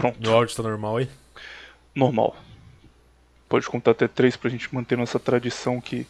Pronto. 0.00 0.18
Meu 0.18 0.34
áudio 0.34 0.56
tá 0.56 0.62
normal 0.62 0.96
aí? 0.96 1.08
Normal. 1.94 2.34
Pode 3.48 3.66
contar 3.66 3.90
até 3.90 4.08
três 4.08 4.34
pra 4.34 4.48
gente 4.48 4.74
manter 4.74 4.96
nossa 4.96 5.18
tradição 5.18 5.78
que 5.80 6.06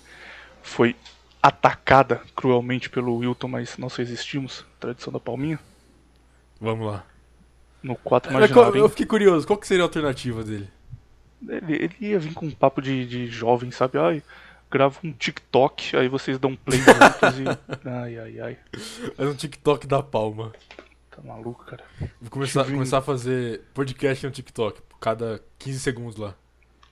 foi 0.62 0.94
atacada 1.42 2.20
cruelmente 2.36 2.88
pelo 2.88 3.16
Wilton, 3.16 3.48
mas 3.48 3.76
nós 3.78 3.96
resistimos. 3.96 4.64
Tradição 4.78 5.12
da 5.12 5.18
palminha. 5.18 5.58
Vamos 6.60 6.86
lá. 6.86 7.04
No 7.82 7.96
4 7.96 8.30
Eu, 8.30 8.38
imaginário. 8.38 8.76
eu 8.76 8.88
fiquei 8.88 9.06
curioso, 9.06 9.46
qual 9.46 9.58
que 9.58 9.66
seria 9.66 9.82
a 9.82 9.86
alternativa 9.86 10.44
dele? 10.44 10.68
Ele, 11.48 11.74
ele 11.84 11.96
ia 12.00 12.18
vir 12.18 12.34
com 12.34 12.46
um 12.46 12.50
papo 12.50 12.80
de, 12.80 13.04
de 13.06 13.26
jovem, 13.26 13.70
sabe? 13.70 13.98
Ai, 13.98 14.22
grava 14.70 14.98
um 15.02 15.10
TikTok, 15.10 15.96
aí 15.96 16.06
vocês 16.06 16.38
dão 16.38 16.54
play 16.54 16.78
juntos 16.78 17.38
e. 17.40 17.44
Ai, 17.88 18.18
ai, 18.18 18.40
ai. 18.40 18.58
É 19.18 19.24
um 19.24 19.34
TikTok 19.34 19.86
da 19.86 20.02
palma. 20.02 20.52
Tá 21.10 21.20
maluco, 21.22 21.64
cara. 21.64 21.84
Vou 22.20 22.30
começar, 22.30 22.64
começar 22.64 22.98
a 22.98 23.02
fazer 23.02 23.62
podcast 23.74 24.24
no 24.24 24.32
TikTok, 24.32 24.80
cada 25.00 25.42
15 25.58 25.80
segundos 25.80 26.16
lá. 26.16 26.34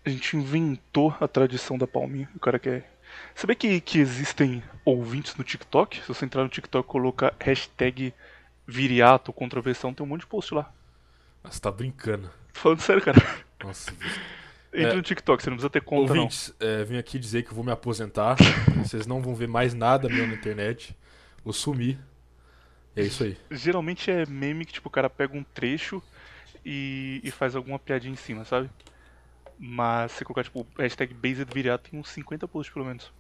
A 0.05 0.11
gente 0.11 0.37
inventou 0.37 1.15
a 1.21 1.29
tradição 1.29 1.79
da 1.79 1.87
palminha. 1.87 2.29
O 2.35 2.41
cara 2.41 2.59
quer. 2.59 2.93
Sabia 3.35 3.55
que, 3.55 3.81
que 3.81 3.99
existem 3.99 4.63
ouvintes 4.85 5.35
no 5.37 5.45
TikTok? 5.45 6.01
Se 6.03 6.09
você 6.09 6.25
entrar 6.25 6.43
no 6.43 6.49
TikTok 6.49 6.87
e 6.87 6.91
colocar 6.91 7.35
hashtag 7.41 8.13
viriato 8.67 9.33
controversão, 9.33 9.95
tem 9.95 10.05
um 10.05 10.09
monte 10.09 10.21
de 10.23 10.27
post 10.27 10.53
lá. 10.55 10.73
Ah, 11.45 11.51
você 11.51 11.61
tá 11.61 11.71
brincando. 11.71 12.29
Tô 12.53 12.61
falando 12.61 12.81
sério, 12.81 13.03
cara. 13.03 13.19
Nossa, 13.63 13.93
Entra 14.73 14.93
É. 14.93 14.97
no 14.97 15.03
TikTok, 15.03 15.43
você 15.43 15.49
não 15.49 15.57
precisa 15.57 15.71
ter 15.71 15.81
conta, 15.81 16.13
não. 16.13 16.23
ouvintes, 16.23 16.53
é, 16.61 16.85
vim 16.85 16.99
aqui 16.99 17.19
dizer 17.19 17.43
que 17.43 17.51
eu 17.51 17.55
vou 17.55 17.65
me 17.65 17.71
aposentar. 17.73 18.37
Vocês 18.85 19.07
não 19.07 19.23
vão 19.23 19.35
ver 19.35 19.49
mais 19.49 19.73
nada 19.73 20.09
meu 20.11 20.27
na 20.27 20.35
internet. 20.35 20.95
Vou 21.43 21.55
sumir. 21.55 21.99
É 23.01 23.05
isso 23.05 23.25
aí. 23.25 23.37
Geralmente 23.51 24.11
é 24.11 24.27
meme 24.27 24.65
que 24.65 24.73
tipo, 24.73 24.89
o 24.89 24.93
cara 24.93 25.09
pega 25.09 25.37
um 25.37 25.43
trecho 25.43 26.03
e, 26.65 27.21
e 27.23 27.31
faz 27.31 27.55
alguma 27.55 27.79
piadinha 27.79 28.13
em 28.13 28.17
cima, 28.17 28.45
sabe? 28.45 28.69
Mas 29.59 30.13
se 30.13 30.25
colocar 30.25 30.45
tipo 30.45 30.67
hashtag 30.79 31.15
based 31.15 31.53
viriato 31.53 31.91
tem 31.91 31.99
uns 31.99 32.11
50 32.11 32.47
posts 32.49 32.73
pelo 32.73 32.87
menos. 32.87 33.13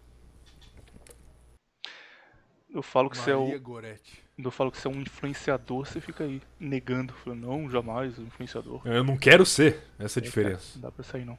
Eu 2.70 2.82
falo 2.82 3.08
que 3.08 3.16
você 3.16 3.30
é 3.30 3.36
o. 3.36 3.58
Goretti. 3.60 4.22
Quando 4.36 4.46
eu 4.46 4.50
falo 4.52 4.70
que 4.70 4.78
você 4.78 4.86
é 4.86 4.90
um 4.90 5.00
influenciador, 5.00 5.86
você 5.86 6.00
fica 6.00 6.22
aí 6.22 6.40
negando. 6.60 7.12
Falando, 7.12 7.46
não, 7.46 7.70
jamais, 7.70 8.18
influenciador. 8.18 8.82
Eu 8.84 9.02
não 9.02 9.16
quero 9.16 9.44
ser, 9.44 9.82
essa 9.98 10.20
é 10.20 10.22
a 10.22 10.24
diferença. 10.24 10.66
cara, 10.66 10.72
não 10.74 10.82
dá 10.82 10.92
pra 10.92 11.02
sair 11.02 11.24
não. 11.24 11.38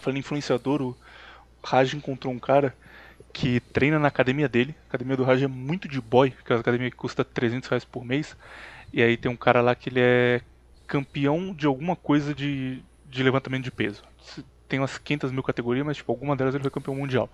Falando 0.00 0.18
em 0.18 0.20
influenciador, 0.20 0.82
o 0.82 0.96
Raj 1.64 1.94
encontrou 1.94 2.32
um 2.32 2.38
cara 2.38 2.76
que 3.32 3.60
treina 3.60 3.98
na 3.98 4.08
academia 4.08 4.48
dele. 4.48 4.74
A 4.84 4.88
academia 4.88 5.16
do 5.16 5.24
Raj 5.24 5.42
é 5.42 5.46
muito 5.46 5.88
de 5.88 6.00
boy, 6.00 6.34
aquela 6.40 6.60
academia 6.60 6.90
que 6.90 6.96
custa 6.96 7.24
300 7.24 7.68
reais 7.68 7.84
por 7.84 8.04
mês. 8.04 8.36
E 8.92 9.02
aí 9.02 9.16
tem 9.16 9.30
um 9.30 9.36
cara 9.36 9.60
lá 9.60 9.74
que 9.74 9.88
ele 9.88 10.00
é 10.00 10.42
campeão 10.86 11.54
de 11.54 11.66
alguma 11.66 11.94
coisa 11.96 12.34
de, 12.34 12.82
de 13.08 13.22
levantamento 13.22 13.64
de 13.64 13.70
peso. 13.70 14.02
Tem 14.68 14.78
umas 14.80 14.98
500 14.98 15.32
mil 15.32 15.42
categorias, 15.42 15.84
mas 15.86 15.96
tipo, 15.96 16.12
alguma 16.12 16.36
delas 16.36 16.54
ele 16.54 16.62
foi 16.62 16.70
campeão 16.70 16.94
mundial. 16.94 17.30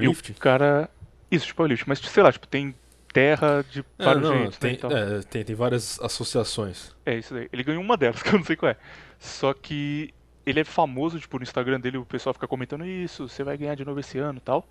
E 0.00 0.08
Powerlifting? 0.14 0.32
o 0.32 0.34
cara... 0.34 0.90
Isso, 1.30 1.46
de 1.46 1.54
powerlifting. 1.54 1.88
Mas 1.88 1.98
sei 2.00 2.22
lá, 2.22 2.32
tipo, 2.32 2.46
tem 2.46 2.74
terra 3.12 3.64
de 3.68 3.84
É, 3.98 4.04
vários 4.04 4.22
não, 4.22 4.30
jeitos, 4.30 4.58
né, 4.60 4.70
tem, 4.70 4.74
e 4.74 4.76
tal. 4.76 4.90
é, 4.92 5.22
tem, 5.22 5.44
tem 5.44 5.54
várias 5.56 6.00
associações. 6.00 6.94
É 7.04 7.16
isso 7.18 7.34
daí. 7.34 7.48
Ele 7.52 7.62
ganhou 7.64 7.82
uma 7.82 7.96
delas, 7.96 8.22
que 8.22 8.28
eu 8.30 8.38
não 8.38 8.44
sei 8.44 8.56
qual 8.56 8.70
é. 8.72 8.76
Só 9.18 9.52
que 9.54 10.12
ele 10.46 10.60
é 10.60 10.64
famoso, 10.64 11.18
tipo, 11.20 11.36
no 11.38 11.42
Instagram 11.42 11.80
dele 11.80 11.98
o 11.98 12.06
pessoal 12.06 12.34
fica 12.34 12.48
comentando 12.48 12.84
isso, 12.86 13.28
você 13.28 13.44
vai 13.44 13.56
ganhar 13.56 13.74
de 13.76 13.84
novo 13.84 14.00
esse 14.00 14.18
ano 14.18 14.38
e 14.38 14.40
tal. 14.40 14.68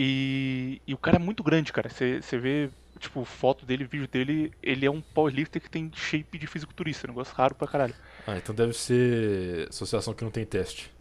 E, 0.00 0.80
e 0.86 0.94
o 0.94 0.96
cara 0.96 1.16
é 1.16 1.18
muito 1.18 1.42
grande, 1.42 1.72
cara. 1.72 1.90
Você 1.90 2.38
vê, 2.38 2.70
tipo, 3.00 3.24
foto 3.24 3.66
dele, 3.66 3.84
vídeo 3.84 4.06
dele, 4.06 4.52
ele 4.62 4.86
é 4.86 4.90
um 4.90 5.00
powerlifter 5.00 5.60
que 5.60 5.68
tem 5.68 5.90
shape 5.92 6.38
de 6.38 6.46
fisiculturista, 6.46 7.08
um 7.08 7.10
negócio 7.10 7.34
raro 7.34 7.56
pra 7.56 7.66
caralho. 7.66 7.94
Ah, 8.24 8.36
então 8.36 8.54
deve 8.54 8.74
ser 8.74 9.66
associação 9.68 10.14
que 10.14 10.22
não 10.22 10.30
tem 10.30 10.44
teste. 10.44 10.92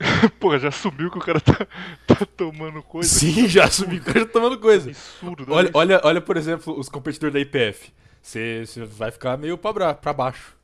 Porra, 0.40 0.58
já 0.58 0.70
sumiu 0.70 1.10
que 1.10 1.18
o 1.18 1.20
cara 1.20 1.38
tá, 1.38 1.66
tá 2.06 2.26
tomando 2.34 2.82
coisa. 2.82 3.08
Sim, 3.08 3.46
já 3.46 3.70
subi 3.70 3.98
o 3.98 4.02
cara 4.02 4.24
tomando 4.24 4.58
coisa. 4.58 4.88
Absurdo. 4.88 5.52
Olha, 5.52 5.66
isso. 5.66 5.76
olha, 5.78 6.00
olha, 6.02 6.20
por 6.20 6.38
exemplo, 6.38 6.78
os 6.78 6.88
competidores 6.88 7.34
da 7.34 7.40
IPF. 7.40 7.92
Você 8.22 8.64
vai 8.86 9.10
ficar 9.10 9.36
meio 9.36 9.58
pra, 9.58 9.92
pra 9.92 10.12
baixo. 10.14 10.56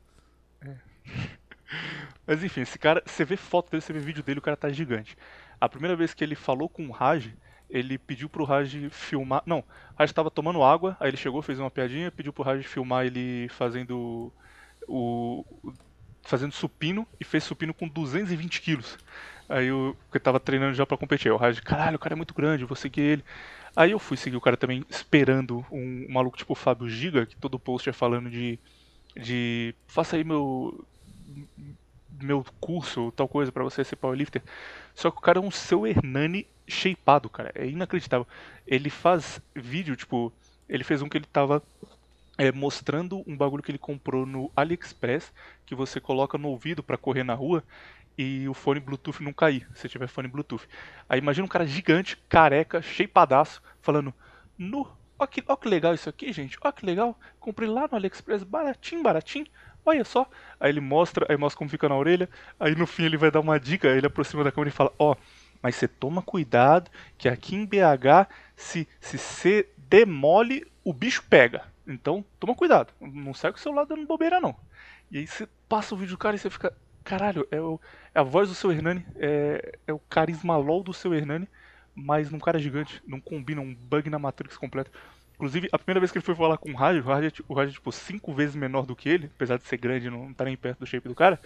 Mas 2.26 2.42
enfim, 2.42 2.62
esse 2.62 2.78
cara, 2.78 3.02
você 3.04 3.22
vê 3.22 3.36
foto 3.36 3.70
dele, 3.70 3.82
você 3.82 3.92
vê 3.92 3.98
vídeo 3.98 4.22
dele, 4.22 4.38
o 4.38 4.42
cara 4.42 4.56
tá 4.56 4.70
gigante. 4.70 5.14
A 5.60 5.68
primeira 5.68 5.94
vez 5.94 6.14
que 6.14 6.24
ele 6.24 6.34
falou 6.34 6.68
com 6.68 6.86
o 6.86 6.90
Raj, 6.90 7.30
ele 7.70 7.96
pediu 7.98 8.28
pro 8.28 8.44
Raj 8.44 8.88
filmar. 8.90 9.42
Não, 9.46 9.64
Raj 9.98 10.12
tava 10.12 10.30
tomando 10.30 10.62
água, 10.62 10.96
aí 11.00 11.08
ele 11.10 11.16
chegou, 11.16 11.40
fez 11.40 11.58
uma 11.58 11.70
piadinha, 11.70 12.10
pediu 12.10 12.32
pro 12.32 12.42
Raj 12.42 12.64
filmar 12.66 13.06
ele 13.06 13.48
fazendo 13.50 14.32
o. 14.86 15.44
fazendo 16.22 16.52
supino 16.52 17.06
e 17.18 17.24
fez 17.24 17.44
supino 17.44 17.72
com 17.72 17.88
220 17.88 18.60
quilos. 18.60 18.98
Aí 19.48 19.70
o. 19.70 19.96
Porque 20.04 20.18
tava 20.18 20.40
treinando 20.40 20.74
já 20.74 20.84
pra 20.84 20.96
competir. 20.96 21.28
Aí 21.28 21.32
o 21.32 21.36
Raj, 21.36 21.60
caralho, 21.60 21.96
o 21.96 21.98
cara 21.98 22.14
é 22.14 22.16
muito 22.16 22.34
grande, 22.34 22.64
vou 22.64 22.76
seguir 22.76 23.02
ele. 23.02 23.24
Aí 23.74 23.92
eu 23.92 23.98
fui 23.98 24.16
seguir 24.16 24.36
o 24.36 24.40
cara 24.40 24.56
também 24.56 24.84
esperando 24.90 25.64
um, 25.70 26.06
um 26.08 26.12
maluco 26.12 26.36
tipo 26.36 26.52
o 26.52 26.56
Fábio 26.56 26.88
Giga, 26.88 27.24
que 27.24 27.36
todo 27.36 27.58
post 27.58 27.88
é 27.88 27.92
falando 27.92 28.28
de. 28.28 28.58
de. 29.16 29.74
faça 29.86 30.16
aí 30.16 30.24
meu 30.24 30.84
meu 32.22 32.44
curso, 32.60 33.12
tal 33.12 33.28
coisa 33.28 33.50
pra 33.52 33.64
você 33.64 33.84
ser 33.84 33.96
powerlifter. 33.96 34.42
Só 34.94 35.10
que 35.10 35.18
o 35.18 35.20
cara 35.20 35.38
é 35.38 35.42
um 35.42 35.50
seu 35.50 35.86
Hernani 35.86 36.46
shapeado, 36.70 37.28
cara. 37.28 37.52
É 37.54 37.66
inacreditável. 37.66 38.26
Ele 38.66 38.90
faz 38.90 39.40
vídeo, 39.54 39.96
tipo, 39.96 40.32
ele 40.68 40.84
fez 40.84 41.02
um 41.02 41.08
que 41.08 41.18
ele 41.18 41.26
tava 41.26 41.62
é, 42.38 42.50
mostrando 42.52 43.22
um 43.26 43.36
bagulho 43.36 43.62
que 43.62 43.70
ele 43.70 43.78
comprou 43.78 44.24
no 44.24 44.50
AliExpress, 44.56 45.32
que 45.66 45.74
você 45.74 46.00
coloca 46.00 46.38
no 46.38 46.48
ouvido 46.48 46.82
pra 46.82 46.96
correr 46.96 47.22
na 47.22 47.34
rua 47.34 47.62
e 48.16 48.48
o 48.48 48.54
fone 48.54 48.80
Bluetooth 48.80 49.22
não 49.22 49.32
cair, 49.32 49.68
se 49.74 49.88
tiver 49.88 50.06
fone 50.08 50.28
Bluetooth. 50.28 50.66
Aí 51.08 51.18
imagina 51.18 51.44
um 51.44 51.48
cara 51.48 51.66
gigante, 51.66 52.16
careca, 52.28 52.80
shapeadaço, 52.80 53.62
falando, 53.80 54.12
no, 54.56 54.86
ó 55.18 55.26
que, 55.26 55.42
ó 55.46 55.56
que 55.56 55.68
legal 55.68 55.94
isso 55.94 56.08
aqui, 56.08 56.32
gente, 56.32 56.56
ó 56.62 56.72
que 56.72 56.84
legal, 56.84 57.18
comprei 57.38 57.68
lá 57.68 57.88
no 57.90 57.96
AliExpress, 57.96 58.42
baratinho, 58.42 59.02
baratinho, 59.02 59.46
olha 59.84 60.04
só. 60.04 60.28
Aí 60.58 60.70
ele 60.70 60.80
mostra, 60.80 61.26
aí 61.28 61.36
mostra 61.36 61.58
como 61.58 61.70
fica 61.70 61.88
na 61.88 61.96
orelha, 61.96 62.28
aí 62.58 62.74
no 62.74 62.86
fim 62.86 63.04
ele 63.04 63.16
vai 63.16 63.30
dar 63.30 63.40
uma 63.40 63.58
dica, 63.58 63.88
ele 63.88 64.06
aproxima 64.06 64.44
da 64.44 64.52
câmera 64.52 64.70
e 64.70 64.72
fala, 64.72 64.92
ó, 64.98 65.14
mas 65.62 65.76
você 65.76 65.88
toma 65.88 66.22
cuidado, 66.22 66.90
que 67.18 67.28
aqui 67.28 67.54
em 67.54 67.66
BH, 67.66 68.28
se 68.56 68.88
se 69.00 69.18
você 69.18 69.68
demole, 69.76 70.66
o 70.84 70.92
bicho 70.92 71.24
pega. 71.28 71.64
Então, 71.86 72.24
toma 72.38 72.54
cuidado, 72.54 72.92
não 73.00 73.34
sai 73.34 73.50
com 73.50 73.58
o 73.58 73.60
celular 73.60 73.84
dando 73.84 74.06
bobeira 74.06 74.40
não. 74.40 74.54
E 75.10 75.18
aí 75.18 75.26
você 75.26 75.48
passa 75.68 75.94
o 75.94 75.98
vídeo 75.98 76.14
do 76.14 76.18
cara 76.18 76.36
e 76.36 76.38
você 76.38 76.48
fica, 76.48 76.72
caralho, 77.02 77.46
é, 77.50 77.60
o, 77.60 77.80
é 78.14 78.20
a 78.20 78.22
voz 78.22 78.48
do 78.48 78.54
seu 78.54 78.70
Hernani, 78.70 79.04
é, 79.16 79.78
é 79.86 79.92
o 79.92 79.98
carisma 79.98 80.56
LOL 80.56 80.84
do 80.84 80.92
seu 80.92 81.12
Hernani, 81.12 81.48
mas 81.94 82.30
num 82.30 82.38
cara 82.38 82.58
gigante, 82.58 83.02
não 83.06 83.20
combina, 83.20 83.60
um 83.60 83.74
bug 83.74 84.08
na 84.08 84.18
Matrix 84.18 84.56
completo. 84.56 84.90
Inclusive, 85.34 85.68
a 85.72 85.78
primeira 85.78 86.00
vez 86.00 86.12
que 86.12 86.18
ele 86.18 86.24
foi 86.24 86.34
falar 86.34 86.58
com 86.58 86.70
o 86.70 86.76
Raj, 86.76 86.98
o 86.98 87.02
Raj, 87.02 87.24
é, 87.24 87.32
o 87.48 87.60
é 87.60 87.66
tipo 87.66 87.90
cinco 87.90 88.32
vezes 88.32 88.54
menor 88.54 88.86
do 88.86 88.94
que 88.94 89.08
ele, 89.08 89.30
apesar 89.34 89.56
de 89.56 89.64
ser 89.64 89.78
grande 89.78 90.08
não 90.08 90.32
tá 90.32 90.44
nem 90.44 90.56
perto 90.56 90.80
do 90.80 90.86
shape 90.86 91.08
do 91.08 91.14
cara. 91.14 91.40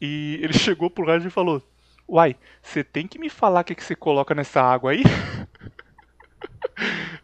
E 0.00 0.38
ele 0.42 0.52
chegou 0.58 0.90
pro 0.90 1.06
Raj 1.06 1.24
e 1.24 1.30
falou: 1.30 1.62
Uai, 2.10 2.36
você 2.60 2.82
tem 2.82 3.06
que 3.06 3.20
me 3.20 3.30
falar 3.30 3.60
o 3.60 3.64
que, 3.64 3.72
que 3.72 3.84
você 3.84 3.94
coloca 3.94 4.34
nessa 4.34 4.60
água 4.60 4.90
aí? 4.90 5.04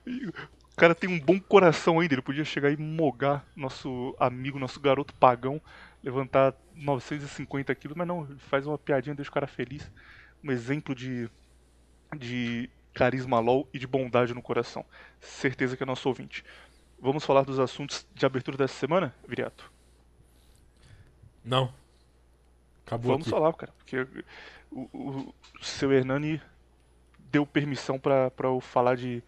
O 0.07 0.79
cara 0.79 0.95
tem 0.95 1.09
um 1.09 1.19
bom 1.19 1.41
coração 1.41 1.99
ainda, 1.99 2.13
ele 2.13 2.21
podia 2.21 2.45
chegar 2.45 2.71
e 2.71 2.77
mogar 2.77 3.47
nosso 3.57 4.15
amigo, 4.21 4.59
nosso 4.59 4.79
garoto 4.79 5.15
pagão, 5.15 5.59
levantar 6.05 6.55
950 6.75 7.75
quilos, 7.75 7.97
mas 7.97 8.07
não, 8.07 8.27
faz 8.37 8.67
uma 8.67 8.77
piadinha, 8.77 9.15
deixa 9.15 9.31
o 9.31 9.33
cara 9.33 9.47
feliz. 9.47 9.91
Um 10.45 10.53
exemplo 10.53 10.95
de, 10.95 11.31
de 12.15 12.69
carisma 12.93 13.41
LOL 13.41 13.67
e 13.73 13.79
de 13.79 13.87
bondade 13.87 14.35
no 14.35 14.43
coração. 14.43 14.85
Certeza 15.19 15.79
que 15.79 15.83
é 15.83 15.87
nosso 15.87 16.07
ouvinte. 16.11 16.45
Vamos 17.01 17.25
falar 17.25 17.43
dos 17.45 17.59
assuntos 17.59 18.07
de 18.15 18.27
abertura 18.27 18.59
dessa 18.59 18.75
semana, 18.75 19.15
Viriato? 19.27 19.73
Não. 21.43 21.73
Acabou 22.87 23.13
Vamos 23.13 23.27
aqui. 23.27 23.31
falar, 23.31 23.53
cara, 23.55 23.73
porque 23.77 24.07
o, 24.71 24.89
o 24.93 25.35
seu 25.61 25.93
Hernani 25.93 26.41
deu 27.31 27.45
permissão 27.45 27.99
pra 27.99 28.31
eu 28.45 28.61
falar 28.61 28.97
de 28.97 29.23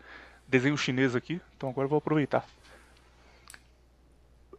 desenho 0.46 0.78
chinês 0.78 1.16
aqui, 1.16 1.40
então 1.56 1.68
agora 1.68 1.86
eu 1.86 1.88
vou 1.90 1.98
aproveitar. 1.98 2.46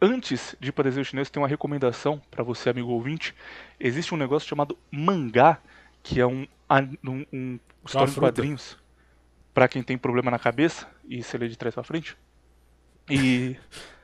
Antes 0.02 0.54
de 0.60 0.68
ir 0.68 0.72
pra 0.72 0.84
desenho 0.84 1.04
chinês, 1.04 1.28
tem 1.28 1.42
uma 1.42 1.48
recomendação 1.48 2.20
pra 2.30 2.42
você, 2.42 2.70
amigo 2.70 2.88
ouvinte. 2.90 3.34
Existe 3.78 4.14
um 4.14 4.18
negócio 4.18 4.48
chamado 4.48 4.78
mangá, 4.90 5.58
que 6.02 6.20
é 6.20 6.26
um, 6.26 6.46
um, 7.04 7.26
um 7.32 7.58
história 7.84 8.10
em 8.10 8.14
fruta. 8.14 8.32
quadrinhs 8.32 8.78
pra 9.52 9.68
quem 9.68 9.82
tem 9.82 9.98
problema 9.98 10.30
na 10.30 10.38
cabeça 10.38 10.88
e 11.06 11.22
se 11.22 11.36
lê 11.36 11.48
de 11.48 11.56
trás 11.56 11.74
pra 11.74 11.84
frente. 11.84 12.16
E 13.10 13.56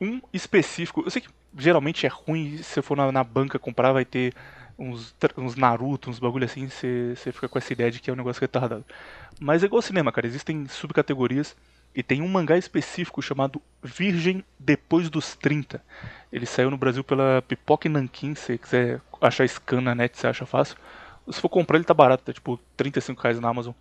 um 0.00 0.20
específico, 0.32 1.02
eu 1.04 1.10
sei 1.10 1.22
que 1.22 1.28
geralmente 1.58 2.06
é 2.06 2.08
ruim, 2.08 2.56
se 2.58 2.64
você 2.64 2.82
for 2.82 2.96
na, 2.96 3.10
na 3.12 3.24
banca 3.24 3.58
comprar, 3.58 3.92
vai 3.92 4.04
ter 4.04 4.34
uns, 4.78 5.14
uns 5.36 5.56
Naruto, 5.56 6.08
uns 6.08 6.18
bagulho 6.18 6.44
assim, 6.44 6.68
você 6.68 7.14
você 7.14 7.30
fica 7.30 7.48
com 7.48 7.58
essa 7.58 7.72
ideia 7.72 7.90
de 7.90 8.00
que 8.00 8.08
é 8.08 8.12
um 8.12 8.16
negócio 8.16 8.40
retardado. 8.40 8.84
Mas 9.38 9.62
é 9.62 9.66
igual 9.66 9.82
cinema, 9.82 10.10
cara, 10.10 10.26
existem 10.26 10.66
subcategorias 10.68 11.56
E 11.94 12.02
tem 12.02 12.22
um 12.22 12.28
mangá 12.28 12.56
específico 12.56 13.20
chamado 13.20 13.60
Virgem 13.82 14.44
Depois 14.58 15.10
dos 15.10 15.34
30. 15.36 15.82
Ele 16.32 16.46
saiu 16.46 16.70
no 16.70 16.76
Brasil 16.78 17.04
pela 17.04 17.42
Pipoca 17.42 17.88
e 17.88 17.90
Nankin, 17.90 18.34
se 18.34 18.56
quiser 18.58 19.00
achar 19.20 19.46
scan 19.48 19.80
na 19.80 19.94
net, 19.94 20.16
você 20.16 20.26
acha 20.26 20.46
fácil. 20.46 20.76
Se 21.30 21.40
for 21.40 21.48
comprar, 21.48 21.76
ele 21.76 21.84
tá 21.84 21.94
barato, 21.94 22.24
tá 22.24 22.32
tipo 22.32 22.58
35 22.76 23.20
reais 23.22 23.40
na 23.40 23.48
Amazon. 23.48 23.74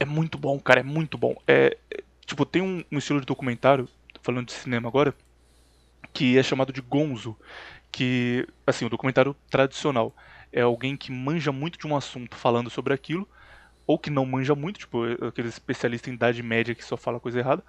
É 0.00 0.04
muito 0.04 0.38
bom, 0.38 0.58
cara, 0.58 0.80
é 0.80 0.82
muito 0.82 1.18
bom. 1.18 1.36
É, 1.46 1.76
é 1.90 2.02
tipo, 2.24 2.46
tem 2.46 2.62
um, 2.62 2.84
um 2.90 2.98
estilo 2.98 3.20
de 3.20 3.26
documentário, 3.26 3.88
falando 4.22 4.46
de 4.46 4.52
cinema 4.52 4.88
agora, 4.88 5.14
que 6.12 6.38
é 6.38 6.42
chamado 6.42 6.72
de 6.72 6.80
Gonzo, 6.80 7.36
que, 7.90 8.46
assim, 8.66 8.84
o 8.86 8.88
documentário 8.88 9.36
tradicional 9.50 10.14
é 10.52 10.62
alguém 10.62 10.96
que 10.96 11.12
manja 11.12 11.52
muito 11.52 11.78
de 11.78 11.86
um 11.86 11.96
assunto 11.96 12.36
falando 12.36 12.70
sobre 12.70 12.92
aquilo, 12.94 13.28
ou 13.86 13.98
que 13.98 14.10
não 14.10 14.24
manja 14.24 14.54
muito, 14.54 14.80
tipo, 14.80 15.04
aquele 15.26 15.48
especialista 15.48 16.10
em 16.10 16.14
idade 16.14 16.42
média 16.42 16.74
que 16.74 16.84
só 16.84 16.96
fala 16.96 17.20
coisa 17.20 17.38
errada. 17.38 17.62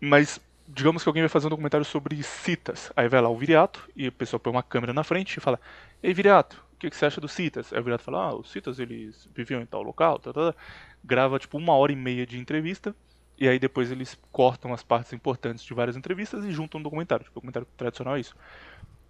Mas, 0.00 0.40
digamos 0.68 1.02
que 1.02 1.08
alguém 1.08 1.22
vai 1.22 1.28
fazer 1.28 1.46
um 1.46 1.50
documentário 1.50 1.84
sobre 1.84 2.22
citas. 2.22 2.92
Aí 2.96 3.08
vai 3.08 3.20
lá 3.20 3.28
o 3.28 3.36
Viriato, 3.36 3.88
e 3.96 4.06
a 4.06 4.12
pessoa 4.12 4.40
põe 4.40 4.52
uma 4.52 4.62
câmera 4.62 4.92
na 4.92 5.04
frente 5.04 5.36
e 5.36 5.40
fala: 5.40 5.60
Ei, 6.02 6.12
Viriato, 6.14 6.64
o 6.74 6.78
que, 6.78 6.90
que 6.90 6.96
você 6.96 7.06
acha 7.06 7.20
dos 7.20 7.32
citas? 7.32 7.72
Aí 7.72 7.80
o 7.80 7.82
Viriato 7.82 8.04
fala: 8.04 8.18
Ah, 8.28 8.34
os 8.34 8.50
citas 8.50 8.78
eles 8.78 9.28
viviam 9.34 9.60
em 9.60 9.66
tal 9.66 9.82
local, 9.82 10.18
tá, 10.18 10.32
tá, 10.32 10.52
tá. 10.52 10.58
grava 11.04 11.38
tipo 11.38 11.58
uma 11.58 11.74
hora 11.74 11.92
e 11.92 11.96
meia 11.96 12.26
de 12.26 12.38
entrevista. 12.38 12.94
E 13.40 13.48
aí 13.48 13.58
depois 13.58 13.90
eles 13.90 14.18
cortam 14.30 14.72
as 14.74 14.82
partes 14.82 15.12
importantes 15.14 15.64
de 15.64 15.72
várias 15.72 15.96
entrevistas 15.96 16.44
e 16.44 16.52
juntam 16.52 16.78
um 16.78 16.82
documentário. 16.82 17.24
Tipo, 17.24 17.36
documentário 17.36 17.66
tradicional 17.76 18.16
é 18.16 18.20
isso. 18.20 18.36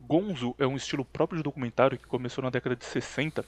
Gonzo 0.01 0.55
é 0.57 0.67
um 0.67 0.77
estilo 0.77 1.05
próprio 1.05 1.39
de 1.39 1.43
documentário 1.43 1.99
que 1.99 2.07
começou 2.07 2.43
na 2.43 2.49
década 2.49 2.77
de 2.77 2.85
60 2.85 3.45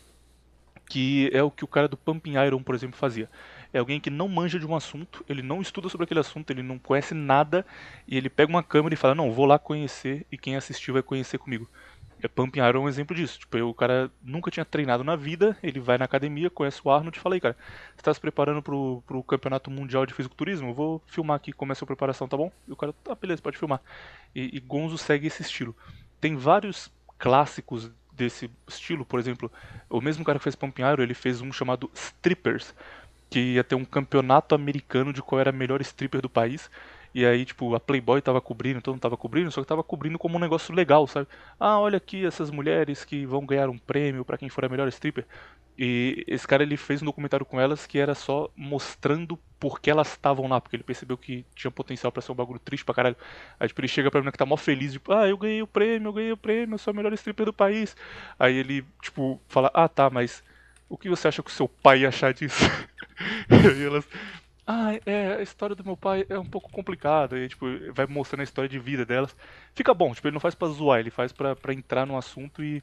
que 0.93 1.31
é 1.33 1.43
o 1.43 1.51
que 1.51 1.65
o 1.65 1.67
cara 1.67 1.89
do 1.89 1.97
Pumping 1.97 2.35
Iron, 2.35 2.63
por 2.63 2.75
exemplo, 2.75 2.99
fazia. 2.99 3.31
É 3.73 3.79
alguém 3.79 3.99
que 3.99 4.11
não 4.11 4.29
manja 4.29 4.59
de 4.59 4.67
um 4.67 4.77
assunto, 4.77 5.25
ele 5.27 5.41
não 5.41 5.63
estuda 5.63 5.89
sobre 5.89 6.05
aquele 6.05 6.21
assunto, 6.21 6.51
ele 6.51 6.63
não 6.63 6.79
conhece 6.79 7.15
nada, 7.15 7.65
e 8.07 8.15
ele 8.15 8.29
pega 8.29 8.51
uma 8.51 8.63
câmera 8.63 8.93
e 8.93 8.97
fala, 8.99 9.15
não, 9.15 9.33
vou 9.33 9.47
lá 9.47 9.59
conhecer, 9.59 10.27
e 10.31 10.37
quem 10.37 10.55
assistiu 10.55 10.93
vai 10.93 11.03
conhecer 11.03 11.39
comigo. 11.39 11.67
É 12.23 12.29
Pumping 12.29 12.61
Iron 12.61 12.79
é 12.79 12.85
um 12.85 12.89
exemplo 12.89 13.17
disso. 13.17 13.41
Tipo, 13.41 13.59
o 13.59 13.75
cara 13.75 14.11
nunca 14.23 14.51
tinha 14.51 14.65
treinado 14.65 15.03
na 15.03 15.17
vida, 15.17 15.57
ele 15.63 15.81
vai 15.81 15.99
na 15.99 16.05
academia, 16.05 16.49
conhece 16.49 16.81
o 16.85 16.91
Arnold 16.91 17.19
e 17.19 17.21
fala 17.21 17.35
aí, 17.35 17.41
cara, 17.41 17.57
você 17.95 18.01
está 18.01 18.15
se 18.15 18.21
preparando 18.21 18.63
pro, 18.63 19.03
pro 19.07 19.23
campeonato 19.25 19.71
mundial 19.71 20.07
de 20.07 20.15
fisiculturismo? 20.15 20.69
Eu 20.69 20.75
vou 20.75 21.03
filmar 21.07 21.37
aqui 21.37 21.53
como 21.53 21.73
é 21.73 21.75
a 21.75 21.77
sua 21.77 21.87
preparação, 21.87 22.29
tá 22.29 22.37
bom? 22.37 22.53
E 22.69 22.73
o 22.73 22.77
cara, 22.77 22.93
tá, 23.05 23.15
beleza, 23.17 23.43
pode 23.43 23.59
filmar. 23.59 23.81
E, 24.35 24.57
e 24.57 24.61
Gonzo 24.61 24.97
segue 24.97 25.27
esse 25.27 25.43
estilo. 25.43 25.75
Tem 26.21 26.37
vários 26.37 26.93
clássicos 27.19 27.91
desse 28.13 28.49
estilo, 28.69 29.05
por 29.05 29.19
exemplo, 29.19 29.51
o 29.89 30.01
mesmo 30.01 30.25
cara 30.25 30.39
que 30.39 30.45
fez 30.45 30.55
Pump 30.55 30.79
Iron, 30.81 31.03
ele 31.03 31.15
fez 31.15 31.41
um 31.41 31.53
chamado 31.53 31.91
Strippers, 31.95 32.75
que 33.31 33.55
ia 33.55 33.65
ter 33.65 33.75
um 33.75 33.85
campeonato 33.85 34.55
americano 34.55 35.13
de 35.13 35.23
qual 35.23 35.41
era 35.41 35.51
a 35.51 35.53
melhor 35.53 35.81
stripper 35.81 36.21
do 36.21 36.29
país. 36.29 36.71
E 37.15 37.27
aí, 37.27 37.45
tipo, 37.45 37.75
a 37.75 37.81
Playboy 37.81 38.23
tava 38.23 38.41
cobrindo, 38.41 38.81
todo 38.81 38.95
mundo 38.95 39.03
tava 39.03 39.17
cobrindo, 39.17 39.51
só 39.51 39.61
que 39.61 39.67
tava 39.67 39.83
cobrindo 39.83 40.19
como 40.19 40.37
um 40.37 40.41
negócio 40.41 40.75
legal, 40.75 41.07
sabe? 41.07 41.29
Ah, 41.61 41.79
olha 41.79 41.99
aqui 41.99 42.25
essas 42.25 42.51
mulheres 42.51 43.05
que 43.05 43.27
vão 43.27 43.45
ganhar 43.45 43.69
um 43.69 43.79
prêmio 43.79 44.25
para 44.25 44.39
quem 44.39 44.49
for 44.49 44.65
a 44.65 44.69
melhor 44.69 44.89
stripper. 44.89 45.27
E 45.79 46.25
esse 46.27 46.47
cara 46.47 46.63
ele 46.63 46.77
fez 46.77 47.03
um 47.03 47.07
documentário 47.07 47.47
com 47.47 47.59
elas 47.61 47.87
que 47.87 47.99
era 47.99 48.15
só 48.15 48.51
mostrando 48.55 49.39
por 49.59 49.81
que 49.81 49.91
elas 49.91 50.09
estavam 50.09 50.47
lá, 50.47 50.61
porque 50.61 50.77
ele 50.77 50.83
percebeu 50.83 51.17
que 51.17 51.47
tinha 51.55 51.71
potencial 51.71 52.13
para 52.13 52.21
ser 52.21 52.33
um 52.33 52.35
bagulho 52.35 52.59
triste 52.59 52.85
pra 52.85 52.95
caralho. 52.95 53.17
Aí 53.59 53.69
tipo, 53.69 53.81
ele 53.81 53.89
chega 53.89 54.11
pra 54.11 54.23
mim 54.23 54.31
que 54.31 54.39
tá 54.39 54.45
mó 54.45 54.57
feliz, 54.57 54.93
tipo, 54.93 55.13
ah, 55.13 55.27
eu 55.29 55.39
ganhei 55.39 55.63
o 55.63 55.67
prêmio, 55.67 56.09
eu 56.09 56.13
ganhei 56.13 56.33
o 56.33 56.37
prêmio, 56.37 56.75
eu 56.75 56.79
sou 56.79 56.91
a 56.91 56.95
melhor 56.95 57.13
stripper 57.15 57.47
do 57.47 57.53
país. 57.53 57.97
Aí 58.39 58.57
ele, 58.57 58.85
tipo, 59.01 59.41
fala, 59.49 59.71
ah 59.73 59.89
tá, 59.89 60.11
mas 60.11 60.43
o 60.89 60.99
que 60.99 61.09
você 61.09 61.29
acha 61.29 61.43
que 61.43 61.51
o 61.51 61.55
seu 61.55 61.69
pai 61.69 62.01
ia 62.01 62.09
achar 62.09 62.35
disso? 62.35 62.63
e 63.51 63.85
elas, 63.85 64.07
ah, 64.73 65.01
é, 65.07 65.35
a 65.37 65.43
história 65.43 65.77
do 65.77 65.85
meu 65.85 65.97
pai 65.97 66.25
é 66.29 66.39
um 66.39 66.45
pouco 66.45 66.71
complicada, 66.71 67.39
e 67.39 67.49
tipo, 67.49 67.67
vai 67.93 68.07
mostrando 68.07 68.41
a 68.41 68.45
história 68.45 68.69
de 68.69 68.79
vida 68.79 69.05
delas. 69.05 69.37
Fica 69.75 69.93
bom, 69.95 70.15
tipo, 70.15 70.27
ele 70.29 70.35
não 70.35 70.41
faz 70.41 70.55
pra 70.55 70.69
zoar, 70.69 71.01
ele 71.01 71.11
faz 71.11 71.33
pra 71.33 71.57
entrar 71.75 72.07
no 72.07 72.17
assunto 72.17 72.63
e 72.63 72.83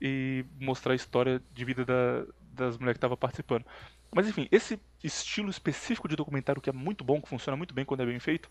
e 0.00 0.44
mostrar 0.60 0.92
a 0.92 0.96
história 0.96 1.42
de 1.54 1.64
vida 1.64 1.84
da, 1.84 2.24
das 2.52 2.76
mulheres 2.76 2.96
que 2.96 2.98
estavam 2.98 3.16
participando. 3.16 3.64
Mas 4.12 4.28
enfim, 4.28 4.48
esse 4.50 4.78
estilo 5.02 5.50
específico 5.50 6.08
de 6.08 6.16
documentário 6.16 6.60
que 6.60 6.70
é 6.70 6.72
muito 6.72 7.04
bom, 7.04 7.20
que 7.20 7.28
funciona 7.28 7.56
muito 7.56 7.74
bem 7.74 7.84
quando 7.84 8.02
é 8.02 8.06
bem 8.06 8.18
feito, 8.18 8.50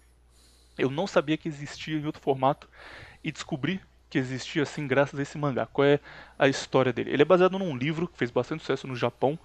eu 0.78 0.90
não 0.90 1.08
sabia 1.08 1.38
que 1.38 1.48
existia 1.48 1.98
em 1.98 2.06
outro 2.06 2.22
formato 2.22 2.70
e 3.24 3.32
descobri 3.32 3.80
que 4.10 4.18
existia 4.18 4.64
assim 4.64 4.88
graças 4.88 5.20
a 5.20 5.24
esse 5.24 5.38
mangá. 5.38 5.66
Qual 5.66 5.86
é 5.86 6.00
a 6.38 6.48
história 6.48 6.92
dele? 6.92 7.12
Ele 7.12 7.22
é 7.22 7.26
baseado 7.26 7.58
num 7.58 7.76
livro 7.76 8.08
que 8.08 8.18
fez 8.18 8.32
bastante 8.32 8.62
sucesso 8.62 8.88
no 8.88 8.96
Japão, 8.96 9.40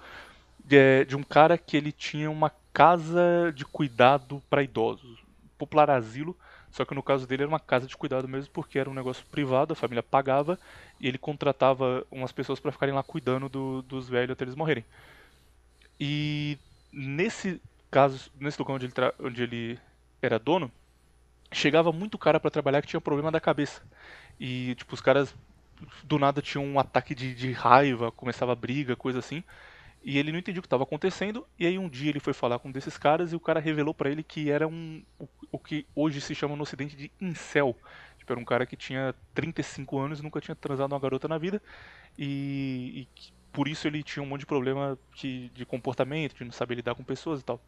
de, 0.64 1.04
de 1.04 1.16
um 1.16 1.22
cara 1.22 1.56
que 1.56 1.76
ele 1.76 1.92
tinha 1.92 2.30
uma 2.30 2.50
casa 2.72 3.52
de 3.54 3.64
cuidado 3.64 4.42
para 4.48 4.62
idosos, 4.62 5.18
popular 5.58 5.90
asilo, 5.90 6.36
só 6.70 6.84
que 6.84 6.94
no 6.94 7.02
caso 7.02 7.26
dele 7.26 7.42
era 7.42 7.48
uma 7.48 7.60
casa 7.60 7.86
de 7.86 7.96
cuidado 7.96 8.28
mesmo, 8.28 8.52
porque 8.52 8.78
era 8.78 8.88
um 8.88 8.94
negócio 8.94 9.24
privado, 9.26 9.72
a 9.72 9.76
família 9.76 10.02
pagava 10.02 10.58
e 11.00 11.08
ele 11.08 11.18
contratava 11.18 12.06
umas 12.10 12.32
pessoas 12.32 12.60
para 12.60 12.72
ficarem 12.72 12.94
lá 12.94 13.02
cuidando 13.02 13.48
do, 13.48 13.82
dos 13.82 14.08
velhos 14.08 14.32
até 14.32 14.44
eles 14.44 14.54
morrerem. 14.54 14.84
E 15.98 16.58
nesse 16.92 17.60
caso, 17.90 18.30
nesse 18.38 18.58
lugar 18.58 18.74
onde 18.74 18.86
ele, 18.86 18.94
onde 19.18 19.42
ele 19.42 19.78
era 20.22 20.38
dono, 20.38 20.70
chegava 21.52 21.92
muito 21.92 22.18
cara 22.18 22.40
para 22.40 22.50
trabalhar 22.50 22.80
que 22.82 22.88
tinha 22.88 23.00
problema 23.00 23.30
da 23.30 23.40
cabeça. 23.40 23.82
E 24.38 24.74
tipo, 24.76 24.94
os 24.94 25.00
caras 25.00 25.34
do 26.04 26.18
nada 26.18 26.42
tinham 26.42 26.64
um 26.64 26.78
ataque 26.78 27.14
de, 27.14 27.34
de 27.34 27.52
raiva, 27.52 28.12
começava 28.12 28.54
briga, 28.54 28.96
coisa 28.96 29.18
assim. 29.18 29.42
E 30.02 30.18
ele 30.18 30.32
não 30.32 30.38
entendia 30.38 30.60
o 30.60 30.62
que 30.62 30.66
estava 30.66 30.84
acontecendo. 30.84 31.46
E 31.58 31.66
aí 31.66 31.78
um 31.78 31.88
dia 31.88 32.10
ele 32.10 32.20
foi 32.20 32.32
falar 32.32 32.58
com 32.58 32.68
um 32.68 32.72
desses 32.72 32.96
caras 32.96 33.32
e 33.32 33.36
o 33.36 33.40
cara 33.40 33.60
revelou 33.60 33.92
para 33.92 34.10
ele 34.10 34.22
que 34.22 34.50
era 34.50 34.66
um 34.66 35.02
o, 35.18 35.28
o, 35.52 35.58
que 35.58 35.86
hoje 35.94 36.20
se 36.20 36.34
chama 36.34 36.56
no 36.56 36.62
ocidente 36.62 36.96
de 36.96 37.10
incel. 37.20 37.76
Tipo, 38.18 38.32
era 38.32 38.40
um 38.40 38.44
cara 38.44 38.64
que 38.64 38.76
tinha 38.76 39.14
35 39.34 39.98
anos 39.98 40.20
e 40.20 40.22
nunca 40.22 40.40
tinha 40.40 40.54
transado 40.54 40.92
uma 40.92 41.00
garota 41.00 41.28
na 41.28 41.38
vida. 41.38 41.62
E, 42.18 43.06
e 43.18 43.32
por 43.52 43.68
isso 43.68 43.86
ele 43.86 44.02
tinha 44.02 44.22
um 44.22 44.26
monte 44.26 44.40
de 44.40 44.46
problema 44.46 44.98
de, 45.14 45.50
de 45.50 45.66
comportamento, 45.66 46.34
de 46.34 46.44
não 46.44 46.52
saber 46.52 46.76
lidar 46.76 46.94
com 46.94 47.04
pessoas 47.04 47.40
e 47.40 47.44
tal. 47.44 47.60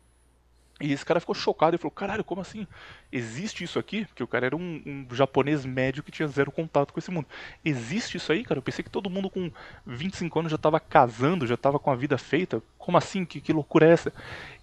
E 0.82 0.92
esse 0.92 1.06
cara 1.06 1.20
ficou 1.20 1.34
chocado 1.34 1.76
e 1.76 1.78
falou: 1.78 1.92
caralho, 1.92 2.24
como 2.24 2.40
assim? 2.40 2.66
Existe 3.12 3.62
isso 3.62 3.78
aqui? 3.78 4.04
Porque 4.04 4.22
o 4.22 4.26
cara 4.26 4.46
era 4.46 4.56
um, 4.56 4.82
um, 4.84 5.14
japonês 5.14 5.64
médio 5.64 6.02
que 6.02 6.10
tinha 6.10 6.26
zero 6.26 6.50
contato 6.50 6.92
com 6.92 6.98
esse 6.98 7.10
mundo. 7.10 7.26
Existe 7.64 8.16
isso 8.16 8.32
aí, 8.32 8.42
cara? 8.42 8.58
Eu 8.58 8.62
pensei 8.62 8.82
que 8.82 8.90
todo 8.90 9.08
mundo 9.08 9.30
com 9.30 9.50
25 9.86 10.40
anos 10.40 10.50
já 10.50 10.56
estava 10.56 10.80
casando, 10.80 11.46
já 11.46 11.54
estava 11.54 11.78
com 11.78 11.90
a 11.90 11.94
vida 11.94 12.18
feita. 12.18 12.60
Como 12.76 12.98
assim? 12.98 13.24
Que, 13.24 13.40
que 13.40 13.52
loucura 13.52 13.86
é 13.86 13.92
essa? 13.92 14.12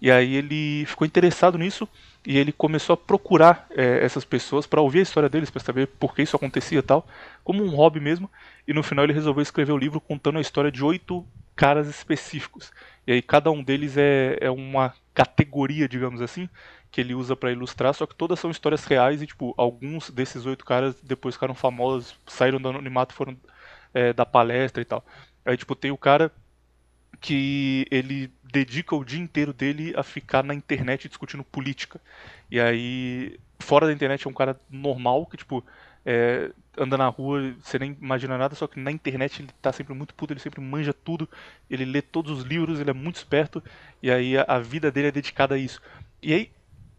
E 0.00 0.10
aí 0.10 0.34
ele 0.34 0.84
ficou 0.86 1.06
interessado 1.06 1.56
nisso 1.56 1.88
e 2.26 2.36
ele 2.36 2.52
começou 2.52 2.92
a 2.92 2.98
procurar 2.98 3.66
é, 3.70 4.04
essas 4.04 4.24
pessoas 4.24 4.66
para 4.66 4.82
ouvir 4.82 4.98
a 4.98 5.02
história 5.02 5.28
deles, 5.28 5.48
para 5.48 5.62
saber 5.62 5.86
por 5.86 6.14
que 6.14 6.20
isso 6.20 6.36
acontecia 6.36 6.80
e 6.80 6.82
tal, 6.82 7.06
como 7.42 7.64
um 7.64 7.70
hobby 7.70 7.98
mesmo. 7.98 8.30
E 8.68 8.74
no 8.74 8.82
final 8.82 9.06
ele 9.06 9.14
resolveu 9.14 9.42
escrever 9.42 9.72
o 9.72 9.78
livro 9.78 10.00
contando 10.00 10.36
a 10.36 10.42
história 10.42 10.70
de 10.70 10.84
oito 10.84 11.24
caras 11.56 11.88
específicos. 11.88 12.70
E 13.06 13.12
aí 13.12 13.22
cada 13.22 13.50
um 13.50 13.62
deles 13.62 13.96
é, 13.96 14.38
é 14.40 14.50
uma 14.50 14.94
categoria, 15.14 15.88
digamos 15.88 16.20
assim, 16.20 16.48
que 16.90 17.00
ele 17.00 17.14
usa 17.14 17.36
para 17.36 17.52
ilustrar, 17.52 17.94
só 17.94 18.06
que 18.06 18.14
todas 18.14 18.38
são 18.38 18.50
histórias 18.50 18.84
reais 18.84 19.22
e, 19.22 19.26
tipo, 19.26 19.54
alguns 19.56 20.10
desses 20.10 20.46
oito 20.46 20.64
caras 20.64 21.00
depois 21.02 21.34
ficaram 21.34 21.54
famosos, 21.54 22.16
saíram 22.26 22.60
do 22.60 22.68
anonimato, 22.68 23.14
foram 23.14 23.36
é, 23.94 24.12
da 24.12 24.26
palestra 24.26 24.82
e 24.82 24.84
tal. 24.84 25.04
Aí, 25.44 25.56
tipo, 25.56 25.74
tem 25.74 25.90
o 25.90 25.98
cara 25.98 26.32
que 27.20 27.86
ele 27.90 28.32
dedica 28.42 28.96
o 28.96 29.04
dia 29.04 29.20
inteiro 29.20 29.52
dele 29.52 29.92
a 29.96 30.02
ficar 30.02 30.42
na 30.42 30.54
internet 30.54 31.08
discutindo 31.08 31.44
política. 31.44 32.00
E 32.50 32.58
aí, 32.60 33.38
fora 33.60 33.86
da 33.86 33.92
internet 33.92 34.26
é 34.26 34.30
um 34.30 34.34
cara 34.34 34.58
normal 34.70 35.26
que, 35.26 35.36
tipo, 35.36 35.64
é, 36.04 36.50
anda 36.78 36.96
na 36.96 37.08
rua, 37.08 37.54
você 37.60 37.78
nem 37.78 37.96
imagina 38.00 38.38
nada, 38.38 38.54
só 38.54 38.66
que 38.66 38.78
na 38.78 38.90
internet 38.90 39.42
ele 39.42 39.50
tá 39.60 39.72
sempre 39.72 39.94
muito 39.94 40.14
puto, 40.14 40.32
ele 40.32 40.40
sempre 40.40 40.60
manja 40.60 40.92
tudo, 40.92 41.28
ele 41.68 41.84
lê 41.84 42.00
todos 42.00 42.38
os 42.38 42.44
livros, 42.44 42.80
ele 42.80 42.90
é 42.90 42.94
muito 42.94 43.16
esperto, 43.16 43.62
e 44.02 44.10
aí 44.10 44.38
a, 44.38 44.44
a 44.46 44.58
vida 44.58 44.90
dele 44.90 45.08
é 45.08 45.12
dedicada 45.12 45.54
a 45.54 45.58
isso. 45.58 45.80
E 46.22 46.32
aí, 46.32 46.50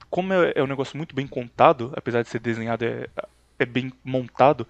como 0.09 0.33
é, 0.33 0.53
é, 0.55 0.63
um 0.63 0.67
negócio 0.67 0.97
muito 0.97 1.15
bem 1.15 1.25
contado, 1.25 1.93
apesar 1.95 2.21
de 2.21 2.29
ser 2.29 2.39
desenhado, 2.39 2.83
é, 2.83 3.07
é 3.59 3.65
bem 3.65 3.91
montado, 4.03 4.67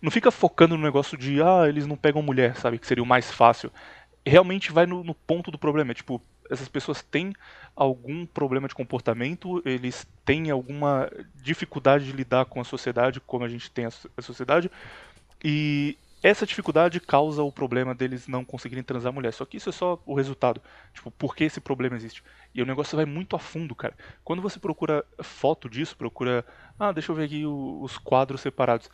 não 0.00 0.10
fica 0.10 0.30
focando 0.30 0.76
no 0.76 0.84
negócio 0.84 1.18
de, 1.18 1.42
ah, 1.42 1.68
eles 1.68 1.86
não 1.86 1.96
pegam 1.96 2.22
mulher, 2.22 2.56
sabe, 2.56 2.78
que 2.78 2.86
seria 2.86 3.02
o 3.02 3.06
mais 3.06 3.30
fácil. 3.30 3.70
Realmente 4.24 4.70
vai 4.72 4.86
no, 4.86 5.02
no 5.02 5.14
ponto 5.14 5.50
do 5.50 5.58
problema, 5.58 5.90
é 5.90 5.94
tipo, 5.94 6.22
essas 6.50 6.68
pessoas 6.68 7.02
têm 7.02 7.32
algum 7.74 8.24
problema 8.26 8.68
de 8.68 8.74
comportamento, 8.74 9.62
eles 9.64 10.06
têm 10.24 10.50
alguma 10.50 11.10
dificuldade 11.34 12.06
de 12.06 12.12
lidar 12.12 12.46
com 12.46 12.60
a 12.60 12.64
sociedade, 12.64 13.20
como 13.20 13.44
a 13.44 13.48
gente 13.48 13.70
tem 13.70 13.86
a 13.86 14.22
sociedade, 14.22 14.70
e 15.44 15.98
essa 16.22 16.46
dificuldade 16.46 16.98
causa 16.98 17.42
o 17.42 17.52
problema 17.52 17.94
deles 17.94 18.26
não 18.26 18.44
conseguirem 18.44 18.82
transar 18.82 19.12
mulher. 19.12 19.32
Só 19.32 19.44
que 19.44 19.58
isso 19.58 19.68
é 19.68 19.72
só 19.72 20.02
o 20.04 20.14
resultado. 20.14 20.60
Tipo, 20.92 21.10
por 21.10 21.36
que 21.36 21.44
esse 21.44 21.60
problema 21.60 21.94
existe? 21.94 22.24
E 22.54 22.62
o 22.62 22.66
negócio 22.66 22.96
vai 22.96 23.04
muito 23.04 23.36
a 23.36 23.38
fundo, 23.38 23.74
cara. 23.74 23.94
Quando 24.24 24.42
você 24.42 24.58
procura 24.58 25.04
foto 25.22 25.68
disso, 25.68 25.96
procura. 25.96 26.44
Ah, 26.78 26.90
deixa 26.90 27.12
eu 27.12 27.16
ver 27.16 27.24
aqui 27.24 27.46
os 27.46 27.96
quadros 27.98 28.40
separados. 28.40 28.90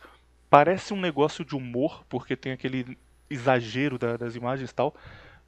Parece 0.49 0.93
um 0.93 0.99
negócio 0.99 1.43
de 1.43 1.55
humor, 1.55 2.03
porque 2.07 2.35
tem 2.35 2.51
aquele 2.51 2.97
exagero 3.29 3.97
das 3.97 4.35
imagens 4.35 4.69
e 4.69 4.75
tal 4.75 4.93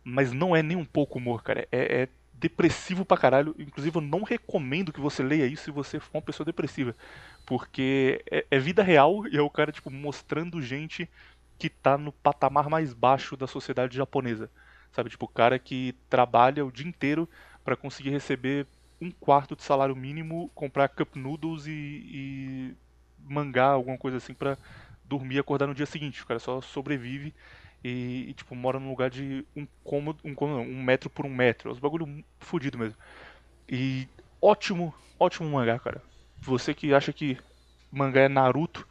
mas 0.05 0.31
não 0.31 0.55
é 0.55 0.61
nem 0.61 0.77
um 0.77 0.85
pouco 0.85 1.17
humor, 1.17 1.43
cara. 1.43 1.67
É, 1.71 2.03
é 2.03 2.09
depressivo 2.33 3.03
pra 3.03 3.17
caralho. 3.17 3.55
Inclusive, 3.57 3.97
eu 3.97 4.01
não 4.01 4.23
recomendo 4.23 4.93
que 4.93 5.01
você 5.01 5.23
leia 5.23 5.47
isso 5.47 5.63
se 5.63 5.71
você 5.71 5.99
for 5.99 6.17
uma 6.17 6.21
pessoa 6.21 6.45
depressiva. 6.45 6.95
Porque 7.45 8.23
é, 8.31 8.45
é 8.51 8.59
vida 8.59 8.83
real 8.83 9.27
e 9.27 9.35
é 9.37 9.41
o 9.41 9.49
cara, 9.49 9.71
tipo, 9.71 9.89
mostrando 9.89 10.61
gente 10.61 11.09
que 11.57 11.69
tá 11.69 11.97
no 11.97 12.11
patamar 12.11 12.69
mais 12.69 12.93
baixo 12.93 13.35
da 13.35 13.47
sociedade 13.47 13.97
japonesa. 13.97 14.49
Sabe, 14.91 15.09
tipo, 15.09 15.25
o 15.25 15.29
cara 15.29 15.57
que 15.57 15.95
trabalha 16.09 16.65
o 16.65 16.71
dia 16.71 16.87
inteiro 16.87 17.27
para 17.63 17.75
conseguir 17.75 18.11
receber 18.11 18.67
um 19.01 19.09
quarto 19.11 19.55
de 19.55 19.63
salário 19.63 19.95
mínimo, 19.95 20.49
comprar 20.53 20.87
cup 20.89 21.15
noodles 21.15 21.65
e, 21.67 21.71
e 21.71 22.75
mangá, 23.19 23.67
alguma 23.69 23.97
coisa 23.97 24.17
assim, 24.17 24.33
pra 24.33 24.57
dormir 25.03 25.35
e 25.35 25.39
acordar 25.39 25.67
no 25.67 25.75
dia 25.75 25.85
seguinte. 25.85 26.21
O 26.21 26.27
cara 26.27 26.39
só 26.39 26.61
sobrevive 26.61 27.33
e, 27.87 28.31
e, 28.31 28.33
tipo, 28.33 28.55
mora 28.55 28.79
num 28.79 28.89
lugar 28.89 29.11
de 29.11 29.45
um 29.55 29.67
cômodo, 29.83 30.17
um 30.25 30.33
cômodo 30.33 30.63
não, 30.63 30.67
um 30.67 30.83
metro 30.83 31.07
por 31.07 31.23
um 31.23 31.29
metro. 31.29 31.69
É 31.69 31.71
uns 31.71 31.77
bagulho 31.77 32.25
fudido 32.39 32.79
mesmo. 32.79 32.97
E 33.69 34.07
ótimo, 34.41 34.91
ótimo 35.19 35.47
mangá, 35.47 35.77
cara. 35.77 36.01
Você 36.41 36.73
que 36.73 36.95
acha 36.95 37.13
que 37.13 37.37
mangá 37.91 38.21
é 38.21 38.27
Naruto, 38.27 38.87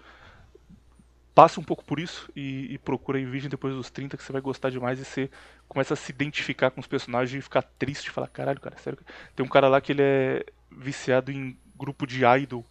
passe 1.34 1.58
um 1.58 1.64
pouco 1.64 1.84
por 1.84 1.98
isso 1.98 2.30
e, 2.36 2.72
e 2.72 2.78
procura 2.78 3.18
aí 3.18 3.24
Virgem 3.24 3.50
depois 3.50 3.74
dos 3.74 3.90
30 3.90 4.16
que 4.16 4.22
você 4.22 4.30
vai 4.30 4.40
gostar 4.40 4.70
demais 4.70 5.00
e 5.00 5.04
você 5.04 5.28
começa 5.66 5.94
a 5.94 5.96
se 5.96 6.12
identificar 6.12 6.70
com 6.70 6.80
os 6.80 6.86
personagens 6.86 7.36
e 7.36 7.42
ficar 7.42 7.62
triste, 7.62 8.12
falar, 8.12 8.28
caralho, 8.28 8.60
cara, 8.60 8.78
sério. 8.78 9.00
Tem 9.34 9.44
um 9.44 9.48
cara 9.48 9.66
lá 9.66 9.80
que 9.80 9.90
ele 9.90 10.02
é 10.02 10.46
viciado 10.70 11.32
em 11.32 11.58
grupo 11.76 12.06
de 12.06 12.24
idol. 12.24 12.64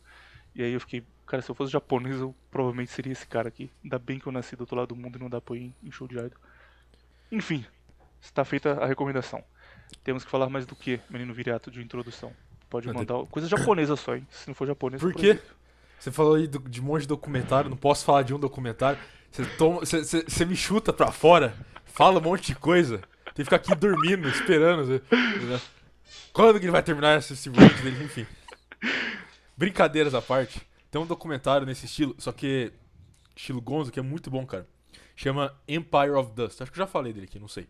E 0.55 0.63
aí 0.63 0.71
eu 0.71 0.79
fiquei, 0.79 1.03
Cara, 1.33 1.41
se 1.41 1.49
eu 1.49 1.55
fosse 1.55 1.71
japonês, 1.71 2.19
eu 2.19 2.35
provavelmente 2.51 2.91
seria 2.91 3.11
esse 3.11 3.25
cara 3.25 3.47
aqui. 3.47 3.71
Ainda 3.83 3.97
bem 3.97 4.19
que 4.19 4.27
eu 4.27 4.31
nasci 4.31 4.55
do 4.55 4.61
outro 4.61 4.75
lado 4.75 4.89
do 4.89 4.95
mundo 4.95 5.17
e 5.17 5.19
não 5.19 5.27
dá 5.27 5.41
pra 5.41 5.55
ir 5.55 5.73
em 5.83 5.89
show 5.89 6.07
de 6.07 6.13
idol. 6.13 6.29
Enfim, 7.31 7.65
está 8.21 8.45
feita 8.45 8.73
a 8.73 8.85
recomendação. 8.85 9.43
Temos 10.03 10.23
que 10.23 10.29
falar 10.29 10.47
mais 10.47 10.67
do 10.67 10.75
que, 10.75 11.01
menino 11.09 11.33
viriato, 11.33 11.71
de 11.71 11.81
introdução. 11.81 12.31
Pode 12.69 12.87
mandar 12.87 13.25
coisa 13.31 13.47
japonesa 13.47 13.95
só, 13.95 14.15
hein? 14.15 14.27
Se 14.29 14.47
não 14.47 14.53
for 14.53 14.67
japonês, 14.67 15.01
Por 15.01 15.11
quê? 15.11 15.39
Você 15.99 16.11
falou 16.11 16.35
aí 16.35 16.47
de 16.47 16.79
um 16.79 16.83
monte 16.83 17.01
de 17.01 17.07
documentário, 17.07 17.67
não 17.67 17.77
posso 17.77 18.05
falar 18.05 18.21
de 18.21 18.35
um 18.35 18.39
documentário. 18.39 18.99
Você, 19.31 19.43
toma, 19.57 19.79
você, 19.79 20.03
você, 20.03 20.21
você 20.21 20.45
me 20.45 20.55
chuta 20.55 20.93
pra 20.93 21.11
fora, 21.11 21.55
fala 21.83 22.19
um 22.19 22.23
monte 22.23 22.53
de 22.53 22.55
coisa. 22.55 22.99
Tem 23.33 23.37
que 23.37 23.45
ficar 23.45 23.55
aqui 23.55 23.73
dormindo, 23.73 24.29
esperando. 24.29 25.01
Quando 26.31 26.59
que 26.59 26.65
ele 26.65 26.71
vai 26.71 26.83
terminar 26.83 27.17
esse, 27.17 27.33
esse 27.33 27.49
dele? 27.49 28.03
Enfim. 28.03 28.27
Brincadeiras 29.57 30.13
à 30.13 30.21
parte. 30.21 30.61
Tem 30.93 31.01
um 31.01 31.07
documentário 31.07 31.65
nesse 31.65 31.87
estilo, 31.87 32.13
só 32.19 32.31
que 32.31 32.71
estilo 33.35 33.59
Gonzo, 33.59 33.91
que 33.91 33.99
é 33.99 34.03
muito 34.03 34.29
bom, 34.29 34.45
cara. 34.45 34.67
Chama 35.15 35.51
Empire 35.67 36.11
of 36.11 36.31
Dust. 36.35 36.61
Acho 36.61 36.71
que 36.71 36.79
eu 36.79 36.83
já 36.83 36.87
falei 36.87 37.11
dele 37.11 37.25
aqui, 37.25 37.39
não 37.39 37.47
sei. 37.47 37.67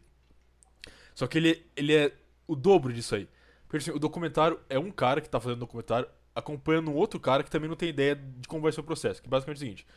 Só 1.15 1.25
que 1.25 1.38
ele, 1.38 1.65
ele 1.74 1.96
é 1.96 2.13
o 2.46 2.53
dobro 2.53 2.92
disso 2.92 3.15
aí. 3.15 3.30
Porque 3.65 3.77
assim, 3.77 3.92
o 3.92 3.98
documentário 3.98 4.60
é 4.70 4.77
um 4.77 4.92
cara 4.92 5.22
que 5.22 5.30
tá 5.30 5.39
fazendo 5.39 5.56
um 5.56 5.62
documentário 5.62 6.06
acompanhando 6.36 6.92
um 6.92 6.96
outro 6.96 7.18
cara 7.18 7.44
que 7.44 7.50
também 7.50 7.70
não 7.70 7.77
tem 7.77 7.88
ideia 7.88 8.13
de 8.13 8.46
como 8.46 8.62
vai 8.62 8.74
ser 8.74 8.82
o 8.82 8.84
processo. 8.84 9.24
Que 9.24 9.30
basicamente 9.30 9.56
é 9.56 9.58
o 9.58 9.65
seguinte: 9.68 9.88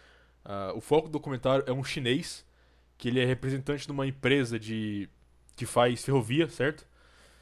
uh, 0.45 0.79
o 0.79 0.81
foco 0.81 1.09
do 1.09 1.13
documentário 1.15 1.65
é 1.67 1.73
um 1.73 1.83
chinês 1.83 2.47
que 2.97 3.09
ele 3.09 3.19
é 3.19 3.25
representante 3.25 3.87
de 3.87 3.91
uma 3.91 4.07
empresa 4.07 4.57
de 4.57 5.09
que 5.57 5.67
faz 5.67 6.05
ferrovia, 6.05 6.49
certo? 6.49 6.87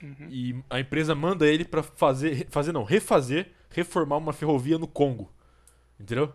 Uhum. 0.03 0.29
E 0.31 0.64
a 0.71 0.81
empresa 0.81 1.14
manda 1.14 1.47
ele 1.47 1.62
para 1.62 1.83
fazer, 1.83 2.47
fazer 2.49 2.73
não, 2.73 2.85
refazer, 2.85 3.53
reformar 3.69 4.17
uma 4.17 4.33
ferrovia 4.33 4.79
no 4.79 4.88
Congo. 4.88 5.31
Entendeu? 5.99 6.33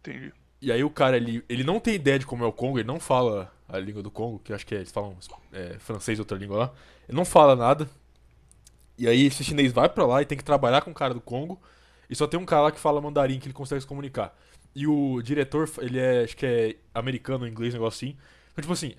Entendi. 0.00 0.32
E 0.60 0.72
aí 0.72 0.82
o 0.82 0.90
cara, 0.90 1.16
ele, 1.16 1.44
ele 1.48 1.64
não 1.64 1.78
tem 1.78 1.94
ideia 1.94 2.18
de 2.18 2.26
como 2.26 2.44
é 2.44 2.46
o 2.46 2.52
Congo, 2.52 2.78
ele 2.78 2.88
não 2.88 2.98
fala 2.98 3.52
a 3.68 3.78
língua 3.78 4.02
do 4.02 4.10
Congo, 4.10 4.38
que 4.38 4.52
eu 4.52 4.56
acho 4.56 4.66
que 4.66 4.74
é, 4.74 4.78
eles 4.78 4.90
falam 4.90 5.16
é, 5.52 5.78
francês, 5.78 6.18
outra 6.18 6.36
língua 6.38 6.56
lá. 6.56 6.72
Ele 7.08 7.16
não 7.16 7.24
fala 7.24 7.54
nada. 7.54 7.88
E 8.98 9.06
aí 9.06 9.26
esse 9.26 9.44
chinês 9.44 9.72
vai 9.72 9.88
pra 9.88 10.06
lá 10.06 10.22
e 10.22 10.26
tem 10.26 10.38
que 10.38 10.44
trabalhar 10.44 10.82
com 10.82 10.90
o 10.90 10.94
cara 10.94 11.12
do 11.12 11.20
Congo. 11.20 11.60
E 12.08 12.14
só 12.14 12.26
tem 12.26 12.38
um 12.38 12.46
cara 12.46 12.62
lá 12.62 12.72
que 12.72 12.80
fala 12.80 13.00
mandarim, 13.00 13.38
que 13.38 13.46
ele 13.46 13.54
consegue 13.54 13.80
se 13.80 13.86
comunicar. 13.86 14.34
E 14.74 14.86
o 14.86 15.20
diretor, 15.22 15.68
ele 15.78 15.98
é, 15.98 16.24
acho 16.24 16.36
que 16.36 16.46
é 16.46 16.76
americano, 16.94 17.46
inglês, 17.46 17.74
um 17.74 17.78
negócio 17.78 18.06
assim. 18.06 18.16
Então, 18.52 18.62
tipo 18.62 18.72
assim, 18.72 18.94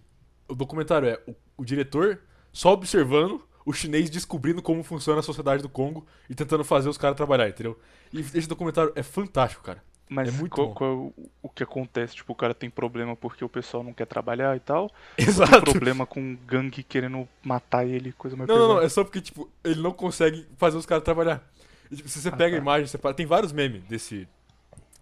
o 0.47 0.55
documentário 0.55 1.07
é 1.07 1.19
o, 1.27 1.35
o 1.57 1.65
diretor 1.65 2.21
só 2.51 2.73
observando 2.73 3.46
o 3.67 3.73
chinês 3.73 4.09
descobrindo 4.09 4.61
como 4.61 4.81
funciona 4.81 5.19
a 5.19 5.23
sociedade 5.23 5.61
do 5.61 5.67
Congo 5.67 6.07
e 6.29 6.33
tentando 6.33 6.63
fazer 6.63 6.87
os 6.87 6.97
caras 6.97 7.17
trabalhar, 7.17 7.49
entendeu? 7.49 7.77
E 8.13 8.21
esse 8.21 8.47
documentário 8.47 8.93
é 8.95 9.03
fantástico, 9.03 9.61
cara. 9.61 9.83
Mas 10.09 10.29
é 10.29 10.31
muito 10.31 10.51
qual, 10.51 10.73
qual 10.73 11.13
o 11.41 11.49
que 11.49 11.63
acontece? 11.63 12.15
Tipo, 12.15 12.31
o 12.31 12.35
cara 12.35 12.53
tem 12.53 12.69
problema 12.69 13.13
porque 13.13 13.43
o 13.43 13.49
pessoal 13.49 13.83
não 13.83 13.91
quer 13.91 14.05
trabalhar 14.05 14.55
e 14.55 14.61
tal? 14.61 14.89
Exato. 15.19 15.51
Tem 15.51 15.73
problema 15.73 16.05
com 16.05 16.37
gangue 16.47 16.81
querendo 16.81 17.27
matar 17.43 17.85
ele, 17.85 18.13
coisa 18.13 18.37
mais 18.37 18.47
Não, 18.47 18.57
não, 18.57 18.67
não, 18.75 18.81
é 18.81 18.87
só 18.87 19.03
porque, 19.03 19.19
tipo, 19.19 19.49
ele 19.65 19.81
não 19.81 19.91
consegue 19.91 20.47
fazer 20.55 20.77
os 20.77 20.85
caras 20.85 21.03
trabalhar. 21.03 21.45
E, 21.91 21.97
tipo, 21.97 22.07
se 22.07 22.21
você 22.21 22.29
ah, 22.29 22.37
pega 22.37 22.51
tá. 22.51 22.55
a 22.55 22.61
imagem, 22.61 22.87
você 22.87 22.97
tem 23.13 23.25
vários 23.25 23.51
memes 23.51 23.83
desse, 23.83 24.25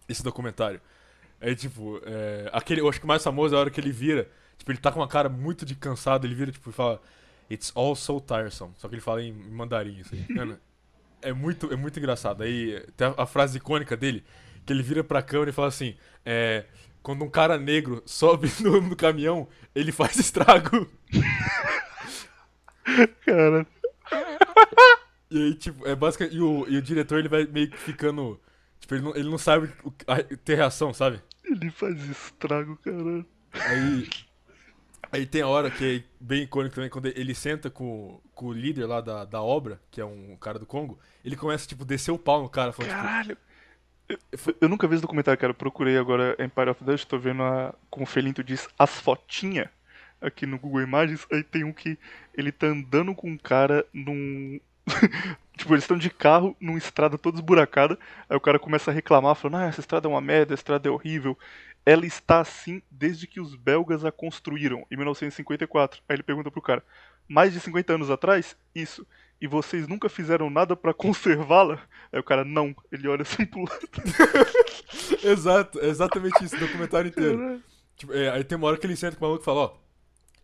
desse 0.08 0.24
documentário. 0.24 0.82
É 1.40 1.54
tipo, 1.54 2.02
é, 2.04 2.50
aquele, 2.52 2.82
eu 2.82 2.90
acho 2.90 2.98
que 2.98 3.06
o 3.06 3.08
mais 3.08 3.24
famoso 3.24 3.54
é 3.54 3.58
a 3.60 3.62
hora 3.62 3.70
que 3.70 3.80
ele 3.80 3.92
vira. 3.92 4.28
Tipo, 4.58 4.72
ele 4.72 4.80
tá 4.80 4.92
com 4.92 5.02
uma 5.02 5.08
cara 5.08 5.30
muito 5.30 5.68
de 5.68 5.76
cansado, 5.76 6.26
ele 6.26 6.34
vira, 6.34 6.52
tipo, 6.52 6.68
e 6.72 6.74
fala. 6.74 7.00
It's 7.50 7.72
all 7.76 7.96
so 7.96 8.20
tiresome. 8.20 8.74
Só 8.78 8.88
que 8.88 8.96
ele 8.96 9.02
fala 9.02 9.22
em 9.22 9.32
mandarim, 9.32 10.02
aí. 10.12 10.26
Mano, 10.36 10.60
é 11.22 11.34
muito, 11.34 11.72
é 11.72 11.76
muito 11.76 12.00
engraçado. 12.00 12.44
Aí 12.44 12.84
tem 12.96 13.08
a, 13.08 13.16
a, 13.18 13.26
frase 13.26 13.58
icônica 13.58 13.96
dele, 13.96 14.24
que 14.66 14.74
ele 14.74 14.84
vira 14.84 15.04
pra 15.04 15.22
câmera 15.22 15.50
e 15.50 15.54
fala 15.54 15.68
assim: 15.68 15.96
é, 16.26 16.66
quando 17.02 17.24
um 17.24 17.30
cara 17.30 17.58
negro 17.58 18.02
sobe 18.06 18.52
no, 18.62 18.82
no 18.82 18.96
caminhão, 18.96 19.48
ele 19.74 19.92
faz 19.92 20.18
estrago. 20.18 20.90
cara. 23.26 23.66
E 25.30 25.38
aí, 25.38 25.56
tipo, 25.56 25.88
é 25.88 25.96
basicamente. 25.96 26.36
E 26.36 26.42
o, 26.42 26.68
e 26.68 26.78
o 26.78 26.82
diretor 26.82 27.20
ele 27.20 27.30
vai 27.30 27.46
meio 27.46 27.70
que 27.70 27.78
ficando. 27.78 28.40
Tipo, 28.80 28.96
ele 28.96 29.04
não, 29.04 29.16
ele 29.16 29.30
não 29.30 29.38
sabe 29.38 29.72
ter 30.44 30.56
reação, 30.56 30.94
sabe? 30.94 31.22
Ele 31.44 31.72
faz 31.72 31.98
estrago, 32.10 32.78
cara. 32.78 33.26
Aí 33.54 34.08
Aí 35.16 35.26
tem 35.26 35.42
a 35.42 35.48
hora 35.48 35.72
que 35.72 35.98
é 35.98 36.04
bem 36.20 36.44
icônico 36.44 36.76
também, 36.76 36.90
quando 36.90 37.06
ele 37.06 37.34
senta 37.34 37.70
com, 37.70 38.20
com 38.34 38.48
o 38.48 38.54
líder 38.54 38.86
lá 38.86 39.00
da, 39.00 39.24
da 39.24 39.42
obra, 39.42 39.80
que 39.90 40.02
é 40.02 40.06
um 40.06 40.36
cara 40.36 40.60
do 40.60 40.66
Congo, 40.66 41.00
ele 41.24 41.38
começa, 41.38 41.66
tipo, 41.66 41.86
descer 41.86 42.12
o 42.12 42.20
pau 42.20 42.42
no 42.42 42.50
cara. 42.50 42.74
Falando, 42.74 42.92
tipo, 42.92 43.02
Caralho! 43.02 43.30
Tipo... 43.30 43.42
Eu, 44.50 44.56
eu, 44.60 44.70
nunca 44.70 44.86
vi 44.90 44.96
esse 44.96 45.02
documentário, 45.02 45.40
cara. 45.40 45.52
Eu 45.52 45.56
procurei 45.56 45.98
agora 45.98 46.36
Empire 46.38 46.70
of 46.70 46.84
Dust, 46.84 47.08
tô 47.08 47.18
vendo, 47.18 47.44
a, 47.44 47.74
como 47.90 48.04
o 48.04 48.08
Felinto 48.08 48.44
diz, 48.44 48.68
as 48.78 49.00
fotinhas 49.00 49.70
aqui 50.20 50.46
no 50.46 50.60
Google 50.60 50.82
Imagens. 50.82 51.26
Aí 51.32 51.44
tem 51.44 51.64
um 51.64 51.72
que 51.72 51.98
ele 52.34 52.52
tá 52.52 52.68
andando 52.68 53.16
com 53.16 53.30
um 53.30 53.38
cara 53.38 53.86
num... 53.94 54.60
tipo, 55.58 55.74
eles 55.74 55.86
estão 55.86 55.98
de 55.98 56.10
carro 56.10 56.58
numa 56.60 56.78
estrada 56.78 57.18
toda 57.18 57.38
esburacada. 57.38 57.98
Aí 58.30 58.36
o 58.36 58.42
cara 58.42 58.60
começa 58.60 58.92
a 58.92 58.94
reclamar, 58.94 59.34
falando: 59.36 59.64
Ah, 59.64 59.68
essa 59.68 59.80
estrada 59.80 60.10
é 60.10 60.12
uma 60.12 60.22
merda, 60.22 60.54
essa 60.54 60.60
estrada 60.60 60.90
é 60.90 60.92
horrível 60.92 61.38
ela 61.86 62.06
está 62.06 62.40
assim 62.40 62.82
desde 62.90 63.28
que 63.28 63.40
os 63.40 63.56
belgas 63.56 64.04
a 64.04 64.12
construíram, 64.12 64.86
em 64.90 64.96
1954. 64.96 66.02
Aí 66.10 66.16
ele 66.16 66.24
pergunta 66.24 66.50
pro 66.50 66.62
cara: 66.62 66.84
mais 67.28 67.54
de 67.54 67.60
50 67.60 67.94
anos 67.94 68.10
atrás? 68.10 68.58
Isso. 68.74 69.06
E 69.40 69.48
vocês 69.48 69.88
nunca 69.88 70.10
fizeram 70.10 70.50
nada 70.50 70.76
para 70.76 70.94
conservá-la? 70.94 71.80
Aí 72.12 72.20
o 72.20 72.24
cara, 72.24 72.44
não. 72.44 72.76
Ele 72.92 73.08
olha 73.08 73.22
assim 73.22 73.46
pro 73.46 73.62
lado. 73.64 73.88
Exato, 75.24 75.80
é 75.80 75.88
exatamente 75.88 76.44
isso, 76.44 76.58
documentário 76.58 77.10
inteiro. 77.10 77.62
Tipo, 77.96 78.14
é, 78.14 78.30
aí 78.30 78.44
tem 78.44 78.58
uma 78.58 78.68
hora 78.68 78.78
que 78.78 78.88
ele 78.88 78.96
senta 78.96 79.16
com 79.16 79.26
o 79.26 79.28
maluco 79.28 79.44
e 79.44 79.46
fala: 79.46 79.60
Ó, 79.60 79.78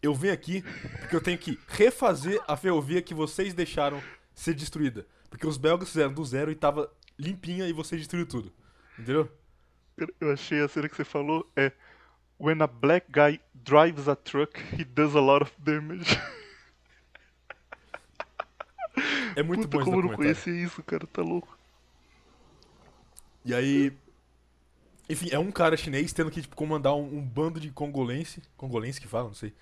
eu 0.01 0.13
vim 0.13 0.29
aqui 0.29 0.63
porque 0.99 1.15
eu 1.15 1.21
tenho 1.21 1.37
que 1.37 1.57
refazer 1.67 2.41
a 2.47 2.57
ferrovia 2.57 3.01
que 3.01 3.13
vocês 3.13 3.53
deixaram 3.53 4.01
ser 4.33 4.53
destruída. 4.53 5.05
Porque 5.29 5.47
os 5.47 5.57
belgas 5.57 5.89
fizeram 5.89 6.13
do 6.13 6.23
zero 6.25 6.51
e 6.51 6.55
tava 6.55 6.91
limpinha 7.17 7.67
e 7.67 7.73
vocês 7.73 8.01
destruíram 8.01 8.29
tudo. 8.29 8.51
Entendeu? 8.99 9.31
Eu 10.19 10.31
achei 10.31 10.61
a 10.61 10.67
cena 10.67 10.89
que 10.89 10.95
você 10.95 11.03
falou 11.03 11.49
é 11.55 11.71
When 12.39 12.61
a 12.61 12.67
black 12.67 13.07
guy 13.11 13.39
drives 13.53 14.07
a 14.07 14.15
truck, 14.15 14.59
he 14.73 14.83
does 14.83 15.15
a 15.15 15.21
lot 15.21 15.43
of 15.43 15.51
damage. 15.59 16.05
É 19.33 19.41
muito 19.41 19.61
Puta, 19.61 19.77
bom 19.77 19.83
como 19.85 19.97
eu 19.97 20.09
não 20.09 20.15
conhecia 20.15 20.53
isso, 20.53 20.83
cara, 20.83 21.07
tá 21.07 21.21
louco. 21.21 21.57
E 23.45 23.53
aí. 23.53 23.93
Enfim, 25.09 25.29
é 25.31 25.39
um 25.39 25.51
cara 25.51 25.77
chinês 25.77 26.11
tendo 26.13 26.29
que 26.29 26.41
tipo, 26.41 26.55
comandar 26.55 26.93
um, 26.93 27.17
um 27.17 27.21
bando 27.21 27.59
de 27.59 27.69
congolense. 27.69 28.41
Congolense 28.57 28.99
que 28.99 29.07
fala, 29.07 29.27
não 29.29 29.33
sei. 29.33 29.53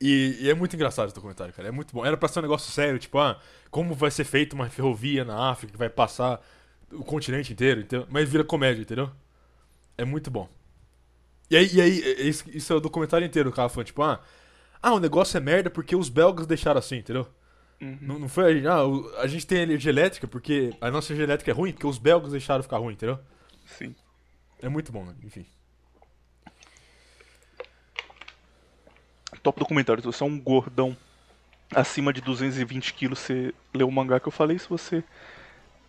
E, 0.00 0.38
e, 0.40 0.50
é 0.50 0.54
muito 0.54 0.74
engraçado 0.74 1.06
esse 1.06 1.14
documentário, 1.14 1.54
cara. 1.54 1.68
É 1.68 1.70
muito 1.70 1.94
bom. 1.94 2.04
Era 2.04 2.16
pra 2.16 2.28
ser 2.28 2.40
um 2.40 2.42
negócio 2.42 2.70
sério, 2.72 2.98
tipo, 2.98 3.18
ah, 3.18 3.40
como 3.70 3.94
vai 3.94 4.10
ser 4.10 4.24
feita 4.24 4.54
uma 4.54 4.68
ferrovia 4.68 5.24
na 5.24 5.50
África 5.50 5.72
que 5.72 5.78
vai 5.78 5.88
passar 5.88 6.40
o 6.92 7.04
continente 7.04 7.52
inteiro, 7.52 7.80
entendeu? 7.80 8.06
mas 8.10 8.28
vira 8.28 8.44
comédia, 8.44 8.82
entendeu? 8.82 9.10
É 9.96 10.04
muito 10.04 10.30
bom. 10.30 10.48
E 11.50 11.56
aí, 11.56 11.68
e 11.72 11.80
aí 11.80 12.28
isso, 12.28 12.44
isso 12.50 12.72
é 12.72 12.76
o 12.76 12.80
documentário 12.80 13.26
inteiro, 13.26 13.50
o 13.50 13.52
cara 13.52 13.68
falando, 13.68 13.86
tipo, 13.86 14.02
ah, 14.02 14.20
ah, 14.82 14.94
o 14.94 15.00
negócio 15.00 15.36
é 15.36 15.40
merda 15.40 15.70
porque 15.70 15.94
os 15.94 16.08
belgas 16.08 16.46
deixaram 16.46 16.78
assim, 16.78 16.96
entendeu? 16.96 17.26
Uhum. 17.80 17.98
Não, 18.00 18.18
não 18.18 18.28
foi, 18.28 18.66
ah, 18.66 18.82
a 19.20 19.26
gente 19.26 19.46
tem 19.46 19.58
energia 19.58 19.90
elétrica 19.90 20.26
porque 20.26 20.74
a 20.80 20.90
nossa 20.90 21.12
energia 21.12 21.24
elétrica 21.24 21.50
é 21.50 21.54
ruim 21.54 21.72
porque 21.72 21.86
os 21.86 21.98
belgas 21.98 22.32
deixaram 22.32 22.62
ficar 22.62 22.78
ruim, 22.78 22.94
entendeu? 22.94 23.18
Sim. 23.66 23.94
É 24.60 24.68
muito 24.68 24.90
bom, 24.90 25.04
né? 25.04 25.14
enfim. 25.22 25.46
Top 29.42 29.58
documentário, 29.58 30.02
se 30.02 30.06
você 30.06 30.22
é 30.22 30.26
um 30.26 30.40
gordão 30.40 30.96
acima 31.74 32.12
de 32.12 32.20
220 32.20 32.94
quilos 32.94 33.18
você 33.18 33.52
lê 33.74 33.84
o 33.84 33.90
mangá 33.90 34.18
que 34.20 34.28
eu 34.28 34.32
falei, 34.32 34.58
se 34.58 34.68
você 34.68 35.04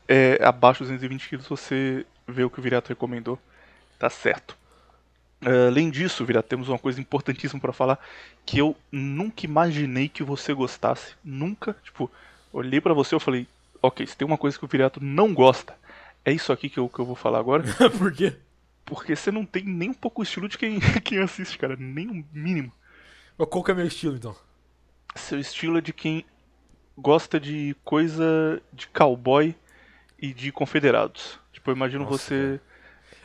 é 0.07 0.39
abaixo 0.43 0.83
de 0.83 0.91
220 0.91 1.29
quilos 1.29 1.47
você 1.47 2.05
vê 2.27 2.43
o 2.43 2.49
que 2.49 2.59
o 2.59 2.61
Virato 2.61 2.89
recomendou, 2.89 3.39
tá 3.99 4.09
certo. 4.09 4.57
Uh, 5.41 5.67
além 5.67 5.89
disso, 5.89 6.25
Virato, 6.25 6.47
temos 6.47 6.69
uma 6.69 6.79
coisa 6.79 6.99
importantíssima 6.99 7.59
para 7.59 7.73
falar 7.73 7.99
que 8.45 8.57
eu 8.57 8.75
nunca 8.91 9.45
imaginei 9.45 10.09
que 10.09 10.23
você 10.23 10.53
gostasse, 10.53 11.13
nunca, 11.23 11.75
tipo, 11.83 12.09
olhei 12.51 12.81
para 12.81 12.93
você 12.93 13.15
e 13.15 13.19
falei, 13.19 13.47
ok, 13.81 14.05
se 14.07 14.17
tem 14.17 14.25
uma 14.25 14.37
coisa 14.37 14.57
que 14.57 14.65
o 14.65 14.67
Virato 14.67 15.03
não 15.03 15.33
gosta, 15.33 15.77
é 16.23 16.31
isso 16.31 16.51
aqui 16.51 16.69
que 16.69 16.79
eu, 16.79 16.89
que 16.89 16.99
eu 16.99 17.05
vou 17.05 17.15
falar 17.15 17.39
agora. 17.39 17.63
Por 17.97 18.11
quê? 18.11 18.35
Porque 18.85 19.15
você 19.15 19.31
não 19.31 19.45
tem 19.45 19.63
nem 19.63 19.89
um 19.89 19.93
pouco 19.93 20.21
o 20.21 20.23
estilo 20.23 20.47
de 20.47 20.57
quem, 20.57 20.79
quem 21.03 21.19
assiste, 21.19 21.57
cara, 21.57 21.75
nem 21.77 22.07
o 22.07 22.13
um 22.13 22.25
mínimo. 22.33 22.71
Qual 23.37 23.63
que 23.63 23.71
é 23.71 23.73
meu 23.73 23.85
estilo, 23.85 24.15
então? 24.15 24.35
Seu 25.15 25.39
estilo 25.39 25.77
é 25.77 25.81
de 25.81 25.91
quem 25.91 26.25
gosta 26.97 27.39
de 27.39 27.75
coisa 27.83 28.61
de 28.71 28.87
cowboy 28.87 29.55
e 30.19 30.33
de 30.33 30.51
confederados. 30.51 31.39
Tipo, 31.51 31.71
eu 31.71 31.75
imagino 31.75 32.03
Nossa, 32.03 32.17
você. 32.17 32.59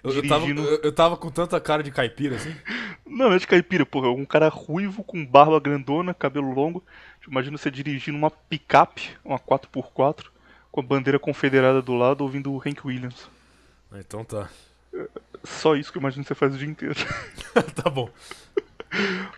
Eu, 0.03 0.13
dirigindo... 0.13 0.63
eu, 0.63 0.67
tava, 0.67 0.73
eu, 0.73 0.81
eu, 0.83 0.93
tava 0.93 1.17
com 1.17 1.31
tanta 1.31 1.61
cara 1.61 1.83
de 1.83 1.91
caipira 1.91 2.37
assim? 2.37 2.55
não, 3.07 3.33
é 3.33 3.39
de 3.39 3.47
caipira, 3.47 3.85
porra. 3.85 4.11
Um 4.11 4.25
cara 4.25 4.49
ruivo, 4.49 5.05
com 5.05 5.25
barba 5.25 5.61
grandona, 5.61 6.15
cabelo 6.15 6.53
longo. 6.53 6.85
Tipo, 7.21 7.33
imagino 7.33 7.59
você 7.59 7.71
dirigindo 7.71 8.17
uma 8.17 8.31
picape, 8.31 9.11
uma 9.25 9.39
4x4, 9.39 10.27
com 10.71 10.81
a 10.81 10.85
bandeira 10.85 11.19
confederada 11.19 11.83
do 11.83 11.95
lado, 11.95 12.23
ouvindo 12.23 12.53
o 12.53 12.59
Hank 12.59 12.87
Williams. 12.87 13.29
Ah, 13.93 13.99
então 13.99 14.25
tá. 14.25 14.49
Só 15.45 15.77
isso 15.77 15.93
que 15.93 15.99
eu 15.99 16.01
imagino 16.01 16.25
que 16.25 16.29
você 16.29 16.35
faz 16.35 16.55
o 16.55 16.59
dia 16.59 16.69
inteiro. 16.69 16.95
tá 17.75 17.91
bom. 17.91 18.09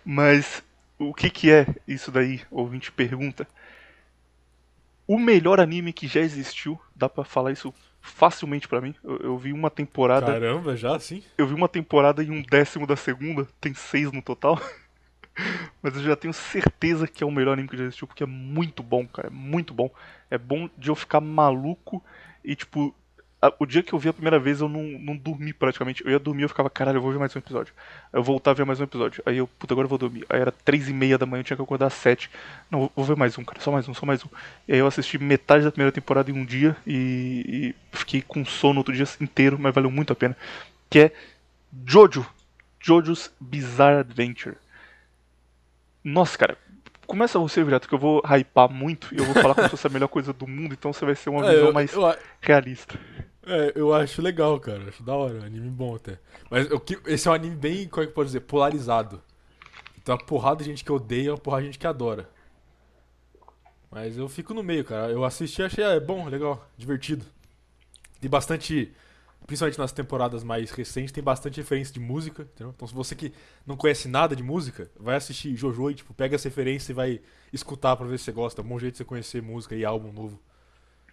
Mas 0.05 0.63
o 0.97 1.13
que, 1.13 1.29
que 1.29 1.51
é 1.51 1.67
isso 1.87 2.11
daí? 2.11 2.41
Ouvinte 2.49 2.91
pergunta. 2.91 3.47
O 5.07 5.19
melhor 5.19 5.59
anime 5.59 5.91
que 5.91 6.07
já 6.07 6.21
existiu, 6.21 6.79
dá 6.95 7.09
para 7.09 7.23
falar 7.23 7.51
isso 7.51 7.73
facilmente 8.01 8.67
para 8.67 8.81
mim. 8.81 8.93
Eu, 9.03 9.17
eu, 9.17 9.37
vi 9.37 9.51
uma 9.51 9.69
temporada. 9.69 10.27
Caramba, 10.27 10.75
já 10.75 10.95
assim? 10.95 11.23
Eu 11.37 11.47
vi 11.47 11.53
uma 11.53 11.69
temporada 11.69 12.23
e 12.23 12.29
um 12.29 12.41
décimo 12.41 12.85
da 12.85 12.95
segunda, 12.95 13.47
tem 13.59 13.73
seis 13.73 14.11
no 14.11 14.21
total. 14.21 14.59
Mas 15.81 15.95
eu 15.95 16.03
já 16.03 16.15
tenho 16.15 16.33
certeza 16.33 17.07
que 17.07 17.23
é 17.23 17.27
o 17.27 17.31
melhor 17.31 17.53
anime 17.53 17.67
que 17.67 17.77
já 17.77 17.83
existiu, 17.83 18.07
porque 18.07 18.23
é 18.23 18.27
muito 18.27 18.83
bom, 18.83 19.07
cara. 19.07 19.27
É 19.27 19.31
muito 19.31 19.73
bom. 19.73 19.89
É 20.29 20.37
bom 20.37 20.69
de 20.77 20.89
eu 20.89 20.95
ficar 20.95 21.19
maluco 21.19 22.03
e, 22.43 22.55
tipo, 22.55 22.95
o 23.59 23.65
dia 23.65 23.83
que 23.83 23.93
eu 23.93 23.99
vi 23.99 24.09
a 24.09 24.13
primeira 24.13 24.39
vez 24.39 24.61
eu 24.61 24.69
não, 24.69 24.83
não 24.83 25.17
dormi 25.17 25.51
praticamente. 25.51 26.03
Eu 26.05 26.11
ia 26.11 26.19
dormir 26.19 26.43
eu 26.43 26.49
ficava, 26.49 26.69
caralho, 26.69 26.97
eu 26.97 27.01
vou 27.01 27.11
ver 27.11 27.19
mais 27.19 27.35
um 27.35 27.39
episódio. 27.39 27.73
Eu 28.11 28.23
voltava 28.23 28.55
a 28.55 28.57
ver 28.57 28.65
mais 28.65 28.79
um 28.79 28.83
episódio. 28.83 29.21
Aí 29.25 29.37
eu, 29.37 29.47
puta, 29.47 29.73
agora 29.73 29.85
eu 29.85 29.89
vou 29.89 29.97
dormir. 29.97 30.25
Aí 30.29 30.39
era 30.39 30.51
três 30.51 30.87
e 30.87 30.93
meia 30.93 31.17
da 31.17 31.25
manhã, 31.25 31.41
eu 31.41 31.43
tinha 31.43 31.57
que 31.57 31.63
acordar 31.63 31.87
às 31.87 31.93
sete. 31.93 32.29
Não, 32.71 32.89
vou 32.95 33.05
ver 33.05 33.17
mais 33.17 33.37
um, 33.37 33.43
cara, 33.43 33.59
só 33.59 33.71
mais 33.71 33.87
um, 33.87 33.93
só 33.93 34.05
mais 34.05 34.23
um. 34.23 34.29
E 34.67 34.73
aí 34.73 34.79
eu 34.79 34.87
assisti 34.87 35.17
metade 35.17 35.63
da 35.63 35.71
primeira 35.71 35.91
temporada 35.91 36.31
em 36.31 36.33
um 36.33 36.45
dia 36.45 36.75
e, 36.87 37.73
e 37.91 37.97
fiquei 37.97 38.21
com 38.21 38.45
sono 38.45 38.79
outro 38.79 38.93
dia 38.93 39.05
inteiro, 39.19 39.57
mas 39.59 39.73
valeu 39.73 39.91
muito 39.91 40.13
a 40.13 40.15
pena. 40.15 40.37
Que 40.89 40.99
é 40.99 41.11
Jojo. 41.85 42.25
Jojo's 42.79 43.31
Bizarre 43.39 43.99
Adventure. 43.99 44.55
Nossa, 46.03 46.37
cara, 46.37 46.57
começa 47.05 47.39
você, 47.39 47.63
Virato, 47.63 47.87
que 47.87 47.93
eu 47.93 47.99
vou 47.99 48.21
hypar 48.25 48.69
muito 48.69 49.13
e 49.13 49.17
eu 49.17 49.25
vou 49.25 49.33
falar 49.33 49.55
como 49.55 49.67
se 49.67 49.71
fosse 49.71 49.87
a 49.87 49.89
melhor 49.89 50.07
coisa 50.07 50.33
do 50.33 50.47
mundo, 50.47 50.73
então 50.73 50.91
você 50.91 51.05
vai 51.05 51.15
ser 51.15 51.29
uma 51.29 51.45
é, 51.45 51.51
visão 51.51 51.67
eu, 51.67 51.73
mais 51.73 51.93
eu, 51.93 52.15
realista. 52.41 52.99
É, 53.45 53.73
eu 53.75 53.93
acho 53.93 54.21
legal, 54.21 54.59
cara. 54.59 54.87
Acho 54.87 55.03
da 55.03 55.13
hora. 55.13 55.45
Anime 55.45 55.69
bom 55.69 55.95
até. 55.95 56.19
Mas 56.49 56.67
que, 56.85 56.99
esse 57.07 57.27
é 57.27 57.31
um 57.31 57.33
anime 57.33 57.55
bem, 57.55 57.87
como 57.87 58.03
é 58.03 58.07
que 58.07 58.13
pode 58.13 58.27
dizer, 58.27 58.41
polarizado. 58.41 59.21
Então, 60.01 60.15
uma 60.15 60.25
porrada 60.25 60.63
de 60.63 60.69
gente 60.69 60.83
que 60.83 60.91
odeia, 60.91 61.31
uma 61.31 61.37
porrada 61.37 61.61
de 61.61 61.67
gente 61.67 61.79
que 61.79 61.87
adora. 61.87 62.29
Mas 63.89 64.17
eu 64.17 64.27
fico 64.27 64.53
no 64.53 64.63
meio, 64.63 64.83
cara. 64.83 65.11
Eu 65.11 65.23
assisti 65.23 65.61
e 65.61 65.65
achei 65.65 65.83
é, 65.83 65.99
bom, 65.99 66.27
legal, 66.27 66.67
divertido. 66.77 67.25
Tem 68.19 68.29
bastante, 68.29 68.91
principalmente 69.45 69.77
nas 69.77 69.91
temporadas 69.91 70.43
mais 70.43 70.71
recentes, 70.71 71.11
tem 71.11 71.23
bastante 71.23 71.57
referência 71.57 71.93
de 71.93 71.99
música, 71.99 72.43
entendeu? 72.43 72.73
Então, 72.75 72.87
se 72.87 72.93
você 72.93 73.15
que 73.15 73.33
não 73.67 73.77
conhece 73.77 74.07
nada 74.07 74.35
de 74.35 74.41
música, 74.41 74.89
vai 74.99 75.15
assistir 75.15 75.55
Jojo 75.55 75.91
e, 75.91 75.95
tipo, 75.95 76.13
pega 76.13 76.35
essa 76.35 76.49
referência 76.49 76.91
e 76.91 76.95
vai 76.95 77.21
escutar 77.51 77.95
pra 77.95 78.07
ver 78.07 78.17
se 78.17 78.25
você 78.25 78.31
gosta. 78.31 78.61
É 78.61 78.63
um 78.63 78.67
bom 78.67 78.79
jeito 78.79 78.93
de 78.93 78.97
você 78.99 79.05
conhecer 79.05 79.41
música 79.41 79.75
e 79.75 79.85
álbum 79.85 80.11
novo. 80.11 80.39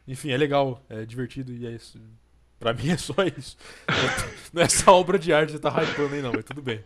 Enfim, 0.08 0.30
é 0.30 0.36
legal, 0.36 0.82
é 0.88 1.04
divertido 1.04 1.52
e 1.52 1.66
é 1.66 1.70
isso. 1.72 2.00
Pra 2.60 2.74
mim 2.74 2.90
é 2.90 2.96
só 2.98 3.14
isso. 3.24 3.56
Não 4.52 4.60
é 4.60 4.66
essa 4.66 4.92
obra 4.92 5.18
de 5.18 5.32
arte 5.32 5.54
que 5.54 5.58
tá 5.58 5.70
hypando 5.70 6.14
aí 6.14 6.20
não, 6.20 6.32
mas 6.32 6.44
tudo 6.44 6.60
bem. 6.60 6.84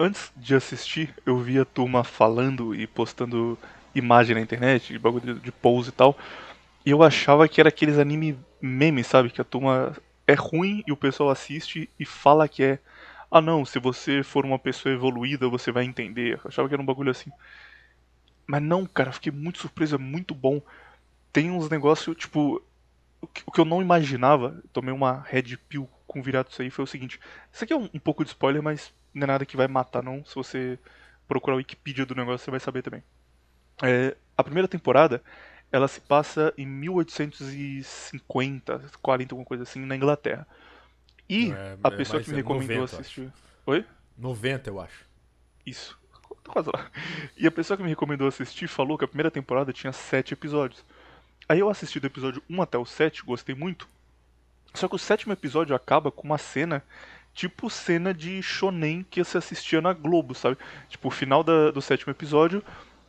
Antes 0.00 0.32
de 0.36 0.54
assistir, 0.54 1.14
eu 1.24 1.38
vi 1.38 1.58
a 1.58 1.64
turma 1.64 2.02
falando 2.02 2.74
e 2.74 2.86
postando 2.86 3.56
imagem 3.94 4.34
na 4.34 4.40
internet, 4.40 4.92
de 4.92 4.98
bagulho 4.98 5.34
de 5.38 5.52
pose 5.52 5.90
e 5.90 5.92
tal. 5.92 6.18
E 6.84 6.90
eu 6.90 7.02
achava 7.02 7.46
que 7.46 7.60
era 7.60 7.68
aqueles 7.68 7.98
anime 7.98 8.36
memes, 8.60 9.06
sabe? 9.06 9.30
Que 9.30 9.40
a 9.40 9.44
turma 9.44 9.96
é 10.26 10.34
ruim 10.34 10.82
e 10.86 10.92
o 10.92 10.96
pessoal 10.96 11.30
assiste 11.30 11.88
e 11.98 12.04
fala 12.04 12.48
que 12.48 12.64
é. 12.64 12.78
Ah 13.30 13.40
não, 13.40 13.64
se 13.64 13.78
você 13.78 14.22
for 14.22 14.44
uma 14.44 14.58
pessoa 14.58 14.92
evoluída, 14.94 15.48
você 15.48 15.70
vai 15.70 15.84
entender. 15.84 16.34
Eu 16.34 16.40
achava 16.48 16.68
que 16.68 16.74
era 16.74 16.82
um 16.82 16.86
bagulho 16.86 17.10
assim. 17.10 17.30
Mas 18.46 18.62
não, 18.62 18.86
cara, 18.86 19.12
fiquei 19.12 19.32
muito 19.32 19.58
surpreso, 19.58 19.96
é 19.96 19.98
muito 19.98 20.34
bom. 20.34 20.60
Tem 21.32 21.50
uns 21.50 21.68
negócios, 21.68 22.16
tipo. 22.16 22.62
O 23.46 23.52
que 23.52 23.60
eu 23.60 23.64
não 23.64 23.82
imaginava, 23.82 24.62
tomei 24.72 24.92
uma 24.92 25.20
red 25.20 25.56
pill 25.68 25.88
com 26.06 26.22
virado 26.22 26.48
isso 26.50 26.62
aí, 26.62 26.70
foi 26.70 26.84
o 26.84 26.88
seguinte. 26.88 27.20
Isso 27.52 27.64
aqui 27.64 27.72
é 27.72 27.76
um, 27.76 27.88
um, 27.92 27.98
pouco 27.98 28.24
de 28.24 28.30
spoiler, 28.30 28.62
mas 28.62 28.94
não 29.12 29.24
é 29.24 29.26
nada 29.26 29.46
que 29.46 29.56
vai 29.56 29.66
matar, 29.68 30.02
não. 30.02 30.24
Se 30.24 30.34
você 30.34 30.78
procurar 31.26 31.54
o 31.54 31.58
Wikipedia 31.58 32.06
do 32.06 32.14
negócio, 32.14 32.44
você 32.44 32.50
vai 32.50 32.60
saber 32.60 32.82
também. 32.82 33.02
É, 33.82 34.16
a 34.36 34.44
primeira 34.44 34.68
temporada, 34.68 35.22
ela 35.70 35.86
se 35.88 36.00
passa 36.00 36.54
em 36.56 36.66
1850, 36.66 38.82
40, 39.02 39.34
alguma 39.34 39.46
coisa 39.46 39.64
assim, 39.64 39.84
na 39.84 39.96
Inglaterra. 39.96 40.46
E 41.28 41.50
é, 41.50 41.76
a 41.82 41.88
é 41.88 41.96
pessoa 41.96 42.22
que 42.22 42.30
me 42.30 42.36
recomendou 42.36 42.76
90, 42.76 43.00
assistir. 43.00 43.32
Oi? 43.66 43.84
90, 44.16 44.70
eu 44.70 44.80
acho. 44.80 45.04
Isso 45.64 45.98
tô 46.42 46.52
quase 46.52 46.70
lá. 46.72 46.90
E 47.36 47.46
a 47.46 47.50
pessoa 47.50 47.76
que 47.76 47.82
me 47.82 47.88
recomendou 47.88 48.28
assistir 48.28 48.68
falou 48.68 48.96
que 48.96 49.04
a 49.04 49.08
primeira 49.08 49.30
temporada 49.30 49.72
tinha 49.72 49.92
sete 49.92 50.32
episódios. 50.32 50.84
Aí 51.48 51.60
eu 51.60 51.70
assisti 51.70 52.00
do 52.00 52.06
episódio 52.06 52.42
1 52.50 52.62
até 52.62 52.76
o 52.76 52.84
7, 52.84 53.24
gostei 53.24 53.54
muito. 53.54 53.88
Só 54.74 54.88
que 54.88 54.96
o 54.96 54.98
sétimo 54.98 55.32
episódio 55.32 55.74
acaba 55.74 56.10
com 56.10 56.24
uma 56.24 56.38
cena 56.38 56.82
tipo 57.36 57.68
cena 57.68 58.14
de 58.14 58.42
shonen 58.42 59.04
que 59.10 59.22
você 59.22 59.36
assistia 59.36 59.80
na 59.80 59.92
Globo, 59.92 60.34
sabe? 60.34 60.56
Tipo, 60.88 61.08
o 61.08 61.10
final 61.10 61.44
da, 61.44 61.70
do 61.70 61.82
sétimo 61.82 62.10
episódio, 62.10 62.64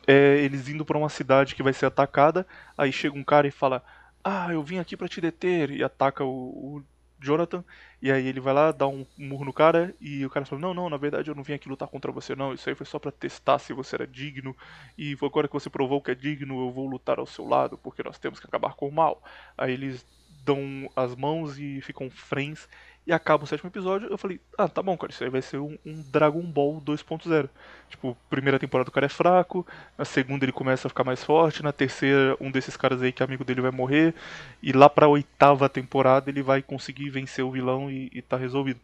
é 0.06 0.38
eles 0.38 0.68
indo 0.68 0.84
para 0.84 0.98
uma 0.98 1.08
cidade 1.08 1.54
que 1.54 1.62
vai 1.62 1.72
ser 1.72 1.86
atacada, 1.86 2.46
aí 2.76 2.92
chega 2.92 3.16
um 3.16 3.24
cara 3.24 3.48
e 3.48 3.50
fala: 3.50 3.82
"Ah, 4.22 4.52
eu 4.52 4.62
vim 4.62 4.78
aqui 4.78 4.96
para 4.96 5.08
te 5.08 5.20
deter" 5.20 5.70
e 5.70 5.82
ataca 5.82 6.24
o, 6.24 6.28
o 6.28 6.84
Jonathan, 7.20 7.64
e 8.00 8.10
aí 8.12 8.26
ele 8.26 8.40
vai 8.40 8.54
lá, 8.54 8.70
dá 8.72 8.86
um 8.86 9.04
murro 9.16 9.44
no 9.44 9.52
cara, 9.52 9.94
e 10.00 10.24
o 10.24 10.30
cara 10.30 10.46
fala, 10.46 10.60
não, 10.60 10.72
não, 10.74 10.88
na 10.88 10.96
verdade 10.96 11.30
eu 11.30 11.34
não 11.34 11.42
vim 11.42 11.54
aqui 11.54 11.68
lutar 11.68 11.88
contra 11.88 12.12
você 12.12 12.34
não, 12.36 12.54
isso 12.54 12.68
aí 12.68 12.74
foi 12.74 12.86
só 12.86 12.98
para 12.98 13.10
testar 13.10 13.58
se 13.58 13.72
você 13.72 13.96
era 13.96 14.06
digno, 14.06 14.56
e 14.96 15.16
agora 15.22 15.48
que 15.48 15.54
você 15.54 15.68
provou 15.68 16.00
que 16.00 16.10
é 16.10 16.14
digno, 16.14 16.60
eu 16.66 16.70
vou 16.70 16.86
lutar 16.86 17.18
ao 17.18 17.26
seu 17.26 17.46
lado, 17.46 17.76
porque 17.78 18.02
nós 18.02 18.18
temos 18.18 18.38
que 18.40 18.46
acabar 18.46 18.74
com 18.74 18.88
o 18.88 18.92
mal. 18.92 19.22
Aí 19.56 19.72
eles 19.72 20.04
dão 20.44 20.90
as 20.96 21.14
mãos 21.14 21.58
e 21.58 21.80
ficam 21.82 22.08
friends, 22.10 22.68
e 23.08 23.12
acaba 23.12 23.44
o 23.44 23.46
sétimo 23.46 23.70
episódio, 23.70 24.06
eu 24.10 24.18
falei, 24.18 24.38
ah, 24.58 24.68
tá 24.68 24.82
bom, 24.82 24.94
cara, 24.94 25.10
isso 25.10 25.24
aí 25.24 25.30
vai 25.30 25.40
ser 25.40 25.56
um, 25.56 25.78
um 25.84 26.02
Dragon 26.12 26.42
Ball 26.42 26.78
2.0. 26.82 27.48
Tipo, 27.88 28.14
primeira 28.28 28.58
temporada 28.58 28.90
o 28.90 28.92
cara 28.92 29.06
é 29.06 29.08
fraco, 29.08 29.66
na 29.96 30.04
segunda 30.04 30.44
ele 30.44 30.52
começa 30.52 30.86
a 30.86 30.90
ficar 30.90 31.04
mais 31.04 31.24
forte, 31.24 31.62
na 31.62 31.72
terceira 31.72 32.36
um 32.38 32.50
desses 32.50 32.76
caras 32.76 33.00
aí 33.00 33.10
que 33.10 33.22
é 33.22 33.24
amigo 33.24 33.46
dele 33.46 33.62
vai 33.62 33.70
morrer, 33.70 34.14
e 34.62 34.72
lá 34.72 34.90
pra 34.90 35.08
oitava 35.08 35.70
temporada 35.70 36.28
ele 36.28 36.42
vai 36.42 36.60
conseguir 36.60 37.08
vencer 37.08 37.42
o 37.42 37.50
vilão 37.50 37.90
e, 37.90 38.10
e 38.12 38.20
tá 38.20 38.36
resolvido. 38.36 38.78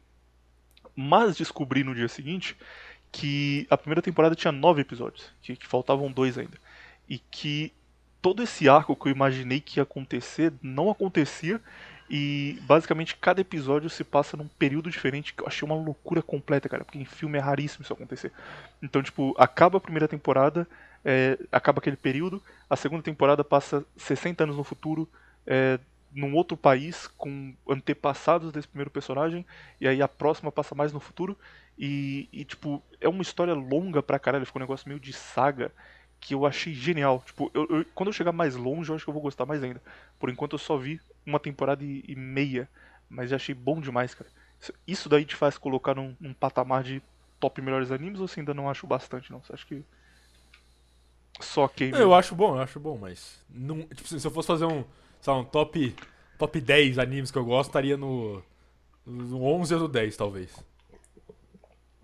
Mas 0.96 1.36
descobri 1.36 1.84
no 1.84 1.94
dia 1.94 2.08
seguinte 2.08 2.56
que 3.12 3.66
a 3.68 3.76
primeira 3.76 4.00
temporada 4.00 4.34
tinha 4.34 4.52
nove 4.52 4.80
episódios, 4.80 5.30
que, 5.42 5.54
que 5.54 5.66
faltavam 5.66 6.10
dois 6.10 6.38
ainda. 6.38 6.56
E 7.06 7.18
que 7.18 7.74
todo 8.22 8.42
esse 8.42 8.70
arco 8.70 8.96
que 8.96 9.08
eu 9.08 9.12
imaginei 9.12 9.60
que 9.60 9.80
ia 9.80 9.82
acontecer 9.82 10.50
não 10.62 10.90
acontecia 10.90 11.60
e 12.08 12.58
basicamente 12.62 13.16
cada 13.16 13.40
episódio 13.40 13.88
se 13.88 14.04
passa 14.04 14.36
num 14.36 14.46
período 14.46 14.90
diferente, 14.90 15.32
que 15.32 15.42
eu 15.42 15.46
achei 15.46 15.66
uma 15.66 15.74
loucura 15.74 16.22
completa, 16.22 16.68
cara, 16.68 16.84
porque 16.84 16.98
em 16.98 17.04
filme 17.04 17.38
é 17.38 17.40
raríssimo 17.40 17.82
isso 17.82 17.92
acontecer. 17.92 18.30
Então, 18.82 19.02
tipo, 19.02 19.34
acaba 19.38 19.78
a 19.78 19.80
primeira 19.80 20.06
temporada, 20.06 20.66
é, 21.04 21.38
acaba 21.50 21.78
aquele 21.78 21.96
período, 21.96 22.42
a 22.68 22.76
segunda 22.76 23.02
temporada 23.02 23.42
passa 23.42 23.84
60 23.96 24.44
anos 24.44 24.56
no 24.56 24.64
futuro, 24.64 25.08
é, 25.46 25.78
num 26.14 26.34
outro 26.34 26.56
país, 26.56 27.06
com 27.18 27.54
antepassados 27.68 28.52
desse 28.52 28.68
primeiro 28.68 28.90
personagem, 28.90 29.44
e 29.80 29.88
aí 29.88 30.00
a 30.02 30.08
próxima 30.08 30.52
passa 30.52 30.74
mais 30.74 30.92
no 30.92 31.00
futuro, 31.00 31.36
e, 31.78 32.28
e 32.32 32.44
tipo, 32.44 32.82
é 33.00 33.08
uma 33.08 33.22
história 33.22 33.54
longa 33.54 34.02
pra 34.02 34.18
caralho, 34.18 34.46
ficou 34.46 34.60
um 34.60 34.64
negócio 34.64 34.88
meio 34.88 35.00
de 35.00 35.12
saga, 35.12 35.72
que 36.20 36.34
eu 36.34 36.46
achei 36.46 36.72
genial. 36.72 37.22
Tipo, 37.26 37.50
eu, 37.52 37.66
eu, 37.68 37.84
quando 37.94 38.08
eu 38.08 38.12
chegar 38.12 38.32
mais 38.32 38.54
longe, 38.54 38.88
eu 38.88 38.94
acho 38.94 39.04
que 39.04 39.10
eu 39.10 39.14
vou 39.14 39.22
gostar 39.22 39.44
mais 39.44 39.62
ainda. 39.62 39.82
Por 40.18 40.30
enquanto 40.30 40.52
eu 40.52 40.58
só 40.58 40.76
vi 40.76 41.00
uma 41.26 41.40
temporada 41.40 41.84
e, 41.84 42.04
e 42.06 42.14
meia, 42.14 42.68
mas 43.08 43.30
já 43.30 43.36
achei 43.36 43.54
bom 43.54 43.80
demais, 43.80 44.14
cara. 44.14 44.30
Isso 44.86 45.08
daí 45.08 45.24
te 45.24 45.36
faz 45.36 45.58
colocar 45.58 45.94
num, 45.94 46.16
num, 46.18 46.32
patamar 46.32 46.82
de 46.82 47.02
top 47.38 47.60
melhores 47.60 47.90
animes 47.90 48.20
ou 48.20 48.28
você 48.28 48.40
ainda 48.40 48.54
não 48.54 48.68
acha 48.68 48.86
bastante, 48.86 49.30
não? 49.30 49.42
Você 49.42 49.52
acha 49.52 49.66
que. 49.66 49.84
só 51.40 51.68
que. 51.68 51.90
Eu 51.92 52.14
acho 52.14 52.34
bom, 52.34 52.56
eu 52.56 52.62
acho 52.62 52.80
bom, 52.80 52.96
mas. 52.96 53.44
Não, 53.50 53.82
tipo, 53.82 54.04
assim, 54.04 54.18
se 54.18 54.26
eu 54.26 54.30
fosse 54.30 54.48
fazer 54.48 54.64
um, 54.64 54.84
sabe, 55.20 55.40
um 55.40 55.44
top, 55.44 55.94
top 56.38 56.60
10 56.60 56.98
animes 56.98 57.30
que 57.30 57.38
eu 57.38 57.44
gosto, 57.44 57.70
estaria 57.70 57.96
no, 57.96 58.42
no 59.04 59.42
11 59.44 59.74
ou 59.74 59.80
no 59.80 59.88
10, 59.88 60.16
talvez. 60.16 60.64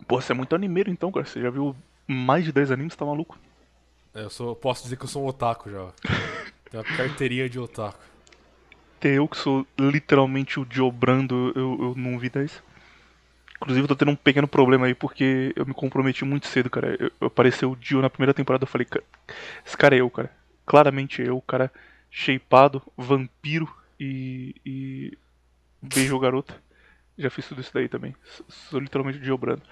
Pô, 0.07 0.21
você 0.21 0.33
é 0.33 0.35
muito 0.35 0.55
animeiro 0.55 0.91
então, 0.91 1.11
cara. 1.11 1.25
Você 1.25 1.41
já 1.41 1.51
viu 1.51 1.75
mais 2.07 2.45
de 2.45 2.53
10 2.53 2.71
animes, 2.71 2.97
tá 2.97 3.05
maluco? 3.05 3.39
É, 4.15 4.25
eu 4.25 4.31
sou, 4.31 4.57
posso 4.57 4.83
dizer 4.83 4.97
que 4.97 5.05
eu 5.05 5.09
sou 5.09 5.25
um 5.25 5.27
otaku 5.27 5.71
já. 5.71 5.93
Tenho 6.71 6.83
uma 6.83 6.97
carteirinha 6.97 7.49
de 7.49 7.59
otaku. 7.59 8.10
Eu 9.03 9.27
que 9.29 9.37
sou 9.37 9.67
literalmente 9.79 10.61
o 10.61 10.67
Joe 10.71 10.91
Brando, 10.91 11.53
eu, 11.57 11.79
eu 11.81 11.95
não 11.97 12.19
vi 12.19 12.29
10. 12.29 12.63
Inclusive, 13.57 13.85
eu 13.85 13.89
tô 13.89 13.97
tendo 13.97 14.13
um 14.13 14.17
pequeno 14.17 14.49
problema 14.49 14.87
aí 14.87 14.95
porque 14.95 15.53
eu 15.57 15.67
me 15.67 15.75
comprometi 15.75 16.25
muito 16.25 16.47
cedo, 16.47 16.71
cara. 16.71 16.97
Eu, 16.99 17.11
eu 17.21 17.27
apareceu 17.29 17.73
o 17.73 17.77
Dio 17.77 18.01
na 18.03 18.11
primeira 18.11 18.35
temporada, 18.35 18.65
eu 18.65 18.69
falei, 18.69 18.87
"Ca- 18.87 19.03
esse 19.67 19.77
cara 19.77 19.97
é 19.97 20.01
eu, 20.01 20.11
cara. 20.11 20.31
Claramente 20.67 21.23
eu, 21.23 21.41
cara 21.43 21.71
shapeado, 22.11 22.83
vampiro 22.97 23.69
e. 23.99 24.55
e. 24.67 25.19
beijo 25.83 26.19
garota. 26.19 26.55
Já 27.19 27.31
fiz 27.31 27.47
tudo 27.49 27.61
isso 27.61 27.73
daí 27.75 27.89
também. 27.89 28.15
Sou 28.49 28.81
literalmente 28.81 29.19
o 29.19 29.23
Dio 29.23 29.39
Brando. 29.39 29.63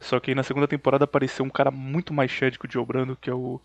Só 0.00 0.20
que 0.20 0.30
aí 0.30 0.34
na 0.34 0.42
segunda 0.42 0.68
temporada 0.68 1.04
apareceu 1.04 1.44
um 1.44 1.50
cara 1.50 1.70
muito 1.70 2.12
mais 2.14 2.30
shed 2.30 2.58
que 2.58 2.66
o 2.66 2.68
Dio 2.68 2.84
Brando, 2.86 3.16
que 3.16 3.30
é 3.30 3.34
o. 3.34 3.60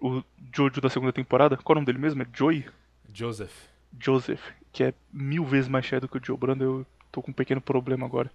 o 0.00 0.22
Jojo 0.54 0.80
da 0.80 0.90
segunda 0.90 1.12
temporada. 1.12 1.56
Qual 1.58 1.74
é 1.74 1.76
o 1.76 1.80
nome 1.80 1.86
dele 1.86 1.98
mesmo? 1.98 2.22
É 2.22 2.26
Joey? 2.34 2.66
Joseph. 3.12 3.52
Joseph, 3.98 4.42
que 4.72 4.84
é 4.84 4.94
mil 5.12 5.44
vezes 5.44 5.68
mais 5.68 5.84
cheio 5.84 6.00
do 6.00 6.08
que 6.08 6.18
o 6.18 6.20
Joe 6.24 6.36
Brando, 6.36 6.64
eu 6.64 6.86
tô 7.10 7.22
com 7.22 7.30
um 7.30 7.34
pequeno 7.34 7.60
problema 7.60 8.06
agora. 8.06 8.30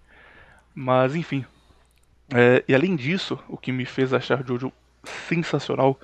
Mas 0.73 1.15
enfim. 1.15 1.45
É, 2.33 2.63
e 2.67 2.73
além 2.73 2.95
disso, 2.95 3.39
o 3.47 3.57
que 3.57 3.71
me 3.71 3.85
fez 3.85 4.13
achar 4.13 4.45
Jojo 4.45 4.71
sensacional 5.03 5.99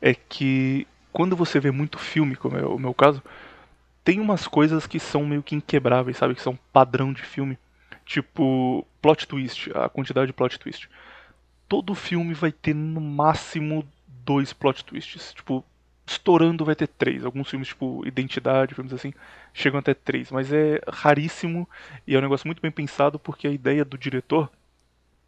é 0.00 0.14
que 0.14 0.86
quando 1.12 1.36
você 1.36 1.58
vê 1.60 1.70
muito 1.70 1.98
filme, 1.98 2.36
como 2.36 2.56
é 2.56 2.64
o 2.64 2.78
meu 2.78 2.94
caso, 2.94 3.22
tem 4.04 4.20
umas 4.20 4.46
coisas 4.46 4.86
que 4.86 4.98
são 4.98 5.24
meio 5.24 5.42
que 5.42 5.54
inquebráveis, 5.54 6.16
sabe? 6.16 6.34
Que 6.34 6.42
são 6.42 6.58
padrão 6.72 7.12
de 7.12 7.22
filme. 7.22 7.58
Tipo, 8.04 8.86
plot 9.00 9.26
twist, 9.26 9.70
a 9.74 9.88
quantidade 9.88 10.28
de 10.28 10.32
plot 10.32 10.58
twist. 10.58 10.88
Todo 11.68 11.94
filme 11.94 12.34
vai 12.34 12.50
ter 12.50 12.74
no 12.74 13.00
máximo 13.00 13.86
dois 14.24 14.52
plot 14.52 14.84
twists. 14.84 15.32
Tipo, 15.32 15.64
estourando 16.10 16.64
vai 16.64 16.74
ter 16.74 16.88
três. 16.88 17.24
Alguns 17.24 17.48
filmes, 17.48 17.68
tipo 17.68 18.06
Identidade, 18.06 18.74
filmes 18.74 18.92
assim, 18.92 19.14
chegam 19.54 19.78
até 19.78 19.94
três. 19.94 20.30
Mas 20.30 20.52
é 20.52 20.80
raríssimo 20.88 21.68
e 22.06 22.14
é 22.14 22.18
um 22.18 22.22
negócio 22.22 22.46
muito 22.46 22.60
bem 22.60 22.70
pensado 22.70 23.18
porque 23.18 23.46
a 23.46 23.50
ideia 23.50 23.84
do 23.84 23.96
diretor 23.96 24.50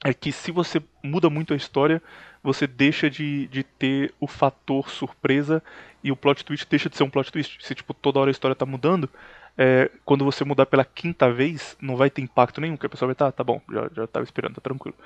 é 0.05 0.13
que 0.13 0.33
se 0.33 0.51
você 0.51 0.83
muda 1.03 1.31
muito 1.31 1.55
a 1.55 1.57
história, 1.57 2.03
você 2.43 2.67
deixa 2.67 3.09
de, 3.09 3.47
de 3.47 3.63
ter 3.63 4.13
o 4.19 4.27
fator 4.27 4.91
surpresa 4.91 5.63
e 6.03 6.11
o 6.11 6.17
plot 6.17 6.45
twist 6.45 6.67
deixa 6.69 6.91
de 6.91 6.97
ser 6.97 7.05
um 7.05 7.11
plot 7.11 7.31
twist. 7.31 7.65
Se 7.65 7.75
tipo, 7.75 7.95
toda 7.95 8.19
hora 8.19 8.31
a 8.31 8.33
história 8.33 8.57
tá 8.57 8.67
mudando, 8.67 9.09
é, 9.57 9.89
quando 10.05 10.25
você 10.25 10.45
mudar 10.45 10.67
pela 10.67 10.85
quinta 10.85 11.31
vez, 11.31 11.77
não 11.81 11.97
vai 11.97 12.11
ter 12.11 12.23
impacto 12.23 12.61
nenhum, 12.61 12.77
que 12.77 12.87
a 12.87 12.89
pessoa 12.89 13.07
vai 13.07 13.13
estar, 13.13 13.27
tá, 13.27 13.33
tá 13.33 13.45
bom, 13.45 13.61
já, 13.71 13.89
já 13.95 14.07
tava 14.09 14.25
esperando, 14.25 14.57
tá 14.57 14.61
tranquilo. 14.61 14.97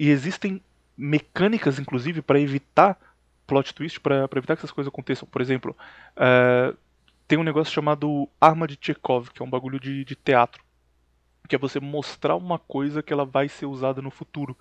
E 0.00 0.10
existem 0.10 0.60
mecânicas, 0.96 1.78
inclusive, 1.78 2.20
para 2.20 2.40
evitar 2.40 2.98
plot 3.46 3.74
twist, 3.74 4.00
para 4.00 4.28
evitar 4.36 4.56
que 4.56 4.60
essas 4.60 4.72
coisas 4.72 4.92
aconteçam. 4.92 5.28
Por 5.28 5.40
exemplo, 5.40 5.76
é, 6.16 6.74
tem 7.26 7.38
um 7.38 7.44
negócio 7.44 7.72
chamado 7.72 8.28
Arma 8.40 8.66
de 8.66 8.78
Chekhov, 8.80 9.30
que 9.30 9.42
é 9.42 9.44
um 9.44 9.50
bagulho 9.50 9.78
de, 9.80 10.04
de 10.04 10.14
teatro. 10.14 10.62
Que 11.48 11.56
é 11.56 11.58
você 11.58 11.78
mostrar 11.78 12.36
uma 12.36 12.58
coisa 12.58 13.02
que 13.02 13.12
ela 13.12 13.24
vai 13.24 13.48
ser 13.48 13.66
usada 13.66 14.00
no 14.00 14.10
futuro. 14.10 14.56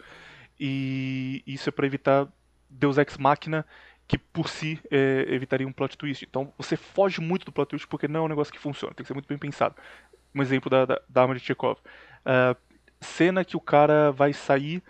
E 0.60 1.44
isso 1.48 1.70
é 1.70 1.72
para 1.72 1.86
evitar 1.86 2.28
Deus 2.70 2.98
Ex 2.98 3.18
Machina, 3.18 3.66
que 4.08 4.18
por 4.18 4.50
si 4.50 4.80
é, 4.92 5.26
evitaria 5.30 5.68
um 5.68 5.72
plot 5.72 5.98
twist. 5.98 6.26
Então 6.26 6.54
você 6.58 6.76
foge 6.76 7.22
muito 7.22 7.46
do 7.46 7.52
plot 7.52 7.70
twist 7.70 7.88
porque 7.88 8.08
não 8.08 8.22
é 8.22 8.24
um 8.24 8.28
negócio 8.28 8.54
que 8.54 8.60
funciona, 8.60 8.94
tem 8.94 9.04
que 9.04 9.08
ser 9.08 9.14
muito 9.14 9.28
bem 9.28 9.38
pensado. 9.38 9.76
Um 10.36 10.42
exemplo 10.42 10.70
da, 10.70 10.86
da, 10.86 11.02
da 11.08 11.22
arma 11.22 11.36
de 11.36 11.42
Chekhov. 11.42 11.80
Uh, 11.80 12.56
cena 13.00 13.46
que 13.46 13.56
o 13.56 13.62
cara 13.62 14.12
vai 14.12 14.34
sair, 14.34 14.82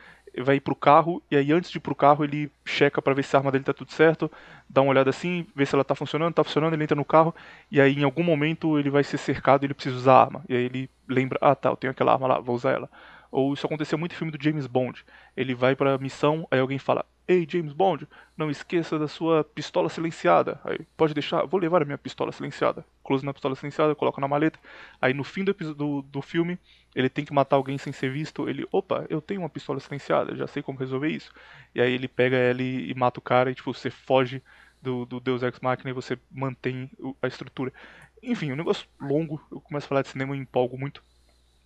vai 0.42 0.56
ir 0.56 0.62
pro 0.62 0.76
carro, 0.76 1.22
e 1.30 1.36
aí 1.36 1.52
antes 1.52 1.70
de 1.70 1.78
ir 1.78 1.82
pro 1.82 1.94
carro 1.96 2.24
ele 2.24 2.52
checa 2.66 3.02
para 3.02 3.14
ver 3.14 3.24
se 3.24 3.36
a 3.36 3.40
arma 3.40 3.52
dele 3.52 3.64
tá 3.64 3.74
tudo 3.74 3.92
certo, 3.92 4.32
dá 4.70 4.82
uma 4.82 4.92
olhada 4.92 5.10
assim, 5.10 5.46
vê 5.56 5.66
se 5.66 5.76
ela 5.76 5.84
tá 5.84 5.94
funcionando, 5.96 6.34
tá 6.34 6.44
funcionando, 6.44 6.74
ele 6.74 6.84
entra 6.84 6.96
no 6.96 7.06
carro, 7.06 7.34
e 7.72 7.80
aí 7.80 7.94
em 7.94 8.04
algum 8.04 8.24
momento 8.24 8.80
ele 8.80 8.90
vai 8.90 9.04
ser 9.04 9.18
cercado 9.18 9.64
e 9.64 9.68
ele 9.68 9.74
precisa 9.74 9.96
usar 9.96 10.14
a 10.14 10.22
arma. 10.22 10.44
E 10.50 10.56
aí 10.56 10.64
ele 10.64 10.90
lembra, 11.08 11.38
ah 11.42 11.56
tá, 11.56 11.70
eu 11.70 11.76
tenho 11.76 11.92
aquela 11.92 12.14
arma 12.14 12.28
lá, 12.28 12.40
vou 12.40 12.56
usar 12.56 12.72
ela. 12.72 12.90
Ou 13.34 13.52
isso 13.52 13.66
aconteceu 13.66 13.98
muito 13.98 14.12
no 14.12 14.18
filme 14.20 14.32
do 14.32 14.42
James 14.42 14.68
Bond. 14.68 15.04
Ele 15.36 15.56
vai 15.56 15.76
pra 15.76 15.98
missão, 15.98 16.48
aí 16.52 16.60
alguém 16.60 16.78
fala: 16.78 17.04
Ei, 17.28 17.48
James 17.50 17.74
Bond, 17.74 18.08
não 18.38 18.52
esqueça 18.52 19.00
da 19.00 19.08
sua 19.08 19.44
pistola 19.44 19.90
silenciada. 19.90 20.62
Aí, 20.64 20.78
pode 20.96 21.16
deixar, 21.16 21.44
vou 21.48 21.60
levar 21.60 21.82
a 21.82 21.86
minha 21.86 21.98
pistola 21.98 22.32
silenciada. 22.32 22.86
Close 23.04 23.26
na 23.26 23.34
pistola 23.34 23.56
silenciada, 23.56 23.96
coloca 23.96 24.22
na 24.22 24.28
maleta. 24.28 24.60
Aí 25.02 25.16
no 25.16 25.24
fim 25.24 25.44
do, 25.44 25.52
do, 25.74 26.04
do 26.04 26.22
filme, 26.22 26.60
ele 26.94 27.10
tem 27.10 27.26
que 27.26 27.34
matar 27.34 27.56
alguém 27.56 27.76
sem 27.76 27.92
ser 27.92 28.12
visto. 28.12 28.48
Ele, 28.48 28.68
opa, 28.72 29.04
eu 29.10 29.20
tenho 29.20 29.42
uma 29.42 29.50
pistola 29.50 29.80
silenciada, 29.80 30.36
já 30.36 30.46
sei 30.46 30.62
como 30.62 30.78
resolver 30.78 31.10
isso. 31.10 31.34
E 31.74 31.82
aí 31.82 31.92
ele 31.92 32.08
pega 32.08 32.38
ela 32.38 32.62
e, 32.62 32.92
e 32.92 32.94
mata 32.94 33.20
o 33.20 33.24
cara, 33.24 33.50
e 33.50 33.56
tipo, 33.56 33.74
você 33.74 33.90
foge 33.90 34.44
do, 34.80 35.08
do 35.08 35.20
Deus 35.20 35.42
Ex 35.42 35.60
Machina 35.60 35.90
e 35.90 35.94
você 35.94 36.20
mantém 36.30 36.88
a 37.20 37.28
estrutura. 37.28 37.74
Enfim, 38.22 38.52
um 38.52 38.56
negócio 38.56 38.88
longo, 39.02 39.42
eu 39.52 39.60
começo 39.60 39.86
a 39.86 39.90
falar 39.90 40.02
de 40.04 40.10
cinema 40.10 40.36
e 40.36 40.40
empolgo 40.40 40.78
muito. 40.78 41.04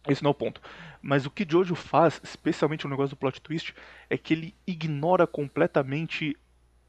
Esse 0.08 0.24
não 0.24 0.30
é 0.30 0.32
o 0.32 0.36
ponto. 0.36 0.62
Mas 1.02 1.26
o 1.26 1.32
que 1.32 1.46
Jojo 1.48 1.76
faz, 1.76 2.20
especialmente 2.24 2.86
o 2.86 2.90
negócio 2.90 3.16
do 3.16 3.20
plot 3.20 3.42
twist, 3.42 3.74
é 4.10 4.18
que 4.18 4.34
ele 4.34 4.56
ignora 4.66 5.28
completamente 5.28 6.36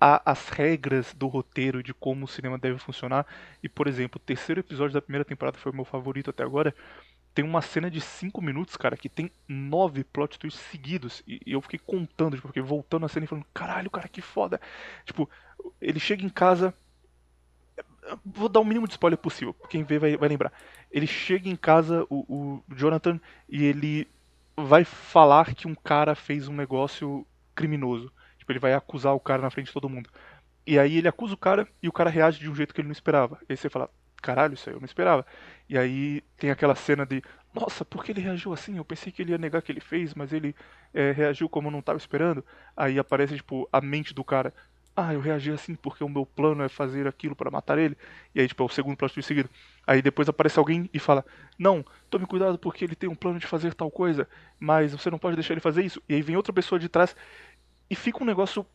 a, 0.00 0.30
as 0.30 0.48
regras 0.48 1.12
do 1.14 1.26
roteiro 1.26 1.82
de 1.82 1.92
como 1.92 2.24
o 2.24 2.28
cinema 2.28 2.58
deve 2.58 2.78
funcionar. 2.78 3.26
E, 3.62 3.68
por 3.68 3.86
exemplo, 3.86 4.20
o 4.22 4.24
terceiro 4.24 4.60
episódio 4.60 4.94
da 4.94 5.02
primeira 5.02 5.24
temporada 5.24 5.58
foi 5.58 5.72
o 5.72 5.74
meu 5.74 5.84
favorito 5.84 6.30
até 6.30 6.42
agora. 6.42 6.74
Tem 7.34 7.44
uma 7.44 7.62
cena 7.62 7.90
de 7.90 8.00
5 8.00 8.40
minutos, 8.42 8.76
cara, 8.76 8.96
que 8.96 9.08
tem 9.08 9.30
nove 9.46 10.02
plot 10.04 10.38
twists 10.38 10.62
seguidos. 10.70 11.22
E, 11.26 11.40
e 11.46 11.52
eu 11.52 11.60
fiquei 11.60 11.78
contando, 11.78 12.36
tipo, 12.36 12.62
voltando 12.62 13.06
a 13.06 13.08
cena 13.08 13.24
e 13.24 13.28
falando, 13.28 13.46
caralho, 13.52 13.90
cara, 13.90 14.08
que 14.08 14.20
foda. 14.20 14.60
Tipo, 15.04 15.28
ele 15.80 16.00
chega 16.00 16.24
em 16.24 16.28
casa, 16.28 16.74
vou 18.24 18.48
dar 18.48 18.60
o 18.60 18.64
mínimo 18.64 18.86
de 18.86 18.94
spoiler 18.94 19.18
possível, 19.18 19.54
quem 19.68 19.82
vê 19.82 19.98
vai, 19.98 20.16
vai 20.16 20.28
lembrar. 20.28 20.52
Ele 20.90 21.06
chega 21.06 21.48
em 21.48 21.56
casa, 21.56 22.06
o, 22.08 22.24
o, 22.28 22.64
Jonathan, 22.74 23.20
e 23.48 23.64
ele 23.64 24.08
vai 24.56 24.84
falar 24.84 25.54
que 25.54 25.68
um 25.68 25.74
cara 25.74 26.14
fez 26.14 26.48
um 26.48 26.54
negócio 26.54 27.26
criminoso. 27.54 28.12
Tipo, 28.38 28.52
ele 28.52 28.58
vai 28.58 28.74
acusar 28.74 29.14
o 29.14 29.20
cara 29.20 29.42
na 29.42 29.50
frente 29.50 29.66
de 29.66 29.72
todo 29.72 29.88
mundo. 29.88 30.10
E 30.66 30.78
aí 30.78 30.98
ele 30.98 31.08
acusa 31.08 31.34
o 31.34 31.38
cara 31.38 31.66
e 31.82 31.88
o 31.88 31.92
cara 31.92 32.10
reage 32.10 32.40
de 32.40 32.50
um 32.50 32.54
jeito 32.54 32.74
que 32.74 32.80
ele 32.80 32.88
não 32.88 32.92
esperava. 32.92 33.38
E 33.48 33.52
aí 33.52 33.56
você 33.56 33.70
fala, 33.70 33.90
caralho, 34.20 34.54
isso 34.54 34.68
aí 34.68 34.74
eu 34.74 34.80
não 34.80 34.86
esperava. 34.86 35.24
E 35.68 35.78
aí 35.78 36.22
tem 36.36 36.50
aquela 36.50 36.74
cena 36.74 37.06
de, 37.06 37.22
nossa, 37.54 37.84
por 37.84 38.04
que 38.04 38.12
ele 38.12 38.20
reagiu 38.20 38.52
assim? 38.52 38.76
Eu 38.76 38.84
pensei 38.84 39.10
que 39.10 39.22
ele 39.22 39.32
ia 39.32 39.38
negar 39.38 39.62
que 39.62 39.72
ele 39.72 39.80
fez, 39.80 40.14
mas 40.14 40.32
ele 40.32 40.54
é, 40.92 41.12
reagiu 41.12 41.48
como 41.48 41.68
eu 41.68 41.72
não 41.72 41.78
estava 41.80 41.98
esperando. 41.98 42.44
Aí 42.76 42.98
aparece, 42.98 43.36
tipo, 43.36 43.68
a 43.72 43.80
mente 43.80 44.12
do 44.14 44.22
cara, 44.22 44.52
ah, 45.00 45.14
eu 45.14 45.20
reagi 45.20 45.52
assim 45.52 45.76
porque 45.76 46.02
o 46.02 46.08
meu 46.08 46.26
plano 46.26 46.62
é 46.62 46.68
fazer 46.68 47.06
aquilo 47.06 47.36
para 47.36 47.50
matar 47.50 47.78
ele. 47.78 47.96
E 48.34 48.40
aí, 48.40 48.48
tipo, 48.48 48.62
é 48.62 48.66
o 48.66 48.68
segundo 48.68 48.96
plot 48.96 49.14
twist 49.14 49.28
seguido. 49.28 49.48
Aí 49.86 50.02
depois 50.02 50.28
aparece 50.28 50.58
alguém 50.58 50.90
e 50.92 50.98
fala: 50.98 51.24
Não, 51.56 51.84
tome 52.10 52.26
cuidado 52.26 52.58
porque 52.58 52.84
ele 52.84 52.96
tem 52.96 53.08
um 53.08 53.14
plano 53.14 53.38
de 53.38 53.46
fazer 53.46 53.74
tal 53.74 53.90
coisa, 53.90 54.28
mas 54.58 54.92
você 54.92 55.08
não 55.10 55.18
pode 55.18 55.36
deixar 55.36 55.54
ele 55.54 55.60
fazer 55.60 55.84
isso. 55.84 56.02
E 56.08 56.14
aí 56.14 56.22
vem 56.22 56.36
outra 56.36 56.52
pessoa 56.52 56.78
de 56.80 56.88
trás 56.88 57.14
e 57.88 57.94
fica 57.94 58.22
um 58.22 58.26
negócio 58.26 58.66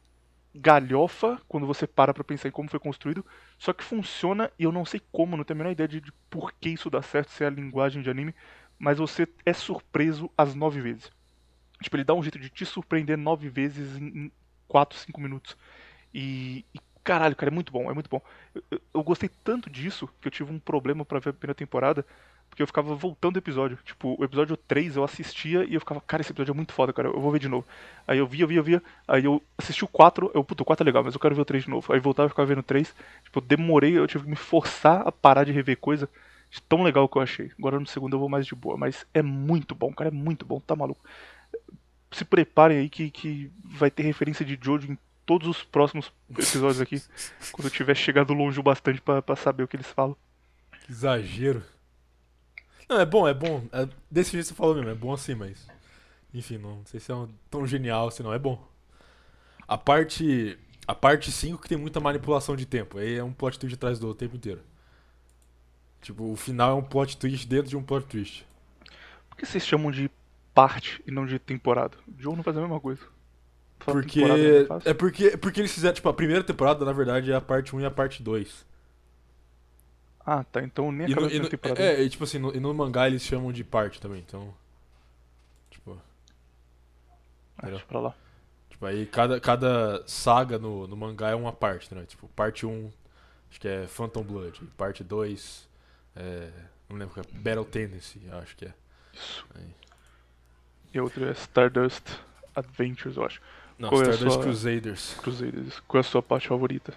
galhofa 0.56 1.42
quando 1.48 1.66
você 1.66 1.88
para 1.88 2.14
pra 2.14 2.24
pensar 2.24 2.48
em 2.48 2.52
como 2.52 2.70
foi 2.70 2.80
construído. 2.80 3.26
Só 3.58 3.74
que 3.74 3.84
funciona 3.84 4.50
e 4.58 4.64
eu 4.64 4.72
não 4.72 4.86
sei 4.86 5.02
como, 5.12 5.36
não 5.36 5.44
tenho 5.44 5.58
a 5.58 5.62
menor 5.64 5.72
ideia 5.72 5.88
de, 5.90 6.00
de 6.00 6.12
por 6.30 6.54
que 6.54 6.70
isso 6.70 6.90
dá 6.90 7.02
certo, 7.02 7.32
se 7.32 7.44
é 7.44 7.48
a 7.48 7.50
linguagem 7.50 8.02
de 8.02 8.10
anime, 8.10 8.34
mas 8.80 8.98
você 8.98 9.28
é 9.46 9.52
surpreso 9.52 10.32
às 10.38 10.56
nove 10.56 10.80
vezes. 10.80 11.12
Tipo, 11.82 11.98
ele 11.98 12.06
dá 12.06 12.14
um 12.14 12.24
jeito 12.24 12.40
de 12.40 12.50
te 12.50 12.66
surpreender 12.66 13.18
nove 13.18 13.50
vezes 13.50 13.98
em 13.98 14.32
4, 14.68 14.98
5 14.98 15.20
minutos. 15.22 15.58
E, 16.14 16.66
e, 16.74 16.80
caralho, 17.04 17.36
cara, 17.36 17.52
é 17.52 17.54
muito 17.54 17.72
bom, 17.72 17.90
é 17.90 17.94
muito 17.94 18.10
bom. 18.10 18.22
Eu, 18.54 18.64
eu, 18.72 18.82
eu, 18.94 19.04
gostei 19.04 19.30
tanto 19.44 19.70
disso 19.70 20.08
que 20.22 20.28
eu 20.28 20.32
tive 20.32 20.52
um 20.52 20.60
problema 20.60 21.04
para 21.04 21.20
ver 21.20 21.32
a 21.32 21.34
primeira 21.34 21.56
temporada, 21.56 22.06
porque 22.50 22.62
eu 22.62 22.68
ficava 22.68 22.94
voltando 22.96 23.36
o 23.36 23.40
episódio. 23.40 23.78
Tipo, 23.84 24.16
o 24.20 24.24
episódio 24.24 24.56
3 24.56 24.96
eu 24.96 25.04
assistia 25.04 25.66
e 25.66 25.74
eu 25.74 25.80
ficava, 25.80 26.00
cara, 26.02 26.22
esse 26.22 26.32
episódio 26.32 26.52
é 26.52 26.56
muito 26.56 26.72
foda, 26.72 26.94
cara, 26.94 27.10
eu 27.10 27.20
vou 27.20 27.32
ver 27.32 27.40
de 27.40 27.50
novo. 27.50 27.66
Aí 28.08 28.20
eu 28.20 28.28
via, 28.28 28.46
via, 28.46 28.62
via, 28.62 28.84
aí 29.08 29.26
eu 29.26 29.42
assisti 29.58 29.84
o 29.84 29.88
4, 29.88 30.32
eu, 30.34 30.44
puto, 30.44 30.64
o 30.64 30.66
4 30.66 30.84
é 30.84 30.86
legal, 30.86 31.04
mas 31.04 31.14
eu 31.14 31.20
quero 31.20 31.36
ver 31.36 31.42
o 31.42 31.46
3 31.46 31.64
de 31.64 31.70
novo. 31.70 31.92
Aí 31.92 32.00
voltava 32.00 32.28
e 32.28 32.30
ficava 32.30 32.46
vendo 32.46 32.60
o 32.60 32.64
3. 32.64 32.96
Tipo, 33.24 33.40
eu 33.40 33.42
demorei, 33.42 33.98
eu 33.98 34.08
tive 34.08 34.26
que 34.26 34.30
me 34.30 34.36
forçar 34.36 35.08
a 35.08 35.12
parar 35.12 35.44
de 35.44 35.52
rever 35.52 35.78
coisa. 35.78 36.10
De 36.50 36.62
tão 36.62 36.84
legal 36.84 37.10
que 37.10 37.18
eu 37.18 37.22
achei. 37.24 37.52
Agora 37.58 37.80
no 37.80 37.88
segundo 37.88 38.16
eu 38.16 38.20
vou 38.20 38.30
mais 38.30 38.46
de 38.46 38.54
boa, 38.54 38.78
mas 38.78 39.08
é 39.12 39.24
muito 39.24 39.74
bom, 39.74 39.92
cara, 39.92 40.10
é 40.10 40.14
muito 40.14 40.46
bom, 40.46 40.60
tá 40.60 40.76
maluco. 40.76 41.04
Se 42.12 42.24
preparem 42.24 42.78
aí 42.78 42.90
que, 42.90 43.10
que 43.10 43.52
vai 43.64 43.90
ter 43.90 44.04
referência 44.04 44.46
de 44.46 44.60
Jojo 44.62 44.92
em 44.92 44.98
todos 45.26 45.48
os 45.48 45.64
próximos 45.64 46.12
episódios 46.30 46.82
aqui, 46.82 47.02
quando 47.52 47.68
eu 47.68 47.72
tiver 47.72 47.96
chegado 47.96 48.34
longe 48.34 48.60
o 48.60 48.64
bastante 48.64 49.02
para 49.02 49.36
saber 49.36 49.64
o 49.64 49.68
que 49.68 49.76
eles 49.76 49.88
falam. 49.88 50.16
Que 50.86 50.92
exagero. 50.92 51.64
Não, 52.90 53.00
é 53.00 53.06
bom, 53.06 53.28
é 53.28 53.34
bom. 53.34 53.64
É, 53.72 53.88
desse 54.10 54.32
jeito 54.32 54.48
você 54.48 54.54
falou 54.54 54.76
mesmo, 54.76 54.90
é 54.90 54.96
bom 54.96 55.14
assim, 55.14 55.36
mas. 55.36 55.68
Enfim, 56.34 56.58
não 56.58 56.84
sei 56.86 57.00
se 57.00 57.12
é 57.12 57.16
um, 57.16 57.30
tão 57.50 57.66
genial, 57.66 58.12
se 58.12 58.24
não 58.24 58.34
é 58.34 58.40
bom. 58.40 58.62
A 59.68 59.78
parte. 59.78 60.58
A 60.86 60.94
parte 60.94 61.32
5 61.32 61.62
que 61.62 61.70
tem 61.70 61.78
muita 61.78 62.02
manipulação 62.02 62.58
de 62.58 62.66
tempo. 62.66 62.98
Aí 62.98 63.16
é 63.16 63.24
um 63.24 63.32
plot 63.32 63.58
twist 63.58 63.76
atrás 63.76 64.00
do 64.00 64.08
outro 64.08 64.26
o 64.26 64.28
tempo 64.28 64.36
inteiro. 64.36 64.62
Tipo, 66.02 66.34
o 66.34 66.36
final 66.36 66.72
é 66.72 66.74
um 66.74 66.84
plot 66.84 67.16
twist 67.16 67.48
dentro 67.48 67.70
de 67.70 67.78
um 67.78 67.84
plot 67.84 68.06
twist. 68.06 68.46
Por 69.30 69.38
que 69.38 69.46
vocês 69.46 69.66
chamam 69.66 69.90
de 69.90 70.12
parte 70.54 71.02
e 71.08 71.12
não 71.12 71.26
de 71.26 71.40
temporada? 71.40 71.98
O 72.06 72.22
Joe 72.22 72.36
não 72.36 72.44
faz 72.44 72.58
a 72.58 72.60
mesma 72.60 72.82
coisa. 72.82 73.02
Porque. 73.86 74.22
temporada, 74.22 74.50
né, 74.52 74.64
faz? 74.66 74.86
É 74.86 74.94
porque, 74.94 75.38
porque 75.38 75.62
eles 75.62 75.74
fizeram, 75.74 75.94
tipo, 75.96 76.10
a 76.10 76.14
primeira 76.14 76.44
temporada, 76.44 76.86
na 76.86 76.94
verdade, 76.94 77.32
é 77.32 77.36
a 77.36 77.42
parte 77.42 77.76
1 77.76 77.82
e 77.82 77.86
a 77.86 77.92
parte 77.92 78.22
2. 78.24 78.66
Ah, 80.26 80.44
tá. 80.44 80.62
Então 80.64 80.92
nem 80.92 81.08
acaba 81.08 81.30
no, 81.30 81.46
a 81.46 81.50
temporada. 81.50 81.82
é, 81.82 82.02
e 82.04 82.10
tipo 82.10 82.24
assim, 82.24 82.40
no, 82.40 82.56
e 82.56 82.60
no 82.60 82.74
mangá 82.74 83.08
eles 83.08 83.24
chamam 83.24 83.52
de 83.52 83.64
parte 83.64 84.00
também, 84.02 84.20
então. 84.22 84.54
Tipo, 85.70 86.02
Ah, 87.58 87.70
deixa 87.70 87.86
pra 87.86 88.00
lá. 88.00 88.16
tipo 88.70 88.86
aí 88.86 89.06
cada, 89.06 89.40
cada 89.40 90.04
saga 90.08 90.58
no, 90.60 90.88
no 90.88 90.96
mangá 90.96 91.30
é 91.30 91.36
uma 91.36 91.52
parte, 91.54 91.94
né? 91.94 92.06
Tipo, 92.06 92.28
parte 92.30 92.66
1, 92.66 92.92
acho 93.50 93.60
que 93.60 93.68
é 93.68 93.88
Phantom 93.88 94.24
Blood, 94.24 94.62
parte 94.78 95.04
2, 95.04 95.70
é, 96.16 96.50
não 96.90 96.98
lembro 96.98 97.14
qual 97.14 97.26
é, 97.26 97.38
Battle 97.38 97.66
Tendency, 97.66 98.22
acho 98.32 98.56
que 98.56 98.66
é. 98.66 98.74
Isso. 99.14 99.46
Aí. 99.56 99.76
E 100.94 101.00
a 101.00 101.04
outra 101.04 101.28
é 101.30 101.32
Stardust 101.32 102.04
Adventures, 102.56 103.18
eu 103.18 103.26
acho. 103.26 103.42
Não, 103.78 103.90
Qual 103.90 104.02
é 104.02 104.10
Stardust 104.10 104.34
sua- 104.36 104.44
Crusaders. 104.44 105.14
Cruzeiros. 105.16 105.80
Qual 105.88 105.98
é 106.00 106.02
a 106.02 106.04
sua 106.10 106.22
parte 106.22 106.48
favorita? 106.48 106.94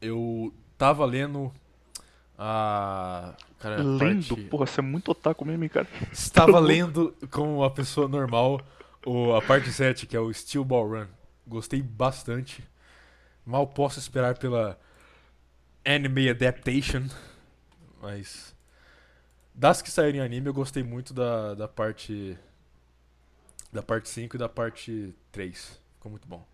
Eu 0.00 0.52
tava 0.76 1.04
lendo 1.04 1.52
a. 2.38 3.34
Cara, 3.58 3.82
Lendo? 3.82 4.28
parte- 4.36 4.48
Porra, 4.48 4.66
você 4.66 4.80
é 4.80 4.82
muito 4.82 5.10
otaku 5.10 5.44
mesmo, 5.44 5.68
cara. 5.70 5.88
Estava 6.12 6.58
lendo 6.58 7.14
como 7.30 7.58
uma 7.58 7.70
pessoa 7.70 8.06
normal 8.06 8.60
o, 9.06 9.34
a 9.34 9.40
parte 9.42 9.70
7, 9.72 10.06
que 10.06 10.16
é 10.16 10.20
o 10.20 10.32
Steel 10.32 10.64
Ball 10.64 10.88
Run. 10.88 11.06
Gostei 11.46 11.80
bastante. 11.82 12.62
Mal 13.46 13.66
posso 13.66 13.98
esperar 13.98 14.36
pela 14.38 14.78
anime 15.84 16.28
adaptation. 16.28 17.04
Mas. 18.02 18.54
Das 19.54 19.80
que 19.80 19.90
saíram 19.90 20.18
em 20.18 20.22
anime, 20.22 20.48
eu 20.48 20.54
gostei 20.54 20.82
muito 20.82 21.14
da, 21.14 21.54
da 21.54 21.68
parte. 21.68 22.36
Da 23.74 23.82
parte 23.82 24.08
5 24.08 24.36
e 24.36 24.38
da 24.38 24.48
parte 24.48 25.12
3. 25.32 25.80
Ficou 25.96 26.10
muito 26.10 26.28
bom. 26.28 26.46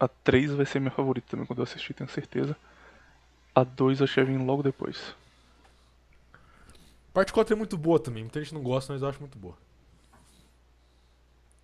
A 0.00 0.08
3 0.08 0.52
vai 0.52 0.64
ser 0.64 0.80
minha 0.80 0.90
favorita 0.90 1.28
também 1.30 1.44
quando 1.44 1.58
eu 1.58 1.64
assistir, 1.64 1.92
tenho 1.92 2.08
certeza. 2.08 2.56
A 3.54 3.62
2 3.62 4.00
eu 4.00 4.04
achei 4.04 4.24
vir 4.24 4.38
logo 4.38 4.62
depois. 4.62 5.14
Parte 7.12 7.30
4 7.30 7.54
é 7.54 7.56
muito 7.56 7.76
boa 7.76 8.00
também. 8.00 8.22
Muita 8.22 8.40
gente 8.40 8.54
não 8.54 8.62
gosta, 8.62 8.92
mas 8.92 9.02
eu 9.02 9.08
acho 9.08 9.20
muito 9.20 9.38
boa. 9.38 9.54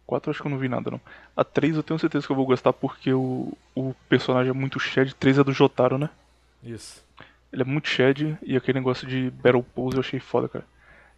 4 0.07 0.29
eu 0.29 0.31
acho 0.33 0.43
que 0.43 0.47
eu 0.47 0.51
não 0.51 0.59
vi 0.59 0.69
nada, 0.69 0.91
não. 0.91 1.01
A 1.35 1.43
3 1.43 1.77
eu 1.77 1.83
tenho 1.83 1.99
certeza 1.99 2.27
que 2.27 2.33
eu 2.33 2.37
vou 2.37 2.47
gostar 2.47 2.75
porque 2.75 3.15
o, 3.15 3.57
o 3.75 3.95
personagem 4.11 4.51
é 4.51 4.55
muito 4.55 4.79
shed. 4.79 5.15
3 5.15 5.39
é 5.39 5.45
do 5.45 5.53
Jotaro, 5.53 5.97
né? 5.97 6.11
Isso. 6.63 7.03
Ele 7.51 7.63
é 7.63 7.65
muito 7.65 7.89
shed 7.89 8.37
e 8.43 8.57
aquele 8.57 8.79
negócio 8.79 9.09
de 9.09 9.31
Battle 9.31 9.63
Pose 9.63 9.97
eu 9.97 10.01
achei 10.01 10.21
foda, 10.21 10.51
cara. 10.51 10.67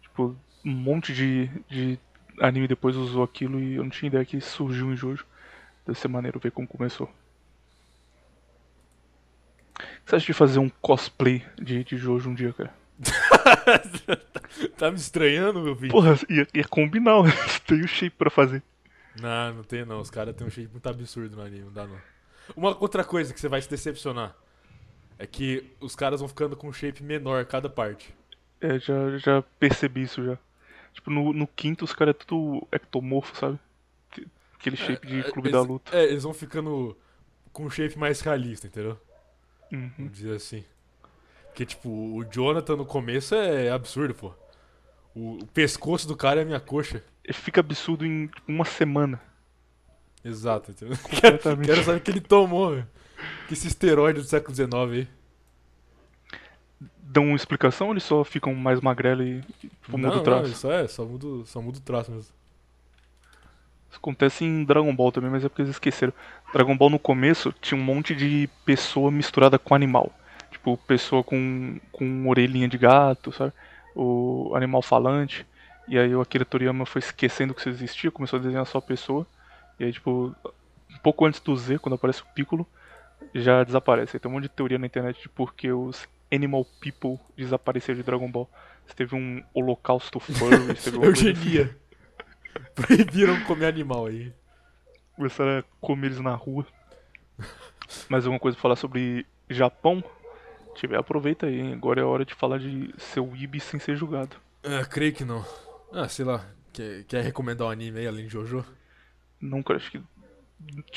Tipo, 0.01 0.33
um 0.63 0.71
monte 0.71 1.13
de, 1.13 1.47
de 1.67 1.99
anime 2.39 2.67
depois 2.67 2.95
usou 2.95 3.23
aquilo 3.23 3.59
e 3.59 3.75
eu 3.75 3.83
não 3.83 3.89
tinha 3.89 4.07
ideia 4.07 4.25
que 4.25 4.39
surgiu 4.41 4.91
em 4.91 4.95
Jojo. 4.95 5.25
Deve 5.85 5.97
ser 5.97 6.07
maneiro 6.07 6.39
ver 6.39 6.51
como 6.51 6.67
começou. 6.67 7.07
O 9.77 9.81
que 9.81 10.09
você 10.09 10.15
acha 10.17 10.25
de 10.25 10.33
fazer 10.33 10.59
um 10.59 10.69
cosplay 10.69 11.43
de, 11.61 11.83
de 11.83 11.97
Jojo 11.97 12.29
um 12.29 12.35
dia, 12.35 12.53
cara? 12.53 12.73
tá 14.77 14.91
me 14.91 14.97
estranhando, 14.97 15.61
meu 15.61 15.75
filho? 15.75 15.91
Porra, 15.91 16.17
ia, 16.29 16.47
ia 16.53 16.65
combinar, 16.65 17.23
né? 17.23 17.31
tem 17.65 17.81
o 17.81 17.87
shape 17.87 18.15
pra 18.17 18.29
fazer. 18.29 18.61
Não, 19.19 19.55
não 19.55 19.63
tem 19.63 19.85
não. 19.85 19.99
Os 19.99 20.09
caras 20.09 20.35
têm 20.35 20.45
um 20.45 20.49
shape 20.49 20.69
muito 20.71 20.87
absurdo 20.87 21.35
no 21.35 21.41
anime, 21.41 21.65
não 21.65 21.73
dá 21.73 21.87
não. 21.87 21.97
Uma 22.55 22.75
outra 22.79 23.03
coisa 23.03 23.33
que 23.33 23.39
você 23.39 23.47
vai 23.47 23.61
se 23.61 23.69
decepcionar 23.69 24.35
é 25.17 25.25
que 25.27 25.71
os 25.79 25.95
caras 25.95 26.19
vão 26.19 26.29
ficando 26.29 26.55
com 26.55 26.67
um 26.67 26.73
shape 26.73 27.03
menor 27.03 27.45
cada 27.45 27.69
parte. 27.69 28.13
É, 28.61 28.79
já, 28.79 29.17
já 29.17 29.41
percebi 29.59 30.01
isso 30.03 30.23
já. 30.23 30.37
Tipo, 30.99 31.11
no, 31.11 31.31
no 31.31 31.47
quinto 31.47 31.85
os 31.85 31.93
caras 31.93 32.13
é 32.13 32.17
tudo 32.25 32.67
ectomorfo, 32.73 33.33
sabe? 33.37 33.57
Que- 34.11 34.27
Aquele 34.59 34.75
shape 34.75 35.07
de 35.07 35.19
É, 35.21 35.23
clube 35.23 35.47
eles- 35.47 35.51
da 35.53 35.61
luta. 35.65 35.95
É, 35.97 36.03
eles 36.03 36.23
vão 36.23 36.33
ficando 36.33 36.97
com 37.53 37.63
um 37.65 37.69
shape 37.69 37.97
mais 37.97 38.19
realista, 38.19 38.67
entendeu? 38.67 38.99
Uhum. 39.71 39.89
Vamos 39.97 40.11
dizer 40.11 40.35
assim. 40.35 40.65
Porque, 41.47 41.65
tipo, 41.65 41.89
o 41.89 42.25
Jonathan 42.25 42.75
no 42.75 42.85
começo 42.85 43.33
é 43.33 43.69
absurdo, 43.69 44.13
pô. 44.13 44.33
O, 45.15 45.39
pescoço 45.53 46.05
do 46.07 46.15
cara 46.17 46.41
é 46.41 46.43
a 46.43 46.45
minha 46.45 46.59
coxa. 46.59 47.01
Ele 47.23 47.33
fica 47.33 47.61
absurdo 47.61 48.05
em 48.05 48.27
tipo, 48.27 48.51
uma 48.51 48.65
semana. 48.65 49.21
Exato, 50.23 50.71
entendeu? 50.71 50.97
Completamente. 51.03 51.65
Quero 51.67 51.83
saber 51.83 51.97
o 51.97 52.01
que 52.01 52.11
ele 52.11 52.21
tomou, 52.21 52.71
velho. 52.71 52.87
Que 53.47 53.53
esse 53.53 53.67
esteroide 53.67 54.19
do 54.21 54.27
século 54.27 54.53
XIX 54.55 54.73
aí. 54.91 55.07
Dão 57.11 57.25
uma 57.25 57.35
explicação 57.35 57.87
ou 57.87 57.93
eles 57.93 58.03
só 58.03 58.23
ficam 58.23 58.53
mais 58.53 58.79
magrelo 58.81 59.23
e 59.23 59.41
tipo, 59.59 59.97
muda 59.97 60.17
o 60.17 60.21
traço? 60.21 60.43
Não, 60.43 60.49
isso 60.51 60.71
é, 60.71 60.87
só 60.87 61.03
muda, 61.03 61.45
só 61.45 61.59
muda 61.59 61.79
o 61.79 61.81
traço 61.81 62.11
mesmo. 62.11 62.31
Isso 63.89 63.97
acontece 63.97 64.45
em 64.45 64.63
Dragon 64.63 64.95
Ball 64.95 65.11
também, 65.11 65.31
mas 65.31 65.43
é 65.43 65.49
porque 65.49 65.63
eles 65.63 65.71
esqueceram. 65.71 66.13
Dragon 66.53 66.77
Ball 66.77 66.91
no 66.91 66.99
começo 66.99 67.51
tinha 67.59 67.79
um 67.79 67.83
monte 67.83 68.15
de 68.15 68.47
pessoa 68.63 69.09
misturada 69.09 69.57
com 69.57 69.73
animal. 69.73 70.11
Tipo, 70.51 70.77
pessoa 70.77 71.23
com, 71.23 71.79
com 71.91 72.27
orelhinha 72.29 72.67
de 72.67 72.77
gato, 72.77 73.31
sabe? 73.31 73.53
O 73.95 74.53
animal 74.55 74.83
falante. 74.83 75.45
E 75.87 75.97
aí 75.97 76.13
o 76.13 76.21
Akira 76.21 76.45
Toriyama 76.45 76.85
foi 76.85 76.99
esquecendo 76.99 77.53
que 77.55 77.61
isso 77.61 77.69
existia, 77.69 78.11
começou 78.11 78.37
a 78.37 78.41
desenhar 78.41 78.65
só 78.67 78.77
a 78.77 78.81
pessoa. 78.81 79.25
E 79.79 79.85
aí, 79.85 79.91
tipo, 79.91 80.35
um 80.91 80.97
pouco 81.01 81.25
antes 81.25 81.39
do 81.39 81.55
Z, 81.57 81.79
quando 81.79 81.95
aparece 81.95 82.21
o 82.21 82.25
Piccolo, 82.35 82.67
já 83.33 83.63
desaparece. 83.63 84.15
Aí 84.15 84.19
tem 84.19 84.29
um 84.29 84.35
monte 84.35 84.43
de 84.43 84.49
teoria 84.49 84.77
na 84.77 84.85
internet 84.85 85.19
de 85.19 85.29
por 85.29 85.55
que 85.55 85.71
os 85.71 86.07
Animal 86.31 86.65
People 86.79 87.19
desapareceram 87.35 87.97
de 87.97 88.03
Dragon 88.03 88.29
Ball. 88.31 88.49
Se 88.87 88.95
teve 88.95 89.15
um 89.15 89.43
holocausto 89.53 90.19
furry, 90.21 90.73
teve 90.75 90.97
coisa 90.97 91.11
assim. 91.11 91.27
Eugenia. 91.27 91.77
Proibiram 92.75 93.39
comer 93.45 93.67
animal 93.67 94.07
aí. 94.07 94.33
começaram 95.15 95.59
a 95.59 95.63
comer 95.79 96.07
eles 96.07 96.19
na 96.19 96.33
rua. 96.33 96.65
Mais 98.09 98.25
alguma 98.25 98.39
coisa 98.39 98.55
pra 98.55 98.61
falar 98.61 98.75
sobre 98.75 99.25
Japão? 99.49 100.03
Tiver, 100.75 100.97
aproveita 100.97 101.47
aí, 101.47 101.59
hein? 101.59 101.73
Agora 101.73 102.01
é 102.01 102.03
hora 102.03 102.23
de 102.25 102.33
falar 102.33 102.59
de 102.59 102.93
seu 102.97 103.35
Ibi 103.35 103.59
sem 103.59 103.79
ser 103.79 103.95
julgado. 103.95 104.35
Ah, 104.63 104.85
creio 104.85 105.13
que 105.13 105.25
não. 105.25 105.45
Ah, 105.91 106.07
sei 106.07 106.25
lá. 106.25 106.45
Quer, 106.71 107.03
quer 107.05 107.23
recomendar 107.23 107.67
um 107.67 107.71
anime 107.71 107.99
aí 107.99 108.07
além 108.07 108.25
de 108.27 108.33
Jojo? 108.33 108.63
Não, 109.41 109.63
cara, 109.63 109.77
acho 109.77 109.91
que 109.91 110.01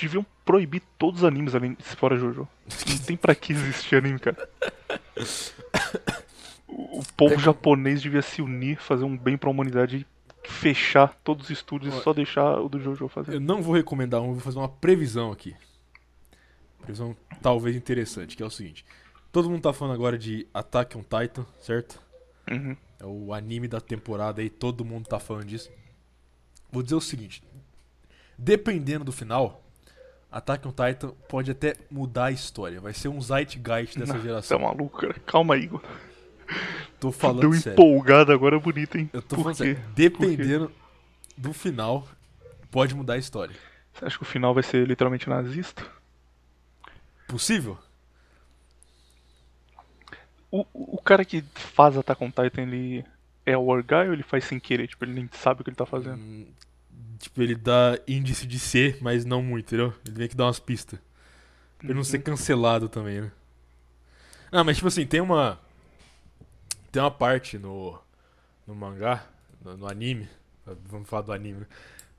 deviam 0.01 0.27
proibir 0.45 0.83
todos 0.99 1.21
os 1.21 1.25
animes 1.25 1.55
além 1.55 1.77
se 1.81 1.97
fora 1.97 2.17
Jojo. 2.17 2.49
Não 2.89 2.99
tem 2.99 3.17
pra 3.17 3.35
que 3.35 3.53
existir 3.53 3.97
anime, 3.97 4.19
cara. 4.19 4.49
O 6.67 7.03
o 7.03 7.03
povo 7.17 7.39
japonês 7.39 8.01
devia 8.01 8.23
se 8.23 8.41
unir, 8.41 8.77
fazer 8.77 9.05
um 9.05 9.17
bem 9.17 9.37
pra 9.37 9.51
humanidade 9.51 10.07
e 10.45 10.49
fechar 10.49 11.15
todos 11.23 11.45
os 11.45 11.51
estúdios 11.51 11.95
e 11.95 12.01
só 12.01 12.13
deixar 12.13 12.61
o 12.61 12.69
do 12.69 12.81
Jojo 12.81 13.09
fazer. 13.09 13.35
Eu 13.35 13.41
não 13.41 13.63
vou 13.63 13.75
recomendar 13.75 14.21
um, 14.21 14.33
vou 14.33 14.41
fazer 14.41 14.59
uma 14.59 14.69
previsão 14.69 15.31
aqui. 15.31 15.55
Previsão 16.81 17.17
talvez 17.41 17.77
interessante, 17.77 18.37
que 18.37 18.43
é 18.43 18.47
o 18.47 18.51
seguinte. 18.51 18.85
Todo 19.31 19.49
mundo 19.51 19.63
tá 19.63 19.73
falando 19.73 19.95
agora 19.95 20.19
de 20.19 20.47
Attack 20.53 20.97
on 20.97 21.03
Titan, 21.03 21.47
certo? 21.61 22.01
Uhum. 22.51 22.77
É 23.01 23.07
o 23.07 23.33
anime 23.33 23.69
da 23.69 23.81
temporada 23.81 24.41
aí, 24.41 24.51
todo 24.51 24.85
mundo 24.85 25.07
tá 25.07 25.19
falando 25.19 25.47
disso. 25.47 25.71
Vou 26.71 26.83
dizer 26.83 26.97
o 26.97 27.01
seguinte. 27.01 27.43
Dependendo 28.39 29.05
do 29.05 29.13
final, 29.13 29.63
Attack 30.31 30.67
on 30.67 30.71
Titan 30.73 31.11
pode 31.29 31.51
até 31.51 31.77
mudar 31.91 32.27
a 32.27 32.31
história. 32.33 32.81
Vai 32.81 32.93
ser 32.95 33.09
um 33.09 33.21
zeitgeist 33.21 33.99
dessa 33.99 34.13
Você 34.15 34.19
é 34.19 34.23
geração. 34.23 34.59
maluco, 34.61 35.01
cara. 35.01 35.15
Calma 35.27 35.55
aí, 35.55 35.65
Igor. 35.65 35.83
Tô 36.99 37.11
falando 37.13 37.41
Deu 37.41 37.53
sério. 37.55 37.73
empolgado 37.73 38.33
agora 38.33 38.59
bonito, 38.59 38.97
hein? 38.99 39.09
Eu 39.13 39.23
tô 39.23 39.37
Por 39.37 39.43
falando 39.43 39.57
quê? 39.59 39.75
sério. 39.75 39.83
Dependendo 39.95 40.73
do 41.37 41.53
final, 41.53 42.07
pode 42.71 42.95
mudar 42.95 43.15
a 43.15 43.19
história. 43.19 43.55
Você 43.93 44.05
acha 44.07 44.17
que 44.17 44.23
o 44.23 44.27
final 44.27 44.55
vai 44.55 44.63
ser 44.63 44.87
literalmente 44.87 45.29
nazista? 45.29 45.85
Possível? 47.29 47.79
O, 50.51 50.67
o 50.75 51.01
cara 51.03 51.25
que 51.25 51.43
faz 51.55 51.97
Attack 51.97 52.23
on 52.23 52.31
Titan, 52.31 52.63
ele 52.63 53.05
é 53.47 53.57
o 53.57 53.67
Orgai 53.67 54.09
ou 54.09 54.13
ele 54.13 54.23
faz 54.23 54.45
sem 54.45 54.61
querer? 54.61 54.87
Tipo, 54.87 55.05
ele 55.05 55.15
nem 55.15 55.29
sabe 55.33 55.61
o 55.61 55.65
que 55.65 55.71
ele 55.71 55.77
tá 55.77 55.87
fazendo. 55.87 56.17
Hum, 56.19 56.47
Tipo, 57.23 57.41
ele 57.41 57.55
dá 57.55 58.01
índice 58.09 58.49
de 58.49 58.59
ser, 58.59 58.99
mas 59.01 59.25
não 59.25 59.41
muito, 59.41 59.67
entendeu? 59.67 59.95
Ele 60.05 60.17
vem 60.17 60.29
que 60.29 60.35
dá 60.35 60.45
umas 60.45 60.59
pistas. 60.59 60.99
Pra 61.79 61.87
ele 61.87 61.95
não 61.95 62.03
ser 62.03 62.19
cancelado 62.19 62.89
também, 62.89 63.21
né? 63.21 63.33
Ah, 64.51 64.65
mas 64.65 64.77
tipo 64.77 64.89
assim, 64.89 65.07
tem 65.07 65.21
uma. 65.21 65.57
Tem 66.91 67.01
uma 67.01 67.13
parte 67.13 67.59
no. 67.59 67.97
No 68.67 68.75
mangá, 68.75 69.25
no, 69.65 69.77
no 69.77 69.89
anime. 69.89 70.29
Vamos 70.87 71.09
falar 71.09 71.23
do 71.23 71.33
anime, 71.33 71.61
né? 71.61 71.67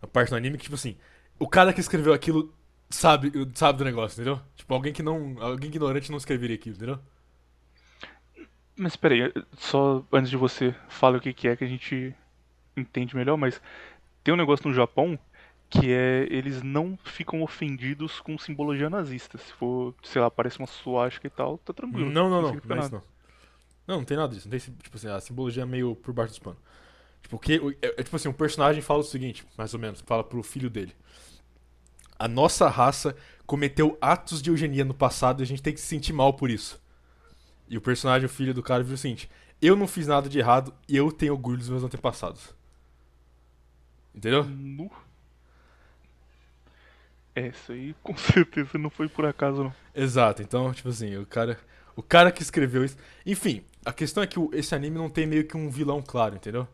Uma 0.01 0.07
parte 0.07 0.31
no 0.31 0.37
anime 0.37 0.57
que, 0.57 0.63
tipo 0.63 0.75
assim, 0.75 0.95
o 1.37 1.49
cara 1.49 1.73
que 1.73 1.81
escreveu 1.81 2.13
aquilo 2.13 2.53
sabe, 2.89 3.29
sabe 3.55 3.79
do 3.79 3.83
negócio, 3.83 4.15
entendeu? 4.15 4.41
Tipo, 4.55 4.73
alguém 4.73 4.93
que 4.93 5.03
não. 5.03 5.35
Alguém 5.41 5.69
ignorante 5.69 6.11
não 6.11 6.17
escreveria 6.17 6.55
aquilo, 6.55 6.77
entendeu? 6.77 6.99
Mas 8.77 8.95
peraí, 8.95 9.33
só 9.57 10.01
antes 10.13 10.29
de 10.29 10.37
você 10.37 10.73
falar 10.87 11.17
o 11.17 11.21
que 11.21 11.33
que 11.33 11.49
é 11.49 11.57
que 11.57 11.65
a 11.65 11.67
gente 11.67 12.15
entende 12.75 13.15
melhor, 13.15 13.37
mas 13.37 13.61
tem 14.23 14.33
um 14.33 14.37
negócio 14.37 14.67
no 14.67 14.73
Japão 14.73 15.17
Que 15.69 15.91
é, 15.91 16.27
eles 16.29 16.61
não 16.61 16.97
ficam 17.03 17.41
ofendidos 17.41 18.19
com 18.19 18.37
simbologia 18.37 18.89
nazista. 18.89 19.37
Se 19.37 19.51
for, 19.53 19.93
sei 20.03 20.21
lá, 20.21 20.29
parece 20.29 20.59
uma 20.59 20.67
suástica 20.67 21.27
e 21.27 21.29
tal, 21.29 21.57
tá 21.57 21.73
tranquilo. 21.73 22.09
Não, 22.09 22.29
não, 22.29 22.41
não. 22.41 22.53
Não, 22.53 22.89
não. 22.89 23.03
Não, 23.87 23.97
não 23.97 24.03
tem 24.05 24.17
nada 24.17 24.33
disso. 24.33 24.47
Não 24.47 24.57
tem, 24.57 24.59
tipo 24.59 24.95
assim, 24.95 25.07
a 25.07 25.19
simbologia 25.19 25.63
é 25.63 25.65
meio 25.65 25.95
por 25.95 26.13
baixo 26.13 26.31
dos 26.31 26.39
panos. 26.39 26.59
Tipo, 27.21 27.39
que, 27.39 27.77
é, 27.81 27.99
é 27.99 28.03
tipo 28.03 28.15
assim, 28.15 28.29
um 28.29 28.33
personagem 28.33 28.81
fala 28.81 28.99
o 28.99 29.03
seguinte, 29.03 29.45
mais 29.57 29.73
ou 29.73 29.79
menos, 29.79 30.01
fala 30.01 30.23
pro 30.23 30.43
filho 30.43 30.69
dele. 30.69 30.93
A 32.19 32.27
nossa 32.27 32.69
raça 32.69 33.15
cometeu 33.45 33.97
atos 33.99 34.41
de 34.41 34.49
eugenia 34.49 34.85
no 34.85 34.93
passado 34.93 35.41
e 35.41 35.43
a 35.43 35.45
gente 35.45 35.61
tem 35.61 35.73
que 35.73 35.79
se 35.81 35.87
sentir 35.87 36.13
mal 36.13 36.33
por 36.33 36.49
isso. 36.49 36.81
E 37.67 37.77
o 37.77 37.81
personagem, 37.81 38.25
o 38.25 38.29
filho 38.29 38.53
do 38.53 38.61
cara, 38.61 38.83
viu 38.83 38.95
o 38.95 38.97
seguinte: 38.97 39.29
Eu 39.61 39.75
não 39.75 39.87
fiz 39.87 40.07
nada 40.07 40.29
de 40.29 40.37
errado 40.37 40.73
e 40.87 40.95
eu 40.95 41.11
tenho 41.11 41.33
orgulho 41.33 41.57
dos 41.57 41.69
meus 41.69 41.83
antepassados. 41.83 42.53
Entendeu? 44.13 44.45
É, 47.35 47.47
isso 47.47 47.71
aí 47.71 47.95
com 48.03 48.15
certeza 48.15 48.77
não 48.77 48.89
foi 48.89 49.07
por 49.07 49.25
acaso, 49.25 49.63
não. 49.63 49.75
Exato, 49.93 50.41
então, 50.41 50.71
tipo 50.73 50.89
assim, 50.89 51.15
o 51.17 51.25
cara. 51.25 51.59
O 51.95 52.01
cara 52.01 52.31
que 52.31 52.41
escreveu 52.41 52.83
isso. 52.83 52.97
Enfim, 53.23 53.63
a 53.85 53.93
questão 53.93 54.23
é 54.23 54.27
que 54.27 54.39
esse 54.53 54.73
anime 54.73 54.97
não 54.97 55.09
tem 55.09 55.27
meio 55.27 55.45
que 55.45 55.55
um 55.55 55.69
vilão 55.69 56.01
claro, 56.01 56.35
entendeu? 56.35 56.67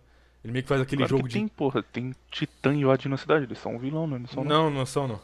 Ele 0.44 0.54
meio 0.54 0.64
que 0.64 0.70
faz 0.70 0.80
aquele 0.80 1.02
Claro 1.02 1.10
jogo 1.10 1.24
que 1.24 1.30
de. 1.30 1.40
tem, 1.40 1.48
porra, 1.48 1.84
tem 1.84 2.16
Titã 2.32 2.74
e 2.74 2.86
Odd 2.86 3.10
na 3.10 3.18
cidade, 3.18 3.44
eles 3.44 3.58
são 3.58 3.76
um 3.76 3.80
vilão, 3.80 4.08
não, 4.08 4.16
eles 4.16 4.32
são 4.32 4.44
não. 4.44 4.64
Não, 4.64 4.70
não 4.70 4.86
são, 4.86 5.08
não. 5.08 5.20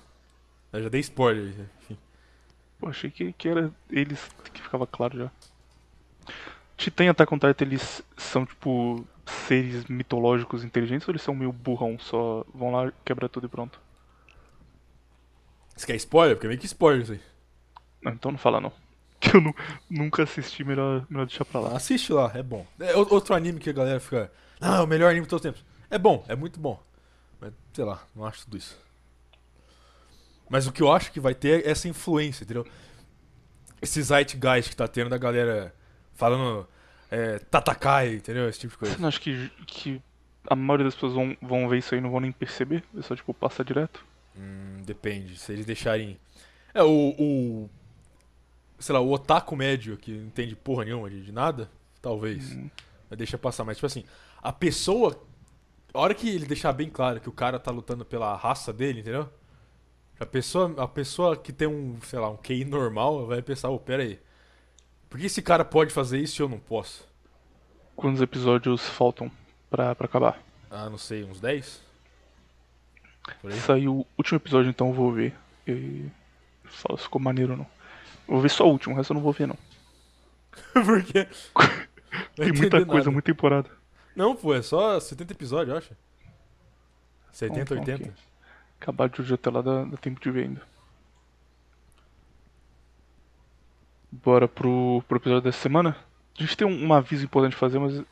Eu 0.74 0.84
já 0.84 0.90
dei 0.90 1.00
spoiler. 1.00 1.54
Enfim. 1.82 1.98
Pô, 2.78 2.90
achei 2.90 3.10
que, 3.10 3.32
que 3.32 3.48
era 3.48 3.72
eles 3.90 4.30
que 4.54 4.62
ficava 4.62 4.86
claro 4.86 5.18
já. 5.18 5.32
Titã 6.76 7.06
e 7.06 7.08
Attack 7.08 7.34
on 7.34 7.40
Titan, 7.40 7.66
eles 7.66 8.04
são, 8.18 8.46
tipo, 8.46 9.08
seres 9.26 9.86
mitológicos 9.86 10.64
inteligentes 10.64 11.08
ou 11.08 11.12
eles 11.12 11.22
são 11.22 11.36
meio 11.36 11.52
burrão, 11.52 11.98
só 12.00 12.46
vão 12.54 12.72
lá, 12.72 12.92
quebra 13.04 13.28
tudo 13.30 13.46
e 13.48 13.50
pronto? 13.50 13.80
Você 15.76 15.86
quer 15.86 15.96
spoiler? 15.96 16.36
Porque 16.36 16.48
é 16.48 16.50
meio 16.50 16.60
que 16.60 16.66
spoiler 16.66 17.02
isso 17.04 17.12
aí. 17.14 17.22
Não, 18.02 18.14
então 18.14 18.32
não 18.32 18.38
fala 18.38 18.62
não. 18.62 18.72
Que 19.20 19.36
eu 19.36 19.42
nu- 19.42 19.56
nunca 19.90 20.24
assisti, 20.24 20.64
melhor, 20.64 21.06
melhor 21.10 21.26
deixar 21.26 21.46
pra 21.46 21.60
lá. 21.60 21.76
Assiste 21.76 22.12
lá, 22.14 22.32
é 22.36 22.44
bom. 22.44 22.66
É 22.80 22.96
outro 22.96 23.34
anime 23.34 23.60
que 23.60 23.70
a 23.70 23.74
galera 23.74 24.00
fica. 24.00 24.32
Ah, 24.62 24.84
o 24.84 24.88
melhor 24.88 25.10
anime 25.10 25.26
de 25.26 25.30
todos 25.30 25.44
os 25.46 25.52
tempos. 25.52 25.66
É 25.90 25.98
bom, 25.98 26.24
é 26.28 26.36
muito 26.36 26.60
bom. 26.60 26.82
Mas, 27.40 27.52
sei 27.74 27.86
lá, 27.86 28.04
não 28.16 28.26
acho 28.26 28.44
tudo 28.44 28.58
isso. 28.58 28.78
Mas 30.50 30.68
o 30.68 30.72
que 30.72 30.84
eu 30.84 30.92
acho 30.92 31.12
que 31.12 31.20
vai 31.20 31.34
ter 31.34 31.66
é 31.66 31.72
essa 31.72 31.88
influência, 31.88 32.44
entendeu? 32.44 32.66
Esse 33.82 34.02
zeitgeist 34.02 34.70
que 34.70 34.76
tá 34.76 34.88
tendo 34.88 35.10
da 35.10 35.18
galera 35.18 35.74
falando 36.14 36.68
é, 37.10 37.40
Tatakai, 37.40 38.16
entendeu? 38.16 38.50
Esse 38.50 38.60
tipo 38.60 38.74
de 38.74 38.78
coisa. 38.78 38.96
Você 38.96 39.02
não 39.02 39.08
acha 39.08 39.20
que, 39.20 39.50
que 39.68 40.02
a 40.48 40.56
maioria 40.56 40.86
das 40.86 40.96
pessoas 40.96 41.14
vão, 41.14 41.38
vão 41.42 41.70
ver 41.70 41.80
isso 41.80 41.94
aí 41.94 42.00
e 42.00 42.02
não 42.02 42.12
vão 42.12 42.20
nem 42.20 42.32
perceber? 42.32 42.84
É 42.98 43.02
só, 43.02 43.16
tipo, 43.16 43.34
passa 43.34 43.64
direto? 43.64 44.06
Hum, 44.38 44.82
depende. 44.86 45.38
Se 45.38 45.52
eles 45.52 45.66
deixarem. 45.66 46.20
É, 46.74 46.84
o. 46.84 47.16
o 47.18 47.70
sei 48.78 48.94
lá, 48.94 49.00
o 49.00 49.12
otaku 49.12 49.56
médio 49.56 49.98
que 49.98 50.12
não 50.12 50.28
entende 50.28 50.56
porra 50.56 50.84
nenhuma 50.84 51.10
de, 51.10 51.22
de 51.22 51.32
nada, 51.32 51.70
talvez. 52.02 52.52
Hum. 52.52 52.70
Deixa 53.12 53.38
passar. 53.38 53.64
Mas, 53.64 53.78
tipo 53.78 53.86
assim, 53.86 54.04
a 54.42 54.52
pessoa. 54.52 55.20
A 55.94 56.00
hora 56.00 56.14
que 56.14 56.28
ele 56.28 56.46
deixar 56.46 56.74
bem 56.74 56.90
claro 56.90 57.22
que 57.22 57.30
o 57.30 57.32
cara 57.32 57.58
tá 57.58 57.72
lutando 57.72 58.04
pela 58.04 58.36
raça 58.36 58.74
dele, 58.74 59.00
entendeu? 59.00 59.30
A 60.20 60.26
pessoa, 60.26 60.74
a 60.78 60.88
pessoa 60.88 61.38
que 61.38 61.54
tem 61.54 61.68
um, 61.68 61.98
sei 62.02 62.20
lá, 62.20 62.30
um 62.30 62.38
QI 62.38 62.66
normal 62.66 63.26
vai 63.26 63.42
pensar, 63.42 63.70
ô, 63.70 63.80
pera 63.80 64.04
aí. 64.04 64.20
Por 65.10 65.20
que 65.20 65.26
esse 65.28 65.42
cara 65.42 65.64
pode 65.64 65.94
fazer 65.94 66.20
isso 66.20 66.42
e 66.42 66.44
eu 66.44 66.50
não 66.50 66.60
posso? 66.60 67.08
Quantos 67.96 68.22
episódios 68.22 68.82
faltam 68.90 69.32
pra, 69.70 69.96
pra 69.96 70.06
acabar? 70.06 70.42
Ah, 70.70 70.90
não 70.90 70.98
sei, 70.98 71.24
uns 71.24 71.40
10? 71.40 71.82
Por 73.42 73.52
aí? 73.52 73.60
Saiu 73.60 74.00
o 74.02 74.08
último 74.18 74.38
episódio, 74.38 74.70
então 74.70 74.88
eu 74.88 74.94
vou 74.94 75.12
ver. 75.12 75.34
E. 75.68 76.06
Fala 76.66 76.98
se 76.98 77.04
ficou 77.06 77.22
maneiro 77.22 77.54
ou 77.54 77.58
não. 77.60 77.68
Vou 78.28 78.42
ver 78.42 78.50
só 78.50 78.66
o 78.68 78.72
último, 78.72 78.94
o 78.94 78.98
resto 78.98 79.14
eu 79.14 79.16
não 79.16 79.22
vou 79.22 79.32
ver 79.32 79.48
não. 79.48 79.58
Por 80.74 81.04
quê? 81.04 81.28
Tem 82.36 82.52
muita 82.52 82.86
coisa, 82.86 82.98
nada. 83.06 83.12
muita 83.12 83.26
temporada. 83.32 83.70
Não, 84.16 84.36
pô, 84.36 84.54
é 84.54 84.62
só 84.62 85.00
70 85.00 85.34
episódios, 85.34 85.70
eu 85.70 85.78
acho. 85.78 85.92
70, 87.32 87.76
Bom, 87.76 87.82
80. 87.82 88.04
ok. 88.04 88.14
Acabar 88.80 89.10
de 89.10 89.22
hoje 89.22 89.34
até 89.34 89.50
lá 89.50 89.62
dá, 89.62 89.84
dá 89.84 89.98
tempo 89.98 90.20
de 90.22 90.32
ver 90.32 90.44
ainda. 90.46 90.62
Bora 94.24 94.48
pro, 94.48 95.04
pro 95.08 95.18
episódio 95.18 95.42
dessa 95.44 95.60
semana. 95.60 95.96
A 96.38 96.42
gente 96.42 96.56
tem 96.58 96.68
um, 96.68 96.88
um 96.88 96.94
aviso 96.94 97.24
importante 97.26 97.56
fazer, 97.56 97.80
mas 97.80 97.94
não 97.96 98.06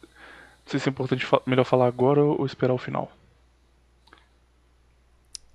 sei 0.65 0.79
se 0.79 0.89
é 0.89 0.91
importante 0.91 1.25
fa- 1.25 1.41
melhor 1.45 1.63
falar 1.65 1.87
agora 1.87 2.23
ou 2.23 2.45
esperar 2.45 2.73
o 2.73 2.77
final. 2.77 3.11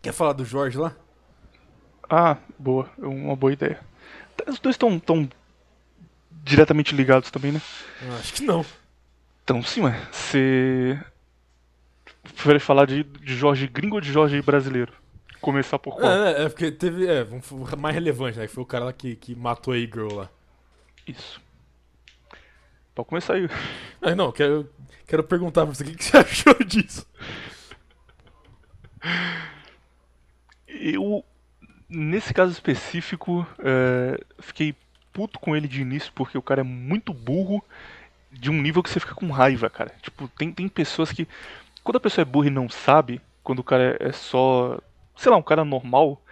Quer 0.03 0.13
falar 0.13 0.33
do 0.33 0.45
Jorge 0.45 0.79
lá? 0.79 0.95
Ah, 2.09 2.37
boa, 2.59 2.89
é 2.99 3.07
uma 3.07 3.37
boa 3.37 3.53
ideia. 3.53 3.81
Tá, 4.37 4.51
Os 4.51 4.59
dois 4.59 4.75
estão 4.75 4.99
tão 4.99 5.29
diretamente 6.45 6.95
ligados 6.95 7.31
também, 7.31 7.53
né? 7.53 7.61
Ah, 8.03 8.17
acho 8.21 8.33
que 8.33 8.43
não. 8.45 8.65
Então, 9.45 9.63
sim, 9.63 9.83
ué. 9.83 10.01
Você. 10.13 10.99
Prefere 12.23 12.61
falar 12.61 12.87
de, 12.87 13.03
de 13.03 13.35
Jorge 13.37 13.67
gringo 13.67 13.97
ou 13.97 14.01
de 14.01 14.13
Jorge 14.13 14.41
brasileiro? 14.43 14.93
Começar 15.41 15.79
por 15.79 15.97
qual? 15.97 16.11
É, 16.11 16.33
é, 16.33 16.45
é 16.45 16.49
porque 16.49 16.71
teve. 16.71 17.07
É, 17.07 17.27
mais 17.77 17.95
relevante, 17.95 18.39
né? 18.39 18.47
Que 18.47 18.53
foi 18.53 18.63
o 18.63 18.67
cara 18.67 18.87
lá 18.87 18.93
que, 18.93 19.17
que 19.17 19.35
matou 19.35 19.73
a 19.73 19.79
E-Girl 19.79 20.13
lá. 20.15 20.31
Isso. 21.09 21.41
Pode 22.95 23.09
começar 23.09 23.35
aí. 23.35 23.49
Mas 24.01 24.17
não, 24.17 24.31
quero, 24.31 24.69
quero 25.07 25.25
perguntar 25.25 25.65
pra 25.65 25.75
você 25.75 25.85
o 25.85 25.87
que, 25.87 25.97
que 25.97 26.05
você 26.05 26.17
achou 26.19 26.55
disso. 26.65 27.07
Eu, 30.67 31.25
nesse 31.89 32.35
caso 32.35 32.53
específico, 32.53 33.47
é, 33.61 34.21
fiquei 34.41 34.75
puto 35.13 35.39
com 35.39 35.57
ele 35.57 35.67
de 35.67 35.81
início 35.81 36.13
porque 36.15 36.37
o 36.37 36.43
cara 36.43 36.61
é 36.61 36.65
muito 36.65 37.15
burro 37.15 37.65
de 38.31 38.51
um 38.51 38.61
nível 38.61 38.83
que 38.83 38.91
você 38.91 39.01
fica 39.01 39.15
com 39.15 39.31
raiva, 39.31 39.71
cara. 39.71 39.95
Tipo, 40.03 40.29
tem, 40.29 40.53
tem 40.53 40.69
pessoas 40.69 41.11
que. 41.11 41.27
Quando 41.83 41.97
a 41.97 42.01
pessoa 42.01 42.23
é 42.23 42.27
burra 42.27 42.49
e 42.49 42.51
não 42.51 42.69
sabe, 42.69 43.21
quando 43.43 43.61
o 43.61 43.65
cara 43.65 43.97
é 43.99 44.13
só. 44.13 44.79
Sei 45.17 45.31
lá, 45.31 45.37
um 45.37 45.43
cara 45.43 45.65
normal, 45.65 46.23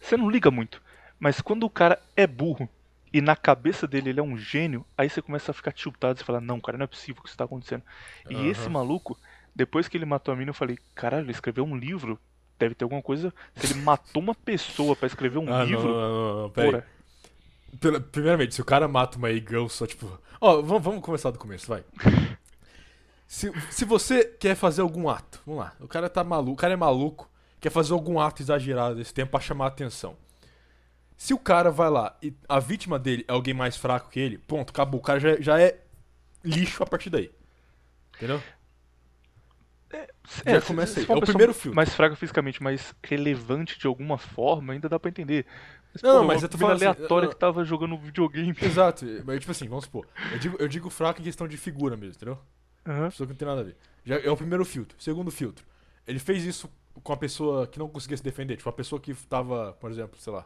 você 0.00 0.16
não 0.16 0.30
liga 0.30 0.50
muito. 0.50 0.80
Mas 1.20 1.40
quando 1.40 1.64
o 1.64 1.70
cara 1.70 2.00
é 2.16 2.26
burro 2.26 2.68
e 3.12 3.20
na 3.20 3.36
cabeça 3.36 3.86
dele 3.86 4.10
ele 4.10 4.20
é 4.20 4.22
um 4.22 4.36
gênio, 4.36 4.84
aí 4.96 5.08
você 5.10 5.20
começa 5.20 5.50
a 5.50 5.54
ficar 5.54 5.72
tiltado 5.72 6.20
e 6.20 6.24
fala, 6.24 6.40
não, 6.40 6.60
cara, 6.60 6.78
não 6.78 6.84
é 6.84 6.86
possível 6.86 7.22
que 7.22 7.28
isso 7.28 7.36
tá 7.36 7.44
acontecendo. 7.44 7.82
E 8.30 8.34
Aham. 8.34 8.46
esse 8.46 8.68
maluco, 8.68 9.18
depois 9.54 9.88
que 9.88 9.96
ele 9.96 10.04
matou 10.06 10.32
a 10.32 10.36
mina, 10.36 10.50
eu 10.50 10.54
falei, 10.54 10.78
caralho, 10.94 11.24
ele 11.24 11.32
escreveu 11.32 11.64
um 11.64 11.76
livro. 11.76 12.18
Deve 12.58 12.74
ter 12.76 12.84
alguma 12.84 13.02
coisa. 13.02 13.34
Se 13.56 13.66
ele 13.66 13.80
matou 13.82 14.22
uma 14.22 14.34
pessoa 14.34 14.94
pra 14.94 15.06
escrever 15.08 15.38
um 15.38 15.52
Ah, 15.52 15.58
não, 15.58 15.64
livro, 15.66 15.88
não, 15.88 15.94
não, 16.34 16.42
não, 16.42 16.50
porra. 16.50 16.86
Pela- 17.80 18.00
Primeiramente, 18.00 18.54
se 18.54 18.60
o 18.60 18.64
cara 18.64 18.86
mata 18.86 19.18
uma 19.18 19.30
E-Girl 19.30 19.66
só, 19.66 19.86
tipo. 19.86 20.18
Ó, 20.40 20.62
vamos, 20.62 20.82
vamos 20.82 21.02
começar 21.02 21.30
do 21.30 21.38
começo, 21.38 21.66
vai. 21.68 21.82
Se, 23.26 23.50
se 23.70 23.84
você 23.86 24.24
quer 24.24 24.54
fazer 24.54 24.82
algum 24.82 25.08
ato, 25.08 25.40
vamos 25.46 25.62
lá, 25.64 25.72
o 25.80 25.88
cara 25.88 26.08
tá 26.10 26.22
maluco, 26.22 26.52
o 26.52 26.56
cara 26.56 26.74
é 26.74 26.76
maluco, 26.76 27.30
quer 27.60 27.70
fazer 27.70 27.94
algum 27.94 28.20
ato 28.20 28.42
exagerado 28.42 28.96
desse 28.96 29.14
tempo 29.14 29.30
pra 29.30 29.40
chamar 29.40 29.64
a 29.64 29.68
atenção. 29.68 30.16
Se 31.22 31.32
o 31.32 31.38
cara 31.38 31.70
vai 31.70 31.88
lá 31.88 32.16
e 32.20 32.34
a 32.48 32.58
vítima 32.58 32.98
dele 32.98 33.24
é 33.28 33.32
alguém 33.32 33.54
mais 33.54 33.76
fraco 33.76 34.10
que 34.10 34.18
ele, 34.18 34.38
ponto, 34.38 34.70
acabou. 34.70 34.98
O 34.98 35.02
cara 35.04 35.20
já, 35.20 35.40
já 35.40 35.60
é 35.60 35.78
lixo 36.44 36.82
a 36.82 36.86
partir 36.86 37.10
daí. 37.10 37.30
Entendeu? 38.16 38.42
Já 40.44 40.60
se- 40.60 40.66
começa 40.66 40.98
aí. 40.98 41.06
É 41.08 41.14
o 41.14 41.20
primeiro 41.20 41.54
filtro. 41.54 41.76
Mais 41.76 41.94
fraca 41.94 42.16
fisicamente, 42.16 42.60
mas 42.60 42.92
relevante 43.04 43.78
de 43.78 43.86
alguma 43.86 44.18
forma, 44.18 44.72
ainda 44.72 44.88
dá 44.88 44.98
pra 44.98 45.10
entender. 45.10 45.46
Mas, 45.94 46.02
Não, 46.02 46.22
pô, 46.22 46.26
mas 46.26 46.42
eu 46.42 46.48
tô 46.48 46.58
falando 46.58 46.74
assim, 46.76 46.86
aleatória 46.86 47.26
eu- 47.26 47.30
que 47.30 47.36
tava 47.36 47.64
jogando 47.64 47.96
videogame. 47.98 48.56
Exato. 48.60 49.04
Mas, 49.24 49.38
tipo 49.38 49.52
assim, 49.52 49.68
vamos 49.68 49.84
supor. 49.84 50.08
Eu 50.32 50.38
digo, 50.40 50.56
eu 50.58 50.66
digo 50.66 50.90
fraco 50.90 51.20
em 51.20 51.24
questão 51.24 51.46
de 51.46 51.56
figura 51.56 51.96
mesmo, 51.96 52.16
entendeu? 52.16 52.38
Aham. 52.84 53.10
Pessoa 53.10 53.28
que 53.28 53.32
não 53.32 53.38
tem 53.38 53.46
nada 53.46 53.60
a 53.60 53.64
ver. 53.64 53.76
Já 54.04 54.18
é 54.18 54.28
o 54.28 54.36
primeiro 54.36 54.64
filtro. 54.64 55.00
Segundo 55.00 55.30
filtro. 55.30 55.64
Ele 56.04 56.18
fez 56.18 56.44
isso 56.44 56.68
com 57.00 57.12
a 57.12 57.16
pessoa 57.16 57.64
que 57.68 57.78
não 57.78 57.88
conseguia 57.88 58.16
se 58.16 58.24
defender. 58.24 58.56
Tipo, 58.56 58.70
a 58.70 58.72
pessoa 58.72 59.00
que 59.00 59.14
tava, 59.14 59.74
por 59.74 59.88
exemplo, 59.88 60.18
sei 60.18 60.32
lá. 60.32 60.44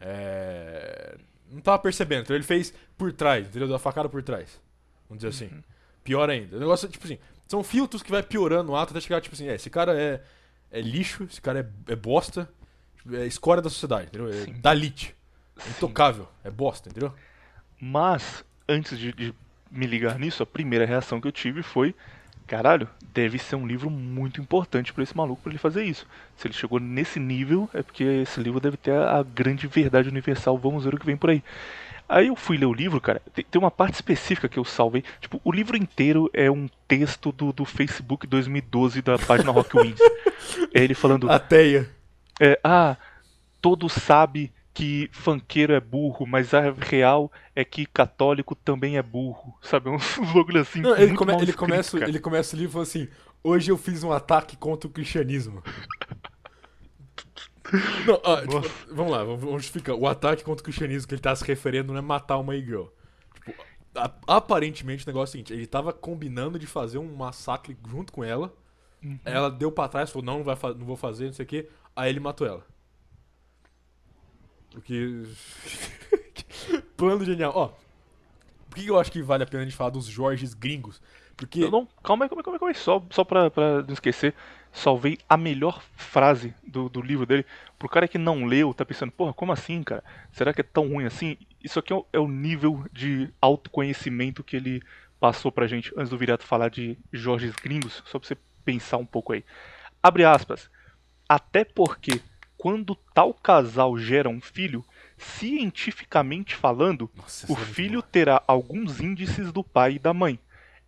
É... 0.00 1.16
Não 1.50 1.60
tava 1.60 1.78
percebendo. 1.78 2.22
Então 2.22 2.36
ele 2.36 2.44
fez 2.44 2.72
por 2.96 3.12
trás, 3.12 3.46
entendeu? 3.46 3.68
Deu 3.68 3.76
a 3.76 3.78
facada 3.80 4.08
por 4.08 4.22
trás. 4.22 4.60
Vamos 5.08 5.22
dizer 5.22 5.28
assim. 5.28 5.62
Pior 6.02 6.28
ainda. 6.28 6.56
O 6.56 6.60
negócio, 6.60 6.88
tipo 6.88 7.04
assim, 7.04 7.18
são 7.48 7.62
filtros 7.62 8.02
que 8.02 8.10
vai 8.10 8.22
piorando 8.22 8.72
o 8.72 8.76
ato 8.76 8.92
até 8.92 9.00
chegar, 9.00 9.20
tipo 9.20 9.34
assim, 9.34 9.48
é, 9.48 9.54
esse 9.54 9.70
cara 9.70 9.98
é, 9.98 10.20
é 10.70 10.80
lixo, 10.80 11.24
esse 11.24 11.40
cara 11.40 11.60
é, 11.60 11.92
é 11.92 11.96
bosta, 11.96 12.48
tipo, 12.96 13.14
é 13.14 13.26
escória 13.26 13.62
da 13.62 13.70
sociedade, 13.70 14.06
entendeu? 14.06 14.28
É 14.28 14.44
Sim. 14.44 14.52
Dalit. 14.60 15.14
É 15.64 15.70
intocável. 15.70 16.28
É 16.44 16.50
bosta, 16.50 16.88
entendeu? 16.88 17.12
Mas, 17.80 18.44
antes 18.68 18.98
de, 18.98 19.12
de 19.12 19.34
me 19.70 19.86
ligar 19.86 20.18
nisso, 20.18 20.42
a 20.42 20.46
primeira 20.46 20.84
reação 20.84 21.20
que 21.20 21.28
eu 21.28 21.32
tive 21.32 21.62
foi: 21.62 21.94
caralho, 22.46 22.88
deve 23.12 23.38
ser 23.38 23.56
um 23.56 23.66
livro 23.66 23.90
muito 23.90 24.40
importante 24.40 24.92
pra 24.92 25.02
esse 25.02 25.16
maluco 25.16 25.42
pra 25.42 25.50
ele 25.50 25.58
fazer 25.58 25.84
isso. 25.84 26.06
Se 26.36 26.46
ele 26.46 26.54
chegou 26.54 26.78
nesse 26.78 27.18
nível, 27.18 27.68
é 27.74 27.82
porque 27.82 28.04
esse 28.04 28.40
livro 28.40 28.60
deve 28.60 28.76
ter 28.76 28.92
a, 28.92 29.18
a 29.18 29.22
grande 29.22 29.66
verdade 29.66 30.08
universal. 30.08 30.56
Vamos 30.56 30.84
ver 30.84 30.94
o 30.94 30.98
que 30.98 31.06
vem 31.06 31.16
por 31.16 31.30
aí. 31.30 31.42
Aí 32.08 32.28
eu 32.28 32.36
fui 32.36 32.56
ler 32.56 32.66
o 32.66 32.72
livro, 32.72 33.00
cara. 33.00 33.20
Tem, 33.34 33.44
uma 33.56 33.70
parte 33.70 33.94
específica 33.94 34.48
que 34.48 34.58
eu 34.58 34.64
salvei. 34.64 35.02
Tipo, 35.20 35.40
o 35.42 35.50
livro 35.50 35.76
inteiro 35.76 36.30
é 36.32 36.48
um 36.50 36.68
texto 36.86 37.32
do, 37.32 37.52
do 37.52 37.64
Facebook 37.64 38.26
2012 38.26 39.02
da 39.02 39.18
página 39.18 39.50
Rock 39.50 39.76
é 40.72 40.84
ele 40.84 40.94
falando. 40.94 41.28
Ateia. 41.32 41.90
É, 42.40 42.60
ah, 42.62 42.96
todo 43.60 43.88
sabe 43.88 44.52
que 44.76 45.08
funkeiro 45.12 45.72
é 45.72 45.80
burro, 45.80 46.26
mas 46.26 46.52
a 46.52 46.70
real 46.70 47.32
é 47.54 47.64
que 47.64 47.86
católico 47.86 48.54
também 48.54 48.98
é 48.98 49.02
burro. 49.02 49.56
Sabe? 49.62 49.88
Uns 49.88 50.18
bagulho 50.34 50.60
assim. 50.60 50.80
Não, 50.82 50.94
ele, 50.94 51.06
muito 51.06 51.16
come- 51.16 51.42
ele 51.42 51.52
começa, 51.52 51.98
ele 51.98 52.20
começa 52.20 52.54
o 52.54 52.58
livro 52.58 52.80
assim: 52.80 53.08
Hoje 53.42 53.70
eu 53.70 53.78
fiz 53.78 54.02
um 54.02 54.12
ataque 54.12 54.56
contra 54.56 54.86
o 54.88 54.92
cristianismo. 54.92 55.62
Não, 58.06 58.60
tipo, 58.60 58.94
vamos 58.94 59.12
lá, 59.12 59.24
vamos 59.24 59.62
justificar. 59.62 59.96
O 59.96 60.06
ataque 60.06 60.44
contra 60.44 60.60
o 60.60 60.64
cristianismo 60.64 61.08
que 61.08 61.14
ele 61.14 61.20
tá 61.22 61.34
se 61.34 61.44
referindo 61.44 61.92
não 61.92 61.98
é 61.98 62.02
matar 62.02 62.38
uma 62.38 62.54
e-girl. 62.54 62.84
Tipo, 63.34 63.54
a- 63.96 64.10
aparentemente 64.28 65.04
o 65.04 65.08
negócio 65.08 65.30
é 65.30 65.30
o 65.30 65.32
seguinte: 65.32 65.52
ele 65.52 65.66
tava 65.66 65.92
combinando 65.92 66.58
de 66.58 66.66
fazer 66.66 66.98
um 66.98 67.16
massacre 67.16 67.76
junto 67.88 68.12
com 68.12 68.22
ela. 68.22 68.54
Uhum. 69.02 69.18
Ela 69.24 69.50
deu 69.50 69.72
pra 69.72 69.88
trás, 69.88 70.10
falou: 70.10 70.24
Não, 70.24 70.38
não, 70.38 70.44
vai 70.44 70.56
não 70.74 70.86
vou 70.86 70.96
fazer, 70.96 71.26
não 71.26 71.32
sei 71.32 71.44
o 71.44 71.48
quê. 71.48 71.68
Aí 71.94 72.10
ele 72.10 72.20
matou 72.20 72.46
ela. 72.46 72.64
O 74.76 74.80
que. 74.80 75.24
Plano 76.96 77.24
genial. 77.24 77.52
Ó, 77.54 77.68
por 78.68 78.76
que 78.76 78.86
eu 78.86 78.98
acho 78.98 79.10
que 79.10 79.22
vale 79.22 79.42
a 79.42 79.46
pena 79.46 79.62
a 79.62 79.66
gente 79.66 79.76
falar 79.76 79.90
dos 79.90 80.06
Jorges 80.06 80.54
gringos? 80.54 81.00
Porque. 81.36 81.68
Não, 81.68 81.88
calma 82.02 82.24
aí, 82.24 82.28
calma 82.28 82.40
aí, 82.40 82.44
calma 82.44 82.56
aí, 82.56 82.58
calma 82.58 82.70
aí. 82.70 82.74
Só, 82.74 83.02
só 83.10 83.24
pra, 83.24 83.50
pra 83.50 83.82
não 83.82 83.92
esquecer, 83.92 84.34
salvei 84.72 85.18
a 85.28 85.36
melhor 85.36 85.82
frase 85.96 86.54
do, 86.66 86.88
do 86.88 87.00
livro 87.00 87.26
dele. 87.26 87.44
Pro 87.78 87.88
cara 87.88 88.06
que 88.06 88.18
não 88.18 88.44
leu, 88.44 88.72
tá 88.74 88.84
pensando, 88.84 89.12
porra, 89.12 89.32
como 89.32 89.52
assim, 89.52 89.82
cara? 89.82 90.04
Será 90.32 90.52
que 90.52 90.60
é 90.60 90.64
tão 90.64 90.88
ruim 90.88 91.04
assim? 91.04 91.36
Isso 91.62 91.78
aqui 91.78 91.92
é 91.92 91.96
o, 91.96 92.06
é 92.12 92.18
o 92.18 92.28
nível 92.28 92.84
de 92.92 93.32
autoconhecimento 93.40 94.44
que 94.44 94.56
ele 94.56 94.82
passou 95.18 95.50
pra 95.50 95.66
gente 95.66 95.92
antes 95.96 96.10
do 96.10 96.18
Virato 96.18 96.44
falar 96.44 96.68
de 96.68 96.98
Jorges 97.12 97.54
gringos, 97.54 98.02
só 98.06 98.18
pra 98.18 98.28
você 98.28 98.36
pensar 98.64 98.98
um 98.98 99.06
pouco 99.06 99.32
aí. 99.32 99.44
Abre 100.02 100.24
aspas. 100.24 100.70
Até 101.28 101.64
porque, 101.64 102.20
quando 102.58 102.94
tal 103.14 103.32
casal 103.34 103.96
gera 103.98 104.28
um 104.28 104.40
filho, 104.40 104.84
cientificamente 105.16 106.54
falando, 106.54 107.10
Nossa, 107.16 107.50
o 107.52 107.56
é 107.56 107.60
filho 107.64 108.00
boa. 108.00 108.08
terá 108.10 108.42
alguns 108.46 109.00
índices 109.00 109.52
do 109.52 109.62
pai 109.62 109.94
e 109.94 109.98
da 109.98 110.12
mãe. 110.14 110.38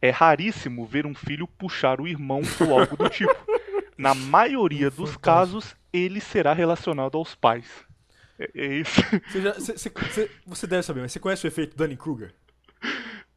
É 0.00 0.10
raríssimo 0.10 0.86
ver 0.86 1.06
um 1.06 1.14
filho 1.14 1.46
puxar 1.46 2.00
o 2.00 2.06
irmão 2.06 2.40
ou 2.60 2.78
algo 2.78 2.96
do 2.96 3.08
tipo. 3.08 3.34
Na 3.96 4.14
maioria 4.14 4.90
dos 4.90 5.16
casos, 5.16 5.74
ele 5.92 6.20
será 6.20 6.52
relacionado 6.52 7.16
aos 7.18 7.34
pais. 7.34 7.66
É, 8.38 8.50
é 8.54 8.66
isso. 8.74 9.00
Você, 9.30 9.40
já- 9.42 9.52
você- 9.54 9.90
você- 9.90 10.30
você 10.46 10.66
deve 10.66 10.82
saber, 10.84 11.00
mas 11.00 11.12
você 11.12 11.18
conhece 11.18 11.46
o 11.46 11.48
efeito 11.48 11.76
Dunning-Kruger? 11.76 12.32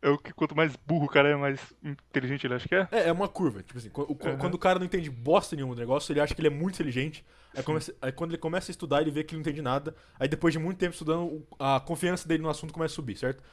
É 0.01 0.09
o 0.09 0.17
que 0.17 0.33
quanto 0.33 0.55
mais 0.55 0.75
burro 0.75 1.05
o 1.05 1.09
cara 1.09 1.29
é, 1.29 1.35
mais 1.35 1.59
inteligente 1.83 2.47
ele 2.47 2.55
acha 2.55 2.67
que 2.67 2.73
é. 2.73 2.87
É, 2.91 3.09
é 3.09 3.11
uma 3.11 3.27
curva. 3.27 3.61
Tipo 3.61 3.77
assim, 3.77 3.89
quando, 3.89 4.09
o- 4.11 4.17
Aham. 4.27 4.37
quando 4.37 4.55
o 4.55 4.57
cara 4.57 4.79
não 4.79 4.85
entende 4.87 5.09
bosta 5.11 5.55
nenhuma 5.55 5.75
do 5.75 5.79
negócio, 5.79 6.11
ele 6.11 6.19
acha 6.19 6.33
que 6.33 6.41
ele 6.41 6.47
é 6.47 6.51
muito 6.51 6.73
inteligente. 6.75 7.23
Aí, 7.55 7.61
começa- 7.61 7.93
aí 8.01 8.11
quando 8.11 8.31
ele 8.31 8.39
começa 8.39 8.71
a 8.71 8.73
estudar, 8.73 9.01
ele 9.01 9.11
vê 9.11 9.23
que 9.23 9.35
ele 9.35 9.43
não 9.43 9.47
entende 9.49 9.61
nada. 9.61 9.95
Aí 10.19 10.27
depois 10.27 10.53
de 10.53 10.59
muito 10.59 10.79
tempo 10.79 10.93
estudando, 10.93 11.45
a 11.59 11.79
confiança 11.79 12.27
dele 12.27 12.41
no 12.41 12.49
assunto 12.49 12.73
começa 12.73 12.93
a 12.93 12.95
subir, 12.95 13.15
certo? 13.15 13.43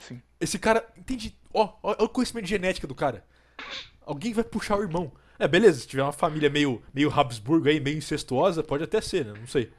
Sim. 0.00 0.20
Esse 0.40 0.58
cara 0.58 0.84
entende. 0.96 1.36
Ó, 1.54 1.72
ó, 1.82 1.90
olha 1.90 2.02
o 2.04 2.08
conhecimento 2.08 2.44
de 2.44 2.50
genética 2.50 2.86
do 2.86 2.94
cara. 2.96 3.24
Alguém 4.04 4.32
vai 4.32 4.42
puxar 4.42 4.76
o 4.78 4.82
irmão. 4.82 5.12
É, 5.38 5.46
beleza, 5.46 5.80
se 5.80 5.86
tiver 5.86 6.02
uma 6.02 6.12
família 6.12 6.50
meio, 6.50 6.82
meio 6.92 7.12
Habsburgo 7.12 7.68
aí, 7.68 7.78
meio 7.78 7.98
incestuosa, 7.98 8.62
pode 8.64 8.82
até 8.82 9.00
ser, 9.00 9.24
né? 9.26 9.34
Não 9.38 9.46
sei. 9.46 9.70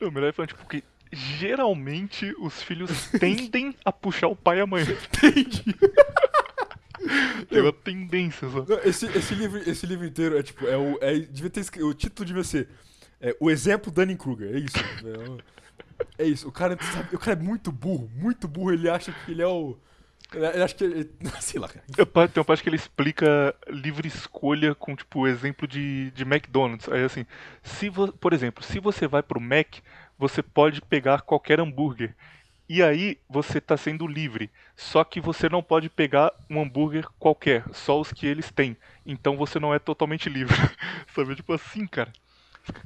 Não, 0.00 0.10
melhor 0.10 0.28
é 0.28 0.32
falando, 0.32 0.48
tipo, 0.48 0.66
que 0.66 0.82
geralmente 1.14 2.34
os 2.38 2.62
filhos 2.62 3.08
tendem 3.18 3.74
a 3.84 3.92
puxar 3.92 4.28
o 4.28 4.36
pai 4.36 4.58
e 4.58 4.60
a 4.60 4.66
mãe. 4.66 4.82
Entendi. 4.82 5.64
Tem 7.50 7.60
uma 7.60 7.72
tendência 7.72 8.48
só. 8.48 8.64
Não, 8.66 8.78
Esse, 8.84 9.06
esse, 9.06 9.34
livro, 9.34 9.58
esse 9.68 9.86
livro 9.86 10.06
inteiro 10.06 10.38
é 10.38 10.42
tipo. 10.42 10.66
É 10.66 10.76
o, 10.76 10.98
é, 11.02 11.18
devia 11.18 11.50
ter, 11.50 11.60
o 11.82 11.92
título 11.92 12.26
devia 12.26 12.44
ser 12.44 12.68
é, 13.20 13.36
O 13.40 13.50
Exemplo 13.50 13.92
Dunning-Kruger. 13.92 14.54
É 14.54 14.58
isso. 14.58 14.76
É, 14.78 15.30
o- 15.30 15.38
é 16.18 16.24
isso. 16.24 16.48
O 16.48 16.52
cara, 16.52 16.78
sabe, 16.82 17.14
o 17.14 17.18
cara 17.18 17.38
é 17.38 17.42
muito 17.42 17.70
burro. 17.70 18.10
Muito 18.14 18.48
burro. 18.48 18.72
Ele 18.72 18.88
acha 18.88 19.12
que 19.12 19.32
ele 19.32 19.42
é 19.42 19.46
o. 19.46 19.76
Ele, 20.32 20.46
acha 20.62 20.74
que 20.74 20.84
ele. 20.84 21.10
Sei 21.40 21.60
lá, 21.60 21.68
cara. 21.68 21.84
Tem 22.28 22.40
uma 22.40 22.44
parte 22.44 22.62
que 22.62 22.68
ele 22.70 22.76
explica 22.76 23.54
livre 23.68 24.08
escolha 24.08 24.74
com, 24.74 24.96
tipo, 24.96 25.26
exemplo 25.28 25.68
de, 25.68 26.10
de 26.12 26.22
McDonald's. 26.22 26.88
Aí, 26.88 27.04
assim, 27.04 27.26
se 27.62 27.90
vo- 27.90 28.12
por 28.12 28.32
exemplo, 28.32 28.64
se 28.64 28.80
você 28.80 29.06
vai 29.06 29.22
pro 29.22 29.40
Mac, 29.40 29.76
você 30.18 30.42
pode 30.42 30.80
pegar 30.80 31.22
qualquer 31.22 31.60
hambúrguer. 31.60 32.14
E 32.68 32.82
aí, 32.82 33.18
você 33.28 33.60
tá 33.60 33.76
sendo 33.76 34.06
livre. 34.06 34.50
Só 34.74 35.04
que 35.04 35.20
você 35.20 35.48
não 35.50 35.62
pode 35.62 35.90
pegar 35.90 36.32
um 36.48 36.62
hambúrguer 36.62 37.06
qualquer, 37.18 37.62
só 37.72 38.00
os 38.00 38.10
que 38.12 38.26
eles 38.26 38.50
têm. 38.50 38.74
Então 39.04 39.36
você 39.36 39.60
não 39.60 39.74
é 39.74 39.78
totalmente 39.78 40.28
livre. 40.30 40.56
Sabe? 41.14 41.36
Tipo 41.36 41.52
assim, 41.52 41.86
cara. 41.86 42.10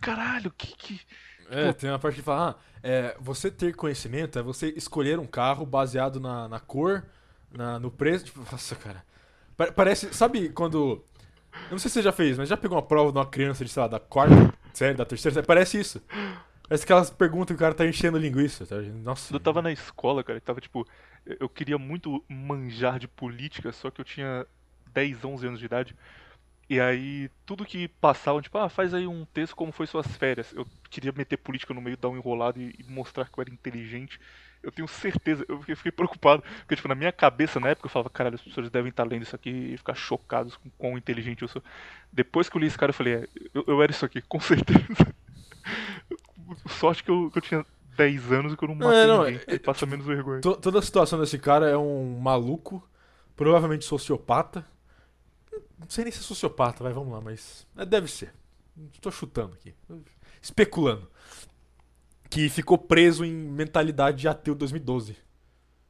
Caralho, 0.01 0.51
que 0.51 0.77
que. 0.77 1.01
É, 1.51 1.73
tem 1.73 1.89
uma 1.89 1.99
parte 1.99 2.17
que 2.17 2.23
fala: 2.23 2.51
ah, 2.51 2.79
é, 2.83 3.17
você 3.21 3.51
ter 3.51 3.75
conhecimento 3.75 4.39
é 4.39 4.43
você 4.43 4.69
escolher 4.77 5.19
um 5.19 5.27
carro 5.27 5.65
baseado 5.65 6.19
na, 6.21 6.49
na 6.49 6.59
cor, 6.61 7.05
na, 7.53 7.79
no 7.79 7.91
preço. 7.91 8.25
Tipo, 8.27 8.41
nossa, 8.51 8.75
cara. 8.75 9.05
Pa- 9.57 9.73
Parece. 9.73 10.13
Sabe 10.13 10.49
quando. 10.49 11.05
Eu 11.67 11.71
não 11.73 11.79
sei 11.79 11.89
se 11.89 11.95
você 11.95 12.03
já 12.03 12.13
fez, 12.13 12.37
mas 12.37 12.49
já 12.49 12.57
pegou 12.57 12.77
uma 12.77 12.83
prova 12.83 13.11
de 13.13 13.19
uma 13.19 13.27
criança 13.27 13.65
de, 13.65 13.71
sei 13.71 13.81
lá, 13.83 13.89
da 13.89 14.01
quarta 14.01 14.53
série, 14.73 14.95
da 14.97 15.05
terceira 15.05 15.35
série? 15.35 15.47
Parece 15.47 15.79
isso. 15.79 16.03
Parece 16.69 16.85
aquelas 16.85 17.11
perguntas 17.11 17.49
que 17.49 17.55
o 17.55 17.59
cara 17.59 17.75
tá 17.75 17.87
enchendo 17.87 18.19
linguiça. 18.19 18.67
Tá? 18.67 18.77
Nossa. 18.77 19.29
Quando 19.29 19.41
eu 19.41 19.45
tava 19.45 19.63
na 19.63 19.73
escola, 19.73 20.23
cara, 20.23 20.37
eu 20.37 20.43
tava 20.43 20.61
tipo. 20.61 20.87
Eu 21.41 21.49
queria 21.49 21.79
muito 21.79 22.23
manjar 22.29 22.99
de 22.99 23.09
política, 23.09 23.73
só 23.73 23.91
que 23.91 24.01
eu 24.01 24.05
tinha 24.05 24.47
10, 24.93 25.25
11 25.25 25.47
anos 25.47 25.61
de 25.61 25.67
idade. 25.67 25.97
E 26.71 26.79
aí, 26.81 27.31
tudo 27.47 27.65
que 27.65 27.89
passavam, 27.89 28.43
tipo, 28.43 28.59
ah, 28.59 28.69
faz 28.69 28.93
aí 28.93 29.07
um 29.07 29.25
texto 29.25 29.57
como 29.57 29.73
foi 29.73 29.87
suas 29.87 30.07
férias. 30.07 30.53
Eu 30.53 30.67
queria 30.91 31.13
meter 31.13 31.39
política 31.39 31.73
no 31.73 31.81
meio, 31.81 31.97
dar 31.97 32.11
um 32.11 32.17
enrolado 32.17 32.61
e, 32.61 32.75
e 32.79 32.85
mostrar 32.85 33.27
que 33.27 33.39
eu 33.39 33.43
era 33.43 33.51
inteligente. 33.51 34.21
Eu 34.63 34.71
tenho 34.71 34.87
certeza, 34.87 35.47
eu 35.49 35.61
fiquei, 35.61 35.75
fiquei 35.77 35.93
preocupado, 35.93 36.43
porque, 36.61 36.77
tipo, 36.77 36.89
na 36.89 36.95
minha 36.95 37.13
cabeça, 37.13 37.59
na 37.59 37.69
época, 37.69 37.87
eu 37.87 37.91
falava, 37.91 38.11
caralho, 38.11 38.35
as 38.35 38.43
pessoas 38.43 38.69
devem 38.71 38.91
estar 38.91 39.05
lendo 39.05 39.23
isso 39.23 39.35
aqui 39.35 39.49
e 39.51 39.77
ficar 39.79 39.95
chocados 39.95 40.57
com 40.57 40.69
quão 40.71 40.99
inteligente 40.99 41.41
eu 41.43 41.49
sou. 41.49 41.63
Depois 42.13 42.51
que 42.51 42.57
eu 42.57 42.61
li 42.61 42.67
esse 42.67 42.77
cara, 42.77 42.91
eu 42.91 42.95
falei, 42.95 43.15
é, 43.15 43.29
eu, 43.55 43.65
eu 43.67 43.83
era 43.83 43.91
isso 43.93 44.05
aqui, 44.05 44.21
com 44.21 44.41
certeza. 44.41 45.15
Sorte 46.69 47.03
que 47.05 47.11
eu, 47.11 47.31
que 47.31 47.39
eu 47.39 47.43
tinha 47.43 47.67
10 47.97 48.33
anos 48.33 48.53
e 48.53 48.57
que 48.57 48.65
eu 48.65 48.69
não 48.69 48.75
Não, 48.77 48.87
matei 48.87 49.03
é, 49.03 49.07
não, 49.07 49.25
ninguém. 49.25 49.41
é- 49.47 49.53
Aí 49.53 49.59
passa 49.59 49.87
menos 49.87 50.07
vergonha. 50.07 50.41
To- 50.41 50.57
toda 50.57 50.79
a 50.79 50.83
situação 50.83 51.19
desse 51.21 51.39
cara 51.39 51.69
é 51.69 51.77
um 51.77 52.19
maluco, 52.19 52.87
provavelmente 53.37 53.85
sociopata. 53.85 54.65
Não 55.79 55.89
sei 55.89 56.05
nem 56.05 56.13
se 56.13 56.19
é 56.21 56.23
sociopata, 56.23 56.83
vai, 56.83 56.93
vamos 56.93 57.13
lá, 57.13 57.21
mas. 57.21 57.67
é, 57.77 57.85
deve 57.85 58.09
ser. 58.09 58.35
Tô 59.01 59.11
chutando 59.11 59.55
aqui. 59.55 59.75
Especulando. 60.41 61.09
Que 62.31 62.49
ficou 62.49 62.77
preso 62.79 63.25
em 63.25 63.33
mentalidade 63.33 64.19
de 64.19 64.29
ateu 64.29 64.55
2012. 64.55 65.17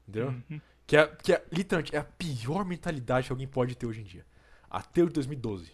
Entendeu? 0.07 0.29
Uhum. 0.51 0.61
Que, 0.87 0.97
é, 0.97 1.07
que 1.07 1.33
é, 1.35 1.45
literalmente, 1.53 1.95
é 1.95 1.99
a 1.99 2.05
pior 2.05 2.65
mentalidade 2.65 3.27
que 3.27 3.33
alguém 3.33 3.47
pode 3.49 3.75
ter 3.75 3.85
hoje 3.87 4.01
em 4.01 4.05
dia. 4.05 4.25
Ateu 4.71 5.07
de 5.07 5.13
2012. 5.15 5.73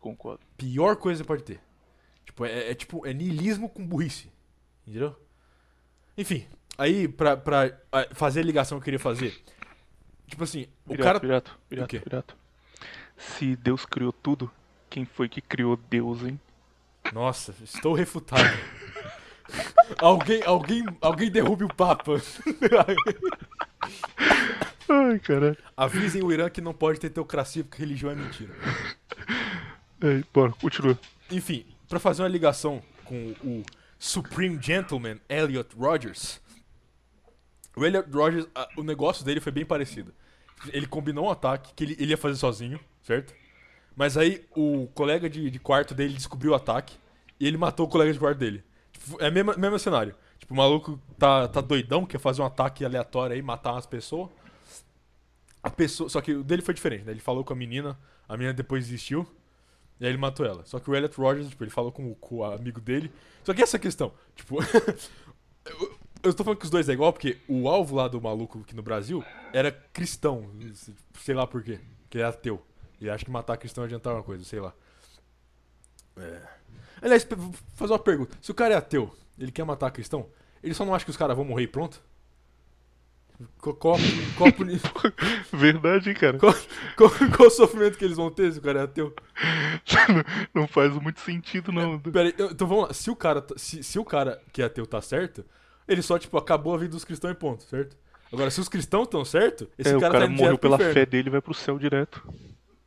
Concordo. 0.00 0.40
Pior 0.56 0.96
coisa 0.96 1.22
que 1.22 1.24
você 1.24 1.28
pode 1.28 1.44
ter. 1.44 1.60
Tipo, 2.32 2.46
é, 2.46 2.70
é 2.70 2.74
tipo, 2.74 3.06
é 3.06 3.12
niilismo 3.12 3.68
com 3.68 3.86
burrice. 3.86 4.32
Entendeu? 4.86 5.14
Enfim, 6.16 6.46
aí 6.78 7.06
pra, 7.06 7.36
pra 7.36 7.78
fazer 8.12 8.40
a 8.40 8.44
ligação 8.44 8.78
que 8.78 8.82
eu 8.82 8.84
queria 8.84 8.98
fazer. 8.98 9.38
Tipo 10.26 10.44
assim, 10.44 10.66
o 10.86 10.90
Pirato, 10.90 11.04
cara. 11.04 11.20
Pirato, 11.20 11.52
O 11.52 11.68
Pirato, 11.68 11.88
quê? 11.88 12.00
Pirato. 12.00 12.34
Se 13.18 13.54
Deus 13.54 13.84
criou 13.84 14.12
tudo, 14.12 14.50
quem 14.88 15.04
foi 15.04 15.28
que 15.28 15.42
criou 15.42 15.76
Deus, 15.76 16.22
hein? 16.22 16.40
Nossa, 17.12 17.54
estou 17.62 17.92
refutado. 17.92 18.42
alguém, 20.00 20.42
alguém, 20.44 20.84
alguém 21.02 21.30
derrube 21.30 21.64
o 21.64 21.74
Papa. 21.74 22.12
Ai, 24.88 25.18
caralho. 25.18 25.58
Avisem 25.76 26.22
o 26.22 26.32
Irã 26.32 26.48
que 26.48 26.62
não 26.62 26.72
pode 26.72 26.98
ter 26.98 27.10
teocracia 27.10 27.62
porque 27.62 27.82
religião 27.82 28.10
é 28.10 28.14
mentira. 28.14 28.54
Ei, 30.00 30.24
bora, 30.32 30.52
continua. 30.52 30.98
Enfim, 31.30 31.64
pra 31.92 32.00
fazer 32.00 32.22
uma 32.22 32.28
ligação 32.28 32.82
com 33.04 33.34
o 33.44 33.62
Supreme 33.98 34.58
Gentleman 34.60 35.20
Elliot 35.28 35.76
Rogers, 35.76 36.40
o 37.76 37.84
Elliot 37.84 38.08
Rogers, 38.10 38.46
a- 38.54 38.66
o 38.78 38.82
negócio 38.82 39.22
dele 39.24 39.40
foi 39.40 39.52
bem 39.52 39.64
parecido. 39.66 40.14
Ele 40.72 40.86
combinou 40.86 41.26
um 41.26 41.30
ataque 41.30 41.74
que 41.74 41.84
ele, 41.84 41.96
ele 41.98 42.12
ia 42.12 42.16
fazer 42.16 42.36
sozinho, 42.36 42.80
certo? 43.02 43.34
Mas 43.94 44.16
aí 44.16 44.46
o 44.56 44.86
colega 44.94 45.28
de, 45.28 45.50
de 45.50 45.58
quarto 45.58 45.94
dele 45.94 46.14
descobriu 46.14 46.52
o 46.52 46.54
ataque 46.54 46.96
e 47.38 47.46
ele 47.46 47.58
matou 47.58 47.84
o 47.84 47.88
colega 47.90 48.10
de 48.10 48.18
quarto 48.18 48.38
dele. 48.38 48.64
Tipo, 48.90 49.22
é 49.22 49.28
o 49.28 49.32
mesmo, 49.32 49.54
mesmo 49.58 49.78
cenário. 49.78 50.14
Tipo, 50.38 50.54
o 50.54 50.56
maluco 50.56 50.98
tá, 51.18 51.46
tá 51.46 51.60
doidão, 51.60 52.06
quer 52.06 52.18
fazer 52.18 52.40
um 52.40 52.46
ataque 52.46 52.86
aleatório 52.86 53.34
aí, 53.36 53.42
matar 53.42 53.72
umas 53.72 53.84
pessoas. 53.84 54.30
A 55.62 55.68
pessoa. 55.68 56.08
Só 56.08 56.20
que 56.22 56.32
o 56.32 56.42
dele 56.42 56.62
foi 56.62 56.72
diferente, 56.72 57.04
né? 57.04 57.12
Ele 57.12 57.20
falou 57.20 57.44
com 57.44 57.52
a 57.52 57.56
menina, 57.56 57.98
a 58.26 58.34
menina 58.34 58.54
depois 58.54 58.86
desistiu. 58.86 59.28
E 60.02 60.04
aí 60.04 60.10
ele 60.10 60.18
matou 60.18 60.44
ela. 60.44 60.64
Só 60.66 60.80
que 60.80 60.90
o 60.90 60.96
Elliot 60.96 61.16
Rogers, 61.16 61.48
tipo, 61.48 61.62
ele 61.62 61.70
falou 61.70 61.92
com, 61.92 62.10
o- 62.10 62.16
com 62.16 62.38
o 62.38 62.44
amigo 62.44 62.80
dele. 62.80 63.08
Só 63.44 63.54
que 63.54 63.62
essa 63.62 63.78
questão, 63.78 64.12
tipo. 64.34 64.56
eu, 65.64 65.98
eu 66.24 66.34
tô 66.34 66.42
falando 66.42 66.58
que 66.58 66.64
os 66.64 66.70
dois 66.70 66.88
é 66.88 66.92
igual 66.92 67.12
porque 67.12 67.38
o 67.48 67.68
alvo 67.68 67.94
lá 67.94 68.08
do 68.08 68.20
maluco 68.20 68.58
aqui 68.62 68.74
no 68.74 68.82
Brasil 68.82 69.24
era 69.52 69.70
cristão. 69.70 70.50
Sei 71.20 71.34
lá 71.36 71.46
por 71.46 71.62
quê. 71.62 71.78
Que 72.10 72.18
ele 72.18 72.24
é 72.24 72.26
ateu. 72.26 72.60
E 73.00 73.08
acho 73.08 73.24
que 73.24 73.30
matar 73.30 73.56
cristão 73.56 73.84
adiantava 73.84 74.16
uma 74.16 74.24
coisa, 74.24 74.42
sei 74.44 74.58
lá. 74.58 74.74
É. 76.16 76.42
Aliás, 77.00 77.24
vou 77.24 77.54
fazer 77.74 77.92
uma 77.92 77.98
pergunta. 78.00 78.36
Se 78.42 78.50
o 78.50 78.54
cara 78.54 78.74
é 78.74 78.76
ateu, 78.76 79.14
ele 79.38 79.52
quer 79.52 79.64
matar 79.64 79.90
cristão, 79.92 80.28
ele 80.62 80.74
só 80.74 80.84
não 80.84 80.94
acha 80.94 81.04
que 81.04 81.10
os 81.12 81.16
caras 81.16 81.36
vão 81.36 81.44
morrer 81.44 81.62
e 81.64 81.68
pronto? 81.68 82.02
A 83.42 84.52
puni- 84.52 84.80
Verdade, 85.52 86.10
hein, 86.10 86.16
cara? 86.16 86.38
qual, 86.38 86.54
qual- 86.96 87.10
qual 87.36 87.48
o 87.48 87.50
sofrimento 87.50 87.96
que 87.98 88.04
eles 88.04 88.16
vão 88.16 88.30
ter 88.30 88.52
se 88.52 88.58
o 88.58 88.62
cara 88.62 88.80
é 88.80 88.82
ateu? 88.84 89.14
Não 90.54 90.66
faz 90.66 90.92
muito 90.94 91.20
sentido, 91.20 91.72
não. 91.72 91.98
Pera 91.98 92.28
aí, 92.28 92.34
então 92.50 92.66
vamos 92.66 92.88
lá. 92.88 92.94
Se 92.94 93.10
o 93.10 93.16
cara, 93.16 93.40
tá- 93.42 93.54
se, 93.56 93.82
se 93.82 93.98
o 93.98 94.04
cara 94.04 94.40
que 94.52 94.62
é 94.62 94.64
ateu 94.66 94.86
tá 94.86 95.00
certo, 95.00 95.44
ele 95.86 96.02
só, 96.02 96.18
tipo, 96.18 96.36
acabou 96.38 96.74
a 96.74 96.78
vida 96.78 96.90
dos 96.90 97.04
cristãos 97.04 97.32
e 97.32 97.34
ponto, 97.36 97.64
certo? 97.64 97.96
Agora, 98.32 98.50
se 98.50 98.60
os 98.60 98.68
cristãos 98.68 99.04
estão 99.04 99.24
certo, 99.24 99.68
esse 99.78 99.90
é, 99.92 99.96
o 99.96 100.00
cara, 100.00 100.12
cara 100.12 100.26
tá 100.26 100.32
morreu 100.32 100.56
pela 100.58 100.78
fé 100.78 101.04
dele 101.04 101.28
e 101.28 101.30
vai 101.30 101.40
pro 101.42 101.52
céu 101.52 101.78
direto. 101.78 102.22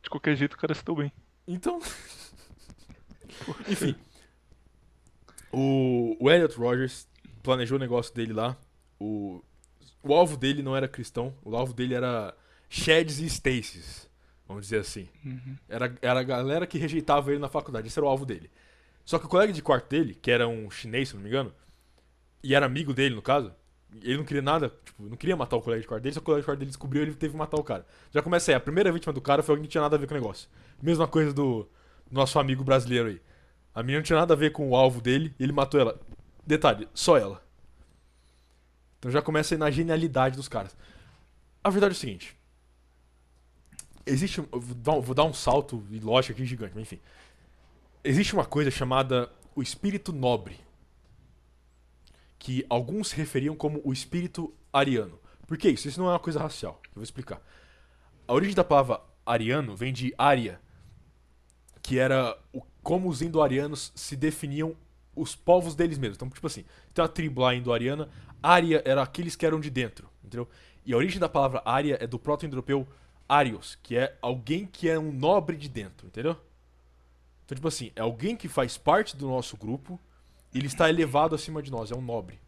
De 0.02 0.10
qualquer 0.10 0.34
jeito, 0.36 0.54
o 0.54 0.58
cara 0.58 0.74
se 0.74 0.84
deu 0.84 0.96
bem. 0.96 1.12
Então. 1.46 1.80
Enfim. 3.68 3.94
O, 5.52 6.16
o 6.20 6.30
Elliot 6.30 6.56
Rogers 6.58 7.06
planejou 7.42 7.76
o 7.76 7.80
negócio 7.80 8.12
dele 8.14 8.32
lá. 8.32 8.56
O, 8.98 9.42
o 10.06 10.14
alvo 10.14 10.36
dele 10.36 10.62
não 10.62 10.76
era 10.76 10.88
cristão. 10.88 11.34
O 11.44 11.56
alvo 11.56 11.72
dele 11.72 11.94
era 11.94 12.34
Shads 12.68 13.18
e 13.18 13.28
Stacies. 13.28 14.08
Vamos 14.46 14.64
dizer 14.64 14.80
assim. 14.80 15.08
Era, 15.68 15.94
era 16.00 16.20
a 16.20 16.22
galera 16.22 16.66
que 16.66 16.78
rejeitava 16.78 17.30
ele 17.30 17.40
na 17.40 17.48
faculdade. 17.48 17.88
Esse 17.88 17.98
era 17.98 18.06
o 18.06 18.08
alvo 18.08 18.24
dele. 18.24 18.50
Só 19.04 19.18
que 19.18 19.26
o 19.26 19.28
colega 19.28 19.52
de 19.52 19.62
quarto 19.62 19.88
dele, 19.88 20.14
que 20.14 20.30
era 20.30 20.48
um 20.48 20.70
chinês, 20.70 21.08
se 21.08 21.14
não 21.14 21.22
me 21.22 21.28
engano, 21.28 21.52
e 22.42 22.54
era 22.54 22.66
amigo 22.66 22.92
dele, 22.92 23.14
no 23.14 23.22
caso, 23.22 23.52
ele 24.02 24.16
não 24.16 24.24
queria 24.24 24.42
nada, 24.42 24.72
tipo, 24.84 25.02
não 25.04 25.16
queria 25.16 25.36
matar 25.36 25.56
o 25.56 25.62
colega 25.62 25.80
de 25.80 25.86
quarto 25.86 26.02
dele, 26.02 26.14
só 26.14 26.20
que 26.20 26.24
o 26.24 26.26
colega 26.26 26.42
de 26.42 26.46
quarto 26.46 26.58
dele 26.58 26.70
descobriu 26.70 27.02
ele 27.02 27.14
teve 27.14 27.32
que 27.32 27.38
matar 27.38 27.56
o 27.56 27.62
cara. 27.62 27.86
Já 28.10 28.20
começa 28.20 28.50
aí, 28.50 28.56
a 28.56 28.60
primeira 28.60 28.90
vítima 28.90 29.12
do 29.12 29.20
cara 29.20 29.42
foi 29.44 29.54
alguém 29.54 29.66
que 29.66 29.70
tinha 29.70 29.82
nada 29.82 29.94
a 29.94 29.98
ver 29.98 30.08
com 30.08 30.14
o 30.14 30.18
negócio. 30.18 30.48
Mesma 30.82 31.06
coisa 31.06 31.32
do 31.32 31.68
nosso 32.10 32.38
amigo 32.38 32.64
brasileiro 32.64 33.08
aí. 33.08 33.20
A 33.72 33.82
menina 33.82 33.98
não 33.98 34.04
tinha 34.04 34.18
nada 34.18 34.34
a 34.34 34.36
ver 34.36 34.50
com 34.50 34.70
o 34.70 34.74
alvo 34.76 35.00
dele 35.00 35.34
e 35.38 35.44
ele 35.44 35.52
matou 35.52 35.78
ela. 35.78 36.00
Detalhe, 36.44 36.88
só 36.92 37.16
ela. 37.16 37.45
Então 39.06 39.12
já 39.12 39.22
começa 39.22 39.54
aí 39.54 39.58
na 39.58 39.70
genialidade 39.70 40.34
dos 40.34 40.48
caras. 40.48 40.76
A 41.62 41.70
verdade 41.70 41.94
é 41.94 41.96
o 41.96 42.00
seguinte. 42.00 42.36
Existe. 44.04 44.40
Vou 44.50 45.14
dar, 45.14 45.22
um- 45.22 45.32
salto 45.32 45.86
e 45.92 46.00
lógica 46.00 46.34
aqui 46.34 46.44
gigante, 46.44 46.72
mas 46.74 46.82
enfim. 46.82 46.98
Existe 48.02 48.34
uma 48.34 48.44
coisa 48.44 48.68
chamada 48.68 49.30
o 49.54 49.62
espírito 49.62 50.12
nobre. 50.12 50.58
Que 52.36 52.66
alguns 52.68 53.10
se 53.10 53.16
referiam 53.16 53.54
como 53.54 53.80
o 53.84 53.92
espírito 53.92 54.52
ariano. 54.72 55.20
Por 55.46 55.56
que 55.56 55.68
isso? 55.70 55.86
Isso 55.86 56.00
não 56.00 56.08
é 56.08 56.12
uma 56.14 56.18
coisa 56.18 56.40
racial. 56.40 56.80
Eu 56.86 56.94
vou 56.96 57.04
explicar. 57.04 57.40
A 58.26 58.32
origem 58.34 58.56
da 58.56 58.64
palavra 58.64 59.00
ariano 59.24 59.76
vem 59.76 59.92
de 59.92 60.12
Ária, 60.18 60.60
que 61.80 61.96
era 61.96 62.36
o, 62.52 62.60
como 62.82 63.08
os 63.08 63.22
indo-arianos 63.22 63.92
se 63.94 64.16
definiam 64.16 64.74
os 65.14 65.36
povos 65.36 65.76
deles 65.76 65.96
mesmos. 65.96 66.16
Então, 66.16 66.28
tipo 66.28 66.46
assim, 66.46 66.64
tem 66.92 67.02
uma 67.02 67.08
tribo 67.08 67.40
lá 67.40 67.54
indo-ariana, 67.54 68.08
Ária 68.46 68.82
era 68.84 69.02
aqueles 69.02 69.34
que 69.36 69.44
eram 69.46 69.60
de 69.60 69.70
dentro, 69.70 70.08
entendeu? 70.24 70.48
E 70.84 70.92
a 70.92 70.96
origem 70.96 71.18
da 71.18 71.28
palavra 71.28 71.62
Ária 71.64 71.98
é 72.00 72.06
do 72.06 72.18
proto-indo-europeu 72.18 72.86
Arios, 73.28 73.76
que 73.82 73.96
é 73.96 74.16
alguém 74.22 74.66
que 74.66 74.88
é 74.88 74.98
um 74.98 75.10
nobre 75.12 75.56
de 75.56 75.68
dentro, 75.68 76.06
entendeu? 76.06 76.36
Então, 77.44 77.56
tipo 77.56 77.68
assim, 77.68 77.90
é 77.96 78.00
alguém 78.02 78.36
que 78.36 78.48
faz 78.48 78.76
parte 78.76 79.16
do 79.16 79.26
nosso 79.28 79.56
grupo 79.56 79.98
ele 80.54 80.66
está 80.68 80.88
elevado 80.88 81.34
acima 81.34 81.62
de 81.62 81.70
nós, 81.70 81.90
é 81.90 81.94
um 81.94 82.00
nobre. 82.00 82.40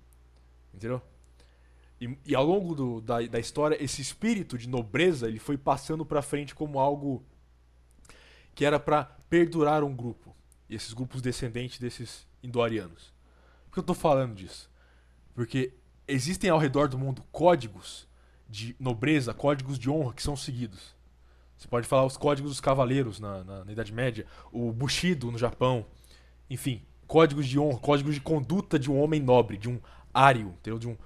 Entendeu? 0.73 1.03
E, 2.01 2.17
e 2.25 2.35
ao 2.35 2.45
longo 2.47 2.75
do- 2.75 3.01
da, 3.01 3.21
da 3.23 3.39
história, 3.39 3.77
esse 3.83 4.01
espírito 4.01 4.57
de 4.57 4.69
nobreza 4.69 5.27
ele 5.29 5.39
foi 5.39 5.59
passando 5.59 6.07
pra 6.07 6.23
frente 6.23 6.55
como 6.55 6.79
algo 6.79 7.23
que 8.55 8.65
era 8.65 8.79
pra 8.81 9.05
perdurar 9.29 9.83
um 9.85 9.95
grupo. 9.95 10.35
E 10.69 10.75
esses 10.75 10.93
grupos 10.93 11.21
descendentes 11.21 11.79
desses 11.79 12.27
indo-arianos. 12.43 13.13
Por 13.67 13.75
que 13.75 13.79
eu 13.81 13.85
tô 13.85 13.95
falando 13.95 14.35
disso? 14.35 14.71
Porque 15.35 15.73
existem 16.09 16.51
ao 16.51 16.59
redor 16.59 16.89
do 16.89 16.99
mundo 16.99 17.23
códigos 17.31 18.09
de 18.49 18.75
nobreza, 18.81 19.35
códigos 19.35 19.79
de 19.79 19.91
honra 19.91 20.15
que 20.15 20.23
são 20.23 20.37
seguidos. 20.37 20.97
Você 21.57 21.69
pode 21.69 21.87
falar 21.87 22.05
os 22.07 22.17
códigos 22.17 22.51
dos 22.53 22.61
cavaleiros 22.61 23.21
na, 23.21 23.45
na- 23.45 23.65
na 23.65 23.73
Idade 23.73 23.93
Média, 23.93 24.27
o 24.51 24.73
Bushido 24.73 25.31
no 25.31 25.39
Japão, 25.39 25.85
enfim, 26.49 26.83
códigos 27.07 27.47
de 27.47 27.59
honra, 27.59 27.79
códigos 27.79 28.15
de 28.15 28.21
conduta 28.21 28.79
de 28.79 28.91
um 28.91 28.99
homem 29.01 29.21
nobre, 29.21 29.59
de 29.59 29.69
um 29.69 29.79
ário, 30.15 30.49
entendeu? 30.61 30.79
De 30.79 30.89
um 30.89 30.97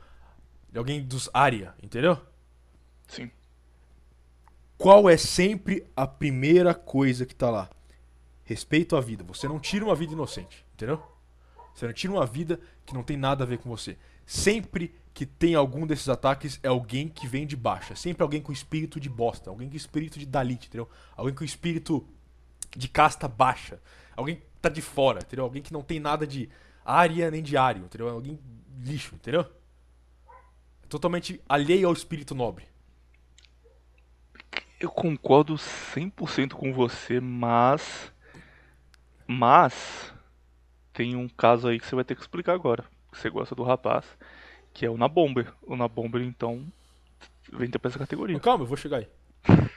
de 0.70 0.78
alguém 0.78 1.02
dos 1.02 1.28
área, 1.34 1.74
entendeu? 1.82 2.18
Sim. 3.06 3.30
Qual 4.78 5.08
é 5.08 5.16
sempre 5.16 5.86
a 5.94 6.06
primeira 6.06 6.74
coisa 6.74 7.26
que 7.26 7.34
tá 7.34 7.50
lá? 7.50 7.68
Respeito 8.44 8.96
à 8.96 9.00
vida. 9.00 9.22
Você 9.24 9.46
não 9.46 9.60
tira 9.60 9.84
uma 9.84 9.94
vida 9.94 10.12
inocente, 10.12 10.64
entendeu? 10.74 11.00
Você 11.74 11.86
não 11.86 11.92
tira 11.92 12.12
uma 12.12 12.26
vida 12.26 12.58
que 12.84 12.94
não 12.94 13.02
tem 13.02 13.16
nada 13.16 13.44
a 13.44 13.46
ver 13.46 13.58
com 13.58 13.68
você. 13.68 13.96
Sempre 14.32 14.94
que 15.12 15.26
tem 15.26 15.54
algum 15.54 15.86
desses 15.86 16.08
ataques 16.08 16.58
é 16.62 16.68
alguém 16.68 17.06
que 17.06 17.26
vem 17.26 17.46
de 17.46 17.54
baixa. 17.54 17.94
Sempre 17.94 18.22
alguém 18.22 18.40
com 18.40 18.50
espírito 18.50 18.98
de 18.98 19.10
bosta. 19.10 19.50
Alguém 19.50 19.68
com 19.68 19.76
espírito 19.76 20.18
de 20.18 20.24
Dalit, 20.24 20.68
entendeu? 20.68 20.88
Alguém 21.14 21.34
com 21.34 21.44
espírito 21.44 22.08
de 22.74 22.88
casta 22.88 23.28
baixa. 23.28 23.78
Alguém 24.16 24.36
que 24.36 24.42
tá 24.62 24.70
de 24.70 24.80
fora, 24.80 25.20
entendeu? 25.22 25.44
Alguém 25.44 25.60
que 25.60 25.70
não 25.70 25.82
tem 25.82 26.00
nada 26.00 26.26
de 26.26 26.48
área 26.82 27.30
nem 27.30 27.42
de 27.42 27.58
ário, 27.58 27.84
entendeu? 27.84 28.08
Alguém 28.08 28.40
lixo, 28.80 29.16
entendeu? 29.16 29.44
Totalmente 30.88 31.38
alheio 31.46 31.86
ao 31.86 31.92
espírito 31.92 32.34
nobre. 32.34 32.64
Eu 34.80 34.90
concordo 34.90 35.56
100% 35.56 36.54
com 36.54 36.72
você, 36.72 37.20
mas. 37.20 38.10
Mas. 39.26 40.10
Tem 40.90 41.14
um 41.16 41.28
caso 41.28 41.68
aí 41.68 41.78
que 41.78 41.86
você 41.86 41.94
vai 41.94 42.02
ter 42.02 42.14
que 42.14 42.22
explicar 42.22 42.54
agora. 42.54 42.90
Você 43.12 43.30
gosta 43.30 43.54
do 43.54 43.62
rapaz. 43.62 44.06
Que 44.72 44.86
é 44.86 44.90
o 44.90 44.96
Nabomber. 44.96 45.52
O 45.62 45.76
Nabomber, 45.76 46.22
então. 46.22 46.66
Vem 47.52 47.70
pra 47.70 47.88
essa 47.88 47.98
categoria. 47.98 48.40
Calma, 48.40 48.64
eu 48.64 48.68
vou 48.68 48.76
chegar 48.76 48.98
aí. 48.98 49.08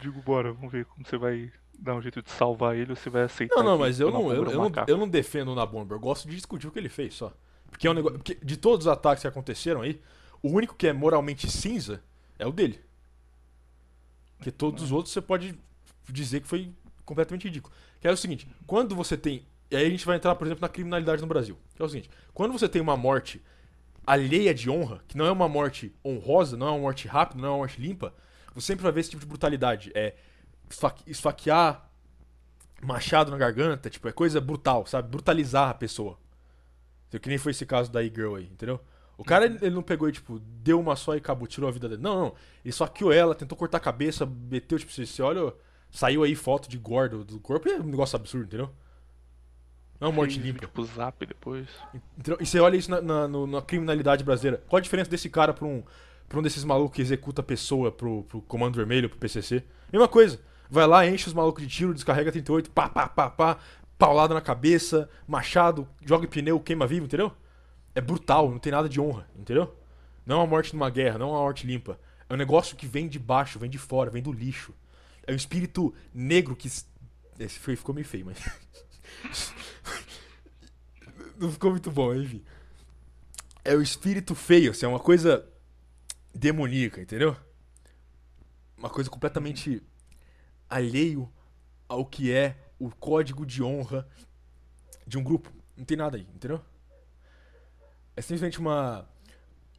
Digo, 0.00 0.22
bora, 0.22 0.52
vamos 0.52 0.72
ver 0.72 0.86
como 0.86 1.06
você 1.06 1.16
vai 1.16 1.52
dar 1.78 1.94
um 1.94 2.02
jeito 2.02 2.22
de 2.22 2.30
salvar 2.30 2.76
ele 2.76 2.90
ou 2.90 2.96
você 2.96 3.10
vai 3.10 3.22
aceitar. 3.22 3.56
Não, 3.56 3.64
não, 3.64 3.78
mas 3.78 4.00
eu 4.00 4.10
não, 4.10 4.32
eu, 4.32 4.44
é 4.44 4.54
eu 4.54 4.58
não, 4.58 4.72
eu 4.86 4.96
não 4.96 5.08
defendo 5.08 5.52
o 5.52 5.54
Nabomber. 5.54 5.96
Eu 5.96 6.00
gosto 6.00 6.28
de 6.28 6.34
discutir 6.34 6.66
o 6.66 6.70
que 6.70 6.78
ele 6.78 6.88
fez 6.88 7.14
só. 7.14 7.32
Porque 7.70 7.86
é 7.86 7.90
um 7.90 7.94
negócio. 7.94 8.18
Porque 8.18 8.38
de 8.42 8.56
todos 8.56 8.86
os 8.86 8.92
ataques 8.92 9.22
que 9.22 9.28
aconteceram 9.28 9.82
aí, 9.82 10.00
o 10.42 10.48
único 10.48 10.74
que 10.74 10.86
é 10.86 10.92
moralmente 10.92 11.50
cinza 11.50 12.02
é 12.38 12.46
o 12.46 12.52
dele. 12.52 12.80
Porque 14.36 14.50
todos 14.50 14.82
os 14.82 14.92
outros 14.92 15.12
você 15.12 15.20
pode 15.20 15.58
dizer 16.08 16.40
que 16.40 16.46
foi 16.46 16.72
completamente 17.04 17.44
ridículo. 17.44 17.74
Que 18.00 18.08
é 18.08 18.12
o 18.12 18.16
seguinte, 18.16 18.48
quando 18.66 18.94
você 18.94 19.16
tem. 19.16 19.44
E 19.70 19.76
aí 19.76 19.86
a 19.86 19.90
gente 19.90 20.04
vai 20.06 20.16
entrar, 20.16 20.34
por 20.34 20.46
exemplo, 20.46 20.62
na 20.62 20.68
criminalidade 20.68 21.22
no 21.22 21.28
Brasil. 21.28 21.58
Que 21.74 21.82
é 21.82 21.84
o 21.84 21.88
seguinte, 21.88 22.10
quando 22.32 22.52
você 22.52 22.68
tem 22.68 22.80
uma 22.80 22.96
morte 22.96 23.42
alheia 24.06 24.54
de 24.54 24.68
honra, 24.70 25.02
que 25.08 25.16
não 25.16 25.24
é 25.26 25.32
uma 25.32 25.48
morte 25.48 25.94
honrosa, 26.04 26.56
não 26.56 26.68
é 26.68 26.70
uma 26.70 26.80
morte 26.80 27.08
rápida, 27.08 27.40
não 27.40 27.48
é 27.48 27.52
uma 27.52 27.58
morte 27.58 27.80
limpa, 27.80 28.14
você 28.54 28.66
sempre 28.66 28.82
vai 28.82 28.92
ver 28.92 29.00
esse 29.00 29.10
tipo 29.10 29.22
de 29.22 29.26
brutalidade. 29.26 29.90
É 29.94 30.14
esfaque- 30.70 31.10
esfaquear 31.10 31.90
machado 32.82 33.30
na 33.30 33.38
garganta, 33.38 33.88
tipo, 33.88 34.06
é 34.08 34.12
coisa 34.12 34.40
brutal, 34.40 34.86
sabe? 34.86 35.08
Brutalizar 35.08 35.70
a 35.70 35.74
pessoa. 35.74 36.18
Que 37.10 37.28
nem 37.28 37.38
foi 37.38 37.52
esse 37.52 37.64
caso 37.64 37.90
da 37.92 38.02
E-Girl 38.02 38.34
aí, 38.34 38.44
entendeu? 38.44 38.80
O 39.16 39.22
cara, 39.22 39.46
ele 39.46 39.70
não 39.70 39.82
pegou 39.82 40.08
e, 40.08 40.12
tipo, 40.12 40.40
deu 40.40 40.80
uma 40.80 40.96
só 40.96 41.14
e 41.14 41.18
acabou, 41.18 41.46
tirou 41.46 41.68
a 41.68 41.72
vida 41.72 41.88
dele. 41.88 42.02
Não, 42.02 42.16
não. 42.18 42.26
Ele 42.64 42.70
esfaqueou 42.70 43.12
ela, 43.12 43.34
tentou 43.36 43.56
cortar 43.56 43.78
a 43.78 43.80
cabeça, 43.80 44.26
meteu, 44.26 44.76
tipo, 44.78 44.90
você, 44.90 45.06
você 45.06 45.22
olha, 45.22 45.54
saiu 45.92 46.24
aí 46.24 46.34
foto 46.34 46.68
de 46.68 46.76
gordo 46.76 47.24
do 47.24 47.38
corpo, 47.38 47.68
é 47.68 47.78
um 47.78 47.84
negócio 47.84 48.16
absurdo, 48.16 48.46
entendeu? 48.46 48.70
Não 50.04 50.10
é 50.10 50.12
uma 50.12 50.16
morte 50.16 50.38
limpa. 50.38 50.68
pro 50.68 50.84
zap 50.84 51.24
depois. 51.24 51.66
E 52.40 52.44
você 52.46 52.60
olha 52.60 52.76
isso 52.76 52.90
na, 52.90 53.00
na- 53.00 53.28
na 53.28 53.62
criminalidade 53.62 54.22
brasileira. 54.22 54.62
Qual 54.68 54.78
a 54.78 54.82
diferença 54.82 55.10
desse 55.10 55.30
cara 55.30 55.54
pra 55.54 55.64
um, 55.66 55.82
pra 56.28 56.38
um 56.38 56.42
desses 56.42 56.62
malucos 56.64 56.96
que 56.96 57.02
executa 57.02 57.40
a 57.40 57.44
pessoa 57.44 57.90
pro, 57.90 58.22
pro 58.24 58.42
Comando 58.42 58.76
Vermelho, 58.76 59.08
pro 59.08 59.18
PCC? 59.18 59.64
Mesma 59.92 60.06
coisa. 60.08 60.38
Vai 60.68 60.86
lá, 60.86 61.06
enche 61.06 61.26
os 61.28 61.34
malucos 61.34 61.62
de 61.62 61.68
tiro, 61.68 61.94
descarrega 61.94 62.30
38, 62.32 62.70
pá, 62.70 62.88
pá, 62.88 63.06
pá, 63.08 63.30
pá, 63.30 63.58
paulada 63.98 64.34
na 64.34 64.40
cabeça, 64.40 65.08
machado, 65.26 65.86
joga 66.04 66.26
pneu, 66.26 66.58
queima 66.60 66.86
vivo, 66.86 67.04
entendeu? 67.06 67.30
É 67.94 68.00
brutal, 68.00 68.50
não 68.50 68.58
tem 68.58 68.72
nada 68.72 68.88
de 68.88 69.00
honra, 69.00 69.26
entendeu? 69.38 69.74
Não 70.26 70.36
é 70.36 70.38
uma 70.40 70.46
morte 70.46 70.74
numa 70.74 70.90
guerra, 70.90 71.18
não 71.18 71.28
é 71.28 71.32
uma 71.32 71.40
morte 71.40 71.66
limpa. 71.66 71.98
É 72.28 72.34
um 72.34 72.36
negócio 72.36 72.76
que 72.76 72.86
vem 72.86 73.08
de 73.08 73.18
baixo, 73.18 73.58
vem 73.58 73.70
de 73.70 73.78
fora, 73.78 74.10
vem 74.10 74.22
do 74.22 74.32
lixo. 74.32 74.74
É 75.26 75.32
um 75.32 75.36
espírito 75.36 75.94
negro 76.12 76.56
que. 76.56 76.66
Esse 77.38 77.58
foi- 77.58 77.76
ficou 77.76 77.94
meio 77.94 78.06
feio, 78.06 78.26
mas. 78.26 78.38
não 81.38 81.50
ficou 81.50 81.70
muito 81.70 81.90
bom, 81.90 82.14
enfim. 82.14 82.42
É 83.64 83.74
o 83.74 83.82
espírito 83.82 84.34
feio, 84.34 84.70
assim, 84.70 84.84
é 84.84 84.88
uma 84.88 85.00
coisa 85.00 85.48
demoníaca, 86.34 87.00
entendeu? 87.00 87.36
Uma 88.76 88.90
coisa 88.90 89.08
completamente 89.08 89.82
alheio 90.68 91.32
ao 91.88 92.04
que 92.04 92.32
é 92.32 92.56
o 92.78 92.90
código 92.90 93.46
de 93.46 93.62
honra 93.62 94.06
de 95.06 95.16
um 95.16 95.22
grupo. 95.22 95.50
Não 95.76 95.84
tem 95.84 95.96
nada 95.96 96.16
aí, 96.16 96.26
entendeu? 96.34 96.60
É 98.16 98.20
simplesmente 98.20 98.58
uma 98.58 99.08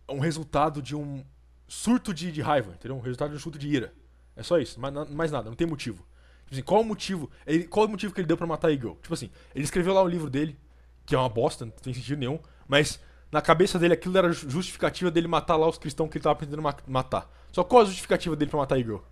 um 0.08 0.20
resultado 0.20 0.82
de 0.82 0.96
um 0.96 1.26
surto 1.68 2.14
de, 2.14 2.32
de 2.32 2.42
raiva, 2.42 2.74
entendeu? 2.74 2.96
Um 2.96 3.02
resultado 3.02 3.32
de 3.32 3.38
um 3.38 3.40
surto 3.40 3.58
de 3.58 3.68
ira. 3.68 3.94
É 4.36 4.44
só 4.44 4.60
isso, 4.60 4.80
mais, 4.80 4.94
mais 5.10 5.32
nada, 5.32 5.50
não 5.50 5.56
tem 5.56 5.66
motivo. 5.66 6.06
Tipo 6.46 6.54
assim, 6.54 6.64
qual 6.64 6.82
o 6.82 6.86
motivo? 6.86 7.30
Ele, 7.46 7.66
qual 7.66 7.86
o 7.86 7.90
motivo 7.90 8.14
que 8.14 8.22
ele 8.22 8.28
deu 8.28 8.38
pra 8.38 8.48
matar 8.48 8.70
a 8.70 8.72
Eagle? 8.72 8.98
Tipo 9.02 9.14
assim, 9.14 9.30
ele 9.54 9.66
escreveu 9.66 9.94
lá 9.94 10.02
o 10.02 10.08
livro 10.08 10.30
dele, 10.30 10.58
que 11.06 11.16
é 11.16 11.18
uma 11.18 11.30
bosta, 11.30 11.66
não 11.66 11.72
tem 11.72 11.94
sentido 11.94 12.20
nenhum, 12.20 12.40
mas 12.68 13.00
na 13.32 13.42
cabeça 13.42 13.78
dele 13.80 13.94
aquilo 13.94 14.18
era 14.18 14.32
justificativa 14.32 15.12
dele 15.12 15.28
matar 15.28 15.56
lá 15.56 15.68
os 15.68 15.78
cristãos 15.78 16.10
que 16.10 16.18
ele 16.18 16.24
tava 16.24 16.36
pretendendo 16.36 16.62
ma 16.62 16.76
matar. 16.88 17.30
Só 17.52 17.64
qual 17.64 17.82
a 17.82 17.86
justificativa 17.86 18.36
dele 18.36 18.52
pra 18.52 18.60
matar 18.60 18.76
a 18.76 18.80
Eagle? 18.80 19.04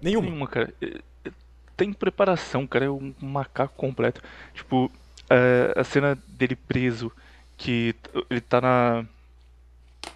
Nenhuma. 0.00 0.26
Nenhuma, 0.26 0.46
cara. 0.46 0.74
É, 0.80 1.00
é, 1.24 1.32
Tem 1.76 1.92
preparação, 1.92 2.66
cara. 2.66 2.86
É 2.86 2.90
um 2.90 3.14
macaco 3.20 3.74
completo. 3.76 4.22
Tipo, 4.54 4.90
é, 5.28 5.72
a 5.76 5.84
cena 5.84 6.18
dele 6.26 6.56
preso, 6.56 7.12
que 7.56 7.94
ele 8.28 8.40
tá 8.40 8.60
na. 8.60 9.04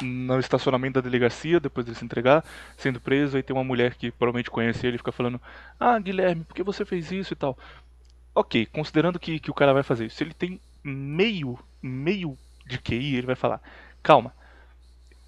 No 0.02 0.38
estacionamento 0.40 0.94
da 0.94 1.00
delegacia, 1.00 1.60
depois 1.60 1.86
dele 1.86 1.96
se 1.96 2.04
entregar, 2.04 2.44
sendo 2.76 3.00
preso, 3.00 3.36
aí 3.36 3.42
tem 3.42 3.54
uma 3.54 3.64
mulher 3.64 3.94
que 3.94 4.10
provavelmente 4.10 4.50
conhece 4.50 4.86
ele 4.86 4.96
e 4.96 4.98
fica 4.98 5.12
falando: 5.12 5.40
Ah, 5.78 5.98
Guilherme, 5.98 6.44
por 6.44 6.54
que 6.54 6.62
você 6.62 6.84
fez 6.84 7.12
isso 7.12 7.32
e 7.32 7.36
tal? 7.36 7.56
Ok, 8.34 8.66
considerando 8.66 9.18
que, 9.18 9.38
que 9.38 9.50
o 9.50 9.54
cara 9.54 9.72
vai 9.72 9.82
fazer 9.82 10.06
isso, 10.06 10.22
ele 10.22 10.34
tem 10.34 10.60
meio, 10.82 11.58
meio 11.80 12.36
de 12.66 12.78
QI, 12.78 13.16
ele 13.16 13.26
vai 13.26 13.36
falar: 13.36 13.60
Calma, 14.02 14.34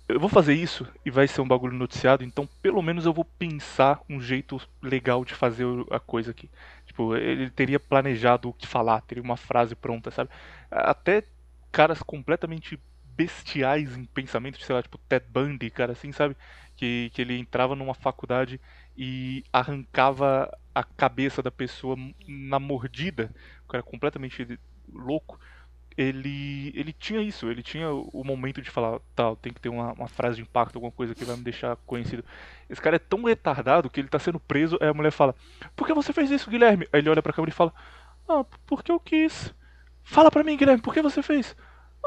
eu 0.08 0.20
vou 0.20 0.28
fazer 0.28 0.54
isso 0.54 0.86
e 1.04 1.10
vai 1.10 1.26
ser 1.26 1.40
um 1.40 1.48
bagulho 1.48 1.76
noticiado, 1.76 2.22
então 2.22 2.48
pelo 2.62 2.80
menos 2.80 3.06
eu 3.06 3.12
vou 3.12 3.24
pensar 3.24 4.00
um 4.08 4.20
jeito 4.20 4.60
legal 4.80 5.24
de 5.24 5.34
fazer 5.34 5.66
a 5.90 5.98
coisa 5.98 6.30
aqui. 6.30 6.48
Tipo, 6.86 7.16
ele 7.16 7.50
teria 7.50 7.80
planejado 7.80 8.48
o 8.48 8.52
que 8.52 8.66
falar, 8.66 9.00
teria 9.00 9.22
uma 9.22 9.36
frase 9.36 9.74
pronta, 9.74 10.10
sabe? 10.10 10.30
Até 10.70 11.24
caras 11.72 12.02
completamente 12.02 12.78
bestiais 13.16 13.96
em 13.96 14.04
pensamento, 14.04 14.62
sei 14.62 14.74
lá, 14.74 14.82
tipo 14.82 14.98
Ted 15.08 15.26
Bundy, 15.28 15.70
cara 15.70 15.92
assim, 15.92 16.12
sabe? 16.12 16.36
Que, 16.76 17.10
que 17.14 17.22
ele 17.22 17.38
entrava 17.38 17.74
numa 17.74 17.94
faculdade 17.94 18.60
e 18.96 19.44
arrancava 19.52 20.50
a 20.74 20.84
cabeça 20.84 21.42
da 21.42 21.50
pessoa 21.50 21.96
na 22.26 22.58
mordida, 22.58 23.30
o 23.64 23.68
cara 23.68 23.82
completamente 23.82 24.58
louco 24.92 25.38
ele, 25.96 26.72
ele 26.74 26.92
tinha 26.92 27.22
isso, 27.22 27.50
ele 27.50 27.62
tinha 27.62 27.90
o 27.90 28.22
momento 28.22 28.60
de 28.60 28.70
falar, 28.70 29.00
tal, 29.14 29.34
tem 29.34 29.52
que 29.52 29.60
ter 29.60 29.70
uma, 29.70 29.92
uma 29.94 30.08
frase 30.08 30.36
de 30.36 30.42
impacto, 30.42 30.76
alguma 30.76 30.92
coisa 30.92 31.14
que 31.14 31.24
vai 31.24 31.36
me 31.36 31.42
deixar 31.42 31.74
conhecido. 31.86 32.22
Esse 32.68 32.80
cara 32.80 32.96
é 32.96 32.98
tão 32.98 33.22
retardado 33.24 33.88
que 33.88 33.98
ele 33.98 34.08
tá 34.08 34.18
sendo 34.18 34.38
preso, 34.38 34.76
aí 34.80 34.88
a 34.88 34.94
mulher 34.94 35.10
fala, 35.10 35.34
por 35.74 35.86
que 35.86 35.94
você 35.94 36.12
fez 36.12 36.30
isso, 36.30 36.50
Guilherme? 36.50 36.86
Aí 36.92 37.00
ele 37.00 37.08
olha 37.08 37.22
pra 37.22 37.32
câmera 37.32 37.50
e 37.50 37.54
fala, 37.54 37.72
ah, 38.28 38.44
porque 38.66 38.92
eu 38.92 39.00
quis. 39.00 39.54
Fala 40.04 40.30
pra 40.30 40.44
mim, 40.44 40.56
Guilherme, 40.56 40.82
por 40.82 40.92
que 40.92 41.00
você 41.00 41.22
fez? 41.22 41.56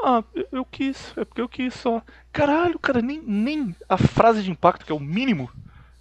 Ah, 0.02 0.24
eu- 0.52 0.64
quis, 0.64 1.12
é 1.16 1.24
porque 1.24 1.40
eu 1.40 1.48
quis 1.48 1.74
só. 1.74 2.02
Caralho, 2.32 2.78
cara, 2.78 3.02
nem, 3.02 3.20
nem 3.20 3.74
a 3.88 3.96
frase 3.98 4.42
de 4.42 4.50
impacto, 4.50 4.84
que 4.86 4.92
é 4.92 4.94
o 4.94 5.00
mínimo, 5.00 5.50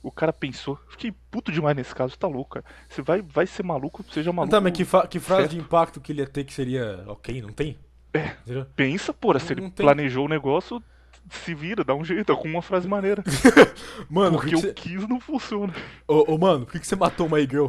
o 0.02 0.12
cara 0.12 0.32
pensou. 0.32 0.80
Fiquei 0.90 1.12
puto 1.32 1.52
demais 1.52 1.76
nesse 1.76 1.94
caso, 1.94 2.18
tá 2.18 2.28
louco, 2.28 2.52
cara. 2.52 2.66
Você 2.88 3.02
vai, 3.02 3.22
vai 3.22 3.46
ser 3.46 3.64
maluco, 3.64 4.04
seja 4.12 4.32
maluco. 4.32 4.52
Tá, 4.52 4.62
mas 4.62 4.72
que, 4.74 4.86
que 4.86 5.20
frase 5.20 5.42
certo. 5.42 5.52
de 5.52 5.58
impacto 5.60 6.00
que 6.02 6.12
ele 6.12 6.22
ia 6.22 6.28
ter 6.28 6.44
que 6.44 6.54
seria 6.54 7.04
ok, 7.08 7.42
não 7.42 7.50
tem? 7.52 7.78
É. 8.14 8.36
Entendeu? 8.44 8.66
Pensa, 8.76 9.14
porra, 9.14 9.40
se 9.40 9.54
Não 9.54 9.64
ele 9.64 9.72
tem- 9.72 9.86
planejou 9.86 10.26
o 10.26 10.30
negócio, 10.30 10.82
se 11.30 11.54
vira, 11.54 11.84
dá 11.84 11.94
um 11.94 12.04
jeito, 12.04 12.36
com 12.38 12.48
uma 12.48 12.62
frase 12.62 12.88
maneira. 12.88 13.24
Mano, 14.10 14.38
por 14.38 14.46
Porque 14.50 14.62
que 14.62 14.68
eu 14.68 14.74
que 14.74 14.90
quis 14.98 15.08
não 15.08 15.20
funciona. 15.20 15.74
Ô, 16.08 16.34
ô, 16.34 16.38
mano, 16.38 16.66
por 16.66 16.72
que 16.74 16.80
que 16.80 16.88
você 16.88 16.96
matou 16.96 17.28
uma 17.28 17.40
e-girl? 17.40 17.68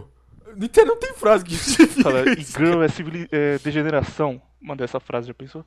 Não 0.57 0.67
tem, 0.69 0.85
não 0.85 0.97
tem 0.99 1.13
frase 1.15 1.45
que 1.45 1.53
justifica 1.55 2.03
Fala, 2.03 2.29
e 2.31 2.41
isso, 2.41 2.59
girl 2.59 2.83
é, 2.83 2.89
civili- 2.89 3.29
é 3.31 3.59
degeneração. 3.59 4.41
Manda 4.61 4.85
essa 4.85 4.99
frase, 5.01 5.27
já 5.29 5.35
pensou? 5.35 5.65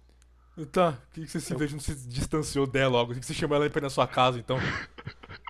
Tá, 0.72 0.91
por 0.91 1.14
que 1.16 1.22
que 1.22 1.28
você 1.32 1.39
simplesmente 1.39 1.74
não 1.74 1.80
se 1.80 2.08
distanciou 2.08 2.68
dela 2.68 2.91
logo? 2.91 3.12
Por 3.14 3.20
que 3.20 3.26
você 3.26 3.34
chamou 3.34 3.56
ela 3.58 3.68
pra 3.70 3.80
ir 3.80 3.84
na 3.84 3.89
sua 3.89 4.08
casa, 4.08 4.38
então? 4.38 4.60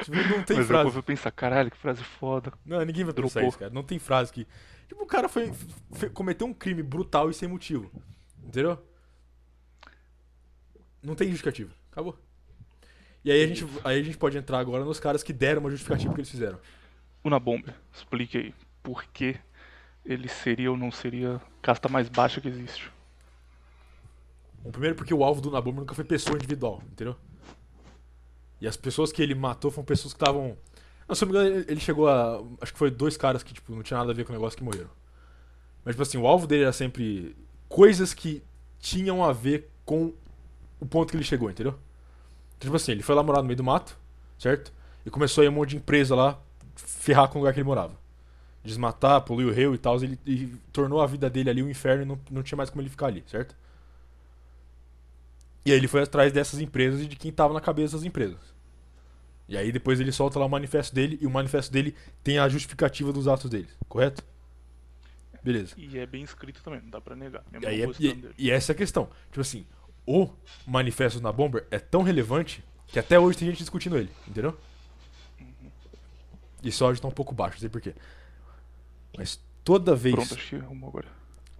Tipo, 0.02 0.16
não 0.16 0.44
tem 0.44 0.58
Mas 0.58 0.68
frase. 0.68 0.68
depois 0.68 0.96
eu 0.96 1.04
pensar, 1.04 1.32
caralho, 1.32 1.70
que 1.70 1.78
frase 1.78 2.02
foda. 2.04 2.54
Não, 2.66 2.80
ninguém 2.86 3.04
vai 3.04 3.14
pensar 3.14 3.44
isso, 3.44 3.60
cara. 3.60 3.72
Não 3.72 3.84
tem 3.84 4.00
frase 4.00 4.32
que... 4.32 4.48
Tipo, 4.88 5.04
o 5.04 5.06
cara 5.06 5.28
foi, 5.28 5.52
fe- 5.94 6.10
cometeu 6.10 6.48
um 6.48 6.54
crime 6.54 6.82
brutal 6.82 7.30
e 7.30 7.34
sem 7.34 7.50
motivo. 7.50 7.92
Entendeu? 8.46 8.82
Não 11.02 11.16
tem 11.16 11.28
justificativa. 11.28 11.74
Acabou. 11.92 12.18
E 13.26 13.32
aí 13.32 13.44
a, 13.44 13.48
gente, 13.48 13.68
aí 13.84 14.00
a 14.00 14.04
gente 14.04 14.18
pode 14.18 14.38
entrar 14.38 14.60
agora 14.60 14.86
nos 14.86 15.00
caras 15.02 15.22
que 15.22 15.34
deram 15.34 15.60
uma 15.62 15.70
justificativa 15.70 16.14
que 16.14 16.20
eles 16.22 16.30
fizeram. 16.32 16.60
Una 17.24 17.40
Bomber, 17.40 17.74
explique 17.94 18.38
aí. 18.38 18.56
Por 18.82 19.04
que 19.06 19.36
ele 20.06 20.28
seria 20.30 20.72
ou 20.72 20.78
não 20.78 20.92
seria 20.92 21.36
a 21.36 21.42
casta 21.62 21.88
mais 21.90 22.08
baixa 22.10 22.40
que 22.42 22.48
existe? 22.48 22.90
Bom, 24.64 24.72
primeiro 24.72 24.96
porque 24.96 25.14
o 25.14 25.24
alvo 25.24 25.42
do 25.42 25.52
Nabomber 25.52 25.82
nunca 25.82 25.94
foi 25.94 26.04
pessoa 26.06 26.36
individual, 26.38 26.82
entendeu? 26.92 27.16
E 28.62 28.68
as 28.68 28.78
pessoas 28.78 29.12
que 29.12 29.22
ele 29.22 29.36
matou 29.36 29.72
foram 29.72 29.86
pessoas 29.86 30.14
que 30.14 30.22
estavam. 30.22 30.58
Não, 31.08 31.16
se 31.16 31.24
eu 31.24 31.28
me 31.28 31.34
engano, 31.34 31.66
ele- 31.68 31.80
chegou 31.80 32.08
a. 32.08 32.42
Acho 32.62 32.72
que 32.72 32.80
foi 32.80 32.90
dois 32.90 33.18
caras 33.18 33.44
que, 33.44 33.54
tipo, 33.54 33.76
não 33.76 33.84
tinha 33.84 33.98
nada 34.00 34.12
a 34.12 34.16
ver 34.16 34.24
com 34.26 34.32
o 34.32 34.36
negócio 34.36 34.58
que 34.58 34.64
morreram. 34.64 34.90
Mas, 35.84 35.96
tipo 35.96 36.04
assim, 36.04 36.18
o 36.18 36.28
alvo 36.28 36.48
dele 36.48 36.64
era 36.64 36.74
sempre 36.74 37.36
coisas 37.70 38.14
que 38.14 38.44
tinham 38.80 39.24
a 39.24 39.34
ver 39.34 39.70
com 39.86 40.14
o 40.80 40.86
ponto 40.86 41.12
que 41.12 41.18
ele 41.18 41.24
chegou, 41.24 41.50
entendeu? 41.50 41.74
Então, 42.58 42.68
tipo 42.68 42.76
assim, 42.76 42.94
ele 42.94 43.04
foi 43.04 43.16
lá 43.16 43.24
morar 43.24 43.42
no 43.42 43.48
meio 43.48 43.58
do 43.58 43.64
mato, 43.64 43.98
certo? 44.40 44.74
E 45.06 45.10
começou 45.10 45.44
a 45.44 45.46
ir 45.46 45.50
um 45.50 45.54
monte 45.54 45.72
de 45.72 45.78
empresa 45.78 46.16
lá 46.16 46.40
ferrar 46.76 47.30
com 47.30 47.40
o 47.40 47.42
lugar 47.42 47.54
que 47.54 47.60
ele 47.60 47.68
morava. 47.68 47.94
Desmatar, 48.64 49.22
poluir 49.24 49.48
o 49.48 49.52
rio 49.54 49.76
e 49.76 49.78
tal, 49.78 49.98
ele 50.04 50.20
tornou 50.74 51.02
a 51.02 51.08
vida 51.08 51.30
dele 51.30 51.50
ali 51.50 51.64
um 51.64 51.70
inferno 51.70 52.04
e 52.04 52.06
não, 52.06 52.20
não 52.32 52.44
tinha 52.44 52.58
mais 52.58 52.70
como 52.70 52.82
ele 52.82 52.90
ficar 52.90 53.08
ali, 53.08 53.24
certo? 53.28 53.56
E 55.66 55.72
aí 55.72 55.78
ele 55.78 55.88
foi 55.88 56.04
atrás 56.04 56.32
dessas 56.32 56.60
empresas 56.60 57.02
e 57.02 57.06
de 57.08 57.16
quem 57.16 57.32
tava 57.32 57.54
na 57.54 57.62
cabeça 57.62 57.96
das 57.98 58.06
empresas. 58.06 58.40
E 59.48 59.58
aí 59.58 59.72
depois 59.72 60.00
ele 60.00 60.12
solta 60.12 60.40
lá 60.40 60.46
o 60.46 60.50
manifesto 60.50 60.94
dele 60.96 61.18
e 61.22 61.28
o 61.28 61.30
manifesto 61.30 61.72
dele 61.72 61.96
tem 62.24 62.38
a 62.40 62.48
justificativa 62.50 63.12
dos 63.14 63.28
atos 63.28 63.50
dele, 63.50 63.68
correto? 63.88 64.24
Beleza. 65.44 65.74
E 65.78 65.98
é 65.98 66.06
bem 66.06 66.24
escrito 66.24 66.62
também, 66.64 66.82
não 66.82 66.90
dá 66.90 67.02
pra 67.02 67.16
negar. 67.16 67.44
E, 67.50 67.54
Mesmo 67.54 67.68
aí 67.68 67.82
não 67.82 67.92
é- 67.92 67.96
e- 68.00 68.34
e 68.46 68.52
essa 68.52 68.72
é 68.72 68.74
a 68.74 68.78
questão. 68.78 69.10
Tipo 69.28 69.42
assim, 69.42 69.66
o 70.06 70.30
manifesto 70.66 71.20
na 71.22 71.32
Bomber 71.32 71.66
é 71.70 71.78
tão 71.80 72.02
relevante 72.02 72.64
que 72.88 72.98
até 73.00 73.20
hoje 73.20 73.38
tem 73.38 73.50
gente 73.50 73.58
discutindo 73.58 73.98
ele, 73.98 74.10
entendeu? 74.28 74.58
E 76.62 76.72
só 76.72 76.88
hoje 76.88 77.02
tá 77.02 77.08
um 77.10 77.12
pouco 77.12 77.34
baixo, 77.36 77.56
não 77.56 77.60
sei 77.60 77.70
porquê. 77.70 77.94
Mas 79.18 79.38
toda 79.66 79.94
vez. 79.96 80.16
Pronto, 80.16 80.66
arrumou 80.66 80.90
agora. 80.90 81.08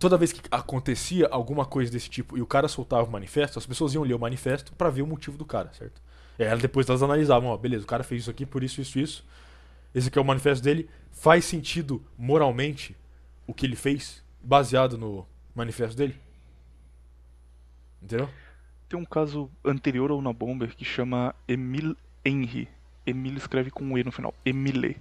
Toda 0.04 0.18
vez 0.18 0.34
que 0.34 0.42
acontecia 0.52 1.30
alguma 1.32 1.66
coisa 1.66 1.90
desse 1.90 2.10
tipo 2.10 2.38
e 2.38 2.42
o 2.42 2.46
cara 2.46 2.68
soltava 2.68 3.08
o 3.08 3.10
manifesto, 3.10 3.58
as 3.58 3.66
pessoas 3.66 3.94
iam 3.94 4.04
ler 4.04 4.14
o 4.14 4.20
manifesto 4.20 4.74
pra 4.74 4.90
ver 4.90 5.02
o 5.02 5.08
motivo 5.08 5.38
do 5.38 5.46
cara, 5.46 5.72
certo? 5.72 6.02
E 6.38 6.44
aí 6.44 6.60
depois 6.60 6.90
elas 6.90 7.02
analisavam, 7.02 7.50
ó, 7.50 7.56
beleza, 7.56 7.86
o 7.86 7.88
cara 7.88 8.04
fez 8.04 8.24
isso 8.24 8.30
aqui 8.30 8.46
por 8.46 8.66
isso, 8.66 8.82
isso, 8.82 9.00
isso. 9.00 9.26
Esse 9.96 10.10
aqui 10.10 10.20
é 10.20 10.22
o 10.22 10.26
manifesto 10.26 10.62
dele. 10.62 10.90
Faz 11.10 11.46
sentido 11.46 12.04
moralmente 12.18 12.98
o 13.48 13.54
que 13.54 13.66
ele 13.66 13.78
fez, 13.78 14.22
baseado 14.42 14.98
no 14.98 15.26
manifesto 15.56 15.96
dele? 15.96 16.20
Entendeu? 18.02 18.30
Tem 18.90 19.00
um 19.00 19.06
caso 19.06 19.50
anterior 19.64 20.12
ao 20.12 20.18
Una 20.18 20.34
Bomber 20.34 20.76
que 20.76 20.84
chama 20.84 21.34
Emile 21.48 21.96
Henry. 22.26 22.68
Emile 23.06 23.38
escreve 23.38 23.72
com 23.72 23.86
um 23.86 23.98
E 23.98 24.04
no 24.04 24.12
final. 24.12 24.34
Emile. 24.46 24.98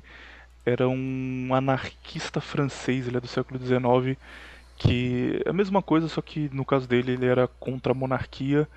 Era 0.65 0.89
um 0.89 1.49
anarquista 1.53 2.41
francês, 2.41 3.09
ele 3.09 3.17
é 3.17 3.21
do 3.21 3.27
século 3.27 3.59
XIX, 3.59 4.17
que 4.83 5.41
é 5.47 5.51
a 5.51 5.53
mesma 5.53 5.81
coisa, 5.81 6.09
só 6.09 6.21
que 6.21 6.51
no 6.53 6.65
caso 6.65 6.89
dele 6.89 7.13
ele 7.13 7.27
era 7.27 7.47
contra 7.47 7.93
a 7.93 7.95
monarquia, 7.95 8.69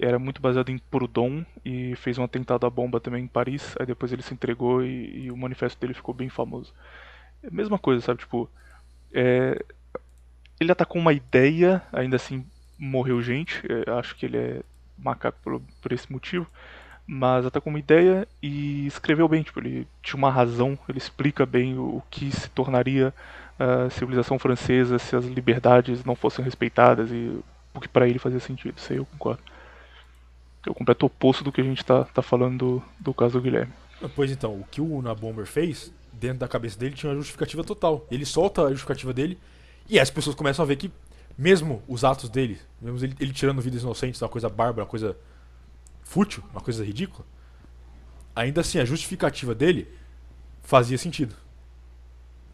era 0.00 0.18
muito 0.18 0.40
baseado 0.40 0.70
em 0.70 0.78
Proudhon 0.78 1.44
e 1.64 1.94
fez 1.96 2.16
um 2.16 2.24
atentado 2.24 2.66
à 2.66 2.70
bomba 2.70 2.98
também 2.98 3.24
em 3.24 3.28
Paris, 3.28 3.74
aí 3.78 3.84
depois 3.84 4.12
ele 4.12 4.22
se 4.22 4.32
entregou 4.32 4.82
e, 4.82 5.24
e 5.24 5.30
o 5.30 5.36
manifesto 5.36 5.78
dele 5.78 5.92
ficou 5.92 6.14
bem 6.14 6.30
famoso. 6.30 6.72
É 7.42 7.48
a 7.48 7.50
mesma 7.50 7.78
coisa, 7.78 8.00
sabe? 8.00 8.20
Tipo, 8.20 8.48
é, 9.12 9.62
ele 10.58 10.72
atacou 10.72 11.00
uma 11.00 11.12
ideia, 11.12 11.82
ainda 11.92 12.16
assim 12.16 12.46
morreu 12.78 13.22
gente, 13.22 13.62
é, 13.68 13.90
acho 13.90 14.16
que 14.16 14.24
ele 14.24 14.38
é 14.38 14.62
macaco 14.96 15.38
por, 15.42 15.60
por 15.82 15.92
esse 15.92 16.10
motivo, 16.10 16.46
mas 17.06 17.44
atacou 17.44 17.70
uma 17.70 17.78
ideia 17.78 18.26
e 18.42 18.86
escreveu 18.86 19.28
bem, 19.28 19.42
tipo, 19.42 19.60
ele 19.60 19.86
tinha 20.02 20.16
uma 20.16 20.30
razão, 20.30 20.78
ele 20.88 20.98
explica 20.98 21.44
bem 21.44 21.76
o, 21.76 21.96
o 21.96 22.02
que 22.10 22.32
se 22.32 22.48
tornaria 22.48 23.12
a 23.58 23.90
civilização 23.90 24.38
francesa 24.38 24.98
se 24.98 25.14
as 25.14 25.24
liberdades 25.24 26.04
não 26.04 26.14
fossem 26.14 26.44
respeitadas 26.44 27.10
e 27.10 27.38
o 27.74 27.80
que 27.80 27.88
pra 27.88 28.08
ele 28.08 28.18
fazia 28.18 28.40
sentido, 28.40 28.76
isso 28.76 28.92
aí 28.92 28.98
eu 28.98 29.06
concordo. 29.06 29.42
É 30.66 30.70
o 30.70 30.74
completo 30.74 31.06
oposto 31.06 31.42
do 31.42 31.50
que 31.50 31.60
a 31.60 31.64
gente 31.64 31.84
tá, 31.84 32.04
tá 32.04 32.22
falando 32.22 32.58
do, 32.58 32.82
do 33.00 33.14
caso 33.14 33.34
do 33.34 33.42
Guilherme. 33.42 33.72
Pois 34.14 34.30
então, 34.30 34.52
o 34.52 34.64
que 34.70 34.80
o 34.80 34.94
Una 34.94 35.14
Bomber 35.14 35.46
fez, 35.46 35.92
dentro 36.12 36.38
da 36.38 36.48
cabeça 36.48 36.78
dele, 36.78 36.94
tinha 36.94 37.10
uma 37.10 37.16
justificativa 37.16 37.64
total. 37.64 38.06
Ele 38.10 38.24
solta 38.24 38.62
a 38.62 38.70
justificativa 38.70 39.12
dele 39.12 39.38
e 39.88 39.98
as 39.98 40.10
pessoas 40.10 40.36
começam 40.36 40.64
a 40.64 40.66
ver 40.66 40.76
que, 40.76 40.90
mesmo 41.36 41.82
os 41.88 42.04
atos 42.04 42.28
dele, 42.28 42.60
mesmo 42.80 43.04
ele, 43.04 43.16
ele 43.18 43.32
tirando 43.32 43.60
vidas 43.60 43.82
inocentes, 43.82 44.20
uma 44.22 44.28
coisa 44.28 44.48
bárbara, 44.48 44.82
uma 44.84 44.90
coisa 44.90 45.16
fútil, 46.02 46.42
uma 46.52 46.60
coisa 46.60 46.84
ridícula, 46.84 47.26
ainda 48.34 48.60
assim 48.60 48.78
a 48.78 48.84
justificativa 48.84 49.54
dele 49.54 49.88
fazia 50.62 50.98
sentido. 50.98 51.34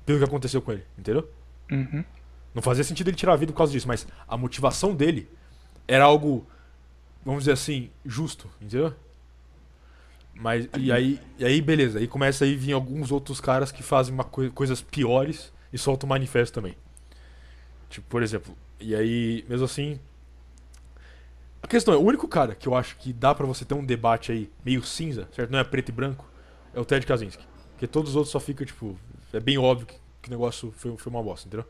Pelo 0.08 0.20
que 0.20 0.24
aconteceu 0.24 0.62
com 0.62 0.72
ele, 0.72 0.82
entendeu? 0.98 1.28
Uhum. 1.70 2.02
Não 2.54 2.62
fazia 2.62 2.82
sentido 2.82 3.08
ele 3.08 3.16
tirar 3.16 3.34
a 3.34 3.36
vida 3.36 3.52
por 3.52 3.58
causa 3.58 3.70
disso, 3.70 3.86
mas 3.86 4.06
a 4.26 4.38
motivação 4.38 4.94
dele 4.94 5.28
era 5.86 6.02
algo, 6.02 6.46
vamos 7.22 7.42
dizer 7.42 7.52
assim, 7.52 7.90
justo, 8.06 8.48
entendeu? 8.58 8.94
Mas, 10.34 10.66
e 10.78 10.90
aí, 10.90 11.20
e 11.38 11.44
aí, 11.44 11.60
beleza. 11.60 11.98
Aí 11.98 12.08
começa 12.08 12.46
a 12.46 12.48
vir 12.48 12.72
alguns 12.72 13.12
outros 13.12 13.38
caras 13.38 13.70
que 13.70 13.82
fazem 13.82 14.14
uma 14.14 14.24
coi- 14.24 14.48
coisas 14.48 14.80
piores 14.80 15.52
e 15.70 15.76
soltam 15.76 16.06
um 16.06 16.08
manifesto 16.08 16.54
também. 16.54 16.74
Tipo, 17.90 18.06
por 18.08 18.22
exemplo, 18.22 18.56
e 18.80 18.94
aí, 18.94 19.44
mesmo 19.46 19.66
assim. 19.66 20.00
A 21.62 21.66
questão 21.66 21.92
é, 21.92 21.98
o 21.98 22.02
único 22.02 22.26
cara 22.26 22.54
que 22.54 22.66
eu 22.66 22.74
acho 22.74 22.96
que 22.96 23.12
dá 23.12 23.34
pra 23.34 23.44
você 23.44 23.62
ter 23.62 23.74
um 23.74 23.84
debate 23.84 24.32
aí 24.32 24.50
meio 24.64 24.82
cinza, 24.82 25.28
certo? 25.36 25.50
Não 25.50 25.58
é 25.58 25.64
preto 25.64 25.90
e 25.90 25.92
branco, 25.92 26.24
é 26.72 26.80
o 26.80 26.84
Ted 26.86 27.04
Kaczynski. 27.04 27.44
Porque 27.72 27.86
todos 27.86 28.12
os 28.12 28.16
outros 28.16 28.32
só 28.32 28.40
ficam, 28.40 28.66
tipo, 28.66 28.98
é 29.32 29.40
bem 29.40 29.58
óbvio 29.58 29.86
que, 29.86 29.94
que 30.22 30.28
o 30.28 30.30
negócio 30.30 30.72
foi, 30.76 30.96
foi 30.96 31.10
uma 31.10 31.22
bosta, 31.22 31.46
entendeu? 31.48 31.66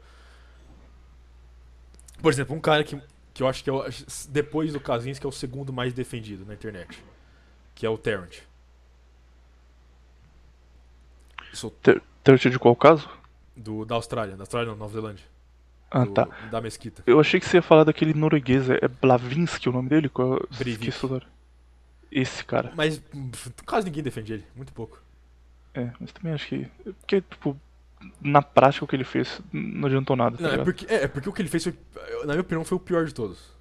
Por 2.20 2.32
exemplo, 2.32 2.54
um 2.56 2.60
cara 2.60 2.82
que, 2.82 3.00
que 3.32 3.42
eu 3.42 3.48
acho 3.48 3.62
que 3.62 3.70
é 3.70 3.72
o, 3.72 3.84
depois 4.28 4.72
do 4.72 4.80
Kaczynski 4.80 5.24
é 5.24 5.28
o 5.28 5.32
segundo 5.32 5.72
mais 5.72 5.92
defendido 5.92 6.44
na 6.44 6.54
internet, 6.54 7.02
que 7.74 7.86
é 7.86 7.90
o 7.90 7.96
Terrence. 7.98 8.42
Sou 11.52 11.70
Terceiro 12.22 12.52
de 12.52 12.58
qual 12.58 12.76
caso? 12.76 13.08
do, 13.56 13.84
da 13.84 13.94
Austrália, 13.96 14.36
da 14.36 14.42
Austrália 14.42 14.68
não, 14.70 14.76
Nova 14.76 14.92
Zelândia. 14.92 15.24
Ah, 15.90 16.04
do- 16.04 16.12
tá. 16.12 16.28
Da 16.50 16.60
Mesquita. 16.60 17.02
Eu 17.06 17.18
achei 17.18 17.40
que 17.40 17.46
você 17.46 17.56
ia 17.56 17.62
falar 17.62 17.84
daquele 17.84 18.14
norueguês, 18.14 18.68
é 18.70 18.86
Blavinsky 18.86 19.68
o 19.68 19.72
nome 19.72 19.88
dele? 19.88 20.08
Qual... 20.08 20.36
é 20.36 20.56
Breivik. 20.56 20.92
Esse 22.10 22.44
cara. 22.44 22.72
Mas 22.76 23.02
quase 23.66 23.86
ninguém 23.86 24.02
defende 24.02 24.32
ele, 24.32 24.44
muito 24.54 24.72
pouco. 24.72 25.00
É, 25.78 25.92
mas 26.00 26.10
também 26.12 26.32
acho 26.32 26.48
que. 26.48 26.66
Porque, 27.00 27.20
tipo, 27.20 27.56
na 28.20 28.42
prática 28.42 28.84
o 28.84 28.88
que 28.88 28.96
ele 28.96 29.04
fez 29.04 29.40
não 29.52 29.86
adiantou 29.86 30.16
nada. 30.16 30.36
Tá 30.36 30.42
Não, 30.42 30.50
é, 30.54 30.64
porque, 30.64 30.86
é, 30.92 31.04
é 31.04 31.08
porque 31.08 31.28
o 31.28 31.32
que 31.32 31.40
ele 31.40 31.48
fez, 31.48 31.64
foi, 31.64 31.74
na 32.20 32.32
minha 32.32 32.40
opinião, 32.40 32.64
foi 32.64 32.76
o 32.76 32.80
pior 32.80 33.06
de 33.06 33.14
todos. 33.14 33.56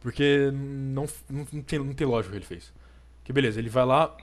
Porque 0.00 0.50
não, 0.52 1.06
não, 1.30 1.44
tem, 1.44 1.78
não 1.78 1.92
tem 1.92 2.06
lógica 2.06 2.28
o 2.28 2.32
que 2.32 2.38
ele 2.38 2.46
fez. 2.46 2.72
Que 3.22 3.32
beleza, 3.32 3.60
ele 3.60 3.68
vai 3.68 3.84
lá. 3.84 4.16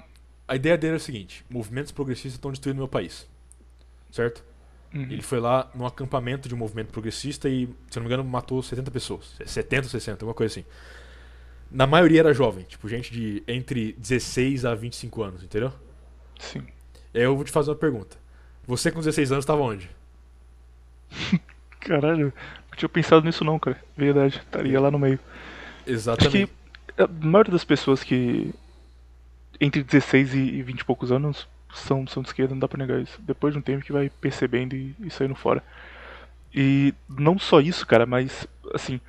A 0.47 0.55
ideia 0.55 0.77
dele 0.77 0.93
é 0.93 0.97
a 0.97 0.99
seguinte: 0.99 1.45
movimentos 1.49 1.91
progressistas 1.91 2.33
estão 2.33 2.51
destruindo 2.51 2.79
meu 2.79 2.87
país. 2.87 3.27
Certo? 4.11 4.43
Uhum. 4.93 5.03
Ele 5.03 5.21
foi 5.21 5.39
lá 5.39 5.71
num 5.73 5.85
acampamento 5.85 6.47
de 6.47 6.53
um 6.53 6.57
movimento 6.57 6.91
progressista 6.91 7.49
e, 7.49 7.67
se 7.89 7.97
não 7.97 8.03
me 8.03 8.07
engano, 8.07 8.23
matou 8.23 8.61
70 8.61 8.91
pessoas. 8.91 9.35
70 9.45 9.87
ou 9.87 9.89
60, 9.89 10.23
alguma 10.23 10.35
coisa 10.35 10.53
assim. 10.53 10.65
Na 11.71 11.87
maioria 11.87 12.19
era 12.19 12.33
jovem, 12.33 12.63
tipo, 12.65 12.87
gente 12.87 13.11
de 13.11 13.41
entre 13.47 13.93
16 13.93 14.65
a 14.65 14.75
25 14.75 15.23
anos, 15.23 15.43
entendeu? 15.43 15.73
Sim. 16.37 16.63
Aí 17.13 17.21
eu 17.21 17.35
vou 17.35 17.43
te 17.45 17.51
fazer 17.51 17.69
uma 17.71 17.75
pergunta. 17.77 18.17
Você 18.65 18.91
com 18.91 18.99
16 18.99 19.31
anos 19.31 19.43
estava 19.43 19.61
onde? 19.61 19.89
Caralho, 21.79 22.33
não 22.69 22.77
tinha 22.77 22.89
pensado 22.89 23.25
nisso 23.25 23.43
não, 23.43 23.59
cara. 23.59 23.77
Verdade, 23.95 24.37
estaria 24.37 24.79
lá 24.79 24.89
no 24.89 24.97
meio. 24.99 25.19
Acho 25.81 25.91
Exatamente. 25.91 26.47
que 26.95 27.01
a 27.01 27.07
maioria 27.07 27.51
das 27.51 27.65
pessoas 27.65 28.03
que. 28.03 28.53
Entre 29.59 29.83
16 29.83 30.33
e 30.33 30.61
20 30.63 30.79
e 30.79 30.85
poucos 30.85 31.11
anos 31.11 31.47
são, 31.73 32.05
são 32.07 32.23
de 32.23 32.29
esquerda, 32.29 32.53
não 32.53 32.59
dá 32.59 32.67
pra 32.67 32.77
negar 32.77 32.99
isso. 33.01 33.21
Depois 33.21 33.53
de 33.53 33.59
um 33.59 33.61
tempo 33.61 33.83
que 33.85 33.91
vai 33.93 34.09
percebendo 34.09 34.75
e, 34.75 34.95
e 34.99 35.09
saindo 35.09 35.35
fora. 35.35 35.63
E 36.53 36.93
não 37.09 37.37
só 37.37 37.59
isso, 37.59 37.85
cara, 37.85 38.05
mas 38.05 38.47
assim. 38.73 38.99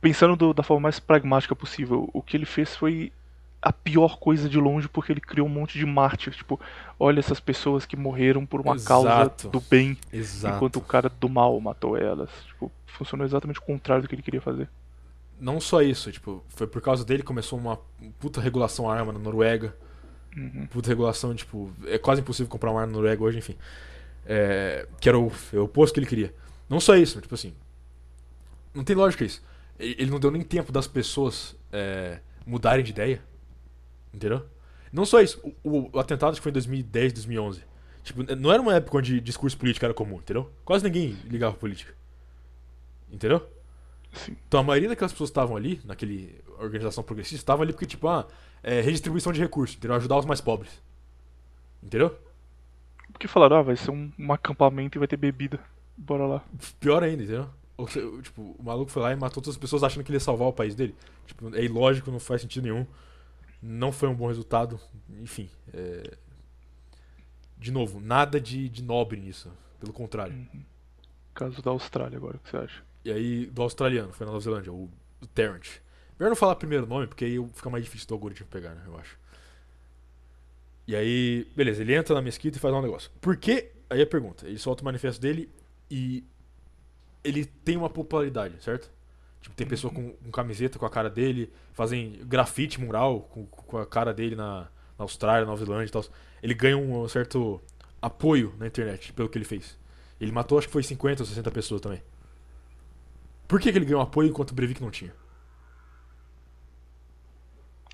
Pensando 0.00 0.36
do- 0.36 0.54
da 0.54 0.62
forma 0.62 0.82
mais 0.82 1.00
pragmática 1.00 1.54
possível, 1.56 2.08
o 2.12 2.22
que 2.22 2.36
ele 2.36 2.46
fez 2.46 2.74
foi 2.76 3.12
a 3.60 3.72
pior 3.72 4.18
coisa 4.18 4.48
de 4.48 4.58
longe 4.58 4.88
porque 4.88 5.12
ele 5.12 5.20
criou 5.20 5.46
um 5.46 5.50
monte 5.50 5.78
de 5.78 5.84
mártir. 5.84 6.32
Tipo, 6.32 6.60
olha 6.98 7.18
essas 7.18 7.40
pessoas 7.40 7.84
que 7.84 7.96
morreram 7.96 8.46
por 8.46 8.60
uma 8.60 8.78
causa 8.78 9.08
Exato. 9.08 9.48
do 9.48 9.60
bem, 9.60 9.96
Exato. 10.12 10.56
enquanto 10.56 10.76
o 10.76 10.80
cara 10.80 11.08
do 11.08 11.28
mal 11.28 11.60
matou 11.60 11.96
elas. 11.96 12.30
Tipo, 12.46 12.70
funcionou 12.86 13.26
exatamente 13.26 13.58
o 13.58 13.62
contrário 13.62 14.02
do 14.02 14.08
que 14.08 14.14
ele 14.14 14.22
queria 14.22 14.40
fazer. 14.40 14.68
Não 15.40 15.60
só 15.60 15.82
isso, 15.82 16.10
tipo, 16.10 16.44
foi 16.48 16.66
por 16.66 16.82
causa 16.82 17.04
dele 17.04 17.22
que 17.22 17.26
começou 17.26 17.58
uma 17.58 17.78
puta 18.18 18.40
regulação 18.40 18.90
à 18.90 18.96
arma 18.96 19.12
na 19.12 19.18
Noruega. 19.18 19.74
Uhum. 20.36 20.66
Puta 20.66 20.88
regulação, 20.88 21.34
tipo, 21.34 21.72
é 21.86 21.98
quase 21.98 22.20
impossível 22.20 22.50
comprar 22.50 22.70
uma 22.70 22.80
arma 22.80 22.92
na 22.92 22.96
Noruega 22.98 23.22
hoje, 23.22 23.38
enfim. 23.38 23.56
É, 24.26 24.86
que 25.00 25.08
era 25.08 25.18
o, 25.18 25.32
é 25.52 25.56
o 25.56 25.64
oposto 25.64 25.94
que 25.94 26.00
ele 26.00 26.06
queria. 26.06 26.34
Não 26.68 26.80
só 26.80 26.96
isso, 26.96 27.20
tipo 27.20 27.34
assim. 27.34 27.54
Não 28.74 28.84
tem 28.84 28.94
lógica 28.94 29.24
isso. 29.24 29.42
Ele 29.78 29.96
ele 29.98 30.10
não 30.10 30.20
deu 30.20 30.30
nem 30.30 30.42
tempo 30.42 30.70
das 30.72 30.86
pessoas 30.86 31.56
é, 31.72 32.18
mudarem 32.44 32.84
de 32.84 32.90
ideia. 32.90 33.22
Entendeu? 34.12 34.44
Não 34.92 35.04
só 35.04 35.20
isso. 35.20 35.40
O, 35.62 35.90
o- 35.92 35.98
atentado 35.98 36.34
que 36.36 36.40
foi 36.42 36.50
em 36.50 36.54
2010, 36.54 37.12
2011. 37.14 37.62
Tipo, 38.02 38.22
não 38.36 38.50
era 38.52 38.62
uma 38.62 38.74
época 38.74 38.98
onde 38.98 39.20
discurso 39.20 39.56
político 39.58 39.84
era 39.84 39.92
comum, 39.94 40.16
entendeu? 40.16 40.50
Quase 40.64 40.84
ninguém 40.84 41.10
ligava 41.24 41.52
pra 41.52 41.60
política. 41.60 41.94
Entendeu? 43.12 43.46
Sim. 44.12 44.36
Então 44.46 44.60
a 44.60 44.62
maioria 44.62 44.88
daquelas 44.88 45.12
pessoas 45.12 45.28
que 45.30 45.32
estavam 45.32 45.56
ali, 45.56 45.80
naquele 45.84 46.34
organização 46.58 47.04
progressista, 47.04 47.36
estavam 47.42 47.62
ali 47.62 47.72
porque, 47.72 47.86
tipo, 47.86 48.08
ah, 48.08 48.26
é 48.62 48.80
redistribuição 48.80 49.32
de 49.32 49.40
recursos, 49.40 49.76
entendeu? 49.76 49.96
Ajudar 49.96 50.16
os 50.18 50.24
mais 50.24 50.40
pobres. 50.40 50.70
Entendeu? 51.82 52.16
Porque 53.12 53.28
falaram, 53.28 53.58
ah, 53.58 53.62
vai 53.62 53.76
ser 53.76 53.90
um, 53.90 54.10
um 54.18 54.32
acampamento 54.32 54.96
e 54.96 55.00
vai 55.00 55.08
ter 55.08 55.16
bebida. 55.16 55.60
Bora 55.96 56.26
lá. 56.26 56.44
Pior 56.80 57.02
ainda, 57.02 57.22
entendeu? 57.22 57.48
Ou 57.76 57.86
tipo, 58.22 58.56
o 58.58 58.62
maluco 58.62 58.90
foi 58.90 59.02
lá 59.02 59.12
e 59.12 59.16
matou 59.16 59.42
todas 59.42 59.56
as 59.56 59.60
pessoas 59.60 59.82
achando 59.84 60.02
que 60.04 60.10
ele 60.10 60.16
ia 60.16 60.20
salvar 60.20 60.48
o 60.48 60.52
país 60.52 60.74
dele. 60.74 60.94
Tipo, 61.26 61.54
é 61.54 61.62
ilógico, 61.62 62.10
não 62.10 62.18
faz 62.20 62.40
sentido 62.42 62.64
nenhum. 62.64 62.86
Não 63.60 63.90
foi 63.92 64.08
um 64.08 64.14
bom 64.14 64.28
resultado. 64.28 64.80
Enfim. 65.20 65.50
é, 65.72 66.16
De 67.58 67.70
novo, 67.72 68.00
nada 68.00 68.40
de, 68.40 68.68
de 68.68 68.82
nobre 68.82 69.18
nisso. 69.20 69.50
Pelo 69.80 69.92
contrário. 69.92 70.34
Caso 71.34 71.62
da 71.62 71.70
Austrália 71.70 72.16
agora, 72.16 72.36
o 72.36 72.40
que 72.40 72.50
você 72.50 72.56
acha? 72.56 72.82
E 73.04 73.12
aí, 73.12 73.46
do 73.46 73.62
australiano, 73.62 74.12
foi 74.12 74.26
na 74.26 74.32
Nova 74.32 74.42
Zelândia, 74.44 74.72
o, 74.72 74.90
o 75.20 75.26
Terrence. 75.26 75.80
Melhor 76.18 76.30
não 76.30 76.36
falar 76.36 76.56
primeiro 76.56 76.84
nome, 76.86 77.06
porque 77.06 77.24
aí 77.24 77.36
fica 77.54 77.70
mais 77.70 77.84
difícil 77.84 78.08
do 78.08 78.14
algoritmo 78.14 78.46
pegar, 78.48 78.74
né? 78.74 78.82
Eu 78.86 78.98
acho. 78.98 79.16
E 80.86 80.96
aí, 80.96 81.46
beleza, 81.54 81.82
ele 81.82 81.94
entra 81.94 82.14
na 82.14 82.22
mesquita 82.22 82.56
e 82.56 82.60
faz 82.60 82.74
um 82.74 82.82
negócio. 82.82 83.10
Por 83.20 83.36
que? 83.36 83.70
Aí 83.88 84.02
a 84.02 84.06
pergunta. 84.06 84.46
Ele 84.46 84.58
solta 84.58 84.82
o 84.82 84.84
manifesto 84.84 85.20
dele 85.20 85.48
e 85.90 86.24
ele 87.22 87.44
tem 87.44 87.76
uma 87.76 87.90
popularidade, 87.90 88.62
certo? 88.62 88.90
Tipo, 89.40 89.54
tem 89.56 89.66
pessoa 89.66 89.92
com, 89.92 90.10
com 90.12 90.30
camiseta 90.30 90.78
com 90.78 90.86
a 90.86 90.90
cara 90.90 91.08
dele, 91.10 91.52
fazem 91.72 92.20
grafite 92.24 92.80
mural 92.80 93.20
com, 93.22 93.46
com 93.46 93.78
a 93.78 93.86
cara 93.86 94.12
dele 94.12 94.34
na, 94.36 94.62
na 94.98 95.04
Austrália, 95.04 95.46
Nova 95.46 95.64
Zelândia 95.64 95.88
e 95.88 95.92
tal. 95.92 96.04
Ele 96.42 96.54
ganha 96.54 96.76
um 96.76 97.08
certo 97.08 97.60
apoio 98.02 98.54
na 98.58 98.66
internet 98.66 99.12
pelo 99.12 99.28
que 99.28 99.38
ele 99.38 99.44
fez. 99.44 99.78
Ele 100.20 100.32
matou, 100.32 100.58
acho 100.58 100.66
que 100.66 100.72
foi 100.72 100.82
50 100.82 101.22
ou 101.22 101.26
60 101.26 101.50
pessoas 101.50 101.80
também. 101.80 102.02
Por 103.46 103.60
que, 103.60 103.72
que 103.72 103.78
ele 103.78 103.84
ganhou 103.86 104.00
apoio 104.02 104.28
enquanto 104.28 104.50
o 104.50 104.54
Breivik 104.54 104.80
não 104.82 104.90
tinha? 104.90 105.12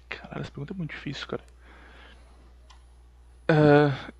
Caralho, 0.09 0.40
essa 0.42 0.51
pergunta 0.51 0.72
é 0.72 0.76
muito 0.76 0.90
difícil, 0.92 1.26
cara. 1.26 1.45
É, 3.49 4.14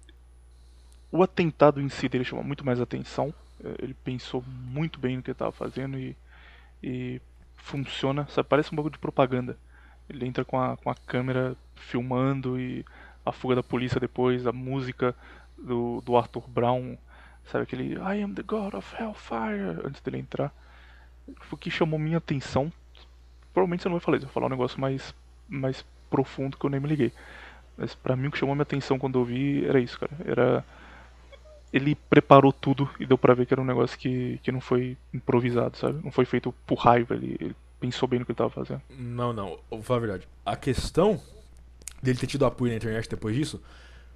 O 1.11 1.23
atentado 1.23 1.81
em 1.81 1.89
si 1.89 2.09
dele 2.09 2.25
chama 2.25 2.43
muito 2.43 2.65
mais 2.65 2.81
atenção. 2.81 3.33
É, 3.63 3.83
Ele 3.83 3.95
pensou 3.95 4.43
muito 4.43 4.99
bem 4.99 5.17
no 5.17 5.23
que 5.23 5.31
ele 5.31 5.35
estava 5.35 5.53
fazendo 5.53 5.99
e, 5.99 6.17
e 6.85 7.21
funciona. 7.57 8.29
Parece 8.49 8.73
um 8.73 8.77
bagulho 8.77 8.93
de 8.93 8.99
propaganda. 8.99 9.57
Ele 10.09 10.27
entra 10.27 10.45
com 10.45 10.61
a, 10.61 10.77
com 10.77 10.91
a 10.91 10.95
câmera 10.95 11.57
filmando 11.75 12.61
e 12.61 12.85
a 13.25 13.33
fuga 13.33 13.55
da 13.55 13.63
polícia 13.63 13.99
depois, 13.99 14.47
a 14.47 14.53
música 14.53 15.15
do, 15.57 16.03
do 16.03 16.17
Arthur 16.17 16.47
Brown, 16.49 16.97
sabe 17.47 17.65
aquele 17.65 17.95
I 17.95 18.23
am 18.23 18.35
the 18.35 18.43
God 18.43 18.75
of 18.75 18.95
Hellfire 19.01 19.81
antes 19.83 20.01
dele 20.03 20.19
entrar. 20.19 20.53
O 21.51 21.57
que 21.57 21.71
chamou 21.71 21.99
minha 21.99 22.19
atenção. 22.19 22.71
Provavelmente 23.55 23.83
você 23.83 23.89
não 23.89 23.97
vai 23.97 24.05
falar 24.05 24.17
isso, 24.19 24.27
vai 24.27 24.35
falar 24.35 24.47
um 24.47 24.51
negócio 24.51 24.79
mais, 24.79 25.15
mais 25.49 25.85
profundo 26.11 26.59
que 26.59 26.67
eu 26.67 26.71
nem 26.71 26.81
me 26.81 26.89
liguei. 26.89 27.13
Mas 27.79 27.95
pra 27.95 28.15
mim 28.15 28.29
o 28.29 28.31
que 28.31 28.39
chamou 28.39 28.55
minha 28.55 28.63
atenção 28.63 28.99
quando 28.99 29.19
eu 29.19 29.25
vi 29.25 29.65
era 29.65 29.81
isso, 29.81 29.99
cara. 29.99 30.13
Era. 30.25 30.65
Ele 31.75 31.97
preparou 31.97 32.53
tudo 32.53 32.89
e 33.01 33.05
deu 33.05 33.19
pra 33.19 33.35
ver 33.35 33.47
que 33.47 33.53
era 33.53 33.61
um 33.61 33.65
negócio 33.65 33.99
que, 33.99 34.39
que 34.45 34.53
não 34.53 34.61
foi 34.61 34.97
improvisado, 35.13 35.77
sabe? 35.77 36.01
Não 36.05 36.13
foi 36.13 36.25
feito 36.25 36.55
por 36.65 36.77
raiva, 36.77 37.15
ele, 37.15 37.37
ele 37.41 37.57
pensou 37.81 38.09
bem 38.09 38.21
no 38.21 38.25
que 38.25 38.31
ele 38.31 38.37
tava 38.37 38.51
fazendo. 38.51 38.81
Não, 38.97 39.33
não, 39.33 39.59
vou 39.69 39.83
falar 39.83 39.99
a 39.99 40.01
verdade. 40.01 40.29
A 40.47 40.55
questão 40.55 41.21
dele 42.01 42.17
ter 42.17 42.29
tido 42.29 42.47
apoio 42.47 42.71
na 42.71 42.77
internet 42.77 43.11
depois 43.11 43.35
disso 43.35 43.61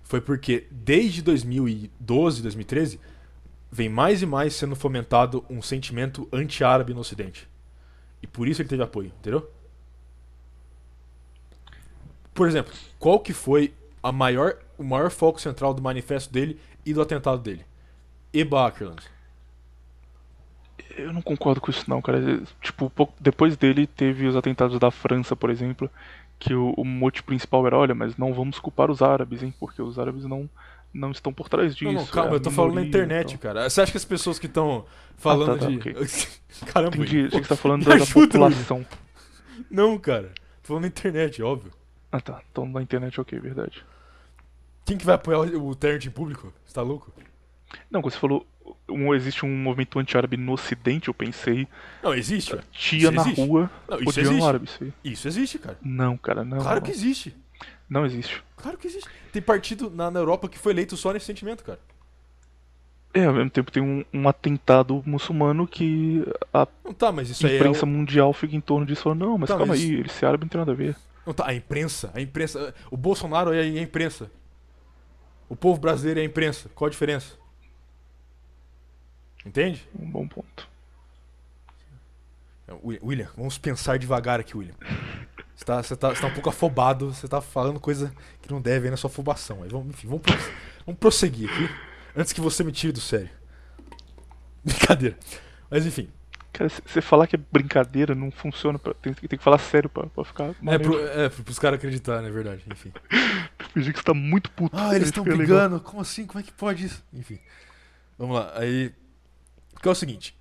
foi 0.04 0.20
porque 0.20 0.68
desde 0.70 1.20
2012, 1.20 2.42
2013, 2.42 3.00
vem 3.70 3.88
mais 3.88 4.22
e 4.22 4.26
mais 4.26 4.54
sendo 4.54 4.76
fomentado 4.76 5.44
um 5.50 5.60
sentimento 5.60 6.28
anti-árabe 6.32 6.94
no 6.94 7.00
Ocidente. 7.00 7.48
E 8.22 8.26
por 8.26 8.48
isso 8.48 8.62
ele 8.62 8.68
teve 8.68 8.82
apoio, 8.82 9.12
entendeu? 9.18 9.50
Por 12.32 12.46
exemplo, 12.46 12.72
qual 12.98 13.20
que 13.20 13.32
foi 13.32 13.74
a 14.02 14.12
maior, 14.12 14.56
o 14.78 14.84
maior 14.84 15.10
foco 15.10 15.40
central 15.40 15.74
do 15.74 15.82
manifesto 15.82 16.32
dele 16.32 16.58
e 16.84 16.92
do 16.92 17.02
atentado 17.02 17.40
dele? 17.40 17.64
Eba 18.32 18.66
Ackerland. 18.66 19.02
Eu 20.96 21.12
não 21.12 21.22
concordo 21.22 21.60
com 21.60 21.70
isso 21.70 21.88
não, 21.88 22.02
cara. 22.02 22.42
Tipo, 22.60 22.90
pouco 22.90 23.14
depois 23.20 23.56
dele 23.56 23.86
teve 23.86 24.26
os 24.26 24.36
atentados 24.36 24.78
da 24.78 24.90
França, 24.90 25.36
por 25.36 25.50
exemplo, 25.50 25.90
que 26.38 26.54
o, 26.54 26.72
o 26.76 26.84
mote 26.84 27.22
principal 27.22 27.66
era, 27.66 27.76
olha, 27.76 27.94
mas 27.94 28.16
não 28.16 28.32
vamos 28.32 28.58
culpar 28.58 28.90
os 28.90 29.02
árabes, 29.02 29.42
hein? 29.42 29.54
Porque 29.58 29.80
os 29.80 29.98
árabes 29.98 30.24
não, 30.24 30.48
não 30.92 31.10
estão 31.10 31.32
por 31.32 31.48
trás 31.48 31.74
disso. 31.74 31.92
Não, 31.92 32.00
não, 32.00 32.02
é 32.02 32.06
calma, 32.06 32.32
a 32.32 32.34
eu 32.34 32.40
tô 32.40 32.50
falando 32.50 32.74
na 32.74 32.80
minoria 32.82 33.00
e 33.00 33.04
internet, 33.04 33.38
tal. 33.38 33.38
cara. 33.38 33.70
Você 33.70 33.80
acha 33.80 33.92
que 33.92 33.98
as 33.98 34.04
pessoas 34.04 34.38
que 34.38 34.46
estão 34.46 34.84
falando 35.16 35.58
tá, 35.58 35.66
tá, 35.66 35.70
de. 35.70 35.76
ok. 35.76 35.94
Caramba, 36.72 36.96
Entendi, 36.96 37.28
que 37.28 37.36
você 37.36 37.48
tá 37.48 37.56
falando 37.56 37.84
da, 37.86 37.96
da 37.96 38.02
ajuda, 38.02 38.26
população. 38.26 38.86
Não, 39.70 39.98
cara. 39.98 40.32
Tô 40.62 40.68
falando 40.68 40.82
na 40.82 40.88
internet, 40.88 41.42
óbvio. 41.42 41.72
Ah 42.10 42.20
tá, 42.20 42.40
então 42.50 42.66
na 42.66 42.82
internet 42.82 43.20
ok, 43.20 43.38
verdade. 43.38 43.84
Quem 44.88 44.96
que 44.98 45.04
vai 45.06 45.14
apoiar 45.16 45.38
o 45.40 45.68
o 45.68 45.74
Terrent 45.74 46.06
em 46.06 46.10
público? 46.10 46.52
Você 46.64 46.74
tá 46.74 46.82
louco? 46.82 47.12
Não, 47.90 48.00
quando 48.00 48.12
você 48.14 48.18
falou 48.18 48.46
um, 48.88 49.14
existe 49.14 49.44
um 49.44 49.54
movimento 49.54 49.98
anti-árabe 49.98 50.36
no 50.38 50.52
ocidente, 50.52 51.08
eu 51.08 51.14
pensei. 51.14 51.68
Não, 52.02 52.14
existe. 52.14 52.52
velho. 52.52 52.64
Tia 52.72 52.98
Isso 52.98 53.12
na 53.12 53.22
existe. 53.22 53.40
rua 53.46 53.70
Não, 53.88 54.00
isso 54.00 54.08
odiando 54.20 54.44
árabe, 54.46 54.64
isso. 54.64 54.92
Isso 55.04 55.28
existe, 55.28 55.58
cara. 55.58 55.78
Não, 55.82 56.16
cara, 56.16 56.42
não. 56.44 56.58
Claro 56.58 56.76
não. 56.80 56.82
que 56.86 56.90
existe. 56.90 57.36
Não 57.88 58.06
existe. 58.06 58.42
Claro 58.56 58.78
que 58.78 58.86
existe. 58.86 59.08
Tem 59.32 59.42
partido 59.42 59.90
na, 59.90 60.10
na 60.10 60.20
Europa 60.20 60.48
que 60.48 60.58
foi 60.58 60.72
eleito 60.72 60.96
só 60.96 61.12
nesse 61.12 61.26
sentimento, 61.26 61.62
cara. 61.62 61.78
É, 63.12 63.24
ao 63.24 63.32
mesmo 63.34 63.50
tempo 63.50 63.70
tem 63.72 63.82
um, 63.82 64.04
um 64.12 64.28
atentado 64.28 65.02
muçulmano 65.06 65.66
que 65.66 66.24
a 66.52 66.66
Não 66.84 66.92
tá, 66.92 67.10
mas 67.10 67.30
isso 67.30 67.46
aí 67.46 67.54
é. 67.54 67.56
imprensa 67.56 67.84
o- 67.84 67.88
mundial 67.88 68.32
fica 68.32 68.54
em 68.54 68.60
torno 68.60 68.84
disso 68.86 69.02
falando, 69.02 69.20
não, 69.20 69.38
mas 69.38 69.48
Tá, 69.48 69.56
calma 69.56 69.72
mas- 69.74 69.80
aí, 69.82 69.94
ele 69.94 70.08
ser 70.08 70.26
árabe 70.26 70.44
não 70.44 70.48
tem 70.48 70.58
nada 70.58 70.72
a 70.72 70.74
ver. 70.74 70.96
Não 71.26 71.32
tá, 71.34 71.46
a 71.48 71.54
imprensa. 71.54 72.10
A 72.14 72.20
imprensa. 72.20 72.74
O 72.90 72.96
Bolsonaro 72.96 73.52
é 73.52 73.60
a 73.60 73.80
imprensa. 73.82 74.30
O 75.48 75.56
povo 75.56 75.80
brasileiro 75.80 76.20
é 76.20 76.22
a 76.22 76.26
imprensa. 76.26 76.68
Qual 76.74 76.86
a 76.86 76.90
diferença? 76.90 77.36
Entende? 79.44 79.88
Um 79.98 80.10
bom 80.10 80.28
ponto. 80.28 80.68
É, 82.66 82.72
William, 82.82 83.30
vamos 83.36 83.56
pensar 83.56 83.98
devagar 83.98 84.40
aqui, 84.40 84.56
William. 84.56 84.74
Você 85.54 85.64
tá, 85.64 85.82
você, 85.82 85.96
tá, 85.96 86.10
você 86.10 86.20
tá 86.20 86.26
um 86.26 86.34
pouco 86.34 86.50
afobado, 86.50 87.12
você 87.12 87.26
tá 87.26 87.40
falando 87.40 87.80
coisa 87.80 88.14
que 88.42 88.50
não 88.50 88.60
deve 88.60 88.86
aí 88.86 88.90
na 88.90 88.96
sua 88.96 89.08
afobação. 89.08 89.62
Aí 89.62 89.68
vamos, 89.68 89.88
enfim, 89.88 90.06
vamos, 90.06 90.22
vamos 90.84 91.00
prosseguir 91.00 91.50
aqui. 91.50 91.68
Antes 92.14 92.32
que 92.32 92.40
você 92.40 92.62
me 92.62 92.72
tire 92.72 92.92
do 92.92 93.00
sério. 93.00 93.30
Brincadeira. 94.62 95.16
Mas 95.70 95.86
enfim. 95.86 96.08
Cara, 96.58 96.68
você 96.68 97.00
falar 97.00 97.28
que 97.28 97.36
é 97.36 97.40
brincadeira, 97.52 98.14
não 98.16 98.32
funciona. 98.32 98.78
Pra, 98.80 98.92
tem, 98.94 99.14
tem 99.14 99.38
que 99.38 99.44
falar 99.44 99.58
sério 99.58 99.88
pra, 99.88 100.06
pra 100.08 100.24
ficar 100.24 100.54
É, 100.66 100.78
pro, 100.78 100.98
é 101.06 101.28
pro- 101.28 101.44
pros 101.44 101.58
caras 101.58 101.78
acreditarem, 101.78 102.26
é 102.28 102.32
verdade. 102.32 102.64
Enfim. 102.68 102.92
Fingir 103.72 103.92
que 103.92 104.00
você 104.00 104.04
tá 104.04 104.12
muito 104.14 104.50
puto. 104.50 104.76
Ah, 104.76 104.94
eles 104.96 105.08
estão 105.08 105.22
ficar 105.22 105.36
legal. 105.36 105.56
brigando. 105.68 105.80
Como 105.80 106.02
assim? 106.02 106.26
Como 106.26 106.40
é 106.40 106.42
que 106.42 106.52
pode 106.52 106.84
isso? 106.86 107.04
Enfim. 107.12 107.38
Vamos 108.18 108.36
lá. 108.36 108.52
Aí. 108.56 108.92
Que 109.80 109.86
é 109.86 109.90
o 109.92 109.94
seguinte. 109.94 110.36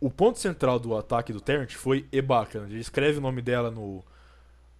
O 0.00 0.10
ponto 0.10 0.38
central 0.40 0.80
do 0.80 0.96
ataque 0.96 1.32
do 1.32 1.40
Terrent 1.40 1.72
foi 1.74 2.06
Ebaka. 2.10 2.58
Ele 2.68 2.80
escreve 2.80 3.18
o 3.18 3.20
nome 3.20 3.40
dela 3.40 3.70
no 3.70 4.04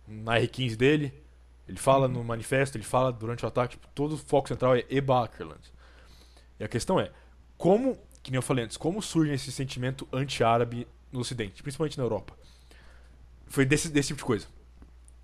na 0.08 0.38
R15 0.40 0.74
dele. 0.76 1.14
Ele 1.68 1.78
fala 1.78 2.06
no 2.08 2.22
manifesto, 2.24 2.76
ele 2.76 2.84
fala 2.84 3.12
durante 3.12 3.44
o 3.44 3.48
ataque. 3.48 3.76
Tipo, 3.76 3.86
todo 3.94 4.14
o 4.14 4.18
foco 4.18 4.48
central 4.48 4.74
é 4.74 4.84
Ebakerland. 4.90 5.72
E 6.60 6.64
a 6.64 6.68
questão 6.68 6.98
é, 6.98 7.10
como, 7.56 7.96
que 8.26 8.32
nem 8.32 8.38
eu 8.38 8.42
falei 8.42 8.64
antes, 8.64 8.76
como 8.76 9.00
surge 9.00 9.32
esse 9.32 9.52
sentimento 9.52 10.06
anti-árabe 10.12 10.84
no 11.12 11.20
Ocidente, 11.20 11.62
principalmente 11.62 11.96
na 11.96 12.02
Europa? 12.02 12.36
Foi 13.46 13.64
desse, 13.64 13.88
desse 13.88 14.08
tipo 14.08 14.18
de 14.18 14.24
coisa. 14.24 14.48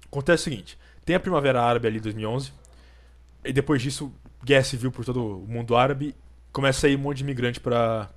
Acontece 0.07 0.43
o 0.43 0.45
seguinte: 0.45 0.79
tem 1.05 1.17
a 1.17 1.21
Primavera 1.21 1.61
Árabe 1.61 1.89
ali 1.89 1.99
em 1.99 2.01
2011, 2.01 2.53
e 3.45 3.53
depois 3.53 3.83
disso, 3.83 4.15
guerra 4.45 4.63
civil 4.63 4.93
por 4.93 5.05
todo 5.05 5.43
o 5.43 5.49
mundo 5.49 5.75
árabe, 5.75 6.15
começa 6.53 6.79
a 6.79 6.81
sair 6.83 6.95
um 6.95 7.01
monte 7.01 7.17
de 7.17 7.25
imigrante 7.25 7.59
para 7.59 8.09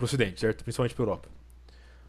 o 0.00 0.04
Ocidente, 0.04 0.40
certo? 0.40 0.62
Principalmente 0.62 0.94
para 0.94 1.02
Europa. 1.02 1.28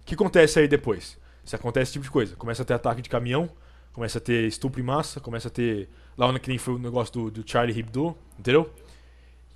O 0.01 0.05
que 0.05 0.13
acontece 0.13 0.59
aí 0.59 0.67
depois? 0.67 1.17
Se 1.43 1.55
acontece 1.55 1.83
esse 1.83 1.93
tipo 1.93 2.05
de 2.05 2.11
coisa, 2.11 2.35
começa 2.35 2.61
a 2.61 2.65
ter 2.65 2.75
ataque 2.75 3.01
de 3.01 3.09
caminhão, 3.09 3.49
começa 3.91 4.19
a 4.19 4.21
ter 4.21 4.47
estupro 4.47 4.79
em 4.79 4.83
massa, 4.83 5.19
começa 5.19 5.47
a 5.47 5.51
ter. 5.51 5.89
Lá 6.15 6.27
onde 6.27 6.39
que 6.39 6.47
nem 6.47 6.59
foi 6.59 6.75
o 6.75 6.77
negócio 6.77 7.11
do, 7.11 7.31
do 7.31 7.49
Charlie 7.49 7.79
Hebdo, 7.79 8.15
entendeu? 8.37 8.71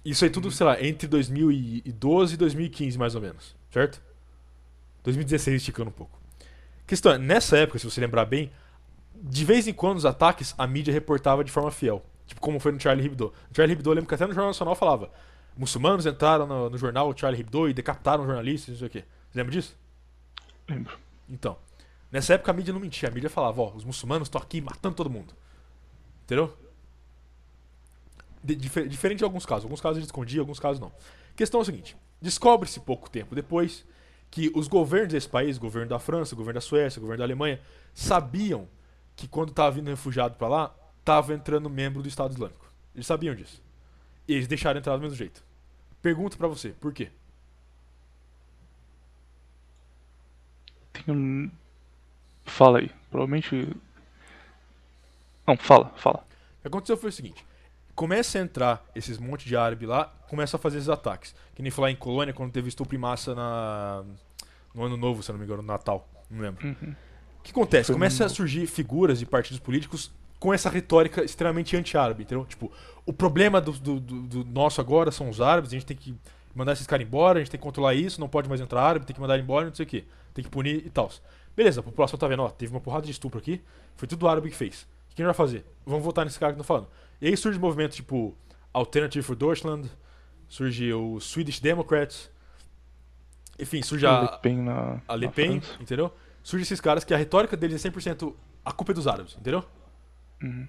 Isso 0.04 0.24
aí 0.24 0.30
tudo, 0.30 0.50
sei 0.52 0.66
lá, 0.66 0.82
entre 0.82 1.08
2012 1.08 2.34
e 2.34 2.38
2015, 2.38 2.98
mais 2.98 3.16
ou 3.16 3.22
menos, 3.22 3.56
certo? 3.70 4.02
2016 5.04 5.58
esticando 5.58 5.90
um 5.90 5.94
pouco. 5.94 6.18
Questão 6.86 7.12
é, 7.12 7.18
nessa 7.18 7.58
época, 7.58 7.80
se 7.80 7.86
você 7.86 8.00
lembrar 8.00 8.26
bem, 8.26 8.52
de 9.14 9.44
vez 9.44 9.68
em 9.68 9.74
quando 9.74 9.98
os 9.98 10.06
ataques 10.06 10.54
a 10.58 10.66
mídia 10.66 10.94
reportava 10.94 11.44
de 11.44 11.52
forma 11.52 11.72
fiel. 11.72 12.04
Tipo, 12.26 12.42
como 12.42 12.60
foi 12.60 12.72
no 12.72 12.80
Charlie 12.80 13.06
Hebdo. 13.06 13.34
No 13.50 13.56
Charlie 13.56 13.74
Hebdo, 13.74 13.90
eu 13.90 13.94
lembro 13.94 14.08
que 14.08 14.16
até 14.16 14.26
no 14.26 14.34
Jornal 14.34 14.50
Nacional 14.50 14.76
falava: 14.76 15.10
muçulmanos 15.58 16.06
entraram 16.06 16.46
no, 16.46 16.70
no 16.70 16.78
jornal 16.78 17.14
Charlie 17.16 17.42
Hebdo 17.42 17.70
e 17.70 17.74
decapitaram 17.74 18.26
jornalistas, 18.26 18.70
não 18.70 18.78
sei 18.78 18.88
o 18.88 18.90
quê. 18.90 19.04
Você 19.30 19.40
lembra 19.40 19.52
disso? 19.52 19.78
Lembro. 20.70 20.98
Então, 21.30 21.58
nessa 22.12 22.34
época 22.34 22.52
a 22.52 22.54
mídia 22.54 22.74
não 22.74 22.80
mentia, 22.80 23.10
a 23.10 23.12
mídia 23.12 23.30
falava, 23.30 23.62
ó, 23.62 23.72
os 23.74 23.84
muçulmanos 23.84 24.28
estão 24.28 24.42
aqui 24.42 24.62
matando 24.62 24.96
todo 24.96 25.10
mundo. 25.10 25.34
Entendeu? 26.26 26.56
De- 28.56 28.88
diferente 28.88 29.20
de 29.20 29.24
alguns 29.24 29.46
casos. 29.46 29.66
Alguns 29.66 29.82
casos 29.82 29.98
a 29.98 30.00
gente 30.00 30.08
escondia, 30.08 30.40
alguns 30.40 30.60
casos 30.60 30.80
não. 30.80 30.88
A 30.88 31.36
questão 31.36 31.60
é 31.60 31.64
o 31.64 31.66
seguinte: 31.66 31.98
descobre-se 32.22 32.80
pouco 32.80 33.10
tempo 33.10 33.36
depois 33.36 33.86
que 34.32 34.52
os 34.56 34.68
governos 34.68 35.14
desse 35.14 35.28
país, 35.28 35.58
o 35.58 35.60
governo 35.60 35.90
da 35.90 36.00
França, 36.00 36.34
o 36.34 36.38
governo 36.38 36.58
da 36.58 36.62
Suécia, 36.62 37.00
o 37.00 37.02
governo 37.02 37.20
da 37.20 37.26
Alemanha, 37.26 37.60
sabiam 37.94 38.68
que 39.16 39.28
quando 39.28 39.52
tava 39.52 39.72
vindo 39.72 39.88
refugiado 39.88 40.36
pra 40.38 40.48
lá, 40.48 40.76
tava 41.04 41.34
entrando 41.34 41.70
membro 41.70 42.02
do 42.02 42.08
Estado 42.08 42.32
Islâmico. 42.32 42.66
Eles 42.94 43.08
sabiam 43.08 43.36
disso. 43.36 43.62
E 44.28 44.34
eles 44.34 44.48
deixaram 44.48 44.80
entrar 44.80 44.96
do 44.96 45.02
mesmo 45.02 45.16
jeito. 45.16 45.44
Pergunto 46.02 46.38
pra 46.38 46.48
você, 46.48 46.70
por 46.70 46.94
quê? 46.94 47.10
Um. 51.08 51.50
Fala 52.46 52.80
aí. 52.80 52.92
Provavelmente. 53.10 53.76
Não, 55.46 55.56
fala, 55.58 55.90
fala. 55.96 56.26
O 56.60 56.62
que 56.62 56.68
aconteceu 56.68 56.98
foi 56.98 57.10
o 57.10 57.14
seguinte: 57.14 57.46
começa 57.98 58.38
a 58.38 58.42
entrar 58.42 58.86
esses 58.96 59.18
monte 59.18 59.46
de 59.48 59.58
árabe 59.58 59.88
lá, 59.88 60.06
começa 60.30 60.56
a 60.56 60.60
fazer 60.60 60.78
esses 60.78 60.88
ataques. 60.88 61.34
Que 61.56 61.64
nem 61.64 61.72
falar 61.72 61.90
em 61.90 61.96
Colônia 61.96 62.32
quando 62.34 62.52
teve 62.52 62.70
estupro 62.70 62.96
em 62.96 63.00
massa 63.00 63.34
na, 63.34 64.04
no 64.74 64.84
ano 64.84 64.96
novo, 64.96 65.24
se 65.24 65.32
eu 65.32 65.34
não 65.34 65.40
me 65.40 65.46
engano, 65.46 65.64
no 65.64 65.68
Natal. 65.68 66.08
Não 66.30 66.40
lembro. 66.42 66.66
Uhum. 66.66 66.96
O 67.40 67.42
que 67.44 67.50
acontece? 67.52 67.92
Começa 67.92 68.24
a 68.24 68.30
surgir 68.30 68.68
figuras 68.68 69.18
de 69.20 69.26
partidos 69.26 69.60
políticos 69.60 70.12
com 70.40 70.54
essa 70.54 70.70
retórica 70.70 71.24
extremamente 71.24 71.76
anti-árabe, 71.76 72.22
entendeu? 72.24 72.46
Tipo, 72.46 72.72
o 73.06 73.12
problema 73.12 73.60
do, 73.60 73.72
do- 73.72 74.00
do- 74.00 74.22
do 74.44 74.46
nosso 74.46 74.80
agora 74.80 75.12
são 75.12 75.28
os 75.30 75.42
árabes, 75.42 75.72
a 75.72 75.74
gente 75.74 75.86
tem 75.88 75.98
que 75.98 76.16
mandar 76.54 76.74
esses 76.74 76.86
caras 76.86 77.06
embora, 77.08 77.40
a 77.40 77.42
gente 77.42 77.50
tem 77.50 77.60
que 77.60 77.64
controlar 77.64 77.96
isso, 77.96 78.20
não 78.20 78.30
pode 78.30 78.48
mais 78.48 78.62
entrar 78.62 78.82
árabe, 78.84 79.06
tem 79.08 79.16
que 79.16 79.20
mandar 79.22 79.34
ele 79.34 79.44
embora, 79.44 79.66
não 79.66 79.74
sei 79.74 79.86
o 79.86 79.90
quê. 79.90 80.06
Tem 80.36 80.44
que 80.44 80.52
punir 80.52 80.86
e 80.86 80.90
tal. 80.92 81.10
Beleza, 81.56 81.80
a 81.80 81.84
população 81.84 82.20
tá 82.20 82.28
vendo, 82.28 82.44
ó, 82.44 82.50
teve 82.50 82.72
uma 82.72 82.80
porrada 82.80 83.06
de 83.08 83.12
estupro 83.12 83.40
aqui, 83.40 83.60
foi 83.96 84.08
tudo 84.08 84.28
árabe 84.28 84.50
que 84.52 84.56
fez. 84.56 84.84
O 85.12 85.16
que 85.16 85.24
a 85.24 85.26
gente 85.26 85.34
vai 85.36 85.48
fazer? 85.48 85.66
Vamos 85.84 86.04
votar 86.04 86.24
nesse 86.24 86.38
cara 86.40 86.52
que 86.54 86.60
tá 86.60 86.64
falando. 86.64 86.88
E 87.22 87.28
aí 87.28 87.38
surge 87.38 87.60
movimentos 87.60 87.96
tipo 87.96 88.36
Alternative 88.74 89.24
for 89.24 89.36
Deutschland, 89.36 89.90
surge 90.48 90.94
o 90.94 91.20
Swedish 91.20 91.60
Democrats, 91.60 92.30
enfim, 93.60 93.82
surge 93.82 94.06
Le 94.06 94.12
a, 94.12 94.28
Pen 94.38 94.58
na. 94.58 95.02
a 95.08 95.16
Le 95.16 95.30
Pen, 95.30 95.62
entendeu? 95.80 96.14
Surge 96.44 96.64
esses 96.64 96.80
caras 96.80 97.04
que 97.04 97.14
a 97.14 97.18
retórica 97.18 97.58
deles 97.58 97.84
é 97.84 97.90
100% 97.90 98.34
a 98.64 98.72
culpa 98.72 98.92
é 98.92 98.96
dos 98.96 99.08
árabes, 99.08 99.36
entendeu? 99.40 99.64
Uhum. 100.44 100.68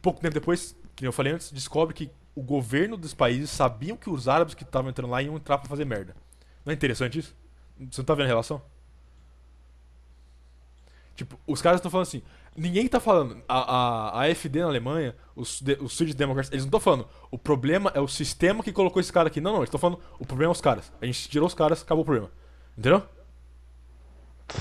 Pouco 0.00 0.20
tempo 0.20 0.34
depois, 0.34 0.74
que 0.96 1.06
eu 1.06 1.12
falei 1.12 1.34
antes, 1.34 1.52
descobre 1.52 1.94
que 1.94 2.10
o 2.34 2.42
governo 2.42 2.96
dos 2.96 3.12
países 3.12 3.50
sabiam 3.50 3.96
que 3.98 4.08
os 4.08 4.28
árabes 4.28 4.54
que 4.54 4.62
estavam 4.62 4.90
entrando 4.90 5.10
lá 5.10 5.22
iam 5.22 5.36
entrar 5.36 5.58
pra 5.58 5.68
fazer 5.68 5.84
merda. 5.84 6.16
Não 6.64 6.70
é 6.70 6.74
interessante 6.74 7.18
isso? 7.18 7.36
Você 7.90 8.00
não 8.00 8.06
tá 8.06 8.14
vendo 8.14 8.24
a 8.24 8.28
relação? 8.28 8.62
Tipo, 11.14 11.38
os 11.46 11.60
caras 11.60 11.78
estão 11.78 11.90
falando 11.90 12.06
assim. 12.06 12.22
Ninguém 12.56 12.86
tá 12.86 13.00
falando. 13.00 13.42
A, 13.48 13.58
a, 13.58 14.20
a 14.20 14.30
AfD 14.30 14.60
na 14.60 14.66
Alemanha, 14.66 15.14
os, 15.34 15.60
de- 15.60 15.78
os 15.80 15.94
Swedish 15.94 16.14
Democrats, 16.14 16.50
eles 16.50 16.64
não 16.64 16.68
estão 16.68 16.80
falando. 16.80 17.08
O 17.30 17.38
problema 17.38 17.90
é 17.94 18.00
o 18.00 18.06
sistema 18.08 18.62
que 18.62 18.72
colocou 18.72 19.00
esse 19.00 19.12
cara 19.12 19.28
aqui. 19.28 19.40
Não, 19.40 19.52
não, 19.52 19.58
eles 19.60 19.68
estão 19.68 19.80
falando. 19.80 20.00
O 20.18 20.26
problema 20.26 20.50
é 20.50 20.54
os 20.54 20.60
caras. 20.60 20.92
A 21.00 21.06
gente 21.06 21.28
tirou 21.28 21.46
os 21.46 21.54
caras, 21.54 21.82
acabou 21.82 22.02
o 22.02 22.04
problema. 22.04 22.30
Entendeu? 22.76 23.02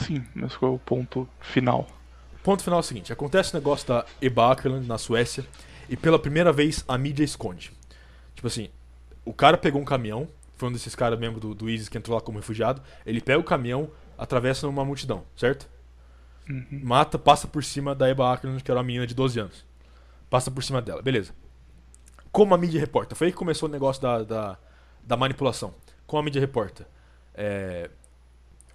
Sim, 0.06 0.24
mas 0.34 0.56
qual 0.56 0.72
é 0.72 0.76
o 0.76 0.80
ponto 0.80 1.28
final? 1.42 1.86
Ponto 2.44 2.64
final 2.64 2.80
é 2.80 2.82
o 2.82 2.84
seguinte: 2.84 3.12
acontece 3.12 3.54
o 3.54 3.58
negócio 3.58 3.88
da 3.88 4.06
Eba 4.22 4.56
na 4.86 4.98
Suécia 4.98 5.46
e 5.90 5.98
pela 5.98 6.18
primeira 6.18 6.52
vez 6.54 6.84
a 6.88 6.98
mídia 6.98 7.24
esconde. 7.24 7.72
Tipo 8.36 8.48
assim, 8.48 8.70
o 9.26 9.34
cara 9.34 9.58
pegou 9.58 9.82
um 9.82 9.86
caminhão, 9.86 10.28
foi 10.56 10.70
um 10.70 10.72
desses 10.72 10.96
caras 10.96 11.20
membro 11.20 11.40
do, 11.40 11.54
do 11.54 11.70
ISIS 11.70 11.90
que 11.90 11.98
entrou 11.98 12.16
lá 12.16 12.22
como 12.22 12.40
refugiado. 12.40 12.82
Ele 13.06 13.20
pega 13.20 13.40
o 13.40 13.44
caminhão, 13.44 13.92
atravessa 14.18 14.68
uma 14.68 14.86
multidão, 14.86 15.24
certo? 15.36 15.68
Uhum. 16.50 16.82
Mata, 16.84 17.18
passa 17.18 17.48
por 17.48 17.64
cima 17.64 17.94
da 17.96 18.10
Eba 18.10 18.34
Akerland, 18.34 18.64
que 18.64 18.72
era 18.72 18.80
uma 18.80 18.84
menina 18.86 19.08
de 19.08 19.14
12 19.14 19.40
anos. 19.40 19.66
Passa 20.30 20.50
por 20.50 20.64
cima 20.64 20.82
dela, 20.82 21.02
beleza. 21.02 21.34
Como 22.32 22.54
a 22.54 22.58
mídia 22.58 22.80
reporta? 22.80 23.16
Foi 23.16 23.28
aí 23.28 23.34
que 23.34 23.38
começou 23.38 23.68
o 23.68 23.72
negócio 23.72 24.02
da, 24.02 24.24
da, 24.24 24.58
da 25.04 25.18
manipulação. 25.18 25.74
Como 26.08 26.22
a 26.22 26.24
mídia 26.24 26.40
reporta? 26.40 26.88
É, 27.34 27.90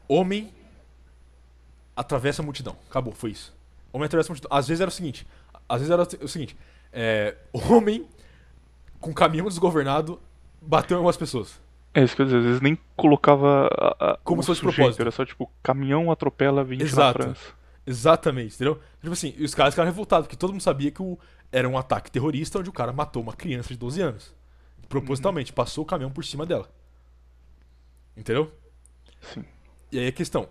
homem 0.08 0.52
atravessa 1.94 2.42
a 2.42 2.44
multidão. 2.44 2.76
Acabou, 2.88 3.14
foi 3.14 3.30
isso. 3.30 3.54
Homem 3.92 4.06
atravessa 4.06 4.30
a 4.30 4.32
multidão. 4.32 4.56
Às 4.56 4.68
vezes 4.68 4.80
era 4.80 4.88
o 4.88 4.92
seguinte. 4.92 5.26
Às 5.68 5.80
vezes 5.80 5.90
era 5.90 6.02
o 6.02 6.28
seguinte. 6.28 6.56
É, 6.92 7.36
homem 7.52 8.06
com 9.00 9.12
caminhão 9.12 9.48
desgovernado 9.48 10.20
bateu 10.60 10.94
em 10.94 10.98
algumas 10.98 11.16
pessoas. 11.16 11.60
É 11.96 12.04
isso 12.04 12.14
que 12.14 12.20
eu 12.20 12.26
dizer, 12.26 12.36
às 12.36 12.44
vezes 12.44 12.60
nem 12.60 12.78
colocava 12.94 13.68
a, 13.68 14.12
a, 14.12 14.18
Como 14.18 14.42
se 14.42 14.48
fosse 14.48 14.60
sujeito, 14.60 14.76
propósito. 14.76 15.00
era 15.00 15.10
só 15.10 15.24
tipo, 15.24 15.50
caminhão 15.62 16.10
atropela 16.10 16.62
20 16.62 16.82
Exato. 16.82 17.18
na 17.20 17.24
França. 17.24 17.54
Exatamente, 17.86 18.54
entendeu? 18.54 18.78
Tipo 19.00 19.14
assim, 19.14 19.32
e 19.34 19.42
os 19.42 19.54
caras 19.54 19.72
ficaram 19.72 19.90
revoltados, 19.90 20.26
porque 20.26 20.36
todo 20.36 20.50
mundo 20.50 20.60
sabia 20.60 20.90
que 20.90 21.00
o, 21.00 21.18
era 21.50 21.66
um 21.66 21.78
ataque 21.78 22.10
terrorista 22.10 22.58
onde 22.58 22.68
o 22.68 22.72
cara 22.72 22.92
matou 22.92 23.22
uma 23.22 23.32
criança 23.32 23.68
de 23.68 23.78
12 23.78 24.02
anos. 24.02 24.34
Propositalmente, 24.90 25.54
passou 25.54 25.84
o 25.84 25.86
caminhão 25.86 26.10
por 26.10 26.22
cima 26.22 26.44
dela. 26.44 26.68
Entendeu? 28.14 28.52
Sim. 29.32 29.42
E 29.90 29.98
aí 29.98 30.08
a 30.08 30.12
questão. 30.12 30.50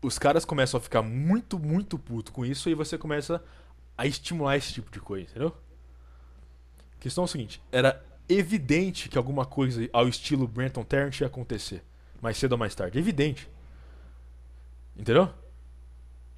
Os 0.00 0.18
caras 0.18 0.46
começam 0.46 0.78
a 0.78 0.80
ficar 0.80 1.02
muito, 1.02 1.58
muito 1.58 1.98
puto 1.98 2.32
com 2.32 2.46
isso 2.46 2.70
e 2.70 2.74
você 2.74 2.96
começa 2.96 3.44
a 3.98 4.06
estimular 4.06 4.56
esse 4.56 4.72
tipo 4.72 4.90
de 4.90 5.00
coisa, 5.00 5.28
entendeu? 5.28 5.54
A 6.98 7.02
questão 7.02 7.24
é 7.24 7.26
o 7.26 7.28
seguinte: 7.28 7.60
era 7.70 8.02
evidente 8.28 9.08
que 9.08 9.18
alguma 9.18 9.44
coisa 9.44 9.88
ao 9.92 10.08
estilo 10.08 10.46
Brenton 10.46 10.84
Tarrant 10.84 11.20
ia 11.20 11.26
acontecer. 11.26 11.82
Mais 12.20 12.36
cedo 12.36 12.52
ou 12.52 12.58
mais 12.58 12.74
tarde. 12.74 12.98
Evidente. 12.98 13.48
Entendeu? 14.96 15.28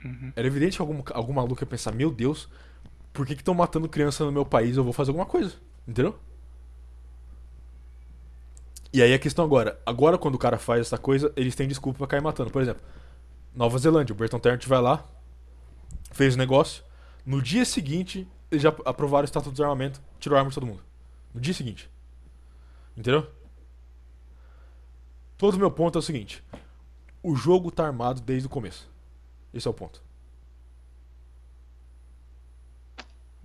Uhum. 0.05 0.32
Era 0.34 0.47
evidente 0.47 0.76
que 0.76 0.82
algum, 0.82 1.03
algum 1.12 1.32
maluco 1.32 1.62
ia 1.62 1.66
pensar: 1.66 1.93
Meu 1.93 2.11
Deus, 2.11 2.49
por 3.12 3.26
que 3.26 3.32
estão 3.32 3.55
matando 3.55 3.89
criança 3.89 4.24
no 4.24 4.32
meu 4.32 4.45
país? 4.45 4.76
Eu 4.76 4.84
vou 4.84 4.93
fazer 4.93 5.11
alguma 5.11 5.26
coisa. 5.26 5.55
Entendeu? 5.86 6.18
E 8.93 9.03
aí 9.03 9.12
a 9.12 9.18
questão 9.18 9.45
agora: 9.45 9.80
agora 9.84 10.18
quando 10.18 10.34
o 10.34 10.39
cara 10.39 10.59
faz 10.59 10.82
essa 10.82 10.99
coisa, 10.99 11.32
eles 11.36 11.55
têm 11.55 11.68
desculpa 11.68 11.99
pra 11.99 12.07
cair 12.07 12.22
matando. 12.22 12.51
Por 12.51 12.62
exemplo, 12.62 12.82
Nova 13.55 13.78
Zelândia, 13.78 14.12
o 14.12 14.16
Brenton 14.16 14.39
Tarrant 14.39 14.66
vai 14.66 14.80
lá, 14.80 15.05
fez 16.12 16.34
o 16.34 16.39
negócio. 16.39 16.82
No 17.24 17.43
dia 17.43 17.64
seguinte, 17.64 18.26
eles 18.51 18.62
já 18.62 18.70
aprovaram 18.84 19.22
o 19.22 19.26
Estatuto 19.26 19.51
do 19.51 19.55
Desarmamento, 19.55 20.01
tirou 20.18 20.36
a 20.36 20.41
arma 20.41 20.51
de 20.51 20.55
todo 20.55 20.66
mundo. 20.66 20.88
No 21.35 21.41
dia 21.41 21.55
seguinte. 21.55 21.91
Entendeu? 22.97 23.31
Todo 25.37 25.55
o 25.55 25.59
meu 25.59 25.70
ponto 25.70 25.97
é 25.97 26.01
o 26.01 26.03
seguinte: 26.03 26.43
o 27.22 27.37
jogo 27.37 27.70
tá 27.70 27.87
armado 27.87 28.20
desde 28.20 28.47
o 28.47 28.51
começo. 28.51 28.91
Esse 29.55 29.68
é 29.68 29.70
o 29.70 29.74
ponto. 29.74 30.03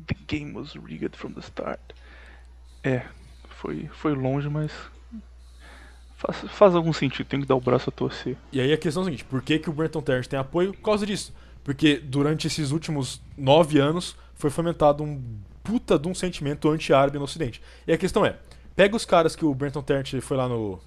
The 0.06 0.16
game 0.28 0.54
was 0.54 0.74
rigged 0.74 1.16
from 1.16 1.34
the 1.34 1.40
start. 1.40 1.80
É, 2.84 3.06
foi, 3.48 3.88
foi 3.94 4.14
longe, 4.14 4.50
mas 4.50 4.72
faz, 6.16 6.38
faz 6.50 6.76
algum 6.76 6.92
sentido, 6.92 7.28
tem 7.28 7.40
que 7.40 7.48
dar 7.48 7.56
o 7.56 7.62
braço 7.62 7.90
a 7.90 7.94
torcer. 7.94 8.36
E 8.52 8.60
aí 8.60 8.74
a 8.74 8.78
questão 8.78 9.04
é 9.04 9.04
a 9.04 9.06
seguinte: 9.06 9.26
por 9.26 9.42
que, 9.42 9.60
que 9.60 9.70
o 9.70 9.74
Brenton 9.74 10.02
Tarrant 10.02 10.26
tem 10.26 10.40
apoio? 10.40 10.74
Por 10.74 10.82
causa 10.82 11.06
disso. 11.06 11.34
Porque 11.64 11.98
durante 11.98 12.48
esses 12.48 12.72
últimos 12.72 13.22
nove 13.38 13.80
anos 13.80 14.18
foi 14.34 14.50
fomentado 14.50 15.04
um 15.04 15.24
puta 15.64 15.98
de 15.98 16.08
um 16.08 16.14
sentimento 16.14 16.70
anti-árabe 16.70 17.18
no 17.18 17.24
Ocidente. 17.24 17.62
E 17.88 17.94
a 17.94 17.98
questão 17.98 18.26
é: 18.26 18.38
pega 18.76 18.96
os 18.96 19.06
caras 19.06 19.36
que 19.36 19.46
o 19.46 19.54
Brenton 19.54 19.82
Tarrant 19.82 20.12
foi 20.22 20.38
lá 20.38 20.48
no. 20.48 20.80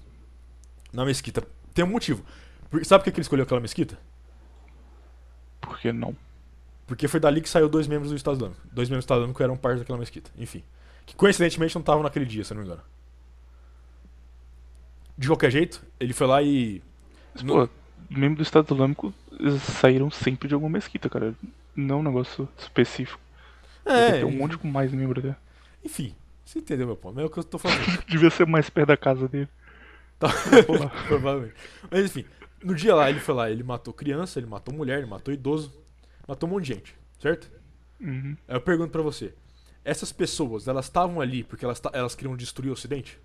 na 0.93 1.03
mesquita. 1.05 1.43
Tem 1.73 1.83
um 1.83 1.89
motivo. 1.89 2.23
Sabe 2.83 3.03
por 3.03 3.11
que 3.11 3.17
ele 3.17 3.21
escolheu 3.21 3.43
aquela 3.43 3.61
mesquita? 3.61 3.97
Por 5.61 5.79
que 5.79 5.91
não? 5.91 6.15
Porque 6.85 7.07
foi 7.07 7.19
dali 7.19 7.41
que 7.41 7.49
saiu 7.49 7.67
dois 7.67 7.87
membros 7.87 8.11
do 8.11 8.15
Estado 8.15 8.35
Islâmico. 8.35 8.61
Dois 8.71 8.87
membros 8.89 9.03
do 9.03 9.07
Estado 9.07 9.19
Islâmico 9.19 9.43
eram 9.43 9.57
parte 9.57 9.79
daquela 9.79 9.99
mesquita. 9.99 10.29
Enfim. 10.37 10.63
Que 11.05 11.15
coincidentemente 11.15 11.75
não 11.75 11.81
estavam 11.81 12.03
naquele 12.03 12.25
dia, 12.25 12.43
se 12.43 12.53
não 12.53 12.61
me 12.61 12.67
engano. 12.67 12.81
De 15.17 15.27
qualquer 15.27 15.51
jeito, 15.51 15.81
ele 15.99 16.13
foi 16.13 16.27
lá 16.27 16.41
e. 16.41 16.81
Mas, 17.33 17.43
No- 17.43 17.67
pô, 17.67 17.73
membro 18.09 18.37
do 18.37 18.43
Estado 18.43 18.73
Islâmico 18.73 19.13
saíram 19.79 20.09
sempre 20.11 20.47
de 20.47 20.53
alguma 20.53 20.71
mesquita, 20.73 21.09
cara. 21.09 21.33
Não 21.75 21.95
é 21.95 21.99
um 21.99 22.03
negócio 22.03 22.47
específico. 22.57 23.19
Deve 23.87 24.19
ter 24.19 24.25
um 24.25 24.31
monte 24.31 24.57
com 24.57 24.67
mais 24.67 24.91
membro 24.91 25.21
dele. 25.21 25.35
Enfim, 25.83 26.15
você 26.45 26.59
entendeu 26.59 26.87
meu 26.87 26.95
ponto. 26.95 27.19
É 27.19 27.25
o 27.25 27.29
que 27.29 27.39
eu 27.39 27.43
tô 27.43 27.57
falando. 27.57 27.79
Devia 28.07 28.29
ser 28.29 28.45
mais 28.45 28.69
perto 28.69 28.87
da 28.87 28.97
casa 28.97 29.27
dele. 29.27 29.49
Tá. 30.19 30.29
Provavelmente. 31.07 31.55
Mas 31.89 32.05
enfim, 32.05 32.25
no 32.63 32.73
dia 32.73 32.95
lá 32.95 33.09
ele 33.09 33.19
foi 33.19 33.35
lá, 33.35 33.49
ele 33.49 33.63
matou 33.63 33.93
criança, 33.93 34.39
ele 34.39 34.47
matou 34.47 34.73
mulher, 34.73 34.99
ele 34.99 35.07
matou 35.07 35.33
idoso, 35.33 35.73
matou 36.27 36.49
um 36.49 36.53
monte 36.53 36.65
de 36.65 36.73
gente, 36.73 36.95
certo? 37.19 37.49
Uhum. 37.99 38.35
Aí 38.47 38.55
eu 38.55 38.61
pergunto 38.61 38.91
pra 38.91 39.01
você, 39.01 39.33
essas 39.83 40.11
pessoas, 40.11 40.67
elas 40.67 40.85
estavam 40.85 41.21
ali 41.21 41.43
porque 41.43 41.65
elas, 41.65 41.81
elas 41.93 42.15
queriam 42.15 42.35
destruir 42.35 42.69
o 42.69 42.73
Ocidente? 42.73 43.19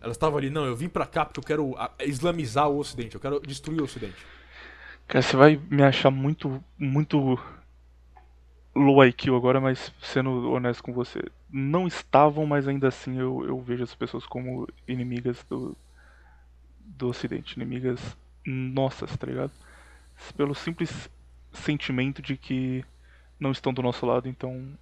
Elas 0.00 0.16
estavam 0.16 0.38
ali, 0.38 0.50
não, 0.50 0.66
eu 0.66 0.76
vim 0.76 0.88
pra 0.88 1.06
cá 1.06 1.24
porque 1.24 1.40
eu 1.40 1.44
quero 1.44 1.74
islamizar 2.04 2.68
o 2.68 2.78
Ocidente, 2.78 3.14
eu 3.14 3.20
quero 3.20 3.40
destruir 3.40 3.80
o 3.80 3.84
Ocidente. 3.84 4.24
Cara, 5.08 5.22
você 5.22 5.36
vai 5.36 5.60
me 5.70 5.82
achar 5.82 6.10
muito, 6.10 6.62
muito 6.78 7.38
low 8.76 9.04
IQ 9.04 9.34
agora, 9.34 9.60
mas 9.60 9.92
sendo 10.00 10.50
honesto 10.52 10.82
com 10.82 10.92
você, 10.92 11.20
não 11.50 11.86
estavam, 11.86 12.46
mas 12.46 12.68
ainda 12.68 12.88
assim 12.88 13.18
eu, 13.18 13.44
eu 13.46 13.60
vejo 13.60 13.84
as 13.84 13.94
pessoas 13.94 14.26
como 14.26 14.68
inimigas 14.86 15.44
do, 15.48 15.76
do 16.80 17.08
Ocidente, 17.08 17.56
inimigas 17.56 18.16
nossas, 18.44 19.16
tá 19.16 19.26
ligado? 19.26 19.52
Pelo 20.36 20.54
simples 20.54 21.10
sentimento 21.52 22.22
de 22.22 22.36
que 22.36 22.84
não 23.40 23.50
estão 23.50 23.72
do 23.72 23.82
nosso 23.82 24.06
lado, 24.06 24.28
então 24.28 24.76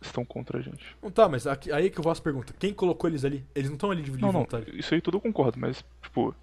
estão 0.00 0.24
contra 0.24 0.58
a 0.58 0.62
gente. 0.62 0.96
Não 1.02 1.10
tá, 1.10 1.28
mas 1.28 1.46
aqui, 1.46 1.72
aí 1.72 1.90
que 1.90 1.98
eu 1.98 2.04
faço 2.04 2.20
a 2.20 2.24
pergunta, 2.24 2.54
quem 2.58 2.72
colocou 2.74 3.08
eles 3.08 3.24
ali? 3.24 3.44
Eles 3.54 3.68
não 3.70 3.76
estão 3.76 3.90
ali 3.90 4.02
de 4.02 4.10
Não, 4.12 4.32
não, 4.32 4.40
vontade. 4.40 4.78
isso 4.78 4.94
aí 4.94 5.00
tudo 5.00 5.16
eu 5.16 5.20
concordo, 5.20 5.58
mas, 5.58 5.84
tipo, 6.02 6.34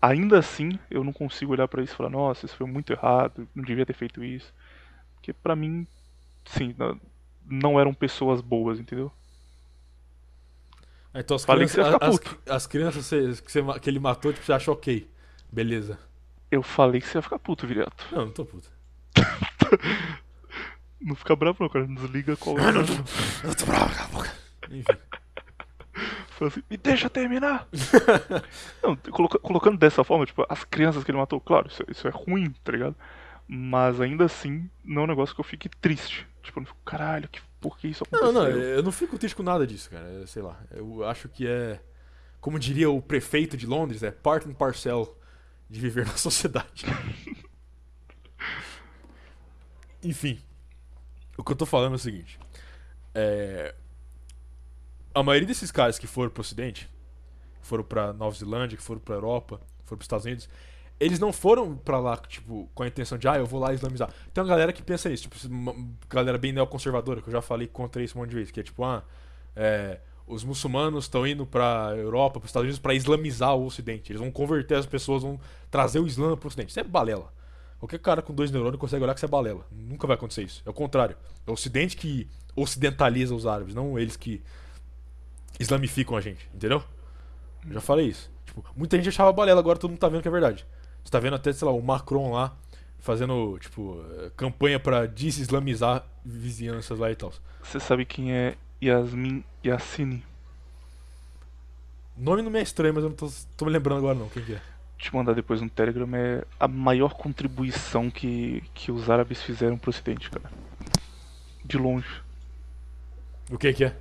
ainda 0.00 0.38
assim 0.38 0.78
eu 0.90 1.02
não 1.04 1.12
consigo 1.12 1.52
olhar 1.52 1.68
pra 1.68 1.82
isso 1.82 1.94
e 1.94 1.96
falar, 1.96 2.10
nossa, 2.10 2.46
isso 2.46 2.56
foi 2.56 2.66
muito 2.66 2.92
errado, 2.92 3.48
não 3.54 3.64
devia 3.64 3.86
ter 3.86 3.94
feito 3.94 4.22
isso. 4.24 4.52
Porque 5.14 5.32
pra 5.32 5.56
mim, 5.56 5.86
sim, 6.50 6.74
não- 6.78 7.00
não 7.44 7.80
eram 7.80 7.94
pessoas 7.94 8.40
boas, 8.40 8.78
entendeu? 8.78 9.10
Ah, 11.14 11.20
Então 11.20 11.36
as 11.36 11.44
Falei 11.44 11.66
que 11.66 11.72
crianças, 11.72 11.94
ficar 11.94 12.06
as, 12.06 12.18
puto. 12.18 12.38
as 12.50 12.66
crianças 12.66 13.40
que, 13.40 13.50
você 13.52 13.62
que 13.80 13.90
ele 13.90 13.98
matou, 13.98 14.32
tipo, 14.32 14.44
você 14.44 14.52
acha 14.52 14.70
ok. 14.70 15.08
Beleza. 15.50 15.98
Eu 16.50 16.62
falei 16.62 17.00
que 17.00 17.06
você 17.06 17.18
ia 17.18 17.22
ficar 17.22 17.38
puto, 17.38 17.66
Viriato. 17.66 18.06
Não, 18.12 18.26
não 18.26 18.32
tô 18.32 18.44
puto. 18.44 18.70
Não 21.00 21.14
fica 21.14 21.36
bravo 21.36 21.58
não, 21.60 21.68
cara, 21.68 21.86
desliga 21.86 22.36
qual 22.36 22.56
Eu 22.58 23.54
tô 23.54 23.66
bravo, 23.66 23.94
cala 23.94 24.04
a 24.04 24.08
boca. 24.08 24.34
Enfim. 24.68 24.84
Assim, 26.44 26.62
me 26.70 26.76
deixa 26.76 27.08
terminar! 27.10 27.66
não, 28.82 28.94
coloca- 28.96 29.38
colocando 29.40 29.76
dessa 29.78 30.02
forma, 30.04 30.24
tipo, 30.26 30.44
as 30.48 30.62
crianças 30.64 31.02
que 31.04 31.10
ele 31.10 31.18
matou, 31.18 31.40
claro, 31.40 31.66
isso, 31.68 31.82
isso 31.88 32.06
é 32.06 32.10
ruim, 32.10 32.50
tá 32.64 32.70
ligado? 32.72 32.94
Mas 33.48 34.00
ainda 34.00 34.24
assim, 34.24 34.68
não 34.84 35.02
é 35.02 35.04
um 35.04 35.08
negócio 35.08 35.34
que 35.34 35.40
eu 35.40 35.44
fique 35.44 35.68
triste. 35.68 36.26
Tipo, 36.48 36.60
eu 36.60 36.62
não 36.62 36.66
fico, 36.66 36.80
caralho, 36.82 37.28
que, 37.28 37.40
por 37.60 37.76
que 37.76 37.88
isso 37.88 38.04
Não, 38.10 38.30
aconteceu? 38.30 38.42
não, 38.42 38.58
eu 38.58 38.82
não 38.82 38.90
fico 38.90 39.18
triste 39.18 39.36
com 39.36 39.42
nada 39.42 39.66
disso, 39.66 39.90
cara. 39.90 40.22
É, 40.22 40.26
Sei 40.26 40.40
lá. 40.42 40.58
Eu 40.70 41.04
acho 41.04 41.28
que 41.28 41.46
é. 41.46 41.78
Como 42.40 42.58
diria 42.58 42.88
o 42.88 43.02
prefeito 43.02 43.54
de 43.56 43.66
Londres, 43.66 44.02
é 44.02 44.10
part 44.10 44.48
and 44.48 44.54
parcel 44.54 45.14
de 45.68 45.78
viver 45.78 46.06
na 46.06 46.16
sociedade. 46.16 46.86
Enfim. 50.02 50.40
O 51.36 51.44
que 51.44 51.52
eu 51.52 51.56
tô 51.56 51.66
falando 51.66 51.92
é 51.92 51.96
o 51.96 51.98
seguinte. 51.98 52.38
É. 53.14 53.74
A 55.14 55.22
maioria 55.22 55.46
desses 55.48 55.70
caras 55.70 55.98
que 55.98 56.06
foram 56.06 56.30
pro 56.30 56.40
ocidente, 56.40 56.88
foram 57.60 57.84
pra 57.84 58.12
Nova 58.12 58.36
Zelândia, 58.36 58.76
que 58.76 58.82
foram 58.82 59.00
pra 59.00 59.16
Europa, 59.16 59.60
foram 59.84 59.98
pros 59.98 60.04
Estados 60.04 60.24
Unidos, 60.24 60.48
eles 61.00 61.18
não 61.18 61.32
foram 61.32 61.76
pra 61.76 61.98
lá, 62.00 62.16
tipo, 62.16 62.68
com 62.74 62.82
a 62.82 62.88
intenção 62.88 63.16
de, 63.16 63.28
ah, 63.28 63.36
eu 63.36 63.46
vou 63.46 63.60
lá 63.60 63.72
islamizar. 63.72 64.10
Tem 64.32 64.42
uma 64.42 64.48
galera 64.48 64.72
que 64.72 64.82
pensa 64.82 65.08
nisso, 65.08 65.24
tipo, 65.24 65.36
uma 65.48 65.74
galera 66.08 66.38
bem 66.38 66.52
neoconservadora, 66.52 67.20
que 67.20 67.28
eu 67.28 67.32
já 67.32 67.40
falei 67.40 67.68
contra 67.68 68.02
isso 68.02 68.16
um 68.16 68.20
monte 68.20 68.30
de 68.30 68.36
vezes, 68.36 68.50
que 68.50 68.60
é 68.60 68.62
tipo, 68.62 68.84
ah, 68.84 69.04
é, 69.54 70.00
os 70.26 70.44
muçulmanos 70.44 71.04
estão 71.04 71.26
indo 71.26 71.46
pra 71.46 71.94
Europa, 71.96 72.40
pros 72.40 72.50
Estados 72.50 72.64
Unidos, 72.64 72.78
pra 72.78 72.94
islamizar 72.94 73.54
o 73.54 73.66
Ocidente. 73.66 74.12
Eles 74.12 74.20
vão 74.20 74.30
converter 74.30 74.76
as 74.76 74.86
pessoas, 74.86 75.22
vão 75.22 75.40
trazer 75.70 76.00
o 76.00 76.06
Islã 76.06 76.36
pro 76.36 76.48
Ocidente. 76.48 76.70
Isso 76.70 76.80
é 76.80 76.84
balela. 76.84 77.32
Qualquer 77.78 77.98
cara 78.00 78.20
com 78.20 78.34
dois 78.34 78.50
neurônios 78.50 78.80
consegue 78.80 79.02
olhar 79.04 79.14
que 79.14 79.18
isso 79.18 79.26
é 79.26 79.28
balela. 79.28 79.64
Nunca 79.70 80.06
vai 80.06 80.16
acontecer 80.16 80.42
isso. 80.42 80.62
É 80.66 80.70
o 80.70 80.74
contrário. 80.74 81.16
É 81.46 81.50
o 81.50 81.54
Ocidente 81.54 81.96
que 81.96 82.28
ocidentaliza 82.54 83.34
os 83.34 83.46
árabes, 83.46 83.74
não 83.74 83.98
eles 83.98 84.16
que 84.16 84.42
islamificam 85.60 86.16
a 86.16 86.20
gente, 86.20 86.48
entendeu? 86.52 86.82
Eu 87.66 87.74
já 87.74 87.80
falei 87.80 88.06
isso. 88.06 88.30
Tipo, 88.44 88.64
muita 88.76 88.96
gente 88.96 89.08
achava 89.08 89.32
balela, 89.32 89.60
agora 89.60 89.78
todo 89.78 89.90
mundo 89.90 90.00
tá 90.00 90.08
vendo 90.08 90.22
que 90.22 90.28
é 90.28 90.30
verdade. 90.30 90.66
Você 91.04 91.10
tá 91.10 91.18
vendo 91.18 91.36
até, 91.36 91.52
sei 91.52 91.66
lá, 91.66 91.72
o 91.72 91.82
Macron 91.82 92.32
lá 92.32 92.54
fazendo, 93.00 93.58
tipo, 93.58 94.04
eh, 94.18 94.30
campanha 94.36 94.78
pra 94.78 95.06
desislamizar 95.06 96.04
vizinhanças 96.24 96.98
lá 96.98 97.10
e 97.10 97.16
tal. 97.16 97.32
Você 97.62 97.80
sabe 97.80 98.04
quem 98.04 98.32
é 98.32 98.56
Yasmin 98.82 99.42
Yassine? 99.64 100.24
O 102.16 102.22
nome 102.22 102.42
não 102.42 102.50
me 102.50 102.58
é 102.58 102.62
estranho, 102.62 102.94
mas 102.94 103.04
eu 103.04 103.10
não 103.10 103.16
tô, 103.16 103.30
tô 103.56 103.64
me 103.64 103.70
lembrando 103.70 103.98
agora 103.98 104.18
não. 104.18 104.28
Quem 104.28 104.44
que 104.44 104.54
é? 104.54 104.60
Te 104.98 105.14
mandar 105.14 105.32
depois 105.32 105.60
no 105.60 105.70
Telegram 105.70 106.08
é 106.14 106.44
a 106.58 106.66
maior 106.66 107.14
contribuição 107.14 108.10
que, 108.10 108.62
que 108.74 108.90
os 108.90 109.08
árabes 109.08 109.40
fizeram 109.40 109.78
pro 109.78 109.90
ocidente, 109.90 110.28
cara. 110.28 110.50
De 111.64 111.78
longe. 111.78 112.22
O 113.50 113.56
que 113.56 113.72
que 113.72 113.84
é? 113.84 113.96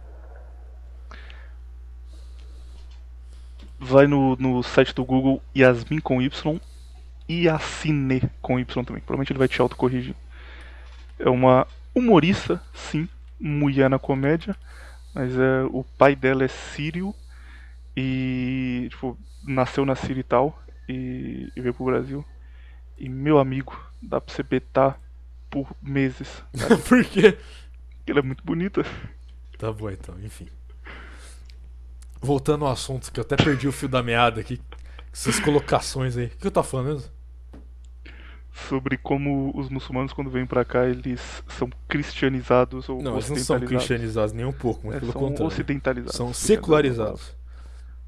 Vai 3.79 4.07
no, 4.07 4.35
no 4.37 4.63
site 4.63 4.93
do 4.95 5.05
Google 5.05 5.41
Yasmin 5.55 5.99
com 5.99 6.21
Y 6.21 6.59
e 7.27 7.45
Yassine 7.45 8.21
com 8.41 8.59
Y 8.59 8.83
também. 8.85 9.01
Provavelmente 9.01 9.31
ele 9.31 9.39
vai 9.39 9.47
te 9.47 9.61
autocorrigir. 9.61 10.15
É 11.19 11.29
uma 11.29 11.67
humorista, 11.93 12.61
sim, 12.73 13.09
mulher 13.39 13.89
na 13.89 13.99
comédia, 13.99 14.55
mas 15.13 15.35
é, 15.37 15.63
o 15.71 15.83
pai 15.97 16.15
dela 16.15 16.43
é 16.43 16.47
sírio 16.47 17.13
e 17.95 18.87
tipo, 18.91 19.17
nasceu 19.43 19.85
na 19.85 19.95
Síria 19.95 20.19
e 20.19 20.23
tal 20.23 20.61
e, 20.87 21.51
e 21.55 21.61
veio 21.61 21.73
pro 21.73 21.85
Brasil. 21.85 22.23
E 22.97 23.09
meu 23.09 23.39
amigo, 23.39 23.75
dá 24.01 24.21
pra 24.21 24.33
você 24.33 24.43
betar 24.43 24.99
por 25.49 25.71
meses. 25.81 26.43
Por 26.87 27.03
quê? 27.05 27.37
Ela 28.05 28.19
é 28.19 28.21
muito 28.21 28.43
bonita. 28.43 28.83
Tá 29.57 29.71
bom 29.71 29.89
então, 29.89 30.15
enfim. 30.21 30.47
Voltando 32.21 32.65
ao 32.65 32.71
assunto, 32.71 33.11
que 33.11 33.19
eu 33.19 33.23
até 33.23 33.35
perdi 33.35 33.67
o 33.67 33.71
fio 33.71 33.89
da 33.89 34.01
meada 34.01 34.41
aqui. 34.41 34.61
Essas 35.11 35.39
colocações 35.39 36.17
aí. 36.17 36.27
O 36.27 36.29
que 36.29 36.47
eu 36.47 36.51
tava 36.51 36.67
falando 36.67 36.87
mesmo? 36.87 37.16
Sobre 38.69 38.97
como 38.97 39.51
os 39.57 39.69
muçulmanos, 39.69 40.13
quando 40.13 40.29
vêm 40.29 40.45
pra 40.45 40.65
cá, 40.65 40.85
eles 40.85 41.21
são 41.47 41.69
cristianizados 41.87 42.89
ou 42.89 43.01
Não, 43.01 43.13
eles 43.13 43.29
não 43.29 43.35
são 43.37 43.55
ocidentalizados. 43.57 43.67
cristianizados 43.87 44.33
nem 44.33 44.45
um 44.45 44.51
pouco, 44.51 44.83
muito 44.85 44.97
É, 44.97 44.99
pelo 44.99 45.11
são 45.11 45.21
contrário. 45.21 45.45
ocidentalizados. 45.47 46.15
São 46.15 46.29
é 46.29 46.33
secularizados, 46.33 47.35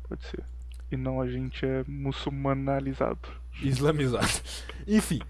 Pode 0.08 0.26
ser. 0.26 0.44
E 0.92 0.98
não 0.98 1.22
a 1.22 1.30
gente 1.30 1.64
é 1.66 1.84
muçulmanalizado. 1.88 3.20
islamizados. 3.62 4.64
Enfim, 4.88 5.22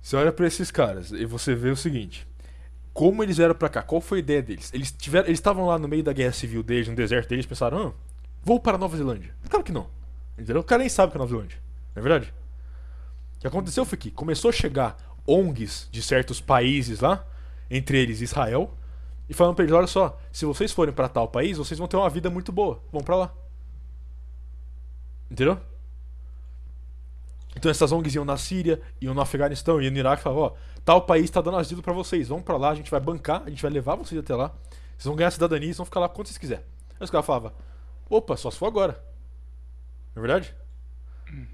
você 0.00 0.16
olha 0.16 0.32
pra 0.32 0.46
esses 0.46 0.70
caras 0.70 1.12
e 1.12 1.24
você 1.24 1.54
vê 1.54 1.70
o 1.70 1.76
seguinte: 1.76 2.26
como 2.92 3.22
eles 3.22 3.36
vieram 3.36 3.54
pra 3.54 3.68
cá? 3.68 3.80
Qual 3.82 4.00
foi 4.00 4.18
a 4.18 4.20
ideia 4.20 4.42
deles? 4.42 4.70
Eles 4.74 4.90
tiveram, 4.90 5.26
eles 5.28 5.38
estavam 5.38 5.66
lá 5.66 5.78
no 5.78 5.86
meio 5.86 6.02
da 6.02 6.12
guerra 6.12 6.32
civil 6.32 6.62
deles, 6.64 6.88
no 6.88 6.96
deserto 6.96 7.28
deles, 7.28 7.46
pensaram, 7.46 7.88
ah, 7.88 7.92
vou 8.42 8.58
para 8.58 8.76
Nova 8.76 8.96
Zelândia. 8.96 9.32
Claro 9.48 9.64
que 9.64 9.70
não. 9.72 9.86
Entendeu? 10.36 10.60
O 10.62 10.64
cara 10.64 10.80
nem 10.80 10.88
sabe 10.88 11.08
o 11.08 11.10
que 11.12 11.16
é 11.18 11.20
Nova 11.20 11.30
Zelândia. 11.30 11.58
Não 11.94 12.00
é 12.00 12.02
verdade? 12.02 12.34
Que 13.42 13.48
aconteceu 13.48 13.84
foi 13.84 13.98
que 13.98 14.08
começou 14.08 14.50
a 14.50 14.52
chegar 14.52 14.96
ONGs 15.26 15.88
de 15.90 16.00
certos 16.00 16.40
países 16.40 17.00
lá, 17.00 17.26
entre 17.68 17.98
eles 17.98 18.20
Israel, 18.20 18.72
e 19.28 19.34
falando 19.34 19.56
pra 19.56 19.64
eles: 19.64 19.74
olha 19.74 19.88
só, 19.88 20.16
se 20.30 20.44
vocês 20.44 20.70
forem 20.70 20.94
pra 20.94 21.08
tal 21.08 21.26
país, 21.26 21.58
vocês 21.58 21.76
vão 21.76 21.88
ter 21.88 21.96
uma 21.96 22.08
vida 22.08 22.30
muito 22.30 22.52
boa. 22.52 22.80
Vão 22.92 23.02
pra 23.02 23.16
lá. 23.16 23.34
Entendeu? 25.28 25.58
Então 27.56 27.68
essas 27.68 27.90
ONGs 27.90 28.14
iam 28.14 28.24
na 28.24 28.36
Síria, 28.36 28.80
iam 29.00 29.12
no 29.12 29.20
Afeganistão, 29.20 29.82
iam 29.82 29.90
no 29.90 29.98
Iraque 29.98 30.20
e 30.20 30.22
falavam, 30.22 30.44
ó, 30.44 30.52
tal 30.84 31.02
país 31.02 31.28
tá 31.28 31.40
dando 31.40 31.56
asilo 31.56 31.82
pra 31.82 31.92
vocês, 31.92 32.28
vão 32.28 32.40
pra 32.40 32.56
lá, 32.56 32.70
a 32.70 32.76
gente 32.76 32.92
vai 32.92 33.00
bancar, 33.00 33.42
a 33.44 33.50
gente 33.50 33.60
vai 33.60 33.72
levar 33.72 33.96
vocês 33.96 34.20
até 34.20 34.36
lá, 34.36 34.52
vocês 34.96 35.06
vão 35.06 35.16
ganhar 35.16 35.32
cidadania 35.32 35.68
e 35.68 35.72
vão 35.72 35.84
ficar 35.84 35.98
lá 35.98 36.08
quanto 36.08 36.28
vocês 36.28 36.38
quiserem. 36.38 36.64
Aí 36.92 37.04
os 37.04 37.10
caras 37.10 37.26
falavam, 37.26 37.52
opa, 38.08 38.36
só 38.36 38.52
se 38.52 38.56
for 38.56 38.66
agora. 38.66 39.04
Não 40.14 40.22
é 40.22 40.26
verdade? 40.28 40.54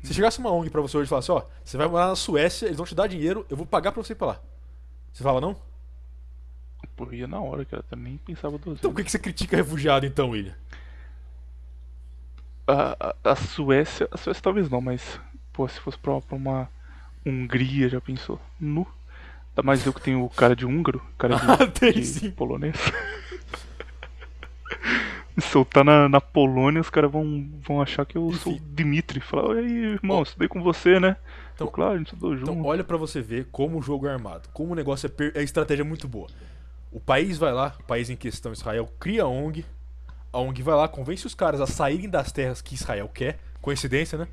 Se 0.03 0.13
chegasse 0.15 0.39
uma 0.39 0.51
ONG 0.51 0.71
pra 0.71 0.81
você 0.81 0.97
hoje 0.97 1.07
e 1.07 1.09
falasse, 1.09 1.31
ó, 1.31 1.45
você 1.65 1.77
vai 1.77 1.87
morar 1.87 2.09
na 2.09 2.17
Suécia, 2.17 2.67
eles 2.67 2.77
vão 2.77 2.87
te 2.87 2.95
dar 2.95 3.07
dinheiro, 3.07 3.47
eu 3.49 3.57
vou 3.57 3.67
pagar 3.67 3.93
pra 3.93 4.03
você 4.03 4.13
ir 4.13 4.17
pra 4.17 4.27
lá. 4.29 4.41
Você 5.13 5.23
fala 5.23 5.41
não? 5.41 5.57
Pô, 6.97 7.13
ia 7.13 7.27
na 7.27 7.41
hora, 7.41 7.65
cara. 7.65 7.85
Eu 7.91 7.97
nem 7.97 8.17
pensava 8.17 8.59
duas 8.59 8.79
Então 8.79 8.91
por 8.91 8.97
que, 8.99 9.05
que 9.05 9.11
você 9.11 9.19
critica 9.19 9.57
refugiado 9.57 10.05
então, 10.07 10.31
William? 10.31 10.55
A, 12.67 12.97
a, 13.25 13.33
a 13.33 13.37
Suécia. 13.37 14.09
A 14.11 14.17
Suécia 14.17 14.43
talvez 14.43 14.69
não, 14.69 14.81
mas. 14.81 15.21
Pô, 15.53 15.67
se 15.69 15.79
fosse 15.81 15.99
pra, 15.99 16.21
pra 16.21 16.37
uma 16.37 16.69
Hungria, 17.25 17.89
já 17.89 18.01
pensou? 18.01 18.41
Nu. 18.61 18.87
Ainda 19.51 19.63
mais 19.63 19.85
eu 19.85 19.93
que 19.93 20.01
tenho 20.01 20.25
o 20.25 20.31
cara 20.31 20.55
de 20.55 20.65
húngaro, 20.67 21.03
cara 21.17 21.37
de, 21.37 21.43
Ah, 21.51 21.67
tem 21.67 21.93
de 21.93 22.05
sim. 22.05 22.31
polonês. 22.31 22.77
Me 25.39 25.43
soltar 25.47 25.85
na, 25.85 26.09
na 26.09 26.21
Polônia, 26.21 26.81
os 26.81 26.91
caras 26.91 27.11
vão, 27.11 27.49
vão 27.67 27.81
achar 27.81 28.05
que 28.05 28.19
eu 28.19 28.33
sou 28.35 28.53
o 28.53 28.57
Enfim. 28.57 28.65
Dimitri. 28.75 29.21
Falar, 29.21 29.55
e 29.57 29.59
aí, 29.61 29.73
irmão, 29.95 30.23
estudei 30.23 30.49
com 30.49 30.61
você, 30.63 30.99
né? 30.99 31.17
Então- 31.55 31.67
Então, 31.67 31.67
claro, 31.69 31.95
a 31.95 31.99
gente 31.99 32.09
estudou 32.09 32.37
junto. 32.37 32.51
Então 32.51 32.65
olha 32.65 32.83
pra 32.85 32.97
você 32.97 33.21
ver 33.21 33.47
como 33.53 33.79
o 33.79 33.83
jogo 33.83 34.07
é 34.07 34.13
armado, 34.13 34.49
como 34.53 34.73
o 34.73 34.75
negócio 34.77 35.07
é, 35.07 35.09
per- 35.11 35.33
é 35.35 35.43
estratégia 35.43 35.85
muito 35.85 36.07
boa. 36.09 36.29
O 36.91 36.99
país 37.01 37.37
vai 37.39 37.53
lá, 37.53 37.75
o 37.79 37.83
país 37.85 38.11
em 38.11 38.17
questão, 38.17 38.53
Israel, 38.53 38.89
cria 38.99 39.23
a 39.25 39.29
ONG. 39.29 39.65
A 40.33 40.39
ONG 40.39 40.63
vai 40.63 40.75
lá, 40.75 40.89
convence 40.89 41.27
os 41.27 41.35
caras 41.35 41.61
a 41.61 41.67
saírem 41.67 42.09
das 42.09 42.33
terras 42.33 42.61
que 42.63 42.75
Israel 42.75 43.09
quer. 43.13 43.39
Coincidência, 43.61 44.17
né? 44.19 44.29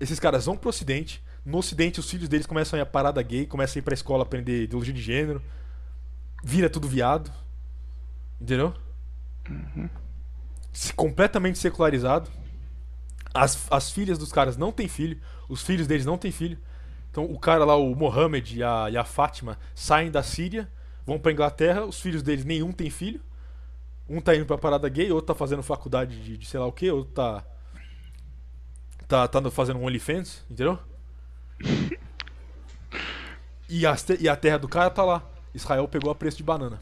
Esses 0.00 0.18
caras 0.20 0.46
vão 0.46 0.56
pro 0.56 0.70
ocidente. 0.70 1.22
No 1.44 1.58
ocidente, 1.58 2.00
os 2.00 2.10
filhos 2.10 2.28
deles 2.28 2.46
começam 2.46 2.76
a 2.76 2.80
ir 2.80 2.82
a 2.82 2.86
parada 2.86 3.22
gay, 3.22 3.46
começam 3.46 3.78
a 3.78 3.80
ir 3.80 3.82
pra 3.82 3.94
escola 3.94 4.22
aprender 4.24 4.64
ideologia 4.64 4.92
de 4.94 5.00
gênero. 5.02 5.40
Vira 6.44 6.68
tudo 6.70 6.88
viado. 6.88 7.30
Entendeu? 8.40 8.74
Se- 9.46 9.90
Completamente 10.94 11.58
secularizado. 11.58 12.30
As, 13.34 13.66
as 13.70 13.90
filhas 13.90 14.18
dos 14.18 14.32
caras 14.32 14.56
não 14.56 14.72
têm 14.72 14.88
filho. 14.88 15.20
Os 15.48 15.62
filhos 15.62 15.86
deles 15.86 16.06
não 16.06 16.18
têm 16.18 16.30
filho. 16.30 16.58
Então 17.10 17.24
o 17.24 17.38
cara 17.38 17.64
lá, 17.64 17.76
o 17.76 17.94
Mohammed 17.94 18.58
e 18.58 18.62
a, 18.62 18.88
e 18.90 18.96
a 18.96 19.04
Fátima, 19.04 19.58
saem 19.74 20.10
da 20.10 20.22
Síria, 20.22 20.70
vão 21.06 21.18
pra 21.18 21.32
Inglaterra, 21.32 21.84
os 21.84 22.00
filhos 22.00 22.22
deles 22.22 22.44
nenhum 22.44 22.72
tem 22.72 22.90
filho. 22.90 23.20
Um 24.08 24.20
tá 24.20 24.34
indo 24.36 24.46
pra 24.46 24.58
parada 24.58 24.88
gay, 24.88 25.10
outro 25.10 25.28
tá 25.28 25.34
fazendo 25.34 25.62
faculdade 25.62 26.20
de, 26.22 26.36
de 26.36 26.46
sei 26.46 26.60
lá 26.60 26.66
o 26.66 26.72
que, 26.72 26.90
outro 26.90 27.12
tá. 27.14 27.44
Tá, 29.08 29.26
tá 29.28 29.50
fazendo 29.50 29.78
um 29.78 29.84
OnlyFans, 29.84 30.44
entendeu? 30.50 30.78
E, 33.68 33.80
te- 33.96 34.18
e 34.20 34.28
a 34.28 34.36
terra 34.36 34.58
do 34.58 34.68
cara 34.68 34.90
tá 34.90 35.04
lá. 35.04 35.22
Israel 35.54 35.88
pegou 35.88 36.10
a 36.10 36.14
preço 36.14 36.36
de 36.36 36.42
banana. 36.42 36.80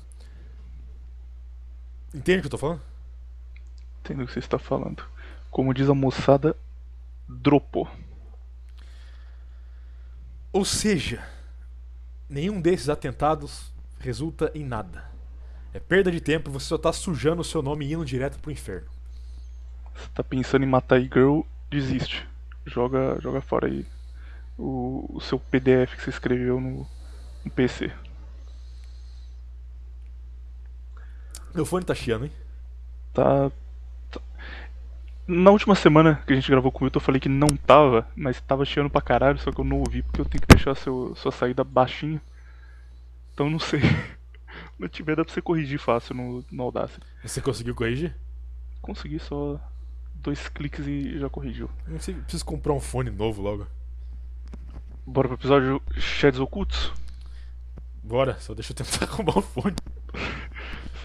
Entende 2.14 2.38
o 2.38 2.40
que 2.42 2.47
eu 2.47 2.51
tô 2.51 2.59
falando? 2.59 2.80
Entendo 4.05 4.22
o 4.22 4.26
que 4.26 4.34
você 4.34 4.38
está 4.38 4.59
falando. 4.59 5.02
Como 5.50 5.72
diz 5.72 5.88
a 5.88 5.94
moçada, 5.94 6.55
dropou. 7.26 7.88
Ou 10.52 10.62
seja, 10.62 11.26
nenhum 12.28 12.61
desses 12.61 12.90
atentados 12.90 13.72
resulta 13.98 14.52
em 14.55 14.62
nada. 14.62 15.11
É 15.72 15.80
perda 15.80 16.12
de 16.12 16.20
tempo, 16.20 16.50
você 16.50 16.66
só 16.66 16.76
tá 16.76 16.92
sujando 16.92 17.40
o 17.40 17.44
seu 17.44 17.62
nome 17.62 17.86
e 17.86 17.94
indo 17.94 18.05
direto 18.05 18.38
pro 18.38 18.52
inferno. 18.52 18.88
Você 19.94 20.09
tá 20.14 20.22
pensando 20.22 20.64
em 20.64 20.68
matar 20.68 21.00
e-girl, 21.00 21.40
desiste. 21.70 22.28
Joga, 22.66 23.18
joga 23.22 23.40
fora 23.40 23.66
aí 23.68 23.86
o, 24.59 25.16
o 25.16 25.20
seu 25.20 25.38
PDF 25.38 25.96
que 25.96 26.02
você 26.02 26.11
escreveu 26.11 26.61
no, 26.61 26.86
no 27.42 27.50
PC. 27.50 27.90
Meu 31.55 31.64
fone 31.64 31.86
tá 31.86 31.94
chiando, 31.94 32.26
hein? 32.26 32.32
Tá- 33.14 33.50
Na 35.26 35.50
última 35.50 35.74
semana 35.74 36.22
que 36.26 36.32
a 36.34 36.36
gente 36.36 36.50
gravou 36.50 36.70
com 36.70 36.80
o 36.80 36.82
Milton, 36.84 36.98
eu 36.98 37.02
falei 37.02 37.18
que 37.18 37.30
não 37.30 37.48
tava, 37.48 38.06
mas 38.14 38.40
tava 38.42 38.64
chiando 38.64 38.90
pra 38.90 39.00
caralho, 39.00 39.38
só 39.38 39.50
que 39.50 39.58
eu 39.58 39.64
não 39.64 39.78
ouvi 39.78 40.02
porque 40.02 40.20
eu 40.20 40.24
tenho 40.24 40.42
que 40.42 40.54
deixar 40.54 40.74
seu, 40.74 41.14
sua 41.16 41.32
saída 41.32 41.64
baixinho. 41.64 42.20
Então 43.32 43.48
não 43.48 43.58
sei. 43.58 43.80
Quando 44.76 44.90
tiver 44.90 45.16
dá 45.16 45.24
pra 45.24 45.32
você 45.32 45.40
corrigir 45.40 45.78
fácil 45.78 46.14
no, 46.14 46.44
no 46.50 46.62
Audacity. 46.64 47.06
Você 47.22 47.40
conseguiu 47.40 47.74
corrigir? 47.74 48.14
Consegui 48.82 49.18
só 49.18 49.58
dois 50.14 50.46
cliques 50.48 50.86
e 50.86 51.18
já 51.18 51.30
corrigiu. 51.30 51.70
Não 51.86 51.98
sei, 51.98 52.14
preciso 52.14 52.44
comprar 52.44 52.74
um 52.74 52.80
fone 52.80 53.10
novo 53.10 53.40
logo. 53.40 53.66
Bora 55.06 55.28
pro 55.28 55.36
episódio 55.38 55.82
Sheds 55.96 56.38
Ocultos? 56.38 56.92
Bora, 58.02 58.38
só 58.40 58.54
deixa 58.54 58.72
eu 58.72 58.76
tentar 58.76 59.04
arrumar 59.10 59.38
o 59.38 59.42
fone. 59.42 59.76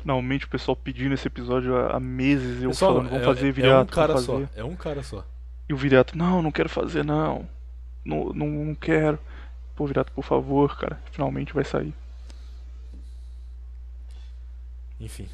Finalmente 0.01 0.45
o 0.45 0.49
pessoal 0.49 0.75
pedindo 0.75 1.13
esse 1.13 1.27
episódio 1.27 1.75
há 1.75 1.99
meses 1.99 2.63
eu 2.63 2.69
Pessoal, 2.69 2.93
falando, 2.93 3.09
vamos 3.09 3.23
é- 3.23 3.25
fazer 3.25 3.49
é, 3.49 3.51
viriato, 3.51 3.91
um 3.91 3.95
cara 3.95 4.17
só. 4.17 4.41
É 4.55 4.63
um 4.63 4.75
cara 4.75 5.03
só. 5.03 5.25
E 5.67 5.73
o 5.73 5.77
viriato, 5.77 6.17
não, 6.17 6.41
não 6.41 6.51
quero 6.51 6.69
fazer 6.69 7.03
não. 7.03 7.47
Não, 8.03 8.31
não, 8.33 8.47
não 8.47 8.75
quero. 8.75 9.19
Pô, 9.75 9.85
viriato, 9.85 10.11
por 10.13 10.23
favor, 10.23 10.77
cara. 10.77 11.01
Finalmente 11.11 11.53
vai 11.53 11.65
sair. 11.65 11.93
Enfim. 14.99 15.27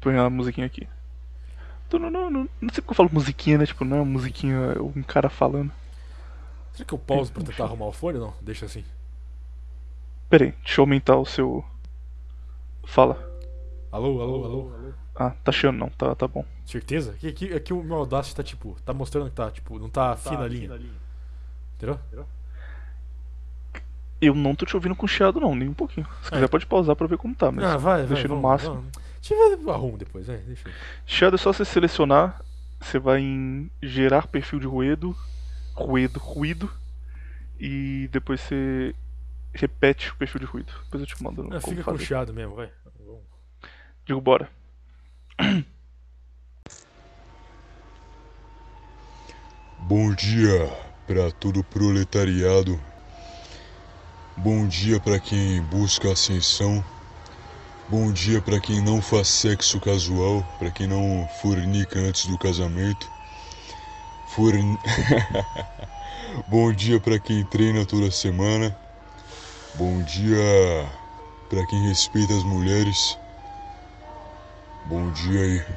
Põe 0.00 0.16
a 0.18 0.28
musiquinha 0.28 0.66
aqui. 0.66 0.88
Não, 1.92 2.10
não, 2.10 2.30
não, 2.30 2.48
não 2.60 2.68
sei 2.72 2.82
porque 2.82 2.90
eu 2.90 2.94
falo 2.94 3.10
musiquinha, 3.12 3.58
né? 3.58 3.66
Tipo, 3.66 3.84
não 3.84 3.98
é 3.98 4.00
uma 4.00 4.12
musiquinha, 4.12 4.56
é 4.76 4.80
um 4.80 5.02
cara 5.02 5.30
falando. 5.30 5.72
Será 6.72 6.84
que 6.84 6.94
eu 6.94 6.98
pauso 6.98 7.32
pra 7.32 7.42
tentar 7.42 7.64
arrumar 7.64 7.86
o 7.86 7.92
fone 7.92 8.18
ou 8.18 8.26
não? 8.26 8.34
Deixa 8.42 8.66
assim. 8.66 8.84
Pera 10.28 10.44
aí, 10.44 10.54
deixa 10.62 10.80
eu 10.80 10.82
aumentar 10.82 11.16
o 11.16 11.24
seu. 11.24 11.64
Fala. 12.86 13.18
Alô, 13.92 14.20
alô, 14.22 14.44
alô. 14.44 14.92
Ah, 15.14 15.30
tá 15.44 15.50
chiando 15.52 15.78
não, 15.78 15.88
tá, 15.90 16.14
tá 16.14 16.26
bom. 16.28 16.44
Certeza? 16.64 17.12
Aqui, 17.12 17.28
aqui, 17.28 17.52
aqui 17.52 17.72
o 17.72 17.82
meu 17.82 17.96
Audacity 17.96 18.36
tá 18.36 18.42
tipo. 18.42 18.76
Tá 18.84 18.92
mostrando 18.92 19.28
que 19.28 19.34
tá, 19.36 19.50
tipo, 19.50 19.78
não 19.78 19.88
tá, 19.88 20.16
fina 20.16 20.42
a 20.42 20.48
linha. 20.48 20.78
Entendeu? 21.76 21.98
Eu 24.20 24.34
não 24.34 24.54
tô 24.54 24.64
te 24.64 24.74
ouvindo 24.74 24.96
com 24.96 25.06
chiado 25.06 25.38
não, 25.40 25.54
nem 25.54 25.68
um 25.68 25.74
pouquinho. 25.74 26.06
Se 26.22 26.28
É. 26.28 26.30
quiser 26.32 26.48
pode 26.48 26.66
pausar 26.66 26.96
pra 26.96 27.06
ver 27.06 27.18
como 27.18 27.34
tá, 27.34 27.52
mas 27.52 27.64
ah, 27.64 27.76
vai, 27.76 27.98
vai. 27.98 28.06
deixa 28.06 28.22
no 28.28 28.40
vamos, 28.40 28.42
máximo. 28.42 28.74
vamos. 28.76 28.92
Deixa 29.20 29.34
eu 29.34 29.56
ver, 29.58 29.62
eu 29.64 29.72
arrumo 29.72 29.98
depois, 29.98 30.26
vai, 30.26 30.38
deixa 30.38 30.68
eu. 30.68 30.72
Chiado 31.04 31.34
é 31.34 31.38
só 31.38 31.52
você 31.52 31.64
selecionar, 31.64 32.40
você 32.80 32.98
vai 32.98 33.20
em 33.20 33.70
gerar 33.82 34.26
perfil 34.26 34.58
de 34.58 34.66
ruído, 34.66 35.14
ruído, 35.74 36.18
ruído, 36.18 36.70
e 37.60 38.08
depois 38.10 38.40
você 38.40 38.94
repete 39.52 40.10
o 40.10 40.16
perfil 40.16 40.40
de 40.40 40.46
ruído. 40.46 40.72
Depois 40.84 41.00
eu 41.02 41.06
te 41.06 41.22
mando 41.22 41.42
como 41.42 41.60
fica 41.60 41.82
com 41.82 41.92
fazer. 41.92 42.04
chiado 42.04 42.32
mesmo, 42.34 42.54
vai. 42.54 42.70
Digo, 44.04 44.20
bora. 44.20 44.48
Bom 49.80 50.12
dia 50.14 50.72
para 51.06 51.30
todo 51.30 51.60
o 51.60 51.64
proletariado. 51.64 52.80
Bom 54.36 54.66
dia 54.66 55.00
para 55.00 55.18
quem 55.18 55.62
busca 55.62 56.12
ascensão. 56.12 56.84
Bom 57.88 58.12
dia 58.12 58.42
para 58.42 58.58
quem 58.60 58.82
não 58.82 59.00
faz 59.00 59.28
sexo 59.28 59.80
casual, 59.80 60.42
para 60.58 60.70
quem 60.70 60.88
não 60.88 61.28
fornica 61.40 61.98
antes 62.00 62.26
do 62.26 62.36
casamento. 62.36 63.08
Forn... 64.34 64.76
Bom 66.48 66.72
dia 66.72 67.00
para 67.00 67.18
quem 67.18 67.44
treina 67.44 67.86
toda 67.86 68.10
semana. 68.10 68.76
Bom 69.78 70.02
dia 70.04 70.88
para 71.50 71.66
quem 71.66 71.86
respeita 71.86 72.32
as 72.32 72.42
mulheres. 72.44 73.18
Bom 74.86 75.12
dia 75.12 75.38
aí. 75.38 75.76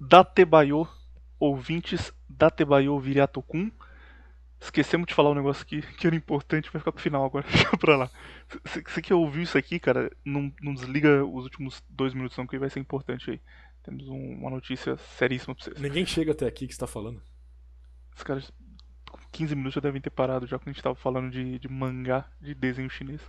Datebayo, 0.00 0.88
ouvintes 1.38 2.12
Datebayo 2.28 2.98
Viriatokun. 2.98 3.70
Esquecemos 4.60 5.06
de 5.06 5.14
falar 5.14 5.30
um 5.30 5.36
negócio 5.36 5.62
aqui 5.62 5.82
que 5.82 6.04
era 6.04 6.16
importante, 6.16 6.68
vai 6.72 6.80
ficar 6.80 6.90
pro 6.90 7.00
final 7.00 7.24
agora. 7.24 7.46
Deixa 7.50 7.76
pra 7.76 7.96
lá. 7.96 8.10
Você 8.64 9.00
que 9.00 9.14
ouviu 9.14 9.44
isso 9.44 9.56
aqui, 9.56 9.78
cara, 9.78 10.10
não, 10.24 10.52
não 10.60 10.74
desliga 10.74 11.24
os 11.24 11.44
últimos 11.44 11.80
dois 11.88 12.12
minutos, 12.12 12.36
não, 12.36 12.46
que 12.46 12.58
vai 12.58 12.70
ser 12.70 12.80
importante 12.80 13.30
aí. 13.30 13.40
Temos 13.84 14.08
um, 14.08 14.34
uma 14.34 14.50
notícia 14.50 14.96
seríssima 15.16 15.54
pra 15.54 15.62
vocês. 15.62 15.80
Ninguém 15.80 16.04
chega 16.06 16.32
até 16.32 16.44
aqui 16.44 16.66
que 16.66 16.74
você 16.74 16.80
tá 16.80 16.88
falando. 16.88 17.22
Os 18.16 18.24
caras, 18.24 18.52
15 19.32 19.54
minutos 19.54 19.74
já 19.74 19.80
devem 19.80 20.00
ter 20.00 20.10
parado, 20.10 20.46
já 20.46 20.58
quando 20.58 20.68
a 20.68 20.72
gente 20.72 20.82
tava 20.82 20.94
falando 20.94 21.30
de, 21.30 21.58
de 21.58 21.68
mangá, 21.68 22.24
de 22.40 22.54
desenho 22.54 22.90
chinês. 22.90 23.20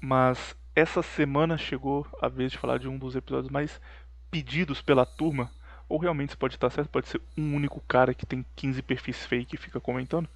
Mas 0.00 0.56
essa 0.74 1.02
semana 1.02 1.56
chegou 1.56 2.06
a 2.20 2.28
vez 2.28 2.50
de 2.50 2.58
falar 2.58 2.78
de 2.78 2.88
um 2.88 2.98
dos 2.98 3.14
episódios 3.14 3.52
mais 3.52 3.80
pedidos 4.30 4.80
pela 4.80 5.04
turma 5.04 5.50
ou 5.88 5.98
realmente 5.98 6.36
pode 6.36 6.54
estar 6.54 6.70
certo, 6.70 6.88
pode 6.88 7.08
ser 7.08 7.20
um 7.36 7.54
único 7.54 7.78
cara 7.86 8.14
que 8.14 8.24
tem 8.24 8.44
15 8.56 8.80
perfis 8.82 9.26
fake 9.26 9.54
e 9.54 9.58
fica 9.58 9.78
comentando. 9.78 10.28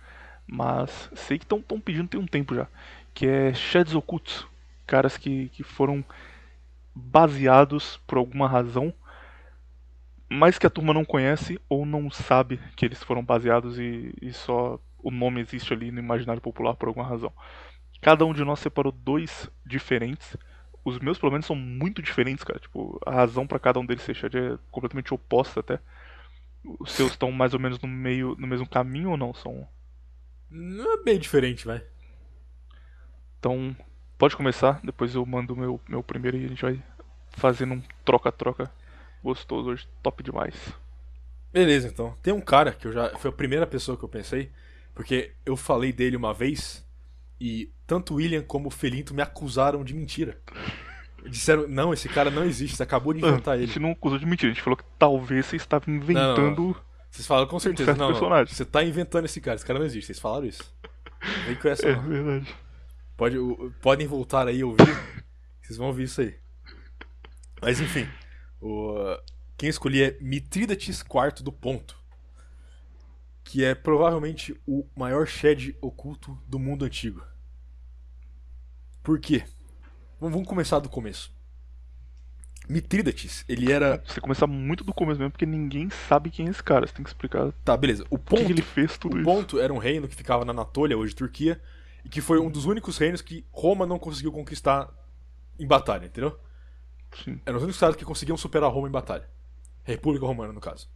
Mas 0.47 1.11
sei 1.15 1.39
que 1.39 1.44
estão 1.44 1.62
pedindo 1.81 2.09
tem 2.09 2.20
um 2.20 2.27
tempo 2.27 2.55
já. 2.55 2.69
Que 3.15 3.27
é 3.27 3.55
Sheds 3.55 3.94
Ocultos. 3.94 4.47
Caras 4.86 5.16
que, 5.16 5.48
que 5.48 5.62
foram 5.62 6.05
baseados 6.94 7.98
por 8.07 8.19
alguma 8.19 8.47
razão, 8.47 8.93
mas 10.28 10.59
que 10.59 10.66
a 10.66 10.70
turma 10.70 10.93
não 10.93 11.05
conhece 11.05 11.59
ou 11.69 11.86
não 11.86 12.11
sabe 12.11 12.61
que 12.77 12.85
eles 12.85 13.03
foram 13.03 13.24
baseados 13.24 13.78
e, 13.78 14.12
e 14.20 14.32
só 14.32 14.78
o 15.03 15.11
nome 15.11 15.40
existe 15.40 15.73
ali 15.73 15.90
no 15.90 16.01
imaginário 16.01 16.43
popular 16.43 16.74
por 16.74 16.89
alguma 16.89 17.07
razão. 17.07 17.32
Cada 18.01 18.24
um 18.24 18.32
de 18.32 18.44
nós 18.44 18.59
separou 18.61 18.93
dois 18.93 19.51
diferentes 19.65 20.36
os 20.86 21.01
meus, 21.01 21.19
pelo 21.19 21.32
menos, 21.32 21.44
são 21.47 21.57
muito 21.57 22.01
diferentes, 22.01 22.44
cara. 22.44 22.61
Tipo, 22.61 23.01
a 23.05 23.11
razão 23.11 23.44
para 23.44 23.59
cada 23.59 23.81
um 23.81 23.85
deles 23.85 24.05
ser 24.05 24.15
Shed 24.15 24.36
é 24.36 24.57
completamente 24.70 25.12
oposta 25.12 25.59
até. 25.59 25.81
Os 26.78 26.93
seus 26.93 27.11
estão 27.11 27.32
mais 27.32 27.53
ou 27.53 27.59
menos 27.59 27.81
no 27.81 27.89
meio, 27.89 28.36
no 28.39 28.47
mesmo 28.47 28.69
caminho 28.69 29.11
ou 29.11 29.16
não? 29.16 29.35
São. 29.35 29.66
Não 30.48 30.94
é 30.94 31.03
bem 31.03 31.19
diferente, 31.19 31.66
vai. 31.66 31.82
Então, 33.40 33.77
pode 34.16 34.36
começar, 34.36 34.81
depois 34.85 35.12
eu 35.12 35.27
mando 35.27 35.55
o 35.55 35.57
meu, 35.57 35.81
meu 35.89 36.05
primeiro 36.05 36.36
e 36.36 36.44
a 36.44 36.48
gente 36.48 36.62
vai 36.62 36.81
fazendo 37.31 37.74
um 37.74 37.82
troca-troca 38.05 38.70
gostoso 39.27 39.70
hoje, 39.70 39.89
top 40.03 40.23
demais. 40.23 40.55
Beleza, 41.53 41.89
então. 41.89 42.15
Tem 42.23 42.32
um 42.32 42.40
cara 42.40 42.73
que 42.73 42.86
eu 42.86 42.93
já. 42.93 43.11
Foi 43.19 43.31
a 43.31 43.35
primeira 43.35 43.66
pessoa 43.66 43.97
que 43.97 44.05
eu 44.05 44.09
pensei, 44.09 44.51
porque 44.94 45.32
eu 45.44 45.57
falei 45.57 45.93
dele 45.93 46.16
uma 46.16 46.32
vez 46.32 46.86
e 47.40 47.70
tanto 47.86 48.15
o 48.15 48.16
William 48.16 48.43
como 48.43 48.69
o 48.69 48.70
Felinto 48.70 49.15
me 49.15 49.23
acusaram 49.23 49.85
de 49.85 49.94
mentira. 49.94 50.39
Disseram, 51.28 51.66
não, 51.66 51.93
esse 51.93 52.09
cara 52.09 52.31
não 52.31 52.44
existe, 52.44 52.77
você 52.77 52.82
acabou 52.82 53.12
de 53.12 53.19
inventar 53.20 53.55
ele. 53.55 53.65
A 53.65 53.66
gente 53.66 53.81
não 53.81 53.90
acusou 53.90 54.19
de 54.19 54.27
mentira, 54.27 54.53
a 54.53 54.55
gente 54.55 54.62
falou 54.62 54.77
que 54.77 54.85
talvez 54.98 55.47
você 55.47 55.57
estava 55.57 55.90
inventando. 55.90 56.57
Não, 56.57 56.69
não. 56.69 56.77
Vocês 57.11 57.27
falaram 57.27 57.48
com 57.48 57.59
certeza, 57.59 57.94
um 57.94 57.97
não, 57.97 58.09
personagem. 58.09 58.55
Você 58.55 58.62
está 58.62 58.85
inventando 58.85 59.24
esse 59.24 59.40
cara, 59.40 59.57
esse 59.57 59.65
cara 59.65 59.78
não 59.78 59.86
existe, 59.86 60.07
vocês 60.07 60.19
falaram 60.19 60.47
isso. 60.47 60.62
Vem 61.47 61.57
com 61.57 61.69
essa. 61.69 61.89
É 61.89 61.97
não. 61.97 62.03
verdade. 62.03 62.55
Pode, 63.16 63.36
podem 63.81 64.07
voltar 64.07 64.47
aí 64.47 64.59
e 64.59 64.65
ouvir. 64.65 64.86
Vocês 65.62 65.78
vão 65.78 65.89
ouvir 65.89 66.05
isso 66.05 66.20
aí. 66.20 66.35
Mas 67.61 67.81
enfim, 67.81 68.07
o, 68.61 68.95
quem 69.57 69.69
escolhi 69.69 70.03
é 70.03 70.16
Mitrídates 70.20 71.01
IV 71.01 71.43
do 71.43 71.53
Ponto 71.53 71.97
que 73.47 73.65
é 73.65 73.74
provavelmente 73.74 74.61
o 74.66 74.85
maior 74.95 75.24
shed 75.27 75.77
oculto 75.81 76.37
do 76.49 76.59
mundo 76.59 76.85
antigo. 76.85 77.23
Por 79.03 79.20
quê? 79.20 79.45
Vamos 80.20 80.47
começar 80.49 80.81
do 80.81 80.89
começo. 80.89 81.33
Mitrídates, 82.69 83.45
ele 83.49 83.70
era. 83.70 84.03
Você 84.05 84.20
começa 84.20 84.49
muito 84.49 84.83
do 84.83 84.93
começo 84.93 85.20
mesmo, 85.20 85.31
porque 85.31 85.47
ninguém 85.47 85.89
sabe 86.09 86.31
quem 86.31 86.49
é 86.49 86.51
esse 86.51 86.62
cara. 86.62 86.89
Você 86.89 86.95
tem 86.95 87.05
que 87.05 87.11
explicar. 87.11 87.53
Tá, 87.65 87.77
beleza. 87.77 88.05
O 88.11 88.19
ponto. 88.19 88.45
que 88.45 88.51
ele 88.51 88.62
fez 88.62 88.99
tudo 88.99 89.15
o 89.15 89.20
isso. 89.20 89.24
ponto 89.24 89.61
era 89.61 89.73
um 89.73 89.78
reino 89.78 90.09
que 90.09 90.16
ficava 90.16 90.45
na 90.45 90.51
Anatólia, 90.51 90.99
hoje 90.99 91.15
Turquia, 91.15 91.61
e 92.05 92.09
que 92.09 92.20
foi 92.20 92.41
um 92.41 92.51
dos 92.51 92.65
únicos 92.65 92.99
reinos 92.99 93.23
que 93.23 93.47
Roma 93.53 93.87
não 93.87 94.01
conseguiu 94.01 94.33
conquistar 94.33 94.93
em 95.57 95.66
batalha, 95.69 96.07
entendeu? 96.07 96.37
Sim. 97.24 97.41
Eram 97.47 97.57
os 97.57 97.62
únicos 97.62 97.77
estados 97.77 97.97
que 97.97 98.05
conseguiam 98.05 98.37
superar 98.37 98.70
Roma 98.70 98.89
em 98.89 98.91
batalha. 98.91 99.28
República 99.85 100.27
Romana, 100.27 100.53
no 100.53 100.61
caso. 100.61 100.89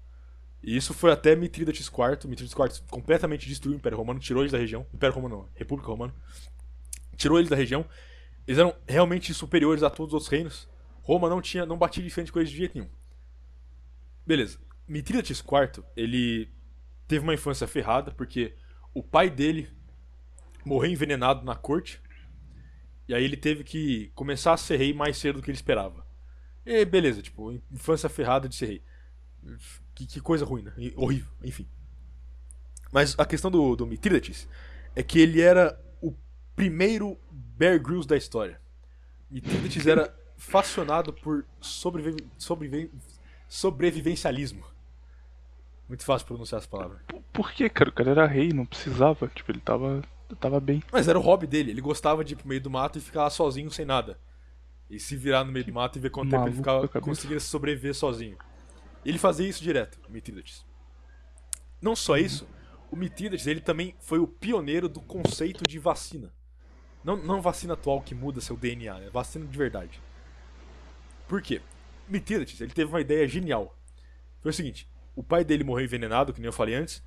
E 0.62 0.76
isso 0.76 0.92
foi 0.92 1.10
até 1.10 1.34
Mitrídates 1.34 1.86
IV. 1.86 2.28
Mitrídates 2.28 2.52
IV 2.52 2.88
completamente 2.90 3.48
destruiu 3.48 3.74
o 3.74 3.78
Império 3.78 3.96
Romano, 3.96 4.20
tirou 4.20 4.42
eles 4.42 4.52
da 4.52 4.58
região. 4.58 4.86
Império 4.92 5.14
Romano 5.14 5.36
não, 5.36 5.48
República 5.54 5.90
Romana. 5.90 6.14
Tirou 7.16 7.38
eles 7.38 7.48
da 7.48 7.56
região. 7.56 7.86
Eles 8.46 8.58
eram 8.58 8.74
realmente 8.86 9.32
superiores 9.32 9.82
a 9.82 9.90
todos 9.90 10.10
os 10.10 10.14
outros 10.14 10.30
reinos. 10.30 10.68
Roma 11.02 11.28
não 11.28 11.40
tinha, 11.40 11.64
não 11.64 11.78
batia 11.78 12.02
de 12.02 12.10
frente 12.10 12.30
com 12.30 12.38
eles 12.38 12.50
de 12.50 12.56
jeito 12.56 12.76
nenhum. 12.76 12.90
Beleza. 14.26 14.58
Mitrídates 14.86 15.40
IV, 15.40 15.84
ele 15.96 16.52
teve 17.06 17.22
uma 17.22 17.34
infância 17.34 17.66
ferrada, 17.66 18.10
porque 18.10 18.54
o 18.92 19.02
pai 19.02 19.30
dele 19.30 19.70
morreu 20.64 20.90
envenenado 20.90 21.44
na 21.44 21.54
corte. 21.54 22.00
E 23.10 23.14
aí 23.14 23.24
ele 23.24 23.36
teve 23.36 23.64
que 23.64 24.12
começar 24.14 24.52
a 24.52 24.56
ser 24.56 24.76
rei 24.76 24.94
mais 24.94 25.16
cedo 25.16 25.40
do 25.40 25.42
que 25.42 25.50
ele 25.50 25.56
esperava. 25.56 26.06
E 26.64 26.84
beleza, 26.84 27.20
tipo, 27.20 27.50
infância 27.68 28.08
ferrada 28.08 28.48
de 28.48 28.54
ser 28.54 28.66
rei. 28.66 28.84
Que, 29.96 30.06
que 30.06 30.20
coisa 30.20 30.44
ruim, 30.44 30.62
né? 30.62 30.72
Horrível, 30.94 31.28
enfim. 31.42 31.66
Mas 32.92 33.18
a 33.18 33.24
questão 33.24 33.50
do, 33.50 33.74
do 33.74 33.84
Mithridates 33.84 34.48
é 34.94 35.02
que 35.02 35.18
ele 35.18 35.40
era 35.40 35.76
o 36.00 36.14
primeiro 36.54 37.18
Bear 37.32 37.82
Grylls 37.82 38.06
da 38.06 38.16
história. 38.16 38.60
Mithridates 39.28 39.88
era 39.88 40.16
fascinado 40.36 41.12
por 41.12 41.44
sobrevi 41.60 42.14
sobrevi 42.38 42.92
sobrevivencialismo. 43.48 44.64
Muito 45.88 46.04
fácil 46.04 46.28
pronunciar 46.28 46.60
essa 46.60 46.70
palavra. 46.70 47.02
Por 47.32 47.50
que, 47.50 47.68
cara? 47.68 47.90
O 47.90 47.92
cara 47.92 48.10
era 48.12 48.26
rei, 48.28 48.52
não 48.52 48.64
precisava. 48.64 49.26
Tipo, 49.26 49.50
ele 49.50 49.60
tava, 49.60 50.00
tava 50.36 50.60
bem. 50.60 50.82
Mas 50.92 51.08
era 51.08 51.18
o 51.18 51.22
hobby 51.22 51.46
dele. 51.46 51.70
Ele 51.70 51.80
gostava 51.80 52.24
de 52.24 52.34
ir 52.34 52.36
pro 52.36 52.48
meio 52.48 52.60
do 52.60 52.70
mato 52.70 52.98
e 52.98 53.00
ficar 53.00 53.22
lá 53.24 53.30
sozinho, 53.30 53.70
sem 53.70 53.84
nada. 53.84 54.18
E 54.88 54.98
se 54.98 55.16
virar 55.16 55.44
no 55.44 55.52
meio 55.52 55.64
do 55.64 55.72
mato 55.72 55.98
e 55.98 56.00
ver 56.00 56.10
quanto 56.10 56.30
tempo 56.30 56.48
ele 56.48 56.56
ficava 56.56 56.88
conseguia 57.00 57.38
sobreviver 57.38 57.94
sozinho. 57.94 58.36
Ele 59.04 59.18
fazia 59.18 59.48
isso 59.48 59.62
direto, 59.62 59.98
o 60.08 60.12
Mithridates. 60.12 60.66
Não 61.80 61.96
só 61.96 62.18
isso, 62.18 62.46
o 62.90 62.96
Mithridates 62.96 63.46
ele 63.46 63.60
também 63.60 63.94
foi 64.00 64.18
o 64.18 64.26
pioneiro 64.26 64.88
do 64.88 65.00
conceito 65.00 65.64
de 65.66 65.78
vacina. 65.78 66.32
Não, 67.02 67.16
não 67.16 67.40
vacina 67.40 67.74
atual 67.74 68.02
que 68.02 68.14
muda 68.14 68.40
seu 68.40 68.56
DNA, 68.56 68.98
é 68.98 69.10
vacina 69.10 69.46
de 69.46 69.56
verdade. 69.56 70.02
Por 71.26 71.40
quê? 71.40 71.62
Mithridates 72.08 72.60
ele 72.60 72.72
teve 72.72 72.90
uma 72.90 73.00
ideia 73.00 73.26
genial. 73.26 73.78
Foi 74.40 74.50
o 74.50 74.54
seguinte: 74.54 74.88
o 75.14 75.22
pai 75.22 75.44
dele 75.44 75.64
morreu 75.64 75.84
envenenado, 75.84 76.32
que 76.32 76.40
nem 76.40 76.48
eu 76.48 76.52
falei 76.52 76.74
antes, 76.74 77.02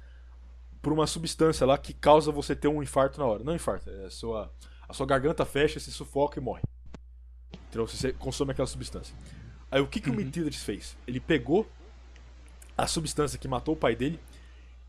por 0.83 0.91
uma 0.91 1.07
substância 1.07 1.65
lá 1.65 1.77
que 1.77 1.93
causa 1.93 2.29
você 2.29 2.53
ter 2.53 2.67
um 2.67 2.83
infarto 2.83 3.17
na 3.17 3.25
hora. 3.25 3.41
Não 3.41 3.55
infarto, 3.55 3.89
é 3.89 4.05
a 4.05 4.11
sua, 4.11 4.53
a 4.87 4.93
sua 4.93 5.05
garganta 5.05 5.45
fecha, 5.45 5.79
se 5.79 5.89
sufoca 5.91 6.37
e 6.39 6.43
morre. 6.43 6.61
Então 7.69 7.87
você 7.87 8.11
consome 8.11 8.51
aquela 8.51 8.67
substância. 8.67 9.15
Aí 9.71 9.79
o 9.79 9.87
que, 9.87 10.01
que 10.01 10.09
uhum. 10.09 10.15
o 10.15 10.17
Mithridates 10.17 10.61
fez? 10.61 10.97
Ele 11.07 11.21
pegou 11.21 11.65
a 12.77 12.85
substância 12.85 13.39
que 13.39 13.47
matou 13.47 13.75
o 13.75 13.77
pai 13.77 13.95
dele 13.95 14.19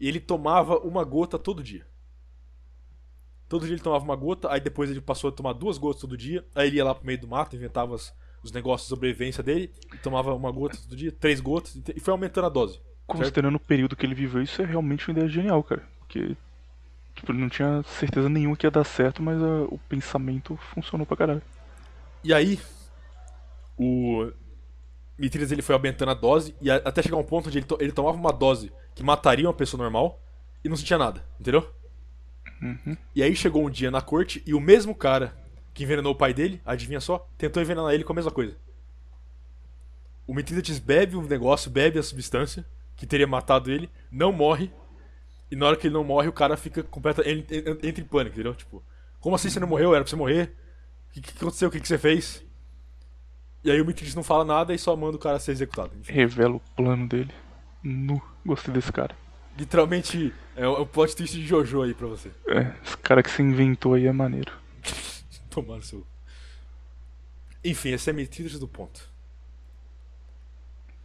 e 0.01 0.09
ele 0.09 0.19
tomava 0.19 0.79
uma 0.81 1.05
gota 1.05 1.39
todo 1.39 1.63
dia. 1.63 1.87
Todo 3.49 3.65
dia 3.65 3.75
ele 3.75 3.83
tomava 3.83 4.05
uma 4.05 4.17
gota, 4.17 4.51
aí 4.51 4.61
depois 4.61 4.91
ele 4.91 5.01
passou 5.01 5.31
a 5.31 5.33
tomar 5.33 5.53
duas 5.53 5.79
gotas 5.79 6.01
todo 6.01 6.17
dia, 6.17 6.45
aí 6.57 6.67
ele 6.67 6.79
ia 6.79 6.85
lá 6.85 6.95
pro 6.95 7.07
meio 7.07 7.21
do 7.21 7.29
mato, 7.29 7.55
inventava 7.55 7.95
os, 7.95 8.13
os 8.43 8.51
negócios 8.51 8.89
de 8.89 8.89
sobrevivência 8.89 9.45
dele, 9.45 9.73
e 9.95 9.99
tomava 9.99 10.35
uma 10.35 10.51
gota 10.51 10.77
todo 10.77 10.97
dia, 10.97 11.13
três 11.13 11.41
gotas, 11.41 11.81
e 11.95 12.01
foi 12.01 12.11
aumentando 12.11 12.47
a 12.47 12.51
dose. 12.51 12.81
Considerando 13.07 13.55
certo? 13.55 13.63
o 13.63 13.67
período 13.67 13.97
que 13.97 14.07
ele 14.07 14.15
viveu, 14.15 14.43
isso 14.43 14.63
é 14.63 14.65
realmente 14.65 15.09
uma 15.09 15.13
ideia 15.13 15.29
genial, 15.29 15.63
cara. 15.63 15.83
Porque 15.99 16.37
tipo, 17.15 17.33
ele 17.33 17.41
não 17.41 17.49
tinha 17.49 17.83
certeza 17.85 18.29
nenhuma 18.29 18.57
que 18.57 18.67
ia 18.67 18.71
dar 18.71 18.85
certo, 18.85 19.23
mas 19.23 19.41
a, 19.41 19.63
o 19.69 19.79
pensamento 19.89 20.57
funcionou 20.57 21.07
pra 21.07 21.17
caralho. 21.17 21.43
E 22.23 22.33
aí, 22.33 22.59
o 23.79 24.31
Mitridas 25.19 25.53
ele 25.53 25.63
foi 25.63 25.75
aumentando 25.75 26.11
a 26.11 26.15
dose 26.15 26.55
e 26.61 26.71
a, 26.71 26.77
até 26.77 27.03
chegar 27.03 27.17
um 27.17 27.25
ponto 27.25 27.49
onde 27.49 27.59
ele, 27.59 27.67
to, 27.67 27.79
ele 27.81 27.93
tomava 27.93 28.17
uma 28.17 28.33
dose 28.33 28.73
que 28.95 29.03
mataria 29.03 29.47
uma 29.47 29.55
pessoa 29.55 29.83
normal 29.83 30.21
e 30.65 30.69
não 30.69 30.77
sentia 30.77 30.99
nada, 30.99 31.25
entendeu? 31.39 31.69
Uhum. 32.61 32.97
E 33.15 33.23
aí 33.23 33.37
chegou 33.37 33.65
um 33.65 33.71
dia 33.71 33.91
na 33.91 34.01
corte 34.01 34.43
e 34.47 34.55
o 34.55 34.61
mesmo 34.61 34.95
cara 34.95 35.37
que 35.73 35.83
envenenou 35.83 36.13
o 36.13 36.17
pai 36.17 36.33
dele, 36.33 36.61
adivinha 36.65 37.01
só, 37.01 37.29
tentou 37.37 37.63
envenenar 37.63 37.93
ele 37.93 38.05
com 38.05 38.13
a 38.13 38.17
mesma 38.17 38.31
coisa. 38.31 38.57
O 40.27 40.33
Mitridates 40.33 40.79
bebe 40.79 41.17
o 41.17 41.23
negócio, 41.23 41.71
bebe 41.71 41.99
a 41.99 42.03
substância 42.03 42.65
que 42.97 43.07
teria 43.07 43.27
matado 43.27 43.71
ele, 43.71 43.91
não 44.11 44.33
morre, 44.33 44.71
e 45.51 45.57
na 45.57 45.67
hora 45.67 45.77
que 45.77 45.87
ele 45.87 45.95
não 45.95 46.05
morre, 46.05 46.29
o 46.29 46.33
cara 46.33 46.57
fica 46.57 46.83
completamente. 46.83 47.55
entra 47.55 48.03
em 48.03 48.07
pânico, 48.07 48.35
entendeu? 48.35 48.55
Tipo, 48.55 48.83
como 49.21 49.37
assim 49.37 49.49
você 49.49 49.61
não 49.61 49.69
morreu? 49.69 49.95
Era 49.95 50.03
pra 50.03 50.11
você 50.11 50.17
morrer? 50.17 50.55
O 51.09 51.13
que, 51.13 51.21
que 51.21 51.31
aconteceu? 51.37 51.69
O 51.69 51.71
que, 51.73 51.81
que 51.81 51.87
você 51.87 51.97
fez? 51.97 52.45
E 53.63 53.71
aí 53.71 53.81
o 53.81 53.85
Mitrix 53.85 54.15
não 54.15 54.23
fala 54.23 54.45
nada 54.45 54.75
e 54.75 54.79
só 54.79 54.97
manda 54.97 55.17
o 55.17 55.21
cara 55.21 55.39
ser 55.39 55.53
executado. 55.53 55.93
Enfim. 55.99 56.13
Revela 56.13 56.57
o 56.57 56.61
plano 56.77 57.09
dele. 57.09 57.31
Nu. 57.83 58.21
Gostei 58.45 58.75
desse 58.75 58.93
cara. 58.93 59.17
Literalmente, 59.57 60.35
é 60.57 60.67
o 60.67 60.85
plot 60.85 61.15
twist 61.15 61.37
de 61.37 61.47
Jojo 61.47 61.83
aí 61.83 61.95
pra 61.95 62.09
você. 62.09 62.31
É, 62.49 62.75
esse 62.85 62.97
cara 62.99 63.23
que 63.23 63.31
se 63.31 63.41
inventou 63.41 63.95
aí 63.95 64.07
é 64.07 64.13
maneiro. 64.13 64.53
Tomar 65.49 65.83
seu. 65.83 66.05
Enfim, 67.65 67.91
esse 67.91 68.11
é 68.11 68.13
Mitrix 68.13 68.59
do 68.59 68.67
ponto. 68.67 69.09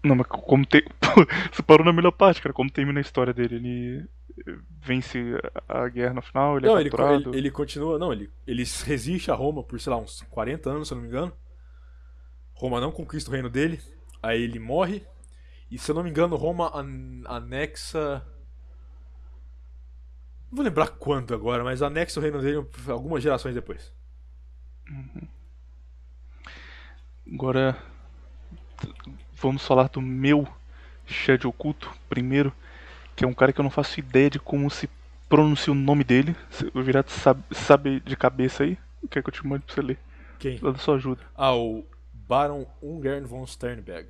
Não, 0.03 0.15
mas 0.15 0.27
como 0.27 0.65
tem. 0.65 0.84
você 1.51 1.61
parou 1.63 1.85
na 1.85 1.93
melhor 1.93 2.11
parte, 2.11 2.41
cara. 2.41 2.53
Como 2.53 2.69
termina 2.71 2.99
a 2.99 3.01
história 3.01 3.34
dele? 3.34 3.55
Ele. 3.55 4.09
vence 4.81 5.17
a 5.67 5.88
guerra 5.89 6.13
no 6.13 6.21
final, 6.21 6.57
ele 6.57 6.67
não, 6.67 6.77
é 6.77 6.81
ele, 6.81 6.89
ele, 6.89 7.38
ele 7.38 7.51
continua. 7.51 7.99
Não, 7.99 8.13
ele, 8.13 8.30
ele 8.47 8.63
resiste 8.85 9.30
a 9.30 9.35
Roma 9.35 9.63
por, 9.63 9.80
sei 9.80 9.91
lá, 9.91 9.97
uns 9.97 10.21
40 10.30 10.69
anos, 10.69 10.88
se 10.88 10.93
eu 10.93 10.95
não 10.95 11.03
me 11.03 11.09
engano. 11.09 11.34
Roma 12.53 12.80
não 12.80 12.91
conquista 12.91 13.30
o 13.30 13.34
reino 13.34 13.49
dele. 13.49 13.81
Aí 14.21 14.41
ele 14.41 14.59
morre. 14.59 15.03
E 15.71 15.77
se 15.77 15.91
eu 15.91 15.95
não 15.95 16.03
me 16.03 16.09
engano, 16.09 16.35
Roma 16.35 16.71
an- 16.73 17.23
anexa. 17.26 18.26
Não 20.49 20.55
vou 20.55 20.65
lembrar 20.65 20.88
quando 20.88 21.34
agora, 21.34 21.63
mas 21.63 21.81
anexa 21.81 22.19
o 22.19 22.23
reino 22.23 22.41
dele 22.41 22.65
algumas 22.88 23.21
gerações 23.21 23.53
depois. 23.53 23.93
Agora 27.31 27.77
t- 28.77 28.93
vamos 29.41 29.65
falar 29.65 29.89
do 29.89 30.01
meu 30.01 30.47
Shed 31.07 31.45
oculto 31.47 31.91
primeiro, 32.07 32.53
que 33.15 33.25
é 33.25 33.27
um 33.27 33.33
cara 33.33 33.51
que 33.51 33.59
eu 33.59 33.63
não 33.63 33.71
faço 33.71 33.99
ideia 33.99 34.29
de 34.29 34.39
como 34.39 34.69
se 34.69 34.89
pronuncia 35.27 35.71
o 35.73 35.75
nome 35.75 36.03
dele. 36.03 36.35
Se- 36.49 36.71
O 36.73 36.81
Virato 36.83 37.11
sabe, 37.11 37.43
sabe 37.51 37.99
de 37.99 38.15
cabeça 38.15 38.63
aí? 38.63 38.77
Quer 39.09 39.23
que 39.23 39.29
eu 39.29 39.33
te 39.33 39.45
mande 39.45 39.63
pra 39.65 39.73
você 39.75 39.81
ler? 39.81 39.99
Quem? 40.39 40.59
Dá 40.59 40.75
sua 40.75 40.95
ajuda. 40.95 41.21
Ah, 41.35 41.55
o 41.55 41.85
Baron 42.13 42.65
Ungern 42.81 43.25
von 43.25 43.45
Sternberg. 43.45 44.09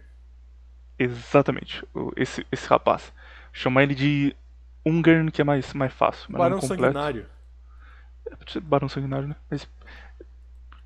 Exatamente, 0.97 1.85
o- 1.93 2.11
esse, 2.15 2.45
esse 2.51 2.67
rapaz. 2.67 3.13
Chamar 3.53 3.83
ele 3.83 3.95
de 3.95 4.35
Ungern, 4.85 5.31
que 5.31 5.41
é 5.41 5.45
mais, 5.45 5.73
mais 5.73 5.93
fácil. 5.93 6.25
Mas 6.29 6.39
Barão 6.39 6.59
completo. 6.59 6.81
Sanguinário. 6.83 7.25
É, 8.29 8.35
pode 8.35 8.51
ser 8.51 8.59
Barão 8.59 8.89
Sanguinário, 8.89 9.27
né? 9.29 9.35
Mas. 9.49 9.67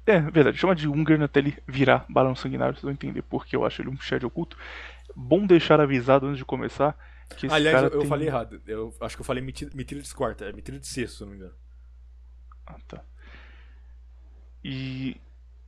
É, 0.05 0.19
verdade. 0.19 0.57
Chama 0.57 0.75
de 0.75 0.87
Ungern 0.87 1.23
até 1.23 1.39
ele 1.39 1.57
virar 1.67 2.05
Barão 2.09 2.35
Sanguinário. 2.35 2.75
Vocês 2.75 2.83
vão 2.83 2.91
entender 2.91 3.21
porque 3.21 3.55
eu 3.55 3.65
acho 3.65 3.81
ele 3.81 3.89
um 3.89 3.99
Shed 3.99 4.25
oculto. 4.25 4.57
Bom 5.15 5.45
deixar 5.45 5.79
avisado 5.79 6.25
antes 6.25 6.39
de 6.39 6.45
começar 6.45 6.97
que 7.37 7.47
esse 7.47 7.55
Aliás, 7.55 7.75
cara 7.75 7.87
eu, 7.87 7.93
eu 7.93 7.99
tem... 7.99 8.09
falei 8.09 8.27
errado. 8.27 8.61
Eu 8.65 8.93
acho 9.01 9.15
que 9.15 9.21
eu 9.21 9.25
falei 9.25 9.43
Mitílides 9.43 10.13
quarta. 10.13 10.45
É 10.45 10.51
Mitílides 10.51 10.89
sexto, 10.89 11.17
se 11.17 11.21
não 11.21 11.29
me 11.29 11.37
engano. 11.37 11.53
Ah, 12.65 12.77
tá. 12.87 13.03
E. 14.63 15.17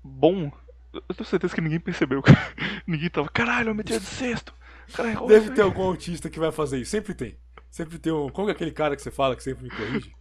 Bom. 0.03 0.51
Eu 0.93 1.15
tenho 1.15 1.27
certeza 1.27 1.53
que 1.53 1.61
ninguém 1.61 1.79
percebeu. 1.79 2.23
ninguém 2.87 3.09
tava. 3.09 3.27
Caralho, 3.29 3.69
eu 3.69 3.75
meti 3.75 3.99
de 3.99 4.05
sexto. 4.05 4.53
Caralho, 4.93 5.23
olha 5.23 5.39
Deve 5.39 5.51
ter 5.51 5.61
aí." 5.61 5.67
algum 5.67 5.83
autista 5.83 6.29
que 6.29 6.39
vai 6.39 6.51
fazer 6.51 6.79
isso. 6.79 6.91
Sempre 6.91 7.13
tem. 7.13 7.37
Sempre 7.69 7.99
tem 7.99 8.13
um. 8.13 8.29
Como 8.29 8.49
é 8.49 8.51
aquele 8.53 8.71
cara 8.71 8.95
que 8.95 9.01
você 9.01 9.11
fala 9.11 9.35
que 9.35 9.43
sempre 9.43 9.63
me 9.63 9.69
corrige? 9.69 10.13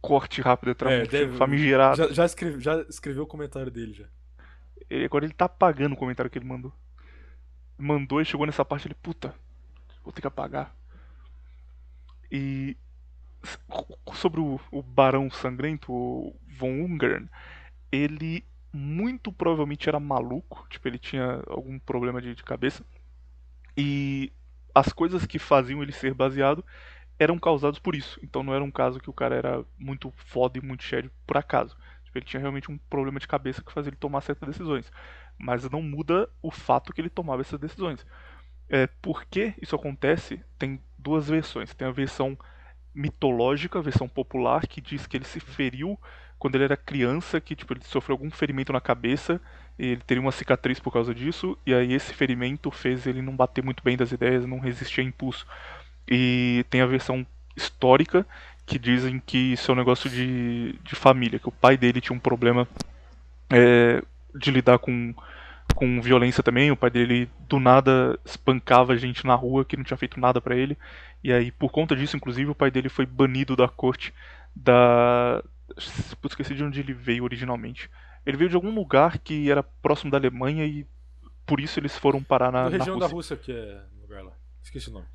Corte 0.00 0.40
rápido 0.40 0.70
atrás. 0.70 1.00
É, 1.02 1.06
deve- 1.06 1.36
Famigerado. 1.36 1.96
Já, 1.96 2.12
já, 2.12 2.24
escreve- 2.24 2.60
já 2.60 2.80
escreveu 2.82 3.24
o 3.24 3.26
comentário 3.26 3.70
dele 3.70 3.92
já. 3.92 4.04
E 4.88 5.04
agora 5.04 5.24
ele 5.24 5.34
tá 5.34 5.44
apagando 5.44 5.92
o 5.92 5.96
comentário 5.96 6.30
que 6.30 6.38
ele 6.38 6.46
mandou. 6.46 6.72
Mandou 7.78 8.20
e 8.20 8.24
chegou 8.24 8.46
nessa 8.46 8.64
parte 8.64 8.86
ele, 8.88 8.94
puta, 8.94 9.34
vou 10.02 10.12
ter 10.12 10.20
que 10.20 10.26
apagar. 10.26 10.74
E 12.30 12.76
sobre 14.14 14.40
o, 14.40 14.60
o 14.70 14.82
Barão 14.82 15.30
Sangrento, 15.30 15.92
o 15.92 16.36
Von 16.58 16.70
Ungern, 16.84 17.28
ele 17.90 18.44
muito 18.72 19.32
provavelmente 19.32 19.88
era 19.88 19.98
maluco, 19.98 20.66
tipo, 20.68 20.86
ele 20.86 20.98
tinha 20.98 21.42
algum 21.46 21.78
problema 21.78 22.20
de, 22.20 22.34
de 22.34 22.42
cabeça. 22.44 22.84
E 23.76 24.32
as 24.74 24.92
coisas 24.92 25.26
que 25.26 25.38
faziam 25.38 25.82
ele 25.82 25.92
ser 25.92 26.14
baseado 26.14 26.64
eram 27.20 27.38
causadas 27.38 27.78
por 27.78 27.94
isso. 27.94 28.18
Então 28.22 28.42
não 28.42 28.54
era 28.54 28.64
um 28.64 28.70
caso 28.70 28.98
que 28.98 29.10
o 29.10 29.12
cara 29.12 29.36
era 29.36 29.62
muito 29.78 30.10
foda 30.16 30.58
e 30.58 30.62
muito 30.62 30.82
sério 30.82 31.10
por 31.26 31.36
acaso. 31.36 31.76
Tipo, 32.04 32.18
ele 32.18 32.24
tinha 32.24 32.40
realmente 32.40 32.72
um 32.72 32.78
problema 32.88 33.20
de 33.20 33.28
cabeça 33.28 33.62
que 33.62 33.72
fazia 33.72 33.90
ele 33.90 33.96
tomar 33.96 34.22
certas 34.22 34.48
decisões. 34.48 34.90
Mas 35.38 35.68
não 35.68 35.82
muda 35.82 36.28
o 36.42 36.50
fato 36.50 36.92
que 36.92 37.00
ele 37.00 37.10
tomava 37.10 37.42
essas 37.42 37.60
decisões. 37.60 38.04
É, 38.70 38.86
por 38.86 39.26
que 39.26 39.52
isso 39.60 39.76
acontece? 39.76 40.42
Tem 40.58 40.80
duas 40.98 41.28
versões. 41.28 41.74
Tem 41.74 41.86
a 41.86 41.92
versão 41.92 42.38
mitológica, 42.94 43.78
a 43.78 43.82
versão 43.82 44.08
popular, 44.08 44.66
que 44.66 44.80
diz 44.80 45.06
que 45.06 45.16
ele 45.16 45.24
se 45.24 45.40
feriu 45.40 45.98
quando 46.38 46.54
ele 46.54 46.64
era 46.64 46.76
criança, 46.76 47.38
que 47.38 47.54
tipo, 47.54 47.74
ele 47.74 47.84
sofreu 47.84 48.14
algum 48.14 48.30
ferimento 48.30 48.72
na 48.72 48.80
cabeça, 48.80 49.38
e 49.78 49.88
ele 49.88 50.00
teria 50.00 50.22
uma 50.22 50.32
cicatriz 50.32 50.80
por 50.80 50.90
causa 50.90 51.14
disso, 51.14 51.56
e 51.66 51.74
aí 51.74 51.92
esse 51.92 52.14
ferimento 52.14 52.70
fez 52.70 53.06
ele 53.06 53.20
não 53.20 53.36
bater 53.36 53.62
muito 53.62 53.84
bem 53.84 53.94
das 53.94 54.10
ideias, 54.10 54.46
não 54.46 54.58
resistir 54.58 55.02
a 55.02 55.04
impulso. 55.04 55.46
E 56.10 56.64
tem 56.68 56.80
a 56.80 56.86
versão 56.86 57.24
histórica, 57.56 58.26
que 58.66 58.78
dizem 58.78 59.20
que 59.24 59.52
isso 59.52 59.70
é 59.70 59.74
um 59.74 59.76
negócio 59.76 60.08
de, 60.10 60.72
de 60.82 60.94
família, 60.94 61.38
que 61.38 61.48
o 61.48 61.52
pai 61.52 61.76
dele 61.76 62.00
tinha 62.00 62.16
um 62.16 62.20
problema 62.20 62.66
é, 63.48 64.02
de 64.34 64.50
lidar 64.50 64.78
com, 64.78 65.14
com 65.74 66.00
violência 66.00 66.42
também. 66.42 66.70
O 66.70 66.76
pai 66.76 66.90
dele 66.90 67.28
do 67.48 67.58
nada 67.60 68.18
espancava 68.24 68.96
gente 68.96 69.26
na 69.26 69.34
rua 69.34 69.64
que 69.64 69.76
não 69.76 69.84
tinha 69.84 69.96
feito 69.96 70.18
nada 70.18 70.40
pra 70.40 70.56
ele. 70.56 70.76
E 71.22 71.32
aí, 71.32 71.50
por 71.50 71.70
conta 71.70 71.94
disso, 71.94 72.16
inclusive, 72.16 72.50
o 72.50 72.54
pai 72.54 72.70
dele 72.70 72.88
foi 72.88 73.06
banido 73.06 73.54
da 73.54 73.68
corte 73.68 74.12
da. 74.54 75.42
Putz, 76.20 76.32
esqueci 76.32 76.54
de 76.54 76.64
onde 76.64 76.80
ele 76.80 76.92
veio 76.92 77.24
originalmente. 77.24 77.90
Ele 78.26 78.36
veio 78.36 78.50
de 78.50 78.56
algum 78.56 78.74
lugar 78.74 79.18
que 79.18 79.50
era 79.50 79.62
próximo 79.62 80.10
da 80.10 80.18
Alemanha 80.18 80.64
e 80.66 80.86
por 81.46 81.60
isso 81.60 81.78
eles 81.78 81.96
foram 81.96 82.22
parar 82.22 82.52
na, 82.52 82.64
Da 82.64 82.70
na 82.70 82.76
região 82.78 82.94
Rússia. 82.94 83.08
da 83.08 83.14
Rússia 83.14 83.36
que 83.36 83.52
é 83.52 83.82
lugar 84.00 84.22
lá. 84.24 84.32
Esqueci 84.62 84.90
o 84.90 84.92
nome. 84.92 85.06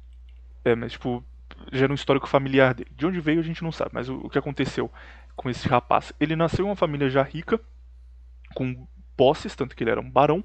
É, 0.66 0.76
mas 0.76 0.94
tipo, 0.94 1.24
já 1.72 1.84
era 1.86 1.94
um 1.94 1.96
histórico 1.96 2.28
familiar 2.28 2.74
dele. 2.74 2.90
De 2.92 3.06
onde 3.06 3.20
veio 3.20 3.40
a 3.40 3.44
gente 3.44 3.64
não 3.64 3.72
sabe, 3.72 3.92
mas 3.94 4.10
o, 4.10 4.18
o 4.18 4.30
que 4.30 4.40
aconteceu 4.40 4.92
com 5.36 5.50
esse 5.50 5.68
rapaz? 5.68 6.12
Ele 6.20 6.36
nasceu 6.36 6.66
em 6.66 6.70
uma 6.70 6.76
família 6.76 7.10
já 7.10 7.22
rica, 7.22 7.60
com 8.56 8.88
posses, 9.16 9.56
tanto 9.56 9.76
que 9.76 9.84
ele 9.84 9.92
era 9.92 10.02
um 10.02 10.10
barão. 10.10 10.44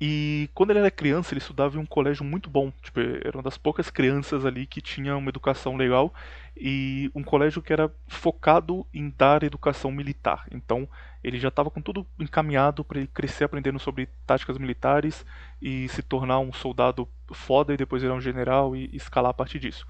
E 0.00 0.48
quando 0.54 0.70
ele 0.70 0.78
era 0.78 0.90
criança, 0.90 1.34
ele 1.34 1.40
estudava 1.40 1.76
em 1.76 1.80
um 1.80 1.84
colégio 1.84 2.24
muito 2.24 2.48
bom. 2.48 2.72
Tipo, 2.82 3.00
era 3.00 3.36
uma 3.36 3.42
das 3.42 3.58
poucas 3.58 3.90
crianças 3.90 4.46
ali 4.46 4.66
que 4.66 4.80
tinha 4.80 5.14
uma 5.14 5.28
educação 5.28 5.76
legal 5.76 6.14
e 6.56 7.10
um 7.14 7.22
colégio 7.22 7.60
que 7.60 7.70
era 7.70 7.92
focado 8.08 8.86
em 8.94 9.12
dar 9.16 9.42
educação 9.42 9.92
militar. 9.92 10.46
Então, 10.50 10.88
ele 11.22 11.38
já 11.38 11.48
estava 11.48 11.70
com 11.70 11.82
tudo 11.82 12.06
encaminhado 12.18 12.82
para 12.82 12.98
ele 12.98 13.08
crescer 13.08 13.44
aprendendo 13.44 13.78
sobre 13.78 14.08
táticas 14.26 14.56
militares 14.56 15.26
e 15.60 15.86
se 15.88 16.00
tornar 16.00 16.38
um 16.38 16.52
soldado 16.52 17.06
foda 17.30 17.74
e 17.74 17.76
depois 17.76 18.00
virar 18.00 18.14
um 18.14 18.20
general 18.22 18.74
e 18.74 18.88
escalar 18.96 19.32
a 19.32 19.34
partir 19.34 19.58
disso. 19.58 19.86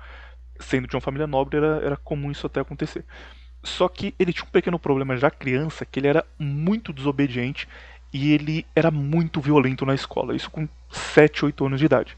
Sendo 0.59 0.89
de 0.89 0.97
uma 0.97 1.01
família 1.01 1.29
nobre, 1.29 1.57
era, 1.57 1.81
era 1.85 1.97
comum 1.97 2.33
isso 2.33 2.49
até 2.49 2.61
acontecer. 2.61 3.05
Só 3.63 3.89
que 3.89 4.15
ele 4.19 4.33
tinha 4.33 4.45
um 4.45 4.51
pequeno 4.51 4.79
problema 4.79 5.17
já 5.17 5.31
criança, 5.31 5.85
que 5.85 6.01
ele 6.01 6.09
era 6.09 6.25
muito 6.39 6.93
desobediente 6.93 7.69
e 8.13 8.33
ele 8.33 8.67
era 8.75 8.91
muito 8.91 9.41
violento 9.41 9.87
na 9.87 9.95
escola, 9.95 10.35
isso 10.35 10.51
com 10.51 10.69
7, 10.91 11.45
8 11.45 11.67
anos 11.67 11.79
de 11.79 11.87
idade. 11.87 12.17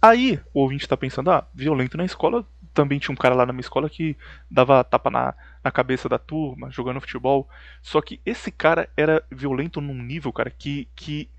Aí 0.00 0.38
o 0.52 0.60
ouvinte 0.60 0.84
está 0.84 0.96
pensando, 0.96 1.30
ah, 1.30 1.46
violento 1.54 1.96
na 1.96 2.04
escola, 2.04 2.46
também 2.74 2.98
tinha 2.98 3.12
um 3.12 3.16
cara 3.16 3.34
lá 3.34 3.46
na 3.46 3.52
minha 3.52 3.62
escola 3.62 3.88
que 3.88 4.16
dava 4.50 4.84
tapa 4.84 5.08
na, 5.08 5.34
na 5.62 5.70
cabeça 5.70 6.08
da 6.08 6.18
turma, 6.18 6.70
jogando 6.70 7.00
futebol. 7.00 7.48
Só 7.80 8.02
que 8.02 8.20
esse 8.26 8.50
cara 8.50 8.88
era 8.96 9.24
violento 9.30 9.80
num 9.80 9.94
nível, 9.94 10.32
cara, 10.32 10.50
que, 10.50 10.88
que 10.94 11.30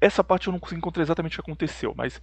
essa 0.00 0.24
parte 0.24 0.46
eu 0.46 0.52
não 0.52 0.60
consigo 0.60 0.78
encontrar 0.78 1.02
exatamente 1.02 1.38
o 1.38 1.42
que 1.42 1.50
aconteceu, 1.50 1.92
mas 1.94 2.22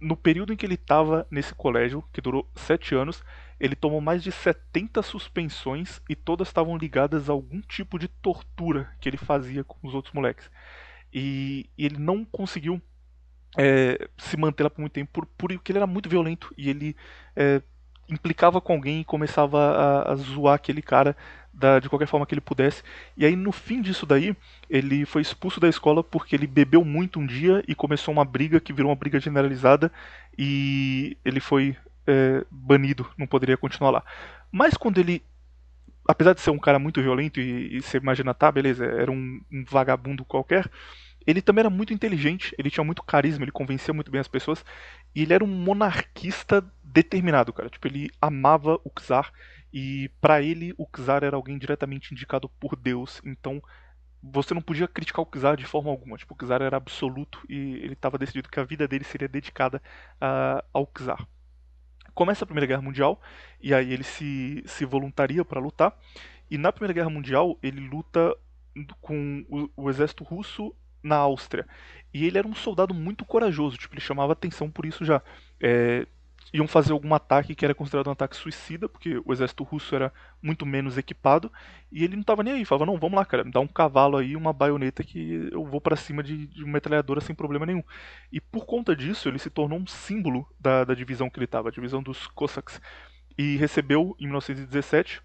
no 0.00 0.16
período 0.16 0.52
em 0.52 0.56
que 0.56 0.64
ele 0.64 0.74
estava 0.74 1.26
nesse 1.30 1.54
colégio, 1.54 2.04
que 2.12 2.20
durou 2.20 2.48
7 2.54 2.94
anos, 2.94 3.24
ele 3.58 3.74
tomou 3.74 4.00
mais 4.00 4.22
de 4.22 4.30
70 4.30 5.02
suspensões 5.02 6.00
e 6.08 6.14
todas 6.14 6.48
estavam 6.48 6.76
ligadas 6.76 7.28
a 7.28 7.32
algum 7.32 7.60
tipo 7.60 7.98
de 7.98 8.08
tortura 8.08 8.90
que 9.00 9.08
ele 9.08 9.16
fazia 9.16 9.64
com 9.64 9.76
os 9.86 9.94
outros 9.94 10.14
moleques. 10.14 10.50
E, 11.12 11.68
e 11.76 11.84
ele 11.84 11.98
não 11.98 12.24
conseguiu 12.24 12.80
é, 13.56 14.08
se 14.16 14.36
manter 14.36 14.62
lá 14.62 14.70
por 14.70 14.80
muito 14.80 14.92
tempo 14.92 15.10
por, 15.12 15.26
porque 15.26 15.72
ele 15.72 15.78
era 15.78 15.86
muito 15.86 16.08
violento 16.08 16.52
e 16.56 16.68
ele 16.68 16.94
é, 17.34 17.62
implicava 18.08 18.60
com 18.60 18.74
alguém 18.74 19.00
e 19.00 19.04
começava 19.04 19.58
a, 19.58 20.12
a 20.12 20.16
zoar 20.16 20.54
aquele 20.54 20.82
cara 20.82 21.16
da, 21.58 21.80
de 21.80 21.88
qualquer 21.88 22.06
forma 22.06 22.24
que 22.24 22.34
ele 22.34 22.40
pudesse. 22.40 22.82
E 23.16 23.26
aí 23.26 23.34
no 23.34 23.52
fim 23.52 23.82
disso 23.82 24.06
daí, 24.06 24.36
ele 24.70 25.04
foi 25.04 25.22
expulso 25.22 25.58
da 25.58 25.68
escola 25.68 26.02
porque 26.04 26.36
ele 26.36 26.46
bebeu 26.46 26.84
muito 26.84 27.18
um 27.18 27.26
dia 27.26 27.62
e 27.66 27.74
começou 27.74 28.12
uma 28.12 28.24
briga 28.24 28.60
que 28.60 28.72
virou 28.72 28.90
uma 28.90 28.96
briga 28.96 29.18
generalizada 29.18 29.90
e 30.36 31.16
ele 31.24 31.40
foi 31.40 31.76
é, 32.06 32.44
banido, 32.50 33.06
não 33.18 33.26
poderia 33.26 33.56
continuar 33.56 33.90
lá. 33.90 34.04
Mas 34.50 34.74
quando 34.74 34.98
ele 34.98 35.22
apesar 36.08 36.32
de 36.32 36.40
ser 36.40 36.50
um 36.50 36.58
cara 36.58 36.78
muito 36.78 37.02
violento 37.02 37.38
e, 37.38 37.76
e 37.76 37.82
você 37.82 37.98
imagina, 37.98 38.32
tá, 38.32 38.50
beleza, 38.50 38.86
era 38.86 39.12
um, 39.12 39.42
um 39.52 39.62
vagabundo 39.68 40.24
qualquer, 40.24 40.70
ele 41.26 41.42
também 41.42 41.60
era 41.60 41.68
muito 41.68 41.92
inteligente, 41.92 42.54
ele 42.58 42.70
tinha 42.70 42.82
muito 42.82 43.02
carisma, 43.02 43.44
ele 43.44 43.52
convencia 43.52 43.92
muito 43.92 44.10
bem 44.10 44.18
as 44.18 44.26
pessoas, 44.26 44.64
e 45.14 45.20
ele 45.20 45.34
era 45.34 45.44
um 45.44 45.46
monarquista 45.46 46.64
determinado, 46.82 47.52
cara. 47.52 47.68
Tipo, 47.68 47.86
ele 47.86 48.08
amava 48.18 48.80
o 48.82 48.90
czar, 48.98 49.30
e 49.72 50.10
para 50.20 50.42
ele 50.42 50.74
o 50.78 50.86
czar 50.86 51.22
era 51.22 51.36
alguém 51.36 51.58
diretamente 51.58 52.12
indicado 52.12 52.48
por 52.48 52.76
Deus, 52.76 53.20
então 53.24 53.62
você 54.22 54.52
não 54.52 54.62
podia 54.62 54.88
criticar 54.88 55.22
o 55.22 55.26
czar 55.30 55.56
de 55.56 55.64
forma 55.64 55.90
alguma. 55.90 56.16
Tipo, 56.16 56.34
o 56.34 56.36
czar 56.36 56.62
era 56.62 56.76
absoluto 56.76 57.40
e 57.48 57.76
ele 57.76 57.92
estava 57.92 58.18
decidido 58.18 58.48
que 58.48 58.58
a 58.58 58.64
vida 58.64 58.88
dele 58.88 59.04
seria 59.04 59.28
dedicada 59.28 59.80
uh, 60.16 60.64
ao 60.72 60.86
czar 60.86 61.26
começa 62.18 62.42
a 62.42 62.46
Primeira 62.46 62.66
Guerra 62.66 62.82
Mundial 62.82 63.20
e 63.62 63.72
aí 63.72 63.92
ele 63.92 64.02
se, 64.02 64.64
se 64.66 64.84
voluntaria 64.84 65.44
para 65.44 65.60
lutar. 65.60 65.96
E 66.50 66.58
na 66.58 66.72
Primeira 66.72 66.92
Guerra 66.92 67.10
Mundial 67.10 67.56
ele 67.62 67.78
luta 67.78 68.34
com 69.00 69.44
o, 69.48 69.84
o, 69.84 69.88
exército 69.88 70.24
russo 70.24 70.74
na 71.00 71.14
Áustria. 71.14 71.64
E 72.12 72.26
ele 72.26 72.36
era 72.36 72.48
um 72.48 72.56
soldado 72.56 72.92
muito 72.92 73.24
corajoso, 73.24 73.76
tipo, 73.76 73.94
ele 73.94 74.00
chamava 74.00 74.32
atenção 74.32 74.68
por 74.68 74.84
isso 74.84 75.04
já. 75.04 75.22
É, 75.60 76.08
iam 76.52 76.66
fazer 76.66 76.92
algum 76.92 77.14
ataque 77.14 77.54
que 77.54 77.64
era 77.64 77.74
considerado 77.74 78.08
um 78.08 78.12
ataque 78.12 78.36
suicida, 78.36 78.88
porque 78.88 79.20
o 79.24 79.32
exército 79.32 79.62
russo 79.64 79.94
era 79.94 80.12
muito 80.42 80.64
menos 80.64 80.96
equipado, 80.96 81.52
e 81.92 82.04
ele 82.04 82.14
não 82.14 82.22
estava 82.22 82.42
nem 82.42 82.54
aí, 82.54 82.64
falava, 82.64 82.86
não, 82.86 82.98
vamos 82.98 83.16
lá, 83.16 83.24
cara, 83.24 83.44
me 83.44 83.50
dá 83.50 83.60
um 83.60 83.66
cavalo 83.66 84.16
aí, 84.16 84.34
uma 84.34 84.52
baioneta 84.52 85.02
que 85.02 85.48
eu 85.52 85.64
vou 85.64 85.80
para 85.80 85.96
cima 85.96 86.22
de, 86.22 86.46
de, 86.46 86.64
uma 86.64 86.74
metralhadora 86.74 87.20
sem 87.20 87.34
problema 87.34 87.66
nenhum. 87.66 87.82
E 88.32 88.40
por 88.40 88.64
conta 88.64 88.96
disso, 88.96 89.28
ele 89.28 89.38
se 89.38 89.50
tornou 89.50 89.78
um 89.78 89.86
símbolo 89.86 90.46
da, 90.58 90.84
da 90.84 90.94
divisão 90.94 91.28
que 91.28 91.38
ele 91.38 91.44
estava, 91.44 91.68
a 91.68 91.72
divisão 91.72 92.02
dos 92.02 92.26
Cossacks, 92.28 92.80
e 93.36 93.56
recebeu, 93.56 94.16
em 94.18 94.24
1917, 94.24 95.22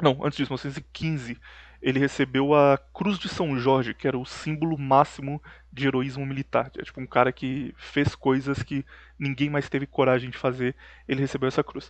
não, 0.00 0.24
antes 0.24 0.36
disso, 0.36 0.52
1915, 0.52 1.38
ele 1.82 1.98
recebeu 1.98 2.54
a 2.54 2.78
Cruz 2.94 3.18
de 3.18 3.28
São 3.28 3.58
Jorge, 3.58 3.92
que 3.92 4.06
era 4.06 4.16
o 4.16 4.24
símbolo 4.24 4.78
máximo 4.78 5.42
de 5.72 5.86
heroísmo 5.86 6.24
militar. 6.24 6.70
É 6.78 6.82
tipo 6.82 7.00
um 7.00 7.06
cara 7.06 7.32
que 7.32 7.74
fez 7.76 8.14
coisas 8.14 8.62
que 8.62 8.86
ninguém 9.18 9.50
mais 9.50 9.68
teve 9.68 9.86
coragem 9.86 10.30
de 10.30 10.38
fazer, 10.38 10.76
ele 11.08 11.20
recebeu 11.20 11.48
essa 11.48 11.64
cruz. 11.64 11.88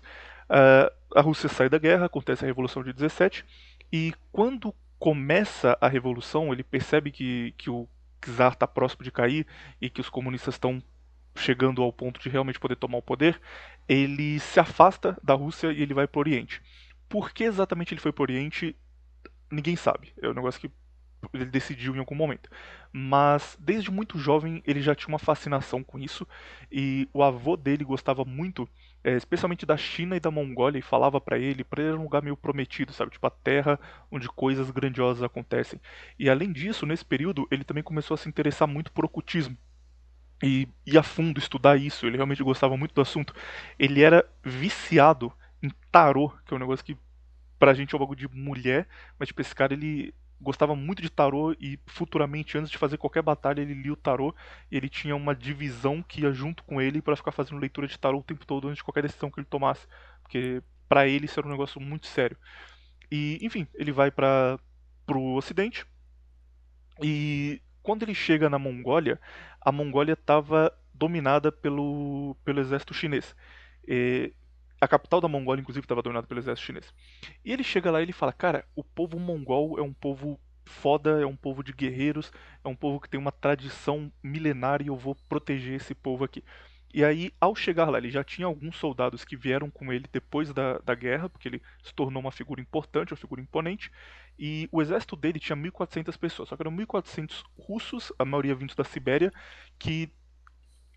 Uh, 0.48 0.90
a 1.14 1.20
Rússia 1.20 1.48
sai 1.48 1.69
da 1.69 1.78
guerra, 1.78 2.06
acontece 2.06 2.44
a 2.44 2.47
Revolução 2.47 2.82
de 2.82 2.93
17, 2.93 3.44
e 3.93 4.14
quando 4.32 4.74
começa 4.98 5.77
a 5.81 5.89
Revolução, 5.89 6.52
ele 6.52 6.62
percebe 6.62 7.10
que, 7.10 7.55
que 7.59 7.69
o 7.69 7.86
czar 8.20 8.52
está 8.52 8.66
próximo 8.66 9.05
de 9.05 9.10
cair 9.10 9.47
e 9.81 9.90
que 9.90 10.01
os 10.01 10.09
comunistas 10.09 10.55
estão 10.55 10.82
chegando 11.35 11.82
ao 11.82 11.93
ponto 11.93 12.20
de 12.20 12.28
realmente 12.28 12.60
poder 12.60 12.77
tomar 12.77 12.98
o 12.98 13.02
poder, 13.02 13.40
ele 13.89 14.39
se 14.39 14.60
afasta 14.60 15.19
da 15.23 15.35
Rússia 15.35 15.73
e 15.73 15.82
ele 15.82 15.94
vai 15.94 16.06
para 16.06 16.19
o 16.19 16.20
Oriente. 16.20 16.62
Por 17.09 17.32
que 17.32 17.44
exatamente 17.44 17.93
ele 17.93 18.01
foi 18.01 18.12
para 18.12 18.23
o 18.23 18.24
Oriente? 18.24 18.77
Ninguém 19.53 19.77
sabe. 19.77 20.12
É 20.20 20.29
um 20.29 20.35
negócio 20.35 20.61
que 20.61 20.70
ele 21.33 21.45
decidiu 21.45 21.95
em 21.95 21.99
algum 21.99 22.15
momento. 22.15 22.51
Mas 22.93 23.57
desde 23.61 23.91
muito 23.91 24.19
jovem 24.19 24.62
ele 24.66 24.83
já 24.83 24.95
tinha 24.95 25.09
uma 25.09 25.19
fascinação 25.19 25.83
com 25.83 25.99
isso 25.99 26.27
e 26.70 27.09
o 27.12 27.23
avô 27.23 27.57
dele 27.57 27.85
gostava 27.85 28.24
muito, 28.24 28.69
é, 29.05 29.16
especialmente 29.16 29.65
da 29.65 29.77
China 29.77 30.16
e 30.16 30.20
da 30.20 30.31
Mongólia, 30.31 30.79
e 30.79 30.83
falava 30.83 31.20
para 31.20 31.39
ele, 31.39 31.65
para 31.65 31.83
ele 31.83 31.93
um 31.93 32.03
lugar 32.03 32.23
meio 32.23 32.37
prometido, 32.37 32.93
sabe, 32.93 33.12
tipo 33.12 33.27
a 33.27 33.31
terra 33.31 33.79
onde 34.11 34.29
coisas 34.29 34.70
grandiosas 34.70 35.23
acontecem. 35.23 35.81
E 36.19 36.29
além 36.29 36.53
disso, 36.53 36.87
nesse 36.87 37.05
período 37.05 37.47
ele 37.51 37.65
também 37.65 37.85
começou 37.85 38.15
a 38.15 38.19
se 38.19 38.29
interessar 38.29 38.66
muito 38.66 38.91
por 38.93 39.05
ocultismo. 39.05 39.57
E 40.45 40.69
ir 40.85 40.99
a 40.99 41.05
fundo 41.05 41.39
estudar 41.39 41.77
isso, 41.77 42.05
ele 42.05 42.16
realmente 42.16 42.43
gostava 42.43 42.77
muito 42.77 42.93
do 42.93 43.01
assunto. 43.01 43.33
Ele 43.79 44.03
era 44.03 44.29
viciado 44.43 45.33
em 45.62 45.70
tarô, 45.93 46.31
que 46.45 46.53
é 46.53 46.57
um 46.57 46.61
negócio 46.61 46.85
que 46.85 46.99
pra 47.63 47.75
gente 47.75 47.95
é 47.95 47.97
um 47.97 48.01
bagulho 48.01 48.19
de 48.19 48.27
mulher, 48.37 48.89
mas 49.17 49.29
tipo, 49.29 49.41
esse 49.41 49.55
cara 49.55 49.73
ele 49.73 50.13
gostava 50.41 50.75
muito 50.75 51.01
de 51.01 51.09
tarô 51.09 51.55
e 51.61 51.79
futuramente, 51.87 52.59
antes 52.59 52.69
de 52.69 52.77
fazer 52.77 52.99
qualquer 52.99 53.23
batalha, 53.23 53.61
ele 53.61 53.73
lia 53.73 53.93
o 53.93 53.97
tarô 53.97 54.35
ele 54.69 54.89
tinha 54.89 55.15
uma 55.15 55.33
divisão 55.33 56.03
que 56.03 56.23
ia 56.23 56.33
junto 56.33 56.65
com 56.65 56.81
ele 56.81 57.01
para 57.01 57.15
ficar 57.15 57.31
fazendo 57.31 57.61
leitura 57.61 57.87
de 57.87 57.97
tarô 57.97 58.19
o 58.19 58.23
tempo 58.25 58.45
todo 58.45 58.67
antes 58.67 58.79
de 58.79 58.83
qualquer 58.83 59.03
decisão 59.03 59.31
que 59.31 59.39
ele 59.39 59.47
tomasse, 59.47 59.87
porque 60.23 60.61
para 60.89 61.07
ele 61.07 61.27
isso 61.27 61.39
era 61.39 61.47
um 61.47 61.53
negócio 61.53 61.81
muito 61.81 62.09
sério. 62.09 62.37
E, 63.09 63.39
enfim, 63.41 63.69
ele 63.77 63.93
vai 63.93 64.11
para 64.11 64.59
pro 65.07 65.23
ocidente 65.37 65.87
e 67.01 67.63
quando 67.81 68.03
ele 68.03 68.15
chega 68.15 68.51
na 68.51 68.59
Mongólia, 68.59 69.21
a 69.61 69.71
Mongólia 69.71 70.15
estava 70.15 70.77
dominada 70.93 71.53
pelo, 71.53 72.37
pelo 72.45 72.59
exército 72.59 72.93
chinês. 72.93 73.37
E 73.87 74.33
a 74.83 74.89
capital 74.89 75.21
da 75.21 75.29
Mongólia, 75.29 75.61
inclusive, 75.61 75.85
estava 75.85 76.03
dominada 76.03 76.27
pelo 76.27 76.41
exército 76.41 76.67
chinês. 76.67 76.93
E 77.45 77.53
ele 77.53 77.63
chega 77.63 77.89
lá 77.89 78.01
e 78.01 78.03
ele 78.03 78.13
fala: 78.13 78.33
Cara, 78.33 78.65
o 78.75 78.83
povo 78.83 79.17
mongol 79.17 79.79
é 79.79 79.83
um 79.83 79.93
povo 79.93 80.41
foda, 80.65 81.21
é 81.21 81.27
um 81.27 81.37
povo 81.37 81.63
de 81.63 81.73
guerreiros, 81.73 82.33
é 82.65 82.69
um 82.69 82.75
povo 82.75 82.99
que 82.99 83.09
tem 83.09 83.21
uma 83.21 83.31
tradição 83.31 84.13
milenária 84.21 84.85
e 84.85 84.89
eu 84.89 84.97
vou 84.97 85.15
proteger 85.29 85.75
esse 85.75 85.95
povo 85.95 86.25
aqui. 86.25 86.43
E 86.93 87.05
aí, 87.05 87.33
ao 87.41 87.55
chegar 87.55 87.89
lá, 87.89 87.97
ele 87.97 88.11
já 88.11 88.25
tinha 88.25 88.45
alguns 88.47 88.77
soldados 88.77 89.25
que 89.25 89.37
vieram 89.37 89.71
com 89.71 89.93
ele 89.93 90.05
depois 90.13 90.53
da, 90.53 90.79
da 90.79 90.97
guerra, 90.97 91.29
porque 91.29 91.49
ele 91.49 91.63
se 91.83 91.95
tornou 91.95 92.21
uma 92.21 92.33
figura 92.33 92.61
importante, 92.61 93.13
uma 93.13 93.17
figura 93.17 93.41
imponente. 93.41 93.89
E 94.37 94.69
o 94.73 94.83
exército 94.83 95.15
dele 95.15 95.39
tinha 95.39 95.57
1.400 95.57 96.19
pessoas, 96.19 96.49
só 96.49 96.57
que 96.57 96.63
eram 96.63 96.77
1.400 96.77 97.45
russos, 97.57 98.13
a 98.19 98.25
maioria 98.25 98.55
vindos 98.55 98.75
da 98.75 98.83
Sibéria, 98.83 99.33
que 99.79 100.13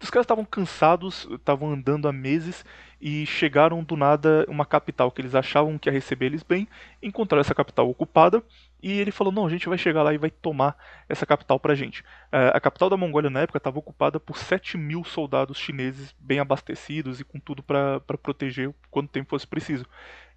os 0.01 0.09
caras 0.09 0.25
estavam 0.25 0.43
cansados, 0.43 1.27
estavam 1.31 1.71
andando 1.71 2.07
há 2.07 2.13
meses 2.13 2.65
e 2.99 3.25
chegaram 3.25 3.83
do 3.83 3.95
nada 3.95 4.45
uma 4.47 4.65
capital 4.65 5.11
que 5.11 5.21
eles 5.21 5.35
achavam 5.35 5.77
que 5.77 5.87
ia 5.89 5.93
receber 5.93 6.27
eles 6.27 6.43
bem, 6.43 6.67
encontraram 7.01 7.41
essa 7.41 7.55
capital 7.55 7.89
ocupada 7.89 8.43
e 8.81 8.99
ele 8.99 9.11
falou: 9.11 9.31
Não, 9.31 9.45
a 9.45 9.49
gente 9.49 9.67
vai 9.69 9.77
chegar 9.77 10.03
lá 10.03 10.13
e 10.13 10.17
vai 10.17 10.29
tomar 10.29 10.77
essa 11.07 11.25
capital 11.25 11.59
pra 11.59 11.75
gente. 11.75 12.01
Uh, 12.01 12.53
a 12.53 12.59
capital 12.59 12.89
da 12.89 12.97
Mongólia 12.97 13.29
na 13.29 13.41
época 13.41 13.57
estava 13.57 13.79
ocupada 13.79 14.19
por 14.19 14.37
7 14.37 14.77
mil 14.77 15.03
soldados 15.03 15.57
chineses 15.57 16.13
bem 16.19 16.39
abastecidos 16.39 17.19
e 17.19 17.23
com 17.23 17.39
tudo 17.39 17.63
para 17.63 17.99
proteger 18.01 18.73
quanto 18.91 19.09
tempo 19.09 19.29
fosse 19.29 19.47
preciso. 19.47 19.85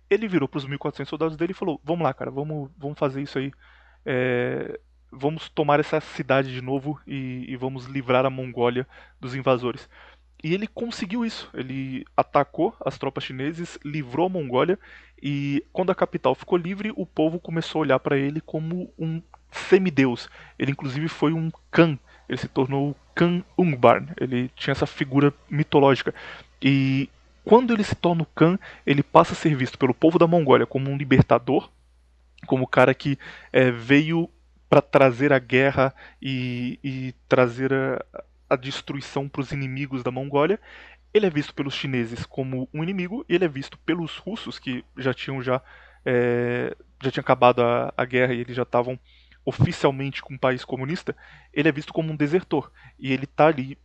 Ele 0.09 0.27
virou 0.27 0.49
para 0.49 0.59
os 0.59 0.67
1.400 0.67 1.07
soldados 1.07 1.37
dele 1.37 1.53
e 1.53 1.55
falou: 1.55 1.81
Vamos 1.85 2.05
lá, 2.05 2.15
cara, 2.15 2.31
vamos, 2.31 2.71
vamos 2.79 2.99
fazer 2.99 3.21
isso 3.23 3.39
aí. 3.39 3.53
É, 4.07 4.81
vamos 5.11 5.49
tomar 5.49 5.81
essa 5.81 6.01
cidade 6.01 6.53
de 6.53 6.61
novo 6.61 7.01
e, 7.07 7.45
e, 7.49 7.57
vamos 7.57 7.87
livrar 7.87 8.25
a 8.27 8.31
Mongólia 8.31 8.87
dos 9.21 9.35
invasores. 9.35 9.89
E 10.43 10.55
ele 10.55 10.67
conseguiu 10.67 11.25
isso. 11.25 11.51
Ele 11.53 12.05
atacou 12.17 12.75
as 12.85 12.97
tropas 12.99 13.25
chinesas, 13.25 13.79
livrou 13.85 14.27
a 14.27 14.31
Mongólia 14.31 14.79
e 15.23 15.65
quando 15.73 15.91
a 15.91 15.95
capital 15.95 16.35
ficou 16.35 16.57
livre, 16.57 16.93
o 16.97 17.05
povo 17.05 17.41
começou 17.41 17.81
a 17.81 17.83
olhar 17.83 17.99
para 17.99 18.17
ele 18.17 18.41
como 18.41 18.93
um 18.99 19.21
semideus. 19.51 20.29
Ele 20.59 20.73
inclusive 20.73 21.09
foi 21.09 21.33
um 21.33 21.51
Khan. 21.71 21.99
Ele 22.29 22.39
se 22.39 22.49
tornou 22.49 22.95
Khan 23.15 23.43
Ungbarn. 23.57 24.11
Ele 24.21 24.51
tinha 24.55 24.73
essa 24.73 24.87
figura 24.87 25.33
mitológica. 25.51 26.15
E 26.63 27.09
quando 27.45 27.73
ele 27.73 27.83
se 27.83 27.95
torna 27.95 28.23
o 28.23 28.27
Khan, 28.27 28.59
ele 28.87 29.03
passa 29.03 29.33
a 29.33 29.37
ser 29.37 29.57
visto 29.57 29.79
pelo 29.79 29.95
povo 29.95 30.19
da 30.19 30.27
Mongólia 30.27 30.67
como 30.67 30.91
um 30.91 30.97
libertador, 30.97 31.71
como 32.47 32.65
o 32.65 32.69
cara 32.69 32.95
que 32.95 33.19
é, 33.53 33.71
veio 33.71 34.31
para 34.69 34.83
trazer 34.83 35.33
a 35.33 35.39
guerra 35.39 35.95
e, 36.21 36.79
e 36.83 37.15
trazer 37.29 37.73
a, 37.73 38.05
a 38.51 38.57
destruição 38.57 39.29
para 39.29 39.41
os 39.41 39.53
inimigos 39.53 40.03
da 40.03 40.11
Mongólia. 40.11 40.61
Ele 41.13 41.27
é 41.27 41.31
visto 41.31 41.55
pelos 41.55 41.75
chineses 41.75 42.27
como 42.27 42.69
um 42.73 42.83
inimigo 42.83 43.25
e 43.29 43.35
ele 43.35 43.45
é 43.45 43.49
visto 43.49 43.79
pelos 43.79 44.17
russos 44.19 44.59
que 44.59 44.85
já 44.97 45.15
tinham 45.15 45.43
já 45.43 45.63
é, 46.05 46.77
já 47.03 47.11
tinha 47.11 47.23
acabado 47.23 47.63
a, 47.63 47.93
a 47.97 48.05
guerra 48.05 48.35
e 48.35 48.41
eles 48.41 48.55
já 48.55 48.63
estavam 48.63 48.99
oficialmente 49.45 50.23
com 50.23 50.35
um 50.35 50.39
país 50.39 50.65
comunista. 50.65 51.17
Ele 51.53 51.69
é 51.69 51.73
visto 51.73 51.93
como 51.93 52.13
um 52.13 52.17
desertor 52.17 52.71
e 52.99 53.13
ele 53.13 53.25
está 53.25 53.47
ali 53.47 53.79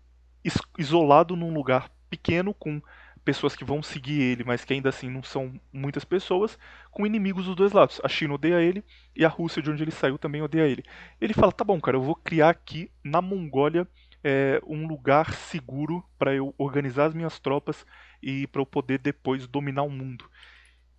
isolado 0.78 1.36
num 1.36 1.54
lugar 1.54 1.90
pequeno 2.10 2.54
com 2.54 2.82
pessoas 3.24 3.56
que 3.56 3.64
vão 3.64 3.82
seguir 3.82 4.22
ele, 4.22 4.44
mas 4.44 4.66
que 4.66 4.74
ainda 4.74 4.90
assim 4.90 5.10
não 5.10 5.24
são 5.24 5.60
muitas 5.72 6.04
pessoas, 6.04 6.58
com 6.92 7.06
inimigos 7.06 7.46
dos 7.46 7.56
dois 7.56 7.72
lados. 7.72 8.00
A 8.04 8.08
China 8.08 8.36
odeia 8.36 8.62
ele 8.62 8.84
e 9.16 9.26
a 9.26 9.30
Rússia, 9.30 9.62
de 9.62 9.72
onde 9.72 9.84
ele 9.84 9.92
saiu, 9.92 10.18
também 10.18 10.42
odeia 10.42 10.68
ele. 10.68 10.84
Ele 11.20 11.34
fala: 11.34 11.52
tá 11.52 11.64
bom, 11.64 11.80
cara, 11.80 11.98
eu 11.98 12.02
vou 12.02 12.16
criar 12.16 12.50
aqui 12.50 12.92
na 13.04 13.22
Mongólia 13.22 13.88
é, 14.24 14.62
um 14.66 14.88
lugar 14.88 15.34
seguro 15.34 16.04
para 16.18 16.34
eu 16.34 16.54
organizar 16.58 17.06
as 17.06 17.14
minhas 17.14 17.40
tropas 17.40 17.86
e 18.22 18.48
para 18.48 18.62
eu 18.62 18.66
poder 18.66 19.00
depois 19.00 19.48
dominar 19.48 19.84
o 19.84 19.90
mundo. 19.90 20.30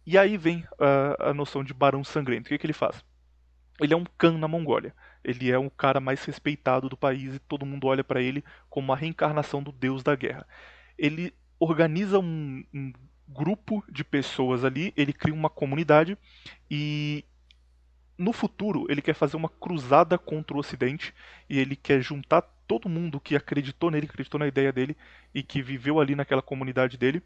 E 0.06 0.18
aí 0.18 0.36
vem 0.36 0.66
a, 0.78 1.30
a 1.30 1.34
noção 1.34 1.64
de 1.64 1.72
Barão 1.72 2.04
Sangrento. 2.04 2.46
O 2.46 2.48
que, 2.48 2.58
que 2.58 2.66
ele 2.66 2.74
faz? 2.74 3.02
Ele 3.80 3.94
é 3.94 3.96
um 3.96 4.04
Khan 4.18 4.38
na 4.38 4.46
Mongólia. 4.46 4.94
Ele 5.24 5.50
é 5.50 5.58
o 5.58 5.70
cara 5.70 6.00
mais 6.00 6.22
respeitado 6.24 6.88
do 6.88 6.96
país 6.96 7.34
e 7.34 7.38
todo 7.38 7.64
mundo 7.64 7.86
olha 7.86 8.04
para 8.04 8.20
ele 8.20 8.44
como 8.68 8.92
a 8.92 8.96
reencarnação 8.96 9.62
do 9.62 9.72
deus 9.72 10.02
da 10.02 10.14
guerra. 10.14 10.46
Ele 10.98 11.34
organiza 11.58 12.18
um, 12.18 12.64
um 12.72 12.92
grupo 13.28 13.84
de 13.88 14.04
pessoas 14.04 14.64
ali, 14.64 14.92
ele 14.96 15.12
cria 15.12 15.34
uma 15.34 15.50
comunidade 15.50 16.16
e 16.70 17.24
no 18.16 18.32
futuro 18.32 18.86
ele 18.88 19.02
quer 19.02 19.14
fazer 19.14 19.36
uma 19.36 19.48
cruzada 19.48 20.16
contra 20.18 20.56
o 20.56 20.60
Ocidente 20.60 21.14
e 21.48 21.58
ele 21.58 21.74
quer 21.74 22.00
juntar 22.00 22.42
todo 22.66 22.88
mundo 22.88 23.20
que 23.20 23.36
acreditou 23.36 23.90
nele, 23.90 24.06
acreditou 24.06 24.38
na 24.38 24.46
ideia 24.46 24.72
dele 24.72 24.96
e 25.34 25.42
que 25.42 25.62
viveu 25.62 26.00
ali 26.00 26.14
naquela 26.14 26.42
comunidade 26.42 26.96
dele 26.96 27.22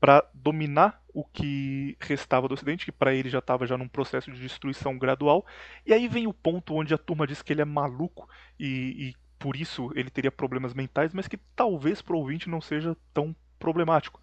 para 0.00 0.26
dominar 0.32 1.02
o 1.12 1.22
que 1.22 1.94
restava 2.00 2.48
do 2.48 2.54
Ocidente, 2.54 2.86
que 2.86 2.92
para 2.92 3.14
ele 3.14 3.28
já 3.28 3.38
estava 3.38 3.66
já 3.66 3.76
num 3.76 3.86
processo 3.86 4.32
de 4.32 4.40
destruição 4.40 4.96
gradual. 4.96 5.44
E 5.84 5.92
aí 5.92 6.08
vem 6.08 6.26
o 6.26 6.32
ponto 6.32 6.74
onde 6.74 6.94
a 6.94 6.98
turma 6.98 7.26
diz 7.26 7.42
que 7.42 7.52
ele 7.52 7.60
é 7.60 7.66
maluco 7.66 8.26
e, 8.58 9.10
e 9.10 9.14
por 9.38 9.56
isso 9.56 9.90
ele 9.94 10.08
teria 10.08 10.32
problemas 10.32 10.72
mentais, 10.72 11.12
mas 11.12 11.28
que 11.28 11.36
talvez 11.54 12.00
para 12.00 12.16
o 12.16 12.18
ouvinte 12.18 12.48
não 12.48 12.62
seja 12.62 12.96
tão 13.12 13.36
problemático. 13.60 14.20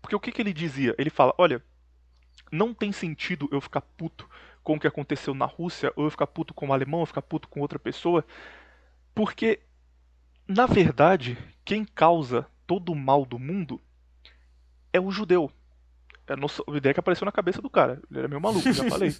Porque 0.00 0.14
o 0.14 0.20
que, 0.20 0.30
que 0.30 0.40
ele 0.40 0.52
dizia? 0.52 0.94
Ele 0.96 1.10
fala: 1.10 1.34
olha, 1.36 1.60
não 2.52 2.72
tem 2.72 2.92
sentido 2.92 3.48
eu 3.50 3.60
ficar 3.60 3.80
puto 3.80 4.28
com 4.62 4.76
o 4.76 4.80
que 4.80 4.86
aconteceu 4.86 5.34
na 5.34 5.46
Rússia, 5.46 5.92
ou 5.96 6.04
eu 6.04 6.10
ficar 6.10 6.26
puto 6.26 6.54
com 6.54 6.68
o 6.68 6.72
alemão, 6.72 7.00
ou 7.00 7.06
ficar 7.06 7.22
puto 7.22 7.48
com 7.48 7.60
outra 7.60 7.78
pessoa, 7.78 8.24
porque, 9.14 9.60
na 10.46 10.66
verdade, 10.66 11.36
quem 11.64 11.84
causa 11.84 12.46
todo 12.66 12.92
o 12.92 12.96
mal 12.96 13.26
do 13.26 13.38
mundo 13.38 13.80
é 14.92 15.00
o 15.00 15.10
judeu. 15.10 15.50
É 16.26 16.32
a, 16.32 16.36
nossa, 16.36 16.62
a 16.66 16.76
ideia 16.76 16.94
que 16.94 17.00
apareceu 17.00 17.24
na 17.26 17.32
cabeça 17.32 17.60
do 17.60 17.68
cara. 17.68 18.00
Ele 18.10 18.20
era 18.20 18.28
meio 18.28 18.40
maluco, 18.40 18.72
já 18.72 18.88
falei. 18.88 19.14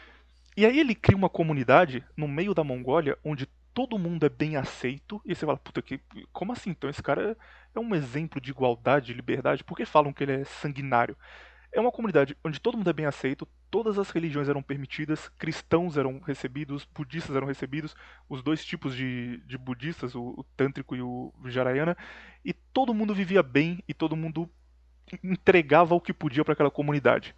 e 0.56 0.66
aí 0.66 0.78
ele 0.78 0.94
cria 0.94 1.16
uma 1.16 1.30
comunidade 1.30 2.04
no 2.16 2.28
meio 2.28 2.52
da 2.52 2.64
Mongólia 2.64 3.16
onde 3.24 3.48
todo 3.80 3.98
mundo 3.98 4.26
é 4.26 4.28
bem 4.28 4.56
aceito, 4.56 5.22
e 5.24 5.34
você 5.34 5.46
fala, 5.46 5.56
puta, 5.56 5.80
que, 5.80 5.98
como 6.34 6.52
assim? 6.52 6.68
Então 6.68 6.90
esse 6.90 7.02
cara 7.02 7.34
é 7.74 7.80
um 7.80 7.94
exemplo 7.94 8.38
de 8.38 8.50
igualdade, 8.50 9.06
de 9.06 9.14
liberdade, 9.14 9.64
por 9.64 9.74
que 9.74 9.86
falam 9.86 10.12
que 10.12 10.22
ele 10.22 10.32
é 10.32 10.44
sanguinário? 10.44 11.16
É 11.72 11.80
uma 11.80 11.90
comunidade 11.90 12.36
onde 12.44 12.60
todo 12.60 12.76
mundo 12.76 12.90
é 12.90 12.92
bem 12.92 13.06
aceito, 13.06 13.48
todas 13.70 13.98
as 13.98 14.10
religiões 14.10 14.50
eram 14.50 14.62
permitidas, 14.62 15.30
cristãos 15.38 15.96
eram 15.96 16.20
recebidos, 16.20 16.84
budistas 16.84 17.34
eram 17.34 17.46
recebidos, 17.46 17.96
os 18.28 18.42
dois 18.42 18.62
tipos 18.62 18.94
de, 18.94 19.38
de 19.46 19.56
budistas, 19.56 20.14
o, 20.14 20.34
o 20.36 20.44
tântrico 20.58 20.94
e 20.94 21.00
o 21.00 21.32
vijarayana, 21.42 21.96
e 22.44 22.52
todo 22.52 22.92
mundo 22.92 23.14
vivia 23.14 23.42
bem 23.42 23.82
e 23.88 23.94
todo 23.94 24.14
mundo 24.14 24.46
entregava 25.24 25.94
o 25.94 26.00
que 26.02 26.12
podia 26.12 26.44
para 26.44 26.52
aquela 26.52 26.70
comunidade. 26.70 27.34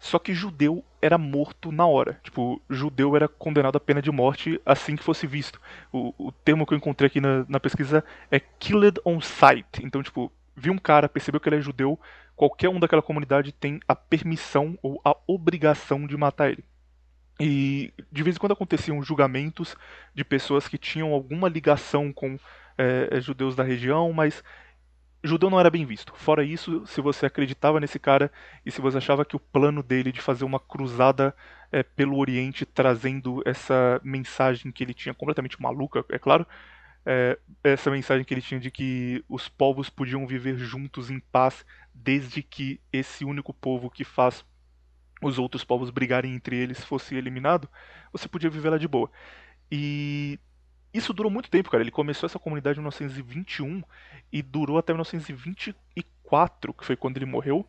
Só 0.00 0.18
que 0.18 0.32
judeu 0.32 0.82
era 1.00 1.18
morto 1.18 1.70
na 1.70 1.86
hora. 1.86 2.18
Tipo, 2.24 2.60
judeu 2.70 3.14
era 3.14 3.28
condenado 3.28 3.76
à 3.76 3.80
pena 3.80 4.00
de 4.00 4.10
morte 4.10 4.58
assim 4.64 4.96
que 4.96 5.04
fosse 5.04 5.26
visto. 5.26 5.60
O, 5.92 6.14
o 6.16 6.32
termo 6.32 6.66
que 6.66 6.72
eu 6.72 6.78
encontrei 6.78 7.06
aqui 7.06 7.20
na, 7.20 7.44
na 7.46 7.60
pesquisa 7.60 8.02
é 8.30 8.40
killed 8.40 8.98
on 9.04 9.20
sight. 9.20 9.84
Então, 9.84 10.02
tipo, 10.02 10.32
viu 10.56 10.72
um 10.72 10.78
cara, 10.78 11.06
percebeu 11.06 11.38
que 11.38 11.50
ele 11.50 11.56
é 11.56 11.60
judeu, 11.60 12.00
qualquer 12.34 12.70
um 12.70 12.80
daquela 12.80 13.02
comunidade 13.02 13.52
tem 13.52 13.78
a 13.86 13.94
permissão 13.94 14.78
ou 14.82 14.98
a 15.04 15.14
obrigação 15.26 16.06
de 16.06 16.16
matar 16.16 16.50
ele. 16.50 16.64
E 17.38 17.92
de 18.10 18.22
vez 18.22 18.36
em 18.36 18.38
quando 18.38 18.52
aconteciam 18.52 19.02
julgamentos 19.02 19.76
de 20.14 20.24
pessoas 20.24 20.66
que 20.66 20.78
tinham 20.78 21.12
alguma 21.12 21.46
ligação 21.46 22.10
com 22.10 22.38
é, 22.78 23.20
judeus 23.20 23.54
da 23.54 23.62
região, 23.62 24.14
mas 24.14 24.42
judeu 25.22 25.50
não 25.50 25.60
era 25.60 25.70
bem 25.70 25.84
visto. 25.84 26.14
Fora 26.16 26.44
isso, 26.44 26.86
se 26.86 27.00
você 27.00 27.26
acreditava 27.26 27.80
nesse 27.80 27.98
cara 27.98 28.30
e 28.64 28.70
se 28.70 28.80
você 28.80 28.98
achava 28.98 29.24
que 29.24 29.36
o 29.36 29.40
plano 29.40 29.82
dele 29.82 30.12
de 30.12 30.20
fazer 30.20 30.44
uma 30.44 30.58
cruzada 30.58 31.34
é, 31.70 31.82
pelo 31.82 32.18
Oriente 32.18 32.64
trazendo 32.64 33.42
essa 33.44 34.00
mensagem 34.02 34.72
que 34.72 34.82
ele 34.82 34.94
tinha 34.94 35.14
completamente 35.14 35.60
maluca, 35.60 36.04
é 36.08 36.18
claro, 36.18 36.46
é, 37.04 37.38
essa 37.62 37.90
mensagem 37.90 38.24
que 38.24 38.34
ele 38.34 38.42
tinha 38.42 38.60
de 38.60 38.70
que 38.70 39.24
os 39.28 39.48
povos 39.48 39.88
podiam 39.90 40.26
viver 40.26 40.56
juntos 40.56 41.10
em 41.10 41.20
paz 41.20 41.64
desde 41.94 42.42
que 42.42 42.80
esse 42.92 43.24
único 43.24 43.52
povo 43.52 43.90
que 43.90 44.04
faz 44.04 44.44
os 45.22 45.38
outros 45.38 45.64
povos 45.64 45.90
brigarem 45.90 46.34
entre 46.34 46.56
eles 46.56 46.82
fosse 46.82 47.14
eliminado, 47.14 47.68
você 48.12 48.26
podia 48.26 48.48
viver 48.48 48.70
lá 48.70 48.78
de 48.78 48.88
boa. 48.88 49.10
E 49.70 50.38
isso 50.92 51.12
durou 51.12 51.30
muito 51.30 51.50
tempo, 51.50 51.70
cara. 51.70 51.82
Ele 51.82 51.90
começou 51.90 52.26
essa 52.26 52.38
comunidade 52.38 52.78
em 52.78 52.82
1921 52.82 53.82
e 54.32 54.42
durou 54.42 54.76
até 54.78 54.92
1924, 54.92 56.74
que 56.74 56.84
foi 56.84 56.96
quando 56.96 57.16
ele 57.16 57.26
morreu. 57.26 57.66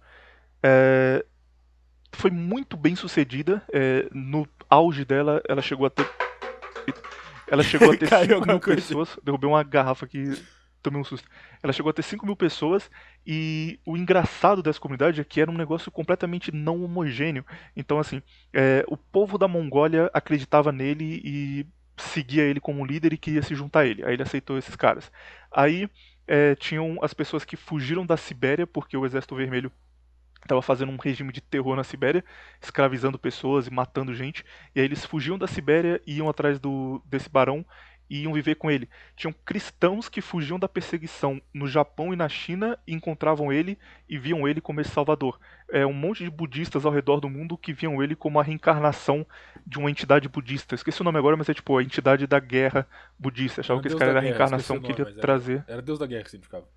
É... 0.63 1.23
Foi 2.11 2.31
muito 2.31 2.75
bem 2.75 2.95
sucedida. 2.95 3.63
É... 3.71 4.07
No 4.11 4.47
auge 4.69 5.05
dela, 5.05 5.41
ela 5.47 5.61
chegou 5.61 5.85
a 5.85 5.89
ter. 5.89 6.09
Ela 7.47 7.63
chegou 7.63 7.91
a 7.91 7.97
ter 7.97 8.07
5 8.09 8.47
mil 8.47 8.59
pessoas. 8.59 9.19
Derrubei 9.23 9.47
uma 9.47 9.63
garrafa 9.63 10.05
aqui, 10.05 10.43
tomei 10.81 10.99
um 10.99 11.03
susto. 11.03 11.29
Ela 11.61 11.73
chegou 11.73 11.91
a 11.91 11.93
ter 11.93 12.01
5 12.01 12.25
mil 12.25 12.35
pessoas 12.35 12.89
e 13.25 13.79
o 13.85 13.95
engraçado 13.95 14.63
dessa 14.63 14.79
comunidade 14.79 15.21
é 15.21 15.23
que 15.23 15.39
era 15.39 15.51
um 15.51 15.57
negócio 15.57 15.91
completamente 15.91 16.51
não 16.51 16.83
homogêneo. 16.83 17.45
Então, 17.75 17.99
assim, 17.99 18.19
é... 18.51 18.83
o 18.87 18.97
povo 18.97 19.37
da 19.37 19.47
Mongólia 19.47 20.09
acreditava 20.11 20.71
nele 20.71 21.21
e 21.23 21.67
seguia 22.01 22.43
ele 22.43 22.59
como 22.59 22.85
líder 22.85 23.13
e 23.13 23.17
queria 23.17 23.41
se 23.41 23.55
juntar 23.55 23.81
a 23.81 23.85
ele. 23.85 24.03
Aí 24.03 24.13
ele 24.13 24.23
aceitou 24.23 24.57
esses 24.57 24.75
caras. 24.75 25.11
Aí 25.51 25.89
é, 26.27 26.55
tinham 26.55 26.97
as 27.01 27.13
pessoas 27.13 27.43
que 27.45 27.55
fugiram 27.55 28.05
da 28.05 28.17
Sibéria 28.17 28.65
porque 28.65 28.95
o 28.95 29.05
Exército 29.05 29.35
Vermelho 29.35 29.71
estava 30.41 30.61
fazendo 30.61 30.91
um 30.91 30.97
regime 30.97 31.31
de 31.31 31.41
terror 31.41 31.75
na 31.75 31.83
Sibéria, 31.83 32.23
escravizando 32.61 33.19
pessoas 33.19 33.67
e 33.67 33.71
matando 33.71 34.13
gente. 34.13 34.43
E 34.75 34.79
aí 34.79 34.85
eles 34.85 35.05
fugiam 35.05 35.37
da 35.37 35.47
Sibéria 35.47 36.01
e 36.05 36.17
iam 36.17 36.29
atrás 36.29 36.59
do, 36.59 37.01
desse 37.05 37.29
barão 37.29 37.65
e 38.11 38.23
iam 38.23 38.33
viver 38.33 38.55
com 38.55 38.69
ele. 38.69 38.89
Tinham 39.15 39.33
cristãos 39.45 40.09
que 40.09 40.19
fugiam 40.19 40.59
da 40.59 40.67
perseguição 40.67 41.41
no 41.53 41.65
Japão 41.65 42.11
e 42.11 42.17
na 42.17 42.27
China 42.27 42.77
e 42.85 42.93
encontravam 42.93 43.53
ele 43.53 43.77
e 44.09 44.17
viam 44.17 44.45
ele 44.45 44.59
como 44.59 44.81
esse 44.81 44.91
salvador. 44.91 45.39
É 45.69 45.85
um 45.85 45.93
monte 45.93 46.25
de 46.25 46.29
budistas 46.29 46.85
ao 46.85 46.91
redor 46.91 47.21
do 47.21 47.29
mundo 47.29 47.57
que 47.57 47.71
viam 47.71 48.03
ele 48.03 48.13
como 48.13 48.37
a 48.37 48.43
reencarnação 48.43 49.25
de 49.65 49.79
uma 49.79 49.89
entidade 49.89 50.27
budista. 50.27 50.75
Esqueci 50.75 50.99
o 50.99 51.05
nome 51.05 51.19
agora, 51.19 51.37
mas 51.37 51.47
é 51.47 51.53
tipo 51.53 51.77
a 51.77 51.81
entidade 51.81 52.27
da 52.27 52.37
guerra 52.37 52.85
budista. 53.17 53.61
Achavam 53.61 53.81
que 53.81 53.87
esse 53.87 53.95
cara 53.95 54.11
era 54.11 54.19
a 54.19 54.23
reencarnação 54.23 54.81
que 54.81 54.91
ele 54.91 55.03
ia 55.03 55.13
trazer. 55.15 55.63
Era 55.65 55.81
Deus 55.81 55.97
da 55.97 56.05
guerra 56.05 56.23
que 56.23 56.31
significava. 56.31 56.67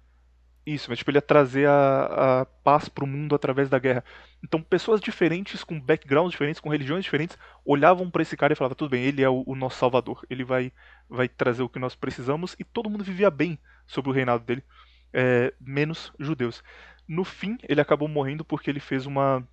Isso, 0.66 0.88
mas 0.88 0.98
tipo, 0.98 1.10
ele 1.10 1.18
ia 1.18 1.22
trazer 1.22 1.68
a, 1.68 2.40
a 2.40 2.46
paz 2.46 2.88
pro 2.88 3.06
mundo 3.06 3.34
através 3.34 3.68
da 3.68 3.78
guerra. 3.78 4.02
Então, 4.42 4.62
pessoas 4.62 4.98
diferentes, 4.98 5.62
com 5.62 5.78
backgrounds 5.78 6.30
diferentes, 6.30 6.60
com 6.60 6.70
religiões 6.70 7.04
diferentes, 7.04 7.36
olhavam 7.64 8.10
para 8.10 8.22
esse 8.22 8.36
cara 8.36 8.54
e 8.54 8.56
falavam: 8.56 8.74
tudo 8.74 8.90
bem, 8.90 9.04
ele 9.04 9.22
é 9.22 9.28
o, 9.28 9.44
o, 9.46 9.54
nosso 9.54 9.78
salvador, 9.78 10.24
ele 10.30 10.42
vai, 10.42 10.72
vai 11.08 11.28
trazer 11.28 11.62
o 11.62 11.68
que 11.68 11.78
nós 11.78 11.94
precisamos, 11.94 12.56
e 12.58 12.64
todo 12.64 12.88
mundo 12.88 13.04
vivia 13.04 13.30
bem 13.30 13.58
sobre 13.86 14.10
o 14.10 14.14
reinado 14.14 14.42
dele, 14.42 14.64
é, 15.12 15.52
menos 15.60 16.10
judeus. 16.18 16.62
No 17.06 17.24
fim, 17.24 17.58
ele 17.68 17.82
acabou 17.82 18.08
morrendo 18.08 18.42
porque 18.42 18.70
ele 18.70 18.80
fez 18.80 19.04
uma, 19.04 19.46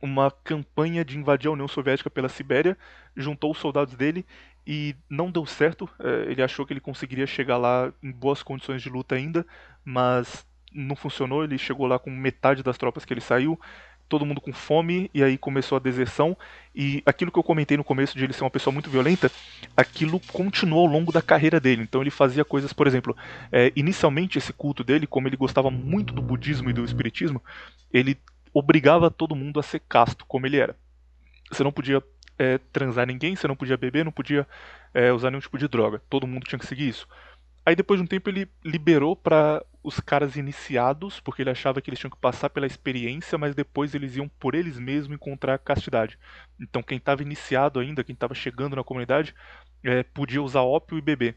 uma 0.00 0.30
campanha 0.30 1.04
de 1.04 1.18
invadir 1.18 1.48
a 1.48 1.52
União 1.52 1.68
Soviética 1.68 2.08
pela 2.08 2.30
Sibéria, 2.30 2.78
juntou 3.14 3.50
os 3.50 3.58
soldados 3.58 3.94
dele 3.94 4.24
e 4.66 4.94
não 5.08 5.30
deu 5.30 5.46
certo. 5.46 5.88
É, 5.98 6.30
ele 6.30 6.42
achou 6.42 6.66
que 6.66 6.72
ele 6.72 6.80
conseguiria 6.80 7.26
chegar 7.26 7.56
lá 7.56 7.92
em 8.02 8.10
boas 8.10 8.42
condições 8.42 8.82
de 8.82 8.88
luta 8.88 9.14
ainda, 9.14 9.46
mas 9.84 10.46
não 10.72 10.96
funcionou. 10.96 11.44
Ele 11.44 11.58
chegou 11.58 11.86
lá 11.86 11.98
com 11.98 12.10
metade 12.10 12.62
das 12.62 12.78
tropas 12.78 13.04
que 13.04 13.12
ele 13.12 13.20
saiu, 13.20 13.58
todo 14.08 14.26
mundo 14.26 14.40
com 14.40 14.52
fome, 14.52 15.10
e 15.14 15.22
aí 15.22 15.38
começou 15.38 15.76
a 15.76 15.80
deserção. 15.80 16.36
E 16.74 17.02
aquilo 17.06 17.30
que 17.30 17.38
eu 17.38 17.42
comentei 17.42 17.76
no 17.76 17.84
começo 17.84 18.16
de 18.16 18.24
ele 18.24 18.32
ser 18.32 18.44
uma 18.44 18.50
pessoa 18.50 18.72
muito 18.72 18.90
violenta, 18.90 19.30
aquilo 19.76 20.20
continuou 20.32 20.86
ao 20.86 20.92
longo 20.92 21.12
da 21.12 21.22
carreira 21.22 21.60
dele. 21.60 21.82
Então 21.82 22.00
ele 22.00 22.10
fazia 22.10 22.44
coisas, 22.44 22.72
por 22.72 22.86
exemplo, 22.86 23.16
é, 23.50 23.72
inicialmente 23.74 24.38
esse 24.38 24.52
culto 24.52 24.84
dele, 24.84 25.06
como 25.06 25.28
ele 25.28 25.36
gostava 25.36 25.70
muito 25.70 26.12
do 26.12 26.22
budismo 26.22 26.68
e 26.70 26.72
do 26.72 26.84
espiritismo, 26.84 27.42
ele 27.92 28.18
obrigava 28.52 29.10
todo 29.10 29.36
mundo 29.36 29.60
a 29.60 29.62
ser 29.62 29.80
casto, 29.88 30.24
como 30.26 30.46
ele 30.46 30.58
era. 30.58 30.76
Você 31.50 31.64
não 31.64 31.72
podia 31.72 32.02
é, 32.40 32.56
transar 32.72 33.06
ninguém, 33.06 33.36
você 33.36 33.46
não 33.46 33.54
podia 33.54 33.76
beber, 33.76 34.02
não 34.02 34.10
podia 34.10 34.48
é, 34.94 35.12
usar 35.12 35.30
nenhum 35.30 35.42
tipo 35.42 35.58
de 35.58 35.68
droga. 35.68 36.00
Todo 36.08 36.26
mundo 36.26 36.46
tinha 36.46 36.58
que 36.58 36.66
seguir 36.66 36.88
isso. 36.88 37.06
Aí 37.66 37.76
depois 37.76 38.00
de 38.00 38.04
um 38.04 38.06
tempo 38.06 38.30
ele 38.30 38.48
liberou 38.64 39.14
para 39.14 39.62
os 39.82 40.00
caras 40.00 40.36
iniciados, 40.36 41.20
porque 41.20 41.42
ele 41.42 41.50
achava 41.50 41.82
que 41.82 41.90
eles 41.90 42.00
tinham 42.00 42.10
que 42.10 42.16
passar 42.16 42.48
pela 42.48 42.66
experiência, 42.66 43.36
mas 43.36 43.54
depois 43.54 43.94
eles 43.94 44.16
iam 44.16 44.26
por 44.26 44.54
eles 44.54 44.78
mesmos 44.78 45.14
encontrar 45.14 45.54
a 45.54 45.58
castidade. 45.58 46.18
Então 46.58 46.82
quem 46.82 46.96
estava 46.96 47.20
iniciado 47.20 47.78
ainda, 47.78 48.02
quem 48.02 48.14
estava 48.14 48.34
chegando 48.34 48.74
na 48.74 48.82
comunidade, 48.82 49.34
é, 49.84 50.02
podia 50.02 50.42
usar 50.42 50.62
ópio 50.62 50.96
e 50.96 51.02
beber. 51.02 51.36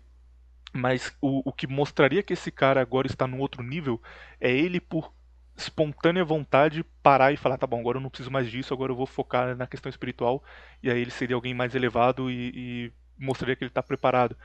Mas 0.74 1.14
o, 1.22 1.50
o 1.50 1.52
que 1.52 1.68
mostraria 1.68 2.24
que 2.24 2.32
esse 2.32 2.50
cara 2.50 2.80
agora 2.80 3.08
está 3.08 3.28
num 3.28 3.42
outro 3.42 3.62
nível 3.62 4.02
é 4.40 4.50
ele 4.50 4.80
por 4.80 5.14
espontânea 5.56 6.24
vontade 6.24 6.84
parar 7.02 7.32
e 7.32 7.38
falar, 7.38 7.58
tá 7.58 7.68
bom, 7.68 7.80
agora 7.80 7.98
eu 7.98 8.02
não 8.02 8.10
preciso 8.10 8.32
mais 8.32 8.50
disso, 8.50 8.74
agora 8.74 8.92
eu 8.92 8.96
vou 8.96 9.06
focar 9.06 9.56
na 9.56 9.68
questão 9.68 9.90
espiritual, 9.90 10.44
e 10.82 10.90
aí 10.90 11.00
ele 11.00 11.12
seria 11.12 11.36
alguém 11.36 11.54
mais 11.54 11.76
elevado 11.76 12.30
e, 12.32 12.52
e 12.56 12.94
mostraria 13.18 13.56
que 13.56 13.64
ele 13.64 13.70
está 13.70 13.84
preparado. 13.84 14.36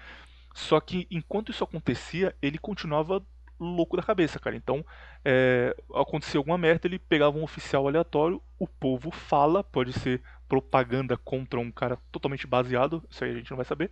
Só 0.55 0.81
que 0.81 1.07
enquanto 1.11 1.51
isso 1.51 1.65
acontecia, 1.65 2.35
ele 2.43 2.59
continuava 2.59 3.25
louco 3.59 3.97
da 3.97 4.03
cabeça, 4.03 4.39
cara. 4.39 4.57
Então, 4.57 4.85
é, 5.25 5.75
acontecia 5.95 6.39
alguma 6.39 6.59
merda, 6.59 6.87
ele 6.87 6.99
pegava 6.99 7.37
um 7.37 7.43
oficial 7.43 7.87
aleatório, 7.89 8.43
o 8.59 8.67
povo 8.67 9.11
fala, 9.11 9.65
pode 9.65 9.93
ser 9.93 10.23
propaganda 10.49 11.17
contra 11.17 11.59
um 11.59 11.71
cara 11.71 11.99
totalmente 12.11 12.47
baseado, 12.47 13.05
isso 13.11 13.25
aí 13.25 13.33
a 13.33 13.35
gente 13.35 13.51
não 13.51 13.57
vai 13.57 13.67
saber, 13.67 13.91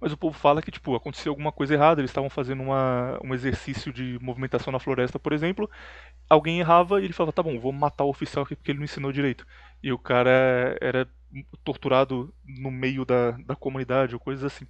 mas 0.00 0.12
o 0.12 0.16
povo 0.16 0.38
fala 0.38 0.62
que, 0.62 0.70
tipo, 0.70 0.94
aconteceu 0.94 1.32
alguma 1.32 1.52
coisa 1.52 1.74
errada, 1.74 2.00
eles 2.00 2.10
estavam 2.10 2.30
fazendo 2.30 2.62
uma, 2.62 3.18
um 3.22 3.34
exercício 3.34 3.92
de 3.92 4.18
movimentação 4.20 4.72
na 4.72 4.78
floresta, 4.78 5.18
por 5.18 5.32
exemplo, 5.32 5.68
alguém 6.28 6.60
errava 6.60 7.00
e 7.00 7.04
ele 7.04 7.12
falava, 7.12 7.32
tá 7.32 7.42
bom, 7.42 7.58
vou 7.58 7.72
matar 7.72 8.04
o 8.04 8.10
oficial 8.10 8.44
aqui 8.44 8.54
porque 8.54 8.70
ele 8.70 8.78
não 8.78 8.84
ensinou 8.84 9.12
direito. 9.12 9.46
E 9.82 9.92
o 9.92 9.98
cara 9.98 10.76
era 10.80 11.08
torturado 11.64 12.32
no 12.44 12.70
meio 12.70 13.04
da, 13.04 13.32
da 13.32 13.56
comunidade 13.56 14.14
ou 14.14 14.20
coisas 14.20 14.44
assim. 14.44 14.66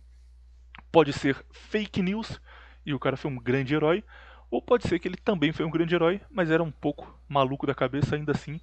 Pode 0.91 1.13
ser 1.13 1.37
fake 1.51 2.03
news 2.03 2.41
e 2.85 2.95
o 2.95 2.99
cara 2.99 3.17
foi 3.17 3.31
um 3.31 3.39
grande 3.39 3.75
herói, 3.75 4.03
ou 4.51 4.63
pode 4.63 4.89
ser 4.89 4.99
que 4.99 5.07
ele 5.07 5.17
também 5.17 5.53
foi 5.53 5.65
um 5.67 5.71
grande 5.71 5.95
herói, 5.95 6.21
mas 6.31 6.51
era 6.51 6.63
um 6.63 6.71
pouco 6.71 7.19
maluco 7.29 7.67
da 7.67 7.75
cabeça, 7.75 8.17
ainda 8.17 8.33
assim, 8.33 8.61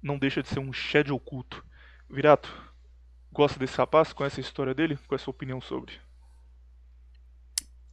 não 0.00 0.18
deixa 0.18 0.42
de 0.42 0.48
ser 0.48 0.60
um 0.60 0.72
shed 0.72 1.10
oculto. 1.12 1.64
Virato, 2.08 2.48
Gosta 3.36 3.58
desse 3.58 3.76
rapaz? 3.76 4.14
Conhece 4.14 4.40
a 4.40 4.42
história 4.42 4.72
dele? 4.72 4.96
Qual 5.06 5.14
é 5.14 5.20
a 5.20 5.22
sua 5.22 5.30
opinião 5.30 5.60
sobre? 5.60 6.00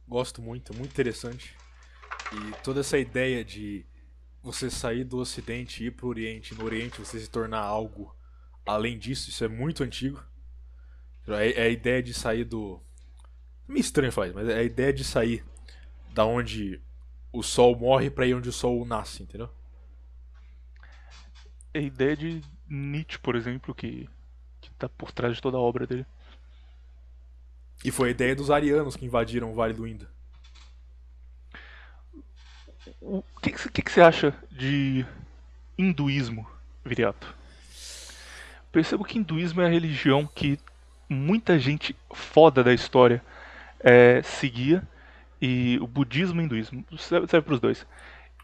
Gosto 0.08 0.40
muito, 0.40 0.72
muito 0.72 0.90
interessante. 0.90 1.54
E 2.32 2.62
toda 2.62 2.80
essa 2.80 2.96
ideia 2.96 3.44
de 3.44 3.84
você 4.42 4.70
sair 4.70 5.04
do 5.04 5.18
Ocidente 5.18 5.84
e 5.84 5.88
ir 5.88 5.90
pro 5.90 6.08
Oriente, 6.08 6.54
no 6.54 6.64
Oriente 6.64 6.98
você 6.98 7.20
se 7.20 7.28
tornar 7.28 7.60
algo 7.60 8.16
além 8.64 8.98
disso, 8.98 9.28
isso 9.28 9.44
é 9.44 9.48
muito 9.48 9.84
antigo. 9.84 10.24
É, 11.28 11.60
é 11.60 11.62
a 11.64 11.68
ideia 11.68 12.02
de 12.02 12.14
sair 12.14 12.44
do. 12.44 12.80
Me 13.68 13.80
estranho 13.80 14.12
falar 14.12 14.28
isso, 14.28 14.36
mas 14.36 14.48
é 14.48 14.60
a 14.60 14.62
ideia 14.62 14.94
de 14.94 15.04
sair 15.04 15.44
da 16.14 16.24
onde 16.24 16.80
o 17.30 17.42
sol 17.42 17.78
morre 17.78 18.08
para 18.08 18.26
ir 18.26 18.32
onde 18.32 18.48
o 18.48 18.52
sol 18.52 18.82
nasce, 18.86 19.22
entendeu? 19.22 19.50
É 21.74 21.80
a 21.80 21.82
ideia 21.82 22.16
de 22.16 22.40
Nietzsche, 22.66 23.18
por 23.18 23.36
exemplo, 23.36 23.74
que 23.74 24.08
tá 24.88 24.94
por 24.96 25.12
trás 25.12 25.36
de 25.36 25.42
toda 25.42 25.56
a 25.56 25.60
obra 25.60 25.86
dele. 25.86 26.06
E 27.84 27.90
foi 27.90 28.08
a 28.08 28.10
ideia 28.12 28.34
dos 28.34 28.50
arianos 28.50 28.96
que 28.96 29.04
invadiram 29.04 29.52
o 29.52 29.54
Vale 29.54 29.74
do 29.74 29.86
Indo. 29.86 30.08
O 33.00 33.22
que, 33.42 33.50
que, 33.50 33.68
que, 33.70 33.82
que 33.82 33.90
você 33.90 34.00
acha 34.00 34.34
de 34.50 35.04
hinduísmo, 35.76 36.46
Viriato? 36.84 37.34
Percebo 38.72 39.04
que 39.04 39.18
hinduísmo 39.18 39.60
é 39.60 39.66
a 39.66 39.70
religião 39.70 40.26
que 40.26 40.58
muita 41.08 41.58
gente 41.58 41.94
foda 42.12 42.64
da 42.64 42.72
história 42.72 43.22
é, 43.80 44.22
seguia 44.22 44.82
e 45.40 45.78
o 45.80 45.86
budismo 45.86 46.40
e 46.40 46.44
o 46.44 46.46
hinduísmo 46.46 46.84
serve, 46.98 47.26
serve 47.28 47.44
para 47.44 47.54
os 47.54 47.60
dois. 47.60 47.86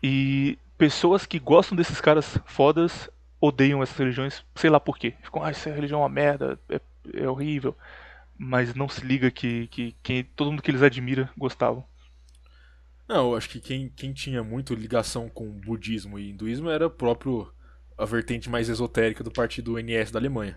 E 0.02 0.58
pessoas 0.76 1.26
que 1.26 1.38
gostam 1.38 1.76
desses 1.76 2.00
caras 2.00 2.38
fodas 2.44 3.10
odeiam 3.40 3.82
essas 3.82 3.96
religiões, 3.96 4.44
sei 4.54 4.70
lá 4.70 4.78
por 4.78 4.98
quê. 4.98 5.14
Ficam, 5.22 5.42
ah, 5.42 5.50
essa 5.50 5.70
religião 5.70 6.00
é 6.00 6.02
uma 6.02 6.08
merda, 6.08 6.58
é, 6.68 6.80
é 7.14 7.28
horrível. 7.28 7.76
Mas 8.36 8.74
não 8.74 8.88
se 8.88 9.04
liga 9.04 9.30
que, 9.30 9.66
que, 9.68 9.94
que 10.02 10.24
todo 10.36 10.50
mundo 10.50 10.62
que 10.62 10.70
eles 10.70 10.82
admiram 10.82 11.28
gostavam. 11.36 11.84
Não, 13.08 13.30
eu 13.30 13.36
acho 13.36 13.48
que 13.48 13.60
quem, 13.60 13.88
quem 13.88 14.12
tinha 14.12 14.42
muito 14.42 14.74
ligação 14.74 15.28
com 15.28 15.50
budismo 15.50 16.18
e 16.18 16.30
hinduísmo 16.30 16.70
era 16.70 16.86
o 16.86 16.90
próprio 16.90 17.52
a 17.98 18.04
vertente 18.04 18.48
mais 18.48 18.68
esotérica 18.68 19.22
do 19.22 19.30
partido 19.30 19.78
NS 19.78 20.10
da 20.10 20.18
Alemanha. 20.18 20.56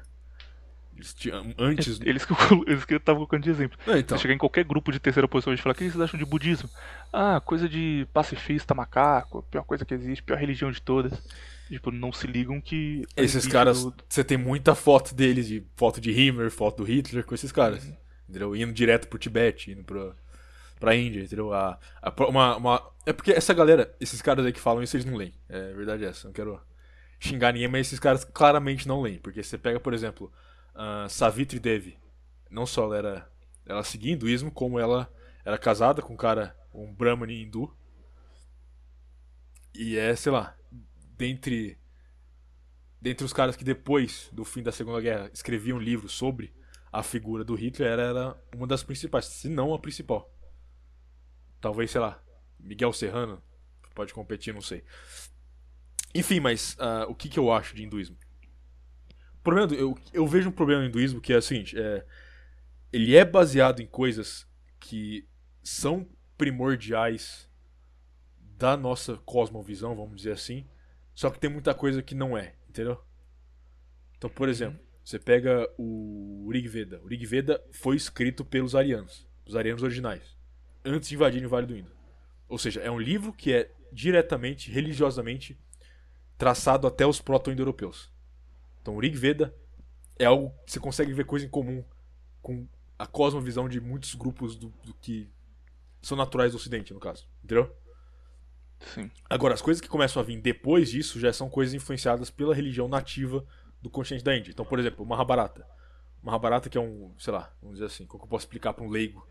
Eles 0.96 1.14
tinham, 1.14 1.54
antes. 1.58 2.00
Eles 2.02 2.24
que, 2.24 2.34
eles 2.68 2.86
que 2.86 2.94
eu 2.94 3.00
tava 3.00 3.18
colocando 3.18 3.44
de 3.44 3.50
exemplo. 3.50 3.78
Não, 3.86 3.98
então. 3.98 4.18
Você 4.18 4.22
chegar 4.22 4.34
em 4.34 4.38
qualquer 4.38 4.64
grupo 4.64 4.92
de 4.92 5.00
terceira 5.00 5.28
posição 5.28 5.54
e 5.54 5.58
falar: 5.58 5.74
o 5.74 5.76
que 5.76 5.90
vocês 5.90 6.00
acham 6.00 6.20
de 6.20 6.26
budismo? 6.26 6.70
Ah, 7.12 7.42
coisa 7.44 7.68
de 7.68 8.08
pacifista, 8.14 8.74
macaco, 8.74 9.44
pior 9.50 9.64
coisa 9.64 9.84
que 9.84 9.94
existe, 9.94 10.24
pior 10.24 10.38
religião 10.38 10.72
de 10.72 10.82
todas. 10.82 11.12
Tipo, 11.74 11.90
não 11.92 12.12
se 12.14 12.28
ligam 12.28 12.62
que. 12.62 13.04
Esses 13.18 13.48
caras. 13.48 13.84
Do... 13.84 13.94
Você 14.08 14.24
tem 14.24 14.38
muita 14.38 14.76
foto 14.76 15.16
deles, 15.16 15.48
de 15.48 15.66
foto 15.76 16.00
de 16.00 16.12
Himmler, 16.12 16.52
foto 16.52 16.78
do 16.78 16.84
Hitler, 16.84 17.26
com 17.26 17.34
esses 17.34 17.52
caras. 17.52 17.84
Uhum. 17.84 17.98
Entendeu? 18.30 18.56
Indo 18.56 18.72
direto 18.72 19.08
pro 19.08 19.18
Tibete, 19.18 19.72
indo 19.72 19.84
pro, 19.84 20.16
pra 20.80 20.96
Índia, 20.96 21.22
entendeu? 21.24 21.52
A, 21.52 21.80
a, 22.00 22.14
uma, 22.28 22.58
uma... 22.58 22.92
É 23.08 23.12
porque 23.12 23.32
essa 23.32 23.56
galera, 23.56 23.92
esses 24.00 24.22
caras 24.22 24.46
aí 24.46 24.54
que 24.54 24.60
falam 24.60 24.84
isso, 24.84 24.96
eles 24.96 25.06
não 25.06 25.16
leem. 25.16 25.34
É 25.50 25.74
verdade 25.74 26.06
essa. 26.06 26.28
Não 26.28 26.34
quero 26.34 26.62
xingar 27.20 27.52
ninguém, 27.52 27.68
mas 27.68 27.88
esses 27.88 28.00
caras 28.00 28.24
claramente 28.24 28.88
não 28.88 29.02
leem. 29.02 29.18
Porque 29.18 29.42
você 29.42 29.58
pega, 29.58 29.80
por 29.80 29.96
exemplo, 29.96 30.32
uh, 30.76 31.10
Savitri 31.10 31.60
Devi. 31.60 31.98
Não 32.52 32.68
só 32.68 32.84
ela 32.84 32.98
era. 32.98 33.30
Ela 33.66 33.84
seguia 33.84 34.14
hinduísmo, 34.14 34.52
como 34.52 34.78
ela 34.78 35.12
era 35.44 35.58
casada 35.58 36.04
com 36.04 36.14
um 36.14 36.18
cara, 36.18 36.56
um 36.72 36.94
Brahmani 36.94 37.42
hindu. 37.42 37.76
E 39.74 39.98
é, 39.98 40.16
sei 40.16 40.32
lá, 40.32 40.56
dentre. 41.24 41.78
Dentre 43.02 43.26
os 43.26 43.34
caras 43.34 43.56
que 43.58 43.66
depois 43.66 44.30
do 44.32 44.46
fim 44.46 44.64
da 44.64 44.72
Segunda 44.72 45.02
Guerra 45.02 45.30
escreviam 45.34 45.78
livros 45.78 46.14
sobre 46.14 46.54
a 46.90 47.04
figura 47.04 47.44
do 47.44 47.54
Hitler, 47.54 47.92
ela 47.92 48.02
era 48.02 48.44
uma 48.56 48.66
das 48.66 48.82
principais, 48.82 49.26
se 49.26 49.50
não 49.50 49.74
a 49.74 49.80
principal. 49.80 50.34
Talvez, 51.60 51.92
sei 51.92 52.00
lá, 52.00 52.24
Miguel 52.58 52.94
Serrano 52.94 53.44
pode 53.94 54.14
competir, 54.14 54.54
não 54.54 54.62
sei. 54.62 54.86
Enfim, 56.16 56.40
mas 56.40 56.76
uh, 56.76 57.10
o 57.10 57.16
que, 57.16 57.28
que 57.28 57.38
eu 57.38 57.52
acho 57.52 57.76
de 57.76 57.84
hinduísmo? 57.84 58.18
O 59.34 59.44
problema 59.44 59.68
do, 59.68 59.76
eu, 59.76 59.98
eu 60.14 60.26
vejo 60.26 60.48
um 60.48 60.54
problema 60.54 60.82
no 60.82 60.88
hinduísmo 60.88 61.20
que 61.20 61.34
é 61.34 61.38
o 61.38 61.42
seguinte: 61.42 61.78
é, 61.78 62.06
ele 62.92 63.18
é 63.18 63.26
baseado 63.26 63.82
em 63.82 63.88
coisas 63.88 64.48
que 64.80 65.28
são 65.62 66.08
primordiais 66.38 67.50
da 68.58 68.78
nossa 68.78 69.18
cosmovisão, 69.18 69.94
vamos 69.94 70.16
dizer 70.16 70.32
assim, 70.32 70.66
só 71.14 71.30
que 71.30 71.40
tem 71.40 71.50
muita 71.50 71.74
coisa 71.74 72.02
que 72.02 72.16
não 72.16 72.38
é, 72.38 72.56
entendeu? 72.70 73.02
Então, 74.18 74.30
por 74.30 74.50
exemplo, 74.50 74.80
você 75.04 75.20
pega 75.20 75.70
o 75.78 76.50
Rig 76.52 76.68
Veda. 76.68 77.02
O 77.04 77.08
Rig 77.08 77.26
Veda 77.26 77.64
foi 77.72 77.96
escrito 77.96 78.46
pelos 78.46 78.76
arianos, 78.76 79.28
os 79.46 79.56
arianos 79.56 79.84
originais, 79.84 80.38
antes 80.84 81.10
de 81.10 81.16
invadirem 81.16 81.46
o 81.46 81.50
Vale 81.50 81.68
do 81.68 81.78
Indo. 81.78 81.92
Ou 82.48 82.58
seja, 82.58 82.82
é 82.82 82.90
um 82.90 83.00
livro 83.00 83.34
que 83.34 83.54
é 83.54 83.72
diretamente, 83.92 84.72
religiosamente 84.72 85.60
traçado 86.38 86.88
até 86.88 87.06
os 87.06 87.22
proto-indo-europeus. 87.22 88.12
Então, 88.82 88.96
o 88.96 89.00
Rig 89.00 89.16
Veda 89.16 89.54
é 90.18 90.26
algo 90.26 90.54
que 90.66 90.72
você 90.72 90.80
consegue 90.80 91.14
ver 91.14 91.26
coisa 91.26 91.46
em 91.46 91.50
comum 91.50 91.84
com 92.42 92.68
a 92.98 93.06
cosmovisão 93.06 93.68
de 93.68 93.80
muitos 93.80 94.16
grupos 94.16 94.56
do, 94.56 94.70
do 94.84 94.94
que 94.96 95.30
são 96.02 96.18
naturais 96.18 96.52
do 96.52 96.58
Ocidente, 96.58 96.94
no 96.94 97.00
caso. 97.00 97.28
Entendeu? 97.44 97.76
Sim. 98.94 99.10
Agora, 99.30 99.54
as 99.54 99.62
coisas 99.62 99.82
que 99.82 99.88
começam 99.88 100.22
a 100.22 100.26
vir 100.26 100.40
depois 100.40 100.90
disso 100.92 101.20
já 101.20 101.32
são 101.32 101.50
coisas 101.50 101.74
influenciadas 101.74 102.30
pela 102.30 102.54
religião 102.54 102.88
nativa 102.88 103.46
do 103.82 103.90
continente 103.90 104.24
da 104.24 104.36
Índia. 104.36 104.52
Então, 104.52 104.66
por 104.66 104.80
exemplo, 104.80 105.04
o 105.04 105.08
Mahabharata. 105.08 105.68
Mahabharata 106.22 106.70
que 106.70 106.78
é 106.78 106.82
um, 106.82 107.14
sei 107.18 107.34
lá, 107.34 107.54
vamos 107.62 107.78
dizer 107.78 107.88
assim, 107.88 108.06
como 108.06 108.24
eu 108.24 108.28
posso 108.28 108.46
explicar 108.46 108.74
para 108.74 108.84
um 108.84 108.90
leigo? 108.90 109.28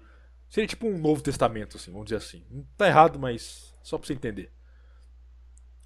Seria 0.48 0.68
tipo 0.68 0.86
um 0.86 0.98
Novo 0.98 1.22
Testamento, 1.22 1.76
assim, 1.76 1.90
vamos 1.90 2.06
dizer 2.06 2.16
assim. 2.16 2.44
Não 2.50 2.62
tá 2.76 2.86
errado, 2.86 3.18
mas 3.18 3.74
só 3.82 3.96
pra 3.96 4.06
você 4.06 4.12
entender. 4.12 4.52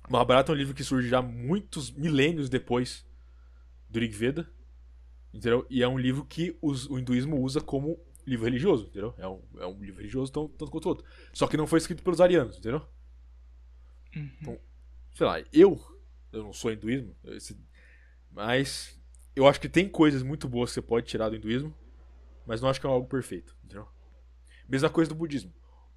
Mahabharata 0.09 0.51
é 0.51 0.55
um 0.55 0.59
livro 0.59 0.75
que 0.75 0.85
surge 0.85 1.09
já 1.09 1.23
muitos 1.23 1.91
milênios 1.91 2.49
depois 2.49 3.07
do 3.89 4.01
Rig 4.01 4.15
Veda, 4.15 4.49
entendeu? 5.33 5.65
E 5.71 5.83
é 5.83 5.89
um 5.89 5.99
livro 5.99 6.25
que 6.25 6.57
os, 6.61 6.89
o 6.89 6.99
hinduísmo 6.99 7.41
usa 7.41 7.61
como 7.61 8.01
livro 8.27 8.45
religioso, 8.45 8.87
entendeu? 8.87 9.15
É 9.17 9.29
um, 9.29 9.41
é 9.59 9.67
um 9.67 9.79
livro 9.81 9.99
religioso 10.01 10.33
tão, 10.33 10.49
tanto 10.49 10.71
quanto 10.71 10.87
o 10.87 10.89
outro. 10.89 11.05
Só 11.33 11.47
que 11.47 11.57
não 11.57 11.67
foi 11.67 11.79
escrito 11.79 12.03
pelos 12.03 12.21
arianos, 12.21 12.59
entendeu? 12.59 12.83
Uhum. 14.17 14.31
Então, 14.41 14.61
sei 15.15 15.27
lá, 15.27 15.41
eu, 15.53 15.81
eu 16.33 16.43
não 16.43 16.53
sou 16.53 16.73
hinduísmo, 16.73 17.15
mas 18.31 18.99
eu 19.35 19.47
acho 19.47 19.61
que 19.61 19.69
tem 19.69 19.89
coisas 19.89 20.23
muito 20.23 20.49
boas 20.49 20.71
que 20.71 20.75
você 20.75 20.83
pode 20.83 21.07
tirar 21.07 21.29
do 21.29 21.37
hinduísmo, 21.37 21.77
mas 22.47 22.61
não 22.61 22.69
acho 22.69 22.81
que 22.81 22.87
é 22.87 22.91
algo 22.91 23.07
perfeito, 23.07 23.55
entendeu? 23.63 23.87
Mesma 24.69 24.89
coisa 24.89 25.11
do 25.11 25.15
budismo. 25.15 25.53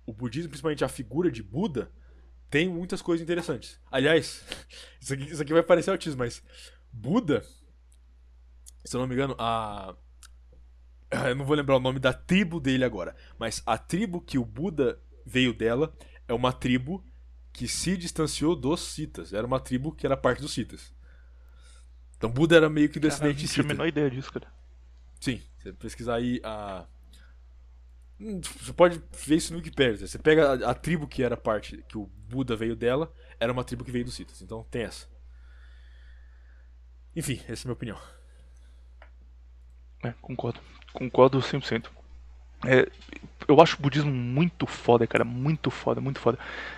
O 0.06 0.14
budismo, 0.14 0.50
principalmente 0.50 0.84
a 0.84 0.90
figura 0.90 1.32
de 1.32 1.42
Buda, 1.42 1.92
tem 2.50 2.68
muitas 2.68 3.02
coisas 3.02 3.24
interessantes. 3.24 3.80
Aliás, 3.90 4.44
isso 5.00 5.14
aqui, 5.14 5.24
isso 5.24 5.42
aqui 5.42 5.54
vai 5.54 5.64
parecer 5.64 5.92
autismo, 5.92 6.20
mas 6.20 6.44
Buda, 6.92 7.44
se 8.84 8.96
eu 8.96 9.00
não 9.00 9.08
me 9.08 9.14
engano, 9.14 9.36
a. 9.40 9.96
Eu 11.12 11.36
não 11.36 11.46
vou 11.46 11.56
lembrar 11.56 11.76
o 11.76 11.80
nome 11.80 12.00
da 12.00 12.14
tribo 12.14 12.60
dele 12.60 12.84
agora, 12.84 13.16
mas 13.40 13.64
a 13.66 13.80
tribo 13.80 14.22
que 14.22 14.38
o 14.38 14.46
Buda 14.46 15.02
veio 15.26 15.54
dela 15.54 15.96
é 16.28 16.34
uma 16.34 16.54
tribo 16.54 17.04
que 17.60 17.68
se 17.68 17.98
distanciou 17.98 18.56
dos 18.56 18.80
citas. 18.80 19.34
Era 19.34 19.46
uma 19.46 19.60
tribo 19.60 19.92
que 19.92 20.06
era 20.06 20.16
parte 20.16 20.42
dos 20.42 20.54
citas. 20.54 20.94
Então 22.16 22.32
Buda 22.32 22.56
era 22.56 22.70
meio 22.70 22.88
que 22.88 23.02
descendente 23.02 23.46
cita. 23.50 23.64
Não 23.64 23.64
tinha 23.64 23.66
a 23.66 23.76
menor 23.76 23.88
ideia 23.90 24.10
disso, 24.10 24.32
cara. 24.32 24.48
Sim, 25.20 25.44
você 25.58 25.74
pesquisar 25.74 26.16
aí 26.16 26.40
a. 26.42 26.88
Hum, 28.18 28.40
você 28.62 28.72
pode 28.72 29.04
ver 29.12 29.36
isso 29.36 29.52
no 29.52 29.60
Wikipedia. 29.60 30.08
Você 30.08 30.18
pega 30.18 30.54
a, 30.66 30.72
a, 30.72 30.74
tribo 30.74 31.06
que 31.06 31.22
era 31.22 31.36
parte, 31.36 31.84
que 31.90 31.98
o 31.98 32.06
Buda 32.06 32.56
veio 32.56 32.78
dela, 32.78 33.14
era 33.38 33.52
uma 33.52 33.66
tribo 33.66 33.84
que 33.84 33.92
veio 33.92 34.06
dos 34.06 34.14
Citas. 34.14 34.42
Então 34.42 34.64
tem 34.72 34.84
essa. 34.84 35.06
Enfim, 37.14 37.42
essa 37.46 37.52
é 37.52 37.64
a 37.64 37.66
minha 37.66 37.74
opinião. 37.74 38.00
É, 40.02 40.14
concordo. 40.22 40.62
Concordo 40.94 41.40
100%. 41.40 41.90
É, 42.66 42.90
eu 43.48 43.62
acho 43.62 43.78
o 43.78 43.82
budismo 43.82 44.12
muito 44.12 44.66
foda, 44.66 45.08
cara. 45.08 45.24
Muito 45.24 45.72
foda, 45.72 46.02
muito 46.02 46.20
foda. 46.20 46.38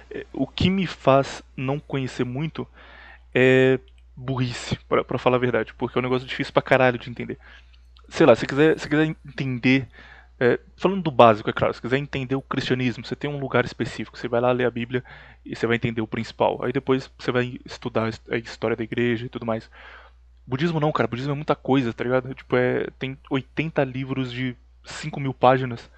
É, 0.09 0.25
o 0.33 0.47
que 0.47 0.69
me 0.69 0.87
faz 0.87 1.43
não 1.55 1.79
conhecer 1.79 2.23
muito 2.23 2.67
é 3.33 3.79
burrice, 4.15 4.77
pra, 4.87 5.03
pra 5.03 5.17
falar 5.17 5.37
a 5.37 5.39
verdade. 5.39 5.73
Porque 5.73 5.97
é 5.97 5.99
um 5.99 6.03
negócio 6.03 6.27
difícil 6.27 6.53
pra 6.53 6.61
caralho 6.61 6.97
de 6.97 7.09
entender. 7.09 7.37
Sei 8.09 8.25
lá, 8.25 8.35
se 8.35 8.45
quiser, 8.45 8.77
se 8.79 8.87
quiser 8.87 9.15
entender 9.25 9.87
é, 10.43 10.59
falando 10.75 11.03
do 11.03 11.11
básico, 11.11 11.47
é 11.51 11.53
claro, 11.53 11.71
se 11.71 11.79
quiser 11.79 11.99
entender 11.99 12.33
o 12.33 12.41
cristianismo, 12.41 13.05
você 13.05 13.15
tem 13.15 13.29
um 13.29 13.37
lugar 13.37 13.63
específico, 13.63 14.17
você 14.17 14.27
vai 14.27 14.41
lá 14.41 14.51
ler 14.51 14.65
a 14.65 14.71
Bíblia 14.71 15.03
e 15.45 15.55
você 15.55 15.67
vai 15.67 15.75
entender 15.75 16.01
o 16.01 16.07
principal. 16.07 16.63
Aí 16.63 16.73
depois 16.73 17.11
você 17.15 17.31
vai 17.31 17.59
estudar 17.63 18.09
a 18.27 18.37
história 18.37 18.75
da 18.75 18.83
igreja 18.83 19.27
e 19.27 19.29
tudo 19.29 19.45
mais. 19.45 19.69
Budismo 20.47 20.79
não, 20.79 20.91
cara, 20.91 21.07
budismo 21.07 21.33
é 21.33 21.35
muita 21.35 21.55
coisa, 21.55 21.93
tá 21.93 22.03
ligado? 22.03 22.33
Tipo, 22.33 22.55
é, 22.55 22.87
tem 22.97 23.15
80 23.29 23.83
livros 23.83 24.31
de 24.31 24.57
5 24.83 25.19
mil 25.19 25.33
páginas 25.33 25.89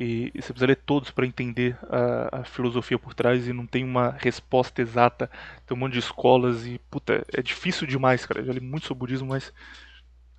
e, 0.00 0.30
e 0.34 0.40
você 0.40 0.52
precisa 0.52 0.66
ler 0.66 0.76
todos 0.76 1.10
para 1.10 1.26
entender 1.26 1.76
a, 1.88 2.40
a, 2.40 2.44
filosofia 2.44 2.98
por 2.98 3.12
trás 3.12 3.46
e 3.46 3.52
não 3.52 3.66
tem 3.66 3.84
uma 3.84 4.12
resposta 4.18 4.80
exata. 4.80 5.30
Tem 5.66 5.76
um 5.76 5.80
monte 5.80 5.92
de 5.92 5.98
escolas 5.98 6.66
e, 6.66 6.80
puta, 6.90 7.22
é 7.32 7.42
difícil 7.42 7.86
demais, 7.86 8.24
cara. 8.24 8.40
Eu 8.40 8.46
já 8.46 8.52
li 8.52 8.60
muito 8.60 8.86
sobre 8.86 9.00
budismo, 9.00 9.28
mas 9.28 9.52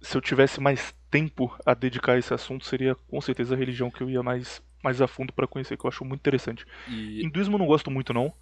se 0.02 0.18
eu 0.18 0.22
tivesse 0.22 0.60
mais 0.60 0.96
tempo 1.12 1.56
a 1.64 1.76
dedicar 1.76 2.14
a 2.14 2.18
esse 2.18 2.34
assunto, 2.34 2.66
seria 2.66 2.96
com 2.96 3.22
certeza 3.22 3.54
a 3.54 3.58
religião 3.58 3.92
que 3.92 4.02
eu 4.02 4.10
ia 4.10 4.24
mais, 4.24 4.64
mais 4.84 5.00
a 5.00 5.08
fundo 5.08 5.32
para 5.32 5.46
conhecer, 5.46 5.78
que 5.78 5.86
eu 5.86 5.90
acho 5.90 6.04
muito 6.04 6.22
interessante. 6.22 6.66
E... 6.88 7.24
Hinduísmo 7.24 7.56
eu 7.56 7.60
não 7.60 7.68
gosto 7.68 7.92
muito, 7.92 8.14
não. 8.14 8.34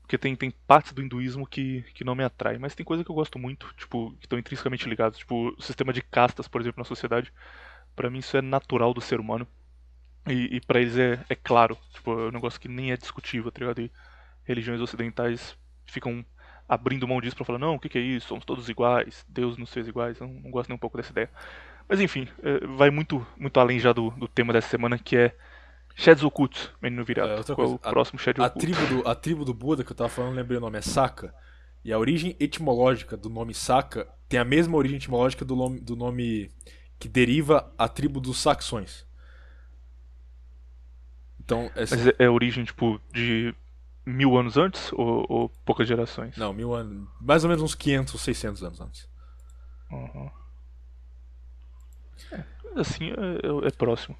Porque 0.00 0.18
tem, 0.18 0.34
tem 0.34 0.50
partes 0.66 0.92
do 0.92 1.02
hinduísmo 1.02 1.46
que, 1.46 1.82
que 1.94 2.02
não 2.02 2.14
me 2.14 2.24
atrai, 2.24 2.58
mas 2.58 2.74
tem 2.74 2.84
coisa 2.84 3.04
que 3.04 3.10
eu 3.10 3.14
gosto 3.14 3.38
muito, 3.38 3.72
tipo, 3.76 4.10
que 4.18 4.24
estão 4.24 4.38
intrinsecamente 4.38 4.88
ligadas, 4.88 5.18
tipo, 5.18 5.54
o 5.56 5.62
sistema 5.62 5.92
de 5.92 6.00
castas, 6.02 6.48
por 6.48 6.60
exemplo, 6.60 6.80
na 6.80 6.84
sociedade. 6.84 7.30
Para 7.98 8.08
mim 8.08 8.20
isso 8.20 8.36
é 8.36 8.40
natural 8.40 8.94
do 8.94 9.00
ser 9.00 9.18
humano. 9.18 9.44
E, 10.28 10.56
e 10.56 10.60
para 10.60 10.80
eles 10.80 10.96
é, 10.96 11.18
é 11.28 11.34
claro, 11.34 11.76
tipo, 11.92 12.12
é 12.12 12.28
um 12.28 12.30
negócio 12.30 12.60
que 12.60 12.68
nem 12.68 12.92
é 12.92 12.96
discutível, 12.96 13.50
tá 13.50 13.58
ligado? 13.58 13.80
E 13.80 13.90
religiões 14.44 14.80
ocidentais 14.80 15.56
ficam 15.84 16.24
abrindo 16.68 17.08
mão 17.08 17.20
disso 17.20 17.34
para 17.34 17.44
falar, 17.44 17.58
não, 17.58 17.74
o 17.74 17.80
que, 17.80 17.88
que, 17.88 17.98
é 17.98 18.00
isso? 18.00 18.28
Somos 18.28 18.44
todos 18.44 18.68
iguais, 18.68 19.24
Deus 19.28 19.56
nos 19.56 19.72
fez 19.72 19.88
iguais. 19.88 20.20
Não, 20.20 20.28
não 20.28 20.50
gosto 20.50 20.68
nem 20.68 20.76
um 20.76 20.78
pouco 20.78 20.96
dessa 20.96 21.10
ideia. 21.10 21.28
Mas 21.88 22.00
enfim, 22.00 22.28
é, 22.42 22.66
vai 22.76 22.88
muito, 22.90 23.26
muito 23.36 23.58
além 23.58 23.80
já 23.80 23.92
do, 23.92 24.10
do 24.10 24.28
tema 24.28 24.52
dessa 24.52 24.68
semana, 24.68 24.96
que 24.96 25.16
é 25.16 25.34
Sheds 25.96 26.22
ocultos, 26.22 26.70
menino 26.80 27.04
virado. 27.04 27.40
É, 27.40 27.54
Qual 27.54 27.66
é 27.66 27.70
o 27.70 27.80
a- 27.82 27.90
próximo 27.90 28.20
Shed 28.20 28.40
A 28.40 28.48
tribo, 28.48 28.86
do, 28.86 29.08
a 29.08 29.14
tribo 29.16 29.44
do 29.44 29.52
Buda 29.52 29.82
que 29.82 29.90
eu 29.90 29.96
tava 29.96 30.08
falando, 30.08 30.36
lembrei 30.36 30.58
o 30.58 30.60
nome, 30.60 30.78
é 30.78 30.82
Saka. 30.82 31.34
E 31.84 31.92
a 31.92 31.98
origem 31.98 32.36
etimológica 32.38 33.16
do 33.16 33.28
nome 33.28 33.54
Saka 33.54 34.06
tem 34.28 34.38
a 34.38 34.44
mesma 34.44 34.76
origem 34.76 34.98
etimológica 34.98 35.44
do 35.44 35.56
nome, 35.56 35.80
do 35.80 35.96
nome 35.96 36.50
que 36.98 37.08
deriva 37.08 37.72
a 37.78 37.88
tribo 37.88 38.20
dos 38.20 38.38
saxões. 38.40 39.06
Então, 41.40 41.70
essa, 41.74 41.96
Mas 41.96 42.06
é, 42.06 42.14
é 42.18 42.26
a 42.26 42.32
origem, 42.32 42.64
tipo, 42.64 43.00
de 43.12 43.54
mil 44.06 44.36
anos 44.36 44.56
antes 44.56 44.92
ou, 44.92 45.26
ou 45.28 45.48
poucas 45.64 45.86
gerações? 45.88 46.34
não, 46.36 46.52
mil 46.52 46.74
anos, 46.74 47.08
mais 47.20 47.44
ou 47.44 47.50
menos 47.50 47.62
uns 47.62 47.74
500, 47.74 48.20
600 48.20 48.62
anos 48.62 48.80
antes. 48.80 49.08
Uhum. 49.90 50.30
É, 52.74 52.80
assim, 52.80 53.10
é, 53.10 53.64
é- 53.64 53.68
é 53.68 53.70
próximo. 53.70 54.16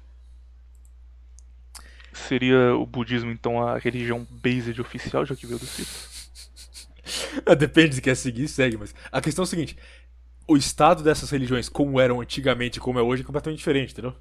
Seria 2.13 2.75
o 2.75 2.85
budismo, 2.85 3.31
então, 3.31 3.61
a 3.67 3.77
religião 3.77 4.27
based 4.29 4.79
oficial, 4.81 5.25
já 5.25 5.35
que 5.35 5.45
veio 5.45 5.59
do 5.59 5.67
Cito? 5.67 5.99
Ah, 7.45 7.53
Depende 7.55 7.95
se 7.95 8.01
quer 8.01 8.15
seguir, 8.15 8.47
segue, 8.47 8.77
mas 8.77 8.93
a 9.11 9.21
questão 9.21 9.43
é 9.43 9.45
a 9.45 9.47
seguinte: 9.47 9.77
o 10.49 10.57
estado 10.57 11.03
dessas 11.03 11.29
religiões, 11.29 11.69
como 11.69 11.99
eram 11.99 12.21
antigamente 12.21 12.79
e 12.79 12.81
como 12.81 12.97
é 12.97 13.01
hoje, 13.03 13.21
é 13.21 13.25
completamente 13.25 13.59
diferente, 13.59 13.93
entendeu? 13.93 14.15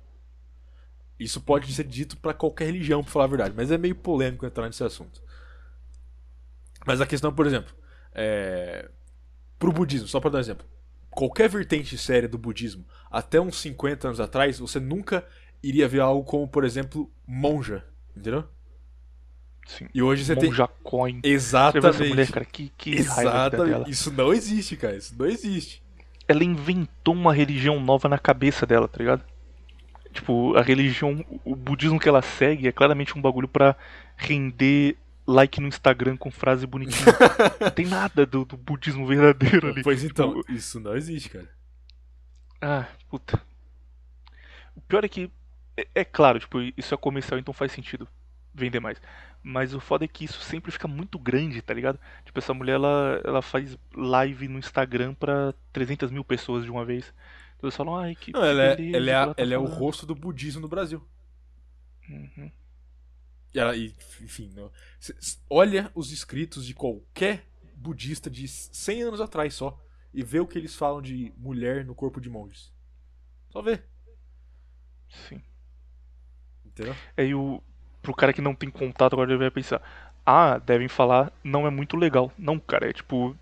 Isso 1.19 1.41
pode 1.41 1.73
ser 1.73 1.85
dito 1.85 2.19
pra 2.19 2.35
qualquer 2.35 2.67
religião, 2.67 3.03
pra 3.03 3.11
falar 3.11 3.25
a 3.25 3.29
verdade, 3.29 3.55
mas 3.57 3.73
é 3.73 3.79
meio 3.79 3.95
polêmico 3.95 4.45
entrar 4.45 4.67
nesse 4.67 4.85
assunto. 4.85 5.23
Mas 6.87 7.01
a 7.01 7.07
questão, 7.07 7.33
por 7.33 7.47
exemplo, 7.47 7.75
é... 8.15 8.91
pro 9.59 9.73
budismo, 9.73 10.07
só 10.07 10.21
pra 10.21 10.29
dar 10.29 10.37
um 10.37 10.43
exemplo, 10.43 10.67
qualquer 11.11 11.49
vertente 11.49 11.97
séria 11.97 12.29
do 12.29 12.37
budismo, 12.37 12.85
até 13.11 13.41
uns 13.41 13.59
50 13.61 14.09
anos 14.09 14.21
atrás, 14.21 14.59
você 14.59 14.79
nunca 14.79 15.27
iria 15.63 15.89
ver 15.89 16.01
algo 16.01 16.25
como, 16.25 16.47
por 16.47 16.63
exemplo, 16.63 17.11
monja, 17.27 17.87
entendeu? 18.15 18.45
Sim. 19.67 19.89
E 19.95 20.03
hoje 20.03 20.25
você 20.25 20.37
tem. 20.37 20.51
Monja 20.51 20.69
Coin. 20.83 21.17
Você 21.17 21.21
vê 21.23 21.35
Exatamente. 21.35 21.87
essa 21.89 22.05
mulher, 22.05 22.31
cara, 22.31 22.45
que, 22.45 22.73
que. 22.77 22.95
Exatamente. 22.97 23.91
Isso 23.91 24.11
não 24.13 24.33
existe, 24.33 24.77
cara. 24.77 24.97
Isso 24.97 25.15
não 25.19 25.27
existe. 25.27 25.83
Ela 26.29 26.45
inventou 26.45 27.15
uma 27.15 27.33
religião 27.33 27.81
nova 27.81 28.09
na 28.09 28.19
cabeça 28.19 28.67
dela, 28.67 28.87
tá 28.87 28.99
ligado? 28.99 29.25
Tipo, 30.13 30.57
a 30.57 30.63
religião, 30.63 31.25
o 31.45 31.57
budismo 31.57 31.99
que 31.99 32.09
ela 32.09 32.23
segue 32.23 32.69
é 32.69 32.73
claramente 32.73 33.17
um 33.17 33.21
bagulho 33.23 33.49
pra 33.49 33.75
render 34.17 34.97
like 35.27 35.61
no 35.61 35.69
Instagram 35.69 36.17
com 36.17 36.31
frase 36.31 36.67
bonitinha. 36.67 37.15
Não 37.61 37.71
tem 37.71 37.87
nada 37.87 38.25
do, 38.25 38.45
do 38.45 38.57
budismo 38.57 39.07
verdadeiro 39.07 39.69
ali. 39.69 39.83
Pois 39.83 40.03
então, 40.03 40.35
Tipo, 40.41 40.53
isso 40.53 40.81
não 40.81 40.97
existe, 40.97 41.29
cara. 41.29 41.49
Ah, 42.61 42.87
puta. 43.11 43.41
O 44.75 44.81
pior 44.81 45.05
é 45.05 45.09
que, 45.09 45.31
é, 45.77 45.87
é 45.97 46.05
claro, 46.05 46.41
tipo, 46.41 46.59
isso 46.77 46.95
é 46.95 46.97
comercial, 46.97 47.39
então 47.39 47.53
faz 47.53 47.73
sentido 47.73 48.09
vender 48.55 48.81
mais. 48.81 49.01
Mas 49.43 49.73
o 49.74 49.81
foda 49.81 50.05
é 50.05 50.09
que 50.09 50.24
isso 50.24 50.40
sempre 50.40 50.70
fica 50.70 50.86
muito 50.89 51.19
grande, 51.19 51.62
tá 51.62 51.73
ligado? 51.73 51.98
Tipo, 52.24 52.39
essa 52.39 52.52
mulher, 52.52 52.74
ela, 52.74 53.20
ela 53.24 53.43
faz 53.43 53.78
live 53.94 54.48
no 54.48 54.59
Instagram 54.59 55.15
pra 55.15 55.55
300 55.73 56.10
mil 56.10 56.24
pessoas 56.24 56.65
de 56.65 56.70
uma 56.70 56.85
vez. 56.85 57.12
Então 57.56 57.69
eles 57.69 57.77
falam, 57.77 57.97
ai, 57.97 58.15
que 58.15 58.32
Não, 58.32 58.44
ela 58.44 58.62
é, 58.62 58.77
beleza 58.77 58.97
ela 58.97 59.10
é, 59.10 59.24
que 59.24 59.31
a- 59.31 59.35
tá 59.35 59.43
ela 59.43 59.55
é 59.55 59.59
o 59.59 59.62
falando." 59.65 59.78
rosto 59.78 60.06
do 60.06 60.15
budismo 60.15 60.60
no 60.60 60.69
Brasil. 60.69 61.06
Uhum. 62.09 62.51
E 63.55 63.59
ela, 63.59 63.74
e, 63.77 63.94
enfim, 64.20 64.52
não- 64.55 64.70
cê- 65.01 65.16
olha 65.48 65.90
os 65.94 66.12
escritos 66.12 66.66
de 66.66 66.74
qualquer 66.74 67.47
budista 67.74 68.28
de 68.28 68.47
100 68.48 69.02
anos 69.02 69.20
atrás 69.20 69.55
só 69.55 69.81
e 70.12 70.23
vê 70.23 70.40
o 70.40 70.47
que 70.47 70.59
eles 70.59 70.74
falam 70.74 71.01
de 71.01 71.32
mulher 71.36 71.85
no 71.85 71.94
corpo 71.94 72.20
de 72.20 72.28
monges. 72.28 72.73
Só 73.51 73.62
vê, 73.62 73.82
Sim. 75.09 75.43
entendeu? 76.65 76.94
Aí 77.16 77.35
o 77.35 77.62
pro 78.09 78.14
cara 78.14 78.32
que 78.32 78.40
não 78.40 78.55
tem 78.55 78.70
contato 78.70 79.12
agora 79.12 79.30
ele 79.30 79.39
vai 79.39 79.51
pensar, 79.51 79.82
ah, 80.24 80.59
devem 80.59 80.89
falar, 80.89 81.30
não 81.44 81.66
é 81.66 81.70
muito 81.70 81.94
legal. 81.94 82.32
Não, 82.39 82.59
cara, 82.59 82.89
é 82.89 82.93
tipo 82.93 83.36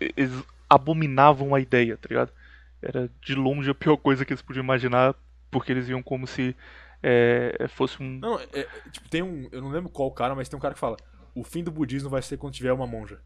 eles 0.00 0.30
abominavam 0.70 1.54
a 1.54 1.60
ideia, 1.60 1.96
tá 1.96 2.08
ligado? 2.08 2.32
Era 2.80 3.10
de 3.20 3.34
longe 3.34 3.70
a 3.70 3.74
pior 3.74 3.96
coisa 3.96 4.24
que 4.24 4.32
eles 4.32 4.42
podiam 4.42 4.62
imaginar, 4.62 5.14
porque 5.50 5.72
eles 5.72 5.88
iam 5.88 6.02
como 6.02 6.26
se 6.26 6.56
é, 7.02 7.66
fosse 7.68 8.00
um 8.00 8.18
Não, 8.20 8.38
é- 8.38 8.46
é, 8.52 8.68
tipo, 8.90 9.08
tem 9.08 9.22
um. 9.22 9.48
Eu 9.50 9.60
não 9.60 9.70
lembro 9.70 9.90
qual 9.90 10.10
cara, 10.12 10.34
mas 10.34 10.48
tem 10.48 10.56
um 10.56 10.60
cara 10.62 10.74
que 10.74 10.80
fala: 10.80 10.96
o 11.34 11.42
fim 11.42 11.64
do 11.64 11.70
budismo 11.70 12.08
vai 12.08 12.22
ser 12.22 12.36
quando 12.36 12.54
tiver 12.54 12.72
uma 12.72 12.86
monja. 12.86 13.18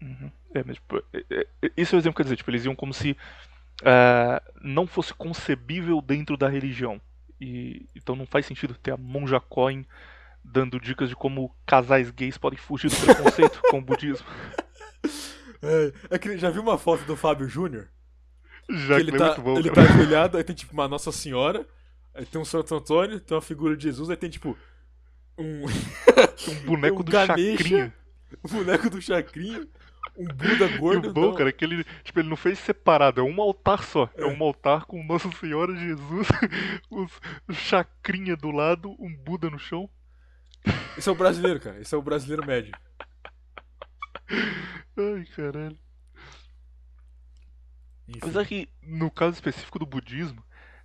Uhum. 0.00 0.30
É, 0.54 0.64
mas, 0.64 0.76
tipo, 0.76 0.98
é- 1.12 1.24
é- 1.30 1.46
é- 1.62 1.70
isso 1.76 1.94
é 1.94 1.96
o 1.96 2.00
exemplo 2.00 2.14
que 2.14 2.18
quer 2.18 2.24
dizer, 2.24 2.36
tipo, 2.36 2.50
eles 2.50 2.64
iam 2.64 2.74
como 2.74 2.92
se 2.92 3.16
não 4.60 4.86
fosse 4.86 5.12
concebível 5.14 6.00
dentro 6.00 6.36
da 6.36 6.48
religião. 6.48 7.00
E, 7.42 7.88
então 7.96 8.14
não 8.14 8.24
faz 8.24 8.46
sentido 8.46 8.72
ter 8.74 8.92
a 8.92 8.96
Monja 8.96 9.40
Coin 9.40 9.84
dando 10.44 10.78
dicas 10.78 11.08
de 11.08 11.16
como 11.16 11.52
casais 11.66 12.08
gays 12.12 12.38
podem 12.38 12.56
fugir 12.56 12.88
do 12.88 12.96
preconceito 12.96 13.60
com 13.68 13.78
o 13.78 13.82
budismo. 13.82 14.26
É, 15.64 16.16
é 16.16 16.18
que 16.18 16.36
já 16.38 16.50
viu 16.50 16.60
uma 16.60 16.76
foto 16.76 17.04
do 17.04 17.14
Fábio 17.14 17.48
Júnior? 17.48 17.86
Já 18.68 18.96
que 18.96 19.02
ele 19.02 19.14
é 19.14 19.16
tá, 19.16 19.26
muito 19.26 19.42
bom, 19.42 19.56
ele 19.56 19.70
cara. 19.70 19.86
tá 19.86 19.94
ajoelhado, 19.94 20.36
aí 20.36 20.42
tem 20.42 20.56
tipo 20.56 20.72
uma 20.72 20.88
Nossa 20.88 21.12
Senhora, 21.12 21.64
aí 22.12 22.26
tem 22.26 22.40
um 22.40 22.44
Santo 22.44 22.74
Antônio, 22.74 23.20
tem 23.20 23.36
uma 23.36 23.40
figura 23.40 23.76
de 23.76 23.84
Jesus, 23.84 24.10
aí 24.10 24.16
tem 24.16 24.28
tipo 24.28 24.58
um, 25.38 25.62
um 26.50 26.66
boneco 26.66 27.00
um 27.00 27.04
do 27.04 27.12
Ganesha, 27.12 27.58
Chacrinha. 27.58 27.94
um 28.44 28.48
boneco 28.48 28.90
do 28.90 29.00
Chacrinha, 29.00 29.68
um 30.16 30.26
Buda 30.26 30.66
E 30.66 30.78
gordo. 30.78 31.10
o 31.10 31.12
bom, 31.12 31.20
não. 31.28 31.34
cara, 31.34 31.48
é 31.48 31.52
que 31.52 31.64
ele, 31.64 31.84
tipo, 32.04 32.18
ele 32.20 32.28
não 32.28 32.36
fez 32.36 32.58
separado, 32.58 33.20
é 33.20 33.24
um 33.24 33.40
altar 33.40 33.82
só. 33.82 34.10
É, 34.14 34.24
um 34.26 34.42
altar 34.42 34.84
com 34.84 35.02
Nossa 35.04 35.30
Senhora 35.32 35.74
Jesus, 35.74 36.28
os, 36.90 37.20
Chacrinha 37.56 38.36
do 38.36 38.50
lado, 38.50 38.94
um 38.98 39.14
Buda 39.14 39.48
no 39.50 39.58
chão. 39.58 39.88
Esse 40.96 41.08
é 41.08 41.12
o 41.12 41.14
brasileiro, 41.14 41.60
cara. 41.60 41.80
Esse 41.80 41.94
é 41.94 41.98
o 41.98 42.02
brasileiro 42.02 42.46
médio. 42.46 42.72
Ai, 44.96 45.24
caralho. 45.34 45.78
Enfim. 48.08 48.18
Apesar 48.20 48.46
que, 48.46 48.68
no 48.82 49.10
caso 49.10 49.34
específico 49.34 49.78
do 49.78 49.86
budismo, 49.86 50.42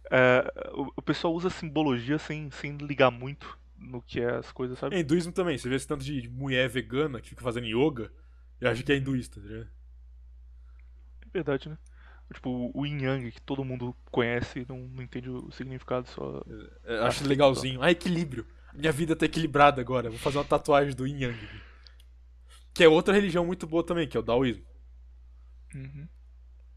é, 0.09 0.51
o, 0.73 0.91
o 0.95 1.01
pessoal 1.01 1.33
usa 1.33 1.49
simbologia 1.49 2.17
sem, 2.17 2.49
sem 2.51 2.77
ligar 2.77 3.11
muito 3.11 3.57
no 3.77 4.01
que 4.01 4.19
é 4.21 4.35
as 4.35 4.51
coisas, 4.51 4.79
sabe? 4.79 4.95
É 4.95 4.99
hinduísmo 4.99 5.31
também. 5.31 5.57
Você 5.57 5.69
vê 5.69 5.75
esse 5.75 5.87
tanto 5.87 6.03
de 6.03 6.27
mulher 6.29 6.67
vegana 6.69 7.21
que 7.21 7.29
fica 7.29 7.43
fazendo 7.43 7.67
yoga, 7.67 8.11
eu 8.59 8.69
acho 8.69 8.83
que 8.83 8.91
é 8.91 8.97
hinduísta, 8.97 9.39
tá 9.41 9.47
ligado? 9.47 9.69
É 11.21 11.29
verdade, 11.33 11.69
né? 11.69 11.77
Tipo, 12.33 12.71
o 12.73 12.85
yin 12.85 13.03
yang, 13.03 13.31
que 13.31 13.41
todo 13.41 13.63
mundo 13.63 13.95
conhece, 14.11 14.65
não, 14.67 14.79
não 14.79 15.01
entende 15.01 15.29
o 15.29 15.49
significado, 15.51 16.07
só. 16.09 16.43
Eu 16.83 17.05
acho 17.05 17.25
legalzinho. 17.25 17.81
Ah, 17.81 17.89
equilíbrio. 17.89 18.45
Minha 18.73 18.91
vida 18.91 19.15
tá 19.15 19.25
equilibrada 19.25 19.79
agora. 19.79 20.09
Vou 20.09 20.19
fazer 20.19 20.37
uma 20.37 20.43
tatuagem 20.43 20.93
do 20.93 21.07
Yin 21.07 21.23
Yang. 21.23 21.49
Que 22.73 22.83
é 22.83 22.89
outra 22.89 23.13
religião 23.13 23.45
muito 23.45 23.65
boa 23.65 23.83
também, 23.83 24.07
que 24.07 24.17
é 24.17 24.19
o 24.19 24.23
Daoísmo. 24.23 24.65
Uhum. 25.73 26.07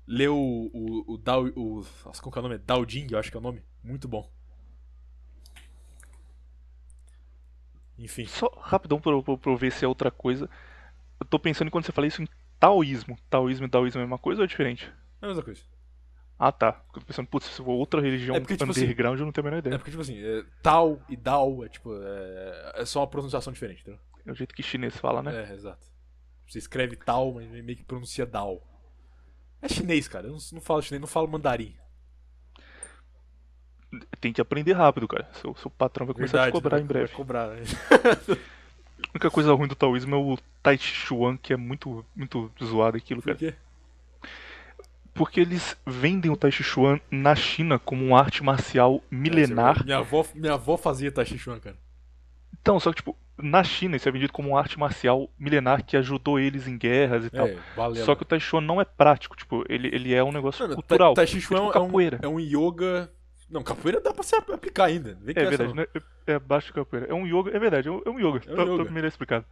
Lê 0.07 0.29
o, 0.29 0.71
o, 0.73 1.15
o 1.15 1.19
Dao. 1.19 1.47
O, 1.55 1.85
nossa, 2.05 2.23
como 2.23 2.33
que 2.33 2.39
é 2.39 2.41
o 2.41 2.43
nome? 2.43 2.59
Dao 2.59 2.89
Jing, 2.89 3.09
eu 3.11 3.19
acho 3.19 3.31
que 3.31 3.37
é 3.37 3.41
o 3.41 3.43
nome. 3.43 3.63
Muito 3.83 4.09
bom. 4.09 4.31
Enfim. 7.99 8.25
Só 8.27 8.49
rapidão 8.61 9.01
pra, 9.01 9.23
pra, 9.23 9.37
pra 9.37 9.53
eu 9.53 9.57
ver 9.57 9.71
se 9.73 9.85
é 9.85 9.89
outra 9.89 10.11
coisa. 10.11 10.49
Eu 11.21 11.27
tô 11.27 11.39
pensando 11.39 11.71
quando 11.71 11.85
você 11.85 11.93
fala 11.93 12.07
isso 12.07 12.23
em 12.23 12.29
taoísmo. 12.59 13.19
Taoísmo 13.29 13.67
e 13.67 13.69
taoísmo 13.69 14.01
é 14.01 14.03
a 14.03 14.07
mesma 14.07 14.19
coisa 14.19 14.41
ou 14.41 14.45
é 14.45 14.49
diferente? 14.49 14.91
É 15.21 15.27
a 15.27 15.29
mesma 15.29 15.43
coisa. 15.43 15.61
Ah 16.39 16.51
tá. 16.51 16.83
Eu 16.95 17.01
tô 17.01 17.07
pensando, 17.07 17.27
putz, 17.27 17.47
se 17.47 17.57
for 17.63 17.73
outra 17.73 18.01
religião 18.01 18.35
É 18.35 18.41
porque, 18.41 18.57
tipo 18.57 18.71
assim, 18.71 18.85
underground, 18.85 19.21
eu 19.21 19.27
não 19.27 19.33
tenho 19.33 19.47
a 19.47 19.51
menor 19.51 19.57
É 19.57 19.61
ideia. 19.61 19.79
porque, 19.79 19.91
tipo 19.91 20.01
assim, 20.01 20.19
é, 20.19 20.43
Tao 20.63 20.99
e 21.09 21.17
Dao 21.17 21.63
é 21.65 21.69
tipo. 21.69 21.95
É, 22.03 22.73
é 22.77 22.85
só 22.87 23.01
uma 23.01 23.07
pronunciação 23.07 23.53
diferente, 23.53 23.83
entendeu? 23.83 24.01
É 24.25 24.33
o 24.33 24.35
jeito 24.35 24.55
que 24.55 24.63
chinês 24.63 24.97
fala, 24.97 25.23
né? 25.23 25.51
É, 25.51 25.53
exato. 25.53 25.87
Você 26.49 26.59
escreve 26.59 26.97
Tao, 26.97 27.35
mas 27.35 27.47
meio 27.51 27.77
que 27.77 27.85
pronuncia 27.85 28.25
Dao. 28.25 28.63
É 29.61 29.69
chinês, 29.69 30.09
cara. 30.09 30.27
Eu 30.29 30.33
não, 30.33 30.39
não 30.53 30.61
falo 30.63 30.81
chinês, 30.81 31.01
não 31.01 31.07
falo 31.09 31.29
mandarim. 31.29 31.77
Tem 34.21 34.33
que 34.33 34.41
aprender 34.41 34.73
rápido, 34.73 35.07
cara. 35.07 35.29
Seu, 35.35 35.55
seu 35.57 35.71
patrão 35.71 36.07
vai 36.07 36.15
começar 36.15 36.45
a 36.45 36.47
te 36.47 36.53
cobrar 36.53 36.81
em 36.81 36.87
breve. 36.87 37.07
Vai 37.09 37.17
cobrar. 37.17 37.49
né? 37.49 37.63
A 39.11 39.17
única 39.17 39.31
coisa 39.31 39.53
ruim 39.53 39.67
do 39.67 39.75
taoísmo 39.75 40.15
é 40.15 40.19
o 40.19 40.39
Tai 40.63 40.79
Chi 40.79 40.95
Chuan, 40.95 41.37
que 41.37 41.53
é 41.53 41.57
muito, 41.57 42.05
muito 42.15 42.51
zoado 42.63 42.97
aquilo, 42.97 43.21
Por 43.21 43.35
cara. 43.35 43.39
quê? 43.39 43.55
Porque 45.13 45.41
eles 45.41 45.77
vendem 45.85 46.31
o 46.31 46.37
Tai 46.37 46.51
Chi 46.53 46.63
Chuan 46.63 47.01
na 47.11 47.35
China 47.35 47.79
como 47.79 48.05
uma 48.07 48.21
arte 48.21 48.43
marcial 48.45 49.03
milenar. 49.11 49.85
Minha 49.85 49.99
avó, 49.99 50.25
minha 50.35 50.55
avó 50.55 50.77
fazia 50.77 51.11
Tai 51.11 51.27
Chi 51.27 51.37
Chuan, 51.37 51.59
cara. 51.59 51.77
Então, 52.61 52.79
só 52.79 52.91
que, 52.91 52.97
tipo, 52.99 53.17
na 53.37 53.65
China 53.65 53.97
isso 53.97 54.09
é 54.09 54.13
vendido 54.13 54.33
como 54.33 54.51
uma 54.51 54.59
arte 54.61 54.79
marcial 54.79 55.29
milenar 55.39 55.85
que 55.85 55.97
ajudou 55.97 56.39
eles 56.39 56.69
em 56.69 56.79
guerras 56.79 57.25
e 57.25 57.31
tal. 57.31 57.49
É, 57.49 57.59
valeu. 57.75 58.05
Só 58.05 58.15
que 58.15 58.23
o 58.23 58.25
Tai 58.25 58.39
Chi 58.39 58.47
Chuan 58.47 58.61
não 58.61 58.81
é 58.81 58.85
prático, 58.85 59.37
tipo, 59.37 59.65
ele, 59.69 59.89
ele 59.93 60.15
é 60.15 60.23
um 60.23 60.31
negócio 60.31 60.63
Mano, 60.63 60.77
cultural. 60.77 61.15
Tai, 61.15 61.27
Chi 61.27 61.41
Chuan 61.41 61.67
tipo 61.67 61.79
é, 61.79 61.81
um, 61.81 62.01
é 62.23 62.29
um 62.29 62.39
yoga. 62.39 63.11
Não, 63.51 63.63
capoeira 63.63 64.01
dá 64.01 64.13
pra 64.15 64.23
se 64.23 64.35
aplicar 64.37 64.85
ainda. 64.85 65.19
Vem 65.21 65.35
É 65.37 65.45
verdade, 65.45 65.71
não. 65.75 65.75
né? 65.83 65.87
É 66.27 66.35
abaixo 66.35 66.69
de 66.69 66.73
capoeira. 66.75 67.07
É 67.09 67.15
um 67.15 67.27
yoga, 67.27 67.55
é 67.55 67.59
verdade, 67.59 67.89
é 67.89 67.91
um, 67.91 68.01
é 68.05 68.11
um 68.11 68.19
yoga. 68.19 68.41
É 68.47 68.55
um 68.63 68.75
yoga. 68.75 68.85
tá 68.85 68.91
melhor 68.93 69.09
explicado. 69.09 69.45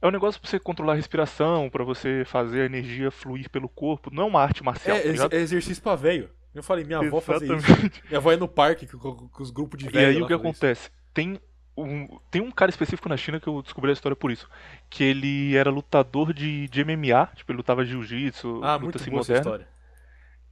É 0.00 0.06
um 0.06 0.10
negócio 0.10 0.40
pra 0.40 0.50
você 0.50 0.58
controlar 0.58 0.92
a 0.94 0.96
respiração, 0.96 1.68
pra 1.70 1.84
você 1.84 2.24
fazer 2.26 2.62
a 2.62 2.66
energia 2.66 3.10
fluir 3.10 3.48
pelo 3.50 3.68
corpo. 3.68 4.10
Não 4.12 4.24
é 4.24 4.26
uma 4.26 4.40
arte 4.42 4.62
marcial, 4.64 4.96
É, 4.96 5.12
tá 5.14 5.28
é 5.36 5.40
exercício 5.40 5.82
pra 5.82 5.94
velho. 5.94 6.30
Eu 6.54 6.62
falei, 6.62 6.84
minha 6.84 6.98
avó 7.00 7.20
fazia 7.20 7.54
isso. 7.56 7.66
Minha 8.08 8.18
avó 8.18 8.30
ia 8.30 8.36
no 8.36 8.46
parque 8.48 8.86
com, 8.86 8.98
com- 8.98 9.28
com 9.28 9.42
os 9.42 9.50
grupos 9.50 9.78
de 9.78 9.86
E 9.86 9.88
velho. 9.90 10.08
aí 10.08 10.18
lá 10.18 10.24
o 10.24 10.26
que 10.28 10.34
fazer 10.34 10.34
isso. 10.34 10.48
acontece? 10.58 10.90
Tem 11.12 11.40
um, 11.76 12.18
tem 12.30 12.40
um 12.42 12.50
cara 12.52 12.70
específico 12.70 13.08
na 13.08 13.16
China 13.16 13.40
que 13.40 13.48
eu 13.48 13.60
descobri 13.62 13.90
a 13.90 13.92
história 13.92 14.14
por 14.14 14.30
isso. 14.30 14.48
Que 14.88 15.02
ele 15.04 15.56
era 15.56 15.70
lutador 15.70 16.32
de, 16.32 16.68
de 16.68 16.84
MMA, 16.84 17.26
tipo, 17.34 17.50
ele 17.50 17.56
lutava 17.56 17.84
jiu-jitsu, 17.84 18.60
Ah, 18.62 18.74
luta 18.74 18.78
muito 18.84 18.96
assim 18.98 19.10
moderna. 19.10 19.40
história. 19.40 19.68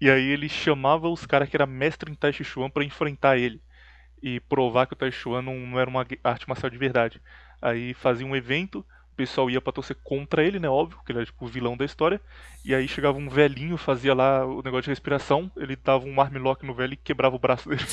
E 0.03 0.11
aí 0.11 0.24
ele 0.31 0.49
chamava 0.51 1.09
os 1.09 1.27
caras 1.27 1.49
que 1.49 1.57
era 1.57 1.66
mestre 1.66 2.11
em 2.12 2.16
Tai 2.16 2.33
Chi 2.33 2.45
Chuan 2.45 2.70
pra 2.70 2.85
enfrentar 2.85 3.39
ele. 3.39 3.62
E 4.23 4.41
provar 4.41 4.87
que 4.87 4.95
o 4.95 4.97
Tai 4.97 5.11
Chi 5.12 5.19
Chuan 5.19 5.43
não, 5.43 5.57
não 5.57 5.81
era 5.81 5.91
uma 5.91 6.07
arte 6.24 6.49
marcial 6.49 6.70
de 6.70 6.79
verdade. 6.79 7.23
Aí 7.62 7.95
fazia 7.95 8.27
um 8.27 8.37
evento, 8.37 8.81
o 9.12 9.16
pessoal 9.16 9.51
ia 9.51 9.61
pra 9.61 9.73
torcer 9.73 9.97
contra 10.05 10.45
ele, 10.45 10.61
né? 10.61 10.69
Óbvio, 10.69 11.01
que 11.07 11.12
ele 11.12 11.20
era 11.20 11.27
tipo 11.27 11.45
o 11.45 11.49
vilão 11.49 11.77
da 11.77 11.85
história. 11.85 12.20
E 12.65 12.74
aí 12.74 12.89
chegava 12.89 13.19
um 13.19 13.29
velhinho, 13.29 13.79
fazia 13.79 14.15
lá 14.15 14.47
o 14.47 14.62
negócio 14.62 14.85
de 14.85 14.91
respiração, 14.91 15.51
ele 15.57 15.77
dava 15.77 16.07
um 16.07 16.20
armlock 16.20 16.66
no 16.66 16.74
velho 16.74 16.95
e 16.95 16.99
quebrava 16.99 17.37
o 17.37 17.41
braço 17.41 17.69
dele. 17.69 17.83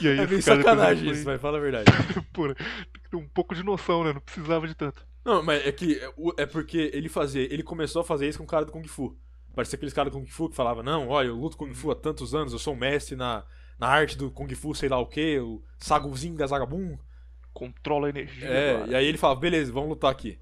E 0.00 0.08
aí 0.08 0.18
É 0.18 0.26
depois 0.26 0.44
sacanagem 0.44 1.10
isso, 1.10 1.24
vai, 1.24 1.38
fala 1.38 1.58
a 1.58 1.60
verdade. 1.60 1.96
Pô, 2.32 2.54
tem 2.54 3.02
que 3.02 3.10
ter 3.10 3.16
um 3.16 3.28
pouco 3.28 3.54
de 3.54 3.62
noção, 3.62 4.04
né? 4.04 4.12
Não 4.12 4.20
precisava 4.20 4.66
de 4.66 4.74
tanto. 4.74 5.06
Não, 5.24 5.42
mas 5.42 5.64
é 5.66 5.72
que 5.72 5.98
é 6.00 6.42
é 6.42 6.46
porque 6.46 6.90
ele 6.92 7.08
fazia, 7.08 7.42
ele 7.52 7.62
começou 7.62 8.02
a 8.02 8.04
fazer 8.04 8.28
isso 8.28 8.38
com 8.38 8.44
o 8.44 8.46
cara 8.46 8.64
do 8.64 8.72
Kung 8.72 8.86
Fu. 8.88 9.16
Parecia 9.54 9.76
aqueles 9.76 9.92
caras 9.92 10.12
do 10.12 10.18
Kung 10.18 10.26
Fu 10.26 10.48
que 10.48 10.56
falava, 10.56 10.82
não, 10.82 11.08
olha, 11.08 11.28
eu 11.28 11.36
luto 11.36 11.56
Kung 11.56 11.72
Fu 11.74 11.90
há 11.90 11.94
tantos 11.94 12.34
anos, 12.34 12.52
eu 12.52 12.58
sou 12.58 12.74
mestre 12.74 13.16
na, 13.16 13.44
na 13.78 13.86
arte 13.86 14.16
do 14.16 14.30
Kung 14.30 14.52
Fu, 14.54 14.74
sei 14.74 14.88
lá 14.88 14.98
o 14.98 15.06
que, 15.06 15.38
o 15.38 15.62
Saguzinho 15.78 16.36
da 16.36 16.46
Zagabum. 16.46 16.98
Controla 17.52 18.06
a 18.06 18.10
energia. 18.10 18.48
É, 18.48 18.78
cara. 18.78 18.90
e 18.90 18.94
aí 18.94 19.06
ele 19.06 19.18
fala, 19.18 19.34
beleza, 19.36 19.70
vamos 19.70 19.90
lutar 19.90 20.10
aqui. 20.10 20.38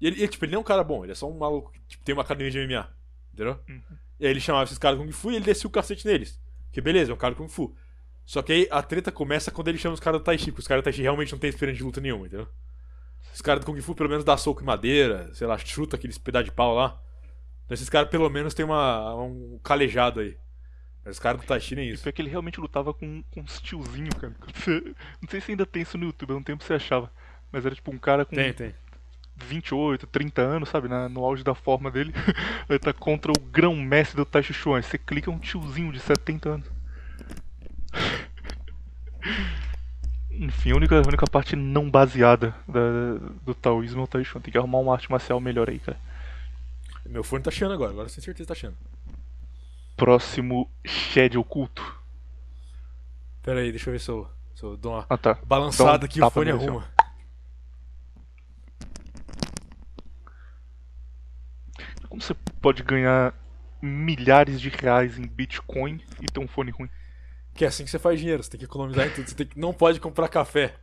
E 0.00 0.06
ele, 0.06 0.22
e, 0.22 0.28
tipo, 0.28 0.44
ele 0.44 0.52
não 0.52 0.58
é 0.58 0.60
um 0.60 0.64
cara 0.64 0.84
bom, 0.84 1.02
ele 1.02 1.12
é 1.12 1.14
só 1.14 1.30
um 1.30 1.38
maluco 1.38 1.72
que 1.72 1.80
tipo, 1.88 2.04
tem 2.04 2.12
uma 2.14 2.22
academia 2.22 2.50
de 2.50 2.58
MMA, 2.58 2.88
entendeu? 3.32 3.58
Uhum. 3.66 3.82
E 4.20 4.26
aí 4.26 4.30
ele 4.30 4.40
chamava 4.40 4.64
esses 4.64 4.78
caras 4.78 4.98
do 4.98 5.04
Kung 5.04 5.12
Fu 5.12 5.30
e 5.30 5.36
ele 5.36 5.44
descia 5.44 5.66
o 5.66 5.70
cacete 5.70 6.06
neles. 6.06 6.38
Que 6.72 6.80
beleza, 6.80 7.10
é 7.10 7.14
um 7.14 7.18
cara 7.18 7.34
do 7.34 7.38
Kung 7.38 7.48
Fu. 7.48 7.74
Só 8.26 8.42
que 8.42 8.52
aí 8.52 8.68
a 8.70 8.82
treta 8.82 9.10
começa 9.10 9.50
quando 9.50 9.68
ele 9.68 9.78
chama 9.78 9.94
os 9.94 10.00
caras 10.00 10.20
do 10.20 10.24
Tai 10.24 10.36
Chi, 10.36 10.50
porque 10.50 10.60
os 10.60 10.66
caras 10.66 10.82
do 10.82 10.84
Tai 10.84 10.92
Chi 10.92 11.02
realmente 11.02 11.32
não 11.32 11.38
tem 11.38 11.48
experiência 11.48 11.78
de 11.78 11.84
luta 11.84 12.00
nenhuma, 12.00 12.26
entendeu? 12.26 12.48
Os 13.32 13.40
caras 13.40 13.64
do 13.64 13.66
Kung 13.66 13.80
Fu 13.80 13.94
pelo 13.94 14.08
menos 14.08 14.24
dá 14.24 14.36
soco 14.36 14.62
em 14.62 14.66
madeira, 14.66 15.32
sei 15.32 15.46
lá, 15.46 15.56
chuta 15.56 15.96
aqueles 15.96 16.18
pedaços 16.18 16.46
de 16.46 16.52
pau 16.52 16.74
lá. 16.74 17.00
Então 17.66 17.74
esses 17.74 17.88
caras 17.90 18.08
pelo 18.08 18.30
menos 18.30 18.54
tem 18.54 18.64
uma, 18.64 19.14
um 19.16 19.58
calejado 19.62 20.20
aí. 20.20 20.36
Os 21.04 21.18
caras 21.20 21.40
do 21.40 21.46
Tai 21.46 21.60
Chi 21.60 21.76
nem 21.76 21.90
isso. 21.90 22.02
foi 22.02 22.10
que 22.12 22.20
ele 22.20 22.30
realmente 22.30 22.60
lutava 22.60 22.92
com, 22.94 23.22
com 23.30 23.40
uns 23.40 23.60
tiozinhos, 23.60 24.14
cara. 24.14 24.34
Não 25.22 25.28
sei 25.28 25.40
se 25.40 25.52
ainda 25.52 25.64
tem 25.66 25.82
isso 25.82 25.96
no 25.98 26.06
YouTube, 26.06 26.32
há 26.32 26.36
um 26.36 26.42
tempo 26.42 26.64
você 26.64 26.74
achava. 26.74 27.12
Mas 27.52 27.64
era 27.64 27.74
tipo 27.74 27.92
um 27.92 27.98
cara 27.98 28.24
com 28.24 28.34
Tem, 28.34 28.52
tem. 28.52 28.74
28, 29.36 30.06
30 30.06 30.42
anos, 30.42 30.68
sabe? 30.68 30.88
Na- 30.88 31.08
no 31.08 31.24
auge 31.24 31.44
da 31.44 31.54
forma 31.54 31.90
dele. 31.92 32.12
Ele 32.68 32.78
tá 32.78 32.92
contra 32.92 33.30
o 33.30 33.40
grão-mestre 33.40 34.16
do 34.16 34.24
Tai 34.24 34.42
Chi 34.42 34.52
Chuan. 34.52 34.82
Você 34.82 34.98
clica 34.98 35.30
é 35.30 35.32
um 35.34 35.38
tiozinho 35.38 35.92
de 35.92 36.00
70 36.00 36.48
anos. 36.48 36.66
Enfim, 40.30 40.72
a 40.72 40.76
única, 40.76 40.96
a 40.98 41.06
única 41.06 41.26
parte 41.26 41.56
não 41.56 41.90
baseada 41.90 42.54
da- 42.68 43.18
do 43.44 43.54
taoísmo 43.54 44.00
é 44.02 44.04
o 44.04 44.06
Tai 44.06 44.24
Chi 44.24 44.30
Chuan. 44.30 44.40
Tem 44.40 44.52
que 44.52 44.58
arrumar 44.58 44.78
uma 44.78 44.92
arte 44.92 45.10
marcial 45.10 45.40
melhor 45.40 45.68
aí, 45.70 45.78
cara. 45.78 45.98
Meu 47.08 47.22
fone 47.24 47.42
tá 47.42 47.50
chiando 47.50 47.72
agora, 47.74 47.90
agora 47.90 48.08
sem 48.08 48.22
certeza 48.22 48.48
tá 48.48 48.54
chiando. 48.54 48.76
Próximo 49.96 50.70
Shed 50.84 51.36
oculto. 51.38 51.82
Pera 53.42 53.60
aí, 53.60 53.70
deixa 53.70 53.88
eu 53.88 53.92
ver 53.92 54.00
se 54.00 54.10
eu, 54.10 54.28
se 54.54 54.62
eu 54.62 54.76
dou 54.76 54.92
uma 54.92 55.06
Ah 55.08 55.16
tá. 55.16 55.34
balançada 55.46 56.04
um 56.04 56.06
aqui, 56.06 56.20
o 56.20 56.30
fone 56.30 56.46
nele, 56.52 56.58
assim, 56.58 56.66
ó. 56.68 56.70
arruma. 56.78 56.88
Como 62.08 62.20
você 62.22 62.34
pode 62.60 62.82
ganhar 62.82 63.34
milhares 63.82 64.60
de 64.60 64.68
reais 64.68 65.18
em 65.18 65.26
Bitcoin 65.26 66.00
e 66.20 66.26
ter 66.26 66.40
um 66.40 66.48
fone 66.48 66.70
ruim? 66.70 66.88
Que 67.54 67.64
é 67.64 67.68
assim 67.68 67.84
que 67.84 67.90
você 67.90 67.98
faz 67.98 68.18
dinheiro, 68.18 68.42
você 68.42 68.50
tem 68.50 68.58
que 68.58 68.64
economizar 68.66 69.06
em 69.06 69.10
tudo. 69.10 69.28
Você 69.28 69.44
que, 69.44 69.58
não 69.58 69.72
pode 69.72 70.00
comprar 70.00 70.28
café. 70.28 70.74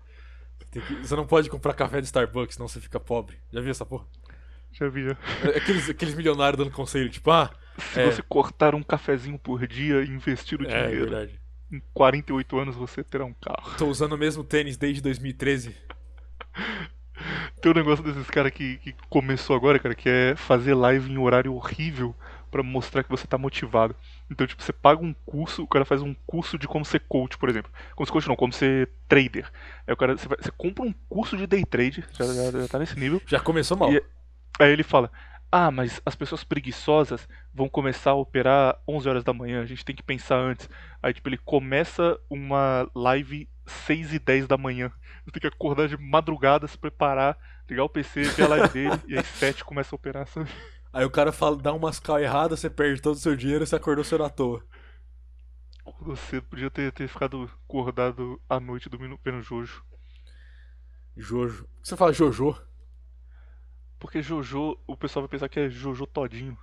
Você, 0.72 0.82
que- 0.82 0.96
você 0.96 1.16
não 1.16 1.26
pode 1.26 1.50
comprar 1.50 1.74
café 1.74 2.00
de 2.00 2.06
Starbucks, 2.06 2.56
senão 2.56 2.68
você 2.68 2.80
fica 2.82 3.00
pobre. 3.00 3.38
Já 3.52 3.62
viu 3.62 3.72
essa 3.72 3.86
porra? 3.86 4.06
Já 4.74 4.90
vi. 4.90 5.06
já. 5.06 5.18
É 5.44 5.58
Aqueles, 5.58 5.90
aqueles 5.90 6.16
milionários 6.16 6.58
dando 6.58 6.72
conselho, 6.72 7.10
tipo, 7.10 7.32
ah, 7.32 7.50
Se 7.78 8.00
É. 8.02 8.06
você 8.06 8.22
cortar 8.22 8.76
um 8.76 8.84
cafezinho 8.84 9.38
por 9.40 9.66
dia 9.66 10.02
e 10.04 10.08
investir 10.08 10.60
o 10.62 10.64
é 10.64 10.68
dinheiro, 10.88 11.10
verdade. 11.10 11.40
em 11.72 11.82
48 11.94 12.60
anos 12.60 12.76
você 12.76 13.04
terá 13.04 13.26
um 13.26 13.34
carro. 13.34 13.76
Tô 13.78 13.88
usando 13.88 14.14
o 14.14 14.18
mesmo 14.18 14.44
tênis 14.44 14.78
desde 14.78 15.02
2013. 15.02 15.76
Tem 17.62 17.72
um 17.72 17.76
negócio 17.76 18.04
desses 18.04 18.30
caras 18.30 18.52
que, 18.52 18.78
que 18.78 18.94
começou 19.10 19.56
agora, 19.56 19.80
cara, 19.80 19.96
que 19.96 20.10
é 20.10 20.36
fazer 20.36 20.74
live 20.76 21.12
em 21.12 21.18
horário 21.18 21.54
horrível 21.54 22.14
pra 22.52 22.62
mostrar 22.62 23.04
que 23.04 23.10
você 23.10 23.26
tá 23.26 23.38
motivado. 23.38 23.96
Então, 24.30 24.46
tipo, 24.46 24.62
você 24.62 24.74
paga 24.74 25.02
um 25.04 25.14
curso, 25.26 25.64
o 25.64 25.68
cara 25.68 25.86
faz 25.86 26.02
um 26.02 26.14
curso 26.28 26.58
de 26.58 26.68
como 26.68 26.84
ser 26.86 27.00
coach, 27.08 27.38
por 27.38 27.50
exemplo. 27.50 27.72
Como 27.96 28.06
ser 28.06 28.12
coach 28.14 28.28
não, 28.28 28.36
como 28.36 28.52
ser 28.54 28.90
trader. 29.08 29.50
Aí 29.88 29.94
o 29.94 29.98
cara, 29.98 30.16
você, 30.18 30.28
vai- 30.28 30.38
você 30.40 30.52
compra 30.52 30.84
um 30.84 30.94
curso 31.10 31.36
de 31.38 31.48
day 31.48 31.64
trade, 31.66 32.04
já, 32.12 32.26
já, 32.26 32.52
já 32.52 32.68
tá 32.68 32.78
nesse 32.78 33.00
nível. 33.00 33.22
Já 33.26 33.40
começou 33.40 33.78
mal. 33.78 33.92
E- 33.92 34.04
Aí 34.60 34.72
ele 34.72 34.84
fala: 34.84 35.12
Ah, 35.52 35.72
mas 35.72 36.02
as 36.06 36.16
pessoas 36.16 36.44
preguiçosas 36.44 37.28
vão 37.54 37.70
começar 37.70 38.12
a 38.12 38.16
operar 38.16 38.80
11 38.88 39.10
horas 39.10 39.24
da 39.24 39.34
manhã, 39.34 39.62
a 39.62 39.66
gente 39.66 39.86
tem 39.86 39.96
que 39.96 40.04
pensar 40.04 40.38
antes. 40.38 40.70
Aí, 41.02 41.14
tipo, 41.14 41.30
ele 41.30 41.38
começa 41.38 42.20
uma 42.30 42.90
live 42.96 43.50
6 43.66 44.14
e 44.14 44.20
10 44.20 44.48
da 44.48 44.58
manhã. 44.58 44.92
Você 45.24 45.32
tem 45.32 45.42
que 45.42 45.48
acordar 45.48 45.88
de 45.88 45.98
madrugada, 45.98 46.68
se 46.68 46.78
preparar, 46.78 47.38
ligar 47.70 47.84
o 47.84 47.90
PC, 47.90 48.24
ver 48.24 48.44
a 48.44 48.48
live 48.50 48.70
dele, 48.70 49.02
e 49.08 49.18
aí 49.18 49.24
7 49.24 49.64
começa 49.64 49.96
a 49.96 49.98
operar, 49.98 50.28
sabe? 50.28 50.50
Aí 50.92 51.06
o 51.06 51.10
cara 51.10 51.32
fala, 51.32 51.56
dá 51.56 51.74
umas 51.74 52.00
cal 52.00 52.20
erradas, 52.20 52.60
você 52.60 52.70
perde 52.70 53.02
todo 53.02 53.16
o 53.16 53.20
seu 53.20 53.36
dinheiro 53.36 53.64
e 53.64 53.68
você 53.68 53.76
acordou 53.76 54.04
cedo 54.04 54.24
à 54.24 54.30
toa. 54.30 54.64
Acordou 55.86 56.16
cedo, 56.16 56.44
podia 56.44 56.70
ter, 56.70 56.92
ter 56.92 57.08
ficado 57.08 57.50
acordado 57.66 58.40
à 58.48 58.60
noite 58.60 58.90
dormindo 58.90 59.20
vendo 59.24 59.42
Jojo. 59.42 59.84
Jojo. 61.18 61.68
Que 61.82 61.90
você 61.90 61.98
fala 61.98 62.14
Jojo? 62.14 62.56
Porque 64.04 64.22
Jojo, 64.22 64.78
o 64.86 64.98
pessoal 64.98 65.24
vai 65.24 65.30
pensar 65.30 65.48
que 65.48 65.58
é 65.62 65.70
Jojo 65.70 66.06
Todinho. 66.06 66.58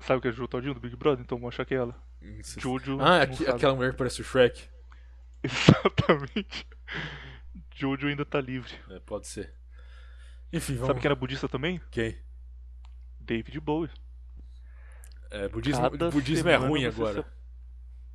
Sabe 0.00 0.18
o 0.18 0.20
que 0.20 0.26
é 0.26 0.32
Jojo 0.32 0.48
Todinho 0.48 0.74
do 0.74 0.80
Big 0.80 0.96
Brother? 0.96 1.22
Então 1.24 1.38
vou 1.38 1.48
achar 1.48 1.64
que 1.64 1.72
é 1.72 1.76
ela. 1.76 1.94
Jojo. 2.58 3.00
Ah, 3.00 3.22
aqui- 3.22 3.46
aquela 3.46 3.76
mulher 3.76 3.92
que 3.92 3.98
parece 3.98 4.20
o 4.20 4.24
Shrek. 4.24 4.68
Exatamente. 5.44 6.66
Jojo 7.76 8.08
ainda 8.08 8.24
tá 8.24 8.40
livre. 8.40 8.74
É, 8.90 8.98
pode 8.98 9.28
ser. 9.28 9.54
Enfim, 10.52 10.72
vamos. 10.74 10.88
Sabe 10.88 11.00
quem 11.00 11.06
era 11.06 11.14
budista 11.14 11.48
também? 11.48 11.80
Quem? 11.92 12.18
David 13.20 13.60
Bowie. 13.60 13.88
É, 15.30 15.48
budismo, 15.48 15.88
Cada 15.88 16.10
budismo 16.10 16.48
é 16.48 16.56
ruim 16.56 16.86
agora. 16.86 17.22
se- 17.22 17.28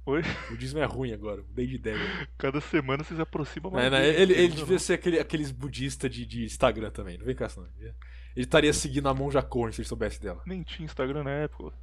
Oi? 0.06 0.22
Budismo 0.50 0.80
é 0.80 0.86
ruim 0.86 1.12
agora. 1.12 1.42
Mudei 1.42 1.66
de 1.66 1.76
ideia. 1.76 1.98
Cada 2.38 2.62
semana 2.62 3.04
você 3.04 3.16
se 3.16 3.22
aproxima 3.22 3.72
mais. 3.72 3.88
É, 3.88 3.90
né, 3.90 4.08
Ele, 4.08 4.34
ele 4.34 4.50
não. 4.50 4.56
devia 4.56 4.78
ser 4.78 4.94
aquele, 4.94 5.20
aqueles 5.20 5.52
budistas 5.52 6.12
de, 6.12 6.26
de 6.26 6.46
Instagram 6.46 6.92
também. 6.92 7.18
Não 7.18 7.26
vem 7.26 7.36
com 7.36 7.44
essa 7.44 7.60
não. 7.60 7.68
Ele 7.80 7.94
estaria 8.36 8.72
seguindo 8.72 9.10
a 9.10 9.14
Monja 9.14 9.42
Cohen 9.42 9.72
se 9.72 9.82
ele 9.82 9.88
soubesse 9.88 10.22
dela. 10.22 10.42
Nem 10.46 10.62
tinha 10.62 10.86
Instagram 10.86 11.24
na 11.24 11.32
época. 11.32 11.76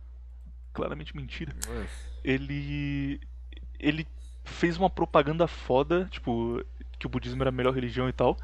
Claramente 0.72 1.16
mentira. 1.16 1.52
Ele. 2.22 3.20
Ele 3.78 4.06
fez 4.44 4.76
uma 4.76 4.90
propaganda 4.90 5.46
foda, 5.48 6.06
tipo, 6.10 6.64
que 6.98 7.06
o 7.06 7.10
budismo 7.10 7.42
era 7.42 7.48
a 7.48 7.52
melhor 7.52 7.74
religião 7.74 8.08
e 8.08 8.12
tal. 8.12 8.36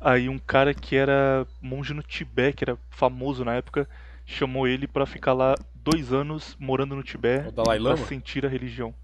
Aí 0.00 0.28
um 0.28 0.38
cara 0.38 0.72
que 0.72 0.96
era 0.96 1.46
monge 1.60 1.92
no 1.92 2.02
Tibete, 2.02 2.56
que 2.56 2.64
era 2.64 2.78
famoso 2.90 3.44
na 3.44 3.54
época, 3.54 3.88
chamou 4.24 4.66
ele 4.66 4.86
pra 4.86 5.04
ficar 5.04 5.32
lá 5.34 5.54
dois 5.74 6.12
anos 6.12 6.56
morando 6.58 6.94
no 6.96 7.02
Tibete 7.02 7.52
pra 7.52 7.96
sentir 8.06 8.46
a 8.46 8.48
religião. 8.48 8.94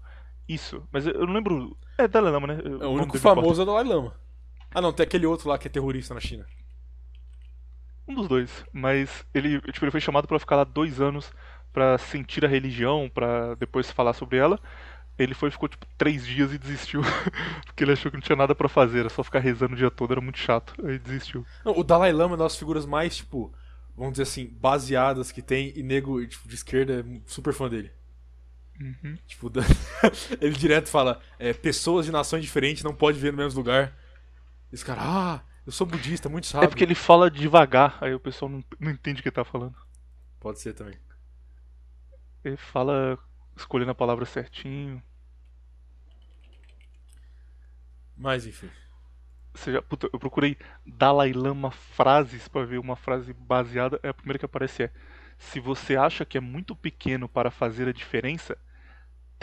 Isso, 0.47 0.87
mas 0.91 1.07
eu 1.07 1.25
não 1.25 1.33
lembro. 1.33 1.75
É 1.97 2.07
Dalai 2.07 2.31
Lama, 2.31 2.47
né? 2.47 2.59
É, 2.63 2.85
o 2.85 2.91
único 2.91 3.17
famoso 3.17 3.61
é 3.61 3.63
o 3.63 3.65
Dalai 3.65 3.83
Lama. 3.83 4.13
Ah 4.73 4.81
não, 4.81 4.93
tem 4.93 5.03
aquele 5.03 5.25
outro 5.25 5.49
lá 5.49 5.57
que 5.57 5.67
é 5.67 5.71
terrorista 5.71 6.13
na 6.13 6.19
China. 6.19 6.45
Um 8.07 8.13
dos 8.13 8.27
dois. 8.27 8.65
Mas 8.71 9.25
ele, 9.33 9.59
tipo, 9.71 9.85
ele 9.85 9.91
foi 9.91 10.01
chamado 10.01 10.27
pra 10.27 10.39
ficar 10.39 10.57
lá 10.57 10.63
dois 10.63 11.01
anos 11.01 11.31
pra 11.73 11.97
sentir 11.97 12.45
a 12.45 12.47
religião, 12.47 13.09
pra 13.13 13.55
depois 13.55 13.89
falar 13.89 14.13
sobre 14.13 14.37
ela. 14.37 14.59
Ele 15.17 15.33
foi 15.33 15.49
ficou 15.49 15.69
tipo 15.69 15.85
três 15.97 16.25
dias 16.25 16.53
e 16.53 16.57
desistiu. 16.57 17.01
Porque 17.65 17.83
ele 17.83 17.93
achou 17.93 18.11
que 18.11 18.17
não 18.17 18.21
tinha 18.21 18.35
nada 18.35 18.53
pra 18.53 18.69
fazer, 18.69 18.99
era 18.99 19.09
só 19.09 19.23
ficar 19.23 19.39
rezando 19.39 19.73
o 19.73 19.77
dia 19.77 19.89
todo, 19.89 20.11
era 20.11 20.21
muito 20.21 20.37
chato. 20.37 20.75
Aí 20.85 20.99
desistiu. 20.99 21.45
Não, 21.63 21.77
o 21.77 21.83
Dalai 21.83 22.11
Lama 22.11 22.33
é 22.33 22.37
uma 22.37 22.43
das 22.43 22.57
figuras 22.57 22.85
mais, 22.85 23.15
tipo, 23.17 23.53
vamos 23.95 24.13
dizer 24.13 24.23
assim, 24.23 24.47
baseadas 24.47 25.31
que 25.31 25.41
tem 25.41 25.71
e 25.75 25.81
nego 25.81 26.25
tipo, 26.27 26.47
de 26.47 26.55
esquerda 26.55 26.99
é 26.99 27.21
super 27.25 27.53
fã 27.53 27.69
dele. 27.69 27.91
Uhum. 28.79 29.17
Tipo, 29.27 29.51
ele 30.41 30.55
direto 30.55 30.89
fala, 30.89 31.21
é, 31.39 31.53
pessoas 31.53 32.05
de 32.05 32.11
nações 32.11 32.43
diferentes 32.43 32.83
não 32.83 32.93
podem 32.93 33.15
viver 33.15 33.31
no 33.31 33.37
mesmo 33.37 33.59
lugar. 33.59 33.93
Esse 34.71 34.83
cara, 34.83 35.01
ah, 35.01 35.41
eu 35.65 35.71
sou 35.71 35.87
budista, 35.87 36.29
muito 36.29 36.47
sábio. 36.47 36.65
É 36.65 36.67
porque 36.67 36.83
ele 36.83 36.95
fala 36.95 37.31
devagar, 37.31 37.97
aí 38.01 38.13
o 38.13 38.19
pessoal 38.19 38.49
não, 38.49 38.63
não 38.79 38.91
entende 38.91 39.19
o 39.19 39.23
que 39.23 39.29
ele 39.29 39.35
tá 39.35 39.45
falando. 39.45 39.75
Pode 40.39 40.59
ser 40.59 40.73
também. 40.73 40.97
Ele 42.43 42.57
fala 42.57 43.17
escolhendo 43.55 43.91
a 43.91 43.95
palavra 43.95 44.25
certinho. 44.25 45.01
Mas 48.15 48.45
enfim. 48.45 48.69
Já, 49.65 49.81
puta, 49.81 50.09
eu 50.11 50.19
procurei 50.19 50.57
Dalai 50.85 51.31
Lama 51.31 51.71
frases 51.71 52.47
pra 52.47 52.65
ver 52.65 52.77
uma 52.77 52.95
frase 52.95 53.33
baseada. 53.33 53.99
É 54.03 54.09
a 54.09 54.13
primeira 54.13 54.37
que 54.37 54.45
aparece 54.45 54.83
é: 54.83 54.91
Se 55.37 55.59
você 55.59 55.95
acha 55.95 56.25
que 56.25 56.37
é 56.37 56.41
muito 56.41 56.75
pequeno 56.75 57.27
para 57.27 57.49
fazer 57.49 57.87
a 57.87 57.93
diferença, 57.93 58.57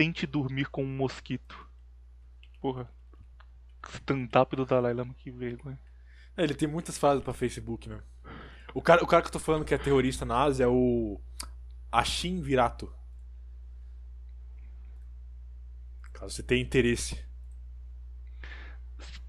tente 0.02 0.26
dormir 0.26 0.68
com 0.68 0.82
um 0.82 0.96
mosquito. 0.96 1.68
Porra. 2.60 2.90
Stand-up 3.88 4.56
do 4.56 4.66
Dalai 4.66 4.92
Lama, 4.92 5.14
que 5.14 5.30
vergonha. 5.30 5.78
É, 6.36 6.42
ele 6.42 6.54
tem 6.54 6.66
muitas 6.66 6.98
frases 6.98 7.22
pra 7.22 7.32
Facebook 7.32 7.88
mesmo. 7.88 8.02
O 8.74 8.82
cara, 8.82 9.04
o 9.04 9.06
cara 9.06 9.22
que 9.22 9.28
eu 9.28 9.32
tô 9.32 9.38
falando 9.38 9.64
que 9.64 9.72
é 9.72 9.78
terrorista 9.78 10.24
na 10.24 10.42
Ásia 10.42 10.64
é 10.64 10.66
o. 10.66 11.20
Ashin 11.90 12.40
Virato. 12.40 12.92
Caso 16.12 16.34
você 16.34 16.42
tenha 16.42 16.60
interesse. 16.62 17.24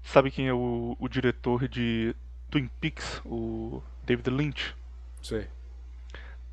Sabe 0.02 0.30
quem 0.30 0.48
é 0.48 0.52
o, 0.52 0.96
o 0.98 1.08
diretor 1.08 1.68
de 1.68 2.16
Twin 2.50 2.68
Peaks? 2.80 3.22
O 3.24 3.80
David 4.04 4.30
Lynch. 4.30 4.74
Sei. 5.22 5.46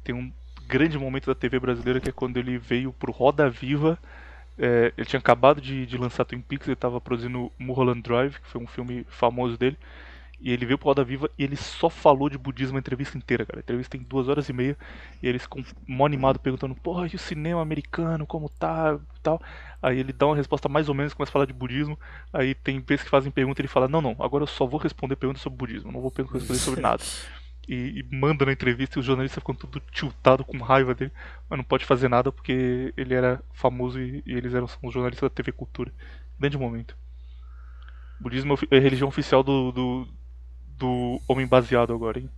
Tem 0.03 0.14
um 0.14 0.31
grande 0.72 0.98
momento 0.98 1.26
da 1.26 1.35
TV 1.35 1.60
brasileira 1.60 1.99
que 1.99 2.10
é 2.10 2.14
quando 2.14 2.38
ele 2.38 2.57
veio 2.57 2.93
pro 2.93 3.11
Roda 3.11 3.49
Viva. 3.49 3.99
É, 4.57 4.93
ele 4.98 5.06
tinha 5.06 5.19
acabado 5.19 5.60
de, 5.60 5.85
de 5.85 5.98
lançar 5.98 6.23
Twin 6.23 6.39
Peaks, 6.39 6.68
ele 6.68 6.73
estava 6.73 7.02
produzindo 7.02 7.52
Mulholland 7.60 8.02
Drive, 8.02 8.39
que 8.39 8.48
foi 8.48 8.61
um 8.61 8.68
filme 8.68 9.06
famoso 9.10 9.57
dele. 9.57 9.77
E 10.39 10.52
ele 10.52 10.65
veio 10.65 10.77
pro 10.77 10.88
Roda 10.88 11.03
Viva 11.03 11.30
e 11.38 11.43
ele 11.43 11.57
só 11.57 11.89
falou 11.89 12.30
de 12.30 12.38
budismo 12.38 12.77
a 12.77 12.80
entrevista 12.80 13.18
inteira, 13.18 13.45
cara. 13.45 13.60
A 13.60 13.61
entrevista 13.61 13.98
tem 13.98 14.06
duas 14.07 14.30
horas 14.30 14.48
e 14.48 14.53
meia. 14.53 14.77
E 15.22 15.27
eles 15.27 15.45
com 15.45 15.64
mó 15.85 16.06
animado 16.06 16.39
perguntando, 16.39 16.73
porra, 16.73 17.06
e 17.11 17.15
o 17.15 17.19
cinema 17.19 17.61
americano, 17.61 18.26
como 18.26 18.49
tá 18.49 18.98
tal. 19.22 19.41
Aí 19.81 19.99
ele 19.99 20.14
dá 20.14 20.26
uma 20.26 20.35
resposta 20.35 20.69
mais 20.69 20.88
ou 20.88 20.95
menos, 20.95 21.14
começa 21.14 21.31
a 21.31 21.34
falar 21.34 21.45
de 21.45 21.53
budismo. 21.53 21.99
Aí 22.31 22.56
tem 22.56 22.80
vezes 22.80 23.03
que 23.03 23.10
fazem 23.10 23.31
pergunta 23.31 23.60
e 23.60 23.61
ele 23.61 23.68
fala, 23.68 23.88
não, 23.89 24.02
não, 24.02 24.15
agora 24.19 24.43
eu 24.43 24.48
só 24.48 24.65
vou 24.65 24.80
responder 24.80 25.15
perguntas 25.18 25.41
sobre 25.41 25.57
budismo, 25.57 25.91
não 25.91 26.02
vou 26.02 26.11
responder 26.15 26.56
sobre 26.56 26.80
nada. 26.81 27.03
E, 27.72 27.99
e 28.02 28.15
manda 28.15 28.45
na 28.45 28.52
entrevista 28.52 28.98
e 28.98 28.99
os 28.99 29.06
jornalistas 29.06 29.41
ficam 29.41 29.56
tudo 29.56 29.80
tiltado 29.93 30.43
com 30.43 30.57
raiva 30.57 30.93
dele, 30.93 31.11
mas 31.49 31.56
não 31.56 31.64
pode 31.64 31.85
fazer 31.85 32.10
nada 32.10 32.30
porque 32.30 32.93
ele 32.98 33.14
era 33.14 33.41
famoso 33.53 33.98
e, 33.98 34.22
e 34.26 34.34
eles 34.34 34.53
eram 34.53 34.68
são 34.68 34.77
os 34.84 34.93
jornalistas 34.93 35.30
da 35.30 35.34
TV 35.34 35.53
Cultura. 35.53 35.89
Grande 36.38 36.57
momento. 36.57 36.98
Budismo 38.19 38.60
é 38.69 38.77
a 38.77 38.81
religião 38.81 39.07
oficial 39.07 39.41
do, 39.41 39.72
do, 39.72 40.07
do 40.77 41.22
homem 41.30 41.48
baseado 41.48 41.93
agora, 41.93 42.19
hein? 42.19 42.30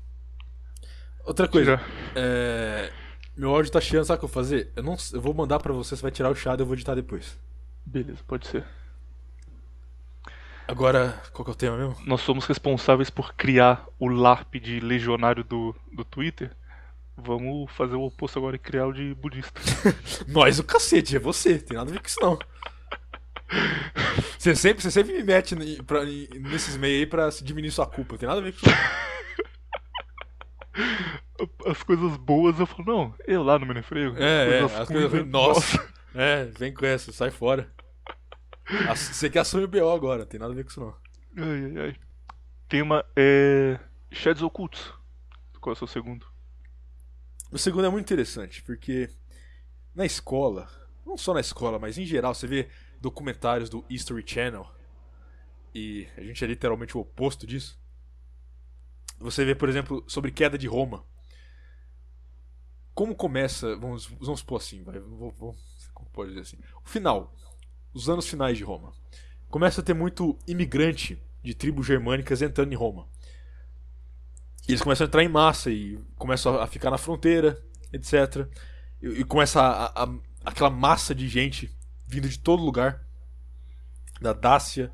Outra 1.25 1.47
coisa. 1.47 1.81
É... 2.15 2.91
Meu 3.35 3.55
áudio 3.55 3.71
tá 3.71 3.81
cheio, 3.81 4.05
sabe 4.05 4.17
o 4.17 4.19
que 4.19 4.25
eu 4.25 4.29
vou 4.29 4.35
fazer? 4.35 4.71
Eu, 4.75 4.83
não... 4.83 4.95
eu 5.13 5.19
vou 5.19 5.33
mandar 5.33 5.59
pra 5.59 5.73
você, 5.73 5.95
você 5.95 6.01
vai 6.03 6.11
tirar 6.11 6.29
o 6.29 6.35
chá 6.35 6.53
e 6.53 6.59
eu 6.59 6.65
vou 6.65 6.75
editar 6.75 6.93
depois. 6.93 7.39
Beleza, 7.83 8.19
pode 8.27 8.45
ser. 8.45 8.63
Agora, 10.67 11.21
qual 11.33 11.43
que 11.43 11.51
é 11.51 11.53
o 11.53 11.57
tema 11.57 11.77
mesmo? 11.77 11.97
Nós 12.05 12.21
somos 12.21 12.45
responsáveis 12.45 13.09
por 13.09 13.33
criar 13.33 13.85
o 13.99 14.07
LARP 14.07 14.55
de 14.55 14.79
legionário 14.79 15.43
do, 15.43 15.75
do 15.91 16.05
Twitter. 16.05 16.51
Vamos 17.17 17.71
fazer 17.73 17.95
o 17.95 18.03
oposto 18.03 18.39
agora 18.39 18.55
e 18.55 18.59
criar 18.59 18.87
o 18.87 18.93
de 18.93 19.13
budista. 19.13 19.59
Nós 20.27 20.57
o 20.59 20.63
cacete, 20.63 21.15
é 21.15 21.19
você, 21.19 21.59
tem 21.59 21.77
nada 21.77 21.89
a 21.91 21.93
ver 21.93 21.99
com 21.99 22.07
isso 22.07 22.19
não. 22.21 22.39
Você 24.37 24.55
sempre, 24.55 24.81
você 24.81 24.89
sempre 24.89 25.13
me 25.13 25.23
mete 25.23 25.55
pra- 25.83 26.05
nesses 26.05 26.75
meios 26.75 27.01
aí 27.01 27.05
pra 27.05 27.29
se 27.29 27.43
diminuir 27.43 27.71
sua 27.71 27.85
culpa, 27.85 28.17
tem 28.17 28.27
nada 28.27 28.41
a 28.41 28.43
ver 28.43 28.53
com 28.53 28.67
isso. 28.67 28.75
As 31.67 31.83
coisas 31.83 32.17
boas 32.17 32.59
eu 32.59 32.65
falo, 32.65 32.85
não, 32.85 33.13
eu 33.27 33.43
lá 33.43 33.59
no 33.59 33.65
Menefrego. 33.65 34.15
É, 34.17 34.59
é, 34.59 34.63
as 34.63 34.87
coisas 34.87 35.11
ruins, 35.11 35.27
Nossa! 35.27 35.93
É, 36.15 36.45
vem 36.57 36.73
com 36.73 36.85
essa, 36.85 37.11
sai 37.11 37.31
fora. 37.31 37.67
Você 38.95 39.29
que 39.29 39.39
assume 39.39 39.65
o 39.65 39.67
BO 39.67 39.89
agora, 39.89 40.25
tem 40.25 40.39
nada 40.39 40.53
a 40.53 40.55
ver 40.55 40.63
com 40.63 40.69
isso 40.69 40.79
não. 40.79 40.95
Ai, 41.37 41.65
ai, 41.65 41.77
ai. 41.77 41.95
Tem 42.67 42.81
uma. 42.81 43.05
É. 43.15 43.79
Sheds 44.11 44.41
Ocultos. 44.41 44.93
Qual 45.59 45.73
é 45.73 45.75
o 45.75 45.77
seu 45.77 45.87
segundo? 45.87 46.25
O 47.51 47.57
segundo 47.57 47.85
é 47.85 47.89
muito 47.89 48.05
interessante, 48.05 48.61
porque 48.63 49.09
na 49.93 50.05
escola, 50.05 50.67
não 51.05 51.17
só 51.17 51.33
na 51.33 51.39
escola, 51.39 51.77
mas 51.77 51.97
em 51.97 52.05
geral, 52.05 52.33
você 52.33 52.47
vê 52.47 52.69
documentários 52.99 53.69
do 53.69 53.85
History 53.89 54.23
Channel, 54.25 54.67
e 55.73 56.07
a 56.17 56.21
gente 56.21 56.43
é 56.43 56.47
literalmente 56.47 56.97
o 56.97 57.01
oposto 57.01 57.47
disso. 57.47 57.79
Você 59.19 59.45
vê, 59.45 59.55
por 59.55 59.69
exemplo, 59.69 60.03
sobre 60.07 60.31
queda 60.31 60.57
de 60.57 60.67
Roma. 60.67 61.05
Como 62.93 63.15
começa, 63.15 63.75
vamos, 63.75 64.05
vamos 64.05 64.41
supor 64.41 64.57
assim, 64.59 64.83
vai, 64.83 64.99
como 64.99 66.09
pode 66.11 66.29
dizer 66.29 66.41
assim, 66.41 66.57
o 66.85 66.89
final, 66.89 67.35
os 67.93 68.09
anos 68.09 68.27
finais 68.27 68.57
de 68.57 68.63
Roma. 68.63 68.93
Começa 69.49 69.81
a 69.81 69.83
ter 69.83 69.93
muito 69.93 70.37
imigrante 70.47 71.21
de 71.43 71.53
tribos 71.53 71.85
germânicas 71.85 72.41
entrando 72.41 72.71
em 72.73 72.75
Roma. 72.75 73.07
E 74.67 74.71
eles 74.71 74.81
começam 74.81 75.05
a 75.05 75.07
entrar 75.07 75.23
em 75.23 75.27
massa 75.29 75.69
e 75.69 75.97
começam 76.15 76.59
a 76.59 76.67
ficar 76.67 76.89
na 76.89 76.97
fronteira, 76.97 77.61
etc. 77.91 78.47
E, 79.01 79.07
e 79.21 79.23
começa 79.25 79.61
a, 79.61 80.03
a- 80.03 80.15
aquela 80.45 80.69
massa 80.69 81.13
de 81.13 81.27
gente 81.27 81.69
vindo 82.07 82.29
de 82.29 82.39
todo 82.39 82.63
lugar. 82.63 83.05
Da 84.21 84.31
Dácia, 84.31 84.91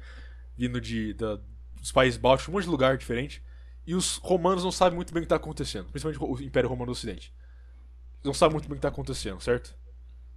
vindo 0.58 0.82
de, 0.82 1.14
da- 1.14 1.40
dos 1.80 1.92
Países 1.92 2.20
Bálticos, 2.20 2.50
um 2.50 2.54
monte 2.54 2.64
de 2.64 2.70
lugar 2.70 2.98
diferente. 2.98 3.44
E 3.86 3.94
os 3.96 4.18
romanos 4.18 4.64
não 4.64 4.72
sabem 4.72 4.96
muito 4.96 5.14
bem 5.14 5.22
o 5.22 5.24
que 5.24 5.26
está 5.26 5.36
acontecendo, 5.36 5.90
principalmente 5.90 6.22
o 6.24 6.44
Império 6.46 6.70
Romano 6.70 6.88
do 6.88 6.92
Ocidente. 6.92 7.34
Não 8.24 8.34
sabem 8.34 8.54
muito 8.54 8.66
bem 8.68 8.74
o 8.74 8.76
que 8.76 8.80
está 8.80 8.90
acontecendo, 8.90 9.40
certo? 9.42 9.76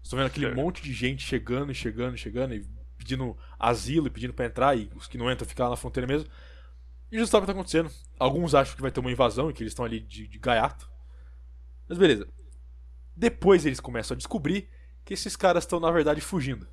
Estão 0.02 0.18
vendo 0.18 0.26
aquele 0.26 0.46
Certo. 0.46 0.56
monte 0.56 0.82
de 0.82 0.92
gente 0.92 1.24
chegando 1.24 1.70
e 1.70 1.74
chegando 1.74 2.14
e 2.14 2.18
chegando 2.18 2.54
e 2.54 2.66
pedindo 2.98 3.36
asilo 3.58 4.06
e 4.06 4.10
pedindo 4.10 4.32
para 4.34 4.46
entrar 4.46 4.76
e 4.76 4.90
os 4.94 5.06
que 5.06 5.16
não 5.18 5.30
entram 5.30 5.48
ficam 5.48 5.64
lá 5.64 5.70
na 5.70 5.76
fronteira 5.76 6.06
mesmo. 6.06 6.28
E 7.10 7.18
já 7.18 7.26
sabe 7.26 7.38
o 7.38 7.40
que 7.42 7.46
tá 7.46 7.52
acontecendo. 7.52 7.90
Alguns 8.18 8.54
acham 8.54 8.74
que 8.74 8.82
vai 8.82 8.90
ter 8.90 9.00
uma 9.00 9.10
invasão 9.10 9.50
e 9.50 9.52
que 9.52 9.62
eles 9.62 9.72
estão 9.72 9.84
ali 9.84 10.00
de, 10.00 10.26
de 10.26 10.38
gaiato. 10.38 10.90
Mas 11.88 11.98
beleza. 11.98 12.26
Depois 13.14 13.66
eles 13.66 13.80
começam 13.80 14.14
a 14.14 14.18
descobrir 14.18 14.68
que 15.04 15.12
esses 15.12 15.36
caras 15.36 15.64
estão, 15.64 15.78
na 15.78 15.90
verdade, 15.90 16.20
fugindo. 16.20 16.66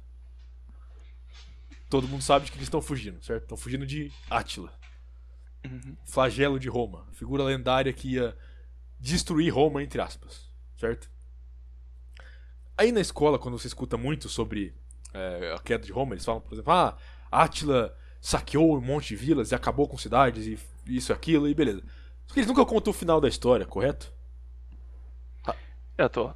Todo 1.89 2.07
mundo 2.07 2.21
sabe 2.21 2.45
de 2.45 2.51
que 2.51 2.57
eles 2.57 2.67
estão 2.67 2.81
fugindo, 2.81 3.21
certo? 3.23 3.43
Estão 3.43 3.57
fugindo 3.57 3.85
de 3.85 4.11
Átila. 4.29 4.71
Flagelo 6.05 6.59
de 6.59 6.69
Roma. 6.69 7.07
Figura 7.13 7.43
lendária 7.43 7.91
que 7.91 8.13
ia 8.13 8.37
destruir 8.99 9.53
Roma, 9.53 9.83
entre 9.83 9.99
aspas. 9.99 10.47
Certo? 10.77 11.09
Aí 12.79 12.93
na 12.93 13.01
escola, 13.01 13.37
quando 13.37 13.59
você 13.59 13.67
escuta 13.67 13.97
muito 13.97 14.29
sobre 14.29 14.73
é, 15.13 15.53
a 15.53 15.59
queda 15.59 15.83
de 15.85 15.91
Roma, 15.91 16.13
eles 16.13 16.23
falam, 16.23 16.39
por 16.39 16.53
exemplo, 16.53 16.71
ah, 16.71 16.95
Átila 17.29 17.93
saqueou 18.21 18.77
um 18.77 18.79
monte 18.81 19.09
de 19.09 19.15
vilas 19.17 19.51
e 19.51 19.55
acabou 19.55 19.85
com 19.85 19.97
cidades 19.97 20.45
e 20.47 20.57
isso 20.87 21.11
e 21.11 21.13
aquilo 21.13 21.45
e 21.49 21.53
beleza. 21.53 21.81
Só 22.25 22.33
que 22.33 22.39
eles 22.39 22.47
nunca 22.47 22.65
contam 22.65 22.91
o 22.91 22.93
final 22.93 23.19
da 23.19 23.27
história, 23.27 23.65
correto? 23.65 24.13
É, 25.97 26.07
tô. 26.07 26.31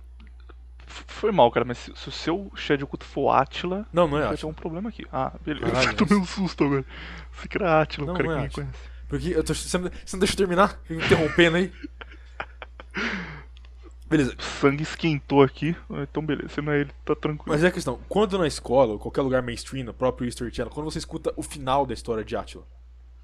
Foi 0.85 1.31
mal, 1.31 1.49
cara, 1.49 1.65
mas 1.65 1.77
se, 1.77 1.95
se 1.95 2.09
o 2.09 2.11
seu 2.11 2.51
Shed 2.57 2.83
Oculto 2.83 3.05
for 3.05 3.31
Atila, 3.31 3.87
Não, 3.93 4.05
não 4.09 4.17
é 4.17 4.21
vai 4.23 4.29
ter 4.31 4.33
Átila. 4.35 4.51
um 4.51 4.53
problema 4.53 4.89
aqui. 4.89 5.05
Ah, 5.13 5.31
beleza. 5.45 5.65
Caralho, 5.71 5.89
eu 5.91 5.95
tomei 5.95 6.17
um 6.17 6.25
susto 6.25 6.65
agora. 6.65 6.85
Você 7.31 7.47
que 7.47 7.57
era 7.57 7.81
Atila, 7.81 8.07
Não, 8.07 8.13
o 8.13 8.17
cara 8.17 8.27
não 8.29 8.35
é 8.35 8.35
que 8.35 8.41
me 8.41 8.47
Átila. 8.47 8.65
conhece. 8.65 8.89
Porque 9.07 9.29
eu 9.29 9.43
tô, 9.45 9.53
você, 9.55 9.77
não, 9.77 9.89
você 9.89 10.15
não 10.17 10.19
deixa 10.19 10.33
eu 10.33 10.37
terminar? 10.37 10.77
Fica 10.83 10.93
me 10.95 11.05
interrompendo 11.05 11.55
aí. 11.57 11.71
Beleza. 14.13 14.35
Sangue 14.61 14.83
esquentou 14.83 15.41
aqui, 15.41 15.75
então 15.89 16.23
beleza, 16.23 16.49
se 16.49 16.61
não 16.61 16.71
é 16.71 16.81
ele, 16.81 16.91
tá 17.03 17.15
tranquilo. 17.15 17.45
Mas 17.47 17.63
é 17.63 17.67
a 17.67 17.71
questão, 17.71 17.99
quando 18.07 18.37
na 18.37 18.45
escola, 18.45 18.93
ou 18.93 18.99
qualquer 18.99 19.23
lugar 19.23 19.41
mainstream, 19.41 19.83
no 19.83 19.91
próprio 19.91 20.27
History 20.27 20.53
Channel, 20.53 20.71
quando 20.71 20.85
você 20.85 20.99
escuta 20.99 21.33
o 21.35 21.41
final 21.41 21.83
da 21.83 21.95
história 21.95 22.23
de 22.23 22.35
Átila, 22.35 22.63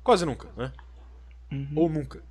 quase 0.03 0.25
nunca, 0.25 0.49
né? 0.57 0.73
Uhum. 1.51 1.73
Ou 1.75 1.89
nunca. 1.89 2.23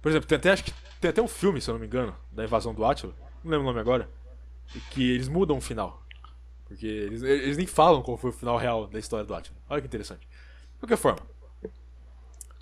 Por 0.00 0.10
exemplo, 0.10 0.28
tem 0.28 0.38
até, 0.38 0.52
acho 0.52 0.62
que 0.62 0.72
tem 1.00 1.10
até 1.10 1.20
um 1.20 1.26
filme, 1.26 1.60
se 1.60 1.68
eu 1.68 1.74
não 1.74 1.80
me 1.80 1.88
engano, 1.88 2.14
da 2.30 2.44
invasão 2.44 2.72
do 2.72 2.84
Átila, 2.84 3.12
não 3.42 3.50
lembro 3.50 3.64
o 3.64 3.68
nome 3.68 3.80
agora, 3.80 4.08
e 4.76 4.78
que 4.78 5.10
eles 5.10 5.26
mudam 5.26 5.56
o 5.56 5.60
final. 5.60 6.00
Porque 6.66 6.86
eles, 6.86 7.20
eles 7.24 7.56
nem 7.56 7.66
falam 7.66 8.00
qual 8.00 8.16
foi 8.16 8.30
o 8.30 8.32
final 8.32 8.56
real 8.56 8.86
da 8.86 9.00
história 9.00 9.26
do 9.26 9.34
Átila. 9.34 9.58
Olha 9.68 9.80
que 9.80 9.88
interessante. 9.88 10.20
De 10.20 10.78
qualquer 10.78 10.98
forma, 10.98 11.18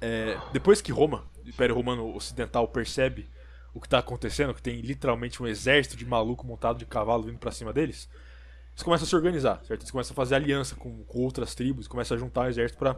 é, 0.00 0.38
depois 0.50 0.80
que 0.80 0.92
Roma, 0.92 1.24
o 1.44 1.46
Império 1.46 1.74
Romano 1.74 2.16
Ocidental, 2.16 2.66
percebe 2.68 3.28
o 3.76 3.80
que 3.80 3.86
está 3.86 3.98
acontecendo, 3.98 4.54
que 4.54 4.62
tem 4.62 4.80
literalmente 4.80 5.42
um 5.42 5.46
exército 5.46 5.96
de 5.96 6.06
maluco 6.06 6.46
montado 6.46 6.78
de 6.78 6.86
cavalo 6.86 7.24
vindo 7.24 7.38
para 7.38 7.50
cima 7.52 7.72
deles, 7.72 8.08
eles 8.72 8.82
começam 8.82 9.04
a 9.04 9.08
se 9.08 9.14
organizar, 9.16 9.60
certo? 9.64 9.82
Eles 9.82 9.90
começam 9.90 10.12
a 10.12 10.16
fazer 10.16 10.34
aliança 10.34 10.74
com, 10.76 11.04
com 11.04 11.18
outras 11.20 11.54
tribos, 11.54 11.86
começam 11.86 12.16
a 12.16 12.20
juntar 12.20 12.48
exército 12.48 12.78
para 12.78 12.96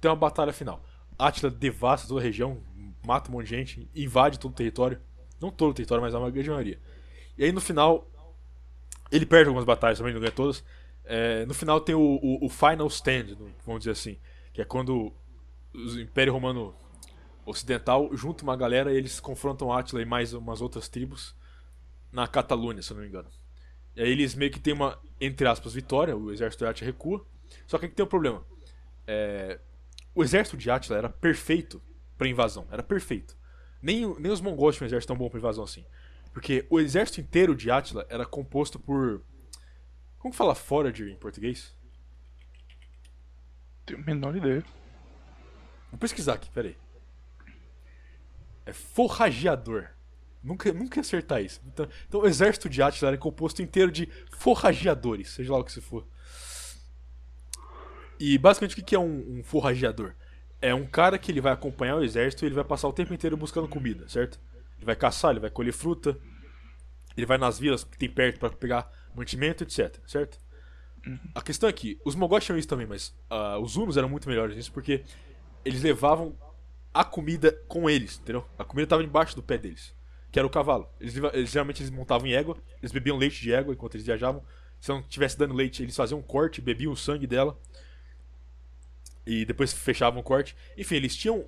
ter 0.00 0.08
uma 0.08 0.16
batalha 0.16 0.52
final. 0.52 0.82
Átila 1.18 1.50
devasta 1.50 2.08
toda 2.08 2.20
a 2.20 2.22
região, 2.22 2.62
mata 3.06 3.30
um 3.30 3.34
monte 3.34 3.44
de 3.48 3.50
gente, 3.56 3.90
invade 3.94 4.38
todo 4.38 4.52
o 4.52 4.54
território. 4.54 5.00
Não 5.40 5.50
todo 5.50 5.70
o 5.70 5.74
território, 5.74 6.02
mas 6.02 6.14
a 6.14 6.30
grande 6.30 6.48
maioria. 6.50 6.78
E 7.36 7.44
aí 7.44 7.52
no 7.52 7.60
final, 7.60 8.06
ele 9.10 9.26
perde 9.26 9.48
algumas 9.48 9.64
batalhas 9.64 9.98
também, 9.98 10.12
não 10.14 10.20
ganha 10.20 10.32
todas. 10.32 10.64
É, 11.04 11.44
no 11.46 11.54
final 11.54 11.80
tem 11.80 11.94
o, 11.94 12.00
o- 12.00 12.46
o 12.46 12.48
Final 12.48 12.86
Stand, 12.88 13.36
vamos 13.66 13.80
dizer 13.80 13.90
assim, 13.90 14.16
que 14.52 14.62
é 14.62 14.64
quando 14.64 15.12
o 15.74 16.00
Império 16.00 16.32
Romano 16.32 16.74
Ocidental 17.46 18.08
junta 18.16 18.42
uma 18.42 18.56
galera 18.56 18.92
e 18.92 18.96
eles 18.96 19.20
confrontam 19.20 19.72
Átila 19.72 20.00
e 20.00 20.04
mais 20.04 20.32
umas 20.32 20.60
outras 20.60 20.88
tribos 20.88 21.34
na 22.10 22.26
Catalunha, 22.26 22.82
se 22.82 22.90
eu 22.90 22.96
não 22.96 23.02
me 23.02 23.08
engano. 23.08 23.28
E 23.96 24.02
aí 24.02 24.10
eles 24.10 24.34
meio 24.34 24.50
que 24.50 24.60
tem 24.60 24.72
uma, 24.72 24.98
entre 25.20 25.46
aspas, 25.46 25.74
vitória, 25.74 26.16
o 26.16 26.32
exército 26.32 26.64
de 26.64 26.70
Átila 26.70 26.86
recua. 26.86 27.26
Só 27.66 27.78
que 27.78 27.86
aqui 27.86 27.94
tem 27.94 28.04
um 28.04 28.08
problema. 28.08 28.44
É, 29.06 29.60
o 30.14 30.22
exército 30.22 30.56
de 30.56 30.70
Átila 30.70 30.96
era 30.96 31.08
perfeito 31.08 31.82
pra 32.16 32.28
invasão, 32.28 32.66
era 32.70 32.82
perfeito. 32.82 33.36
Nem, 33.82 34.18
nem 34.18 34.32
os 34.32 34.40
mongóis 34.40 34.76
tinham 34.76 34.86
um 34.86 34.88
exército 34.88 35.12
tão 35.12 35.16
bom 35.16 35.28
pra 35.28 35.38
invasão 35.38 35.64
assim. 35.64 35.84
Porque 36.32 36.66
o 36.70 36.80
exército 36.80 37.20
inteiro 37.20 37.54
de 37.54 37.70
Átila 37.70 38.06
era 38.08 38.24
composto 38.24 38.78
por. 38.78 39.22
Como 40.18 40.32
que 40.32 40.38
fala 40.38 40.54
forager 40.54 41.08
em 41.08 41.16
português? 41.16 41.76
Tenho 43.84 44.00
a 44.00 44.02
menor 44.02 44.34
ideia. 44.34 44.64
Vou 45.90 45.98
pesquisar 45.98 46.34
aqui, 46.34 46.50
peraí. 46.50 46.76
É 48.66 48.72
forrageador. 48.72 49.88
Nunca, 50.42 50.72
nunca 50.72 50.98
ia 50.98 51.00
acertar 51.00 51.42
isso. 51.42 51.60
Então, 51.66 51.88
então 52.06 52.20
o 52.20 52.26
exército 52.26 52.68
de 52.68 52.82
Átila 52.82 53.10
era 53.10 53.18
composto 53.18 53.62
inteiro 53.62 53.90
de 53.90 54.08
forrageadores, 54.30 55.30
seja 55.30 55.52
lá 55.52 55.58
o 55.58 55.64
que 55.64 55.72
se 55.72 55.80
for. 55.80 56.06
E 58.20 58.36
basicamente 58.38 58.78
o 58.78 58.84
que 58.84 58.94
é 58.94 58.98
um, 58.98 59.38
um 59.38 59.42
forrageador? 59.42 60.14
É 60.60 60.74
um 60.74 60.86
cara 60.86 61.18
que 61.18 61.32
ele 61.32 61.40
vai 61.40 61.52
acompanhar 61.52 61.96
o 61.96 62.02
exército 62.02 62.44
e 62.44 62.48
ele 62.48 62.54
vai 62.54 62.64
passar 62.64 62.88
o 62.88 62.92
tempo 62.92 63.12
inteiro 63.12 63.36
buscando 63.36 63.68
comida, 63.68 64.08
certo? 64.08 64.38
Ele 64.76 64.86
vai 64.86 64.96
caçar, 64.96 65.30
ele 65.30 65.40
vai 65.40 65.50
colher 65.50 65.72
fruta, 65.72 66.18
ele 67.16 67.26
vai 67.26 67.38
nas 67.38 67.58
vilas 67.58 67.84
que 67.84 67.98
tem 67.98 68.10
perto 68.10 68.38
para 68.38 68.50
pegar 68.50 68.90
mantimento, 69.14 69.62
etc, 69.62 69.98
certo? 70.06 70.38
A 71.34 71.42
questão 71.42 71.68
é 71.68 71.72
que 71.72 71.98
os 72.04 72.14
Mogóis 72.14 72.44
tinham 72.44 72.58
isso 72.58 72.68
também, 72.68 72.86
mas 72.86 73.14
ah, 73.28 73.58
os 73.58 73.76
Hunos 73.76 73.96
eram 73.96 74.08
muito 74.08 74.28
melhores 74.28 74.56
nisso 74.56 74.72
porque 74.72 75.02
eles 75.64 75.82
levavam 75.82 76.34
a 76.94 77.04
comida 77.04 77.52
com 77.66 77.90
eles, 77.90 78.20
entendeu? 78.20 78.46
A 78.56 78.64
comida 78.64 78.84
estava 78.84 79.02
embaixo 79.02 79.34
do 79.34 79.42
pé 79.42 79.58
deles, 79.58 79.92
que 80.30 80.38
era 80.38 80.46
o 80.46 80.50
cavalo. 80.50 80.88
Eles, 81.00 81.16
eles 81.32 81.50
geralmente 81.50 81.82
eles 81.82 81.90
montavam 81.90 82.28
em 82.28 82.34
égua, 82.34 82.56
eles 82.80 82.92
bebiam 82.92 83.16
leite 83.16 83.42
de 83.42 83.52
égua 83.52 83.74
enquanto 83.74 83.96
eles 83.96 84.06
viajavam. 84.06 84.42
Se 84.80 84.90
não 84.90 85.02
tivesse 85.02 85.36
dando 85.36 85.54
leite, 85.54 85.82
eles 85.82 85.96
faziam 85.96 86.20
um 86.20 86.22
corte, 86.22 86.60
bebiam 86.60 86.92
o 86.92 86.96
sangue 86.96 87.26
dela 87.26 87.58
e 89.26 89.44
depois 89.44 89.72
fechavam 89.72 90.20
o 90.20 90.22
corte. 90.22 90.54
Enfim, 90.76 90.94
eles 90.94 91.16
tinham 91.16 91.44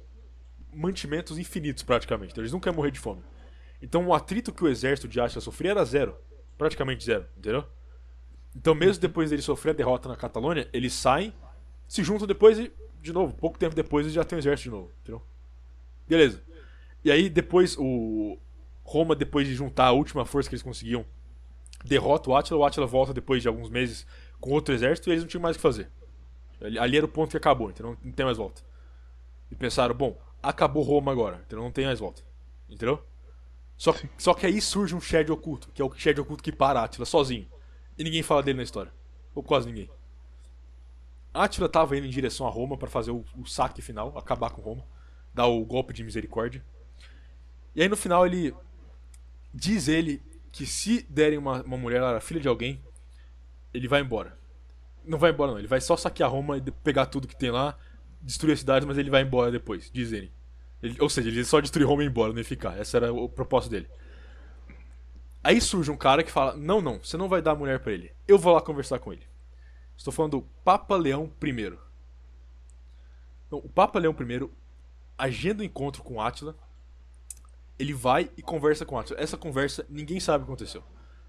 mantimentos 0.72 1.38
infinitos 1.38 1.82
praticamente, 1.82 2.32
então 2.32 2.42
eles 2.42 2.52
nunca 2.52 2.68
iam 2.68 2.74
morrer 2.74 2.90
de 2.90 2.98
fome. 2.98 3.22
Então 3.80 4.04
o 4.06 4.14
atrito 4.14 4.52
que 4.52 4.64
o 4.64 4.68
exército 4.68 5.06
de 5.06 5.20
Átila 5.20 5.40
sofria 5.40 5.70
era 5.70 5.84
zero, 5.84 6.16
praticamente 6.58 7.04
zero, 7.04 7.26
entendeu? 7.36 7.64
Então 8.54 8.74
mesmo 8.74 9.00
depois 9.00 9.30
deles 9.30 9.44
sofrer 9.44 9.70
a 9.70 9.74
derrota 9.74 10.08
na 10.08 10.16
Catalônia, 10.16 10.68
eles 10.72 10.92
saem, 10.92 11.32
se 11.86 12.02
juntam 12.02 12.26
depois 12.26 12.58
e, 12.58 12.72
de 13.00 13.12
novo, 13.12 13.32
pouco 13.34 13.58
tempo 13.58 13.76
depois 13.76 14.06
eles 14.06 14.14
já 14.14 14.24
têm 14.24 14.36
um 14.36 14.40
exército 14.40 14.70
de 14.70 14.74
novo, 14.74 14.92
entendeu? 15.02 15.22
Beleza. 16.08 16.42
E 17.04 17.10
aí 17.10 17.28
depois 17.28 17.76
o 17.78 18.38
Roma, 18.84 19.14
depois 19.14 19.46
de 19.46 19.54
juntar 19.54 19.86
a 19.86 19.92
última 19.92 20.24
força 20.24 20.48
que 20.48 20.54
eles 20.54 20.62
conseguiam, 20.62 21.04
derrota 21.84 22.30
o 22.30 22.36
Átila, 22.36 22.58
o 22.58 22.64
Átila 22.64 22.86
volta 22.86 23.12
depois 23.12 23.42
de 23.42 23.48
alguns 23.48 23.68
meses 23.68 24.06
com 24.40 24.50
outro 24.50 24.74
exército 24.74 25.08
e 25.08 25.12
eles 25.12 25.22
não 25.22 25.28
tinham 25.28 25.42
mais 25.42 25.56
o 25.56 25.58
que 25.58 25.62
fazer. 25.62 25.90
Ali, 26.60 26.96
era 26.96 27.04
o 27.04 27.08
ponto 27.08 27.30
que 27.30 27.36
acabou, 27.36 27.70
entendeu? 27.70 27.96
Não 28.02 28.12
tem 28.12 28.24
mais 28.24 28.38
volta. 28.38 28.62
E 29.50 29.54
pensaram, 29.54 29.94
bom, 29.94 30.18
acabou 30.42 30.82
Roma 30.82 31.12
agora, 31.12 31.36
entendeu? 31.44 31.64
Não 31.64 31.70
tem 31.70 31.84
mais 31.84 32.00
volta. 32.00 32.22
Entendeu? 32.68 33.02
Só, 33.76 33.94
só 34.16 34.32
que 34.32 34.46
aí 34.46 34.60
surge 34.60 34.94
um 34.94 35.00
Shed 35.00 35.30
oculto, 35.30 35.70
que 35.72 35.82
é 35.82 35.84
o 35.84 35.92
Shed 35.94 36.18
oculto 36.20 36.42
que 36.42 36.50
para 36.50 36.82
Átila 36.82 37.04
sozinho. 37.04 37.46
E 37.98 38.04
ninguém 38.04 38.22
fala 38.22 38.42
dele 38.42 38.56
na 38.56 38.62
história. 38.62 38.92
Ou 39.34 39.42
quase 39.42 39.66
ninguém. 39.66 39.90
Átila 41.32 41.68
tava 41.68 41.96
indo 41.96 42.06
em 42.06 42.10
direção 42.10 42.46
a 42.46 42.50
Roma 42.50 42.76
para 42.78 42.88
fazer 42.88 43.10
o, 43.10 43.24
o 43.36 43.44
saque 43.44 43.82
final, 43.82 44.16
acabar 44.16 44.50
com 44.50 44.62
Roma, 44.62 44.84
dar 45.36 45.46
o 45.46 45.62
golpe 45.64 45.92
de 45.92 46.02
misericórdia. 46.02 46.64
E 47.74 47.82
aí 47.82 47.88
no 47.88 47.96
final 47.96 48.26
ele 48.26 48.54
diz 49.52 49.86
ele 49.86 50.22
que 50.50 50.64
se 50.64 51.02
derem 51.10 51.36
uma, 51.38 51.62
uma 51.62 51.76
mulher, 51.76 51.98
ela 51.98 52.10
era 52.10 52.20
filha 52.20 52.40
de 52.40 52.48
alguém, 52.48 52.82
ele 53.72 53.86
vai 53.86 54.00
embora. 54.00 54.36
Não 55.04 55.18
vai 55.18 55.30
embora 55.30 55.52
não, 55.52 55.58
ele 55.58 55.68
vai 55.68 55.80
só 55.80 55.94
saquear 55.96 56.30
Roma 56.30 56.56
e 56.56 56.62
pegar 56.82 57.06
tudo 57.06 57.28
que 57.28 57.36
tem 57.36 57.50
lá, 57.50 57.78
destruir 58.22 58.54
a 58.54 58.56
cidade, 58.56 58.86
mas 58.86 58.96
ele 58.96 59.10
vai 59.10 59.22
embora 59.22 59.52
depois, 59.52 59.90
diz 59.92 60.10
ele. 60.10 60.32
Ele- 60.82 60.96
ou 61.00 61.08
seja, 61.10 61.28
ele 61.28 61.44
só 61.44 61.60
destruir 61.60 61.86
Roma 61.86 62.02
e 62.02 62.06
ir 62.06 62.08
embora, 62.08 62.32
não 62.32 62.38
ia 62.38 62.44
ficar. 62.44 62.78
Essa 62.78 62.96
era 62.96 63.12
o 63.12 63.28
propósito 63.28 63.72
dele. 63.72 63.88
Aí 65.44 65.60
surge 65.60 65.90
um 65.90 65.96
cara 65.96 66.24
que 66.24 66.32
fala: 66.32 66.56
Não, 66.56 66.80
não, 66.80 66.98
você 66.98 67.16
não 67.16 67.28
vai 67.28 67.40
dar 67.42 67.52
a 67.52 67.54
mulher 67.54 67.78
pra 67.80 67.92
ele. 67.92 68.10
Eu 68.26 68.38
vou 68.38 68.54
lá 68.54 68.60
conversar 68.60 68.98
com 68.98 69.12
ele. 69.12 69.22
Estou 69.96 70.12
falando 70.12 70.40
do 70.40 70.42
Papa 70.64 70.96
Leão 70.96 71.30
I. 71.44 71.78
Então, 73.46 73.58
o 73.58 73.68
Papa 73.68 73.98
Leão 73.98 74.14
I 74.18 74.50
agenda 75.18 75.62
o 75.62 75.64
encontro 75.64 76.02
com 76.02 76.20
Átila. 76.20 76.56
Ele 77.78 77.92
vai 77.92 78.30
e 78.36 78.42
conversa 78.42 78.86
com 78.86 78.98
Átila. 78.98 79.20
Essa 79.20 79.36
conversa 79.36 79.86
ninguém 79.88 80.18
sabe 80.18 80.42
o 80.42 80.46
que 80.46 80.52
aconteceu. 80.52 80.82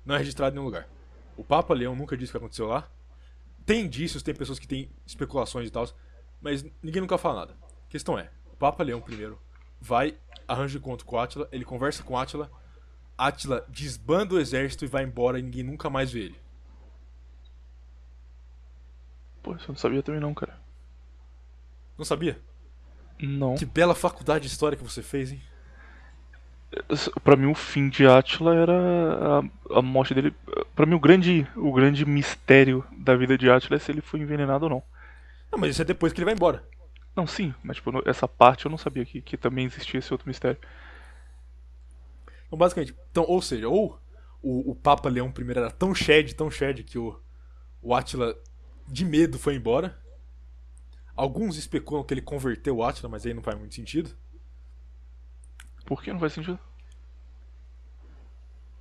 Não 0.05 0.15
é 0.15 0.17
registrado 0.17 0.53
em 0.53 0.55
nenhum 0.55 0.65
lugar. 0.65 0.87
O 1.35 1.43
Papa 1.43 1.73
Leão 1.73 1.95
nunca 1.95 2.17
disse 2.17 2.31
o 2.31 2.33
que 2.33 2.37
aconteceu 2.37 2.67
lá. 2.67 2.89
Tem 3.65 3.81
indícios, 3.81 4.23
tem 4.23 4.33
pessoas 4.33 4.57
que 4.57 4.67
têm 4.67 4.89
especulações 5.05 5.67
e 5.67 5.71
tal, 5.71 5.85
mas 6.41 6.63
ninguém 6.81 7.01
nunca 7.01 7.17
fala 7.17 7.41
nada. 7.41 7.57
A 7.85 7.89
questão 7.89 8.17
é: 8.17 8.31
o 8.53 8.55
Papa 8.55 8.83
Leão 8.83 9.03
I 9.07 9.35
vai, 9.79 10.17
arranja 10.47 10.77
o 10.77 10.79
encontro 10.79 11.05
com 11.05 11.19
Átila, 11.19 11.47
ele 11.51 11.65
conversa 11.65 12.01
com 12.01 12.17
Átila. 12.17 12.49
Átila 13.17 13.65
desbanda 13.67 14.35
o 14.35 14.39
exército 14.39 14.85
e 14.85 14.87
vai 14.87 15.03
embora 15.03 15.39
e 15.39 15.41
ninguém 15.41 15.63
nunca 15.63 15.89
mais 15.89 16.11
vê 16.11 16.21
ele. 16.21 16.39
Pô, 19.43 19.55
isso 19.55 19.65
eu 19.65 19.73
não 19.73 19.75
sabia 19.75 20.03
também 20.03 20.21
não, 20.21 20.33
cara. 20.33 20.59
Não 21.97 22.05
sabia? 22.05 22.39
Não. 23.19 23.55
Que 23.55 23.65
bela 23.65 23.95
faculdade 23.95 24.45
de 24.45 24.51
história 24.51 24.77
que 24.77 24.83
você 24.83 25.01
fez, 25.01 25.31
hein? 25.31 25.41
Pra 27.23 27.35
mim 27.35 27.47
o 27.47 27.55
fim 27.55 27.89
de 27.89 28.05
Átila 28.05 28.53
era 28.53 28.73
a, 29.39 29.77
a 29.79 29.81
morte 29.81 30.13
dele. 30.13 30.35
Pra 30.75 30.85
mim 30.85 30.95
o 30.95 30.99
grande, 30.99 31.47
o 31.55 31.71
grande 31.71 32.05
mistério 32.05 32.85
da 32.91 33.15
vida 33.15 33.37
de 33.37 33.49
Átila 33.49 33.77
é 33.77 33.79
se 33.79 33.91
ele 33.91 34.01
foi 34.01 34.19
envenenado 34.19 34.65
ou 34.65 34.69
não. 34.69 34.83
Não, 35.51 35.59
mas 35.59 35.71
isso 35.71 35.81
é 35.81 35.85
depois 35.85 36.11
que 36.11 36.19
ele 36.19 36.25
vai 36.25 36.33
embora. 36.33 36.63
Não, 37.15 37.25
sim, 37.25 37.53
mas 37.63 37.77
tipo, 37.77 38.07
essa 38.07 38.27
parte 38.27 38.65
eu 38.65 38.69
não 38.69 38.77
sabia 38.77 39.03
que, 39.05 39.21
que 39.21 39.37
também 39.37 39.65
existia 39.65 39.97
esse 39.99 40.13
outro 40.13 40.27
mistério. 40.27 40.59
Então, 42.45 42.59
basicamente, 42.59 42.95
então, 43.11 43.25
ou 43.27 43.41
seja, 43.41 43.67
ou 43.67 43.99
o, 44.41 44.71
o 44.71 44.75
Papa 44.75 45.09
Leão 45.09 45.33
I 45.35 45.51
era 45.51 45.71
tão 45.71 45.95
shed, 45.95 46.35
tão 46.35 46.51
shed 46.51 46.83
que 46.83 46.97
o, 46.99 47.19
o 47.81 47.95
Átila, 47.95 48.35
de 48.87 49.03
medo, 49.03 49.39
foi 49.39 49.55
embora. 49.55 49.97
Alguns 51.17 51.57
especulam 51.57 52.03
que 52.03 52.13
ele 52.13 52.21
converteu 52.21 52.77
o 52.77 52.83
Átila, 52.83 53.09
mas 53.09 53.25
aí 53.25 53.33
não 53.33 53.41
faz 53.41 53.57
muito 53.57 53.73
sentido. 53.75 54.15
Por 55.85 56.01
que 56.03 56.13
não 56.13 56.19
faz 56.19 56.31
sentido? 56.33 56.59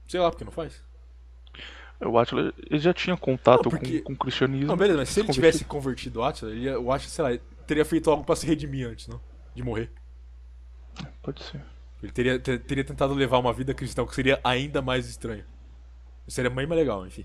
Sei 0.06 0.20
lá 0.20 0.30
porque 0.30 0.44
não 0.44 0.52
faz. 0.52 0.80
O 2.00 2.18
Átila 2.18 2.52
ele 2.68 2.78
já 2.78 2.92
tinha 2.92 3.16
contato 3.16 3.64
Não, 3.64 3.70
porque- 3.70 4.00
com, 4.00 4.08
com 4.08 4.12
o 4.12 4.16
cristianismo. 4.16 4.66
Não, 4.66 4.76
beleza, 4.76 4.98
mas 4.98 5.08
se 5.08 5.20
ele 5.20 5.28
convertido. 5.28 5.46
tivesse 5.52 5.64
convertido 5.64 6.20
o 6.20 6.24
Átila, 6.24 6.50
ele 6.50 6.70
o 6.76 6.92
Átila, 6.92 7.10
sei 7.10 7.24
lá, 7.24 7.38
teria 7.66 7.84
feito 7.84 8.10
algo 8.10 8.22
pra 8.22 8.36
se 8.36 8.46
redimir 8.46 8.86
antes, 8.86 9.08
não? 9.08 9.20
De 9.54 9.62
morrer. 9.62 9.90
Pode 11.22 11.42
ser. 11.42 11.64
Ele 12.02 12.12
teria, 12.12 12.38
ter- 12.38 12.58
teria 12.60 12.84
tentado 12.84 13.14
levar 13.14 13.38
uma 13.38 13.52
vida 13.52 13.72
cristã, 13.72 14.02
o 14.02 14.06
que 14.06 14.14
seria 14.14 14.38
ainda 14.44 14.82
mais 14.82 15.08
estranho. 15.08 15.44
Seria 16.28 16.50
bem 16.50 16.66
mais 16.66 16.78
legal, 16.78 17.06
enfim. 17.06 17.24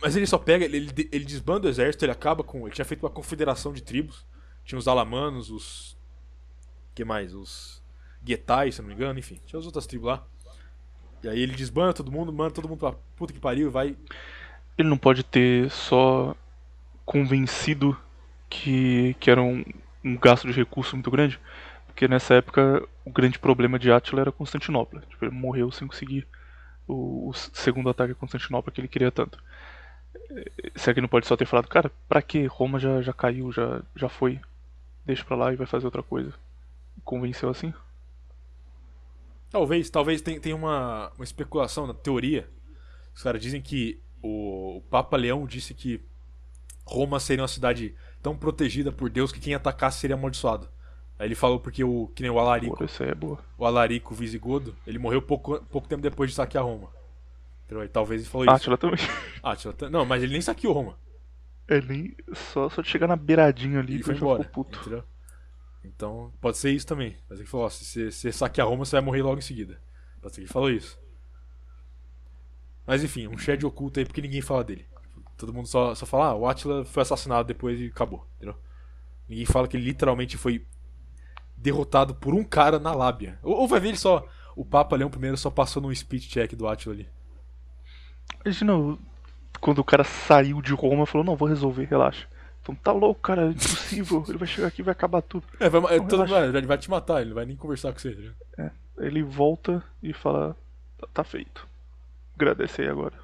Mas 0.00 0.14
ele 0.16 0.26
só 0.26 0.38
pega, 0.38 0.64
ele, 0.64 0.76
ele, 0.76 1.08
ele 1.10 1.24
desbanda 1.24 1.66
o 1.66 1.70
exército, 1.70 2.04
ele 2.04 2.12
acaba 2.12 2.44
com. 2.44 2.66
Ele 2.66 2.74
tinha 2.74 2.84
feito 2.84 3.02
uma 3.02 3.10
confederação 3.10 3.72
de 3.72 3.82
tribos. 3.82 4.24
Tinha 4.64 4.78
os 4.78 4.86
alamanos, 4.86 5.50
os. 5.50 5.96
que 6.94 7.04
mais? 7.04 7.34
Os. 7.34 7.82
Guetais, 8.22 8.74
se 8.74 8.82
não 8.82 8.88
me 8.88 8.94
engano, 8.94 9.18
enfim. 9.18 9.40
Tinha 9.46 9.58
as 9.58 9.66
outras 9.66 9.86
tribos 9.86 10.08
lá. 10.08 10.26
E 11.22 11.28
aí 11.28 11.40
ele 11.40 11.54
desbanda 11.54 11.94
todo 11.94 12.12
mundo, 12.12 12.32
manda 12.32 12.52
todo 12.52 12.68
mundo 12.68 12.78
pra 12.78 12.92
puta 13.16 13.32
que 13.32 13.40
pariu 13.40 13.70
vai. 13.70 13.96
Ele 14.76 14.88
não 14.88 14.98
pode 14.98 15.24
ter 15.24 15.70
só 15.70 16.36
convencido 17.04 17.96
que, 18.48 19.16
que 19.18 19.30
era 19.30 19.42
um, 19.42 19.64
um 20.04 20.16
gasto 20.16 20.46
de 20.46 20.52
recurso 20.52 20.94
muito 20.94 21.10
grande. 21.10 21.40
Porque 21.86 22.06
nessa 22.06 22.34
época 22.34 22.86
o 23.04 23.10
grande 23.10 23.38
problema 23.38 23.78
de 23.78 23.90
Átila 23.90 24.20
era 24.20 24.32
Constantinopla. 24.32 25.00
Tipo, 25.08 25.24
ele 25.24 25.34
morreu 25.34 25.72
sem 25.72 25.88
conseguir 25.88 26.26
o, 26.86 27.30
o 27.30 27.32
segundo 27.34 27.90
ataque 27.90 28.12
a 28.12 28.14
Constantinopla 28.14 28.72
que 28.72 28.80
ele 28.80 28.88
queria 28.88 29.10
tanto. 29.10 29.42
Será 30.76 30.94
que 30.94 31.00
não 31.00 31.08
pode 31.08 31.26
só 31.26 31.36
ter 31.36 31.46
falado, 31.46 31.68
cara, 31.68 31.90
pra 32.08 32.22
que 32.22 32.46
Roma 32.46 32.78
já, 32.78 33.00
já 33.02 33.12
caiu, 33.12 33.50
já, 33.50 33.82
já 33.96 34.08
foi, 34.08 34.40
deixa 35.04 35.24
pra 35.24 35.36
lá 35.36 35.52
e 35.52 35.56
vai 35.56 35.66
fazer 35.66 35.86
outra 35.86 36.02
coisa? 36.02 36.32
Convenceu 37.04 37.48
assim? 37.48 37.72
Talvez, 39.50 39.88
talvez 39.88 40.20
tenha, 40.20 40.38
tenha 40.38 40.54
uma, 40.54 41.10
uma 41.16 41.24
especulação 41.24 41.86
na 41.86 41.94
teoria. 41.94 42.48
Os 43.14 43.22
caras 43.22 43.40
dizem 43.40 43.62
que 43.62 43.98
o, 44.22 44.76
o 44.76 44.82
Papa 44.82 45.16
Leão 45.16 45.46
disse 45.46 45.72
que 45.72 46.00
Roma 46.84 47.18
seria 47.18 47.42
uma 47.42 47.48
cidade 47.48 47.94
tão 48.22 48.36
protegida 48.36 48.92
por 48.92 49.08
Deus 49.08 49.32
que 49.32 49.40
quem 49.40 49.54
atacasse 49.54 50.00
seria 50.00 50.16
amaldiçoado. 50.16 50.68
Aí 51.18 51.26
ele 51.26 51.34
falou 51.34 51.58
porque 51.58 51.82
o 51.82 52.08
que 52.14 52.22
nem 52.22 52.30
o 52.30 52.38
Alarico, 52.38 52.82
aí 52.82 53.08
é 53.08 53.14
o 53.56 53.66
Alarico 53.66 54.14
Visigodo, 54.14 54.76
ele 54.86 54.98
morreu 54.98 55.20
pouco, 55.20 55.60
pouco 55.66 55.88
tempo 55.88 56.02
depois 56.02 56.30
de 56.30 56.36
saquear 56.36 56.64
Roma. 56.64 56.90
Aí 57.70 57.88
talvez 57.88 58.22
ele 58.22 58.30
falou 58.30 58.46
isso. 58.46 58.54
Átila 58.54 58.78
também. 58.78 58.98
Átila 59.42 59.74
tá- 59.74 59.90
não, 59.90 60.04
mas 60.04 60.22
ele 60.22 60.32
nem 60.32 60.40
saqueou 60.40 60.72
Roma. 60.72 60.98
É 61.66 61.80
nem 61.82 62.16
só, 62.32 62.68
só 62.70 62.80
de 62.80 62.88
chegar 62.88 63.06
na 63.06 63.16
beiradinha 63.16 63.78
ali 63.80 63.94
Ele 63.94 63.98
que 63.98 64.06
foi 64.06 64.16
embora. 64.16 64.42
puto. 64.44 64.78
Entendeu? 64.80 65.04
Então, 65.84 66.32
pode 66.40 66.56
ser 66.56 66.70
isso 66.70 66.86
também. 66.86 67.16
Mas 67.28 67.38
ele 67.38 67.48
falou, 67.48 67.66
ó, 67.66 67.68
se 67.68 68.10
você, 68.10 68.32
saquear 68.32 68.66
Roma, 68.66 68.84
você 68.84 68.92
vai 68.96 69.00
morrer 69.02 69.22
logo 69.22 69.38
em 69.38 69.42
seguida. 69.42 69.80
Pode 70.20 70.34
ser 70.34 70.40
que 70.40 70.46
ele 70.46 70.52
falou 70.52 70.70
isso. 70.70 70.98
Mas 72.86 73.04
enfim, 73.04 73.28
um 73.28 73.36
shed 73.36 73.64
oculto 73.66 74.00
aí 74.00 74.06
porque 74.06 74.22
ninguém 74.22 74.40
fala 74.40 74.64
dele. 74.64 74.86
Todo 75.36 75.52
mundo 75.52 75.68
só, 75.68 75.94
só 75.94 76.06
fala, 76.06 76.28
ah, 76.28 76.34
o 76.34 76.46
Attila 76.48 76.84
foi 76.86 77.02
assassinado 77.02 77.46
depois 77.46 77.78
e 77.78 77.86
acabou. 77.86 78.26
Entendeu? 78.36 78.56
Ninguém 79.28 79.44
fala 79.44 79.68
que 79.68 79.76
ele 79.76 79.84
literalmente 79.84 80.38
foi 80.38 80.66
derrotado 81.54 82.14
por 82.14 82.34
um 82.34 82.42
cara 82.42 82.78
na 82.78 82.94
lábia. 82.94 83.38
Ou, 83.42 83.54
ou 83.54 83.68
vai 83.68 83.78
ver 83.78 83.88
ele 83.88 83.98
só. 83.98 84.26
o 84.56 84.64
Papa 84.64 84.96
Leão 84.96 85.10
I 85.10 85.36
só 85.36 85.50
passou 85.50 85.82
num 85.82 85.94
speed 85.94 86.24
check 86.24 86.54
do 86.54 86.66
Atila 86.66 86.94
ali. 86.94 87.08
Imagina 88.44 88.98
quando 89.60 89.78
o 89.78 89.84
cara 89.84 90.04
saiu 90.04 90.62
de 90.62 90.72
Roma 90.72 91.04
e 91.04 91.06
falou, 91.06 91.24
não, 91.24 91.36
vou 91.36 91.48
resolver, 91.48 91.84
relaxa. 91.84 92.26
Então 92.62 92.74
tá 92.74 92.92
louco, 92.92 93.20
cara, 93.20 93.46
é 93.46 93.50
impossível. 93.50 94.24
Ele 94.28 94.38
vai 94.38 94.48
chegar 94.48 94.68
aqui 94.68 94.82
e 94.82 94.84
vai 94.84 94.92
acabar 94.92 95.22
tudo. 95.22 95.44
É, 95.58 95.68
vai, 95.68 95.94
é, 95.94 95.98
Não, 95.98 96.06
todo, 96.06 96.26
vai, 96.26 96.48
ele 96.48 96.66
vai 96.66 96.78
te 96.78 96.90
matar, 96.90 97.20
ele 97.20 97.30
não 97.30 97.34
vai 97.34 97.46
nem 97.46 97.56
conversar 97.56 97.92
com 97.92 97.98
você. 97.98 98.32
né? 98.56 98.70
Ele 98.98 99.22
volta 99.22 99.82
e 100.02 100.12
fala, 100.12 100.56
"Tá- 100.98 101.06
tá 101.14 101.24
feito. 101.24 101.66
Agradece 102.34 102.82
aí 102.82 102.88
agora. 102.88 103.14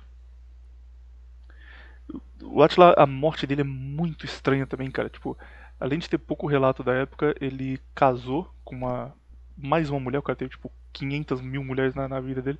O 2.43 2.63
Atila, 2.63 2.95
a 2.97 3.07
morte 3.07 3.47
dele 3.47 3.63
é 3.63 3.65
muito 3.65 4.25
estranha 4.27 4.67
também, 4.67 4.91
cara. 4.91 5.09
Tipo, 5.09 5.37
além 5.81 5.99
de 5.99 6.09
ter 6.09 6.19
pouco 6.19 6.47
relato 6.47 6.83
da 6.83 6.93
época, 6.93 7.35
ele 7.41 7.81
casou 7.95 8.53
com 8.65 8.77
uma. 8.77 9.13
Mais 9.57 9.89
uma 9.89 10.01
mulher, 10.01 10.19
o 10.19 10.23
cara 10.23 10.37
teve 10.37 10.51
tipo 10.51 10.71
500 10.93 11.41
mil 11.41 11.63
mulheres 11.65 11.95
na, 11.95 12.09
na 12.09 12.21
vida 12.21 12.43
dele. 12.43 12.59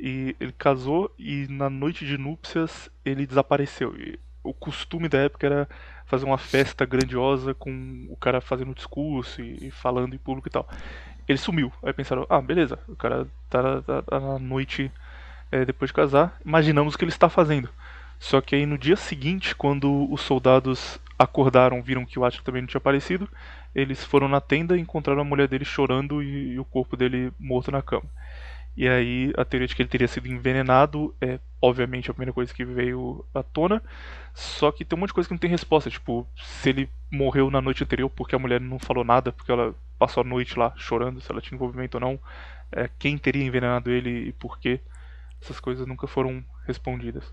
E 0.00 0.34
ele 0.40 0.52
casou 0.52 1.14
e 1.18 1.46
na 1.50 1.68
noite 1.68 2.06
de 2.06 2.16
núpcias 2.16 2.90
ele 3.04 3.26
desapareceu. 3.26 3.94
E 3.98 4.18
o 4.42 4.54
costume 4.54 5.08
da 5.08 5.18
época 5.18 5.46
era 5.46 5.68
fazer 6.06 6.24
uma 6.24 6.38
festa 6.38 6.86
grandiosa 6.86 7.54
com 7.54 8.06
o 8.10 8.16
cara 8.16 8.40
fazendo 8.40 8.74
discurso 8.74 9.42
e, 9.42 9.68
e 9.68 9.70
falando 9.70 10.14
em 10.14 10.18
público 10.18 10.48
e 10.48 10.50
tal. 10.50 10.68
Ele 11.28 11.38
sumiu. 11.38 11.72
Aí 11.82 11.92
pensaram, 11.92 12.26
ah, 12.30 12.40
beleza, 12.40 12.78
o 12.88 12.96
cara 12.96 13.26
tá, 13.50 13.82
tá- 13.82 14.02
tá 14.02 14.20
na 14.20 14.38
noite 14.38 14.90
é, 15.52 15.64
depois 15.64 15.90
de 15.90 15.94
casar, 15.94 16.38
imaginamos 16.44 16.94
o 16.94 16.98
que 16.98 17.04
ele 17.04 17.12
está 17.12 17.28
fazendo. 17.28 17.68
Só 18.18 18.40
que 18.40 18.54
aí 18.54 18.66
no 18.66 18.78
dia 18.78 18.96
seguinte, 18.96 19.54
quando 19.54 20.10
os 20.12 20.20
soldados 20.22 20.98
acordaram, 21.18 21.82
viram 21.82 22.04
que 22.06 22.18
o 22.18 22.24
Atila 22.24 22.44
também 22.44 22.62
não 22.62 22.68
tinha 22.68 22.78
aparecido, 22.78 23.28
eles 23.74 24.04
foram 24.04 24.28
na 24.28 24.40
tenda 24.40 24.76
e 24.76 24.80
encontraram 24.80 25.20
a 25.22 25.24
mulher 25.24 25.48
dele 25.48 25.64
chorando 25.64 26.22
e, 26.22 26.54
e 26.54 26.58
o 26.60 26.64
corpo 26.64 26.96
dele 26.96 27.32
morto 27.38 27.70
na 27.70 27.82
cama. 27.82 28.04
E 28.76 28.88
aí 28.88 29.32
a 29.36 29.44
teoria 29.44 29.66
de 29.66 29.74
que 29.74 29.82
ele 29.82 29.88
teria 29.88 30.08
sido 30.08 30.28
envenenado 30.28 31.14
é 31.20 31.38
obviamente 31.60 32.10
a 32.10 32.14
primeira 32.14 32.32
coisa 32.32 32.54
que 32.54 32.64
veio 32.64 33.24
à 33.34 33.42
tona. 33.42 33.82
Só 34.32 34.70
que 34.72 34.84
tem 34.84 34.96
um 34.96 35.00
monte 35.00 35.08
de 35.08 35.14
coisa 35.14 35.28
que 35.28 35.34
não 35.34 35.38
tem 35.38 35.50
resposta, 35.50 35.90
tipo, 35.90 36.26
se 36.36 36.68
ele 36.68 36.88
morreu 37.10 37.50
na 37.50 37.60
noite 37.60 37.82
anterior 37.82 38.08
porque 38.08 38.34
a 38.34 38.38
mulher 38.38 38.60
não 38.60 38.78
falou 38.78 39.04
nada, 39.04 39.32
porque 39.32 39.50
ela 39.50 39.74
passou 39.98 40.22
a 40.22 40.24
noite 40.24 40.58
lá 40.58 40.72
chorando, 40.76 41.20
se 41.20 41.30
ela 41.30 41.40
tinha 41.40 41.56
envolvimento 41.56 41.96
ou 41.96 42.00
não, 42.00 42.18
é, 42.72 42.88
quem 42.98 43.18
teria 43.18 43.44
envenenado 43.44 43.90
ele 43.90 44.28
e 44.28 44.32
por 44.32 44.58
quê. 44.58 44.80
Essas 45.42 45.58
coisas 45.58 45.86
nunca 45.86 46.06
foram 46.06 46.44
respondidas. 46.66 47.24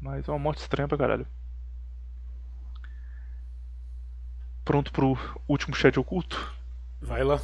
Mas 0.00 0.26
é 0.26 0.32
uma 0.32 0.38
morte 0.38 0.58
estranha 0.58 0.88
pra 0.88 0.98
caralho. 0.98 1.26
Pronto 4.64 4.92
pro 4.92 5.16
último 5.48 5.74
chat 5.74 5.98
oculto? 5.98 6.52
Vai 7.00 7.22
lá. 7.22 7.40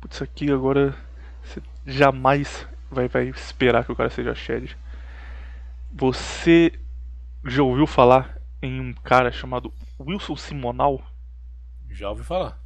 Putz, 0.00 0.22
aqui 0.22 0.50
agora 0.50 0.96
você 1.42 1.62
jamais 1.86 2.66
vai, 2.90 3.08
vai 3.08 3.28
esperar 3.28 3.84
que 3.84 3.92
o 3.92 3.96
cara 3.96 4.10
seja 4.10 4.34
Shed. 4.34 4.76
Você 5.92 6.72
já 7.44 7.62
ouviu 7.62 7.86
falar 7.86 8.38
em 8.62 8.80
um 8.80 8.92
cara 8.92 9.32
chamado 9.32 9.72
Wilson 9.98 10.36
Simonal? 10.36 11.02
Já 11.90 12.10
ouvi 12.10 12.22
falar. 12.22 12.58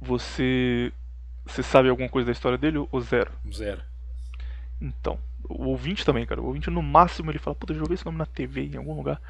Você. 0.00 0.92
Você 1.46 1.62
sabe 1.62 1.88
alguma 1.88 2.08
coisa 2.08 2.26
da 2.26 2.32
história 2.32 2.58
dele 2.58 2.78
ou 2.78 3.00
zero? 3.00 3.32
Zero. 3.52 3.82
Então, 4.80 5.18
o 5.48 5.66
ouvinte 5.66 6.04
também, 6.04 6.24
cara. 6.24 6.40
O 6.40 6.46
ouvinte 6.46 6.70
no 6.70 6.82
máximo 6.82 7.30
ele 7.30 7.38
fala, 7.38 7.54
puta, 7.54 7.72
eu 7.72 7.76
já 7.76 7.82
ouvi 7.82 7.94
esse 7.94 8.04
nome 8.04 8.18
na 8.18 8.26
TV 8.26 8.62
em 8.66 8.76
algum 8.76 8.94
lugar, 8.94 9.20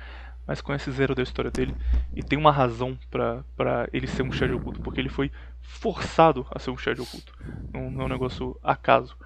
mas 0.46 0.60
conhece 0.60 0.90
zero 0.90 1.14
da 1.14 1.22
história 1.22 1.50
dele. 1.50 1.74
E 2.14 2.22
tem 2.22 2.38
uma 2.38 2.52
razão 2.52 2.98
pra 3.10 3.88
ele 3.92 4.06
ser 4.06 4.22
um 4.22 4.32
Shed 4.32 4.52
oculto, 4.52 4.80
porque 4.80 5.00
ele 5.00 5.08
foi 5.08 5.30
forçado 5.60 6.46
a 6.50 6.58
ser 6.58 6.70
um 6.70 6.76
Shed 6.76 7.00
oculto. 7.00 7.34
Não, 7.72 7.90
não 7.90 8.02
é 8.02 8.04
um 8.04 8.08
negócio 8.08 8.58
acaso. 8.62 9.16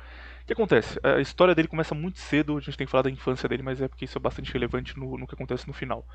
O 0.42 0.46
que 0.46 0.52
acontece? 0.52 1.00
A 1.02 1.20
história 1.20 1.54
dele 1.54 1.68
começa 1.68 1.94
muito 1.94 2.18
cedo, 2.18 2.58
a 2.58 2.60
gente 2.60 2.76
tem 2.76 2.86
que 2.86 2.90
falar 2.90 3.02
da 3.02 3.10
infância 3.10 3.48
dele, 3.48 3.62
mas 3.62 3.80
é 3.80 3.88
porque 3.88 4.04
isso 4.04 4.18
é 4.18 4.20
bastante 4.20 4.52
relevante 4.52 4.98
no, 4.98 5.16
no 5.16 5.26
que 5.26 5.34
acontece 5.34 5.66
no 5.66 5.72
final. 5.72 6.06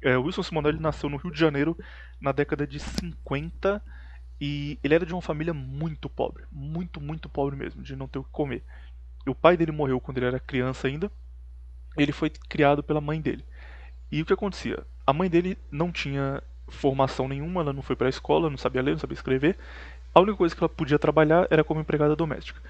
É, 0.00 0.16
Wilson 0.16 0.44
Simonal 0.44 0.70
ele 0.70 0.80
nasceu 0.80 1.08
no 1.08 1.16
Rio 1.16 1.32
de 1.32 1.40
Janeiro 1.40 1.76
na 2.20 2.30
década 2.30 2.66
de 2.66 2.78
50 2.78 3.82
e 4.40 4.78
ele 4.84 4.94
era 4.94 5.06
de 5.06 5.12
uma 5.12 5.22
família 5.22 5.54
muito 5.54 6.08
pobre, 6.08 6.44
muito, 6.52 7.00
muito 7.00 7.28
pobre 7.28 7.56
mesmo, 7.56 7.82
de 7.82 7.96
não 7.96 8.06
ter 8.06 8.18
o 8.18 8.24
que 8.24 8.30
comer. 8.30 8.62
E 9.26 9.30
o 9.30 9.34
pai 9.34 9.56
dele 9.56 9.72
morreu 9.72 10.00
quando 10.00 10.18
ele 10.18 10.26
era 10.26 10.38
criança 10.38 10.86
ainda. 10.86 11.10
Ele 11.96 12.12
foi 12.12 12.30
criado 12.30 12.82
pela 12.82 13.00
mãe 13.00 13.20
dele. 13.20 13.44
E 14.14 14.22
o 14.22 14.24
que 14.24 14.32
acontecia? 14.32 14.78
A 15.04 15.12
mãe 15.12 15.28
dele 15.28 15.58
não 15.72 15.90
tinha 15.90 16.40
formação 16.68 17.26
nenhuma, 17.26 17.62
ela 17.62 17.72
não 17.72 17.82
foi 17.82 17.96
para 17.96 18.06
a 18.06 18.08
escola, 18.08 18.48
não 18.48 18.56
sabia 18.56 18.80
ler, 18.80 18.92
não 18.92 18.98
sabia 19.00 19.16
escrever. 19.16 19.58
A 20.14 20.20
única 20.20 20.36
coisa 20.36 20.54
que 20.54 20.62
ela 20.62 20.68
podia 20.68 21.00
trabalhar 21.00 21.48
era 21.50 21.64
como 21.64 21.80
empregada 21.80 22.14
doméstica. 22.14 22.60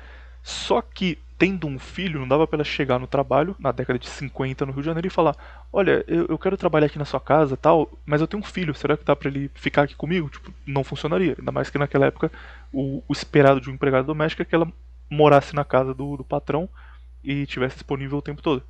Só 0.42 0.80
que, 0.80 1.18
tendo 1.36 1.66
um 1.66 1.78
filho, 1.78 2.18
não 2.18 2.26
dava 2.26 2.46
para 2.46 2.56
ela 2.56 2.64
chegar 2.64 2.98
no 2.98 3.06
trabalho, 3.06 3.54
na 3.58 3.72
década 3.72 3.98
de 3.98 4.08
50 4.08 4.64
no 4.64 4.72
Rio 4.72 4.80
de 4.80 4.86
Janeiro, 4.86 5.06
e 5.06 5.10
falar: 5.10 5.36
Olha, 5.70 6.02
eu, 6.08 6.24
eu 6.30 6.38
quero 6.38 6.56
trabalhar 6.56 6.86
aqui 6.86 6.98
na 6.98 7.04
sua 7.04 7.20
casa 7.20 7.58
tal, 7.58 7.92
mas 8.06 8.22
eu 8.22 8.26
tenho 8.26 8.42
um 8.42 8.46
filho, 8.46 8.74
será 8.74 8.96
que 8.96 9.04
dá 9.04 9.14
para 9.14 9.28
ele 9.28 9.50
ficar 9.54 9.82
aqui 9.82 9.94
comigo? 9.94 10.30
Tipo, 10.30 10.50
não 10.66 10.82
funcionaria. 10.82 11.36
Ainda 11.38 11.52
mais 11.52 11.68
que 11.68 11.76
naquela 11.76 12.06
época 12.06 12.32
o, 12.72 13.02
o 13.06 13.12
esperado 13.12 13.60
de 13.60 13.68
um 13.68 13.74
empregado 13.74 14.06
doméstico 14.06 14.40
é 14.40 14.46
que 14.46 14.54
ela 14.54 14.66
morasse 15.10 15.54
na 15.54 15.62
casa 15.62 15.92
do, 15.92 16.16
do 16.16 16.24
patrão 16.24 16.70
e 17.22 17.44
tivesse 17.44 17.74
disponível 17.74 18.16
o 18.16 18.22
tempo 18.22 18.40
todo. 18.40 18.62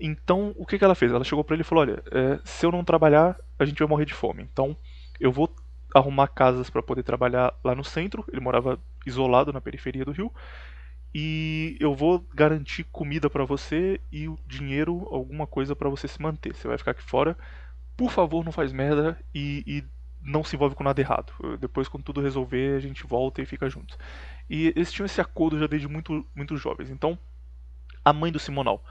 Então, 0.00 0.54
o 0.56 0.66
que, 0.66 0.78
que 0.78 0.84
ela 0.84 0.94
fez? 0.94 1.12
Ela 1.12 1.24
chegou 1.24 1.44
para 1.44 1.54
ele 1.54 1.62
e 1.62 1.64
falou: 1.64 1.82
Olha, 1.82 2.02
é, 2.10 2.40
se 2.44 2.66
eu 2.66 2.72
não 2.72 2.84
trabalhar, 2.84 3.36
a 3.58 3.64
gente 3.64 3.78
vai 3.78 3.88
morrer 3.88 4.04
de 4.04 4.14
fome. 4.14 4.42
Então, 4.42 4.76
eu 5.20 5.30
vou 5.30 5.54
arrumar 5.94 6.28
casas 6.28 6.70
para 6.70 6.82
poder 6.82 7.02
trabalhar 7.02 7.54
lá 7.64 7.74
no 7.74 7.84
centro. 7.84 8.24
Ele 8.32 8.40
morava 8.40 8.78
isolado 9.06 9.52
na 9.52 9.60
periferia 9.60 10.04
do 10.04 10.12
Rio. 10.12 10.32
E 11.14 11.76
eu 11.78 11.94
vou 11.94 12.26
garantir 12.34 12.84
comida 12.84 13.28
para 13.28 13.44
você 13.44 14.00
e 14.10 14.28
o 14.28 14.38
dinheiro, 14.46 15.06
alguma 15.10 15.46
coisa 15.46 15.76
para 15.76 15.90
você 15.90 16.08
se 16.08 16.20
manter. 16.20 16.54
Você 16.54 16.66
vai 16.66 16.78
ficar 16.78 16.92
aqui 16.92 17.02
fora. 17.02 17.36
Por 17.96 18.10
favor, 18.10 18.44
não 18.44 18.52
faz 18.52 18.72
merda 18.72 19.18
e, 19.34 19.62
e 19.66 19.84
não 20.24 20.42
se 20.42 20.56
envolve 20.56 20.74
com 20.74 20.82
nada 20.82 21.00
errado. 21.00 21.32
Depois, 21.60 21.86
quando 21.86 22.04
tudo 22.04 22.22
resolver, 22.22 22.76
a 22.76 22.80
gente 22.80 23.06
volta 23.06 23.42
e 23.42 23.46
fica 23.46 23.68
juntos. 23.68 23.98
E 24.48 24.68
eles 24.68 24.90
tinham 24.90 25.06
esse 25.06 25.20
acordo 25.20 25.58
já 25.58 25.66
desde 25.66 25.86
muito, 25.86 26.26
muito 26.34 26.56
jovens. 26.56 26.88
Então, 26.88 27.18
a 28.04 28.12
mãe 28.12 28.32
do 28.32 28.38
Simonal, 28.38 28.82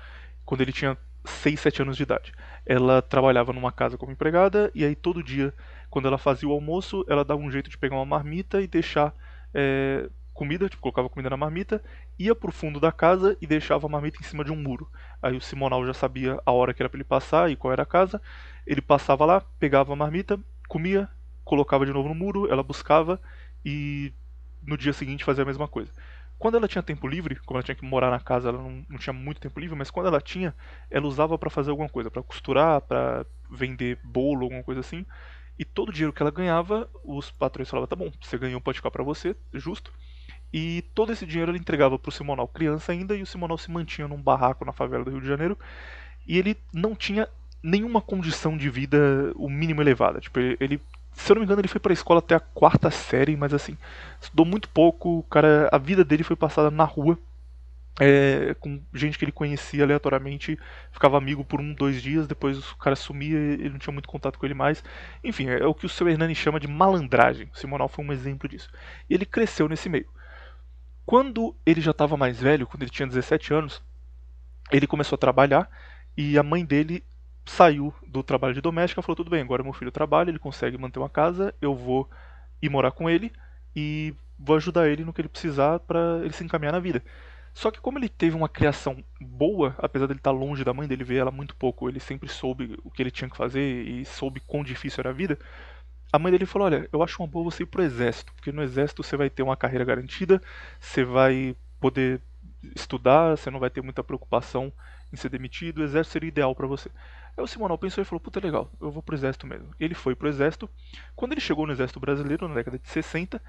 quando 0.51 0.59
ele 0.59 0.73
tinha 0.73 0.97
6, 1.23 1.61
7 1.61 1.81
anos 1.81 1.95
de 1.95 2.03
idade, 2.03 2.33
ela 2.65 3.01
trabalhava 3.01 3.53
numa 3.53 3.71
casa 3.71 3.97
como 3.97 4.11
empregada 4.11 4.69
e 4.75 4.83
aí 4.83 4.97
todo 4.97 5.23
dia, 5.23 5.53
quando 5.89 6.09
ela 6.09 6.17
fazia 6.17 6.49
o 6.49 6.51
almoço, 6.51 7.05
ela 7.07 7.23
dava 7.23 7.39
um 7.39 7.49
jeito 7.49 7.69
de 7.69 7.77
pegar 7.77 7.95
uma 7.95 8.05
marmita 8.05 8.59
e 8.59 8.67
deixar 8.67 9.15
é, 9.53 10.09
comida, 10.33 10.67
tipo, 10.67 10.81
colocava 10.81 11.07
comida 11.07 11.29
na 11.29 11.37
marmita, 11.37 11.81
ia 12.19 12.35
pro 12.35 12.51
fundo 12.51 12.81
da 12.81 12.91
casa 12.91 13.37
e 13.39 13.47
deixava 13.47 13.87
a 13.87 13.89
marmita 13.89 14.17
em 14.19 14.25
cima 14.25 14.43
de 14.43 14.51
um 14.51 14.57
muro. 14.57 14.91
Aí 15.21 15.37
o 15.37 15.39
Simonal 15.39 15.85
já 15.85 15.93
sabia 15.93 16.37
a 16.45 16.51
hora 16.51 16.73
que 16.73 16.81
era 16.81 16.89
para 16.89 16.97
ele 16.97 17.05
passar 17.05 17.49
e 17.49 17.55
qual 17.55 17.71
era 17.71 17.83
a 17.83 17.85
casa. 17.85 18.21
Ele 18.67 18.81
passava 18.81 19.23
lá, 19.23 19.39
pegava 19.57 19.93
a 19.93 19.95
marmita, 19.95 20.37
comia, 20.67 21.07
colocava 21.45 21.85
de 21.85 21.93
novo 21.93 22.09
no 22.09 22.15
muro, 22.15 22.51
ela 22.51 22.61
buscava 22.61 23.21
e 23.63 24.11
no 24.61 24.77
dia 24.77 24.91
seguinte 24.91 25.23
fazia 25.23 25.43
a 25.43 25.47
mesma 25.47 25.69
coisa. 25.69 25.93
Quando 26.41 26.57
ela 26.57 26.68
tinha 26.68 26.81
tempo 26.81 27.07
livre, 27.07 27.35
como 27.45 27.59
ela 27.59 27.63
tinha 27.63 27.76
que 27.76 27.85
morar 27.85 28.09
na 28.09 28.19
casa, 28.19 28.49
ela 28.49 28.57
não, 28.57 28.84
não 28.89 28.97
tinha 28.97 29.13
muito 29.13 29.39
tempo 29.39 29.59
livre, 29.59 29.77
mas 29.77 29.91
quando 29.91 30.07
ela 30.07 30.19
tinha, 30.19 30.55
ela 30.89 31.05
usava 31.05 31.38
para 31.38 31.51
fazer 31.51 31.69
alguma 31.69 31.88
coisa, 31.88 32.09
para 32.09 32.23
costurar, 32.23 32.81
para 32.81 33.27
vender 33.47 33.99
bolo, 34.03 34.45
alguma 34.45 34.63
coisa 34.63 34.81
assim. 34.81 35.05
E 35.59 35.63
todo 35.63 35.89
o 35.89 35.93
dinheiro 35.93 36.11
que 36.11 36.19
ela 36.19 36.31
ganhava, 36.31 36.89
os 37.03 37.30
patrões 37.30 37.69
falavam: 37.69 37.88
tá 37.88 37.95
bom, 37.95 38.11
você 38.19 38.39
ganhou, 38.39 38.59
pode 38.59 38.80
ficar 38.80 38.89
para 38.89 39.03
você, 39.03 39.35
justo. 39.53 39.93
E 40.51 40.84
todo 40.95 41.11
esse 41.11 41.27
dinheiro 41.27 41.51
ela 41.51 41.59
entregava 41.59 41.99
pro 41.99 42.11
Simonal 42.11 42.47
criança 42.47 42.91
ainda, 42.91 43.15
e 43.15 43.22
o 43.22 43.27
Simonal 43.27 43.59
se 43.59 43.69
mantinha 43.69 44.07
num 44.07 44.19
barraco 44.19 44.65
na 44.65 44.73
favela 44.73 45.05
do 45.05 45.11
Rio 45.11 45.22
de 45.22 45.27
Janeiro. 45.27 45.55
E 46.26 46.39
ele 46.39 46.57
não 46.73 46.95
tinha 46.95 47.30
nenhuma 47.61 48.01
condição 48.01 48.57
de 48.57 48.68
vida 48.68 49.31
o 49.35 49.47
mínimo 49.47 49.80
elevada. 49.80 50.19
Tipo, 50.19 50.39
ele, 50.39 50.81
se 51.13 51.31
eu 51.31 51.35
não 51.35 51.41
me 51.41 51.45
engano, 51.45 51.61
ele 51.61 51.67
foi 51.67 51.79
pra 51.79 51.93
escola 51.93 52.19
até 52.19 52.35
a 52.35 52.39
quarta 52.39 52.89
série, 52.89 53.35
mas 53.35 53.53
assim, 53.53 53.77
estudou 54.19 54.45
muito 54.45 54.69
pouco. 54.69 55.23
Cara, 55.29 55.69
a 55.71 55.77
vida 55.77 56.03
dele 56.03 56.23
foi 56.23 56.35
passada 56.35 56.71
na 56.71 56.83
rua. 56.83 57.17
É, 57.99 58.55
com 58.59 58.81
gente 58.93 59.17
que 59.17 59.25
ele 59.25 59.33
conhecia 59.33 59.83
aleatoriamente, 59.83 60.57
ficava 60.91 61.17
amigo 61.17 61.43
por 61.43 61.59
um, 61.59 61.73
dois 61.73 62.01
dias, 62.01 62.25
depois 62.25 62.71
o 62.71 62.77
cara 62.77 62.95
sumia, 62.95 63.38
ele 63.38 63.69
não 63.69 63.77
tinha 63.77 63.91
muito 63.93 64.07
contato 64.07 64.39
com 64.39 64.45
ele 64.45 64.55
mais. 64.55 64.83
Enfim, 65.23 65.49
é 65.49 65.65
o 65.65 65.73
que 65.75 65.85
o 65.85 65.89
seu 65.89 66.07
Hernani 66.07 66.33
chama 66.33 66.59
de 66.59 66.67
malandragem. 66.67 67.49
O 67.53 67.57
Simonal 67.57 67.89
foi 67.89 68.05
um 68.05 68.13
exemplo 68.13 68.47
disso. 68.47 68.69
E 69.09 69.13
ele 69.13 69.25
cresceu 69.25 69.67
nesse 69.67 69.89
meio. 69.89 70.07
Quando 71.05 71.53
ele 71.65 71.81
já 71.81 71.91
estava 71.91 72.15
mais 72.15 72.39
velho, 72.39 72.65
quando 72.65 72.83
ele 72.83 72.91
tinha 72.91 73.07
17 73.07 73.53
anos, 73.53 73.83
ele 74.71 74.88
começou 74.88 75.15
a 75.15 75.19
trabalhar 75.19 75.69
e 76.15 76.38
a 76.38 76.43
mãe 76.43 76.63
dele 76.63 77.03
saiu 77.45 77.93
do 78.07 78.23
trabalho 78.23 78.53
de 78.53 78.61
doméstica 78.61 79.01
falou: 79.01 79.15
Tudo 79.15 79.30
bem, 79.30 79.41
agora 79.41 79.63
meu 79.63 79.73
filho 79.73 79.91
trabalha, 79.91 80.30
ele 80.30 80.39
consegue 80.39 80.77
manter 80.77 80.99
uma 80.99 81.09
casa, 81.09 81.53
eu 81.61 81.76
vou 81.76 82.09
ir 82.61 82.69
morar 82.69 82.91
com 82.91 83.09
ele 83.09 83.31
e 83.76 84.13
vou 84.38 84.55
ajudar 84.55 84.88
ele 84.88 85.03
no 85.03 85.13
que 85.13 85.22
ele 85.22 85.30
precisar 85.30 85.80
para 85.80 86.19
ele 86.23 86.34
se 86.34 86.43
encaminhar 86.43 86.73
na 86.73 86.80
vida. 86.80 87.03
Só 87.53 87.69
que 87.69 87.81
como 87.81 87.99
ele 87.99 88.07
teve 88.07 88.35
uma 88.35 88.47
criação 88.47 89.03
boa, 89.19 89.76
apesar 89.77 90.07
dele 90.07 90.19
estar 90.19 90.31
longe 90.31 90.63
da 90.63 90.73
mãe 90.73 90.88
dele 90.88 91.03
ver 91.03 91.18
ela 91.18 91.31
muito 91.31 91.55
pouco, 91.55 91.89
ele 91.89 91.99
sempre 91.99 92.30
soube 92.30 92.80
o 92.84 92.89
que 92.89 93.03
ele 93.03 93.11
tinha 93.11 93.30
que 93.30 93.35
fazer 93.35 93.85
e 93.85 94.05
soube 94.05 94.39
quão 94.39 94.63
difícil 94.63 95.01
era 95.01 95.09
a 95.09 95.13
vida. 95.13 95.38
a 96.13 96.19
mãe 96.19 96.31
dele 96.31 96.45
falou: 96.45 96.68
Olha, 96.68 96.88
eu 96.91 97.03
acho 97.03 97.22
uma 97.22 97.27
boa 97.27 97.45
você 97.45 97.63
ir 97.63 97.65
pro 97.68 97.84
exército, 97.84 98.34
porque 98.34 98.51
no 98.51 98.63
exército 98.63 99.03
você 99.03 99.18
vai 99.18 99.30
ter 99.30 99.43
uma 99.43 99.57
carreira 99.57 99.85
garantida, 99.85 100.41
você 100.80 101.03
vai 101.03 101.55
poder 101.80 102.22
estudar, 102.76 103.38
você 103.38 103.49
não 103.49 103.59
vai 103.59 103.69
ter 103.69 103.81
muita 103.81 104.03
preocupação 104.03 104.72
em 105.11 105.15
ser 105.15 105.30
demitido, 105.30 105.80
o 105.80 105.84
exército 105.84 106.13
seria 106.13 106.30
ideal 106.30 106.55
para 106.55 106.68
você. 106.68 106.89
Aí 107.37 107.43
o 107.43 107.47
Simonal 107.47 107.77
pensou 107.77 108.01
e 108.01 108.05
falou: 108.05 108.19
Puta, 108.19 108.39
legal, 108.39 108.69
eu 108.79 108.91
vou 108.91 109.01
pro 109.01 109.15
exército 109.15 109.47
mesmo. 109.47 109.69
Ele 109.79 109.93
foi 109.93 110.15
pro 110.15 110.27
exército. 110.27 110.69
Quando 111.15 111.31
ele 111.31 111.41
chegou 111.41 111.65
no 111.65 111.73
exército 111.73 111.99
brasileiro, 111.99 112.47
na 112.47 112.55
década 112.55 112.77
de 112.77 112.87
60, 112.87 113.41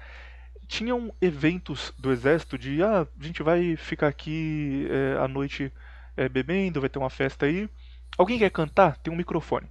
tinham 0.67 1.13
eventos 1.21 1.93
do 1.97 2.11
exército 2.11 2.57
de: 2.57 2.81
Ah, 2.83 3.07
a 3.19 3.23
gente 3.23 3.43
vai 3.43 3.75
ficar 3.75 4.07
aqui 4.07 4.87
é, 4.89 5.17
à 5.19 5.27
noite 5.27 5.71
é, 6.15 6.29
bebendo, 6.29 6.81
vai 6.81 6.89
ter 6.89 6.99
uma 6.99 7.09
festa 7.09 7.45
aí. 7.45 7.69
Alguém 8.17 8.39
quer 8.39 8.51
cantar? 8.51 8.97
Tem 8.97 9.11
um 9.11 9.17
microfone. 9.17 9.67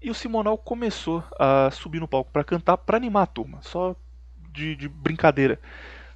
E 0.00 0.10
o 0.10 0.14
Simonal 0.14 0.58
começou 0.58 1.22
a 1.38 1.70
subir 1.70 2.00
no 2.00 2.08
palco 2.08 2.30
para 2.32 2.42
cantar, 2.42 2.76
para 2.76 2.96
animar 2.96 3.22
a 3.22 3.26
turma, 3.26 3.60
só 3.62 3.94
de, 4.50 4.74
de, 4.74 4.88
brincadeira. 4.88 5.60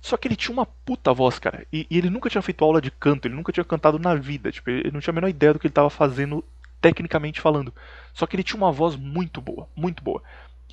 Só 0.00 0.16
que 0.16 0.26
ele 0.26 0.36
tinha 0.36 0.52
uma 0.52 0.66
puta 0.66 1.12
voz, 1.12 1.38
cara. 1.38 1.66
E, 1.72 1.86
e, 1.88 1.98
ele 1.98 2.10
nunca 2.10 2.28
tinha 2.28 2.42
feito 2.42 2.64
aula 2.64 2.80
de 2.80 2.90
canto, 2.90 3.26
ele 3.26 3.34
nunca 3.34 3.52
tinha 3.52 3.64
cantado 3.64 3.98
na 3.98 4.14
vida. 4.14 4.50
Tipo, 4.50 4.70
ele 4.70 4.90
não 4.90 5.00
tinha 5.00 5.12
a 5.12 5.14
menor 5.14 5.28
ideia 5.28 5.52
do 5.52 5.58
que 5.58 5.66
ele 5.66 5.72
estava 5.72 5.90
fazendo 5.90 6.44
tecnicamente 6.80 7.40
falando. 7.40 7.74
Só 8.12 8.26
que 8.26 8.36
ele 8.36 8.42
tinha 8.42 8.56
uma 8.56 8.72
voz 8.72 8.96
muito 8.96 9.40
boa, 9.40 9.68
muito 9.74 10.02
boa. 10.02 10.22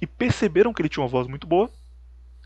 E 0.02 0.08
perceberam 0.08 0.74
que 0.74 0.82
ele 0.82 0.90
tinha 0.90 1.04
uma 1.04 1.10
voz 1.10 1.28
muito 1.28 1.48
boa. 1.48 1.70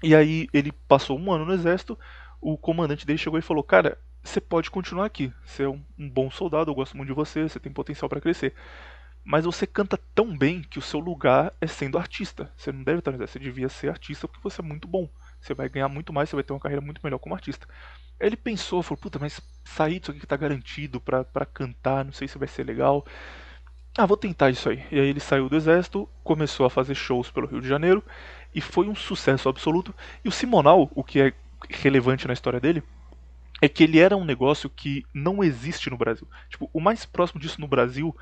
E 0.04 0.16
aí 0.16 0.48
ele 0.54 0.72
passou 0.72 1.18
um 1.18 1.32
ano 1.32 1.46
no 1.46 1.54
exército. 1.54 1.98
O 2.40 2.58
comandante 2.58 3.06
dele 3.06 3.18
chegou 3.18 3.40
e 3.40 3.42
falou: 3.42 3.64
Cara, 3.64 3.98
você 4.24 4.40
pode 4.40 4.70
continuar 4.70 5.06
aqui. 5.06 5.34
Você 5.46 5.64
é 5.64 5.70
um, 5.70 5.82
um 5.98 6.10
bom 6.10 6.30
soldado, 6.30 6.70
eu 6.70 6.76
gosto 6.76 6.96
muito 6.96 7.10
de 7.10 7.16
você, 7.16 7.44
você 7.44 7.60
tem 7.60 7.72
potencial 7.72 8.10
para 8.10 8.22
crescer 8.22 8.54
mas 9.30 9.44
você 9.44 9.68
canta 9.68 10.00
tão 10.16 10.38
bem 10.38 10.62
que 10.62 10.80
o 10.80 10.82
seu 10.82 11.02
lugar 11.02 11.54
é 11.60 11.68
sendo 11.68 11.98
artista. 11.98 12.50
Você 12.56 12.72
não 12.72 12.82
deve 12.82 13.00
estar 13.00 13.12
no 13.12 13.18
exército, 13.18 13.40
você 13.40 13.44
devia 13.44 13.68
ser 13.68 13.90
artista 13.90 14.26
porque 14.26 14.42
você 14.42 14.62
é 14.62 14.64
muito 14.64 14.88
bom. 14.88 15.10
Você 15.42 15.54
vai 15.54 15.68
ganhar 15.68 15.90
muito 15.90 16.14
mais, 16.14 16.30
você 16.30 16.36
vai 16.38 16.44
ter 16.46 16.54
uma 16.54 16.62
carreira 16.62 16.80
muito 16.80 17.02
melhor 17.04 17.20
como 17.20 17.36
artista. 17.36 17.68
Aí 18.22 18.28
ele 18.28 18.38
pensou, 18.38 18.82
falou, 18.82 18.98
puta, 18.98 19.20
mas 19.20 19.42
sair 19.66 20.00
disso 20.00 20.12
aqui 20.12 20.22
que 20.22 20.26
tá 20.26 20.38
garantido 20.38 21.02
pra, 21.02 21.26
pra 21.26 21.46
cantar, 21.46 22.06
não 22.06 22.14
sei 22.14 22.26
se 22.26 22.38
vai 22.38 22.48
ser 22.48 22.64
legal. 22.64 23.06
Ah, 23.98 24.06
vou 24.06 24.16
tentar 24.16 24.52
isso 24.52 24.70
aí. 24.70 24.84
E 24.92 25.00
aí 25.00 25.08
ele 25.08 25.20
saiu 25.20 25.50
do 25.50 25.56
exército, 25.56 26.08
começou 26.24 26.66
a 26.68 26.70
fazer 26.70 26.94
shows 26.94 27.32
pelo 27.32 27.48
Rio 27.48 27.60
de 27.60 27.68
Janeiro 27.68 28.04
e 28.54 28.62
foi 28.62 28.88
um 28.88 28.96
sucesso 28.96 29.50
absoluto. 29.50 29.94
E 30.24 30.28
o 30.28 30.32
Simonal, 30.32 30.92
o 30.94 31.04
que 31.04 31.20
é 31.20 31.34
relevante 31.68 32.28
na 32.28 32.34
história 32.34 32.60
dele, 32.60 32.84
é 33.60 33.68
que 33.68 33.84
ele 33.84 33.98
era 33.98 34.16
um 34.16 34.24
negócio 34.24 34.70
que 34.70 35.04
não 35.12 35.44
existe 35.44 35.90
no 35.90 35.98
Brasil. 35.98 36.28
Tipo, 36.48 36.70
o 36.72 36.80
mais 36.80 37.06
próximo 37.06 37.42
disso 37.42 37.60
no 37.60 37.68
Brasil 37.68 38.16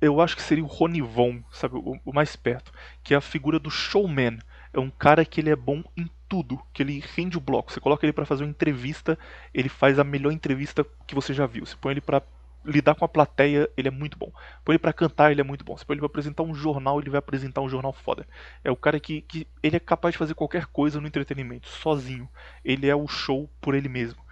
eu 0.00 0.20
acho 0.20 0.36
que 0.36 0.42
seria 0.42 0.64
o 0.64 0.66
Ronivon, 0.66 1.42
sabe, 1.50 1.76
o, 1.76 1.98
o, 2.04 2.12
mais 2.12 2.36
perto, 2.36 2.72
que 3.02 3.14
é 3.14 3.16
a 3.16 3.20
figura 3.20 3.58
do 3.58 3.70
showman. 3.70 4.38
É 4.72 4.78
um 4.78 4.90
cara 4.90 5.24
que 5.24 5.40
ele 5.40 5.50
é 5.50 5.56
bom 5.56 5.82
em 5.96 6.10
tudo, 6.28 6.60
que 6.72 6.82
ele 6.82 7.02
rende 7.14 7.38
o 7.38 7.40
bloco. 7.40 7.72
Você 7.72 7.80
coloca 7.80 8.04
ele 8.04 8.12
para 8.12 8.26
fazer 8.26 8.44
uma 8.44 8.50
entrevista, 8.50 9.18
ele 9.54 9.68
faz 9.68 9.98
a 9.98 10.04
melhor 10.04 10.32
entrevista 10.32 10.84
que 11.06 11.14
você 11.14 11.32
já 11.32 11.46
viu. 11.46 11.64
Você 11.64 11.76
põe 11.80 11.92
ele 11.92 12.00
para 12.00 12.22
lidar 12.64 12.94
com 12.94 13.04
a 13.04 13.08
plateia, 13.08 13.68
ele 13.76 13.88
é 13.88 13.90
muito 13.90 14.18
bom. 14.18 14.32
Põe 14.64 14.74
ele 14.74 14.78
para 14.78 14.92
cantar, 14.92 15.30
ele 15.30 15.40
é 15.40 15.44
muito 15.44 15.64
bom. 15.64 15.76
Você 15.76 15.84
põe 15.84 15.94
ele 15.94 16.00
para 16.00 16.06
apresentar 16.06 16.42
um 16.42 16.54
jornal, 16.54 17.00
ele 17.00 17.10
vai 17.10 17.18
apresentar 17.18 17.60
um 17.60 17.68
jornal 17.68 17.92
foda. 17.92 18.26
É 18.62 18.70
o 18.70 18.76
cara 18.76 18.98
que, 18.98 19.20
que 19.22 19.46
ele 19.62 19.76
é 19.76 19.80
capaz 19.80 20.12
de 20.12 20.18
fazer 20.18 20.34
qualquer 20.34 20.66
coisa 20.66 21.00
no 21.00 21.06
entretenimento, 21.06 21.68
sozinho. 21.68 22.28
Ele 22.64 22.88
é 22.88 22.96
o 22.96 23.06
show 23.06 23.48
por 23.60 23.74
ele 23.74 23.88
mesmo. 23.88 24.24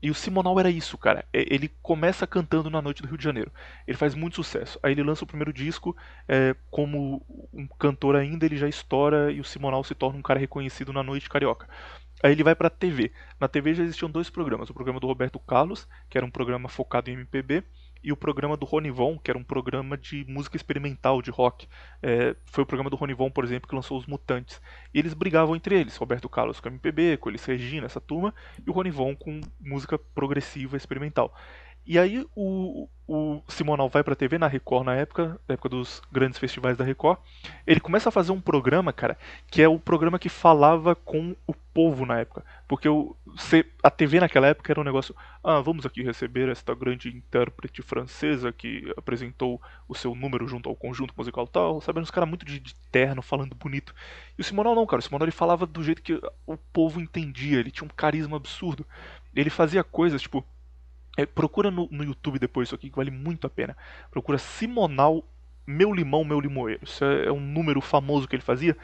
E 0.00 0.10
o 0.10 0.14
Simonal 0.14 0.58
era 0.60 0.70
isso, 0.70 0.96
cara. 0.96 1.24
É, 1.32 1.52
ele 1.52 1.68
começa 1.82 2.26
cantando 2.26 2.70
na 2.70 2.80
noite 2.80 3.02
do 3.02 3.08
Rio 3.08 3.18
de 3.18 3.24
Janeiro. 3.24 3.52
Ele 3.86 3.96
faz 3.96 4.14
muito 4.14 4.36
sucesso. 4.36 4.78
Aí 4.82 4.92
ele 4.92 5.02
lança 5.02 5.24
o 5.24 5.26
primeiro 5.26 5.52
disco, 5.52 5.96
é, 6.28 6.54
como 6.70 7.20
um 7.52 7.66
cantor 7.66 8.14
ainda, 8.14 8.46
ele 8.46 8.56
já 8.56 8.68
estoura 8.68 9.32
e 9.32 9.40
o 9.40 9.44
Simonal 9.44 9.82
se 9.82 9.94
torna 9.94 10.18
um 10.18 10.22
cara 10.22 10.38
reconhecido 10.38 10.92
na 10.92 11.02
noite 11.02 11.28
carioca. 11.28 11.68
Aí 12.22 12.32
ele 12.32 12.42
vai 12.42 12.54
pra 12.54 12.68
TV. 12.68 13.12
Na 13.38 13.46
TV 13.46 13.74
já 13.74 13.82
existiam 13.84 14.10
dois 14.10 14.28
programas. 14.28 14.68
O 14.70 14.74
programa 14.74 14.98
do 14.98 15.06
Roberto 15.06 15.38
Carlos, 15.38 15.86
que 16.10 16.18
era 16.18 16.26
um 16.26 16.30
programa 16.30 16.68
focado 16.68 17.10
em 17.10 17.14
MPB, 17.14 17.64
e 18.02 18.12
o 18.12 18.16
programa 18.16 18.56
do 18.56 18.64
Ronivon, 18.64 19.18
que 19.18 19.30
era 19.30 19.38
um 19.38 19.42
programa 19.42 19.96
de 19.96 20.24
música 20.28 20.56
experimental, 20.56 21.20
de 21.20 21.30
rock. 21.30 21.66
É, 22.02 22.34
foi 22.46 22.62
o 22.62 22.66
programa 22.66 22.90
do 22.90 22.96
Ronivon, 22.96 23.30
por 23.30 23.44
exemplo, 23.44 23.68
que 23.68 23.74
lançou 23.74 23.98
Os 23.98 24.06
Mutantes. 24.06 24.60
E 24.94 24.98
eles 24.98 25.14
brigavam 25.14 25.56
entre 25.56 25.78
eles, 25.78 25.96
Roberto 25.96 26.28
Carlos 26.28 26.60
com 26.60 26.68
MPB, 26.68 27.16
com 27.16 27.28
Elis 27.28 27.44
Regina, 27.44 27.86
essa 27.86 28.00
turma, 28.00 28.34
e 28.64 28.70
o 28.70 28.72
Ronivon 28.72 29.16
com 29.16 29.40
música 29.60 29.98
progressiva 29.98 30.76
experimental. 30.76 31.34
E 31.88 31.98
aí 31.98 32.22
o, 32.36 32.86
o 33.06 33.40
Simonal 33.48 33.88
vai 33.88 34.04
pra 34.04 34.14
TV 34.14 34.36
na 34.36 34.46
Record 34.46 34.84
na 34.84 34.94
época, 34.94 35.40
na 35.48 35.54
época 35.54 35.70
dos 35.70 36.02
grandes 36.12 36.38
festivais 36.38 36.76
da 36.76 36.84
Record. 36.84 37.18
Ele 37.66 37.80
começa 37.80 38.10
a 38.10 38.12
fazer 38.12 38.30
um 38.30 38.42
programa, 38.42 38.92
cara, 38.92 39.16
que 39.50 39.62
é 39.62 39.68
o 39.68 39.78
programa 39.78 40.18
que 40.18 40.28
falava 40.28 40.94
com 40.94 41.34
o 41.46 41.54
povo 41.72 42.04
na 42.04 42.18
época. 42.18 42.44
Porque 42.68 42.90
o, 42.90 43.16
a 43.82 43.90
TV 43.90 44.20
naquela 44.20 44.48
época 44.48 44.70
era 44.70 44.78
um 44.78 44.84
negócio. 44.84 45.16
Ah, 45.42 45.62
vamos 45.62 45.86
aqui 45.86 46.02
receber 46.02 46.50
esta 46.50 46.74
grande 46.74 47.08
intérprete 47.08 47.80
francesa 47.80 48.52
que 48.52 48.92
apresentou 48.94 49.58
o 49.88 49.94
seu 49.94 50.14
número 50.14 50.46
junto 50.46 50.68
ao 50.68 50.76
conjunto 50.76 51.14
musical 51.16 51.46
tal. 51.46 51.80
Sabendo 51.80 52.04
os 52.04 52.10
caras 52.10 52.28
muito 52.28 52.44
de, 52.44 52.60
de, 52.60 52.74
terno, 52.92 53.22
falando 53.22 53.54
bonito. 53.54 53.94
E 54.36 54.42
o 54.42 54.44
Simonal 54.44 54.74
não, 54.74 54.84
cara. 54.84 55.00
O 55.00 55.02
Simonal 55.02 55.24
ele 55.24 55.32
falava 55.32 55.64
do 55.64 55.82
jeito 55.82 56.02
que 56.02 56.20
o 56.46 56.58
povo 56.70 57.00
entendia. 57.00 57.58
Ele 57.58 57.70
tinha 57.70 57.86
um 57.86 57.96
carisma 57.96 58.36
absurdo. 58.36 58.84
Ele 59.34 59.48
fazia 59.48 59.82
coisas, 59.82 60.20
tipo 60.20 60.44
é, 61.18 61.26
procura 61.26 61.68
no, 61.68 61.88
no, 61.90 62.04
YouTube 62.04 62.38
depois 62.38 62.68
isso 62.68 62.76
aqui, 62.76 62.88
que 62.88 62.96
vale 62.96 63.10
muito 63.10 63.44
a 63.44 63.50
pena. 63.50 63.76
Procura 64.08 64.38
Simonal 64.38 65.24
Meu 65.66 65.92
Limão, 65.92 66.22
Meu 66.22 66.38
Limoeiro. 66.38 66.84
Isso 66.84 67.04
é, 67.04 67.26
é 67.26 67.32
um 67.32 67.40
número 67.40 67.80
famoso 67.80 68.28
que 68.28 68.36
ele 68.36 68.42
fazia. 68.42 68.76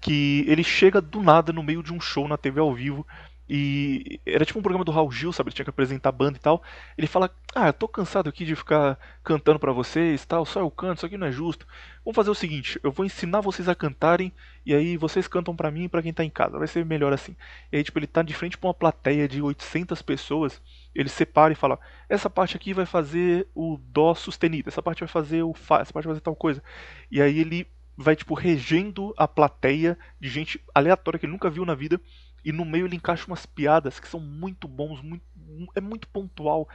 Que 0.00 0.44
ele 0.48 0.64
chega 0.64 1.00
do 1.00 1.22
nada 1.22 1.52
no 1.52 1.62
meio 1.62 1.84
de 1.84 1.92
um 1.92 2.00
show 2.00 2.26
na 2.26 2.36
TV 2.36 2.58
ao 2.58 2.74
vivo 2.74 3.06
e 3.48 4.20
era 4.26 4.44
tipo 4.44 4.58
um 4.58 4.62
programa 4.62 4.84
do 4.84 4.90
Raul 4.90 5.12
Gil, 5.12 5.32
sabe? 5.32 5.50
Ele 5.50 5.54
tinha 5.54 5.64
que 5.64 5.70
apresentar 5.70 6.08
a 6.08 6.12
banda 6.12 6.36
e 6.36 6.40
tal. 6.40 6.60
Ele 6.98 7.06
fala: 7.06 7.30
Ah, 7.54 7.68
eu 7.68 7.72
tô 7.72 7.86
cansado 7.86 8.28
aqui 8.28 8.44
de 8.44 8.56
ficar 8.56 8.98
cantando 9.22 9.60
para 9.60 9.70
vocês 9.70 10.26
tal, 10.26 10.44
só 10.44 10.58
eu 10.58 10.70
canto, 10.70 10.96
isso 10.96 11.06
aqui 11.06 11.16
não 11.16 11.28
é 11.28 11.32
justo. 11.32 11.64
Vamos 12.04 12.16
fazer 12.16 12.30
o 12.30 12.34
seguinte: 12.34 12.80
eu 12.82 12.90
vou 12.90 13.06
ensinar 13.06 13.40
vocês 13.40 13.68
a 13.68 13.74
cantarem 13.74 14.32
e 14.64 14.74
aí 14.74 14.96
vocês 14.96 15.28
cantam 15.28 15.54
para 15.54 15.70
mim 15.70 15.84
e 15.84 15.88
pra 15.88 16.02
quem 16.02 16.12
tá 16.12 16.24
em 16.24 16.30
casa. 16.30 16.58
Vai 16.58 16.66
ser 16.66 16.84
melhor 16.84 17.12
assim. 17.12 17.36
E 17.70 17.76
aí, 17.76 17.84
tipo, 17.84 17.96
ele 17.98 18.08
tá 18.08 18.22
de 18.22 18.34
frente 18.34 18.58
pra 18.58 18.66
uma 18.66 18.74
plateia 18.74 19.28
de 19.28 19.40
800 19.40 20.02
pessoas. 20.02 20.60
Ele 20.96 21.08
separa 21.08 21.52
e 21.52 21.56
fala: 21.56 21.78
Essa 22.08 22.30
parte 22.30 22.56
aqui 22.56 22.72
vai 22.72 22.86
fazer 22.86 23.48
o 23.54 23.78
Dó 23.78 24.14
sustenido, 24.14 24.68
essa 24.68 24.82
parte 24.82 25.00
vai 25.00 25.08
fazer 25.08 25.42
o 25.42 25.52
Fá, 25.52 25.80
essa 25.80 25.92
parte 25.92 26.06
vai 26.06 26.14
fazer 26.14 26.22
tal 26.22 26.36
coisa. 26.36 26.62
E 27.10 27.20
aí 27.20 27.38
ele 27.38 27.66
vai, 27.96 28.14
tipo, 28.16 28.34
regendo 28.34 29.14
a 29.16 29.26
plateia 29.26 29.98
de 30.20 30.28
gente 30.28 30.62
aleatória 30.74 31.18
que 31.18 31.26
ele 31.26 31.32
nunca 31.32 31.50
viu 31.50 31.64
na 31.64 31.74
vida 31.74 32.00
e 32.44 32.52
no 32.52 32.64
meio 32.64 32.86
ele 32.86 32.96
encaixa 32.96 33.26
umas 33.26 33.44
piadas 33.44 33.98
que 33.98 34.06
são 34.06 34.20
muito 34.20 34.68
bons, 34.68 35.02
muito, 35.02 35.24
é 35.74 35.80
muito 35.80 36.06
pontual. 36.08 36.68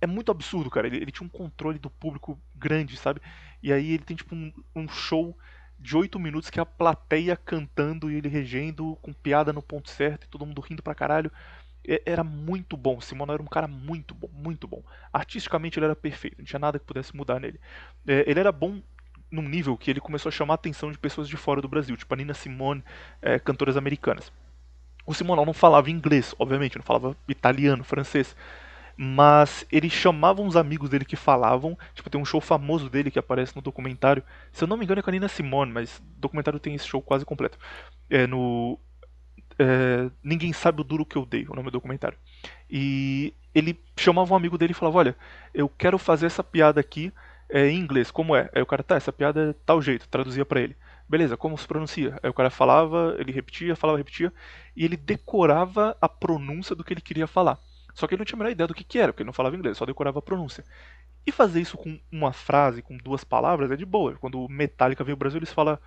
É 0.00 0.06
muito 0.06 0.30
absurdo, 0.30 0.70
cara. 0.70 0.86
Ele, 0.86 0.98
ele 0.98 1.10
tinha 1.10 1.26
um 1.26 1.30
controle 1.30 1.78
do 1.78 1.90
público 1.90 2.40
grande, 2.54 2.96
sabe? 2.96 3.20
E 3.62 3.72
aí 3.72 3.92
ele 3.94 4.04
tem 4.04 4.16
tipo 4.16 4.34
um, 4.34 4.52
um 4.76 4.88
show 4.88 5.36
de 5.78 5.96
oito 5.96 6.18
minutos 6.18 6.50
que 6.50 6.58
é 6.58 6.62
a 6.62 6.66
plateia 6.66 7.36
cantando 7.36 8.10
e 8.10 8.16
ele 8.16 8.28
regendo, 8.28 8.96
com 9.00 9.12
piada 9.12 9.52
no 9.52 9.62
ponto 9.62 9.90
certo 9.90 10.24
e 10.24 10.28
todo 10.28 10.44
mundo 10.46 10.60
rindo 10.60 10.82
pra 10.82 10.94
caralho. 10.94 11.32
Era 12.04 12.22
muito 12.22 12.76
bom. 12.76 13.00
Simone 13.00 13.32
era 13.32 13.42
um 13.42 13.46
cara 13.46 13.66
muito 13.66 14.14
bom, 14.14 14.28
muito 14.32 14.68
bom. 14.68 14.82
Artisticamente 15.12 15.78
ele 15.78 15.86
era 15.86 15.96
perfeito, 15.96 16.36
não 16.38 16.44
tinha 16.44 16.58
nada 16.58 16.78
que 16.78 16.84
pudesse 16.84 17.16
mudar 17.16 17.40
nele. 17.40 17.58
É, 18.06 18.24
ele 18.26 18.40
era 18.40 18.52
bom 18.52 18.80
num 19.30 19.42
nível 19.42 19.76
que 19.76 19.90
ele 19.90 20.00
começou 20.00 20.30
a 20.30 20.32
chamar 20.32 20.54
a 20.54 20.56
atenção 20.56 20.90
de 20.90 20.98
pessoas 20.98 21.28
de 21.28 21.36
fora 21.36 21.60
do 21.60 21.68
Brasil, 21.68 21.96
tipo 21.96 22.12
a 22.12 22.16
Nina 22.16 22.34
Simone, 22.34 22.82
é, 23.20 23.38
cantoras 23.38 23.76
americanas. 23.76 24.32
O 25.06 25.14
Simonal 25.14 25.46
não 25.46 25.54
falava 25.54 25.90
inglês, 25.90 26.34
obviamente, 26.38 26.76
não 26.76 26.84
falava 26.84 27.16
italiano, 27.26 27.82
francês. 27.82 28.36
Mas 29.00 29.64
ele 29.70 29.88
chamava 29.88 30.42
uns 30.42 30.56
amigos 30.56 30.90
dele 30.90 31.04
que 31.04 31.14
falavam. 31.14 31.78
Tipo, 31.94 32.10
tem 32.10 32.20
um 32.20 32.24
show 32.24 32.40
famoso 32.40 32.90
dele 32.90 33.12
que 33.12 33.18
aparece 33.18 33.54
no 33.54 33.62
documentário. 33.62 34.24
Se 34.50 34.64
eu 34.64 34.68
não 34.68 34.76
me 34.76 34.84
engano 34.84 34.98
é 34.98 35.02
com 35.02 35.08
a 35.08 35.12
Nina 35.12 35.28
Simone, 35.28 35.72
mas 35.72 35.98
o 35.98 36.02
documentário 36.20 36.58
tem 36.58 36.74
esse 36.74 36.86
show 36.86 37.00
quase 37.00 37.24
completo. 37.24 37.56
É 38.10 38.26
no. 38.26 38.78
É, 39.58 40.10
Ninguém 40.22 40.52
sabe 40.52 40.80
o 40.80 40.84
duro 40.84 41.04
que 41.04 41.16
eu 41.16 41.26
dei, 41.26 41.44
o 41.48 41.54
nome 41.54 41.70
do 41.70 41.72
documentário. 41.72 42.18
E 42.70 43.34
ele 43.54 43.78
chamava 43.96 44.32
um 44.32 44.36
amigo 44.36 44.58
dele 44.58 44.72
e 44.72 44.74
falava: 44.74 44.98
Olha, 44.98 45.16
eu 45.54 45.68
quero 45.68 45.98
fazer 45.98 46.26
essa 46.26 46.44
piada 46.44 46.80
aqui 46.80 47.12
é, 47.48 47.68
em 47.68 47.78
inglês, 47.78 48.10
como 48.10 48.36
é? 48.36 48.50
Aí 48.54 48.62
o 48.62 48.66
cara, 48.66 48.82
tá, 48.82 48.96
essa 48.96 49.12
piada 49.12 49.50
é 49.50 49.54
tal 49.64 49.80
jeito, 49.80 50.08
traduzia 50.08 50.44
para 50.44 50.60
ele. 50.60 50.76
Beleza, 51.08 51.36
como 51.36 51.56
se 51.56 51.66
pronuncia? 51.66 52.18
Aí 52.22 52.28
o 52.28 52.34
cara 52.34 52.50
falava, 52.50 53.16
ele 53.18 53.32
repetia, 53.32 53.74
falava, 53.74 53.98
repetia, 53.98 54.32
e 54.76 54.84
ele 54.84 54.96
decorava 54.96 55.96
a 56.00 56.08
pronúncia 56.08 56.76
do 56.76 56.84
que 56.84 56.92
ele 56.92 57.00
queria 57.00 57.26
falar. 57.26 57.58
Só 57.94 58.06
que 58.06 58.14
ele 58.14 58.20
não 58.20 58.26
tinha 58.26 58.36
a 58.36 58.38
menor 58.38 58.52
ideia 58.52 58.68
do 58.68 58.74
que, 58.74 58.84
que 58.84 58.98
era, 58.98 59.12
porque 59.12 59.22
ele 59.22 59.28
não 59.28 59.32
falava 59.32 59.56
inglês, 59.56 59.78
só 59.78 59.86
decorava 59.86 60.18
a 60.18 60.22
pronúncia. 60.22 60.64
E 61.26 61.32
fazer 61.32 61.60
isso 61.60 61.76
com 61.76 61.98
uma 62.12 62.32
frase, 62.32 62.82
com 62.82 62.96
duas 62.96 63.24
palavras, 63.24 63.70
é 63.70 63.76
de 63.76 63.86
boa. 63.86 64.14
Quando 64.16 64.44
o 64.44 64.48
Metallica 64.48 65.02
veio 65.02 65.14
ao 65.14 65.18
Brasil, 65.18 65.38
eles 65.38 65.52
falam 65.52 65.78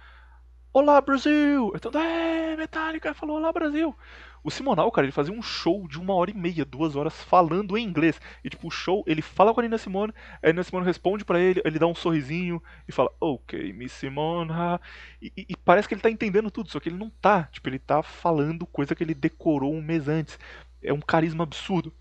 Olá 0.74 1.02
Brasil! 1.02 1.74
Então, 1.76 1.92
é, 2.02 2.56
Metallica 2.56 3.14
falou 3.14 3.36
Olá 3.36 3.52
Brasil! 3.52 3.94
O 4.42 4.50
Simonal, 4.50 4.90
cara, 4.90 5.06
ele 5.06 5.12
fazia 5.12 5.34
um 5.34 5.42
show 5.42 5.86
de 5.86 6.00
uma 6.00 6.14
hora 6.14 6.32
e 6.32 6.34
meia, 6.34 6.64
duas 6.64 6.96
horas, 6.96 7.22
falando 7.22 7.78
em 7.78 7.84
inglês. 7.84 8.22
E, 8.42 8.50
tipo, 8.50 8.70
o 8.70 8.72
show, 8.72 9.04
ele 9.06 9.22
fala 9.22 9.54
com 9.54 9.60
a 9.60 9.64
Nina 9.64 9.78
Simone, 9.78 10.14
a 10.42 10.48
Nina 10.48 10.64
Simone 10.64 10.86
responde 10.86 11.26
para 11.26 11.42
ele, 11.42 11.62
ele 11.66 11.78
dá 11.78 11.86
um 11.88 11.94
sorrisinho 11.94 12.64
e 12.88 12.92
fala, 12.94 13.12
ok, 13.20 13.74
Miss 13.74 13.92
Simone. 13.92 14.50
E, 15.22 15.34
e, 15.36 15.46
e, 15.50 15.58
parece 15.58 15.90
que 15.90 15.94
ele 15.94 16.02
tá 16.02 16.10
entendendo 16.10 16.50
tudo, 16.50 16.72
só 16.72 16.80
que 16.80 16.88
ele 16.88 16.98
não 16.98 17.10
tá. 17.10 17.50
Tipo, 17.52 17.68
ele 17.68 17.78
tá 17.78 18.02
falando 18.02 18.66
coisa 18.66 18.96
que 18.96 19.04
ele 19.04 19.14
decorou 19.14 19.74
um 19.74 19.82
mês 19.82 20.08
antes. 20.08 20.40
É 20.82 20.94
um 20.94 21.02
carisma 21.02 21.44
absurdo. 21.44 21.94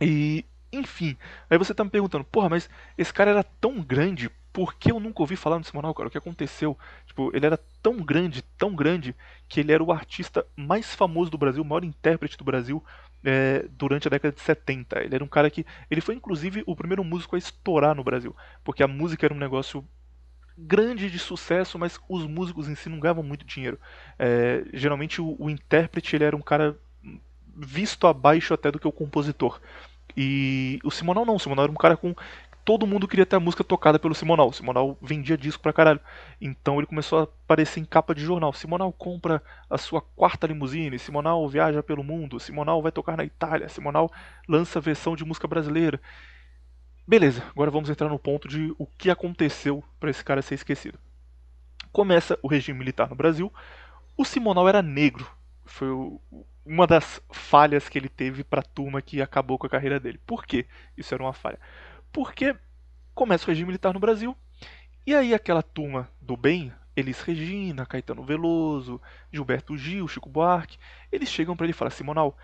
E, 0.00 0.44
enfim, 0.72 1.16
aí 1.48 1.56
você 1.56 1.72
tá 1.72 1.84
me 1.84 1.90
perguntando, 1.90 2.24
porra, 2.24 2.48
mas 2.48 2.68
esse 2.98 3.14
cara 3.14 3.30
era 3.30 3.44
tão 3.44 3.80
grande, 3.80 4.28
por 4.52 4.74
que 4.74 4.92
eu 4.92 5.00
nunca 5.00 5.22
ouvi 5.22 5.36
falar 5.36 5.58
no 5.58 5.64
Simonal, 5.64 5.94
cara? 5.94 6.08
O 6.08 6.10
que 6.10 6.18
aconteceu? 6.18 6.76
Tipo, 7.06 7.34
ele 7.34 7.46
era 7.46 7.58
tão 7.82 7.96
grande, 7.96 8.42
tão 8.58 8.74
grande, 8.74 9.14
que 9.48 9.60
ele 9.60 9.72
era 9.72 9.82
o 9.82 9.92
artista 9.92 10.46
mais 10.56 10.94
famoso 10.94 11.30
do 11.30 11.38
Brasil, 11.38 11.62
o 11.62 11.66
maior 11.66 11.84
intérprete 11.84 12.36
do 12.36 12.44
Brasil 12.44 12.84
é, 13.24 13.66
durante 13.70 14.08
a 14.08 14.10
década 14.10 14.34
de 14.34 14.40
70. 14.40 15.02
Ele 15.02 15.14
era 15.14 15.24
um 15.24 15.28
cara 15.28 15.50
que. 15.50 15.64
Ele 15.90 16.00
foi 16.00 16.14
inclusive 16.14 16.62
o 16.66 16.76
primeiro 16.76 17.04
músico 17.04 17.36
a 17.36 17.38
estourar 17.38 17.94
no 17.94 18.04
Brasil, 18.04 18.34
porque 18.62 18.82
a 18.82 18.88
música 18.88 19.26
era 19.26 19.34
um 19.34 19.38
negócio 19.38 19.84
grande 20.56 21.10
de 21.10 21.18
sucesso, 21.18 21.78
mas 21.78 21.98
os 22.08 22.26
músicos 22.26 22.68
em 22.68 22.74
si 22.74 22.88
não 22.88 23.00
ganhavam 23.00 23.22
muito 23.22 23.44
dinheiro. 23.44 23.78
É, 24.18 24.64
geralmente 24.74 25.20
o, 25.20 25.36
o 25.38 25.48
intérprete 25.48 26.14
ele 26.14 26.24
era 26.24 26.36
um 26.36 26.42
cara 26.42 26.76
visto 27.54 28.06
abaixo 28.06 28.54
até 28.54 28.70
do 28.70 28.78
que 28.78 28.88
o 28.88 28.92
compositor. 28.92 29.60
E 30.16 30.78
o 30.84 30.90
Simonal 30.90 31.24
não, 31.24 31.36
o 31.36 31.40
Simonal 31.40 31.64
era 31.64 31.72
um 31.72 31.76
cara 31.76 31.96
com. 31.96 32.14
Todo 32.64 32.86
mundo 32.86 33.08
queria 33.08 33.26
ter 33.26 33.36
a 33.36 33.40
música 33.40 33.64
tocada 33.64 33.98
pelo 33.98 34.14
Simonal. 34.14 34.48
O 34.48 34.52
Simonal 34.52 34.96
vendia 35.02 35.36
disco 35.36 35.62
pra 35.62 35.72
caralho. 35.72 36.00
Então 36.40 36.78
ele 36.78 36.86
começou 36.86 37.18
a 37.18 37.22
aparecer 37.22 37.80
em 37.80 37.84
capa 37.84 38.14
de 38.14 38.22
jornal. 38.22 38.52
Simonal 38.52 38.92
compra 38.92 39.42
a 39.68 39.76
sua 39.76 40.00
quarta 40.00 40.46
limusine. 40.46 40.98
Simonal 40.98 41.48
viaja 41.48 41.82
pelo 41.82 42.04
mundo. 42.04 42.38
Simonal 42.38 42.80
vai 42.80 42.92
tocar 42.92 43.16
na 43.16 43.24
Itália. 43.24 43.68
Simonal 43.68 44.10
lança 44.48 44.80
versão 44.80 45.16
de 45.16 45.24
música 45.24 45.48
brasileira. 45.48 46.00
Beleza, 47.06 47.42
agora 47.50 47.70
vamos 47.70 47.90
entrar 47.90 48.08
no 48.08 48.18
ponto 48.18 48.46
de 48.46 48.72
o 48.78 48.86
que 48.86 49.10
aconteceu 49.10 49.82
para 49.98 50.10
esse 50.10 50.24
cara 50.24 50.40
ser 50.40 50.54
esquecido. 50.54 50.98
Começa 51.90 52.38
o 52.42 52.48
regime 52.48 52.78
militar 52.78 53.08
no 53.10 53.16
Brasil. 53.16 53.52
O 54.16 54.24
Simonal 54.24 54.68
era 54.68 54.80
negro. 54.80 55.28
Foi 55.64 55.88
uma 56.64 56.86
das 56.86 57.20
falhas 57.32 57.88
que 57.88 57.98
ele 57.98 58.08
teve 58.08 58.44
para 58.44 58.60
a 58.60 58.64
turma 58.64 59.02
que 59.02 59.20
acabou 59.20 59.58
com 59.58 59.66
a 59.66 59.70
carreira 59.70 59.98
dele. 59.98 60.20
Por 60.24 60.46
quê? 60.46 60.64
Isso 60.96 61.12
era 61.12 61.22
uma 61.22 61.32
falha. 61.32 61.58
Porque 62.12 62.54
começa 63.14 63.44
o 63.44 63.48
regime 63.48 63.66
militar 63.66 63.94
no 63.94 64.00
Brasil, 64.00 64.36
e 65.06 65.14
aí 65.14 65.34
aquela 65.34 65.62
turma 65.62 66.08
do 66.20 66.36
bem, 66.36 66.72
Elis 66.94 67.20
Regina, 67.22 67.86
Caetano 67.86 68.22
Veloso, 68.22 69.00
Gilberto 69.32 69.76
Gil, 69.76 70.06
Chico 70.06 70.28
Buarque, 70.28 70.78
eles 71.10 71.28
chegam 71.28 71.56
para 71.56 71.64
ele 71.66 71.72
e 71.72 71.74
falam: 71.74 71.90
Simonal, 71.90 72.36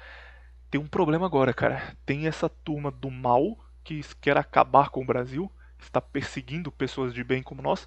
tem 0.70 0.81
um 0.81 0.86
problema 0.86 1.27
agora, 1.27 1.53
cara. 1.53 1.97
Tem 2.05 2.27
essa 2.27 2.49
turma 2.49 2.90
do 2.90 3.11
mal 3.11 3.59
que 3.85 4.01
quer 4.20 4.36
acabar 4.36 4.90
com 4.90 5.03
o 5.03 5.07
Brasil, 5.07 5.51
está 5.78 6.01
perseguindo 6.01 6.73
pessoas 6.73 7.15
de 7.15 7.23
bem 7.23 7.43
como 7.43 7.62
nós, 7.62 7.86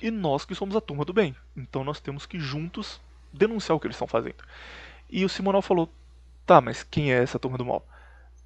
e 0.00 0.10
nós 0.10 0.44
que 0.44 0.54
somos 0.54 0.76
a 0.76 0.80
turma 0.80 1.04
do 1.04 1.12
bem. 1.12 1.34
Então 1.56 1.84
nós 1.84 2.00
temos 2.00 2.24
que 2.24 2.38
juntos 2.38 3.00
denunciar 3.32 3.76
o 3.76 3.80
que 3.80 3.86
eles 3.86 3.96
estão 3.96 4.08
fazendo. 4.08 4.44
E 5.10 5.24
o 5.24 5.28
Simonal 5.28 5.62
falou: 5.62 5.92
Tá, 6.46 6.60
mas 6.60 6.82
quem 6.82 7.12
é 7.12 7.22
essa 7.22 7.38
turma 7.38 7.58
do 7.58 7.64
mal? 7.64 7.86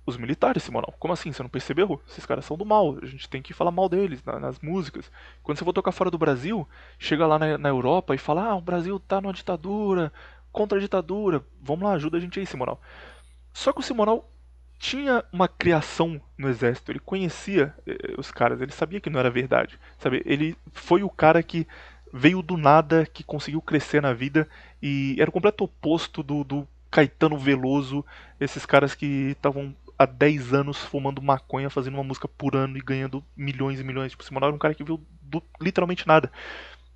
Os 0.06 0.16
militares, 0.16 0.62
Simonal. 0.62 0.94
Como 0.98 1.12
assim? 1.12 1.32
Você 1.32 1.42
não 1.42 1.50
percebeu? 1.50 2.00
Esses 2.08 2.26
caras 2.26 2.44
são 2.44 2.56
do 2.56 2.64
mal. 2.64 2.98
A 3.02 3.06
gente 3.06 3.28
tem 3.28 3.42
que 3.42 3.52
falar 3.52 3.70
mal 3.70 3.88
deles 3.88 4.24
na, 4.24 4.40
nas 4.40 4.58
músicas. 4.58 5.10
Quando 5.42 5.58
você 5.58 5.64
for 5.64 5.72
tocar 5.72 5.92
fora 5.92 6.10
do 6.10 6.18
Brasil, 6.18 6.66
chega 6.98 7.26
lá 7.26 7.38
na, 7.38 7.58
na 7.58 7.68
Europa 7.68 8.14
e 8.14 8.18
fala: 8.18 8.44
Ah, 8.44 8.56
o 8.56 8.60
Brasil 8.60 8.98
tá 8.98 9.20
numa 9.20 9.32
ditadura, 9.32 10.12
contra 10.50 10.78
a 10.78 10.80
ditadura. 10.80 11.44
Vamos 11.62 11.84
lá, 11.84 11.92
ajuda 11.92 12.16
a 12.16 12.20
gente 12.20 12.40
aí, 12.40 12.46
Simonal. 12.46 12.80
Só 13.52 13.72
que 13.72 13.80
o 13.80 13.82
Simonal 13.82 14.28
tinha 14.78 15.22
uma 15.30 15.46
criação 15.46 16.18
no 16.38 16.48
exército, 16.48 16.90
ele 16.90 17.00
conhecia 17.00 17.74
eh, 17.86 18.14
os 18.16 18.30
caras, 18.30 18.62
ele 18.62 18.72
sabia 18.72 18.98
que 18.98 19.10
não 19.10 19.20
era 19.20 19.30
verdade, 19.30 19.78
sabe? 19.98 20.22
Ele 20.24 20.56
foi 20.72 21.02
o 21.02 21.10
cara 21.10 21.42
que 21.42 21.66
veio 22.10 22.40
do 22.40 22.56
nada, 22.56 23.04
que 23.04 23.22
conseguiu 23.22 23.60
crescer 23.60 24.00
na 24.00 24.14
vida 24.14 24.48
e 24.82 25.16
era 25.18 25.28
o 25.28 25.32
completo 25.32 25.64
oposto 25.64 26.22
do, 26.22 26.42
do 26.42 26.66
Caetano 26.90 27.38
Veloso, 27.38 28.04
esses 28.40 28.64
caras 28.64 28.94
que 28.94 29.32
estavam 29.32 29.76
há 30.00 30.06
10 30.06 30.54
anos 30.54 30.78
fumando 30.78 31.20
maconha, 31.20 31.68
fazendo 31.68 31.94
uma 31.94 32.02
música 32.02 32.26
por 32.26 32.56
ano 32.56 32.78
e 32.78 32.80
ganhando 32.80 33.22
milhões 33.36 33.78
e 33.78 33.84
milhões. 33.84 34.12
Tipo, 34.12 34.24
Simonal 34.24 34.48
era 34.48 34.56
um 34.56 34.58
cara 34.58 34.74
que 34.74 34.82
viu 34.82 34.98
do, 35.20 35.42
literalmente 35.60 36.08
nada. 36.08 36.32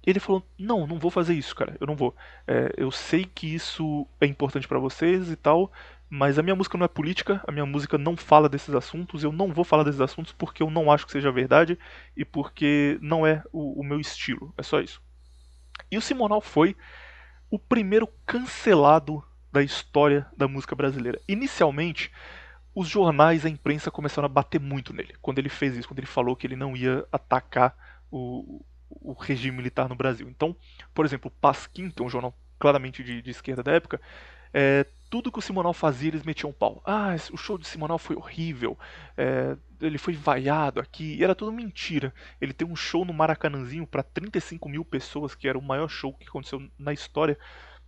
Ele 0.07 0.19
falou: 0.19 0.43
Não, 0.59 0.87
não 0.87 0.99
vou 0.99 1.11
fazer 1.11 1.35
isso, 1.35 1.55
cara. 1.55 1.77
Eu 1.79 1.87
não 1.87 1.95
vou. 1.95 2.17
É, 2.47 2.73
eu 2.79 2.91
sei 2.91 3.27
que 3.27 3.55
isso 3.55 4.07
é 4.19 4.25
importante 4.27 4.67
para 4.67 4.79
vocês 4.79 5.31
e 5.31 5.37
tal, 5.37 5.71
mas 6.09 6.39
a 6.39 6.43
minha 6.43 6.57
música 6.57 6.79
não 6.79 6.87
é 6.87 6.89
política, 6.89 7.43
a 7.47 7.53
minha 7.53 7.67
música 7.67 7.99
não 7.99 8.17
fala 8.17 8.49
desses 8.49 8.75
assuntos. 8.75 9.23
Eu 9.23 9.33
não 9.33 9.53
vou 9.53 9.65
falar 9.65 9.83
desses 9.83 10.01
assuntos 10.01 10.33
porque 10.33 10.63
eu 10.63 10.71
não 10.71 10.91
acho 10.91 11.05
que 11.05 11.13
seja 11.13 11.31
verdade 11.31 11.79
e 12.17 12.25
porque 12.25 12.99
não 13.03 13.27
é 13.27 13.43
o, 13.53 13.81
o 13.81 13.85
meu 13.85 14.01
estilo. 14.01 14.55
É 14.57 14.63
só 14.63 14.81
isso. 14.81 15.03
E 15.91 15.99
o 15.99 16.01
Simonal 16.01 16.41
foi 16.41 16.75
o 17.51 17.59
primeiro 17.59 18.09
cancelado 18.25 19.23
da 19.53 19.63
história 19.63 20.27
da 20.35 20.49
música 20.49 20.75
brasileira. 20.75 21.21
Inicialmente, 21.29 22.11
os 22.75 22.89
jornais, 22.89 23.47
a 23.47 23.49
imprensa 23.49 23.91
começaram 23.91 24.27
a 24.27 24.29
bater 24.29 24.61
muito 24.61 24.93
nele 24.93 25.15
quando 25.23 25.39
ele 25.39 25.49
fez 25.49 25.77
isso, 25.77 25.87
quando 25.87 26.01
ele 26.01 26.07
falou 26.07 26.35
que 26.35 26.47
ele 26.47 26.57
não 26.57 26.77
ia 26.77 27.07
atacar 27.13 27.77
o, 28.11 28.65
o 28.91 29.13
regime 29.13 29.57
militar 29.57 29.89
no 29.89 29.95
Brasil. 29.95 30.29
Então, 30.29 30.57
por 30.93 31.05
exemplo, 31.05 31.29
o 31.29 31.41
Pasquim, 31.41 31.91
que 31.91 32.03
é 32.03 32.05
um 32.05 32.09
jornal 32.09 32.37
claramente 32.59 33.05
de, 33.05 33.23
de 33.23 33.31
esquerda 33.31 33.63
da 33.63 33.73
época, 33.73 34.01
é, 34.53 34.87
tudo 35.11 35.31
que 35.31 35.39
o 35.39 35.43
Simonal 35.43 35.73
fazia, 35.73 36.09
eles 36.09 36.23
metiam 36.23 36.51
um 36.51 36.53
pau. 36.53 36.83
Ah, 36.85 37.15
o 37.33 37.37
show 37.37 37.59
de 37.59 37.67
Simonal 37.67 37.99
foi 37.99 38.17
horrível, 38.17 38.79
é, 39.17 39.57
ele 39.81 39.99
foi 39.99 40.15
vaiado 40.15 40.81
aqui, 40.81 41.23
era 41.23 41.35
tudo 41.35 41.53
mentira. 41.53 42.15
Ele 42.41 42.53
tem 42.53 42.67
um 42.67 42.77
show 42.77 43.05
no 43.05 43.13
Maracanãzinho 43.13 43.87
para 43.87 44.03
35 44.03 44.69
mil 44.69 44.85
pessoas, 44.85 45.35
que 45.35 45.49
era 45.49 45.59
o 45.59 45.63
maior 45.63 45.89
show 45.89 46.13
que 46.13 46.27
aconteceu 46.27 46.63
na 46.79 46.93
história 46.93 47.39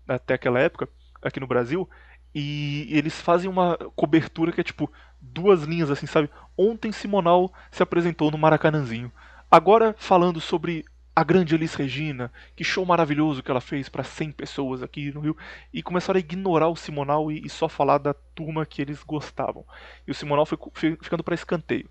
até 0.07 0.35
aquela 0.35 0.61
época, 0.61 0.89
aqui 1.23 1.41
no 1.41 1.47
Brasil, 1.47 1.89
e 2.35 2.89
eles 2.91 3.21
fazem 3.21 3.49
uma 3.49 3.77
cobertura 3.95 4.53
que 4.53 4.61
é 4.61 4.65
tipo 4.65 4.91
duas 5.21 5.63
linhas 5.63 5.91
assim, 5.91 6.07
sabe? 6.07 6.31
Ontem 6.57 6.93
Simonal 6.93 7.53
se 7.71 7.83
apresentou 7.83 8.31
no 8.31 8.39
Maracanãzinho. 8.39 9.11
Agora 9.51 9.95
falando 9.99 10.41
sobre 10.41 10.85
a 11.17 11.25
grande 11.25 11.55
Elis 11.55 11.75
Regina, 11.75 12.31
que 12.55 12.63
show 12.63 12.85
maravilhoso 12.85 13.43
que 13.43 13.51
ela 13.51 13.61
fez 13.61 13.89
para 13.89 14.05
100 14.05 14.33
pessoas 14.33 14.83
aqui 14.83 15.11
no 15.13 15.21
Rio, 15.21 15.37
e 15.73 15.83
começaram 15.83 16.19
a 16.19 16.21
ignorar 16.21 16.69
o 16.69 16.77
Simonal 16.77 17.33
e, 17.33 17.49
só 17.49 17.71
falar 17.71 17.97
da 17.97 18.13
turma 18.13 18.67
que 18.67 18.83
eles 18.83 19.03
gostavam. 19.03 19.65
E 20.07 20.11
o 20.11 20.15
Simonal 20.15 20.45
foi 20.45 20.59
ficando 21.01 21.25
para 21.25 21.35
escanteio. 21.35 21.89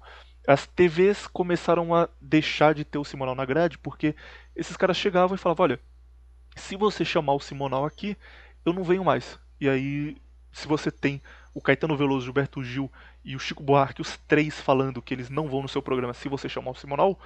As 0.47 0.67
TVs 0.67 1.25
começaram 1.25 1.95
a 1.95 2.07
deixar 2.21 2.75
de 2.75 2.85
ter 2.85 2.99
o 2.99 3.03
Simonal 3.03 3.33
na 3.33 3.45
grade, 3.45 3.79
porque 3.79 4.15
esses 4.55 4.77
caras 4.77 4.95
chegavam 4.95 5.33
e 5.33 5.39
falavam: 5.39 5.63
olha, 5.63 5.79
se 6.55 6.75
você 6.75 7.03
chamar 7.03 7.33
o 7.33 7.39
Simonal 7.39 7.83
aqui, 7.83 8.15
eu 8.63 8.73
não 8.73 8.83
venho 8.83 9.03
mais. 9.03 9.39
E 9.59 9.67
aí, 9.67 10.17
se 10.55 10.69
você 10.69 10.89
tem 10.89 11.21
o 11.53 11.59
Caetano 11.59 11.97
Veloso, 11.97 12.23
Gilberto 12.23 12.63
Gil 12.63 12.89
e 13.25 13.35
o 13.35 13.39
Chico 13.39 13.61
Buarque, 13.61 14.01
os 14.01 14.17
três 14.25 14.57
falando 14.57 15.01
que 15.01 15.13
eles 15.13 15.29
não 15.29 15.49
vão 15.49 15.61
no 15.61 15.67
seu 15.67 15.81
programa 15.81 16.13
se 16.13 16.29
você 16.29 16.47
chamar 16.47 16.71
o 16.71 16.75
Simonal, 16.75 17.19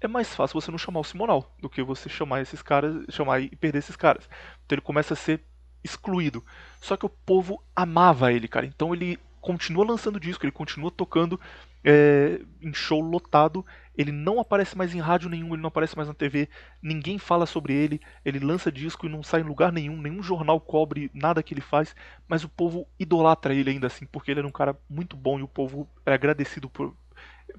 é 0.00 0.08
mais 0.08 0.34
fácil 0.34 0.60
você 0.60 0.68
não 0.68 0.78
chamar 0.78 0.98
o 0.98 1.04
Simonal 1.04 1.54
do 1.60 1.70
que 1.70 1.80
você 1.80 2.08
chamar 2.08 2.42
esses 2.42 2.60
caras, 2.60 3.04
chamar 3.08 3.40
e 3.40 3.54
perder 3.54 3.78
esses 3.78 3.94
caras. 3.94 4.28
Então 4.66 4.74
ele 4.74 4.82
começa 4.82 5.14
a 5.14 5.16
ser 5.16 5.44
excluído. 5.84 6.44
Só 6.80 6.96
que 6.96 7.06
o 7.06 7.08
povo 7.08 7.62
amava 7.74 8.32
ele, 8.32 8.48
cara. 8.48 8.66
Então 8.66 8.92
ele 8.92 9.16
continua 9.40 9.86
lançando 9.86 10.18
disco, 10.18 10.44
ele 10.44 10.50
continua 10.50 10.90
tocando 10.90 11.40
é, 11.84 12.40
em 12.60 12.72
show 12.72 13.00
lotado. 13.00 13.64
Ele 13.96 14.10
não 14.10 14.40
aparece 14.40 14.76
mais 14.76 14.94
em 14.94 15.00
rádio 15.00 15.28
nenhum, 15.28 15.52
ele 15.52 15.62
não 15.62 15.68
aparece 15.68 15.96
mais 15.96 16.08
na 16.08 16.14
TV. 16.14 16.48
Ninguém 16.82 17.18
fala 17.18 17.44
sobre 17.44 17.74
ele. 17.74 18.00
Ele 18.24 18.38
lança 18.38 18.72
disco 18.72 19.06
e 19.06 19.08
não 19.08 19.22
sai 19.22 19.40
em 19.40 19.44
lugar 19.44 19.72
nenhum. 19.72 20.00
Nenhum 20.00 20.22
jornal 20.22 20.60
cobre 20.60 21.10
nada 21.12 21.42
que 21.42 21.52
ele 21.52 21.60
faz. 21.60 21.94
Mas 22.26 22.44
o 22.44 22.48
povo 22.48 22.86
idolatra 22.98 23.54
ele 23.54 23.70
ainda 23.70 23.86
assim, 23.86 24.06
porque 24.06 24.30
ele 24.30 24.40
era 24.40 24.48
um 24.48 24.52
cara 24.52 24.76
muito 24.88 25.16
bom 25.16 25.38
e 25.38 25.42
o 25.42 25.48
povo 25.48 25.88
é 26.06 26.14
agradecido 26.14 26.70
por, 26.70 26.96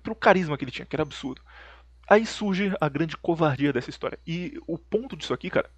pelo 0.01 0.15
carisma 0.15 0.57
que 0.57 0.63
ele 0.63 0.71
tinha, 0.71 0.85
que 0.85 0.95
era 0.95 1.03
absurdo. 1.03 1.41
Aí 2.09 2.25
surge 2.25 2.75
a 2.81 2.89
grande 2.89 3.15
covardia 3.15 3.71
dessa 3.71 3.89
história. 3.89 4.19
E 4.25 4.59
o 4.67 4.77
ponto 4.77 5.15
disso 5.15 5.33
aqui, 5.33 5.49
cara, 5.49 5.69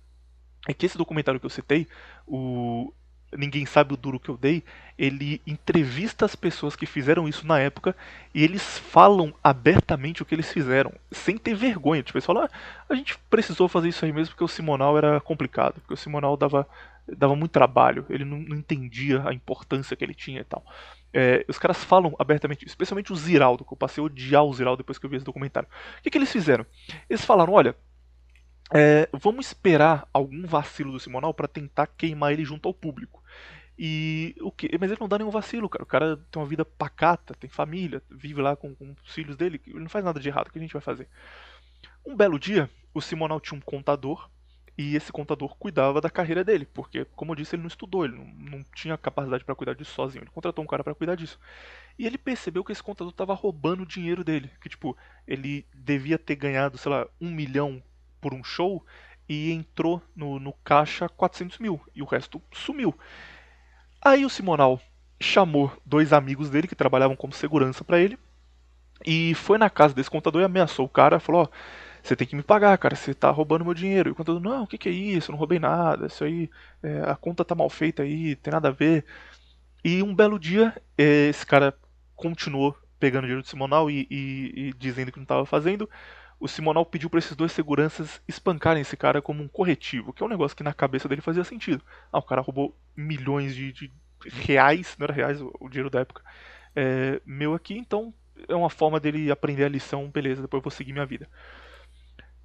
é 0.67 0.73
que 0.73 0.85
esse 0.85 0.97
documentário 0.97 1.39
que 1.39 1.45
eu 1.45 1.49
citei, 1.49 1.87
o 2.25 2.91
Ninguém 3.37 3.65
Sabe 3.65 3.93
o 3.93 3.97
Duro 3.97 4.19
que 4.19 4.29
eu 4.29 4.37
dei, 4.37 4.63
ele 4.97 5.41
entrevista 5.45 6.25
as 6.25 6.35
pessoas 6.35 6.75
que 6.75 6.85
fizeram 6.85 7.27
isso 7.27 7.45
na 7.45 7.59
época 7.59 7.95
e 8.33 8.43
eles 8.43 8.77
falam 8.77 9.33
abertamente 9.43 10.21
o 10.21 10.25
que 10.25 10.33
eles 10.33 10.51
fizeram, 10.51 10.93
sem 11.11 11.37
ter 11.37 11.55
vergonha. 11.55 12.01
Tipo, 12.03 12.17
eles 12.17 12.25
falam, 12.25 12.43
ah, 12.43 12.49
a 12.89 12.95
gente 12.95 13.17
precisou 13.29 13.67
fazer 13.67 13.89
isso 13.89 14.05
aí 14.05 14.13
mesmo 14.13 14.33
porque 14.33 14.43
o 14.43 14.47
Simonal 14.47 14.97
era 14.97 15.19
complicado, 15.19 15.75
porque 15.81 15.93
o 15.93 15.97
Simonal 15.97 16.37
dava, 16.37 16.67
dava 17.07 17.35
muito 17.35 17.51
trabalho, 17.51 18.05
ele 18.09 18.23
não, 18.23 18.39
não 18.39 18.55
entendia 18.55 19.23
a 19.27 19.33
importância 19.33 19.95
que 19.95 20.03
ele 20.03 20.13
tinha 20.13 20.41
e 20.41 20.45
tal. 20.45 20.63
É, 21.13 21.45
os 21.47 21.57
caras 21.57 21.83
falam 21.83 22.13
abertamente, 22.19 22.65
especialmente 22.65 23.13
o 23.13 23.15
Ziraldo, 23.15 23.63
que 23.63 23.71
eu 23.71 23.77
passei 23.77 24.01
a 24.01 24.05
odiar 24.05 24.43
o 24.43 24.53
Ziraldo 24.53 24.83
depois 24.83 24.97
que 24.97 25.05
eu 25.05 25.09
vi 25.09 25.15
esse 25.15 25.25
documentário. 25.25 25.69
O 25.99 26.01
que, 26.01 26.09
que 26.09 26.17
eles 26.17 26.31
fizeram? 26.31 26.65
Eles 27.09 27.23
falaram: 27.23 27.53
olha, 27.53 27.73
é, 28.73 29.07
vamos 29.13 29.47
esperar 29.47 30.07
algum 30.11 30.45
vacilo 30.45 30.91
do 30.91 30.99
Simonal 30.99 31.33
para 31.33 31.47
tentar 31.47 31.87
queimar 31.87 32.33
ele 32.33 32.43
junto 32.43 32.67
ao 32.67 32.73
público. 32.73 33.23
E 33.77 34.35
o 34.39 34.51
que? 34.51 34.69
Mas 34.79 34.89
ele 34.89 34.99
não 34.99 35.07
dá 35.07 35.17
nenhum 35.17 35.29
vacilo, 35.29 35.67
cara. 35.67 35.83
O 35.83 35.87
cara 35.87 36.17
tem 36.31 36.41
uma 36.41 36.47
vida 36.47 36.63
pacata, 36.63 37.33
tem 37.33 37.49
família, 37.49 38.01
vive 38.09 38.41
lá 38.41 38.55
com, 38.55 38.73
com 38.73 38.95
os 39.03 39.13
filhos 39.13 39.35
dele. 39.35 39.61
Ele 39.67 39.79
não 39.79 39.89
faz 39.89 40.03
nada 40.03 40.19
de 40.19 40.29
errado. 40.29 40.47
O 40.47 40.51
que 40.51 40.59
a 40.59 40.61
gente 40.61 40.73
vai 40.73 40.81
fazer? 40.81 41.07
Um 42.05 42.15
belo 42.15 42.39
dia, 42.39 42.69
o 42.93 43.01
Simonal 43.01 43.39
tinha 43.39 43.57
um 43.57 43.61
contador 43.61 44.29
e 44.77 44.95
esse 44.95 45.11
contador 45.11 45.55
cuidava 45.57 46.01
da 46.01 46.09
carreira 46.09 46.43
dele, 46.43 46.65
porque, 46.65 47.05
como 47.15 47.31
eu 47.31 47.35
disse, 47.35 47.55
ele 47.55 47.61
não 47.61 47.67
estudou, 47.67 48.03
ele 48.03 48.15
não, 48.15 48.25
não 48.25 48.65
tinha 48.75 48.97
capacidade 48.97 49.43
para 49.43 49.55
cuidar 49.55 49.73
disso 49.73 49.93
sozinho. 49.93 50.23
Ele 50.23 50.31
contratou 50.31 50.63
um 50.63 50.67
cara 50.67 50.83
para 50.83 50.93
cuidar 50.93 51.15
disso. 51.15 51.39
E 51.97 52.05
ele 52.05 52.17
percebeu 52.17 52.63
que 52.63 52.73
esse 52.73 52.83
contador 52.83 53.11
estava 53.11 53.33
roubando 53.33 53.83
o 53.83 53.85
dinheiro 53.85 54.23
dele, 54.23 54.51
que 54.61 54.67
tipo 54.67 54.95
ele 55.25 55.65
devia 55.73 56.19
ter 56.19 56.35
ganhado, 56.35 56.77
sei 56.77 56.91
lá, 56.91 57.07
um 57.21 57.31
milhão 57.31 57.81
por 58.19 58.33
um 58.33 58.43
show 58.43 58.85
e 59.29 59.51
entrou 59.51 60.01
no, 60.15 60.39
no 60.39 60.51
caixa 60.51 61.07
400 61.07 61.57
mil 61.59 61.81
e 61.95 62.01
o 62.01 62.05
resto 62.05 62.41
sumiu. 62.51 62.93
Aí 64.05 64.23
o 64.23 64.29
Simonal 64.29 64.79
chamou 65.19 65.71
dois 65.83 66.13
amigos 66.13 66.47
dele 66.47 66.67
que 66.67 66.75
trabalhavam 66.75 67.15
como 67.15 67.33
segurança 67.33 67.83
para 67.83 67.99
ele 67.99 68.19
e 69.03 69.33
foi 69.33 69.57
na 69.57 69.67
casa 69.67 69.95
desse 69.95 70.11
contador 70.11 70.43
e 70.43 70.45
ameaçou 70.45 70.85
o 70.85 70.89
cara, 70.89 71.19
falou: 71.19 71.41
ó, 71.41 71.47
você 72.03 72.15
tem 72.15 72.27
que 72.27 72.35
me 72.35 72.43
pagar, 72.43 72.77
cara, 72.77 72.95
você 72.95 73.15
tá 73.15 73.31
roubando 73.31 73.65
meu 73.65 73.73
dinheiro. 73.73 74.09
E 74.09 74.11
o 74.11 74.15
contador, 74.15 74.39
não, 74.39 74.61
o 74.63 74.67
que, 74.67 74.77
que 74.77 74.89
é 74.89 74.91
isso? 74.91 75.31
Eu 75.31 75.33
não 75.33 75.39
roubei 75.39 75.57
nada, 75.57 76.05
isso 76.05 76.23
aí, 76.23 76.51
é, 76.83 77.01
a 77.09 77.15
conta 77.15 77.43
tá 77.43 77.55
mal 77.55 77.67
feita 77.67 78.03
aí, 78.03 78.35
tem 78.35 78.51
nada 78.53 78.67
a 78.67 78.71
ver. 78.71 79.05
E 79.83 80.03
um 80.03 80.13
belo 80.13 80.37
dia, 80.39 80.79
é, 80.95 81.29
esse 81.29 81.45
cara 81.45 81.73
continuou 82.15 82.77
pegando 82.99 83.23
dinheiro 83.23 83.41
do 83.41 83.47
Simonal 83.47 83.89
e, 83.89 84.07
e, 84.11 84.69
e 84.69 84.73
dizendo 84.77 85.11
que 85.11 85.17
não 85.17 85.23
estava 85.23 85.47
fazendo. 85.47 85.89
O 86.39 86.47
Simonal 86.47 86.85
pediu 86.85 87.09
para 87.09 87.19
esses 87.19 87.35
dois 87.35 87.51
seguranças 87.51 88.21
espancarem 88.27 88.81
esse 88.81 88.97
cara 88.97 89.21
como 89.21 89.41
um 89.41 89.47
corretivo, 89.47 90.13
que 90.13 90.21
é 90.21 90.25
um 90.25 90.29
negócio 90.29 90.55
que 90.55 90.63
na 90.63 90.73
cabeça 90.73 91.07
dele 91.07 91.21
fazia 91.21 91.43
sentido. 91.43 91.83
Ah, 92.11 92.19
o 92.19 92.23
cara 92.23 92.41
roubou 92.41 92.77
milhões 92.95 93.55
de, 93.55 93.71
de 93.71 93.91
reais, 94.27 94.95
não 94.97 95.05
era 95.05 95.13
reais 95.13 95.41
o, 95.41 95.69
dinheiro 95.69 95.89
da 95.89 96.01
época, 96.01 96.21
é, 96.75 97.21
meu 97.25 97.53
aqui, 97.53 97.77
então 97.77 98.13
é 98.47 98.55
uma 98.55 98.69
forma 98.69 98.99
dele 98.99 99.31
aprender 99.31 99.63
a 99.63 99.69
lição, 99.69 100.09
beleza, 100.09 100.41
depois 100.41 100.59
eu 100.59 100.63
vou 100.63 100.71
seguir 100.71 100.91
minha 100.91 101.05
vida. 101.05 101.29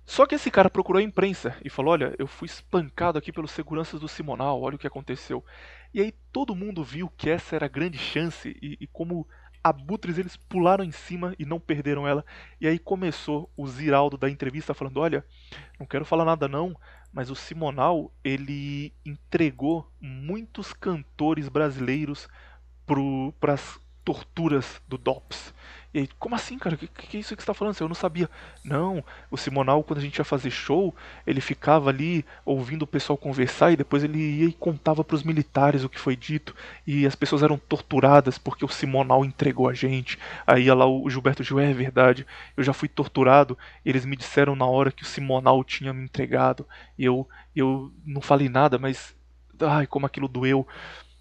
Só 0.06 0.26
que 0.26 0.34
esse 0.34 0.50
cara 0.50 0.68
procurou 0.68 0.98
a 0.98 1.04
imprensa 1.04 1.56
e 1.64 1.70
falou: 1.70 1.92
Olha, 1.92 2.14
eu 2.18 2.26
fui 2.26 2.46
espancado 2.46 3.16
aqui 3.16 3.32
pelos 3.32 3.52
seguranças 3.52 4.00
do 4.00 4.08
Simonal, 4.08 4.60
olha 4.60 4.74
o 4.74 4.78
que 4.78 4.86
aconteceu. 4.86 5.44
E 5.94 6.00
aí 6.00 6.12
todo 6.32 6.54
mundo 6.54 6.82
viu 6.82 7.08
que 7.16 7.30
essa 7.30 7.54
era 7.54 7.66
a 7.66 7.68
grande 7.68 7.96
chance 7.96 8.56
e, 8.60 8.76
e 8.80 8.86
como 8.88 9.26
abutres 9.62 10.18
eles 10.18 10.36
pularam 10.36 10.84
em 10.84 10.90
cima 10.90 11.34
e 11.38 11.44
não 11.44 11.60
perderam 11.60 12.06
ela. 12.06 12.24
E 12.60 12.66
aí 12.66 12.78
começou 12.78 13.50
o 13.56 13.66
Ziraldo 13.66 14.16
da 14.16 14.30
entrevista 14.30 14.74
falando: 14.74 14.98
Olha, 14.98 15.24
não 15.78 15.86
quero 15.86 16.04
falar 16.04 16.24
nada 16.24 16.48
não, 16.48 16.76
mas 17.12 17.30
o 17.30 17.34
Simonal 17.34 18.12
ele 18.24 18.92
entregou 19.04 19.90
muitos 20.00 20.72
cantores 20.72 21.48
brasileiros 21.48 22.28
para 23.38 23.54
as 23.54 23.78
torturas 24.04 24.80
do 24.88 24.98
DOPS. 24.98 25.54
E 25.92 26.00
aí, 26.00 26.08
como 26.18 26.36
assim, 26.36 26.56
cara? 26.56 26.76
O 26.76 26.78
que, 26.78 26.86
que, 26.86 27.16
é 27.16 27.20
isso 27.20 27.34
que 27.34 27.42
você 27.42 27.46
tá 27.46 27.54
falando? 27.54 27.76
Eu 27.80 27.88
não 27.88 27.96
sabia. 27.96 28.30
Não, 28.64 29.04
o 29.28 29.36
Simonal, 29.36 29.82
quando 29.82 29.98
a 29.98 30.02
gente 30.02 30.18
ia 30.18 30.24
fazer 30.24 30.50
show, 30.50 30.94
ele 31.26 31.40
ficava 31.40 31.90
ali 31.90 32.24
ouvindo 32.44 32.82
o 32.82 32.86
pessoal 32.86 33.16
conversar 33.16 33.72
e 33.72 33.76
depois 33.76 34.04
ele 34.04 34.18
ia 34.18 34.48
e 34.48 34.52
contava 34.52 35.02
para 35.02 35.16
os 35.16 35.24
militares 35.24 35.82
o 35.82 35.88
que 35.88 35.98
foi 35.98 36.14
dito. 36.14 36.54
E 36.86 37.04
as 37.06 37.16
pessoas 37.16 37.42
eram 37.42 37.58
torturadas 37.58 38.38
porque 38.38 38.64
o 38.64 38.68
Simonal 38.68 39.24
entregou 39.24 39.68
a 39.68 39.74
gente. 39.74 40.16
Aí 40.46 40.64
ia 40.64 40.74
lá 40.74 40.86
o 40.86 41.10
Gilberto 41.10 41.42
Gil, 41.42 41.58
é 41.58 41.72
verdade, 41.72 42.24
eu 42.56 42.62
já 42.62 42.72
fui 42.72 42.88
torturado. 42.88 43.58
eles 43.84 44.04
me 44.04 44.16
disseram 44.16 44.54
na 44.54 44.66
hora 44.66 44.92
que 44.92 45.02
o 45.02 45.06
Simonal 45.06 45.64
tinha 45.64 45.92
me 45.92 46.04
entregado. 46.04 46.66
E 46.96 47.04
eu, 47.04 47.28
eu 47.54 47.92
não 48.06 48.20
falei 48.20 48.48
nada, 48.48 48.78
mas. 48.78 49.14
Ai, 49.60 49.86
como 49.86 50.06
aquilo 50.06 50.28
doeu. 50.28 50.66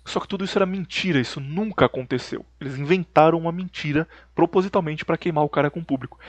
Só 0.09 0.19
que 0.19 0.27
tudo 0.27 0.43
isso 0.43 0.57
era 0.57 0.65
mentira, 0.65 1.19
isso 1.19 1.39
nunca 1.39 1.85
aconteceu. 1.85 2.43
Eles 2.59 2.79
inventaram 2.79 3.37
uma 3.37 3.51
mentira 3.51 4.07
propositalmente 4.33 5.05
para 5.05 5.17
queimar 5.17 5.43
o 5.43 5.49
cara 5.49 5.69
com 5.69 5.81
o 5.81 5.85
público. 5.85 6.19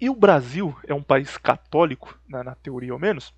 E 0.00 0.08
o 0.08 0.14
Brasil 0.14 0.76
é 0.86 0.94
um 0.94 1.02
país 1.02 1.36
católico, 1.36 2.16
né, 2.28 2.44
na 2.44 2.54
teoria 2.54 2.92
ao 2.92 2.98
menos, 2.98 3.34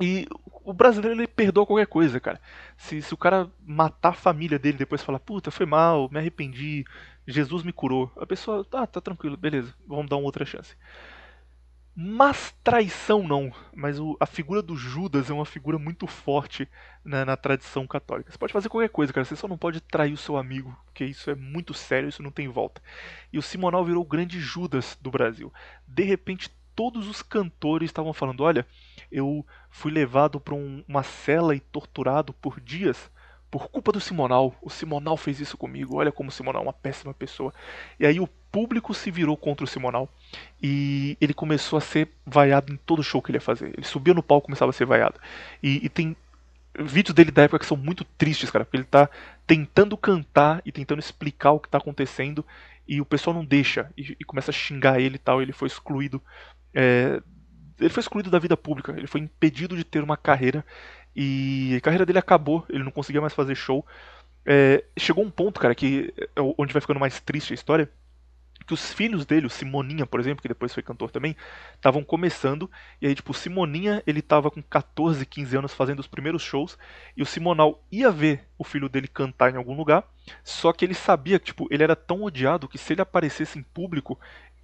e 0.00 0.28
o 0.62 0.72
brasileiro 0.72 1.18
ele 1.18 1.26
perdoa 1.26 1.66
qualquer 1.66 1.88
coisa, 1.88 2.20
cara. 2.20 2.40
Se, 2.76 3.02
se 3.02 3.14
o 3.14 3.16
cara 3.16 3.50
matar 3.66 4.10
a 4.10 4.12
família 4.12 4.60
dele 4.60 4.78
depois 4.78 5.02
falar, 5.02 5.18
puta, 5.18 5.50
foi 5.50 5.66
mal, 5.66 6.08
me 6.12 6.18
arrependi, 6.20 6.84
Jesus 7.26 7.64
me 7.64 7.72
curou, 7.72 8.12
a 8.16 8.26
pessoa, 8.26 8.64
tá, 8.64 8.86
tá 8.86 9.00
tranquilo, 9.00 9.36
beleza, 9.36 9.74
vamos 9.88 10.08
dar 10.08 10.16
uma 10.16 10.26
outra 10.26 10.44
chance. 10.44 10.76
Mas 11.98 12.54
traição 12.62 13.26
não. 13.26 13.50
Mas 13.74 13.98
o, 13.98 14.18
a 14.20 14.26
figura 14.26 14.60
do 14.60 14.76
Judas 14.76 15.30
é 15.30 15.32
uma 15.32 15.46
figura 15.46 15.78
muito 15.78 16.06
forte 16.06 16.68
na, 17.02 17.24
na, 17.24 17.38
tradição 17.38 17.86
católica. 17.86 18.30
Você 18.30 18.36
pode 18.36 18.52
fazer 18.52 18.68
qualquer 18.68 18.90
coisa, 18.90 19.14
cara. 19.14 19.24
Você 19.24 19.34
só 19.34 19.48
não 19.48 19.56
pode 19.56 19.80
trair 19.80 20.12
o 20.12 20.18
seu 20.18 20.36
amigo, 20.36 20.76
porque 20.84 21.06
isso 21.06 21.30
é 21.30 21.34
muito 21.34 21.72
sério, 21.72 22.10
isso 22.10 22.22
não 22.22 22.30
tem 22.30 22.48
volta. 22.48 22.82
E 23.32 23.38
o 23.38 23.42
Simonal 23.42 23.82
virou 23.82 24.02
o 24.02 24.06
grande 24.06 24.38
Judas 24.38 24.98
do 25.00 25.10
Brasil. 25.10 25.50
De 25.88 26.02
repente, 26.02 26.50
todos 26.74 27.08
os 27.08 27.22
cantores 27.22 27.88
estavam 27.88 28.12
falando: 28.12 28.42
olha, 28.42 28.66
eu 29.10 29.46
fui 29.70 29.90
levado 29.90 30.38
para 30.38 30.54
um, 30.54 30.84
uma 30.86 31.02
cela 31.02 31.56
e 31.56 31.60
torturado 31.60 32.34
por 32.34 32.60
dias 32.60 33.10
por 33.56 33.68
culpa 33.68 33.90
do 33.90 34.00
Simonal. 34.00 34.54
O 34.60 34.68
Simonal 34.68 35.16
fez 35.16 35.40
isso 35.40 35.56
comigo. 35.56 35.96
Olha 35.96 36.12
como 36.12 36.28
o 36.28 36.32
Simonal 36.32 36.60
é 36.60 36.66
uma 36.66 36.72
péssima 36.74 37.14
pessoa. 37.14 37.54
E 37.98 38.04
aí 38.04 38.20
o 38.20 38.26
público 38.52 38.92
se 38.92 39.10
virou 39.10 39.34
contra 39.34 39.64
o 39.64 39.66
Simonal 39.66 40.10
e 40.62 41.16
ele 41.18 41.32
começou 41.32 41.78
a 41.78 41.80
ser 41.80 42.10
vaiado 42.26 42.70
em 42.70 42.76
todo 42.76 43.02
show 43.02 43.22
que 43.22 43.30
ele 43.30 43.38
ia 43.38 43.40
fazer. 43.40 43.72
Ele 43.74 43.86
subia 43.86 44.12
no 44.12 44.22
palco 44.22 44.44
e 44.44 44.48
começava 44.48 44.68
a 44.68 44.74
ser 44.74 44.84
vaiado. 44.84 45.18
E, 45.62 45.86
e 45.86 45.88
tem 45.88 46.14
vídeos 46.78 47.14
dele 47.14 47.30
da 47.30 47.44
época 47.44 47.60
que 47.60 47.64
são 47.64 47.78
muito 47.78 48.04
tristes, 48.04 48.50
cara, 48.50 48.62
porque 48.62 48.76
ele 48.76 48.84
tá 48.84 49.08
tentando 49.46 49.96
cantar 49.96 50.60
e 50.62 50.70
tentando 50.70 50.98
explicar 50.98 51.52
o 51.52 51.60
que 51.60 51.70
tá 51.70 51.78
acontecendo 51.78 52.44
e 52.86 53.00
o 53.00 53.06
pessoal 53.06 53.32
não 53.32 53.44
deixa 53.44 53.90
e, 53.96 54.14
e 54.20 54.24
começa 54.24 54.50
a 54.50 54.54
xingar 54.54 55.00
ele 55.00 55.14
e 55.14 55.18
tal. 55.18 55.40
Ele 55.40 55.52
foi 55.52 55.68
excluído. 55.68 56.22
É, 56.74 57.22
ele 57.80 57.90
foi 57.90 58.02
excluído 58.02 58.30
da 58.30 58.38
vida 58.38 58.56
pública, 58.56 58.92
ele 58.92 59.06
foi 59.06 59.20
impedido 59.22 59.76
de 59.76 59.84
ter 59.84 60.02
uma 60.02 60.16
carreira 60.16 60.62
e 61.16 61.74
a 61.76 61.80
carreira 61.80 62.04
dele 62.04 62.18
acabou, 62.18 62.66
ele 62.68 62.84
não 62.84 62.90
conseguia 62.90 63.22
mais 63.22 63.32
fazer 63.32 63.54
show. 63.54 63.84
É, 64.44 64.84
chegou 64.98 65.24
um 65.24 65.30
ponto, 65.30 65.58
cara, 65.58 65.74
que 65.74 66.12
é 66.18 66.40
onde 66.58 66.74
vai 66.74 66.80
ficando 66.82 67.00
mais 67.00 67.18
triste 67.20 67.52
a 67.52 67.54
história, 67.54 67.90
que 68.66 68.74
os 68.74 68.92
filhos 68.92 69.24
dele, 69.24 69.46
o 69.46 69.50
Simoninha, 69.50 70.04
por 70.04 70.20
exemplo, 70.20 70.42
que 70.42 70.48
depois 70.48 70.74
foi 70.74 70.82
cantor 70.82 71.10
também, 71.10 71.36
estavam 71.74 72.02
começando, 72.02 72.70
e 73.00 73.06
aí, 73.06 73.14
tipo, 73.14 73.30
o 73.30 73.34
Simoninha, 73.34 74.02
ele 74.06 74.20
tava 74.20 74.50
com 74.50 74.60
14, 74.60 75.24
15 75.24 75.56
anos 75.56 75.72
fazendo 75.72 76.00
os 76.00 76.06
primeiros 76.06 76.42
shows, 76.42 76.76
e 77.16 77.22
o 77.22 77.26
Simonal 77.26 77.82
ia 77.90 78.10
ver 78.10 78.46
o 78.58 78.64
filho 78.64 78.88
dele 78.88 79.06
cantar 79.06 79.54
em 79.54 79.56
algum 79.56 79.76
lugar, 79.76 80.04
só 80.42 80.72
que 80.72 80.84
ele 80.84 80.94
sabia 80.94 81.38
que, 81.38 81.46
tipo, 81.46 81.66
ele 81.70 81.82
era 81.82 81.94
tão 81.94 82.22
odiado 82.22 82.68
que 82.68 82.76
se 82.76 82.92
ele 82.92 83.02
aparecesse 83.02 83.58
em 83.58 83.62
público, 83.62 84.18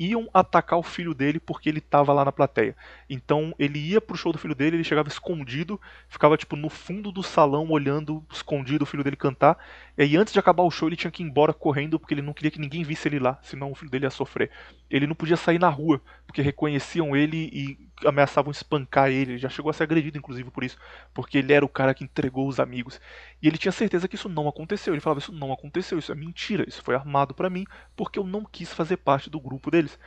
iam 0.06 0.28
atacar 0.32 0.78
o 0.78 0.82
filho 0.82 1.14
dele 1.14 1.38
porque 1.38 1.68
ele 1.68 1.78
estava 1.78 2.12
lá 2.12 2.24
na 2.24 2.32
plateia. 2.32 2.76
Então 3.08 3.54
ele 3.58 3.78
ia 3.78 4.00
pro 4.00 4.16
show 4.16 4.32
do 4.32 4.38
filho 4.38 4.54
dele, 4.54 4.76
ele 4.76 4.84
chegava 4.84 5.08
escondido, 5.08 5.80
ficava 6.08 6.36
tipo 6.36 6.56
no 6.56 6.68
fundo 6.68 7.12
do 7.12 7.22
salão 7.22 7.70
olhando 7.70 8.24
escondido 8.30 8.82
o 8.82 8.86
filho 8.86 9.04
dele 9.04 9.16
cantar. 9.16 9.58
E 9.96 10.02
aí 10.02 10.16
antes 10.16 10.32
de 10.32 10.38
acabar 10.38 10.62
o 10.62 10.70
show 10.70 10.88
ele 10.88 10.96
tinha 10.96 11.10
que 11.10 11.22
ir 11.22 11.26
embora 11.26 11.52
correndo 11.52 11.98
porque 11.98 12.14
ele 12.14 12.22
não 12.22 12.32
queria 12.32 12.50
que 12.50 12.58
ninguém 12.58 12.82
visse 12.82 13.08
ele 13.08 13.18
lá, 13.18 13.38
senão 13.42 13.70
o 13.70 13.74
filho 13.74 13.90
dele 13.90 14.06
ia 14.06 14.10
sofrer. 14.10 14.50
Ele 14.90 15.06
não 15.06 15.14
podia 15.14 15.36
sair 15.36 15.58
na 15.58 15.68
rua 15.68 16.00
porque 16.26 16.40
reconheciam 16.40 17.14
ele 17.14 17.50
e 17.52 17.78
ameaçavam 18.06 18.50
espancar 18.50 19.10
ele. 19.10 19.32
Ele 19.32 19.38
já 19.38 19.48
chegou 19.48 19.70
a 19.70 19.72
ser 19.72 19.82
agredido 19.82 20.16
inclusive 20.16 20.50
por 20.50 20.64
isso, 20.64 20.78
porque 21.12 21.38
ele 21.38 21.52
era 21.52 21.64
o 21.64 21.68
cara 21.68 21.92
que 21.92 22.04
entregou 22.04 22.48
os 22.48 22.58
amigos. 22.58 23.00
E 23.42 23.46
ele 23.46 23.58
tinha 23.58 23.72
certeza 23.72 24.08
que 24.08 24.14
isso 24.14 24.28
não 24.28 24.48
aconteceu. 24.48 24.94
Ele 24.94 25.00
falava: 25.00 25.20
Isso 25.20 25.32
não 25.32 25.52
aconteceu, 25.52 25.98
isso 25.98 26.12
é 26.12 26.14
mentira, 26.14 26.64
isso 26.66 26.82
foi 26.82 26.94
armado 26.94 27.34
para 27.34 27.50
mim 27.50 27.64
porque 27.94 28.18
eu 28.18 28.24
não 28.24 28.44
quis 28.44 28.72
fazer 28.72 28.96
parte 28.96 29.28
do 29.28 29.40
grupo 29.40 29.70
deles. 29.70 29.98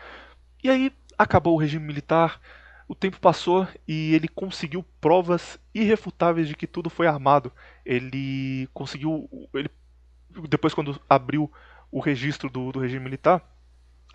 E 0.63 0.69
aí 0.69 0.91
acabou 1.17 1.53
o 1.53 1.59
regime 1.59 1.85
militar, 1.85 2.41
o 2.87 2.93
tempo 2.93 3.19
passou 3.19 3.67
e 3.87 4.13
ele 4.13 4.27
conseguiu 4.27 4.83
provas 5.01 5.59
irrefutáveis 5.73 6.47
de 6.47 6.55
que 6.55 6.67
tudo 6.67 6.89
foi 6.89 7.07
armado. 7.07 7.51
Ele 7.85 8.69
conseguiu. 8.73 9.29
Ele, 9.53 9.69
depois, 10.47 10.73
quando 10.73 11.01
abriu 11.09 11.51
o 11.91 11.99
registro 11.99 12.49
do, 12.49 12.71
do 12.71 12.79
regime 12.79 13.03
militar, 13.03 13.43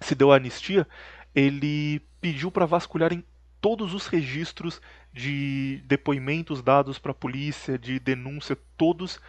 se 0.01 0.14
deu 0.14 0.30
a 0.30 0.36
anistia, 0.36 0.86
ele 1.34 2.01
pediu 2.20 2.51
para 2.51 2.66
vasculharem 2.66 3.24
todos 3.60 3.92
os 3.92 4.06
registros 4.06 4.80
de 5.12 5.82
depoimentos 5.86 6.62
dados 6.62 6.98
para 6.98 7.10
a 7.10 7.14
polícia, 7.14 7.78
de 7.78 7.98
denúncia, 7.98 8.56
todos. 8.76 9.20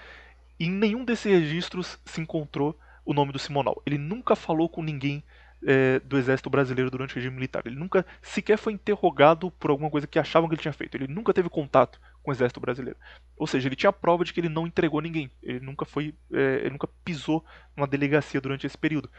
E 0.60 0.66
em 0.66 0.72
nenhum 0.72 1.04
desses 1.04 1.32
registros 1.32 2.00
se 2.06 2.22
encontrou 2.22 2.78
o 3.04 3.14
nome 3.14 3.32
do 3.32 3.40
Simonal. 3.40 3.82
Ele 3.86 3.98
nunca 3.98 4.36
falou 4.36 4.70
com 4.70 4.84
ninguém 4.84 5.24
é, 5.66 6.00
do 6.00 6.18
exército 6.18 6.50
brasileiro 6.50 6.90
durante 6.90 7.14
o 7.14 7.16
regime 7.16 7.36
militar. 7.36 7.64
Ele 7.66 7.76
nunca 7.76 8.06
sequer 8.22 8.58
foi 8.58 8.74
interrogado 8.74 9.52
por 9.52 9.70
alguma 9.70 9.90
coisa 9.90 10.08
que 10.08 10.20
achavam 10.20 10.50
que 10.50 10.56
ele 10.56 10.62
tinha 10.62 10.74
feito. 10.74 10.96
Ele 10.96 11.08
nunca 11.08 11.34
teve 11.34 11.50
contato 11.50 12.00
com 12.22 12.32
o 12.32 12.34
exército 12.34 12.60
brasileiro. 12.60 12.98
Ou 13.38 13.48
seja, 13.48 13.68
ele 13.68 13.76
tinha 13.76 13.94
prova 13.94 14.24
de 14.24 14.34
que 14.34 14.40
ele 14.40 14.50
não 14.50 14.68
entregou 14.68 15.02
ninguém. 15.02 15.32
Ele 15.42 15.60
nunca 15.60 15.86
foi, 15.86 16.14
é, 16.34 16.62
ele 16.62 16.72
nunca 16.72 16.88
pisou 17.04 17.46
numa 17.76 17.88
delegacia 17.88 18.42
durante 18.42 18.66
esse 18.66 18.78
período. 18.78 19.10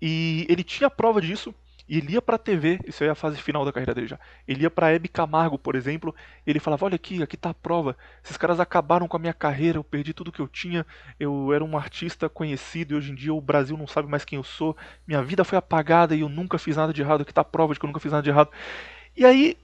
E 0.00 0.46
ele 0.48 0.64
tinha 0.64 0.90
prova 0.90 1.20
disso 1.20 1.54
E 1.88 1.98
ele 1.98 2.12
ia 2.12 2.22
pra 2.22 2.38
TV, 2.38 2.78
isso 2.86 3.02
aí 3.02 3.08
é 3.08 3.12
a 3.12 3.14
fase 3.14 3.36
final 3.36 3.64
da 3.64 3.72
carreira 3.72 3.94
dele 3.94 4.06
já. 4.06 4.18
Ele 4.46 4.62
ia 4.62 4.70
pra 4.70 4.92
Hebe 4.92 5.08
Camargo, 5.08 5.58
por 5.58 5.74
exemplo, 5.74 6.14
e 6.46 6.50
ele 6.50 6.60
falava: 6.60 6.84
Olha 6.84 6.94
aqui, 6.94 7.22
aqui 7.22 7.36
tá 7.36 7.50
a 7.50 7.54
prova. 7.54 7.96
Esses 8.24 8.36
caras 8.36 8.60
acabaram 8.60 9.08
com 9.08 9.16
a 9.16 9.20
minha 9.20 9.34
carreira, 9.34 9.78
eu 9.78 9.84
perdi 9.84 10.12
tudo 10.12 10.32
que 10.32 10.40
eu 10.40 10.48
tinha. 10.48 10.86
Eu 11.18 11.52
era 11.52 11.64
um 11.64 11.76
artista 11.76 12.28
conhecido 12.28 12.94
e 12.94 12.96
hoje 12.96 13.12
em 13.12 13.14
dia 13.14 13.34
o 13.34 13.40
Brasil 13.40 13.76
não 13.76 13.86
sabe 13.86 14.08
mais 14.08 14.24
quem 14.24 14.36
eu 14.36 14.44
sou. 14.44 14.76
Minha 15.06 15.22
vida 15.22 15.44
foi 15.44 15.58
apagada 15.58 16.14
e 16.14 16.20
eu 16.20 16.28
nunca 16.28 16.58
fiz 16.58 16.76
nada 16.76 16.92
de 16.92 17.02
errado. 17.02 17.22
Aqui 17.22 17.34
tá 17.34 17.40
a 17.40 17.44
prova 17.44 17.74
de 17.74 17.80
que 17.80 17.84
eu 17.84 17.88
nunca 17.88 18.00
fiz 18.00 18.12
nada 18.12 18.22
de 18.22 18.30
errado. 18.30 18.50
E 19.16 19.24
aí, 19.24 19.58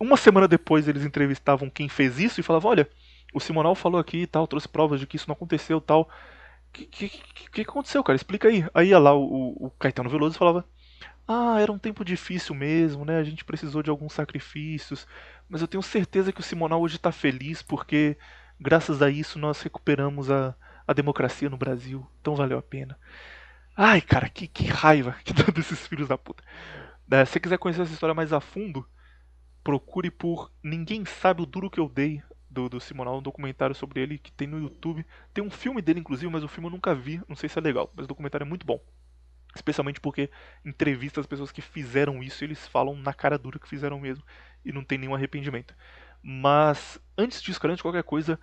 uma 0.00 0.16
semana 0.16 0.48
depois, 0.48 0.88
eles 0.88 1.04
entrevistavam 1.04 1.70
quem 1.70 1.88
fez 1.88 2.18
isso 2.18 2.40
e 2.40 2.42
falavam: 2.42 2.70
Olha, 2.70 2.88
o 3.32 3.40
Simonal 3.40 3.74
falou 3.74 4.00
aqui 4.00 4.22
e 4.22 4.26
tal, 4.26 4.46
trouxe 4.46 4.68
provas 4.68 5.00
de 5.00 5.06
que 5.06 5.16
isso 5.16 5.28
não 5.28 5.34
aconteceu 5.34 5.80
tal. 5.80 6.02
O 6.02 6.72
que, 6.72 6.86
que, 6.86 7.50
que, 7.50 7.60
aconteceu, 7.62 8.02
cara? 8.02 8.16
Explica 8.16 8.48
aí. 8.48 8.66
Aí 8.74 8.88
ia 8.88 8.98
lá 8.98 9.14
o, 9.14 9.66
o 9.66 9.70
Caetano 9.78 10.10
Veloso 10.10 10.36
e 10.36 10.38
falava: 10.38 10.64
ah, 11.28 11.60
era 11.60 11.72
um 11.72 11.78
tempo 11.78 12.04
difícil 12.04 12.54
mesmo, 12.54 13.04
né? 13.04 13.18
A 13.18 13.24
gente 13.24 13.44
precisou 13.44 13.82
de 13.82 13.90
alguns 13.90 14.12
sacrifícios, 14.12 15.06
mas 15.48 15.60
eu 15.60 15.68
tenho 15.68 15.82
certeza 15.82 16.32
que 16.32 16.40
o 16.40 16.42
Simonal 16.42 16.80
hoje 16.80 16.96
está 16.96 17.10
feliz 17.12 17.62
porque, 17.62 18.16
graças 18.60 19.02
a 19.02 19.10
isso, 19.10 19.38
nós 19.38 19.60
recuperamos 19.62 20.30
a, 20.30 20.54
a 20.86 20.92
democracia 20.92 21.50
no 21.50 21.56
Brasil. 21.56 22.06
Então 22.20 22.36
valeu 22.36 22.58
a 22.58 22.62
pena. 22.62 22.98
Ai, 23.76 24.00
cara, 24.00 24.28
que, 24.28 24.46
que 24.48 24.66
raiva 24.66 25.14
que 25.24 25.32
dá 25.32 25.44
desses 25.52 25.86
filhos 25.86 26.08
da 26.08 26.18
puta. 26.18 26.42
É, 27.10 27.24
se 27.24 27.32
você 27.32 27.40
quiser 27.40 27.58
conhecer 27.58 27.82
essa 27.82 27.92
história 27.92 28.14
mais 28.14 28.32
a 28.32 28.40
fundo, 28.40 28.86
procure 29.64 30.10
por 30.10 30.52
Ninguém 30.62 31.04
Sabe 31.04 31.42
o 31.42 31.46
Duro 31.46 31.70
Que 31.70 31.80
Eu 31.80 31.88
Dei, 31.88 32.22
do, 32.50 32.68
do 32.68 32.80
Simonal, 32.80 33.18
um 33.18 33.22
documentário 33.22 33.74
sobre 33.74 34.00
ele 34.00 34.18
que 34.18 34.32
tem 34.32 34.48
no 34.48 34.58
YouTube. 34.58 35.04
Tem 35.34 35.44
um 35.44 35.50
filme 35.50 35.82
dele, 35.82 36.00
inclusive, 36.00 36.30
mas 36.32 36.42
o 36.44 36.48
filme 36.48 36.68
eu 36.68 36.72
nunca 36.72 36.94
vi, 36.94 37.20
não 37.28 37.36
sei 37.36 37.48
se 37.48 37.58
é 37.58 37.62
legal, 37.62 37.92
mas 37.94 38.04
o 38.04 38.08
documentário 38.08 38.44
é 38.44 38.48
muito 38.48 38.66
bom. 38.66 38.80
Especialmente 39.56 40.00
porque 40.00 40.30
entrevista 40.64 41.20
as 41.20 41.26
pessoas 41.26 41.50
que 41.50 41.62
fizeram 41.62 42.22
isso 42.22 42.44
eles 42.44 42.66
falam 42.68 42.94
na 42.94 43.12
cara 43.12 43.38
dura 43.38 43.58
que 43.58 43.68
fizeram 43.68 43.98
mesmo 43.98 44.22
e 44.64 44.70
não 44.70 44.84
tem 44.84 44.98
nenhum 44.98 45.14
arrependimento. 45.14 45.74
Mas 46.22 47.00
antes 47.16 47.42
disso, 47.42 47.60
cara, 47.60 47.72
antes 47.72 47.78
de 47.78 47.84
qualquer 47.84 48.02
coisa, 48.02 48.38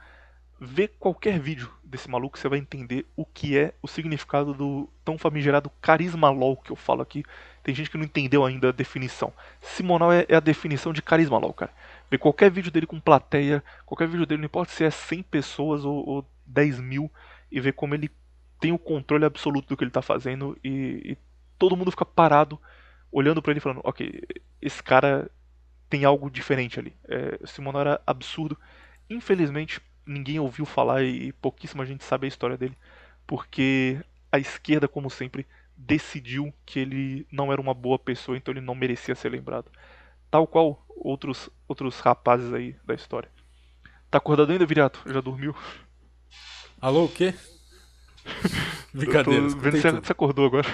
vê 0.59 0.87
qualquer 0.87 1.39
vídeo 1.39 1.69
desse 1.83 2.09
maluco, 2.09 2.37
você 2.37 2.47
vai 2.47 2.57
entender 2.59 3.05
o 3.15 3.25
que 3.25 3.57
é 3.57 3.73
o 3.81 3.87
significado 3.87 4.53
do 4.53 4.89
tão 5.03 5.17
famigerado 5.17 5.69
carisma 5.81 6.29
LOL 6.29 6.57
que 6.57 6.71
eu 6.71 6.75
falo 6.75 7.01
aqui. 7.01 7.23
Tem 7.61 7.75
gente 7.75 7.89
que 7.89 7.97
não 7.97 8.05
entendeu 8.05 8.45
ainda 8.45 8.69
a 8.69 8.71
definição. 8.71 9.33
Simonal 9.61 10.11
é, 10.11 10.25
é 10.27 10.35
a 10.35 10.39
definição 10.39 10.93
de 10.93 11.01
carisma 11.01 11.37
LOL, 11.37 11.53
cara. 11.53 11.71
Vê 12.09 12.17
qualquer 12.17 12.49
vídeo 12.49 12.71
dele 12.71 12.87
com 12.87 12.99
plateia, 12.99 13.63
qualquer 13.85 14.07
vídeo 14.07 14.25
dele, 14.25 14.41
não 14.41 14.45
importa 14.45 14.71
se 14.71 14.83
é 14.83 14.89
100 14.89 15.23
pessoas 15.23 15.85
ou, 15.85 16.07
ou 16.07 16.25
10 16.45 16.79
mil, 16.79 17.11
e 17.51 17.59
vê 17.59 17.71
como 17.71 17.93
ele 17.93 18.09
tem 18.63 18.71
o 18.71 18.79
controle 18.79 19.25
absoluto 19.25 19.67
do 19.67 19.75
que 19.75 19.83
ele 19.83 19.89
está 19.89 20.01
fazendo 20.01 20.57
e, 20.63 21.01
e, 21.03 21.17
todo 21.59 21.75
mundo 21.75 21.91
fica 21.91 22.05
parado 22.05 22.57
olhando 23.11 23.41
para 23.41 23.51
ele 23.51 23.59
falando, 23.59 23.81
ok, 23.83 24.21
esse 24.61 24.81
cara 24.81 25.29
tem 25.89 26.05
algo 26.05 26.31
diferente 26.31 26.79
ali. 26.79 26.95
É, 27.03 27.45
Simon 27.45 27.77
era 27.77 28.01
absurdo. 28.07 28.57
Infelizmente, 29.09 29.81
ninguém 30.05 30.39
ouviu 30.39 30.65
falar 30.65 31.03
e 31.03 31.33
pouquíssima 31.33 31.85
gente 31.85 32.05
sabe 32.05 32.25
a 32.25 32.29
história 32.29 32.55
dele, 32.55 32.77
porque 33.27 33.99
a 34.31 34.39
esquerda, 34.39 34.87
como 34.87 35.09
sempre, 35.09 35.45
decidiu 35.75 36.53
que 36.65 36.79
ele 36.79 37.27
não 37.29 37.51
era 37.51 37.59
uma 37.59 37.73
boa 37.73 37.99
pessoa, 37.99 38.37
então 38.37 38.53
ele 38.53 38.61
não 38.61 38.75
merecia 38.75 39.13
ser 39.13 39.27
lembrado. 39.27 39.69
Tal 40.31 40.47
qual 40.47 40.85
outros 40.87 41.49
outros 41.67 41.99
rapazes 41.99 42.53
aí 42.53 42.77
da 42.85 42.93
história. 42.93 43.29
Tá 44.09 44.19
acordado 44.19 44.53
ainda, 44.53 44.65
Viriato? 44.65 45.03
Já 45.05 45.19
dormiu? 45.19 45.53
Alô, 46.79 47.03
o 47.05 47.09
quê? 47.09 47.33
Brincadeira. 48.93 49.49
vendo 49.49 49.81
se 49.81 49.91
você 49.91 50.11
acordou 50.11 50.45
agora. 50.45 50.67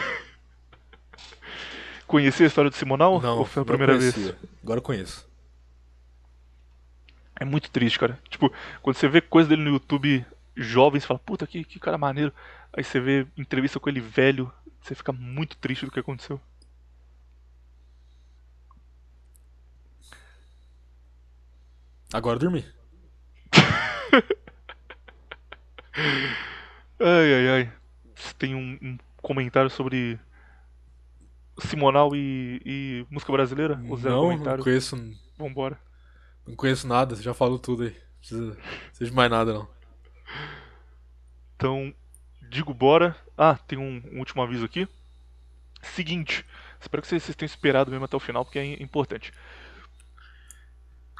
Conhecia 2.05 2.45
a 2.45 2.47
história 2.47 2.71
do 2.71 2.75
Simonal? 2.75 3.21
Não, 3.21 3.39
ou 3.39 3.45
foi 3.45 3.61
a 3.61 3.65
primeira 3.65 3.97
vez? 3.97 4.33
Agora 4.63 4.79
eu 4.79 4.83
conheço. 4.83 5.29
É 7.39 7.45
muito 7.45 7.69
triste, 7.69 7.99
cara. 7.99 8.19
Tipo, 8.29 8.51
quando 8.81 8.97
você 8.97 9.07
vê 9.07 9.21
coisa 9.21 9.47
dele 9.47 9.63
no 9.63 9.69
YouTube 9.69 10.25
jovem, 10.55 10.99
você 10.99 11.07
fala, 11.07 11.19
puta, 11.19 11.47
que, 11.47 11.63
que 11.63 11.79
cara 11.79 11.97
maneiro. 11.97 12.33
Aí 12.73 12.83
você 12.83 12.99
vê 12.99 13.25
entrevista 13.37 13.79
com 13.79 13.89
ele 13.89 14.01
velho, 14.01 14.51
você 14.81 14.93
fica 14.93 15.13
muito 15.13 15.55
triste 15.57 15.85
do 15.85 15.91
que 15.91 15.99
aconteceu. 15.99 16.41
Agora 22.11 22.37
eu 22.37 22.39
dormi. 22.39 22.65
Ai, 27.01 27.33
ai, 27.33 27.47
ai. 27.47 27.73
Você 28.13 28.33
tem 28.33 28.53
um, 28.53 28.77
um 28.81 28.97
comentário 29.21 29.69
sobre 29.69 30.19
Simonal 31.59 32.13
e, 32.13 32.61
e 32.65 33.05
música 33.09 33.31
brasileira? 33.31 33.81
Ou 33.87 33.95
zero 33.95 34.15
não, 34.15 34.21
comentário? 34.23 34.57
não 34.57 34.63
conheço. 34.65 35.17
Vambora. 35.37 35.79
Não 36.45 36.55
conheço 36.55 36.87
nada, 36.87 37.15
você 37.15 37.23
já 37.23 37.33
falou 37.33 37.57
tudo 37.57 37.83
aí. 37.83 37.91
Não 37.91 38.19
precisa, 38.19 38.57
precisa 38.87 39.09
de 39.09 39.15
mais 39.15 39.31
nada, 39.31 39.53
não. 39.53 39.67
Então, 41.55 41.93
digo 42.49 42.73
bora. 42.73 43.15
Ah, 43.37 43.55
tem 43.55 43.77
um, 43.77 44.03
um 44.11 44.19
último 44.19 44.41
aviso 44.41 44.65
aqui. 44.65 44.85
Seguinte, 45.81 46.45
espero 46.81 47.01
que 47.01 47.07
vocês, 47.07 47.23
vocês 47.23 47.35
tenham 47.35 47.47
esperado 47.47 47.91
mesmo 47.91 48.03
até 48.03 48.17
o 48.17 48.19
final, 48.19 48.43
porque 48.43 48.59
é 48.59 48.83
importante. 48.83 49.31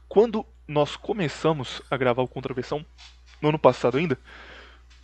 Quando 0.09 0.45
nós 0.67 0.98
começamos 0.98 1.82
a 1.90 1.95
gravar 1.95 2.22
o 2.22 2.27
Contraversão, 2.27 2.85
no 3.41 3.49
ano 3.49 3.59
passado 3.59 3.98
ainda, 3.98 4.17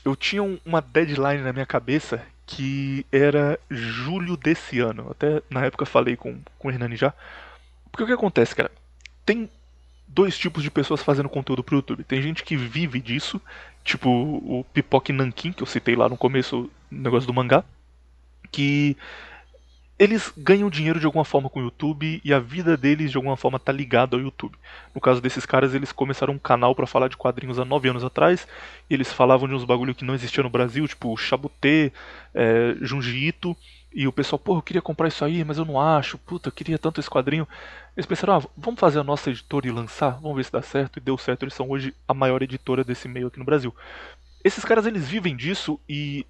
eu 0.05 0.15
tinha 0.15 0.43
uma 0.63 0.81
deadline 0.81 1.41
na 1.41 1.51
minha 1.51 1.65
cabeça 1.65 2.21
que 2.45 3.03
era 3.11 3.59
julho 3.71 4.37
desse 4.37 4.79
ano. 4.79 5.09
Até 5.09 5.41
na 5.49 5.65
época 5.65 5.85
falei 5.85 6.15
com, 6.15 6.39
com 6.59 6.67
o 6.67 6.71
Hernani 6.71 6.95
já. 6.95 7.11
Porque 7.91 8.03
o 8.03 8.07
que 8.07 8.13
acontece, 8.13 8.55
cara? 8.55 8.71
Tem 9.25 9.49
dois 10.07 10.37
tipos 10.37 10.61
de 10.61 10.69
pessoas 10.69 11.01
fazendo 11.01 11.27
conteúdo 11.27 11.63
pro 11.63 11.77
YouTube. 11.77 12.03
Tem 12.03 12.21
gente 12.21 12.43
que 12.43 12.55
vive 12.55 13.01
disso, 13.01 13.41
tipo 13.83 14.09
o 14.09 14.63
Pipoque 14.71 15.11
Nankin, 15.11 15.51
que 15.51 15.63
eu 15.63 15.67
citei 15.67 15.95
lá 15.95 16.07
no 16.07 16.15
começo, 16.15 16.69
no 16.91 17.01
negócio 17.01 17.25
do 17.25 17.33
mangá, 17.33 17.63
que 18.51 18.95
eles 19.97 20.33
ganham 20.37 20.69
dinheiro 20.69 20.99
de 20.99 21.05
alguma 21.05 21.23
forma 21.23 21.49
com 21.49 21.59
o 21.61 21.63
YouTube 21.63 22.21
e 22.23 22.33
a 22.33 22.39
vida 22.39 22.75
deles 22.75 23.11
de 23.11 23.17
alguma 23.17 23.37
forma 23.37 23.55
está 23.55 23.71
ligada 23.71 24.15
ao 24.15 24.21
YouTube. 24.21 24.57
No 24.93 24.99
caso 24.99 25.21
desses 25.21 25.45
caras, 25.45 25.73
eles 25.73 25.93
começaram 25.93 26.33
um 26.33 26.39
canal 26.39 26.75
para 26.75 26.85
falar 26.85 27.07
de 27.07 27.15
quadrinhos 27.15 27.59
há 27.59 27.65
nove 27.65 27.87
anos 27.87 28.03
atrás. 28.03 28.45
E 28.89 28.93
eles 28.93 29.13
falavam 29.13 29.47
de 29.47 29.53
uns 29.53 29.63
bagulho 29.63 29.95
que 29.95 30.03
não 30.03 30.13
existia 30.13 30.43
no 30.43 30.49
Brasil, 30.49 30.85
tipo 30.85 31.15
Chabutê, 31.15 31.93
é, 32.33 32.75
Junji 32.81 33.27
Ito. 33.27 33.55
E 33.93 34.05
o 34.05 34.11
pessoal, 34.11 34.37
pô, 34.37 34.57
eu 34.57 34.61
queria 34.61 34.81
comprar 34.81 35.07
isso 35.07 35.23
aí, 35.23 35.45
mas 35.45 35.57
eu 35.57 35.63
não 35.63 35.79
acho. 35.79 36.17
Puta, 36.17 36.49
eu 36.49 36.51
queria 36.51 36.77
tanto 36.77 36.99
esse 36.99 37.09
quadrinho. 37.09 37.47
Eles 37.95 38.05
pensaram, 38.05 38.35
ah, 38.35 38.43
vamos 38.57 38.77
fazer 38.77 38.99
a 38.99 39.03
nossa 39.03 39.29
editora 39.29 39.65
e 39.65 39.71
lançar? 39.71 40.19
Vamos 40.19 40.35
ver 40.35 40.43
se 40.43 40.51
dá 40.51 40.61
certo. 40.61 40.97
E 40.97 40.99
deu 40.99 41.17
certo, 41.17 41.43
eles 41.43 41.53
são 41.53 41.69
hoje 41.69 41.93
a 42.05 42.13
maior 42.13 42.41
editora 42.43 42.83
desse 42.83 43.07
meio 43.07 43.27
aqui 43.27 43.39
no 43.39 43.45
Brasil. 43.45 43.73
Esses 44.43 44.65
caras, 44.65 44.85
eles 44.85 45.07
vivem 45.07 45.37
disso 45.37 45.79
e 45.87 46.25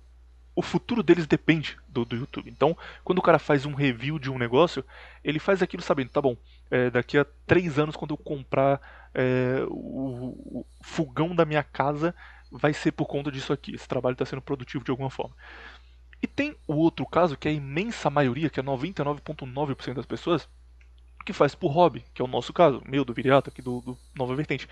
o 0.56 0.62
futuro 0.62 1.04
deles 1.04 1.28
depende 1.28 1.78
do, 1.88 2.06
do, 2.06 2.16
YouTube. 2.16 2.50
Então, 2.50 2.78
quando 3.04 3.20
o 3.20 3.22
cara 3.22 3.38
faz 3.38 3.66
um 3.66 3.74
review 3.74 4.18
de 4.18 4.32
um 4.32 4.38
negócio, 4.38 4.84
ele 5.24 5.38
faz 5.38 5.62
aquilo 5.62 5.84
sabendo, 5.84 6.10
tá 6.10 6.22
bom, 6.22 6.38
é, 6.72 6.90
daqui 6.90 7.18
a 7.18 7.26
três 7.46 7.78
anos, 7.78 7.96
quando 7.96 8.12
eu 8.12 8.18
comprar 8.18 8.80
é, 9.14 9.66
o, 9.68 10.62
o, 10.62 10.66
fogão 10.82 11.36
da 11.36 11.44
minha 11.44 11.64
casa, 11.64 12.16
vai 12.50 12.74
ser 12.74 12.94
por 12.94 13.06
conta 13.06 13.32
disso 13.32 13.52
aqui. 13.52 13.76
Esse 13.76 13.88
trabalho 13.88 14.14
está 14.14 14.26
sendo 14.26 14.42
produtivo 14.42 14.84
de 14.84 14.92
alguma 14.92 15.10
forma. 15.10 15.36
E 16.22 16.28
tem 16.28 16.56
o 16.66 16.76
outro 16.76 17.06
caso, 17.06 17.38
que 17.38 17.48
é 17.48 17.52
a 17.52 17.56
imensa 17.56 18.10
maioria, 18.10 18.50
que 18.50 18.60
é 18.60 18.64
99,9% 18.64 19.94
das 19.94 20.06
pessoas, 20.06 20.48
que 21.26 21.34
faz 21.34 21.54
por 21.54 21.70
hobby, 21.70 22.06
que 22.14 22.22
é 22.22 22.26
o 22.26 22.30
nosso 22.30 22.54
caso, 22.54 22.82
meu, 22.88 23.04
do 23.04 23.14
Viriato, 23.14 23.50
aqui 23.50 23.62
do, 23.62 23.82
do 23.82 23.98
Nova 24.16 24.36
Vertente. 24.36 24.70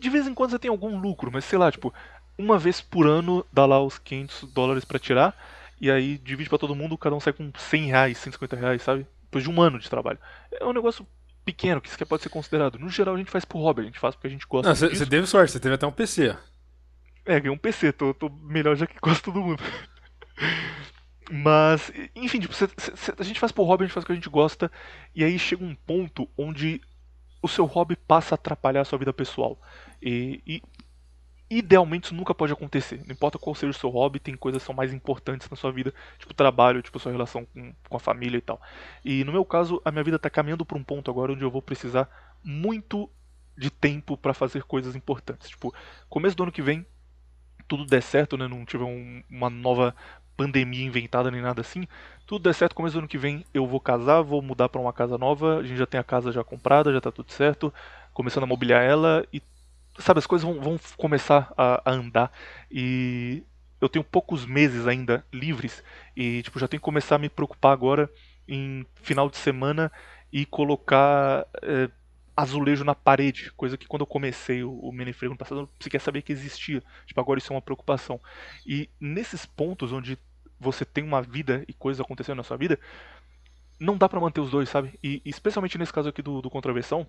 De 0.00 0.10
vez 0.10 0.26
em 0.26 0.34
quando 0.34 0.50
você 0.50 0.58
tem 0.58 0.70
algum 0.70 0.98
lucro, 0.98 1.30
mas 1.30 1.44
sei 1.44 1.58
lá, 1.58 1.70
tipo, 1.70 1.94
uma 2.38 2.58
vez 2.58 2.80
por 2.80 3.06
ano 3.06 3.44
dá 3.52 3.66
lá 3.66 3.82
os 3.82 3.98
500 3.98 4.52
dólares 4.52 4.84
para 4.84 4.98
tirar, 4.98 5.36
e 5.80 5.90
aí 5.90 6.18
divide 6.18 6.48
para 6.48 6.58
todo 6.58 6.74
mundo, 6.74 6.96
cada 6.96 7.14
um 7.14 7.20
sai 7.20 7.32
com 7.32 7.50
100 7.56 7.86
reais, 7.86 8.18
150 8.18 8.56
reais, 8.56 8.82
sabe? 8.82 9.06
Depois 9.24 9.44
de 9.44 9.50
um 9.50 9.60
ano 9.60 9.78
de 9.78 9.88
trabalho. 9.88 10.18
É 10.52 10.64
um 10.64 10.72
negócio 10.72 11.06
pequeno, 11.44 11.80
que 11.80 11.88
isso 11.88 12.06
pode 12.06 12.22
ser 12.22 12.28
considerado. 12.28 12.78
No 12.78 12.88
geral, 12.88 13.14
a 13.14 13.18
gente 13.18 13.30
faz 13.30 13.44
por 13.44 13.60
hobby, 13.60 13.82
a 13.82 13.84
gente 13.84 13.98
faz 13.98 14.14
porque 14.14 14.28
a 14.28 14.30
gente 14.30 14.46
gosta 14.46 14.74
Você 14.74 15.06
teve 15.06 15.26
sorte, 15.26 15.52
você 15.52 15.60
teve 15.60 15.74
até 15.74 15.86
um 15.86 15.92
PC. 15.92 16.36
É, 17.24 17.38
ganhei 17.38 17.54
um 17.54 17.58
PC, 17.58 17.92
tô, 17.92 18.12
tô 18.14 18.28
melhor 18.28 18.76
já 18.76 18.86
que 18.86 18.98
quase 19.00 19.22
todo 19.22 19.40
mundo. 19.40 19.62
Mas, 21.30 21.90
enfim, 22.14 22.40
tipo, 22.40 22.52
cê, 22.52 22.68
cê, 22.76 23.14
a 23.16 23.22
gente 23.22 23.40
faz 23.40 23.52
por 23.52 23.64
hobby, 23.64 23.84
a 23.84 23.86
gente 23.86 23.94
faz 23.94 24.04
o 24.04 24.06
que 24.06 24.12
a 24.12 24.14
gente 24.14 24.28
gosta, 24.28 24.70
e 25.14 25.24
aí 25.24 25.38
chega 25.38 25.64
um 25.64 25.74
ponto 25.74 26.28
onde 26.36 26.80
o 27.40 27.48
seu 27.48 27.64
hobby 27.64 27.96
passa 27.96 28.34
a 28.34 28.36
atrapalhar 28.36 28.82
a 28.82 28.84
sua 28.84 28.98
vida 28.98 29.12
pessoal. 29.12 29.58
E, 30.00 30.42
e 30.46 30.62
Idealmente 31.54 32.06
isso 32.06 32.14
nunca 32.14 32.34
pode 32.34 32.50
acontecer. 32.50 33.02
Não 33.04 33.12
importa 33.12 33.38
qual 33.38 33.54
seja 33.54 33.72
o 33.72 33.74
seu 33.74 33.90
hobby, 33.90 34.18
tem 34.18 34.34
coisas 34.34 34.62
que 34.62 34.66
são 34.66 34.74
mais 34.74 34.90
importantes 34.90 35.50
na 35.50 35.56
sua 35.56 35.70
vida, 35.70 35.92
tipo 36.18 36.32
trabalho, 36.32 36.80
tipo 36.80 36.98
sua 36.98 37.12
relação 37.12 37.44
com, 37.44 37.74
com 37.90 37.96
a 37.98 38.00
família 38.00 38.38
e 38.38 38.40
tal. 38.40 38.58
E 39.04 39.22
no 39.22 39.32
meu 39.32 39.44
caso, 39.44 39.78
a 39.84 39.90
minha 39.90 40.02
vida 40.02 40.16
está 40.16 40.30
caminhando 40.30 40.64
para 40.64 40.78
um 40.78 40.82
ponto 40.82 41.10
agora 41.10 41.32
onde 41.32 41.44
eu 41.44 41.50
vou 41.50 41.60
precisar 41.60 42.08
muito 42.42 43.06
de 43.54 43.68
tempo 43.70 44.16
para 44.16 44.32
fazer 44.32 44.62
coisas 44.62 44.96
importantes. 44.96 45.50
Tipo, 45.50 45.74
começo 46.08 46.34
do 46.34 46.44
ano 46.44 46.52
que 46.52 46.62
vem, 46.62 46.86
tudo 47.68 47.84
der 47.84 48.02
certo, 48.02 48.38
né, 48.38 48.48
não 48.48 48.64
tiver 48.64 48.84
um, 48.84 49.22
uma 49.28 49.50
nova 49.50 49.94
pandemia 50.34 50.86
inventada 50.86 51.30
nem 51.30 51.42
nada 51.42 51.60
assim. 51.60 51.86
Tudo 52.26 52.44
der 52.44 52.54
certo, 52.54 52.74
começo 52.74 52.94
do 52.94 53.00
ano 53.00 53.08
que 53.08 53.18
vem 53.18 53.44
eu 53.52 53.66
vou 53.66 53.78
casar, 53.78 54.22
vou 54.22 54.40
mudar 54.40 54.70
para 54.70 54.80
uma 54.80 54.92
casa 54.92 55.18
nova, 55.18 55.58
a 55.58 55.62
gente 55.62 55.76
já 55.76 55.86
tem 55.86 56.00
a 56.00 56.04
casa 56.04 56.32
já 56.32 56.42
comprada, 56.42 56.90
já 56.94 57.00
tá 57.02 57.12
tudo 57.12 57.30
certo, 57.30 57.70
começando 58.14 58.44
a 58.44 58.46
mobiliar 58.46 58.82
ela 58.82 59.26
e 59.30 59.42
sabe, 60.02 60.18
as 60.18 60.26
coisas 60.26 60.44
vão, 60.48 60.60
vão 60.60 60.80
começar 60.96 61.52
a, 61.56 61.90
a 61.90 61.92
andar 61.92 62.32
e 62.70 63.42
eu 63.80 63.88
tenho 63.88 64.04
poucos 64.04 64.46
meses 64.46 64.86
ainda 64.86 65.24
livres 65.32 65.82
e 66.16 66.42
tipo 66.42 66.58
já 66.58 66.68
tenho 66.68 66.80
que 66.80 66.84
começar 66.84 67.16
a 67.16 67.18
me 67.18 67.28
preocupar 67.28 67.72
agora 67.72 68.10
em 68.46 68.86
final 69.02 69.28
de 69.28 69.36
semana 69.36 69.90
e 70.32 70.46
colocar 70.46 71.46
é, 71.62 71.90
azulejo 72.36 72.84
na 72.84 72.94
parede, 72.94 73.52
coisa 73.52 73.76
que 73.76 73.86
quando 73.86 74.02
eu 74.02 74.06
comecei 74.06 74.62
o, 74.62 74.72
o 74.72 74.92
Menefrego 74.92 75.34
no 75.34 75.38
passado 75.38 75.62
eu 75.62 75.68
sequer 75.80 76.00
sabia 76.00 76.22
que 76.22 76.32
existia. 76.32 76.82
Tipo, 77.06 77.20
agora 77.20 77.38
isso 77.38 77.52
é 77.52 77.56
uma 77.56 77.62
preocupação. 77.62 78.20
E 78.66 78.88
nesses 78.98 79.44
pontos 79.44 79.92
onde 79.92 80.18
você 80.58 80.84
tem 80.84 81.04
uma 81.04 81.20
vida 81.20 81.64
e 81.68 81.72
coisas 81.72 82.00
acontecendo 82.00 82.36
na 82.36 82.42
sua 82.42 82.56
vida, 82.56 82.78
não 83.78 83.96
dá 83.96 84.08
para 84.08 84.20
manter 84.20 84.40
os 84.40 84.50
dois, 84.50 84.68
sabe? 84.68 84.98
E 85.02 85.20
especialmente 85.24 85.76
nesse 85.76 85.92
caso 85.92 86.08
aqui 86.08 86.22
do, 86.22 86.40
do 86.40 86.48
Contraversão, 86.50 87.06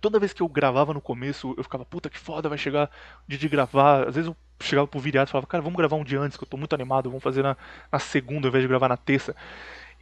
toda 0.00 0.18
vez 0.18 0.32
que 0.32 0.42
eu 0.42 0.48
gravava 0.48 0.92
no 0.92 1.00
começo, 1.00 1.54
eu 1.56 1.62
ficava, 1.62 1.84
puta 1.84 2.10
que 2.10 2.18
foda, 2.18 2.48
vai 2.48 2.58
chegar 2.58 2.90
o 3.26 3.30
dia 3.30 3.38
de 3.38 3.48
gravar. 3.48 4.08
Às 4.08 4.14
vezes 4.14 4.28
eu 4.28 4.36
chegava 4.60 4.86
pro 4.86 5.00
viriato 5.00 5.30
e 5.30 5.32
falava, 5.32 5.46
cara, 5.46 5.62
vamos 5.62 5.76
gravar 5.76 5.96
um 5.96 6.04
dia 6.04 6.20
antes, 6.20 6.36
que 6.36 6.44
eu 6.44 6.48
tô 6.48 6.56
muito 6.56 6.74
animado, 6.74 7.08
vamos 7.08 7.22
fazer 7.22 7.42
na, 7.42 7.56
na 7.90 7.98
segunda 7.98 8.46
ao 8.46 8.50
invés 8.50 8.62
de 8.62 8.68
gravar 8.68 8.88
na 8.88 8.96
terça. 8.96 9.34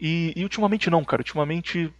E, 0.00 0.32
e 0.36 0.42
ultimamente 0.42 0.90
não, 0.90 1.04
cara. 1.04 1.20
Ultimamente 1.20 1.92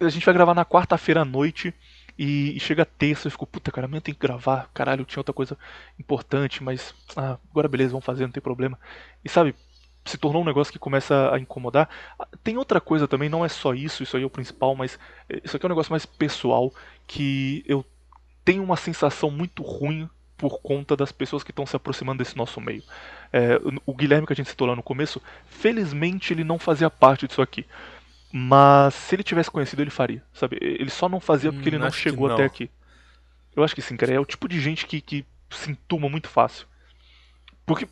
a 0.00 0.08
gente 0.08 0.24
vai 0.24 0.34
gravar 0.34 0.54
na 0.54 0.64
quarta-feira 0.64 1.22
à 1.22 1.24
noite 1.24 1.72
e, 2.18 2.56
e, 2.56 2.60
chega 2.60 2.84
terça, 2.84 3.26
eu 3.26 3.30
fico, 3.30 3.46
puta, 3.46 3.70
cara, 3.70 3.86
amanhã 3.86 4.00
tem 4.00 4.14
que 4.14 4.20
gravar, 4.20 4.70
caralho, 4.72 5.04
tinha 5.04 5.20
outra 5.20 5.34
coisa 5.34 5.56
importante, 5.98 6.62
mas 6.62 6.94
ah, 7.14 7.38
agora 7.50 7.68
beleza, 7.68 7.90
vamos 7.90 8.04
fazer, 8.04 8.24
não 8.24 8.32
tem 8.32 8.42
problema. 8.42 8.78
E 9.24 9.28
sabe, 9.28 9.54
se 10.04 10.16
tornou 10.16 10.42
um 10.42 10.44
negócio 10.44 10.72
que 10.72 10.78
começa 10.78 11.30
a 11.34 11.38
incomodar. 11.38 11.88
Ah, 12.18 12.26
tem 12.42 12.56
outra 12.56 12.80
coisa 12.80 13.06
também, 13.06 13.28
não 13.28 13.44
é 13.44 13.48
só 13.48 13.74
isso, 13.74 14.02
isso 14.02 14.16
aí 14.16 14.22
é 14.22 14.26
o 14.26 14.30
principal, 14.30 14.74
mas 14.74 14.98
eh, 15.28 15.42
isso 15.44 15.56
aqui 15.56 15.66
é 15.66 15.68
um 15.68 15.70
negócio 15.70 15.92
mais 15.92 16.06
pessoal 16.06 16.72
que 17.06 17.64
eu 17.66 17.84
tenho 18.44 18.62
uma 18.62 18.76
sensação 18.76 19.30
muito 19.30 19.62
ruim 19.62 20.08
por 20.36 20.60
conta 20.60 20.96
das 20.96 21.10
pessoas 21.10 21.42
que 21.42 21.50
estão 21.50 21.66
se 21.66 21.74
aproximando 21.74 22.18
desse 22.22 22.36
nosso 22.36 22.60
meio. 22.60 22.82
É, 23.32 23.58
o 23.84 23.94
Guilherme 23.94 24.26
que 24.26 24.32
a 24.32 24.36
gente 24.36 24.50
citou 24.50 24.66
lá 24.66 24.76
no 24.76 24.82
começo, 24.82 25.20
felizmente 25.48 26.32
ele 26.32 26.44
não 26.44 26.58
fazia 26.58 26.90
parte 26.90 27.26
disso 27.26 27.40
aqui. 27.40 27.66
Mas 28.32 28.94
se 28.94 29.14
ele 29.14 29.22
tivesse 29.22 29.50
conhecido, 29.50 29.80
ele 29.82 29.90
faria, 29.90 30.22
sabe? 30.34 30.58
Ele 30.60 30.90
só 30.90 31.08
não 31.08 31.20
fazia 31.20 31.52
porque 31.52 31.68
hum, 31.68 31.72
ele 31.72 31.78
não 31.78 31.90
chegou 31.90 32.28
não. 32.28 32.34
até 32.34 32.44
aqui. 32.44 32.70
Eu 33.54 33.64
acho 33.64 33.74
que 33.74 33.80
sim, 33.80 33.96
cara. 33.96 34.12
É 34.12 34.20
o 34.20 34.26
tipo 34.26 34.46
de 34.46 34.60
gente 34.60 34.86
que, 34.86 35.00
que 35.00 35.24
se 35.50 35.70
entuma 35.70 36.08
muito 36.08 36.28
fácil. 36.28 36.66
Porque, 37.64 37.88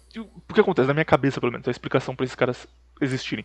porque 0.47 0.61
acontece, 0.61 0.87
na 0.87 0.95
minha 0.95 1.05
cabeça, 1.05 1.41
pelo 1.41 1.51
menos, 1.51 1.67
a 1.67 1.71
explicação 1.71 2.15
para 2.15 2.25
esses 2.25 2.37
caras 2.37 2.69
existirem. 3.01 3.45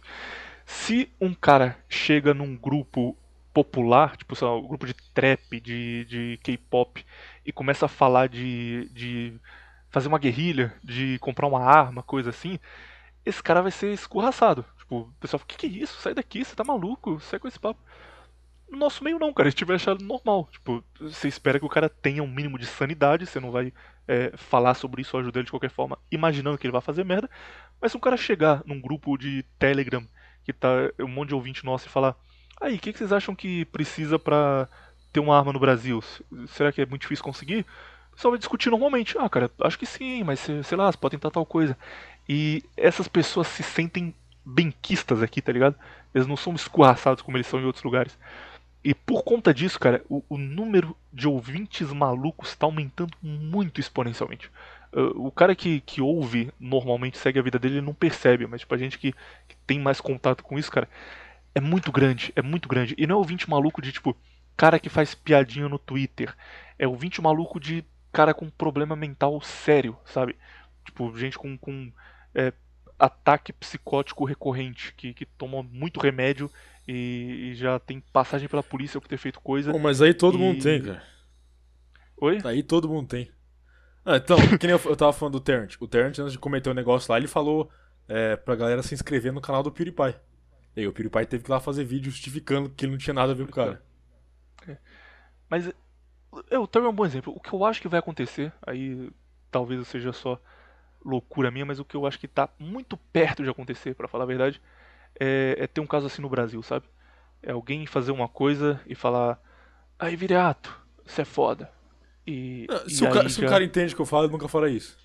Se 0.66 1.10
um 1.20 1.34
cara 1.34 1.78
chega 1.88 2.34
num 2.34 2.56
grupo 2.56 3.18
popular, 3.54 4.16
tipo, 4.18 4.36
sei 4.36 4.48
lá, 4.48 4.56
um 4.56 4.68
grupo 4.68 4.86
de 4.86 4.94
trap, 5.14 5.60
de, 5.60 6.06
de 6.06 6.40
K-pop, 6.44 7.06
e 7.46 7.52
começa 7.52 7.86
a 7.86 7.90
falar 7.90 8.28
de, 8.30 8.90
de 8.94 9.40
fazer 9.90 10.08
uma 10.08 10.20
guerrilha, 10.20 10.74
de 10.84 11.18
comprar 11.20 11.48
uma 11.48 11.64
arma, 11.64 12.04
coisa 12.04 12.30
assim, 12.30 12.60
esse 13.26 13.42
cara 13.42 13.62
vai 13.62 13.72
ser 13.72 13.94
escorraçado. 13.94 14.66
Tipo, 14.78 15.02
o 15.02 15.14
pessoal 15.20 15.40
fala, 15.40 15.48
que 15.48 15.58
que 15.58 15.66
é 15.68 15.84
isso? 15.84 16.00
Sai 16.02 16.14
daqui, 16.14 16.44
você 16.44 16.56
tá 16.56 16.64
maluco, 16.64 17.20
sai 17.20 17.40
com 17.40 17.48
esse 17.48 17.60
papo. 17.60 17.80
No 18.70 18.78
nosso 18.78 19.04
meio 19.04 19.18
não, 19.18 19.34
cara, 19.34 19.48
a 19.48 19.52
gente 19.52 19.66
vai 19.66 19.76
achar 19.76 20.00
normal. 20.00 20.48
Tipo, 20.52 20.84
você 21.00 21.28
espera 21.28 21.60
que 21.60 21.66
o 21.66 21.70
cara 21.70 21.90
tenha 21.90 22.22
um 22.22 22.28
mínimo 22.28 22.58
de 22.58 22.68
sanidade, 22.68 23.26
você 23.26 23.40
não 23.40 23.52
vai 23.52 23.74
é, 24.08 24.32
falar 24.38 24.76
sobre 24.76 25.02
isso 25.02 25.16
ou 25.18 25.22
ajudar 25.22 25.40
ele 25.40 25.46
de 25.46 25.52
qualquer 25.52 25.72
forma, 25.72 25.98
imaginando 26.12 26.58
que 26.58 26.68
ele 26.68 26.72
vai 26.72 26.82
fazer 26.82 27.04
merda. 27.04 27.30
Mas 27.82 27.92
se 27.92 27.98
um 27.98 28.02
cara 28.02 28.18
chegar 28.18 28.62
num 28.66 28.80
grupo 28.80 29.18
de 29.18 29.44
Telegram, 29.58 30.06
que 30.44 30.54
tá 30.54 30.70
um 31.00 31.08
monte 31.08 31.30
de 31.30 31.36
ouvinte 31.36 31.66
nosso 31.66 31.88
e 31.88 31.90
falar, 31.90 32.16
aí, 32.60 32.76
o 32.76 32.80
que, 32.80 32.92
que 32.92 33.00
vocês 33.00 33.14
acham 33.14 33.36
que 33.36 33.66
precisa 33.66 34.20
pra 34.20 34.68
ter 35.12 35.20
uma 35.20 35.38
arma 35.38 35.54
no 35.54 35.60
Brasil? 35.60 36.04
Será 36.48 36.72
que 36.72 36.82
é 36.82 36.86
muito 36.86 37.02
difícil 37.02 37.24
conseguir? 37.24 37.66
Pessoal 38.20 38.32
vai 38.32 38.40
discutir 38.40 38.70
normalmente. 38.70 39.18
Ah, 39.18 39.30
cara, 39.30 39.50
acho 39.62 39.80
que 39.80 39.86
sim, 39.86 40.24
mas 40.24 40.42
sei 40.42 40.78
lá, 40.78 40.92
você 40.92 40.98
pode 40.98 41.16
tentar 41.16 41.32
tal 41.32 41.46
coisa. 41.46 41.78
E 42.28 42.64
essas 42.76 43.08
pessoas 43.08 43.48
se 43.48 43.64
sentem 43.64 44.14
benquistas 44.46 45.24
aqui, 45.24 45.42
tá 45.42 45.52
ligado? 45.52 45.76
Eles 46.14 46.28
não 46.28 46.36
são 46.36 46.54
escorraçados 46.54 47.22
como 47.22 47.38
eles 47.38 47.48
são 47.48 47.62
em 47.62 47.66
outros 47.66 47.84
lugares. 47.84 48.18
E 48.84 48.94
por 48.94 49.24
conta 49.24 49.54
disso, 49.54 49.80
cara, 49.80 50.04
o, 50.10 50.22
o 50.30 50.38
número 50.38 50.96
de 51.12 51.28
ouvintes 51.28 51.92
malucos 51.94 52.50
está 52.50 52.66
aumentando 52.66 53.14
muito 53.22 53.80
exponencialmente. 53.80 54.50
Uh, 54.92 55.28
o 55.28 55.32
cara 55.32 55.56
que, 55.56 55.82
que 55.82 56.02
ouve 56.02 56.52
normalmente, 56.60 57.18
segue 57.18 57.40
a 57.40 57.44
vida 57.44 57.60
dele, 57.60 57.76
ele 57.76 57.86
não 57.86 57.94
percebe, 57.94 58.48
mas 58.48 58.62
tipo, 58.62 58.74
a 58.74 58.78
gente 58.78 58.98
que, 58.98 59.14
que 59.48 59.56
tem 59.68 59.80
mais 59.80 60.02
contato 60.02 60.44
com 60.44 60.58
isso, 60.58 60.72
cara, 60.72 60.90
é 61.54 61.60
muito 61.60 61.92
grande, 61.92 62.32
é 62.36 62.42
muito 62.42 62.68
grande. 62.68 62.96
E 62.98 63.06
não 63.08 63.16
é 63.16 63.18
ouvinte 63.18 63.50
maluco 63.50 63.82
de 63.82 63.92
tipo, 63.92 64.16
cara 64.56 64.80
que 64.80 64.90
faz 64.90 65.16
piadinha 65.16 65.70
no 65.70 65.80
Twitter. 65.80 66.36
É 66.78 66.88
ouvinte 66.88 67.22
maluco 67.22 67.60
de 67.60 67.84
cara 68.12 68.34
com 68.34 68.50
problema 68.50 68.96
mental 68.96 69.40
sério, 69.42 69.98
sabe? 70.06 70.36
Tipo, 70.86 71.16
gente 71.18 71.38
com, 71.38 71.58
com 71.58 71.92
é, 72.34 72.54
ataque 72.98 73.54
psicótico 73.54 74.26
recorrente, 74.26 74.94
que, 74.96 75.14
que 75.14 75.26
toma 75.26 75.64
muito 75.64 76.00
remédio 76.00 76.50
e, 76.88 77.52
e, 77.52 77.56
já 77.56 77.80
tem 77.80 78.02
passagem 78.12 78.50
pela 78.50 78.64
polícia 78.64 79.00
por 79.00 79.08
ter 79.08 79.18
feito 79.18 79.40
coisa. 79.40 79.72
Pô, 79.72 79.80
mas 79.80 80.02
aí 80.02 80.14
todo 80.14 80.38
e... 80.38 80.42
mundo 80.42 80.62
tem, 80.62 80.82
cara. 80.82 81.04
Oi? 82.18 82.40
Aí 82.44 82.64
todo 82.64 82.90
mundo 82.90 83.08
tem. 83.08 83.32
Ah, 84.04 84.18
então, 84.18 84.38
que 84.58 84.66
nem 84.66 84.76
eu, 84.76 84.82
eu 84.86 84.96
tava 84.96 85.14
falando 85.14 85.34
do 85.34 85.40
Terrent. 85.40 85.76
O 85.80 85.88
Terrent, 85.88 86.18
antes 86.20 86.34
de 86.34 86.40
cometer 86.40 86.70
o 86.70 86.72
um 86.72 86.76
negócio 86.76 87.12
lá, 87.12 87.18
ele 87.18 87.28
falou 87.28 87.70
é, 88.08 88.36
pra 88.36 88.56
galera 88.56 88.82
se 88.82 88.94
inscrever 88.94 89.32
no 89.32 89.40
canal 89.40 89.62
do 89.62 89.72
PewDiePie. 89.72 90.16
E 90.76 90.82
aí 90.82 90.88
o 90.88 90.94
PewDiePie 90.94 91.26
teve 91.26 91.44
que 91.44 91.50
ir 91.50 91.54
lá 91.54 91.60
fazer 91.60 91.84
vídeo 91.84 92.12
justificando 92.12 92.70
que 92.70 92.86
ele 92.86 92.92
não 92.92 93.00
tinha 93.00 93.14
nada 93.14 93.32
a 93.32 93.36
ver 93.36 93.46
com 93.46 93.52
o 93.52 93.56
cara. 93.56 93.84
É. 94.68 94.78
Mas 95.50 95.72
eu 96.50 96.68
também 96.68 96.88
é 96.88 96.92
um 96.92 96.96
bom 96.96 97.06
exemplo. 97.06 97.34
O 97.36 97.40
que 97.40 97.54
eu 97.54 97.66
acho 97.66 97.82
que 97.82 97.88
vai 97.88 98.00
acontecer, 98.00 98.54
aí 98.66 99.10
talvez 99.52 99.88
seja 99.88 100.14
só 100.14 100.40
loucura 101.04 101.50
minha, 101.50 101.66
mas 101.66 101.80
o 101.80 101.86
que 101.86 101.96
eu 101.96 102.06
acho 102.06 102.20
que 102.20 102.26
está 102.26 102.50
muito 102.60 102.98
perto 102.98 103.44
de 103.44 103.50
acontecer, 103.50 103.96
para 103.96 104.08
falar 104.08 104.26
a 104.26 104.28
verdade, 104.28 104.62
é, 105.20 105.56
é, 105.58 105.68
ter 105.68 105.82
um 105.82 105.88
caso 105.88 106.08
assim 106.08 106.22
no 106.22 106.30
Brasil, 106.30 106.62
sabe? 106.62 106.86
É 107.42 107.52
alguém 107.52 107.86
fazer 107.86 108.12
uma 108.12 108.28
coisa 108.28 108.80
e 108.86 108.94
falar, 108.94 109.42
aí 109.98 110.16
Viriato, 110.16 110.78
você 111.06 111.22
é 111.22 111.26
foda. 111.26 111.72
E, 112.28 112.68
não, 112.70 112.90
se, 112.90 113.04
e 113.04 113.08
o 113.08 113.12
cara, 113.12 113.30
se, 113.30 113.44
o 113.44 113.50
cara, 113.50 113.64
entende 113.64 113.94
o 113.94 113.96
que 113.96 114.02
eu 114.02 114.06
falo, 114.06 114.26
ele 114.26 114.34
nunca 114.34 114.48
fala 114.48 114.70
isso. 114.70 114.98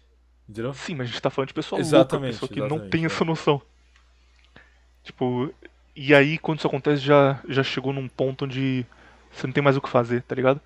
Entendeu? 0.48 0.74
Sim, 0.74 0.96
mas 0.96 1.08
a 1.08 1.10
gente 1.10 1.22
tá 1.22 1.30
falando 1.30 1.48
de 1.48 1.54
pessoa 1.54 1.80
exatamente, 1.80 2.40
louca, 2.40 2.48
pessoa 2.48 2.68
que 2.68 2.74
não 2.74 2.90
tem 2.90 3.04
é. 3.04 3.06
essa 3.06 3.24
noção. 3.24 3.62
Tipo, 5.04 5.52
e 5.94 6.14
aí 6.14 6.38
quando 6.38 6.58
isso 6.58 6.66
acontece 6.66 7.02
já, 7.02 7.40
já 7.48 7.62
chegou 7.62 7.92
num 7.92 8.08
ponto 8.08 8.46
onde 8.46 8.84
você 9.30 9.46
não 9.46 9.54
tem 9.54 9.62
mais 9.62 9.76
o 9.76 9.80
que 9.80 9.88
fazer, 9.88 10.22
tá 10.22 10.34
ligado? 10.34 10.60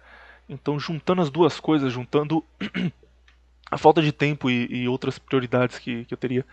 Então 0.49 0.79
juntando 0.79 1.21
as 1.21 1.29
duas 1.29 1.61
coisas, 1.61 1.93
juntando 1.93 2.43
a 3.71 3.77
falta 3.77 4.01
de 4.01 4.13
tempo 4.13 4.49
e, 4.49 4.67
e 4.85 4.89
outras 4.89 5.19
prioridades 5.19 5.79
que, 5.79 6.05
que, 6.05 6.15
eu 6.15 6.19
teria 6.19 6.47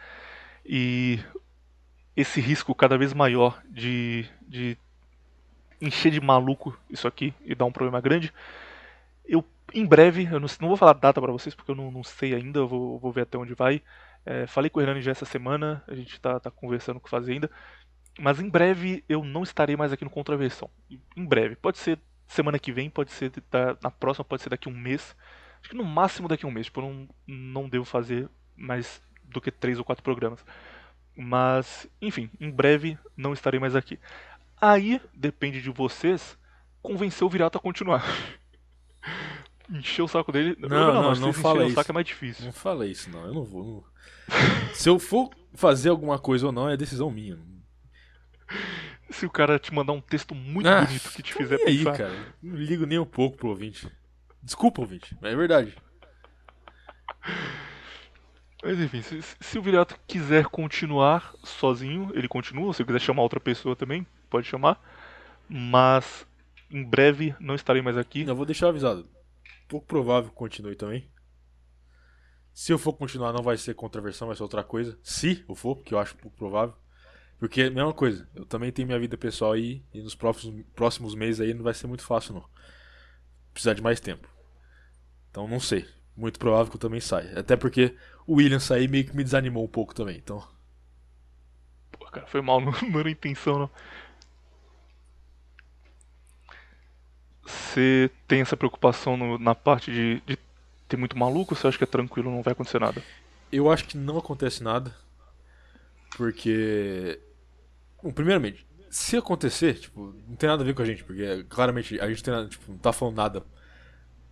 e 0.66 1.20
esse 2.18 2.42
risco 2.42 2.74
cada 2.74 2.98
vez 2.98 3.14
maior 3.14 3.62
de, 3.70 4.26
de 4.48 4.78
encher 5.80 6.12
de 6.12 6.20
maluco 6.20 6.78
isso 6.90 7.08
aqui 7.08 7.34
e 7.46 7.54
dar 7.54 7.66
um 7.66 7.72
problema 7.72 8.02
grande, 8.02 8.34
eu 9.26 9.46
em 9.74 9.86
breve, 9.86 10.24
eu 10.32 10.40
não, 10.40 10.48
não 10.60 10.68
vou 10.70 10.78
falar 10.78 10.94
data 10.94 11.22
para 11.22 11.32
vocês 11.32 11.54
porque 11.54 11.72
eu 11.72 11.76
não, 11.76 11.92
não 11.92 12.04
sei 12.04 12.34
ainda, 12.34 12.60
eu 12.60 12.68
vou, 12.68 12.98
vou 12.98 13.12
ver 13.12 13.22
até 13.22 13.38
onde 13.38 13.54
vai. 13.54 13.82
É, 14.26 14.48
falei 14.48 14.70
com 14.70 14.80
o 14.80 14.82
Hernani 14.82 15.02
já 15.02 15.12
essa 15.12 15.26
semana, 15.26 15.84
a 15.88 15.94
gente 15.94 16.14
está 16.14 16.40
tá 16.40 16.50
conversando 16.50 16.98
o 16.98 17.00
que 17.00 17.10
fazer 17.10 17.34
ainda. 17.34 17.50
Mas 18.20 18.40
em 18.40 18.50
breve 18.50 19.04
eu 19.08 19.24
não 19.24 19.44
estarei 19.44 19.76
mais 19.76 19.92
aqui 19.92 20.04
no 20.04 20.10
Contraversão. 20.10 20.70
Em 21.16 21.26
breve. 21.26 21.56
Pode 21.56 21.78
ser 21.78 22.00
semana 22.28 22.58
que 22.58 22.72
vem, 22.72 22.90
pode 22.90 23.12
ser 23.12 23.32
na 23.82 23.92
próxima, 23.92 24.26
pode 24.26 24.42
ser 24.42 24.50
daqui 24.50 24.68
a 24.68 24.72
um 24.72 24.78
mês. 24.78 25.16
Acho 25.60 25.70
que 25.70 25.76
no 25.76 25.84
máximo 25.84 26.28
daqui 26.28 26.46
a 26.46 26.50
um 26.50 26.52
mês. 26.52 26.68
Tipo, 26.68 26.82
eu 26.82 26.90
não, 26.90 27.10
não 27.28 27.70
devo 27.70 27.86
fazer 27.86 28.30
mais 28.56 29.02
do 29.24 29.42
que 29.42 29.52
três 29.52 29.78
ou 29.78 29.86
quatro 29.86 30.04
programas. 30.04 30.44
Mas, 31.16 31.88
enfim, 32.02 32.30
em 32.40 32.50
breve 32.50 32.98
não 33.16 33.34
estarei 33.34 33.60
mais 33.60 33.76
aqui. 33.76 34.00
Aí, 34.60 35.02
depende 35.14 35.62
de 35.62 35.70
vocês, 35.70 36.38
convencer 36.82 37.26
o 37.26 37.30
Virato 37.30 37.58
a 37.58 37.62
continuar. 37.62 38.04
Encher 39.70 40.04
o 40.04 40.08
saco 40.08 40.32
dele. 40.32 40.56
Não, 40.60 40.70
não, 40.70 40.94
não, 40.94 41.16
não 41.16 41.34
fala 41.34 41.64
isso. 41.64 41.72
o 41.72 41.76
saco 41.76 41.92
é 41.92 41.94
mais 41.94 42.06
difícil. 42.06 42.46
Não 42.46 42.54
fala 42.54 42.86
isso, 42.86 43.10
não. 43.10 43.26
Eu 43.26 43.34
não 43.34 43.44
vou. 43.44 43.64
Não... 43.64 43.95
Se 44.74 44.90
eu 44.90 45.00
for 45.00 45.30
fazer 45.54 45.90
alguma 45.90 46.20
coisa 46.20 46.48
ou 46.48 46.52
não, 46.52 46.70
é 46.70 46.78
decisão 46.78 47.10
minha. 47.10 47.38
Se 49.10 49.26
o 49.26 49.30
cara 49.30 49.60
te 49.60 49.74
mandar 49.74 49.94
um 49.94 50.02
texto 50.02 50.34
muito 50.36 50.68
ah, 50.68 50.84
bonito 50.84 51.12
que 51.12 51.24
te 51.24 51.34
fizer 51.34 51.60
aí, 51.66 51.78
pensar. 51.78 51.98
cara. 51.98 52.36
Não 52.42 52.56
ligo 52.56 52.86
nem 52.86 53.00
um 53.00 53.06
pouco 53.06 53.38
pro 53.38 53.50
ouvinte. 53.50 53.88
Desculpa, 54.42 54.82
ouvinte, 54.82 55.16
mas 55.22 55.34
é 55.34 55.36
verdade. 55.36 55.76
Mas 58.64 58.80
enfim, 58.80 59.02
se, 59.02 59.22
se 59.22 59.60
o 59.60 59.62
Viriato 59.62 59.96
quiser 60.08 60.46
continuar 60.46 61.34
sozinho, 61.44 62.12
ele 62.16 62.28
continua. 62.28 62.74
Se 62.74 62.84
quiser 62.84 63.00
chamar 63.00 63.22
outra 63.22 63.40
pessoa 63.40 63.76
também, 63.76 64.06
pode 64.30 64.48
chamar. 64.48 64.82
Mas 65.48 66.26
em 66.72 66.84
breve 66.84 67.36
não 67.40 67.54
estarei 67.56 67.82
mais 67.82 67.98
aqui. 67.98 68.24
Eu 68.24 68.36
vou 68.36 68.46
deixar 68.46 68.70
avisado. 68.70 69.08
Pouco 69.68 69.86
provável 69.86 70.30
que 70.30 70.36
continue 70.36 70.76
também. 70.76 71.08
Se 72.56 72.74
eu 72.74 72.80
for 72.80 72.94
continuar, 72.94 73.34
não 73.34 73.44
vai 73.44 73.58
ser 73.58 73.76
contraversão, 73.76 74.28
vai 74.30 74.38
ser 74.38 74.44
outra 74.44 74.64
coisa. 74.64 75.00
Se 75.04 75.46
eu 75.50 75.56
for, 75.56 75.78
porque 75.78 75.94
eu 75.94 76.00
acho 76.00 76.16
pouco 76.18 76.38
provável. 76.38 76.76
Porque 77.40 77.62
é 77.64 77.68
a 77.68 77.72
mesma 77.72 77.94
coisa, 77.94 78.28
eu 78.36 78.46
também 78.46 78.72
tenho 78.72 78.88
minha 78.88 79.00
vida 79.00 79.18
pessoal 79.18 79.54
aí, 79.54 79.84
e 79.94 80.02
nos 80.02 80.16
próximos, 80.16 80.66
próximos 80.76 81.16
meses 81.16 81.42
aí 81.42 81.54
não 81.54 81.64
vai 81.64 81.74
ser 81.76 81.88
muito 81.88 82.04
fácil, 82.04 82.36
não. 82.36 82.46
Precisar 83.54 83.74
de 83.74 83.82
mais 83.82 84.00
tempo. 84.00 84.28
Então 85.30 85.48
não 85.48 85.60
sei. 85.60 85.86
Muito 86.16 86.40
provável 86.40 86.70
que 86.72 86.78
eu 86.78 86.82
também 86.82 87.02
saia. 87.02 87.38
Até 87.40 87.56
porque 87.58 87.96
o 88.26 88.36
William 88.36 88.60
sair 88.60 88.88
meio 88.90 89.06
que 89.06 89.16
me 89.16 89.24
desanimou 89.24 89.64
um 89.66 89.68
pouco 89.68 89.94
também, 89.94 90.18
então. 90.18 90.44
Pô, 91.92 92.06
cara, 92.12 92.28
foi 92.28 92.42
mal, 92.42 92.60
não, 92.62 92.72
não 92.90 93.00
era 93.00 93.10
intenção, 93.10 93.60
não. 93.60 93.70
Você 97.46 98.10
tem 98.28 98.42
essa 98.42 98.58
preocupação 98.58 99.16
no- 99.18 99.38
na 99.38 99.54
parte 99.56 99.92
de, 99.92 100.22
de 100.26 100.38
ter 100.88 100.98
muito 100.98 101.18
maluco 101.18 101.56
você 101.56 101.68
acha 101.68 101.78
que 101.78 101.84
é 101.84 101.88
tranquilo, 101.88 102.32
não 102.32 102.42
vai 102.42 102.54
acontecer 102.54 102.80
nada? 102.80 103.02
Eu 103.52 103.72
acho 103.72 103.86
que 103.86 103.98
não 103.98 104.18
acontece 104.18 104.64
nada. 104.64 104.94
Porque. 106.18 107.20
Bom, 108.02 108.12
primeiramente, 108.12 108.66
se 108.90 109.18
acontecer, 109.18 109.76
tipo, 109.80 110.14
não 110.28 110.36
tem 110.36 110.48
nada 110.50 110.62
a 110.62 110.66
ver 110.66 110.74
com 110.74 110.82
a 110.82 110.86
gente, 110.86 111.04
porque 111.04 111.44
claramente 111.50 112.00
a 112.00 112.08
gente 112.08 112.24
tem 112.24 112.34
nada, 112.34 112.48
tipo, 112.48 112.72
não 112.72 112.78
tá 112.78 112.94
falando 112.94 113.16
nada 113.16 113.44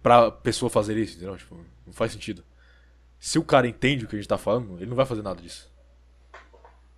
pra 0.01 0.31
pessoa 0.31 0.69
fazer 0.69 0.97
isso, 0.97 1.15
entendeu? 1.17 1.37
Tipo, 1.37 1.57
não 1.85 1.93
faz 1.93 2.11
sentido. 2.11 2.43
Se 3.19 3.39
o 3.39 3.43
cara 3.43 3.67
entende 3.67 4.05
o 4.05 4.07
que 4.07 4.15
a 4.15 4.19
gente 4.19 4.27
tá 4.27 4.37
falando, 4.37 4.77
ele 4.77 4.85
não 4.85 4.95
vai 4.95 5.05
fazer 5.05 5.21
nada 5.21 5.41
disso. 5.41 5.71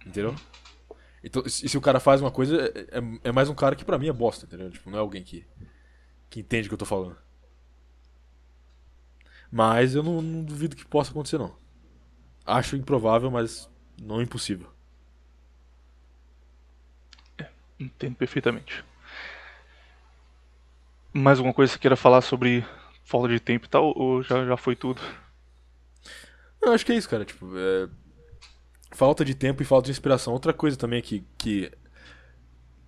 Entendeu? 0.05 0.35
Então, 1.23 1.43
e 1.45 1.49
se 1.49 1.77
o 1.77 1.81
cara 1.81 1.99
faz 1.99 2.21
uma 2.21 2.31
coisa, 2.31 2.57
é, 2.75 2.99
é- 2.99 3.29
é 3.29 3.31
mais 3.31 3.49
um 3.49 3.55
cara 3.55 3.75
que 3.75 3.85
pra 3.85 3.97
mim 3.97 4.07
é 4.07 4.13
bosta, 4.13 4.45
entendeu? 4.45 4.69
Tipo, 4.69 4.89
não 4.89 4.97
é 4.97 5.01
alguém 5.01 5.23
que, 5.23 5.45
que 6.29 6.39
entende 6.39 6.67
o 6.67 6.69
que 6.69 6.73
eu 6.75 6.79
tô 6.79 6.85
falando. 6.85 7.17
Mas 9.55 9.95
eu 9.95 10.03
não, 10.03 10.21
não 10.21 10.43
duvido 10.43 10.75
que 10.75 10.83
possa 10.85 11.11
acontecer, 11.11 11.37
não. 11.37 11.55
Acho 12.45 12.75
improvável, 12.75 13.31
mas 13.31 13.69
não 14.03 14.21
impossível. 14.21 14.67
Entendo 17.79 18.17
perfeitamente. 18.17 18.83
Mais 21.13 21.37
alguma 21.37 21.53
coisa 21.53 21.71
que 21.71 21.75
você 21.75 21.79
queira 21.79 21.95
falar 21.95 22.19
sobre 22.19 22.65
falta 23.05 23.29
de 23.29 23.39
tempo 23.39 23.65
e 23.65 23.69
tal, 23.69 23.97
ou 23.97 24.21
já, 24.21 24.45
já 24.45 24.57
foi 24.57 24.75
tudo? 24.75 25.01
Eu 26.61 26.73
acho 26.73 26.85
que 26.85 26.91
é 26.91 26.95
isso, 26.95 27.07
cara. 27.09 27.23
Tipo, 27.23 27.49
é... 27.57 27.87
falta 28.91 29.23
de 29.23 29.33
tempo 29.33 29.61
e 29.61 29.65
falta 29.65 29.85
de 29.85 29.91
inspiração. 29.91 30.33
Outra 30.33 30.51
coisa 30.51 30.75
também 30.75 31.01
que, 31.01 31.25
que 31.37 31.71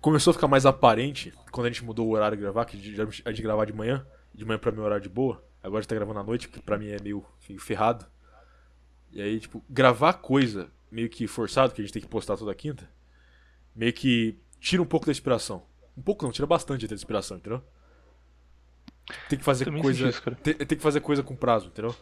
começou 0.02 0.32
a 0.32 0.34
ficar 0.34 0.48
mais 0.48 0.66
aparente 0.66 1.32
quando 1.50 1.64
a 1.64 1.70
gente 1.70 1.82
mudou 1.82 2.08
o 2.08 2.10
horário 2.10 2.36
de 2.36 2.42
gravar, 2.42 2.66
que 2.66 2.94
já 2.94 3.04
a 3.24 3.30
gente 3.30 3.40
gravar 3.40 3.64
de 3.64 3.72
manhã, 3.72 4.06
de 4.34 4.44
manhã 4.44 4.58
pra 4.58 4.70
mim 4.70 4.80
é 4.80 4.82
horário 4.82 5.02
de 5.02 5.08
boa. 5.08 5.47
Agora 5.68 5.80
a 5.80 5.82
gente 5.82 5.88
tá 5.90 5.94
gravando 5.94 6.18
à 6.18 6.24
noite, 6.24 6.48
que 6.48 6.60
pra 6.60 6.78
mim 6.78 6.88
é 6.88 7.00
meio, 7.00 7.24
meio 7.48 7.60
ferrado. 7.60 8.06
E 9.12 9.20
aí, 9.20 9.38
tipo, 9.38 9.62
gravar 9.68 10.14
coisa 10.14 10.70
meio 10.90 11.08
que 11.08 11.26
forçado, 11.26 11.74
que 11.74 11.80
a 11.80 11.84
gente 11.84 11.92
tem 11.92 12.02
que 12.02 12.08
postar 12.08 12.36
toda 12.36 12.54
quinta, 12.54 12.88
meio 13.74 13.92
que 13.92 14.38
tira 14.58 14.82
um 14.82 14.86
pouco 14.86 15.06
da 15.06 15.12
inspiração. 15.12 15.62
Um 15.96 16.02
pouco 16.02 16.24
não, 16.24 16.32
tira 16.32 16.46
bastante 16.46 16.86
da 16.86 16.94
inspiração, 16.94 17.36
entendeu? 17.36 17.62
Tem 19.28 19.38
que 19.38 19.44
fazer 19.44 19.70
coisa. 19.80 20.08
isso, 20.08 20.22
tem, 20.36 20.54
tem 20.54 20.78
que 20.78 20.82
fazer 20.82 21.00
coisa 21.00 21.22
com 21.22 21.36
prazo, 21.36 21.68
entendeu? 21.68 21.94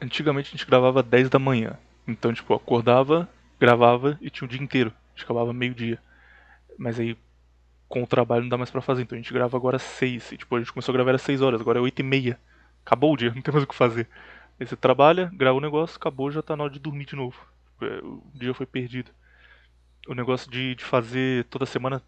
Antigamente 0.00 0.48
a 0.48 0.52
gente 0.52 0.66
gravava 0.66 1.02
10 1.02 1.30
da 1.30 1.38
manhã. 1.38 1.78
Então, 2.06 2.32
tipo, 2.32 2.54
acordava, 2.54 3.28
gravava 3.58 4.18
e 4.20 4.30
tinha 4.30 4.46
o 4.46 4.50
dia 4.50 4.62
inteiro. 4.62 4.90
A 4.90 5.10
gente 5.16 5.24
acabava 5.24 5.52
meio-dia. 5.52 5.98
Mas 6.78 7.00
aí, 7.00 7.16
com 7.88 8.02
o 8.02 8.06
trabalho 8.06 8.42
não 8.42 8.48
dá 8.48 8.56
mais 8.58 8.70
pra 8.70 8.80
fazer. 8.80 9.02
Então 9.02 9.16
a 9.16 9.20
gente 9.20 9.32
grava 9.32 9.56
agora 9.56 9.76
às 9.76 9.82
6. 9.82 10.32
E, 10.32 10.36
tipo, 10.38 10.54
a 10.56 10.58
gente 10.58 10.72
começou 10.72 10.92
a 10.92 10.96
gravar 10.96 11.14
às 11.14 11.22
6 11.22 11.42
horas, 11.42 11.60
agora 11.60 11.78
é 11.78 11.82
8 11.82 12.00
e 12.00 12.02
meia. 12.02 12.38
Acabou 12.84 13.12
o 13.12 13.16
dia, 13.16 13.32
não 13.34 13.42
tem 13.42 13.52
mais 13.52 13.64
o 13.64 13.66
que 13.68 13.74
fazer. 13.74 14.08
Aí 14.58 14.66
você 14.66 14.76
trabalha, 14.76 15.30
grava 15.34 15.58
o 15.58 15.60
negócio, 15.60 15.96
acabou, 15.96 16.30
já 16.30 16.42
tá 16.42 16.56
na 16.56 16.64
hora 16.64 16.72
de 16.72 16.78
dormir 16.78 17.04
de 17.04 17.16
novo. 17.16 17.36
É, 17.80 17.98
O 18.02 18.22
dia 18.34 18.54
foi 18.54 18.66
perdido. 18.66 19.10
O 20.08 20.14
negócio 20.14 20.50
de, 20.50 20.74
de 20.74 20.84
fazer 20.84 21.44
toda 21.44 21.66
semana 21.66 22.02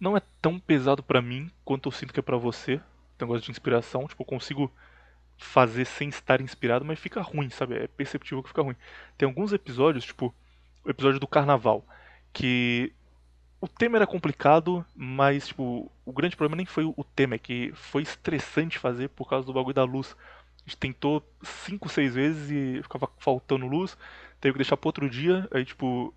não 0.00 0.16
é 0.16 0.22
tão 0.40 0.58
pesado 0.58 1.02
pra 1.02 1.22
mim 1.22 1.50
quanto 1.64 1.88
eu 1.88 1.92
sinto 1.92 2.12
que 2.12 2.20
é 2.20 2.22
pra 2.22 2.36
você. 2.36 2.76
O 2.76 2.80
negócio 3.24 3.44
de 3.44 3.50
inspiração, 3.50 4.06
tipo, 4.06 4.22
eu 4.22 4.26
consigo 4.26 4.72
fazer 5.38 5.84
sem 5.84 6.08
estar 6.08 6.40
inspirado, 6.40 6.84
mas 6.84 6.98
fica 6.98 7.20
ruim, 7.20 7.50
sabe? 7.50 7.76
É 7.76 7.86
perceptível 7.86 8.42
que 8.42 8.48
fica 8.48 8.62
ruim. 8.62 8.76
Tem 9.18 9.26
alguns 9.26 9.52
episódios, 9.52 10.04
tipo 10.04 10.34
o 10.84 10.90
episódio 10.90 11.20
do 11.20 11.26
carnaval, 11.28 11.84
que 12.32 12.92
o 13.62 13.68
tema 13.68 13.96
era 13.96 14.06
complicado, 14.08 14.84
mas 14.92 15.46
tipo, 15.46 15.88
o 16.04 16.12
grande 16.12 16.36
problema 16.36 16.56
nem 16.56 16.66
foi 16.66 16.84
o 16.84 17.04
tema, 17.14 17.36
é 17.36 17.38
que 17.38 17.72
foi 17.76 18.02
estressante 18.02 18.76
fazer 18.76 19.08
por 19.10 19.28
causa 19.28 19.46
do 19.46 19.52
bagulho 19.52 19.72
da 19.72 19.84
luz. 19.84 20.16
A 20.66 20.68
gente 20.68 20.76
tentou 20.78 21.22
cinco, 21.42 21.88
seis 21.88 22.12
vezes 22.16 22.50
e 22.50 22.82
ficava 22.82 23.08
faltando 23.18 23.68
luz, 23.68 23.96
teve 24.40 24.54
que 24.54 24.58
deixar 24.58 24.76
pro 24.76 24.88
outro 24.88 25.08
dia, 25.08 25.48
aí 25.52 25.64
tipo, 25.64 26.12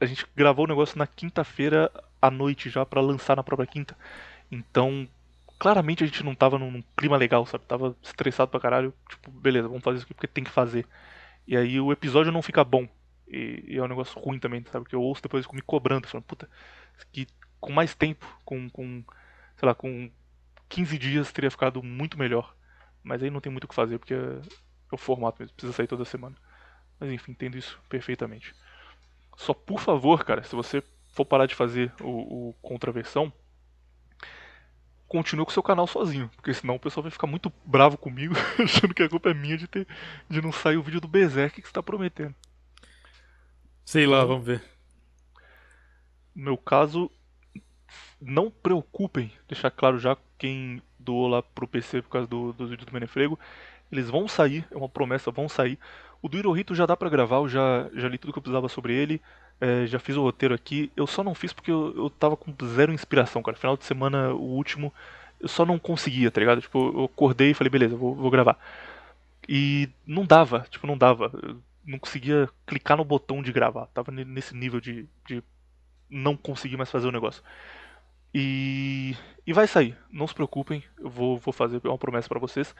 a 0.00 0.06
gente 0.06 0.24
gravou 0.36 0.66
o 0.66 0.68
negócio 0.68 0.96
na 0.96 1.06
quinta-feira 1.06 1.90
à 2.22 2.30
noite 2.30 2.70
já 2.70 2.86
pra 2.86 3.00
lançar 3.00 3.36
na 3.36 3.42
própria 3.42 3.66
quinta. 3.66 3.96
Então, 4.48 5.08
claramente 5.58 6.04
a 6.04 6.06
gente 6.06 6.22
não 6.22 6.34
tava 6.34 6.60
num 6.60 6.80
clima 6.96 7.16
legal, 7.16 7.44
sabe? 7.44 7.64
Tava 7.64 7.96
estressado 8.00 8.52
pra 8.52 8.60
caralho. 8.60 8.94
Tipo, 9.08 9.32
beleza, 9.32 9.66
vamos 9.66 9.82
fazer 9.82 9.96
isso 9.96 10.06
aqui 10.06 10.14
porque 10.14 10.28
tem 10.28 10.44
que 10.44 10.50
fazer. 10.50 10.86
E 11.44 11.56
aí 11.56 11.80
o 11.80 11.90
episódio 11.90 12.30
não 12.30 12.40
fica 12.40 12.62
bom. 12.62 12.88
E, 13.30 13.64
e 13.66 13.76
é 13.76 13.82
um 13.82 13.88
negócio 13.88 14.18
ruim 14.20 14.38
também, 14.38 14.64
sabe? 14.70 14.86
Que 14.86 14.94
eu 14.94 15.02
ouço 15.02 15.22
depois 15.22 15.46
me 15.52 15.62
cobrando, 15.62 16.06
falando, 16.06 16.24
puta, 16.24 16.48
aqui 17.00 17.26
com 17.60 17.72
mais 17.72 17.94
tempo, 17.94 18.26
com, 18.44 18.68
com, 18.70 19.04
sei 19.56 19.66
lá, 19.66 19.74
com 19.74 20.10
15 20.68 20.98
dias 20.98 21.32
teria 21.32 21.50
ficado 21.50 21.82
muito 21.82 22.18
melhor. 22.18 22.54
Mas 23.02 23.22
aí 23.22 23.30
não 23.30 23.40
tem 23.40 23.50
muito 23.50 23.64
o 23.64 23.68
que 23.68 23.74
fazer, 23.74 23.98
porque 23.98 24.14
é, 24.14 24.40
o 24.90 24.96
formato 24.96 25.40
mesmo, 25.40 25.54
precisa 25.54 25.72
sair 25.72 25.86
toda 25.86 26.04
semana. 26.04 26.36
Mas 26.98 27.10
enfim, 27.10 27.32
entendo 27.32 27.56
isso 27.56 27.80
perfeitamente. 27.88 28.54
Só 29.36 29.54
por 29.54 29.80
favor, 29.80 30.24
cara, 30.24 30.42
se 30.42 30.54
você 30.54 30.82
for 31.12 31.24
parar 31.24 31.46
de 31.46 31.54
fazer 31.54 31.92
o, 32.00 32.48
o 32.48 32.52
contraversão, 32.60 33.32
continue 35.06 35.44
com 35.44 35.50
o 35.50 35.54
seu 35.54 35.62
canal 35.62 35.86
sozinho, 35.86 36.28
porque 36.36 36.52
senão 36.52 36.76
o 36.76 36.80
pessoal 36.80 37.02
vai 37.02 37.10
ficar 37.10 37.26
muito 37.26 37.52
bravo 37.64 37.96
comigo, 37.96 38.34
achando 38.62 38.94
que 38.94 39.02
a 39.02 39.08
culpa 39.08 39.30
é 39.30 39.34
minha 39.34 39.56
de 39.56 39.66
ter 39.66 39.86
de 40.28 40.42
não 40.42 40.52
sair 40.52 40.76
o 40.76 40.82
vídeo 40.82 41.00
do 41.00 41.08
Berserk 41.08 41.60
que 41.60 41.66
você 41.66 41.72
tá 41.72 41.82
prometendo. 41.82 42.34
Sei 43.88 44.06
lá, 44.06 44.22
vamos 44.22 44.44
ver. 44.44 44.62
No 46.36 46.44
meu 46.44 46.58
caso, 46.58 47.10
não 48.20 48.50
preocupem, 48.50 49.32
deixar 49.48 49.70
claro 49.70 49.98
já 49.98 50.14
quem 50.36 50.82
doou 50.98 51.26
lá 51.26 51.42
pro 51.42 51.66
PC 51.66 52.02
por 52.02 52.10
causa 52.10 52.26
do, 52.26 52.52
dos 52.52 52.68
vídeos 52.68 52.84
do 52.84 52.92
Menefrego, 52.92 53.38
eles 53.90 54.10
vão 54.10 54.28
sair, 54.28 54.68
é 54.70 54.76
uma 54.76 54.90
promessa, 54.90 55.30
vão 55.30 55.48
sair. 55.48 55.78
O 56.20 56.28
do 56.28 56.36
Hirohito 56.36 56.74
já 56.74 56.84
dá 56.84 56.94
pra 56.94 57.08
gravar, 57.08 57.36
eu 57.36 57.48
já, 57.48 57.88
já 57.94 58.08
li 58.08 58.18
tudo 58.18 58.30
que 58.30 58.38
eu 58.38 58.42
precisava 58.42 58.68
sobre 58.68 58.92
ele, 58.92 59.22
é, 59.58 59.86
já 59.86 59.98
fiz 59.98 60.16
o 60.16 60.22
roteiro 60.22 60.54
aqui. 60.54 60.92
Eu 60.94 61.06
só 61.06 61.24
não 61.24 61.34
fiz 61.34 61.54
porque 61.54 61.70
eu, 61.70 61.94
eu 61.96 62.10
tava 62.10 62.36
com 62.36 62.54
zero 62.66 62.92
inspiração, 62.92 63.42
cara. 63.42 63.56
Final 63.56 63.78
de 63.78 63.86
semana, 63.86 64.34
o 64.34 64.50
último, 64.50 64.92
eu 65.40 65.48
só 65.48 65.64
não 65.64 65.78
conseguia, 65.78 66.30
tá 66.30 66.40
ligado? 66.40 66.60
Tipo, 66.60 66.92
eu 66.94 67.04
acordei 67.04 67.52
e 67.52 67.54
falei, 67.54 67.70
beleza, 67.70 67.96
vou, 67.96 68.14
vou 68.14 68.30
gravar. 68.30 68.58
E 69.48 69.88
não 70.06 70.26
dava, 70.26 70.66
tipo, 70.68 70.86
não 70.86 70.98
dava. 70.98 71.32
Eu 71.42 71.56
não 71.88 71.98
conseguia 71.98 72.48
clicar 72.66 72.96
no 72.98 73.04
botão 73.04 73.42
de 73.42 73.52
gravar. 73.52 73.86
Tava 73.88 74.12
ne- 74.12 74.24
nesse 74.26 74.54
nível 74.56 74.80
de, 74.80 75.08
de 75.26 75.42
não 76.10 76.36
conseguir 76.36 76.76
mais 76.76 76.90
fazer 76.90 77.08
o 77.08 77.12
negócio. 77.12 77.42
E, 78.34 79.16
e 79.46 79.52
vai 79.52 79.66
sair, 79.66 79.96
não 80.10 80.26
se 80.26 80.34
preocupem, 80.34 80.84
eu 80.98 81.08
vou, 81.08 81.38
vou 81.38 81.52
fazer 81.52 81.80
uma 81.84 81.98
promessa 81.98 82.28
pra 82.28 82.38
vocês. 82.38 82.74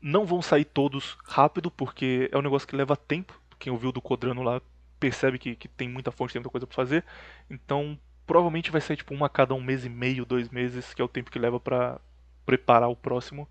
Não 0.00 0.26
vão 0.26 0.42
sair 0.42 0.64
todos 0.64 1.16
rápido, 1.24 1.70
porque 1.70 2.28
é 2.32 2.38
um 2.38 2.42
negócio 2.42 2.68
que 2.68 2.76
leva 2.76 2.96
tempo. 2.96 3.40
Quem 3.58 3.72
ouviu 3.72 3.92
do 3.92 4.00
Codrano 4.00 4.42
lá 4.42 4.60
percebe 4.98 5.38
que, 5.38 5.56
que 5.56 5.68
tem 5.68 5.88
muita 5.88 6.10
fonte, 6.10 6.32
tem 6.32 6.40
muita 6.40 6.50
coisa 6.50 6.66
pra 6.66 6.76
fazer. 6.76 7.04
Então, 7.50 7.98
provavelmente 8.26 8.70
vai 8.70 8.80
sair 8.80 8.96
tipo 8.96 9.14
uma 9.14 9.26
a 9.26 9.30
cada 9.30 9.54
um 9.54 9.62
mês 9.62 9.84
e 9.84 9.88
meio, 9.88 10.24
dois 10.24 10.48
meses, 10.50 10.94
que 10.94 11.02
é 11.02 11.04
o 11.04 11.08
tempo 11.08 11.30
que 11.30 11.38
leva 11.38 11.60
pra 11.60 12.00
preparar 12.46 12.88
o 12.90 12.96
próximo. 12.96 13.48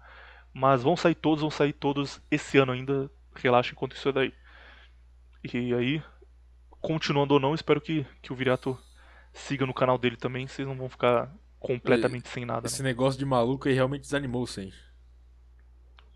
Mas 0.53 0.83
vão 0.83 0.97
sair 0.97 1.15
todos, 1.15 1.41
vão 1.41 1.51
sair 1.51 1.73
todos 1.73 2.21
esse 2.31 2.57
ano 2.57 2.71
ainda. 2.71 3.09
Relaxa 3.35 3.71
enquanto 3.73 3.95
isso 3.95 4.09
é 4.09 4.11
daí. 4.11 4.33
E 5.43 5.73
aí, 5.73 6.03
continuando 6.81 7.33
ou 7.33 7.39
não, 7.39 7.55
espero 7.55 7.79
que, 7.79 8.05
que 8.21 8.31
o 8.31 8.35
Viriato 8.35 8.77
siga 9.33 9.65
no 9.65 9.73
canal 9.73 9.97
dele 9.97 10.17
também, 10.17 10.47
vocês 10.47 10.67
não 10.67 10.75
vão 10.75 10.89
ficar 10.89 11.33
completamente 11.59 12.27
sem 12.29 12.45
nada. 12.45 12.67
Esse 12.67 12.81
Não. 12.81 12.89
negócio 12.89 13.19
de 13.19 13.25
maluco 13.25 13.67
aí 13.67 13.73
realmente 13.73 14.01
desanimou, 14.01 14.45
sim. 14.47 14.71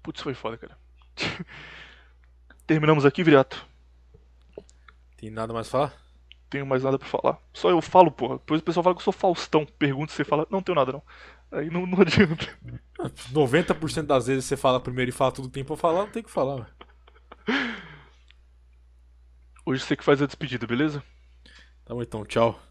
Putz, 0.01 0.21
foi 0.21 0.33
foda, 0.33 0.57
cara. 0.57 0.77
Terminamos 2.67 3.05
aqui, 3.05 3.23
Viriato. 3.23 3.65
Tem 5.17 5.29
nada 5.29 5.53
mais 5.53 5.69
pra 5.69 5.79
falar? 5.79 6.03
Tenho 6.49 6.65
mais 6.65 6.83
nada 6.83 6.99
pra 6.99 7.07
falar. 7.07 7.39
Só 7.53 7.69
eu 7.69 7.81
falo, 7.81 8.11
porra. 8.11 8.35
Depois 8.37 8.61
o 8.61 8.63
pessoal 8.63 8.83
fala 8.83 8.95
que 8.95 8.99
eu 8.99 9.05
sou 9.05 9.13
Faustão. 9.13 9.65
Pergunta 9.65 10.11
se 10.11 10.17
você 10.17 10.23
fala, 10.23 10.45
não 10.49 10.61
tenho 10.61 10.75
nada 10.75 10.91
não. 10.91 11.03
Aí 11.51 11.69
não, 11.69 11.85
não 11.85 11.99
adianta. 12.01 12.47
90% 13.31 14.03
das 14.03 14.27
vezes 14.27 14.45
você 14.45 14.57
fala 14.57 14.79
primeiro 14.79 15.09
e 15.09 15.13
fala 15.13 15.31
tudo 15.31 15.47
que 15.47 15.53
tem 15.53 15.63
pra 15.63 15.75
falar, 15.75 16.01
não 16.01 16.11
tem 16.11 16.21
o 16.21 16.25
que 16.25 16.31
falar. 16.31 16.69
Hoje 19.65 19.81
você 19.81 19.95
que 19.95 20.03
faz 20.03 20.21
a 20.21 20.25
despedida, 20.25 20.67
beleza? 20.67 21.01
Tá 21.85 21.93
bom 21.93 22.03
então, 22.03 22.25
tchau. 22.25 22.61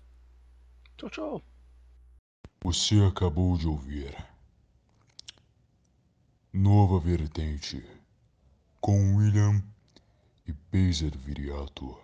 Tchau, 0.98 1.08
tchau. 1.08 1.42
Você 2.62 3.00
acabou 3.00 3.56
de 3.56 3.66
ouvir 3.66 4.14
Nova 6.52 7.00
Vertente 7.00 7.82
com 8.78 9.16
William 9.16 9.62
e 10.46 10.52
Pazer 10.52 11.16
Viriato. 11.16 11.98